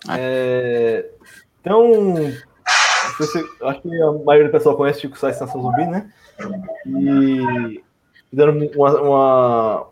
É, 0.09 1.09
então, 1.61 2.16
acho 3.64 3.82
que 3.82 4.01
a 4.01 4.11
maioria 4.11 4.50
do 4.50 4.51
pessoal 4.51 4.77
conhece 4.77 5.01
Chico 5.01 5.17
Sainz 5.17 5.35
Estação 5.35 5.61
Zumbi, 5.61 5.88
né? 5.88 6.11
E 6.85 7.84
fizeram 8.30 8.56
uma, 8.75 9.01
uma, 9.01 9.88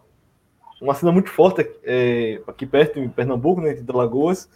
uma 0.84 0.94
cena 0.94 1.12
muito 1.12 1.30
forte 1.30 1.66
é, 1.84 2.42
aqui 2.46 2.66
perto, 2.66 3.00
em 3.00 3.08
Pernambuco, 3.08 3.62
né, 3.62 3.74
de 3.74 3.92
Lagoas, 3.92 4.50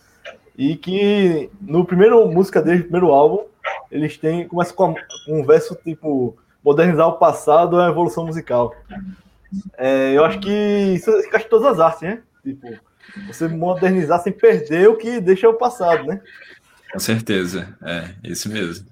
e 0.58 0.76
que 0.76 1.50
no 1.62 1.86
primeiro 1.86 2.28
música 2.28 2.62
deles, 2.62 2.82
primeiro 2.82 3.08
álbum, 3.08 3.46
eles 3.90 4.18
têm, 4.18 4.46
começa 4.46 4.74
com 4.74 4.94
um 5.30 5.46
verso 5.46 5.74
tipo 5.76 6.38
modernizar 6.64 7.08
o 7.08 7.14
passado 7.14 7.80
é 7.80 7.86
a 7.86 7.90
evolução 7.90 8.26
musical. 8.26 8.76
É, 9.78 10.12
eu 10.12 10.26
acho 10.26 10.40
que 10.40 10.50
isso 10.50 11.10
encaixa 11.12 11.46
em 11.46 11.50
todas 11.50 11.68
as 11.68 11.80
artes, 11.80 12.02
né? 12.02 12.22
Tipo, 12.44 12.78
você 13.28 13.48
modernizar 13.48 14.22
sem 14.22 14.34
perder 14.34 14.90
o 14.90 14.98
que 14.98 15.22
deixa 15.22 15.48
o 15.48 15.54
passado, 15.54 16.04
né? 16.06 16.20
Com 16.92 17.00
certeza, 17.00 17.74
é 17.82 18.10
isso 18.22 18.50
mesmo. 18.50 18.86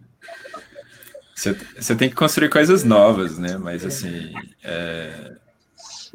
Você, 1.36 1.54
você 1.78 1.96
tem 1.96 2.08
que 2.08 2.16
construir 2.16 2.50
coisas 2.50 2.86
novas, 2.86 3.38
né? 3.38 3.58
Mas 3.58 3.86
assim, 3.86 4.34
é, 4.64 5.36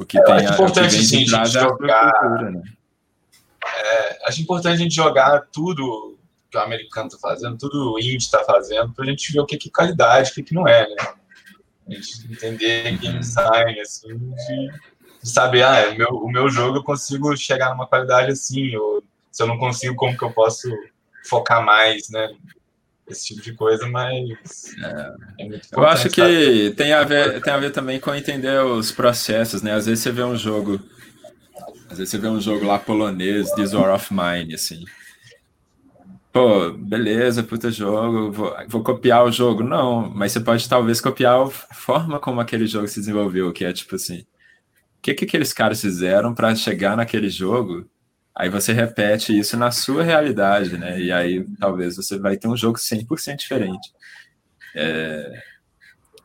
o 0.01 0.07
que 0.07 0.23
tem 0.23 0.35
acho 0.35 0.55
importante 0.55 0.97
a, 0.97 1.03
sim, 1.03 1.35
a 1.35 1.45
jogar. 1.45 2.13
Cultura, 2.13 2.51
né? 2.51 2.63
é, 3.67 4.29
acho 4.29 4.41
importante 4.41 4.73
a 4.73 4.77
gente 4.77 4.95
jogar 4.95 5.47
tudo 5.53 6.19
que 6.51 6.57
o 6.57 6.61
americano 6.61 7.09
está 7.09 7.19
fazendo, 7.19 7.59
tudo 7.59 7.93
o 7.93 7.99
indie 7.99 8.17
está 8.17 8.43
fazendo, 8.45 8.93
para 8.95 9.05
a 9.05 9.09
gente 9.09 9.31
ver 9.31 9.41
o 9.41 9.47
que 9.47 9.57
é 9.57 9.71
qualidade, 9.71 10.31
o 10.31 10.35
que, 10.35 10.43
que 10.43 10.55
não 10.55 10.67
é, 10.67 10.89
né? 10.89 10.97
A 11.87 11.93
gente 11.93 12.33
entender 12.33 12.97
game 12.99 13.19
design, 13.19 13.81
assim, 13.81 14.09
de, 14.09 14.73
de 15.23 15.29
saber, 15.29 15.63
ah, 15.63 15.91
o 15.91 15.95
meu, 15.95 16.09
o 16.09 16.31
meu 16.31 16.49
jogo 16.49 16.79
eu 16.79 16.83
consigo 16.83 17.37
chegar 17.37 17.71
numa 17.71 17.87
qualidade 17.87 18.33
assim, 18.33 18.75
ou 18.77 19.03
se 19.31 19.43
eu 19.43 19.47
não 19.47 19.59
consigo, 19.59 19.95
como 19.95 20.17
que 20.17 20.25
eu 20.25 20.33
posso 20.33 20.69
focar 21.29 21.63
mais, 21.63 22.09
né? 22.09 22.29
Esse 23.13 23.27
tipo 23.27 23.41
de 23.43 23.53
coisa, 23.53 23.87
mas 23.89 24.75
é, 24.83 25.45
é 25.47 25.61
eu 25.73 25.87
acho 25.87 26.09
que 26.09 26.73
tem 26.77 26.93
a 26.93 27.03
ver 27.03 27.41
tem 27.43 27.53
a 27.53 27.59
ver 27.59 27.71
também 27.71 27.99
com 28.01 28.15
entender 28.15 28.61
os 28.63 28.93
processos, 28.93 29.63
né? 29.63 29.73
Às 29.73 29.87
vezes 29.87 30.03
você 30.03 30.11
vê 30.11 30.23
um 30.23 30.37
jogo, 30.37 30.81
às 31.89 31.99
vezes 31.99 32.11
você 32.11 32.19
vê 32.19 32.29
um 32.29 32.41
jogo 32.41 32.65
lá 32.67 32.79
polonês, 32.79 33.51
This 33.53 33.73
War 33.73 33.95
of 33.95 34.13
Mine, 34.13 34.55
assim. 34.55 34.85
Pô, 36.33 36.71
beleza, 36.73 37.43
puta 37.43 37.71
jogo, 37.73 38.31
vou, 38.31 38.57
vou 38.69 38.83
copiar 38.85 39.25
o 39.25 39.33
jogo. 39.33 39.65
Não, 39.65 40.09
mas 40.15 40.31
você 40.33 40.41
pode 40.41 40.69
talvez 40.69 41.01
copiar 41.01 41.41
a 41.41 41.49
forma 41.49 42.21
como 42.21 42.41
aquele 42.41 42.67
jogo 42.67 42.87
se 42.87 43.01
desenvolveu, 43.01 43.53
que 43.53 43.65
é 43.65 43.73
tipo 43.73 43.97
assim, 43.97 44.21
o 44.21 45.03
que, 45.03 45.15
que 45.15 45.25
aqueles 45.25 45.53
caras 45.53 45.81
fizeram 45.81 46.33
para 46.35 46.55
chegar 46.55 46.97
naquele 46.97 47.29
jogo 47.29 47.89
Aí 48.35 48.49
você 48.49 48.73
repete 48.73 49.37
isso 49.37 49.57
na 49.57 49.71
sua 49.71 50.03
realidade, 50.03 50.79
né? 50.79 51.01
E 51.01 51.13
aí 51.13 51.45
talvez 51.59 51.97
você 51.97 52.19
vai 52.19 52.37
ter 52.37 52.49
um 52.49 52.57
jogo 52.57 52.79
100% 52.79 53.37
diferente. 53.37 53.93
É, 54.75 55.43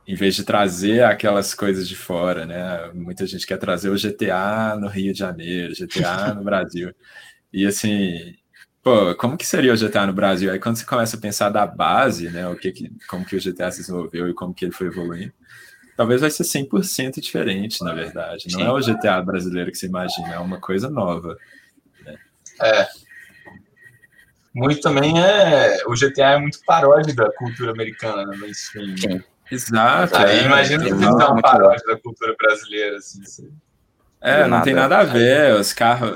em 0.08 0.16
vez 0.16 0.36
de 0.36 0.44
trazer 0.44 1.04
aquelas 1.04 1.54
coisas 1.54 1.88
de 1.88 1.96
fora, 1.96 2.46
né? 2.46 2.92
Muita 2.94 3.26
gente 3.26 3.48
quer 3.48 3.58
trazer 3.58 3.90
o 3.90 3.98
GTA 3.98 4.78
no 4.80 4.88
Rio 4.88 5.12
de 5.12 5.20
Janeiro, 5.20 5.74
GTA 5.74 6.34
no 6.34 6.44
Brasil. 6.46 6.94
E 7.52 7.66
assim, 7.66 8.36
pô, 8.84 9.16
como 9.16 9.36
que 9.36 9.46
seria 9.46 9.74
o 9.74 9.78
GTA 9.78 10.06
no 10.06 10.14
Brasil? 10.14 10.52
Aí 10.52 10.60
quando 10.60 10.76
você 10.76 10.86
começa 10.86 11.18
a 11.18 11.20
pensar 11.20 11.50
da 11.50 11.66
base, 11.66 12.30
né? 12.30 12.48
O 12.48 12.56
que, 12.56 12.72
que 12.72 12.92
como 13.08 13.26
que 13.26 13.36
o 13.36 13.42
GTA 13.42 13.72
se 13.72 13.80
desenvolveu 13.80 14.30
e 14.30 14.34
como 14.34 14.54
que 14.54 14.66
ele 14.66 14.72
foi 14.72 14.88
evoluindo, 14.88 15.34
talvez 15.98 16.22
vai 16.22 16.30
ser 16.30 16.44
100% 16.44 17.20
diferente, 17.20 17.84
na 17.84 17.94
verdade. 17.94 18.46
Não 18.52 18.62
é 18.62 18.72
o 18.72 18.80
GTA 18.80 19.22
brasileiro 19.24 19.72
que 19.72 19.78
você 19.78 19.88
imagina, 19.88 20.36
é 20.36 20.40
uma 20.40 20.60
coisa 20.60 20.88
nova. 20.88 21.36
É. 22.62 22.88
Muito 24.54 24.82
também 24.82 25.22
é. 25.22 25.78
O 25.86 25.94
GTA 25.94 26.32
é 26.32 26.38
muito 26.38 26.60
paródia 26.66 27.14
da 27.14 27.32
cultura 27.34 27.72
americana, 27.72 28.26
né? 28.26 28.48
Enfim. 28.48 28.98
Sim. 28.98 29.24
Exato. 29.52 30.18
Aí 30.18 30.40
é, 30.40 30.46
imagina 30.46 30.84
se 30.84 30.92
fizer 30.92 31.06
uma 31.06 31.42
paródia 31.42 31.86
da 31.86 31.98
cultura 31.98 32.36
brasileira, 32.38 32.98
assim. 32.98 33.22
assim. 33.22 33.52
É, 34.22 34.42
não 34.42 34.50
nada. 34.50 34.64
tem 34.64 34.74
nada 34.74 34.98
a 34.98 35.04
ver, 35.04 35.54
os 35.54 35.72
carros 35.72 36.12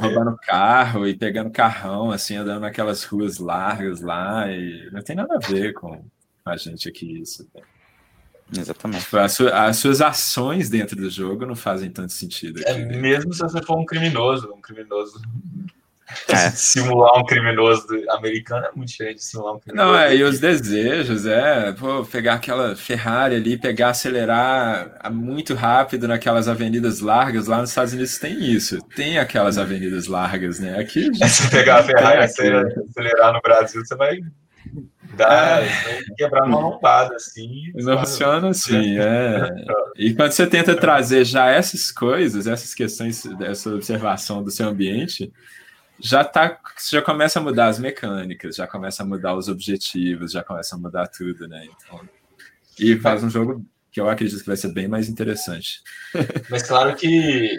roubando 0.00 0.36
carro 0.38 1.06
e 1.06 1.14
pegando 1.14 1.48
carrão, 1.50 2.10
assim, 2.10 2.34
andando 2.34 2.62
naquelas 2.62 3.04
ruas 3.04 3.38
largas 3.38 4.00
lá, 4.00 4.50
e 4.50 4.88
não 4.90 5.00
tem 5.00 5.14
nada 5.14 5.36
a 5.36 5.38
ver 5.38 5.72
com 5.72 6.04
a 6.44 6.56
gente 6.56 6.88
aqui, 6.88 7.20
isso. 7.20 7.46
Exatamente. 8.56 9.04
Tipo, 9.04 9.18
as, 9.18 9.40
as, 9.40 9.76
suas 9.76 10.00
ações 10.00 10.68
dentro 10.68 10.96
do 10.96 11.08
jogo 11.08 11.46
não 11.46 11.54
fazem 11.54 11.90
tanto 11.90 12.12
sentido. 12.12 12.60
É, 12.66 12.74
mesmo 12.74 13.32
se 13.32 13.40
você 13.40 13.62
for 13.62 13.78
um 13.78 13.84
criminoso, 13.84 14.52
um 14.52 14.60
criminoso. 14.60 15.20
É. 16.28 16.50
Simular 16.50 17.16
um 17.16 17.24
criminoso 17.24 17.86
americano 18.10 18.66
é 18.66 18.72
muito 18.74 18.88
diferente 18.88 19.18
de 19.18 19.24
simular 19.24 19.54
um 19.54 19.60
criminoso. 19.60 19.92
Não, 19.92 19.96
é, 19.96 20.16
e 20.16 20.24
os 20.24 20.40
desejos, 20.40 21.24
é, 21.24 21.72
pô, 21.72 22.04
pegar 22.04 22.34
aquela 22.34 22.74
Ferrari 22.74 23.36
ali, 23.36 23.56
pegar, 23.56 23.90
acelerar 23.90 25.10
muito 25.12 25.54
rápido 25.54 26.08
naquelas 26.08 26.48
avenidas 26.48 27.00
largas, 27.00 27.46
lá 27.46 27.60
nos 27.60 27.70
Estados 27.70 27.92
Unidos 27.92 28.18
tem 28.18 28.44
isso, 28.44 28.82
tem 28.96 29.18
aquelas 29.18 29.56
avenidas 29.56 30.08
largas, 30.08 30.58
né? 30.58 30.80
Aqui. 30.80 31.10
Se 31.28 31.48
pegar 31.48 31.78
a 31.78 31.82
Ferrari 31.84 32.18
e 32.18 32.24
acelerar 32.24 33.32
no 33.32 33.40
Brasil, 33.40 33.84
você 33.84 33.94
vai 33.94 34.18
Dá, 35.14 35.60
é. 35.60 36.02
quebrar 36.16 36.44
uma 36.44 36.60
lombada, 36.60 37.16
assim. 37.16 37.72
Não 37.74 37.98
funciona 37.98 38.48
assim, 38.48 38.98
é. 38.98 39.48
E 39.96 40.14
quando 40.14 40.32
você 40.32 40.46
tenta 40.46 40.76
trazer 40.76 41.24
já 41.24 41.50
essas 41.50 41.90
coisas, 41.90 42.46
essas 42.46 42.74
questões, 42.74 43.24
essa 43.40 43.74
observação 43.74 44.42
do 44.42 44.50
seu 44.50 44.68
ambiente, 44.68 45.32
já 45.98 46.24
tá, 46.24 46.58
já 46.90 47.02
começa 47.02 47.40
a 47.40 47.42
mudar 47.42 47.66
as 47.66 47.78
mecânicas, 47.78 48.56
já 48.56 48.66
começa 48.66 49.02
a 49.02 49.06
mudar 49.06 49.34
os 49.34 49.48
objetivos, 49.48 50.32
já 50.32 50.42
começa 50.42 50.76
a 50.76 50.78
mudar 50.78 51.08
tudo, 51.08 51.48
né? 51.48 51.66
Então, 51.66 52.00
e 52.78 52.96
faz 52.96 53.22
um 53.22 53.28
jogo 53.28 53.64
que 53.92 54.00
eu 54.00 54.08
acredito 54.08 54.40
que 54.40 54.46
vai 54.46 54.56
ser 54.56 54.72
bem 54.72 54.86
mais 54.86 55.08
interessante. 55.08 55.82
Mas 56.48 56.62
claro 56.62 56.94
que 56.94 57.06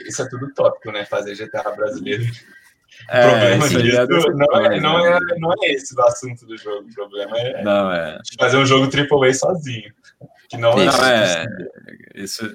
isso 0.08 0.22
é 0.22 0.30
tudo 0.30 0.54
tópico, 0.54 0.92
né? 0.92 1.06
Fazer 1.06 1.36
GTA 1.36 1.70
brasileiro. 1.72 2.24
O 3.12 3.14
é, 3.14 3.30
problema 3.30 3.68
disso 3.68 3.98
é 3.98 4.34
não, 4.34 4.66
é, 4.66 4.80
não, 4.80 5.06
é, 5.06 5.20
não 5.38 5.52
é 5.52 5.72
esse 5.74 5.94
o 5.94 6.02
assunto 6.02 6.46
do 6.46 6.58
jogo. 6.58 6.88
O 6.90 6.94
problema 6.94 7.38
é, 7.38 7.62
não, 7.62 7.92
é. 7.92 8.18
fazer 8.40 8.56
um 8.56 8.66
jogo 8.66 8.86
AAA 8.86 9.34
sozinho. 9.34 9.94
Que 10.48 10.56
não, 10.56 10.72
é 10.80 10.86
não 10.86 11.06
é, 11.06 11.46
isso 12.16 12.46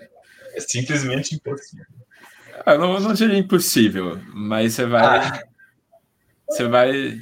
é 0.54 0.60
simplesmente 0.60 1.34
impossível. 1.34 1.84
Ah, 2.64 2.72
eu 2.72 2.78
não, 2.78 2.98
não 2.98 3.12
diria 3.12 3.36
impossível, 3.36 4.18
mas 4.32 4.72
você 4.72 4.86
vai. 4.86 5.18
Ah. 5.18 5.42
Você 6.48 6.66
vai 6.66 7.20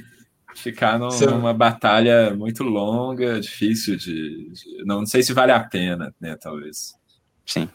ficar 0.55 0.97
no, 0.97 1.11
você... 1.11 1.25
numa 1.25 1.53
batalha 1.53 2.33
muito 2.33 2.63
longa, 2.63 3.39
difícil 3.41 3.97
de, 3.97 4.49
de, 4.49 4.85
Não 4.85 5.05
sei 5.05 5.23
se 5.23 5.33
vale 5.33 5.51
a 5.51 5.59
pena, 5.59 6.15
né? 6.21 6.37
Talvez. 6.39 6.95
Sim. 7.45 7.67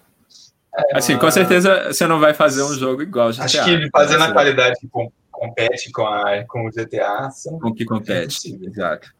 É, 0.74 0.96
assim, 0.96 1.18
com 1.18 1.30
certeza 1.30 1.92
você 1.92 2.06
não 2.06 2.18
vai 2.18 2.32
fazer 2.32 2.62
um 2.62 2.72
jogo 2.72 3.02
igual 3.02 3.30
GTA. 3.30 3.44
Acho 3.44 3.64
que 3.64 3.90
fazer 3.90 4.16
na 4.16 4.32
qualidade 4.32 4.78
que 4.80 4.88
compete 5.40 5.90
com, 5.90 6.06
a, 6.06 6.44
com 6.44 6.66
o 6.66 6.70
GTA. 6.70 7.30
Com 7.60 7.74
que 7.74 7.86
compete, 7.86 8.58
exato. 8.62 9.10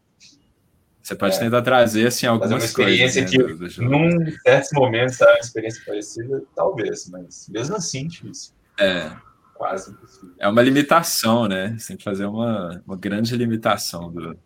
Você 1.02 1.14
pode 1.16 1.36
é. 1.36 1.38
tentar 1.38 1.62
trazer 1.62 2.08
assim 2.08 2.26
algumas 2.26 2.52
uma 2.52 2.58
experiência 2.58 3.24
coisas, 3.24 3.78
né, 3.78 3.86
que, 3.86 3.90
num 3.90 4.30
certos 4.42 4.70
momentos, 4.72 5.16
tá 5.16 5.26
uma 5.30 5.38
experiência 5.38 5.82
parecida, 5.84 6.42
talvez, 6.54 7.08
mas 7.08 7.48
mesmo 7.48 7.74
assim, 7.74 8.06
difícil. 8.06 8.52
É. 8.78 9.10
Quase 9.54 9.90
impossível. 9.90 10.34
É 10.38 10.46
uma 10.46 10.62
limitação, 10.62 11.48
né? 11.48 11.74
Você 11.78 11.88
tem 11.88 11.96
que 11.96 12.04
fazer 12.04 12.26
uma, 12.26 12.82
uma 12.86 12.96
grande 12.96 13.34
limitação 13.34 14.12
do, 14.12 14.38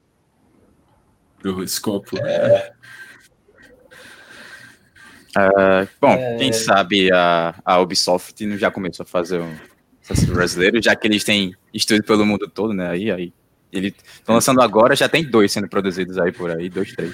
do 1.42 1.62
escopo. 1.62 2.16
É. 2.18 2.72
Uh, 5.36 5.88
bom, 6.00 6.12
é... 6.12 6.36
quem 6.36 6.52
sabe 6.52 7.12
a, 7.12 7.60
a 7.64 7.80
Ubisoft 7.80 8.56
já 8.56 8.70
começou 8.70 9.02
a 9.02 9.06
fazer 9.06 9.40
um 9.40 9.56
brasileiro, 10.32 10.82
já 10.82 10.94
que 10.94 11.06
eles 11.06 11.24
têm 11.24 11.54
estúdio 11.74 12.04
pelo 12.04 12.24
mundo 12.24 12.48
todo, 12.48 12.72
né? 12.72 12.88
Aí, 12.90 13.10
aí. 13.10 13.32
Eles 13.72 13.92
estão 14.14 14.36
lançando 14.36 14.60
agora, 14.62 14.94
já 14.94 15.08
tem 15.08 15.28
dois 15.28 15.50
sendo 15.50 15.68
produzidos 15.68 16.16
aí 16.16 16.30
por 16.30 16.48
aí, 16.48 16.68
dois, 16.68 16.92
três. 16.92 17.12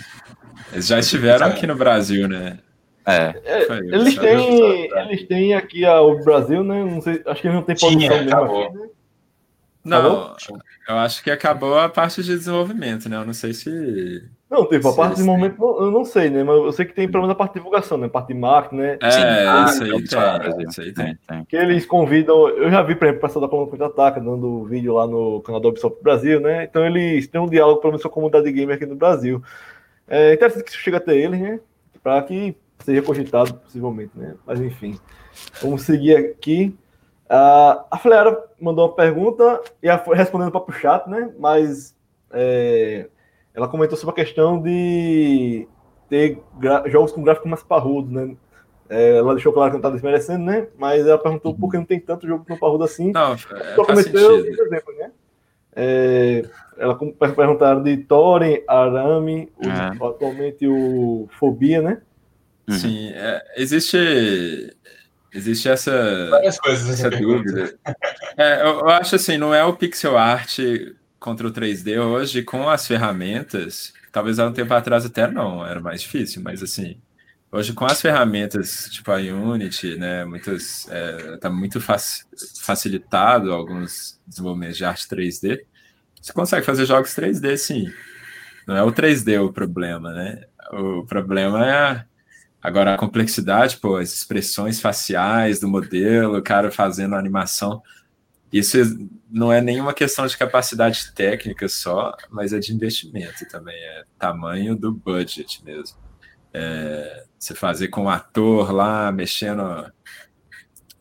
Eles 0.73 0.87
já 0.87 0.99
estiveram 0.99 1.47
aqui 1.47 1.67
no 1.67 1.75
Brasil, 1.75 2.29
né? 2.29 2.59
É. 3.07 3.35
é 3.45 3.79
eles, 3.79 4.15
têm, 4.15 4.91
eles 4.95 5.27
têm 5.27 5.55
aqui 5.55 5.87
a, 5.87 6.03
o 6.03 6.23
Brasil, 6.23 6.63
né? 6.63 6.85
Não 6.85 7.01
sei, 7.01 7.23
acho 7.27 7.41
que 7.41 7.49
eles 7.49 7.57
não 7.57 7.63
tem 7.63 7.75
produção 7.75 7.99
Tinha, 7.99 8.11
mesmo 8.23 8.37
aqui, 8.37 8.79
né? 8.79 8.89
Não, 9.83 10.37
eu 10.89 10.97
acho 10.97 11.23
que 11.23 11.31
acabou 11.31 11.79
a 11.79 11.89
parte 11.89 12.23
de 12.23 12.37
desenvolvimento, 12.37 13.09
né? 13.09 13.17
Eu 13.17 13.25
não 13.25 13.33
sei 13.33 13.55
se. 13.55 14.23
Não, 14.51 14.67
tipo, 14.67 14.89
a 14.89 14.93
parte 14.93 15.11
de 15.11 15.15
desenvolvimento 15.17 15.63
eu 15.63 15.93
não 15.93 16.05
sei, 16.05 16.29
né? 16.29 16.43
Mas 16.43 16.57
eu 16.57 16.73
sei 16.73 16.85
que 16.85 16.93
tem 16.93 17.09
pelo 17.09 17.23
menos 17.23 17.35
a 17.35 17.39
parte 17.39 17.53
de 17.53 17.61
divulgação, 17.61 17.97
né? 17.97 18.07
A 18.07 18.11
parte 18.11 18.29
de 18.29 18.35
marketing, 18.35 18.77
né? 18.77 18.99
É, 19.01 19.47
ah, 19.47 19.67
isso, 19.69 19.85
aí 19.85 19.91
tem, 19.91 20.69
isso 20.69 20.81
aí 20.81 20.93
tem, 20.93 21.19
tem. 21.25 21.45
Que 21.45 21.57
eles 21.57 21.87
convidam. 21.87 22.49
Eu 22.49 22.69
já 22.69 22.83
vi, 22.83 22.97
por 22.97 23.05
exemplo, 23.05 23.21
o 23.21 23.27
pessoal 23.27 23.43
da 23.45 23.49
Coluna 23.49 23.71
Contra-Ataca 23.71 24.21
dando 24.21 24.65
vídeo 24.65 24.95
lá 24.95 25.07
no 25.07 25.41
canal 25.43 25.61
do 25.61 25.69
Ubisoft 25.69 26.03
Brasil, 26.03 26.41
né? 26.41 26.65
Então 26.65 26.85
eles 26.85 27.29
têm 27.29 27.41
um 27.41 27.47
diálogo, 27.47 27.81
pelo 27.81 27.93
menos, 27.93 28.03
com 28.03 28.09
a 28.09 28.13
comunidade 28.13 28.51
gamer 28.51 28.75
aqui 28.75 28.87
no 28.87 28.97
Brasil. 28.97 29.41
É 30.09 30.35
interessante 30.35 30.65
que 30.65 30.71
isso 30.71 30.81
chegue 30.81 30.97
até 30.97 31.17
eles, 31.17 31.41
né? 31.41 31.61
Para 32.03 32.21
que 32.23 32.57
seja 32.81 33.03
cogitado, 33.03 33.55
possivelmente, 33.55 34.11
né? 34.17 34.35
Mas 34.45 34.61
enfim. 34.61 34.99
Vamos 35.63 35.83
seguir 35.83 36.17
aqui. 36.17 36.77
Uh, 37.27 37.87
a 37.89 37.99
Fleara 38.03 38.37
mandou 38.61 38.89
uma 38.89 38.97
pergunta 38.97 39.61
e 39.81 39.89
respondendo 40.13 40.51
para 40.51 40.61
o 40.69 40.73
chat, 40.73 41.09
né? 41.09 41.31
Mas 41.39 41.95
é, 42.33 43.07
ela 43.55 43.69
comentou 43.69 43.97
sobre 43.97 44.13
a 44.13 44.25
questão 44.25 44.61
de 44.61 45.67
ter 46.09 46.39
jogos 46.87 47.13
com 47.13 47.23
gráfico 47.23 47.49
mais 47.49 47.63
parrudo, 47.63 48.11
né? 48.13 48.37
É, 48.89 49.19
ela 49.19 49.35
deixou 49.35 49.53
claro 49.53 49.71
que 49.71 49.75
não 49.75 49.79
está 49.79 49.91
desmerecendo, 49.91 50.45
né? 50.45 50.67
Mas 50.77 51.07
ela 51.07 51.19
perguntou 51.19 51.55
por 51.55 51.71
que 51.71 51.77
não 51.77 51.85
tem 51.85 52.01
tanto 52.01 52.27
jogo 52.27 52.45
tão 52.45 52.59
parrudo 52.59 52.83
assim. 52.83 53.13
Não, 53.13 53.35
é, 53.35 53.75
Só 53.77 53.85
cometeu 53.85 54.45
exemplo, 54.45 54.95
né? 54.99 55.13
É, 55.77 56.45
ela 56.77 56.99
perguntaram 57.37 57.83
de 57.83 57.97
Thorin, 57.99 58.63
Arame, 58.67 59.53
o, 59.57 59.69
é. 59.69 60.09
atualmente 60.09 60.67
o 60.67 61.29
Fobia, 61.39 61.81
né? 61.81 62.03
Sim, 62.69 63.11
é, 63.15 63.43
existe 63.57 64.77
Existe 65.33 65.69
essa, 65.69 66.29
Várias 66.29 66.59
coisas 66.59 66.91
essa 66.91 67.09
dúvida. 67.09 67.79
É, 68.37 68.63
eu, 68.63 68.81
eu, 68.81 68.89
acho 68.89 69.15
assim, 69.15 69.39
não 69.39 69.55
é 69.55 69.65
o 69.65 69.77
pixel 69.77 70.19
art 70.19 70.59
contra 71.21 71.47
o 71.47 71.53
3D 71.53 72.01
hoje 72.01 72.43
com 72.43 72.69
as 72.69 72.87
ferramentas. 72.87 73.93
Talvez 74.11 74.39
há 74.39 74.49
um 74.49 74.53
tempo 74.53 74.73
atrás 74.75 75.05
até 75.05 75.31
não, 75.31 75.65
era 75.65 75.81
mais 75.81 76.01
difícil, 76.01 76.43
mas 76.43 76.63
assim, 76.63 77.01
hoje 77.53 77.73
com 77.75 77.85
as 77.85 78.01
ferramentas 78.01 78.89
tipo 78.91 79.13
a 79.13 79.17
Unity, 79.19 79.97
né, 79.97 80.25
muitas 80.25 80.89
é, 80.91 81.37
tá 81.37 81.51
muito 81.51 81.81
fac, 81.81 82.03
facilitado 82.61 83.53
alguns 83.53 84.19
desenvolvimentos 84.27 84.79
de 84.79 84.85
arte 84.85 85.07
3D. 85.07 85.61
Você 86.21 86.33
consegue 86.33 86.67
fazer 86.67 86.87
jogos 86.87 87.15
3D, 87.15 87.57
sim. 87.57 87.87
Não 88.67 88.77
é 88.77 88.83
o 88.83 88.93
3D 88.93 89.43
o 89.43 89.53
problema, 89.53 90.13
né? 90.13 90.45
O 90.73 91.05
problema 91.07 91.67
é 91.67 91.73
a, 91.73 92.05
Agora, 92.63 92.95
a 92.95 92.99
complexidade, 92.99 93.79
pô, 93.79 93.97
as 93.97 94.13
expressões 94.13 94.81
faciais 94.81 95.61
do 95.61 95.69
modelo, 95.69 96.37
o 96.37 96.43
cara 96.43 96.71
fazendo 96.71 97.15
animação, 97.15 97.83
isso 98.53 98.79
não 99.31 99.53
é 99.53 99.61
nenhuma 99.61 99.95
questão 99.95 100.27
de 100.27 100.37
capacidade 100.37 101.13
técnica 101.13 101.69
só, 101.69 102.17
mas 102.29 102.53
é 102.53 102.59
de 102.59 102.75
investimento 102.75 103.47
também, 103.49 103.77
é 103.77 104.05
tamanho 104.19 104.75
do 104.75 104.93
budget 104.93 105.65
mesmo. 105.65 105.97
É, 106.53 107.25
você 107.39 107.55
fazer 107.55 107.89
com 107.89 108.05
o 108.05 108.09
ator 108.09 108.73
lá, 108.73 109.13
mexendo, 109.13 109.63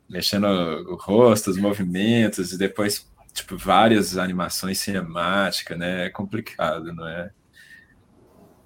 mexendo 0.08 0.46
o 0.46 0.96
rosto, 0.96 1.50
os 1.50 1.58
movimentos, 1.58 2.54
e 2.54 2.58
depois, 2.58 3.10
tipo, 3.34 3.58
várias 3.58 4.16
animações 4.16 4.80
cinemáticas, 4.80 5.78
né? 5.78 6.06
É 6.06 6.10
complicado, 6.10 6.94
não 6.94 7.08
é? 7.08 7.32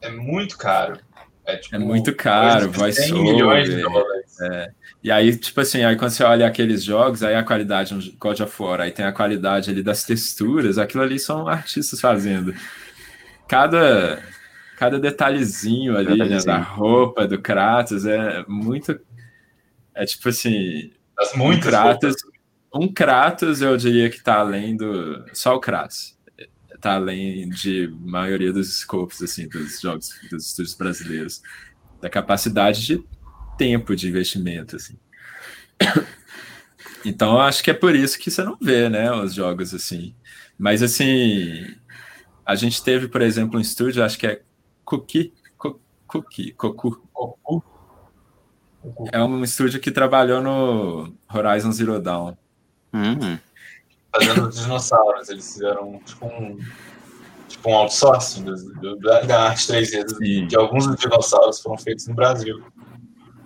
É 0.01 0.09
muito 0.09 0.57
caro. 0.57 0.99
É, 1.45 1.55
tipo, 1.55 1.75
é 1.75 1.79
muito 1.79 2.13
caro, 2.15 2.69
vai 2.71 2.91
ser 2.91 3.13
milhões 3.13 3.69
de 3.69 3.81
dólares. 3.81 4.22
É. 4.41 4.71
E 5.03 5.11
aí, 5.11 5.35
tipo 5.35 5.59
assim, 5.61 5.83
aí 5.83 5.95
quando 5.95 6.11
você 6.11 6.23
olha 6.23 6.47
aqueles 6.47 6.83
jogos, 6.83 7.23
aí 7.23 7.35
a 7.35 7.43
qualidade, 7.43 7.93
um 7.93 7.99
God 8.17 8.39
of 8.39 8.61
War, 8.61 8.81
aí 8.81 8.91
tem 8.91 9.05
a 9.05 9.11
qualidade 9.11 9.69
ali 9.69 9.83
das 9.83 10.03
texturas, 10.03 10.77
aquilo 10.77 11.03
ali 11.03 11.19
são 11.19 11.47
artistas 11.47 11.99
fazendo. 11.99 12.53
Cada, 13.47 14.23
cada 14.77 14.99
detalhezinho 14.99 15.97
ali, 15.97 16.17
né, 16.17 16.39
da 16.39 16.57
roupa 16.57 17.27
do 17.27 17.39
Kratos, 17.41 18.05
é 18.05 18.43
muito. 18.47 18.99
É 19.93 20.05
tipo 20.05 20.29
assim. 20.29 20.91
As 21.17 21.35
um 21.35 21.59
Kratos, 21.59 22.15
um 22.73 22.91
Kratos, 22.91 23.61
eu 23.61 23.77
diria 23.77 24.09
que 24.09 24.21
tá 24.21 24.35
além 24.39 24.75
do. 24.75 25.23
Só 25.33 25.55
o 25.55 25.59
Kratos 25.59 26.13
tá 26.83 26.95
além 26.95 27.47
de 27.47 27.87
maioria 28.01 28.51
dos 28.51 28.79
scopes 28.79 29.21
assim 29.21 29.47
dos 29.47 29.79
jogos 29.79 30.09
dos 30.29 30.47
estúdios 30.47 30.75
brasileiros 30.75 31.41
da 32.01 32.09
capacidade 32.09 32.85
de 32.85 33.01
tempo 33.57 33.95
de 33.95 34.07
investimento 34.07 34.75
assim. 34.75 34.97
Então 37.05 37.37
acho 37.37 37.61
que 37.61 37.69
é 37.69 37.73
por 37.73 37.93
isso 37.93 38.17
que 38.17 38.31
você 38.31 38.45
não 38.45 38.57
vê 38.61 38.87
né 38.87 39.11
os 39.11 39.33
jogos 39.33 39.73
assim. 39.73 40.15
Mas 40.57 40.81
assim 40.81 41.75
a 42.45 42.55
gente 42.55 42.81
teve 42.81 43.09
por 43.09 43.21
exemplo 43.21 43.57
um 43.57 43.61
estúdio 43.61 44.01
acho 44.01 44.17
que 44.17 44.25
é 44.25 44.41
Cookie 44.85 45.33
Cookie 46.07 46.53
Cocu. 46.53 47.03
É 49.11 49.21
um 49.21 49.43
estúdio 49.43 49.81
que 49.81 49.91
trabalhou 49.91 50.41
no 50.41 51.13
Horizon 51.29 51.73
Zero 51.73 51.99
Dawn. 52.01 52.37
Uhum 52.93 53.37
fazendo 54.13 54.49
dinossauros. 54.49 55.29
Eles 55.29 55.53
fizeram 55.53 55.99
tipo 56.05 56.25
um, 56.25 56.57
tipo 57.47 57.69
um 57.69 57.75
outsourcing 57.75 58.45
da 59.27 59.43
arte 59.49 59.67
3D, 59.67 60.47
de 60.47 60.55
alguns 60.55 60.85
dos 60.87 60.97
dinossauros 60.97 61.59
foram 61.59 61.77
feitos 61.77 62.07
no 62.07 62.13
Brasil. 62.13 62.63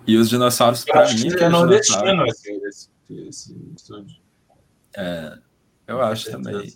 E 0.08 0.16
os 0.16 0.30
dinossauros, 0.30 0.84
para 0.84 1.06
mim, 1.12 1.28
é 1.38 1.48
nordestino 1.50 2.26
esse, 2.26 2.50
esse, 2.50 2.90
esse 3.28 3.56
estúdio. 3.76 4.16
É, 4.96 5.38
eu 5.86 6.02
acho 6.02 6.30
também. 6.30 6.72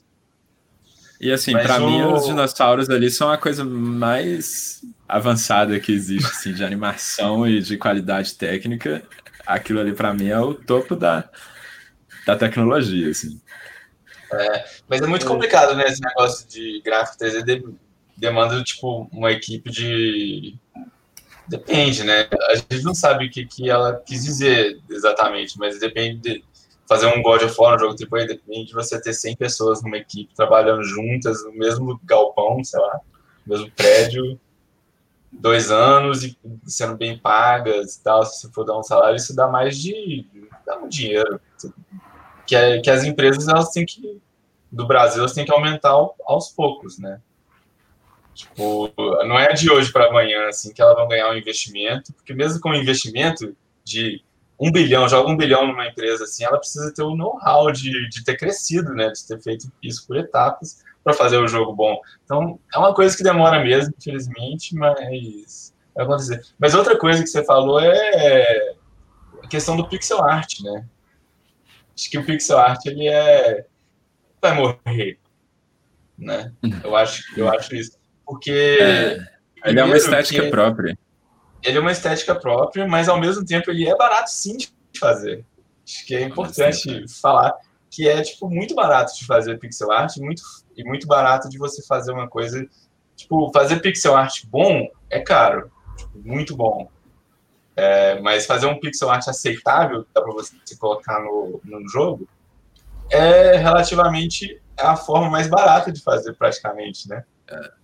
E 1.18 1.32
assim, 1.32 1.52
para 1.52 1.82
o... 1.82 1.90
mim, 1.90 2.02
os 2.02 2.26
dinossauros 2.26 2.90
ali 2.90 3.10
são 3.10 3.30
a 3.30 3.38
coisa 3.38 3.64
mais 3.64 4.82
avançada 5.08 5.80
que 5.80 5.92
existe, 5.92 6.26
assim, 6.26 6.52
de 6.52 6.62
animação 6.62 7.48
e 7.48 7.60
de 7.62 7.78
qualidade 7.78 8.34
técnica. 8.34 9.02
Aquilo 9.46 9.80
ali, 9.80 9.94
para 9.94 10.12
mim, 10.12 10.28
é 10.28 10.38
o 10.38 10.52
topo 10.52 10.94
da, 10.94 11.30
da 12.26 12.36
tecnologia, 12.36 13.08
assim. 13.08 13.40
É, 14.30 14.64
mas 14.88 15.00
é 15.00 15.06
muito 15.06 15.24
complicado, 15.24 15.74
né? 15.74 15.86
Esse 15.86 16.02
negócio 16.02 16.46
de 16.48 16.82
gráfico 16.84 17.24
3D 17.24 17.64
demanda, 18.16 18.62
tipo, 18.62 19.08
uma 19.10 19.32
equipe 19.32 19.70
de. 19.70 20.58
Depende, 21.52 22.02
né? 22.02 22.26
A 22.48 22.54
gente 22.54 22.82
não 22.82 22.94
sabe 22.94 23.26
o 23.26 23.30
que, 23.30 23.44
que 23.44 23.68
ela 23.68 24.00
quis 24.06 24.24
dizer 24.24 24.80
exatamente, 24.88 25.58
mas 25.58 25.78
depende 25.78 26.18
de 26.18 26.44
fazer 26.88 27.06
um 27.06 27.20
God 27.20 27.42
of 27.42 27.54
War, 27.60 27.76
um 27.76 27.78
jogo 27.78 27.94
AAA, 27.94 28.26
depende 28.26 28.68
de 28.68 28.72
você 28.72 28.98
ter 28.98 29.12
100 29.12 29.36
pessoas 29.36 29.82
numa 29.82 29.98
equipe 29.98 30.34
trabalhando 30.34 30.82
juntas 30.82 31.44
no 31.44 31.52
mesmo 31.52 32.00
galpão, 32.04 32.64
sei 32.64 32.80
lá, 32.80 33.00
no 33.46 33.54
mesmo 33.54 33.70
prédio, 33.72 34.40
dois 35.30 35.70
anos 35.70 36.24
e 36.24 36.38
sendo 36.64 36.96
bem 36.96 37.18
pagas 37.18 37.96
e 37.96 38.02
tal. 38.02 38.24
Se 38.24 38.40
você 38.40 38.50
for 38.50 38.64
dar 38.64 38.78
um 38.78 38.82
salário, 38.82 39.16
isso 39.16 39.36
dá 39.36 39.46
mais 39.46 39.76
de. 39.76 40.26
dá 40.64 40.78
um 40.78 40.88
dinheiro 40.88 41.38
que, 42.46 42.56
é, 42.56 42.80
que 42.80 42.88
as 42.88 43.04
empresas 43.04 43.46
elas 43.46 43.68
têm 43.72 43.84
que 43.84 44.22
do 44.70 44.86
Brasil 44.86 45.20
elas 45.20 45.34
têm 45.34 45.44
que 45.44 45.52
aumentar 45.52 45.92
aos 46.24 46.48
poucos, 46.48 46.98
né? 46.98 47.20
Tipo, 48.34 48.92
não 49.26 49.38
é 49.38 49.52
de 49.52 49.70
hoje 49.70 49.92
para 49.92 50.08
amanhã 50.08 50.48
assim 50.48 50.72
que 50.72 50.80
elas 50.80 50.94
vão 50.94 51.08
ganhar 51.08 51.30
um 51.30 51.36
investimento, 51.36 52.12
porque 52.14 52.32
mesmo 52.32 52.60
com 52.60 52.70
um 52.70 52.74
investimento 52.74 53.54
de 53.84 54.22
um 54.58 54.70
bilhão, 54.70 55.08
joga 55.08 55.28
um 55.28 55.36
bilhão 55.36 55.66
numa 55.66 55.86
empresa 55.86 56.24
assim, 56.24 56.44
ela 56.44 56.58
precisa 56.58 56.92
ter 56.94 57.02
o 57.02 57.16
know-how 57.16 57.70
de, 57.72 58.08
de 58.08 58.24
ter 58.24 58.36
crescido, 58.36 58.94
né? 58.94 59.10
De 59.10 59.26
ter 59.26 59.40
feito 59.42 59.70
isso 59.82 60.06
por 60.06 60.16
etapas 60.16 60.82
para 61.02 61.12
fazer 61.12 61.36
o 61.38 61.48
jogo 61.48 61.74
bom. 61.74 62.00
Então, 62.24 62.60
é 62.72 62.78
uma 62.78 62.94
coisa 62.94 63.16
que 63.16 63.24
demora 63.24 63.62
mesmo, 63.62 63.92
infelizmente, 63.98 64.74
mas 64.74 65.74
vai 65.94 66.04
acontecer. 66.04 66.42
Mas 66.58 66.74
outra 66.74 66.96
coisa 66.96 67.22
que 67.22 67.28
você 67.28 67.44
falou 67.44 67.80
é 67.80 68.74
a 69.42 69.48
questão 69.48 69.76
do 69.76 69.88
pixel 69.88 70.22
art, 70.22 70.60
né? 70.60 70.86
acho 71.94 72.10
que 72.10 72.18
o 72.18 72.24
pixel 72.24 72.58
art 72.58 72.84
ele 72.86 73.08
é 73.08 73.66
vai 74.40 74.54
morrer, 74.54 75.18
né? 76.18 76.52
Eu 76.82 76.96
acho, 76.96 77.22
eu 77.38 77.48
acho 77.48 77.74
isso, 77.76 77.96
porque 78.32 78.78
é. 78.80 79.18
ele 79.62 79.78
é 79.78 79.84
uma 79.84 79.94
estética 79.94 80.48
própria. 80.48 80.98
Ele 81.62 81.76
é 81.76 81.80
uma 81.80 81.92
estética 81.92 82.34
própria, 82.34 82.88
mas 82.88 83.06
ao 83.06 83.20
mesmo 83.20 83.44
tempo 83.44 83.70
ele 83.70 83.86
é 83.86 83.94
barato 83.94 84.30
sim 84.30 84.56
de 84.56 84.72
fazer. 84.98 85.44
Acho 85.86 86.06
que 86.06 86.14
é 86.14 86.22
importante 86.22 87.04
falar 87.20 87.54
que 87.90 88.08
é 88.08 88.22
tipo 88.22 88.48
muito 88.48 88.74
barato 88.74 89.14
de 89.14 89.26
fazer 89.26 89.58
pixel 89.58 89.92
art, 89.92 90.16
muito 90.16 90.42
e 90.74 90.82
muito 90.82 91.06
barato 91.06 91.46
de 91.50 91.58
você 91.58 91.82
fazer 91.82 92.10
uma 92.10 92.26
coisa, 92.26 92.66
tipo, 93.14 93.52
fazer 93.52 93.80
pixel 93.80 94.16
art 94.16 94.46
bom 94.46 94.88
é 95.10 95.20
caro, 95.20 95.70
tipo, 95.98 96.18
muito 96.24 96.56
bom. 96.56 96.88
É, 97.76 98.18
mas 98.22 98.46
fazer 98.46 98.64
um 98.64 98.80
pixel 98.80 99.10
art 99.10 99.28
aceitável, 99.28 100.06
dá 100.14 100.22
para 100.22 100.32
você 100.32 100.56
colocar 100.78 101.20
no, 101.20 101.60
no 101.62 101.86
jogo, 101.86 102.26
é 103.10 103.58
relativamente 103.58 104.58
a 104.78 104.96
forma 104.96 105.28
mais 105.28 105.48
barata 105.48 105.92
de 105.92 106.00
fazer, 106.02 106.32
praticamente, 106.32 107.06
né? 107.10 107.24
É. 107.46 107.81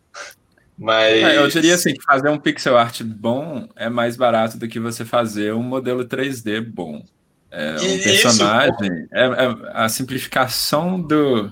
Mas... 0.79 1.23
É, 1.25 1.39
eu 1.39 1.49
diria 1.49 1.75
assim, 1.75 1.93
que 1.93 2.03
fazer 2.03 2.29
um 2.29 2.39
pixel 2.39 2.79
art 2.79 3.03
bom 3.03 3.69
é 3.75 3.89
mais 3.89 4.17
barato 4.17 4.57
do 4.57 4.69
que 4.69 4.79
você 4.79 5.05
fazer 5.05 5.53
um 5.53 5.63
modelo 5.63 6.05
3D 6.05 6.65
bom. 6.65 7.05
É, 7.51 7.77
um 7.77 8.03
personagem, 8.03 9.09
é, 9.11 9.25
é, 9.25 9.57
a 9.73 9.89
simplificação 9.89 11.01
do, 11.01 11.51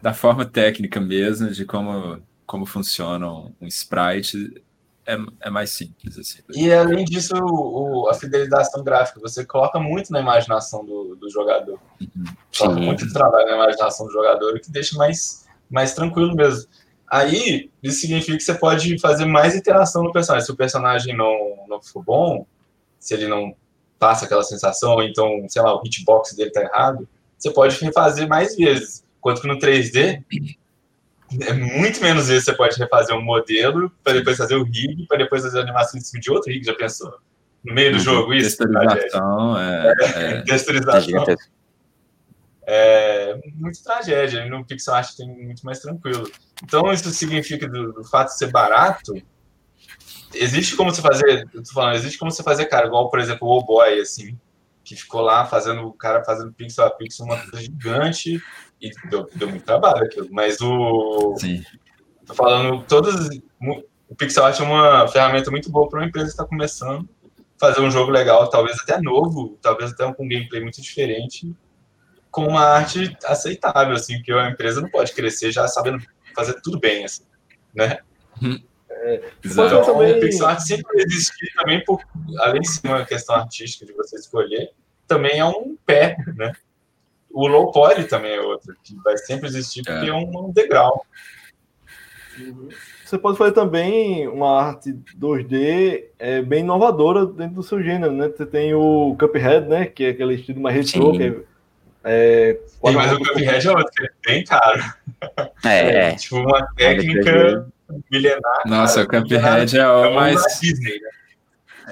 da 0.00 0.12
forma 0.12 0.44
técnica 0.44 1.00
mesmo, 1.00 1.50
de 1.50 1.64
como, 1.64 2.22
como 2.46 2.66
funciona 2.66 3.26
um 3.28 3.66
sprite, 3.66 4.62
é, 5.06 5.16
é 5.40 5.50
mais 5.50 5.70
simples. 5.70 6.18
Assim. 6.18 6.40
E 6.54 6.72
além 6.72 7.04
disso, 7.04 7.34
o, 7.36 8.08
a 8.08 8.14
fidelização 8.14 8.84
gráfica, 8.84 9.18
você 9.18 9.44
coloca 9.44 9.80
muito 9.80 10.12
na 10.12 10.20
imaginação 10.20 10.84
do, 10.84 11.16
do 11.16 11.30
jogador. 11.30 11.80
Uhum. 12.00 12.24
Coloca 12.56 12.80
muito 12.80 13.12
trabalho 13.12 13.46
na 13.46 13.56
imaginação 13.56 14.06
do 14.06 14.12
jogador, 14.12 14.54
o 14.54 14.60
que 14.60 14.70
deixa 14.70 14.96
mais, 14.96 15.46
mais 15.70 15.94
tranquilo 15.94 16.36
mesmo. 16.36 16.68
Aí, 17.10 17.70
isso 17.82 18.00
significa 18.00 18.36
que 18.36 18.42
você 18.42 18.54
pode 18.54 18.98
fazer 18.98 19.24
mais 19.24 19.54
interação 19.54 20.02
no 20.02 20.12
personagem. 20.12 20.46
Se 20.46 20.52
o 20.52 20.56
personagem 20.56 21.16
não, 21.16 21.64
não 21.68 21.82
for 21.82 22.02
bom, 22.02 22.46
se 22.98 23.14
ele 23.14 23.26
não 23.28 23.54
passa 23.98 24.24
aquela 24.24 24.42
sensação, 24.42 25.02
então, 25.02 25.46
sei 25.48 25.62
lá, 25.62 25.74
o 25.74 25.82
hitbox 25.84 26.34
dele 26.34 26.50
tá 26.50 26.62
errado, 26.62 27.08
você 27.38 27.50
pode 27.50 27.78
refazer 27.82 28.28
mais 28.28 28.56
vezes. 28.56 29.04
Enquanto 29.18 29.42
que 29.42 29.48
no 29.48 29.58
3D, 29.58 30.22
é 31.42 31.52
muito 31.52 32.00
menos 32.00 32.28
vezes 32.28 32.44
você 32.44 32.54
pode 32.54 32.76
refazer 32.78 33.16
um 33.16 33.22
modelo 33.22 33.90
para 34.02 34.14
depois 34.14 34.36
fazer 34.36 34.56
o 34.56 34.64
rig, 34.64 35.06
para 35.06 35.18
depois 35.18 35.42
fazer 35.42 35.58
a 35.58 35.62
animação 35.62 35.98
em 35.98 36.02
cima 36.02 36.20
de 36.20 36.30
outro 36.30 36.52
rig, 36.52 36.64
já 36.64 36.74
pensou? 36.74 37.14
No 37.64 37.74
meio 37.74 37.92
do 37.92 37.98
uhum. 37.98 38.04
jogo, 38.04 38.34
isso? 38.34 38.58
Texturização, 38.58 39.58
é, 39.58 39.94
é, 40.00 40.22
é, 40.22 40.42
texturização. 40.44 41.24
É 42.66 43.38
muito 43.54 43.82
tragédia. 43.82 44.44
No 44.46 44.64
pixel 44.64 44.94
art 44.94 45.14
tem 45.16 45.28
muito 45.28 45.64
mais 45.64 45.80
tranquilo. 45.80 46.30
Então, 46.62 46.92
isso 46.92 47.08
significa 47.10 47.68
do, 47.68 47.92
do 47.92 48.04
fato 48.04 48.28
de 48.28 48.38
ser 48.38 48.50
barato, 48.50 49.12
existe 50.34 50.76
como 50.76 50.92
você 50.92 51.02
fazer, 51.02 51.48
eu 51.52 51.62
tô 51.62 51.72
falando, 51.72 51.96
existe 51.96 52.18
como 52.18 52.30
você 52.30 52.42
fazer, 52.42 52.66
cara, 52.66 52.86
igual, 52.86 53.10
por 53.10 53.18
exemplo, 53.18 53.46
o 53.46 53.58
O-Boy, 53.58 54.00
assim, 54.00 54.38
que 54.82 54.96
ficou 54.96 55.20
lá 55.20 55.44
fazendo, 55.46 55.86
o 55.86 55.92
cara 55.92 56.24
fazendo 56.24 56.52
pixel 56.52 56.84
a 56.84 56.90
pixel, 56.90 57.26
uma 57.26 57.38
coisa 57.38 57.60
gigante, 57.60 58.42
e 58.80 58.90
deu, 59.08 59.28
deu 59.34 59.48
muito 59.48 59.64
trabalho 59.64 60.04
aquilo. 60.04 60.28
Mas 60.30 60.60
o. 60.60 61.36
Sim. 61.38 61.64
Tô 62.26 62.34
falando, 62.34 62.82
todas. 62.84 63.28
O 64.08 64.14
pixel 64.14 64.44
art 64.44 64.58
é 64.60 64.62
uma 64.62 65.08
ferramenta 65.08 65.50
muito 65.50 65.70
boa 65.70 65.88
para 65.88 66.00
uma 66.00 66.06
empresa 66.06 66.26
que 66.26 66.32
está 66.32 66.44
começando 66.44 67.08
fazer 67.58 67.80
um 67.80 67.90
jogo 67.90 68.10
legal, 68.10 68.48
talvez 68.50 68.78
até 68.80 69.00
novo, 69.00 69.58
talvez 69.62 69.92
até 69.92 70.12
com 70.12 70.24
um 70.24 70.28
gameplay 70.28 70.60
muito 70.60 70.82
diferente, 70.82 71.54
com 72.34 72.48
uma 72.48 72.62
arte 72.62 73.16
aceitável, 73.26 73.94
assim, 73.94 74.16
porque 74.16 74.32
a 74.32 74.50
empresa 74.50 74.80
não 74.80 74.90
pode 74.90 75.12
crescer 75.12 75.52
já 75.52 75.68
sabendo 75.68 76.04
fazer 76.34 76.60
tudo 76.62 76.80
bem, 76.80 77.04
assim, 77.04 77.22
né? 77.72 77.98
Hum. 78.42 78.60
É, 78.90 79.22
então, 79.44 79.84
também... 79.84 80.16
o 80.16 80.20
pixel 80.20 80.48
art 80.48 80.58
sempre 80.58 81.00
existiu 81.00 81.48
também, 81.56 81.84
por, 81.84 82.02
além 82.40 82.60
de 82.60 82.68
ser 82.68 82.88
uma 82.88 83.04
questão 83.04 83.36
artística 83.36 83.86
de 83.86 83.92
você 83.92 84.16
escolher, 84.16 84.72
também 85.06 85.38
é 85.38 85.44
um 85.44 85.76
pé, 85.86 86.16
né? 86.36 86.52
O 87.30 87.46
low 87.46 87.70
poly 87.70 88.02
também 88.02 88.34
é 88.34 88.40
outro, 88.40 88.74
que 88.82 88.96
vai 89.04 89.16
sempre 89.16 89.46
existir 89.46 89.84
porque 89.84 90.06
é, 90.06 90.08
é 90.08 90.12
um, 90.12 90.46
um 90.46 90.52
degrau. 90.52 91.06
Uhum. 92.36 92.68
Você 93.04 93.16
pode 93.16 93.38
fazer 93.38 93.52
também 93.52 94.26
uma 94.26 94.60
arte 94.60 94.92
2D 95.16 96.06
é, 96.18 96.42
bem 96.42 96.60
inovadora 96.64 97.26
dentro 97.26 97.54
do 97.54 97.62
seu 97.62 97.80
gênero, 97.80 98.12
né? 98.12 98.28
Você 98.28 98.44
tem 98.44 98.74
o 98.74 99.14
Cuphead, 99.20 99.68
né? 99.68 99.86
Que 99.86 100.04
é 100.04 100.08
aquele 100.08 100.34
estilo 100.34 100.60
mais 100.60 100.74
retrô, 100.74 101.12
que 101.12 101.22
é 101.22 101.53
é, 102.04 102.58
Sim, 102.66 102.92
mas 102.92 103.12
o 103.12 103.18
Cuphead 103.18 103.66
é 103.66 103.70
outro, 103.70 103.92
que 103.92 104.04
é 104.04 104.10
bem 104.26 104.44
caro. 104.44 104.82
É, 105.64 106.08
é. 106.10 106.14
Tipo, 106.16 106.36
uma 106.36 106.66
técnica 106.76 107.66
milenar. 108.10 108.62
Nossa, 108.66 109.02
o 109.02 109.08
Cuphead 109.08 109.78
é 109.78 109.88
o 109.88 110.04
é 110.04 110.14
mais. 110.14 110.42
Disney, 110.60 111.00
né? 111.00 111.08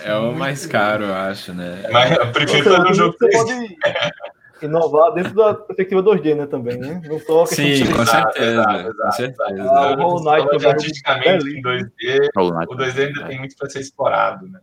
É 0.05 0.15
o 0.15 0.33
mais 0.33 0.67
caro, 0.67 1.05
eu 1.05 1.15
acho, 1.15 1.55
né? 1.55 1.83
Mas 1.91 2.17
eu 2.17 2.33
prefiro 2.33 2.65
fazer 2.65 2.91
um 2.91 2.95
jogo 2.95 3.17
3D. 3.19 3.77
inovar 4.63 5.13
dentro 5.13 5.35
da 5.35 5.55
perspectiva 5.55 6.03
2D, 6.03 6.35
né, 6.37 6.47
também, 6.47 6.79
né? 6.79 7.01
Não 7.05 7.19
só 7.19 7.45
Sim, 7.47 7.85
com 7.93 8.07
certeza, 8.07 8.63
exato, 8.63 8.97
com 8.97 9.13
certeza. 9.13 9.63
Ah, 9.63 9.93
o 9.93 9.97
Hollow 9.97 10.25
Knight 10.25 10.51
também 10.51 10.71
artisticamente 10.71 11.49
em 11.49 11.63
2D, 11.63 12.29
o 12.37 12.77
2D 12.77 13.07
ainda 13.07 13.27
tem 13.27 13.39
muito 13.39 13.57
para 13.57 13.69
ser 13.69 13.81
explorado, 13.81 14.47
né? 14.49 14.61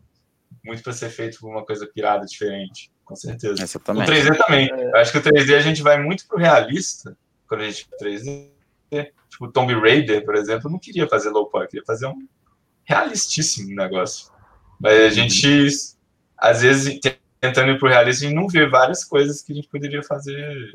Muito 0.63 0.81
para 0.81 0.93
ser 0.93 1.09
feito 1.09 1.45
uma 1.45 1.65
coisa 1.65 1.87
pirada 1.93 2.25
diferente 2.25 2.89
com 3.09 3.15
certeza. 3.15 3.53
O 3.63 3.95
3D 3.95 4.37
também. 4.37 4.69
Eu 4.69 4.95
acho 4.97 5.11
que 5.11 5.17
o 5.17 5.21
3D 5.21 5.55
a 5.55 5.61
gente 5.61 5.81
vai 5.81 5.99
muito 5.99 6.27
pro 6.27 6.37
realista, 6.37 7.17
quando 7.47 7.61
a 7.61 7.65
gente 7.65 7.89
3D. 7.99 8.49
Tipo, 9.29 9.45
o 9.45 9.51
Tomb 9.51 9.73
Raider, 9.73 10.23
por 10.23 10.35
exemplo, 10.35 10.69
não 10.69 10.77
queria 10.77 11.07
fazer 11.07 11.29
low 11.31 11.47
poly, 11.47 11.67
queria 11.67 11.85
fazer 11.85 12.05
um 12.05 12.27
realistíssimo 12.83 13.75
negócio. 13.75 14.31
Mas 14.79 14.93
a 14.99 15.09
gente, 15.09 15.67
às 16.37 16.61
vezes, 16.61 16.99
tentando 17.41 17.71
ir 17.71 17.79
pro 17.79 17.89
realista, 17.89 18.25
a 18.25 18.29
gente 18.29 18.37
não 18.37 18.47
vê 18.47 18.67
várias 18.67 19.03
coisas 19.03 19.41
que 19.41 19.51
a 19.51 19.55
gente 19.55 19.67
poderia 19.67 20.03
fazer, 20.03 20.71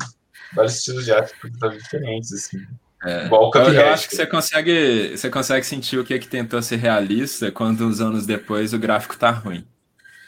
vários 0.55 0.75
estilos 0.77 1.05
de 1.05 1.13
arte 1.13 1.35
diferentes, 1.79 2.33
assim. 2.33 2.59
É. 3.05 3.27
Eu, 3.27 3.73
eu 3.73 3.89
acho 3.91 4.09
que 4.09 4.17
você 4.17 4.27
consegue, 4.27 5.17
você 5.17 5.31
consegue 5.31 5.65
sentir 5.65 5.99
o 5.99 6.05
que 6.05 6.15
é 6.15 6.19
que 6.19 6.27
tentou 6.27 6.61
ser 6.63 6.77
realista 6.77 7.53
quando 7.53 7.87
uns 7.87 8.01
anos 8.01 8.27
depois 8.27 8.73
o 8.73 8.79
gráfico 8.79 9.17
tá 9.17 9.31
ruim. 9.31 9.65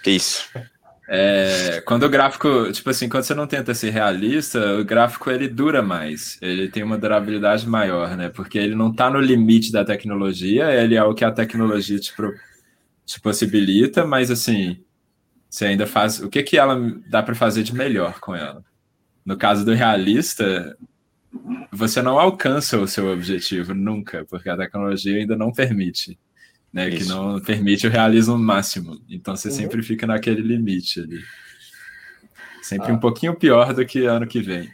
Isso. 0.04 0.48
É, 1.08 1.80
quando 1.82 2.02
o 2.02 2.08
gráfico, 2.08 2.70
tipo 2.72 2.90
assim, 2.90 3.08
quando 3.08 3.22
você 3.22 3.34
não 3.34 3.46
tenta 3.46 3.72
ser 3.74 3.90
realista, 3.90 4.76
o 4.76 4.84
gráfico 4.84 5.30
ele 5.30 5.46
dura 5.48 5.80
mais, 5.80 6.36
ele 6.42 6.68
tem 6.68 6.82
uma 6.82 6.98
durabilidade 6.98 7.68
maior, 7.68 8.16
né? 8.16 8.28
Porque 8.28 8.58
ele 8.58 8.74
não 8.74 8.90
está 8.90 9.08
no 9.08 9.20
limite 9.20 9.70
da 9.70 9.84
tecnologia, 9.84 10.72
ele 10.72 10.96
é 10.96 11.04
o 11.04 11.14
que 11.14 11.24
a 11.24 11.30
tecnologia 11.30 11.98
te, 12.00 12.12
te 13.04 13.20
possibilita, 13.20 14.04
mas 14.04 14.30
assim, 14.30 14.82
você 15.48 15.66
ainda 15.66 15.86
faz. 15.86 16.20
O 16.20 16.28
que, 16.28 16.42
que 16.42 16.58
ela 16.58 16.76
dá 17.08 17.22
para 17.22 17.34
fazer 17.34 17.62
de 17.62 17.74
melhor 17.74 18.18
com 18.20 18.34
ela? 18.34 18.64
No 19.24 19.36
caso 19.36 19.64
do 19.64 19.74
realista, 19.74 20.76
você 21.72 22.02
não 22.02 22.18
alcança 22.18 22.78
o 22.78 22.86
seu 22.86 23.12
objetivo 23.12 23.74
nunca, 23.74 24.24
porque 24.28 24.48
a 24.48 24.56
tecnologia 24.56 25.16
ainda 25.18 25.36
não 25.36 25.52
permite 25.52 26.18
né? 26.76 26.90
Isso. 26.90 27.04
Que 27.04 27.08
não 27.08 27.40
permite 27.40 27.86
o 27.86 27.90
realismo 27.90 28.36
máximo. 28.36 29.00
Então 29.08 29.34
você 29.34 29.48
uhum. 29.48 29.54
sempre 29.54 29.82
fica 29.82 30.06
naquele 30.06 30.42
limite 30.42 31.00
ali. 31.00 31.20
Sempre 32.62 32.92
ah. 32.92 32.94
um 32.94 32.98
pouquinho 32.98 33.34
pior 33.34 33.72
do 33.72 33.86
que 33.86 34.04
ano 34.04 34.26
que 34.26 34.42
vem. 34.42 34.70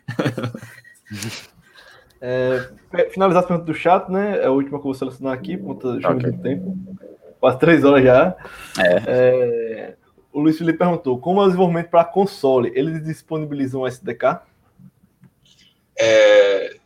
é, 2.21 2.69
finalizar 3.13 3.43
as 3.43 3.49
perguntas 3.49 3.73
do 3.73 3.81
chat, 3.81 4.11
né? 4.11 4.41
É 4.41 4.47
a 4.47 4.51
última 4.51 4.79
que 4.79 4.81
eu 4.81 4.93
vou 4.93 4.95
selecionar 4.95 5.33
aqui, 5.33 5.57
por 5.57 5.77
conta 5.77 5.93
do 5.93 6.09
okay. 6.09 6.33
tempo. 6.33 6.77
Quase 7.39 7.59
três 7.61 7.85
horas 7.85 8.03
já. 8.03 8.37
É. 8.79 9.03
É, 9.07 9.97
o 10.33 10.41
Luiz 10.41 10.59
Felipe 10.59 10.79
perguntou: 10.79 11.19
como 11.21 11.41
é 11.41 11.45
o 11.45 11.47
desenvolvimento 11.47 11.89
para 11.89 12.05
console? 12.05 12.73
Eles 12.75 13.05
disponibilizam 13.05 13.83
o 13.83 13.87
SDK? 13.87 14.41
É, 15.97 16.77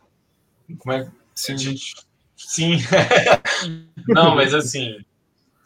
como 0.78 0.94
é? 0.94 1.10
Sim. 1.34 1.56
Gente, 1.56 1.94
sim. 2.36 2.78
Não, 4.08 4.34
mas 4.34 4.54
assim, 4.54 4.98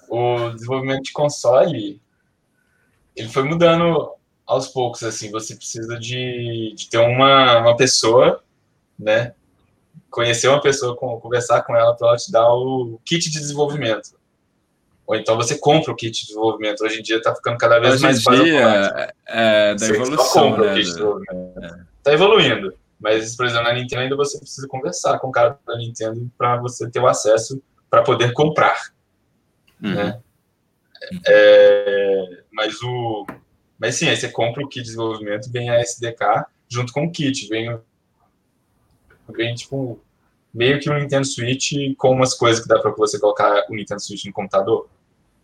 o 0.09 0.51
desenvolvimento 0.51 1.05
de 1.05 1.13
console 1.13 2.01
ele 3.17 3.29
foi 3.29 3.43
mudando 3.43 4.13
aos 4.47 4.69
poucos, 4.69 5.03
assim, 5.03 5.31
você 5.31 5.55
precisa 5.55 5.99
de, 5.99 6.75
de 6.77 6.89
ter 6.89 6.99
uma, 6.99 7.59
uma 7.59 7.77
pessoa, 7.77 8.43
né, 8.99 9.33
conhecer 10.11 10.49
uma 10.49 10.61
pessoa, 10.61 10.97
conversar 10.97 11.63
com 11.63 11.77
ela 11.77 11.95
para 11.95 12.09
ela 12.09 12.17
te 12.17 12.33
dar 12.33 12.49
o 12.53 13.01
kit 13.05 13.31
de 13.31 13.39
desenvolvimento. 13.39 14.19
Ou 15.07 15.17
então 15.17 15.37
você 15.37 15.59
compra 15.59 15.93
o 15.93 15.97
kit 15.97 16.21
de 16.21 16.27
desenvolvimento. 16.29 16.85
Hoje 16.85 17.01
em 17.01 17.03
dia 17.03 17.17
está 17.17 17.35
ficando 17.35 17.59
cada 17.59 17.79
vez 17.79 17.95
Hoje 17.95 18.03
mais 18.03 18.23
fácil. 18.23 18.47
É, 18.47 19.13
é, 19.27 19.75
da 19.75 19.87
evolução, 19.89 20.57
né? 20.57 20.81
Está 21.99 22.13
evoluindo. 22.13 22.73
Mas, 23.01 23.35
por 23.35 23.47
exemplo, 23.47 23.65
na 23.65 23.73
Nintendo 23.73 24.03
ainda 24.03 24.17
você 24.17 24.39
precisa 24.39 24.69
conversar 24.69 25.19
com 25.19 25.29
o 25.29 25.33
cara 25.33 25.59
da 25.67 25.77
Nintendo 25.77 26.31
para 26.37 26.59
você 26.59 26.89
ter 26.91 27.01
o 27.01 27.09
acesso 27.09 27.63
para 27.89 28.03
poder 28.03 28.33
comprar. 28.33 28.93
Uhum. 29.83 29.95
Né? 29.95 30.21
É, 31.27 32.43
mas 32.53 32.81
o. 32.83 33.27
Mas 33.79 33.95
sim, 33.95 34.09
aí 34.09 34.17
você 34.17 34.29
compra 34.29 34.63
o 34.63 34.69
kit 34.69 34.83
de 34.83 34.89
desenvolvimento, 34.89 35.51
vem 35.51 35.71
a 35.71 35.81
SDK 35.81 36.45
junto 36.69 36.93
com 36.93 37.07
o 37.07 37.11
kit, 37.11 37.49
vem, 37.49 37.79
vem 39.35 39.55
tipo 39.55 39.99
meio 40.53 40.79
que 40.79 40.91
um 40.91 40.99
Nintendo 40.99 41.27
Switch 41.27 41.73
com 41.97 42.11
umas 42.11 42.35
coisas 42.35 42.63
que 42.63 42.69
dá 42.69 42.79
para 42.79 42.91
você 42.91 43.19
colocar 43.19 43.65
o 43.71 43.75
Nintendo 43.75 44.03
Switch 44.03 44.27
no 44.27 44.33
computador. 44.33 44.89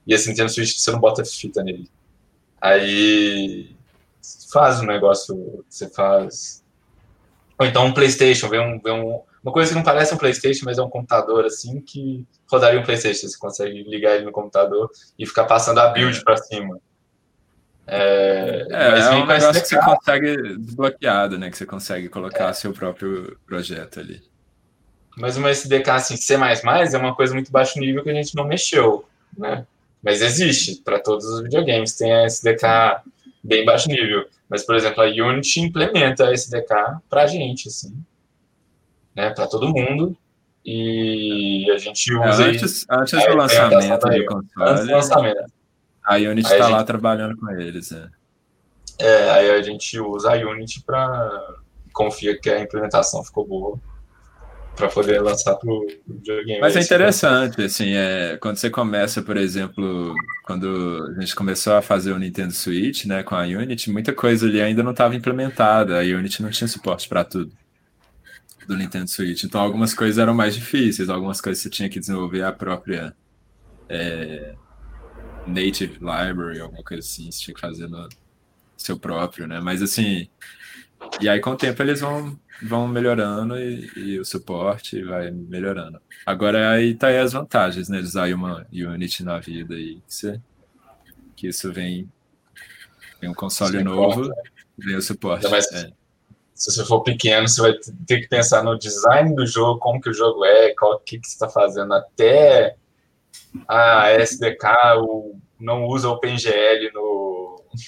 E 0.06 0.12
esse 0.12 0.28
Nintendo 0.28 0.50
Switch 0.50 0.76
você 0.76 0.90
não 0.90 1.00
bota 1.00 1.24
fita 1.24 1.62
nele. 1.62 1.90
Aí 2.60 3.74
faz 4.52 4.80
um 4.80 4.86
negócio, 4.86 5.64
você 5.68 5.88
faz. 5.88 6.64
Ou 7.58 7.66
então 7.66 7.86
um 7.86 7.92
PlayStation, 7.92 8.48
vê, 8.48 8.58
um, 8.58 8.78
vê 8.78 8.90
um, 8.90 9.20
uma 9.42 9.52
coisa 9.52 9.70
que 9.70 9.76
não 9.76 9.82
parece 9.82 10.14
um 10.14 10.18
PlayStation, 10.18 10.64
mas 10.64 10.78
é 10.78 10.82
um 10.82 10.90
computador 10.90 11.44
assim 11.44 11.80
que 11.80 12.26
rodaria 12.50 12.80
um 12.80 12.84
PlayStation. 12.84 13.28
Você 13.28 13.38
consegue 13.38 13.82
ligar 13.84 14.16
ele 14.16 14.24
no 14.24 14.32
computador 14.32 14.90
e 15.18 15.26
ficar 15.26 15.44
passando 15.44 15.78
a 15.78 15.88
build 15.88 16.22
para 16.22 16.36
cima. 16.36 16.78
É, 17.86 18.66
é, 18.68 18.98
é 18.98 19.10
um 19.10 19.26
negócio 19.26 19.62
que 19.62 19.68
você 19.68 19.80
consegue 19.80 20.58
desbloqueado, 20.58 21.38
né? 21.38 21.50
Que 21.50 21.56
você 21.56 21.64
consegue 21.64 22.08
colocar 22.08 22.48
é. 22.48 22.52
seu 22.52 22.72
próprio 22.72 23.38
projeto 23.46 24.00
ali. 24.00 24.20
Mas 25.16 25.36
uma 25.36 25.50
SDK 25.50 25.90
assim, 25.90 26.16
C++ 26.16 26.34
é 26.34 26.98
uma 26.98 27.14
coisa 27.14 27.32
muito 27.32 27.50
baixo 27.50 27.78
nível 27.78 28.02
que 28.02 28.10
a 28.10 28.14
gente 28.14 28.34
não 28.34 28.44
mexeu, 28.44 29.08
né? 29.38 29.64
Mas 30.02 30.20
existe 30.20 30.82
para 30.84 30.98
todos 30.98 31.24
os 31.24 31.42
videogames, 31.42 31.96
tem 31.96 32.12
a 32.12 32.26
SDK 32.26 33.00
bem 33.42 33.64
baixo 33.64 33.88
nível. 33.88 34.26
Mas, 34.48 34.64
por 34.64 34.76
exemplo, 34.76 35.02
a 35.02 35.06
Unity 35.06 35.60
implementa 35.60 36.28
a 36.28 36.32
SDK 36.32 37.00
para 37.08 37.22
a 37.22 37.26
gente, 37.26 37.68
assim, 37.68 37.96
né? 39.14 39.30
Para 39.30 39.46
todo 39.46 39.68
mundo. 39.68 40.16
E 40.64 41.70
a 41.70 41.78
gente 41.78 42.12
é, 42.12 42.28
usa. 42.28 42.44
É, 42.44 42.48
antes, 42.50 42.86
antes 42.90 43.26
do 43.26 43.36
lançamento 43.36 44.08
do 44.08 44.26
console. 44.26 44.70
Antes 44.70 44.86
do 44.86 44.92
lançamento. 44.92 45.52
A 46.04 46.16
Unity 46.16 46.52
está 46.52 46.68
lá 46.68 46.84
trabalhando 46.84 47.36
com 47.36 47.50
eles. 47.50 47.92
É. 47.92 48.08
é, 48.98 49.30
aí 49.30 49.50
a 49.50 49.62
gente 49.62 49.98
usa 49.98 50.32
a 50.32 50.36
Unity 50.36 50.82
para 50.84 51.56
confia 51.92 52.38
que 52.38 52.50
a 52.50 52.60
implementação 52.60 53.24
ficou 53.24 53.46
boa 53.46 53.80
para 54.76 54.88
poder 54.88 55.20
lançar 55.20 55.56
para 55.56 55.70
o 55.70 55.86
videogame. 56.06 56.60
Mas 56.60 56.76
é 56.76 56.80
interessante, 56.80 57.62
assim, 57.62 57.94
é, 57.94 58.36
quando 58.36 58.56
você 58.56 58.68
começa, 58.68 59.22
por 59.22 59.36
exemplo, 59.36 60.14
quando 60.44 61.14
a 61.16 61.20
gente 61.20 61.34
começou 61.34 61.72
a 61.72 61.82
fazer 61.82 62.12
o 62.12 62.18
Nintendo 62.18 62.52
Switch, 62.52 63.06
né, 63.06 63.22
com 63.22 63.34
a 63.34 63.42
Unity, 63.42 63.90
muita 63.90 64.12
coisa 64.12 64.46
ali 64.46 64.60
ainda 64.60 64.82
não 64.82 64.90
estava 64.90 65.16
implementada, 65.16 65.98
a 65.98 66.02
Unity 66.02 66.42
não 66.42 66.50
tinha 66.50 66.68
suporte 66.68 67.08
para 67.08 67.24
tudo 67.24 67.50
do 68.68 68.76
Nintendo 68.76 69.08
Switch, 69.08 69.44
então 69.44 69.60
algumas 69.60 69.94
coisas 69.94 70.18
eram 70.18 70.34
mais 70.34 70.54
difíceis, 70.54 71.08
algumas 71.08 71.40
coisas 71.40 71.62
você 71.62 71.70
tinha 71.70 71.88
que 71.88 72.00
desenvolver 72.00 72.42
a 72.42 72.52
própria 72.52 73.14
é, 73.88 74.54
native 75.46 75.94
library, 75.94 76.60
alguma 76.60 76.82
coisa 76.82 77.00
assim, 77.00 77.30
você 77.30 77.44
tinha 77.44 77.54
que 77.54 77.60
fazer 77.60 77.86
no 77.88 78.08
seu 78.76 78.98
próprio, 78.98 79.46
né, 79.46 79.60
mas 79.60 79.82
assim, 79.82 80.28
e 81.20 81.28
aí 81.28 81.38
com 81.40 81.50
o 81.50 81.56
tempo 81.56 81.80
eles 81.80 82.00
vão 82.00 82.36
vão 82.62 82.88
melhorando 82.88 83.58
e, 83.58 83.90
e, 83.96 84.20
o 84.20 84.24
suporte 84.24 85.02
vai 85.02 85.30
melhorando. 85.30 86.00
Agora 86.24 86.70
aí 86.70 86.94
tá 86.94 87.08
aí 87.08 87.18
as 87.18 87.32
vantagens, 87.32 87.88
né? 87.88 87.98
De 87.98 88.04
usar 88.04 88.32
uma 88.32 88.66
Unity 88.72 89.22
na 89.22 89.38
vida 89.38 89.74
aí. 89.74 90.00
Que, 90.08 90.40
que 91.36 91.48
isso 91.48 91.72
vem, 91.72 92.10
vem 93.20 93.30
um 93.30 93.34
console 93.34 93.82
novo, 93.82 94.24
importa. 94.24 94.42
vem 94.78 94.96
o 94.96 95.02
suporte. 95.02 95.46
É. 95.46 95.90
Se 96.54 96.72
você 96.72 96.86
for 96.86 97.02
pequeno, 97.02 97.46
você 97.46 97.60
vai 97.60 97.74
ter 98.06 98.20
que 98.20 98.28
pensar 98.28 98.64
no 98.64 98.78
design 98.78 99.34
do 99.34 99.46
jogo, 99.46 99.78
como 99.78 100.00
que 100.00 100.08
o 100.08 100.14
jogo 100.14 100.42
é, 100.44 100.74
qual 100.74 100.98
que, 101.00 101.18
que 101.18 101.26
você 101.26 101.34
está 101.34 101.50
fazendo, 101.50 101.92
até 101.92 102.76
a 103.68 104.12
SDK 104.12 104.66
o, 104.98 105.38
não 105.60 105.84
usa 105.84 106.08
OpenGL 106.08 106.92
no 106.94 107.25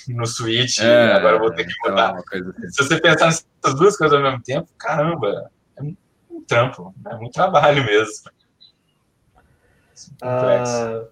no 0.09 0.27
Switch, 0.27 0.81
é, 0.81 1.13
agora 1.13 1.37
eu 1.37 1.41
vou 1.41 1.53
ter 1.53 1.67
que 1.67 1.73
mudar. 1.89 2.15
Assim. 2.17 2.71
Se 2.71 2.85
você 2.85 3.01
pensar 3.01 3.27
nessas 3.27 3.79
duas 3.79 3.97
coisas 3.97 4.17
ao 4.17 4.23
mesmo 4.23 4.43
tempo, 4.43 4.69
caramba, 4.79 5.51
é 5.77 5.83
um 5.83 6.43
trampo, 6.47 6.95
é 7.07 7.17
muito 7.17 7.33
trabalho 7.33 7.85
mesmo. 7.85 8.31
Ah, 10.23 11.03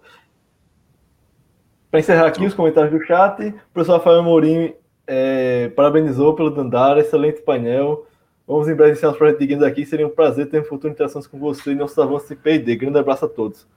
Para 1.91 1.99
encerrar 1.99 2.27
aqui 2.27 2.45
os 2.45 2.53
comentários 2.53 2.91
do 2.91 3.05
chat, 3.05 3.41
o 3.41 3.53
professor 3.73 3.97
Rafael 3.97 4.23
Mourinho 4.23 4.73
é, 5.05 5.69
parabenizou 5.69 6.35
pelo 6.35 6.49
Dandara, 6.49 6.99
excelente 6.99 7.41
painel. 7.41 8.05
Vamos 8.45 8.67
em 8.67 8.75
breve 8.75 8.91
iniciar 8.91 9.09
os 9.11 9.17
projetos 9.17 9.39
de 9.39 9.47
games 9.47 9.63
aqui. 9.63 9.85
Seria 9.85 10.07
um 10.07 10.11
prazer 10.11 10.49
ter 10.49 10.61
um 10.61 10.65
futuro 10.65 10.93
interações 10.93 11.27
com 11.27 11.37
você 11.37 11.71
e 11.71 11.75
nossos 11.75 11.97
avanços 11.97 12.29
de 12.29 12.35
P&D. 12.35 12.75
Grande 12.75 12.97
abraço 12.97 13.25
a 13.25 13.29
todos. 13.29 13.67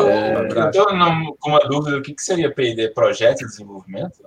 Eu, 0.00 0.08
é, 0.08 0.66
estou 0.66 0.86
com 1.38 1.50
uma 1.50 1.60
dúvida, 1.60 1.98
o 1.98 2.02
que, 2.02 2.14
que 2.14 2.22
seria 2.22 2.52
P&D? 2.52 2.88
Projeto 2.90 3.38
de 3.38 3.46
desenvolvimento? 3.46 4.24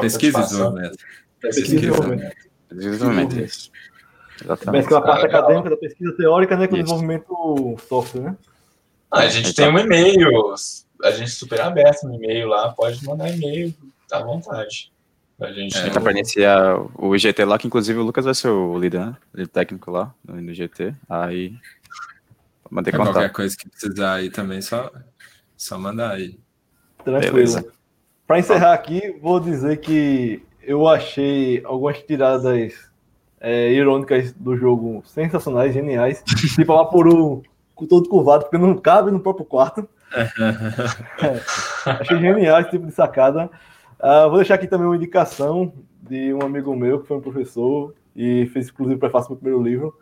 Pesquisa 0.00 0.38
e 0.38 0.42
desenvolvimento. 0.42 0.98
Pesquisa 1.40 1.74
e 1.74 1.80
desenvolvimento. 1.80 2.36
Pesquisa 2.68 2.86
e 2.86 2.90
desenvolvimento, 2.90 3.40
isso. 3.40 3.70
Exatamente. 4.42 4.84
Mas 4.84 4.92
a 4.96 5.00
parte 5.00 5.24
ah, 5.24 5.28
acadêmica 5.28 5.70
da 5.70 5.76
pesquisa 5.76 6.16
teórica, 6.16 6.56
né, 6.56 6.66
com 6.66 6.74
o 6.74 6.78
desenvolvimento 6.78 7.76
software, 7.88 8.22
né? 8.22 8.36
Ah, 9.10 9.20
a 9.20 9.28
gente 9.28 9.54
tem 9.54 9.68
um 9.68 9.78
e-mail, 9.78 10.54
a 11.02 11.10
gente 11.10 11.24
é 11.24 11.26
super 11.26 11.60
aberto 11.60 12.04
no 12.04 12.14
e-mail 12.14 12.48
lá, 12.48 12.72
pode 12.72 13.04
mandar 13.04 13.28
e-mail 13.28 13.74
à 14.10 14.22
vontade. 14.22 14.92
A 15.40 15.50
gente 15.52 15.76
é, 15.76 15.90
para 15.90 16.12
iniciar 16.12 16.76
o 16.94 17.16
GT 17.16 17.44
lá, 17.44 17.58
que 17.58 17.66
inclusive 17.66 17.98
o 17.98 18.02
Lucas 18.02 18.26
vai 18.26 18.34
ser 18.34 18.48
o 18.48 18.78
líder, 18.78 19.00
né? 19.00 19.16
Líder 19.34 19.48
técnico 19.48 19.90
lá 19.90 20.14
no 20.24 20.54
GT. 20.54 20.94
Aí 21.08 21.54
Mandei 22.70 22.92
é 22.92 22.96
contato. 22.96 23.14
Qualquer 23.14 23.32
coisa 23.32 23.56
que 23.56 23.68
precisar 23.68 24.14
aí 24.14 24.30
também, 24.30 24.62
só, 24.62 24.90
só 25.56 25.76
mandar 25.76 26.12
aí. 26.12 26.38
Tranquilo. 27.04 27.64
Para 28.26 28.38
encerrar 28.38 28.72
aqui, 28.72 29.18
vou 29.20 29.40
dizer 29.40 29.78
que 29.78 30.42
eu 30.62 30.86
achei 30.86 31.62
algumas 31.64 31.98
tiradas 31.98 32.90
é, 33.40 33.72
irônicas 33.72 34.32
do 34.32 34.56
jogo 34.56 35.02
sensacionais, 35.04 35.74
geniais. 35.74 36.22
tipo 36.54 36.72
a 36.72 36.82
Lapuru 36.82 37.42
todo 37.88 38.08
curvado, 38.08 38.44
porque 38.44 38.58
não 38.58 38.76
cabe 38.76 39.10
no 39.10 39.20
próprio 39.20 39.46
quarto. 39.46 39.88
é, 40.14 41.90
achei 41.90 42.18
genial 42.18 42.60
esse 42.60 42.70
tipo 42.70 42.86
de 42.86 42.92
sacada. 42.92 43.50
Uh, 43.98 44.28
vou 44.28 44.36
deixar 44.36 44.54
aqui 44.54 44.66
também 44.66 44.86
uma 44.86 44.96
indicação 44.96 45.72
de 46.02 46.32
um 46.32 46.42
amigo 46.42 46.74
meu 46.76 47.00
que 47.00 47.08
foi 47.08 47.16
um 47.16 47.20
professor 47.20 47.94
e 48.14 48.46
fez 48.46 48.68
inclusive 48.68 48.98
prefácio 48.98 49.28
para 49.28 49.34
o 49.34 49.38
primeiro 49.38 49.62
livro. 49.62 49.94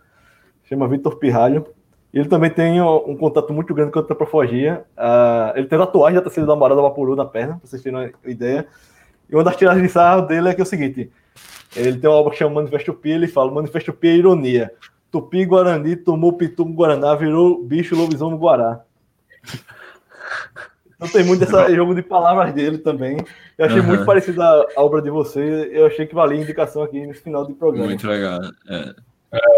Chama 0.65 0.89
Vitor 0.89 1.17
Pirralho. 1.17 1.67
Ele 2.13 2.29
também 2.29 2.51
tem 2.51 2.81
um 2.81 3.17
contato 3.17 3.53
muito 3.53 3.75
grande 3.75 3.93
com 3.93 3.99
a 3.99 4.03
antropofagia. 4.03 4.85
Uh, 4.97 5.57
ele 5.59 5.67
tem 5.67 5.79
tatuagem 5.79 6.17
da 6.17 6.23
terceira 6.23 6.47
namorada 6.47 6.81
Vaporu 6.81 7.15
na 7.15 7.25
perna, 7.25 7.59
pra 7.59 7.69
vocês 7.69 7.83
terem 7.83 7.99
uma 7.99 8.11
ideia. 8.25 8.67
E 9.29 9.35
uma 9.35 9.45
das 9.45 9.57
tiragens 9.57 9.87
de 9.87 9.93
sarro 9.93 10.23
dele 10.23 10.49
é 10.49 10.55
que 10.55 10.61
é 10.61 10.65
o 10.65 10.67
seguinte: 10.67 11.11
ele 11.77 11.99
tem 11.99 12.09
uma 12.09 12.17
obra 12.17 12.33
que 12.33 12.39
chama 12.39 12.55
Manifesto 12.55 12.95
Pi, 12.95 13.11
ele 13.11 13.29
fala: 13.29 13.53
Manifesto 13.53 13.93
Pi 13.93 14.09
é 14.09 14.17
ironia. 14.17 14.73
Tupi 15.11 15.45
Guarani 15.45 15.97
tomou 15.97 16.35
Pitu 16.35 16.65
Guaraná, 16.65 17.15
virou 17.15 17.63
bicho 17.63 17.97
lobisomem 17.97 18.39
Guará. 18.39 18.83
Então 20.97 21.09
tem 21.09 21.25
muito 21.25 21.45
esse 21.45 21.77
jogo 21.77 21.95
de 21.95 22.03
palavras 22.03 22.53
dele 22.53 22.79
também. 22.79 23.19
Eu 23.57 23.67
achei 23.67 23.79
uhum. 23.79 23.87
muito 23.87 24.05
parecida 24.05 24.45
a 24.77 24.83
obra 24.83 25.01
de 25.01 25.09
você. 25.11 25.71
Eu 25.73 25.87
achei 25.87 26.07
que 26.07 26.15
valia 26.15 26.39
a 26.39 26.43
indicação 26.43 26.83
aqui 26.83 27.07
no 27.07 27.15
final 27.15 27.47
do 27.47 27.55
programa. 27.55 27.87
Muito 27.87 28.07
legal. 28.07 28.41
É. 28.69 28.95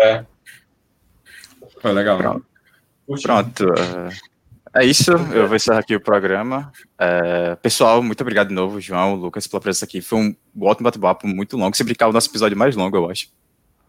é. 0.03 0.27
Foi 1.81 1.93
legal. 1.93 2.19
Pronto. 2.19 2.47
Pronto. 3.23 3.67
É, 4.75 4.83
é 4.83 4.87
isso. 4.87 5.11
Eu 5.11 5.47
vou 5.47 5.57
encerrar 5.57 5.81
aqui 5.81 5.97
o 5.97 6.01
programa. 6.01 6.71
É, 6.99 7.57
pessoal, 7.57 8.03
muito 8.03 8.21
obrigado 8.21 8.49
de 8.49 8.55
novo, 8.55 8.81
João, 8.81 9.15
Lucas, 9.15 9.47
pela 9.47 9.61
presença 9.61 9.85
aqui. 9.85 10.01
Foi 10.01 10.19
um 10.19 10.37
ótimo 10.61 10.85
bate-papo, 10.85 11.27
muito 11.27 11.57
longo. 11.57 11.77
Se 11.77 11.83
brincar, 11.83 12.09
o 12.09 12.13
nosso 12.13 12.31
episódio 12.31 12.57
mais 12.57 12.77
longo, 12.77 12.97
eu 12.97 13.11
acho. 13.11 13.29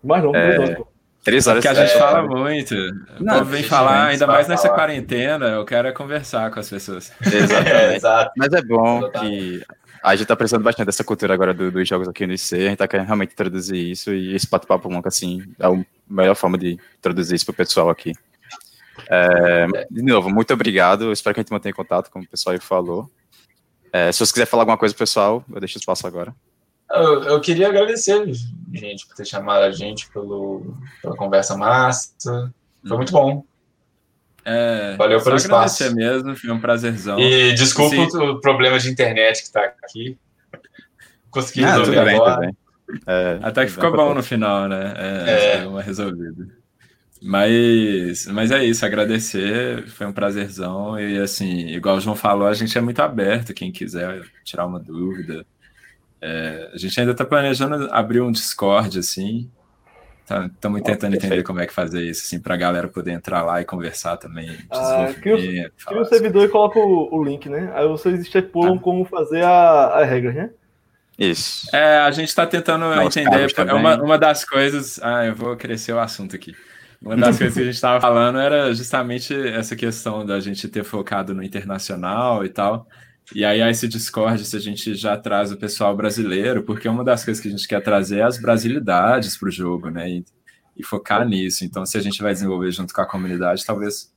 Mais 0.03 0.23
longo, 0.23 0.35
é, 0.35 0.57
longo. 0.57 0.87
Três 1.23 1.45
horas. 1.45 1.63
Porque 1.63 1.79
a 1.79 1.85
gente 1.85 1.95
é, 1.95 1.99
fala 1.99 2.23
muito. 2.23 2.75
Não, 3.19 3.45
vem 3.45 3.61
falar, 3.61 4.07
ainda 4.07 4.25
mais 4.25 4.47
nessa 4.47 4.63
falar. 4.63 4.75
quarentena, 4.75 5.45
eu 5.49 5.65
quero 5.65 5.87
é 5.87 5.91
conversar 5.91 6.49
com 6.49 6.59
as 6.59 6.67
pessoas. 6.67 7.11
Exatamente. 7.21 7.69
é, 7.75 7.95
exato. 7.95 8.31
Mas 8.35 8.51
é 8.51 8.61
bom 8.63 9.07
que 9.11 9.63
a 10.03 10.15
gente 10.15 10.27
tá 10.27 10.35
precisando 10.35 10.63
bastante 10.63 10.85
dessa 10.87 11.03
cultura 11.03 11.33
agora 11.33 11.53
do, 11.53 11.71
dos 11.71 11.87
jogos 11.87 12.07
aqui 12.07 12.25
no 12.25 12.33
IC, 12.33 12.55
a 12.55 12.69
gente 12.69 12.77
tá 12.77 12.87
querendo 12.87 13.07
realmente 13.07 13.35
traduzir 13.35 13.91
isso, 13.91 14.13
e 14.13 14.35
esse 14.35 14.49
bate-papo 14.49 14.89
longo, 14.89 15.07
assim, 15.07 15.43
é 15.59 15.67
a 15.67 15.85
melhor 16.09 16.35
forma 16.35 16.57
de 16.57 16.79
traduzir 17.01 17.35
isso 17.35 17.45
pro 17.45 17.53
pessoal 17.53 17.89
aqui. 17.89 18.13
É, 19.09 19.67
de 19.89 20.01
novo, 20.01 20.29
muito 20.29 20.53
obrigado, 20.53 21.11
espero 21.11 21.33
que 21.33 21.39
a 21.39 21.43
gente 21.43 21.51
mantenha 21.51 21.73
contato, 21.73 22.09
como 22.09 22.25
o 22.25 22.27
pessoal 22.27 22.53
aí 22.53 22.59
falou. 22.59 23.09
É, 23.93 24.11
se 24.11 24.25
você 24.25 24.31
quiser 24.31 24.45
falar 24.45 24.63
alguma 24.63 24.77
coisa, 24.77 24.95
pessoal, 24.95 25.43
eu 25.51 25.59
deixo 25.59 25.77
o 25.77 25.79
espaço 25.79 26.07
agora. 26.07 26.33
Eu, 26.89 27.23
eu, 27.23 27.41
queria 27.41 27.67
agradecer, 27.67 28.25
gente, 28.73 29.07
por 29.07 29.15
ter 29.15 29.25
chamado 29.25 29.63
a 29.63 29.71
gente 29.71 30.09
pelo, 30.11 30.75
pela 31.01 31.15
conversa 31.15 31.55
massa. 31.55 32.53
Foi 32.85 32.97
muito 32.97 33.11
bom. 33.11 33.45
É, 34.43 34.95
Valeu 34.97 35.21
pelo 35.23 35.35
espaço. 35.35 35.95
mesmo, 35.95 36.35
foi 36.35 36.51
um 36.51 36.59
prazerzão. 36.59 37.19
E 37.19 37.53
desculpa 37.53 37.95
Sim. 38.09 38.17
o 38.17 38.39
problema 38.39 38.79
de 38.79 38.89
internet 38.89 39.37
que 39.37 39.47
está 39.47 39.61
aqui. 39.83 40.17
Consegui 41.29 41.63
ah, 41.63 41.77
resolver 41.77 42.05
bem, 42.05 42.15
agora. 42.15 42.51
É, 43.07 43.39
Até 43.41 43.65
que 43.65 43.71
ficou 43.71 43.91
bom 43.91 44.13
no 44.13 44.23
final, 44.23 44.67
né? 44.67 44.93
É, 44.97 45.55
é. 45.57 45.67
uma 45.67 45.81
resolvida. 45.81 46.47
Mas, 47.21 48.25
mas 48.25 48.49
é 48.49 48.65
isso, 48.65 48.83
agradecer, 48.83 49.87
foi 49.89 50.07
um 50.07 50.11
prazerzão. 50.11 50.99
E 50.99 51.19
assim, 51.19 51.67
igual 51.67 51.97
o 51.97 52.01
João 52.01 52.15
falou, 52.15 52.47
a 52.47 52.53
gente 52.53 52.75
é 52.75 52.81
muito 52.81 52.99
aberto, 52.99 53.53
quem 53.53 53.71
quiser 53.71 54.23
tirar 54.43 54.65
uma 54.65 54.79
dúvida. 54.79 55.45
É, 56.19 56.71
a 56.73 56.77
gente 56.77 56.99
ainda 56.99 57.11
está 57.11 57.23
planejando 57.23 57.87
abrir 57.91 58.21
um 58.21 58.31
Discord, 58.31 58.97
assim, 58.97 59.49
Estamos 60.53 60.81
tá, 60.81 60.91
tentando 60.91 61.15
entender 61.15 61.43
como 61.43 61.59
é 61.59 61.67
que 61.67 61.73
fazer 61.73 62.01
isso, 62.01 62.23
assim, 62.25 62.39
para 62.39 62.53
a 62.53 62.57
galera 62.57 62.87
poder 62.87 63.11
entrar 63.11 63.43
lá 63.43 63.61
e 63.61 63.65
conversar 63.65 64.17
também. 64.17 64.57
Ah, 64.69 65.13
cria 65.21 65.71
o 65.91 66.05
servidor 66.05 66.45
e 66.45 66.49
coloca 66.49 66.79
o, 66.79 67.09
o, 67.11 67.23
link, 67.23 67.49
né? 67.49 67.71
Aí 67.75 67.87
vocês 67.87 68.19
estipulam 68.19 68.75
ah. 68.75 68.79
como 68.79 69.05
fazer 69.05 69.43
a, 69.43 69.87
a 69.87 70.05
regra, 70.05 70.31
né? 70.31 70.49
Isso. 71.17 71.67
É, 71.75 71.99
a 71.99 72.11
gente 72.11 72.29
está 72.29 72.47
tentando 72.47 72.85
entender. 73.01 73.47
É 73.57 73.73
uma, 73.73 74.01
uma 74.01 74.17
das 74.17 74.43
coisas. 74.43 74.99
Ah, 75.03 75.25
eu 75.25 75.35
vou 75.35 75.55
crescer 75.55 75.93
o 75.93 75.99
assunto 75.99 76.35
aqui. 76.35 76.55
Uma 77.01 77.17
das 77.17 77.37
coisas 77.37 77.55
que 77.55 77.61
a 77.61 77.65
gente 77.65 77.75
estava 77.75 77.99
falando 77.99 78.39
era 78.39 78.73
justamente 78.73 79.33
essa 79.33 79.75
questão 79.75 80.25
da 80.25 80.39
gente 80.39 80.67
ter 80.67 80.83
focado 80.83 81.33
no 81.33 81.43
internacional 81.43 82.45
e 82.45 82.49
tal. 82.49 82.87
E 83.33 83.45
aí, 83.45 83.61
esse 83.61 83.87
Discord, 83.87 84.43
se 84.43 84.57
a 84.57 84.59
gente 84.59 84.93
já 84.93 85.17
traz 85.17 85.51
o 85.51 85.57
pessoal 85.57 85.95
brasileiro, 85.95 86.63
porque 86.63 86.87
uma 86.87 87.03
das 87.03 87.23
coisas 87.23 87.41
que 87.41 87.47
a 87.47 87.51
gente 87.51 87.67
quer 87.67 87.81
trazer 87.81 88.19
é 88.19 88.23
as 88.23 88.37
brasilidades 88.37 89.37
para 89.37 89.47
o 89.47 89.51
jogo, 89.51 89.89
né? 89.89 90.09
E, 90.09 90.25
e, 90.77 90.83
focar 90.83 91.25
nisso. 91.27 91.63
Então, 91.63 91.85
se 91.85 91.97
a 91.97 92.01
gente 92.01 92.21
vai 92.21 92.33
desenvolver 92.33 92.71
junto 92.71 92.93
com 92.93 93.01
a 93.01 93.05
comunidade, 93.05 93.65
talvez 93.65 94.13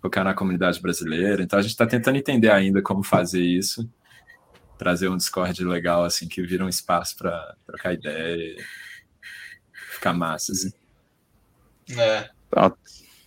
focar 0.00 0.24
na 0.24 0.34
comunidade 0.34 0.80
brasileira. 0.80 1.42
Então, 1.42 1.58
a 1.58 1.62
gente 1.62 1.72
está 1.72 1.86
tentando 1.86 2.16
entender 2.16 2.50
ainda 2.50 2.80
como 2.80 3.02
fazer 3.02 3.42
isso. 3.42 3.88
Trazer 4.78 5.08
um 5.08 5.16
Discord 5.16 5.62
legal, 5.64 6.04
assim, 6.04 6.26
que 6.28 6.42
vira 6.42 6.64
um 6.64 6.68
espaço 6.68 7.16
para 7.16 7.56
trocar 7.66 7.92
ideia 7.92 8.36
e 8.36 8.56
ficar 9.92 10.14
massa, 10.14 10.52
assim. 10.52 10.72
É. 11.98 12.30
Pronto. 12.50 12.76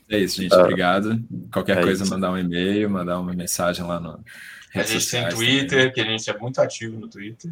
É 0.10 0.18
isso, 0.18 0.42
gente. 0.42 0.56
Obrigado. 0.56 1.24
Qualquer 1.54 1.78
é 1.78 1.82
coisa, 1.82 2.04
isso. 2.04 2.12
mandar 2.12 2.32
um 2.32 2.38
e-mail, 2.38 2.90
mandar 2.90 3.20
uma 3.20 3.34
mensagem 3.34 3.86
lá 3.86 4.00
no. 4.00 4.24
A 4.76 4.84
gente 4.84 5.10
tem 5.10 5.28
Twitter, 5.30 5.70
também. 5.70 5.92
que 5.94 6.02
a 6.02 6.04
gente 6.04 6.30
é 6.30 6.38
muito 6.38 6.62
ativo 6.62 7.00
no 7.00 7.08
Twitter. 7.08 7.52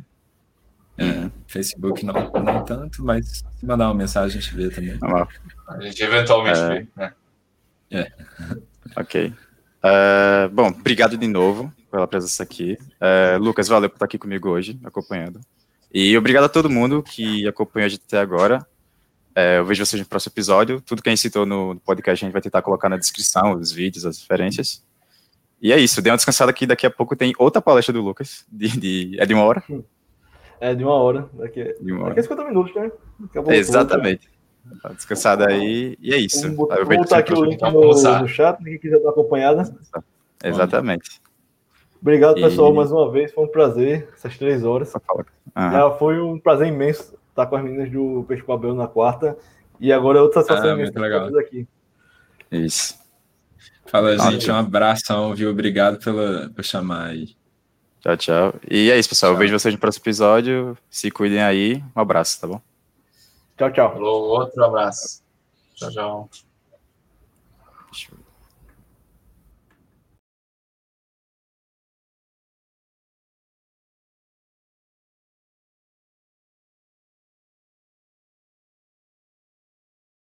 É, 0.98 1.30
Facebook 1.48 2.04
não, 2.04 2.14
não 2.14 2.66
tanto, 2.66 3.04
mas 3.04 3.44
se 3.60 3.66
mandar 3.66 3.86
uma 3.86 3.94
mensagem 3.94 4.40
a 4.40 4.42
gente 4.42 4.56
vê 4.56 4.70
também. 4.70 4.98
A 5.68 5.82
gente 5.82 6.02
eventualmente 6.02 6.60
é... 6.60 6.70
vê, 6.70 6.88
né? 6.96 7.14
É. 7.92 8.12
Ok. 8.96 9.28
Uh, 9.28 10.50
bom, 10.52 10.68
obrigado 10.68 11.16
de 11.16 11.28
novo 11.28 11.72
pela 11.92 12.08
presença 12.08 12.44
aqui. 12.44 12.78
Uh, 13.00 13.38
Lucas, 13.40 13.68
valeu 13.68 13.90
por 13.90 13.96
estar 13.96 14.06
aqui 14.06 14.18
comigo 14.18 14.50
hoje, 14.50 14.80
acompanhando. 14.84 15.40
E 15.94 16.18
obrigado 16.18 16.46
a 16.46 16.50
todo 16.50 16.70
mundo 16.70 17.02
que 17.02 17.48
acompanhou 17.48 17.86
a 17.86 17.90
gente 17.90 18.04
até 18.06 18.20
agora. 18.20 18.66
É, 19.34 19.60
eu 19.60 19.66
vejo 19.66 19.86
vocês 19.86 20.02
no 20.02 20.08
próximo 20.08 20.34
episódio. 20.34 20.82
Tudo 20.82 21.02
que 21.02 21.10
a 21.10 21.12
gente 21.12 21.22
citou 21.22 21.46
no 21.46 21.80
podcast 21.86 22.24
a 22.24 22.28
gente 22.28 22.34
vai 22.34 22.42
tentar 22.42 22.64
colocar 22.64 22.90
na 22.90 22.98
descrição, 22.98 23.54
os 23.54 23.72
vídeos, 23.72 24.04
as 24.04 24.20
referências. 24.20 24.84
E 25.62 25.72
é 25.72 25.80
isso, 25.80 26.02
dei 26.02 26.12
uma 26.12 26.18
descansada 26.18 26.52
aqui, 26.52 26.66
daqui 26.66 26.86
a 26.86 26.92
pouco 26.92 27.16
tem 27.16 27.34
outra 27.38 27.62
palestra 27.62 27.94
do 27.94 28.02
Lucas, 28.02 28.46
de, 28.52 28.80
de, 28.80 29.20
é 29.20 29.26
de 29.26 29.34
uma 29.34 29.44
hora? 29.44 29.64
É, 30.60 30.76
de 30.76 30.84
uma 30.84 30.94
hora, 30.94 31.30
daqui, 31.34 31.76
de 31.82 31.92
uma 31.92 32.06
hora. 32.06 32.10
daqui 32.10 32.20
a 32.20 32.24
50 32.24 32.46
minutos, 32.46 32.76
né? 32.76 32.92
Exatamente. 33.50 34.30
Tá 34.82 34.90
descansada 34.90 35.50
aí, 35.50 35.98
e 36.00 36.14
é 36.14 36.18
isso. 36.18 36.54
Vou, 36.54 36.68
vou 36.68 36.98
botar 36.98 37.20
aqui 37.20 37.34
o 37.34 37.46
link 37.46 37.62
no, 37.62 38.20
no 38.20 38.28
chat, 38.28 38.64
quem 38.64 38.78
quiser 38.78 39.00
dar 39.02 39.10
acompanhada. 39.10 39.64
Exatamente. 40.44 41.22
Obrigado, 42.02 42.36
pessoal, 42.36 42.72
e... 42.72 42.76
mais 42.76 42.92
uma 42.92 43.12
vez, 43.12 43.34
foi 43.34 43.44
um 43.44 43.48
prazer, 43.48 44.10
essas 44.14 44.38
três 44.38 44.64
horas. 44.64 44.94
Uhum. 44.94 45.72
Já 45.72 45.92
foi 45.92 46.20
um 46.20 46.40
prazer 46.40 46.68
imenso 46.68 47.18
estar 47.30 47.46
com 47.48 47.56
as 47.56 47.64
meninas 47.64 47.92
do 47.92 48.26
Peixe 48.28 48.44
Babel 48.44 48.74
na 48.76 48.88
quarta. 48.88 49.38
E 49.80 49.92
agora 49.92 50.20
é 50.20 50.22
outra 50.22 50.42
satisfação 50.42 50.72
ah, 50.72 51.00
legal. 51.00 51.38
aqui. 51.38 51.68
Isso. 52.52 52.98
Fala, 53.90 54.18
gente. 54.18 54.50
Um 54.52 54.56
abração, 54.56 55.34
viu? 55.34 55.50
Obrigado 55.50 55.98
pela, 56.04 56.50
por 56.50 56.64
chamar 56.64 57.08
aí. 57.08 57.36
Tchau, 58.02 58.18
tchau. 58.18 58.54
E 58.70 58.92
é 58.92 58.98
isso, 58.98 59.10
pessoal. 59.10 59.32
Tchau. 59.32 59.36
Eu 59.36 59.40
vejo 59.40 59.60
vocês 59.60 59.74
no 59.74 59.80
próximo 59.80 60.04
episódio. 60.04 60.78
Se 60.90 61.10
cuidem 61.10 61.42
aí. 61.42 61.84
Um 61.96 62.02
abraço, 62.02 62.40
tá 62.40 62.48
bom? 62.48 62.62
Tchau, 63.58 63.72
tchau. 63.72 63.94
Falou, 63.94 64.24
outro 64.30 64.64
abraço. 64.64 65.24
Tchau, 65.76 65.92
tchau. 65.92 66.30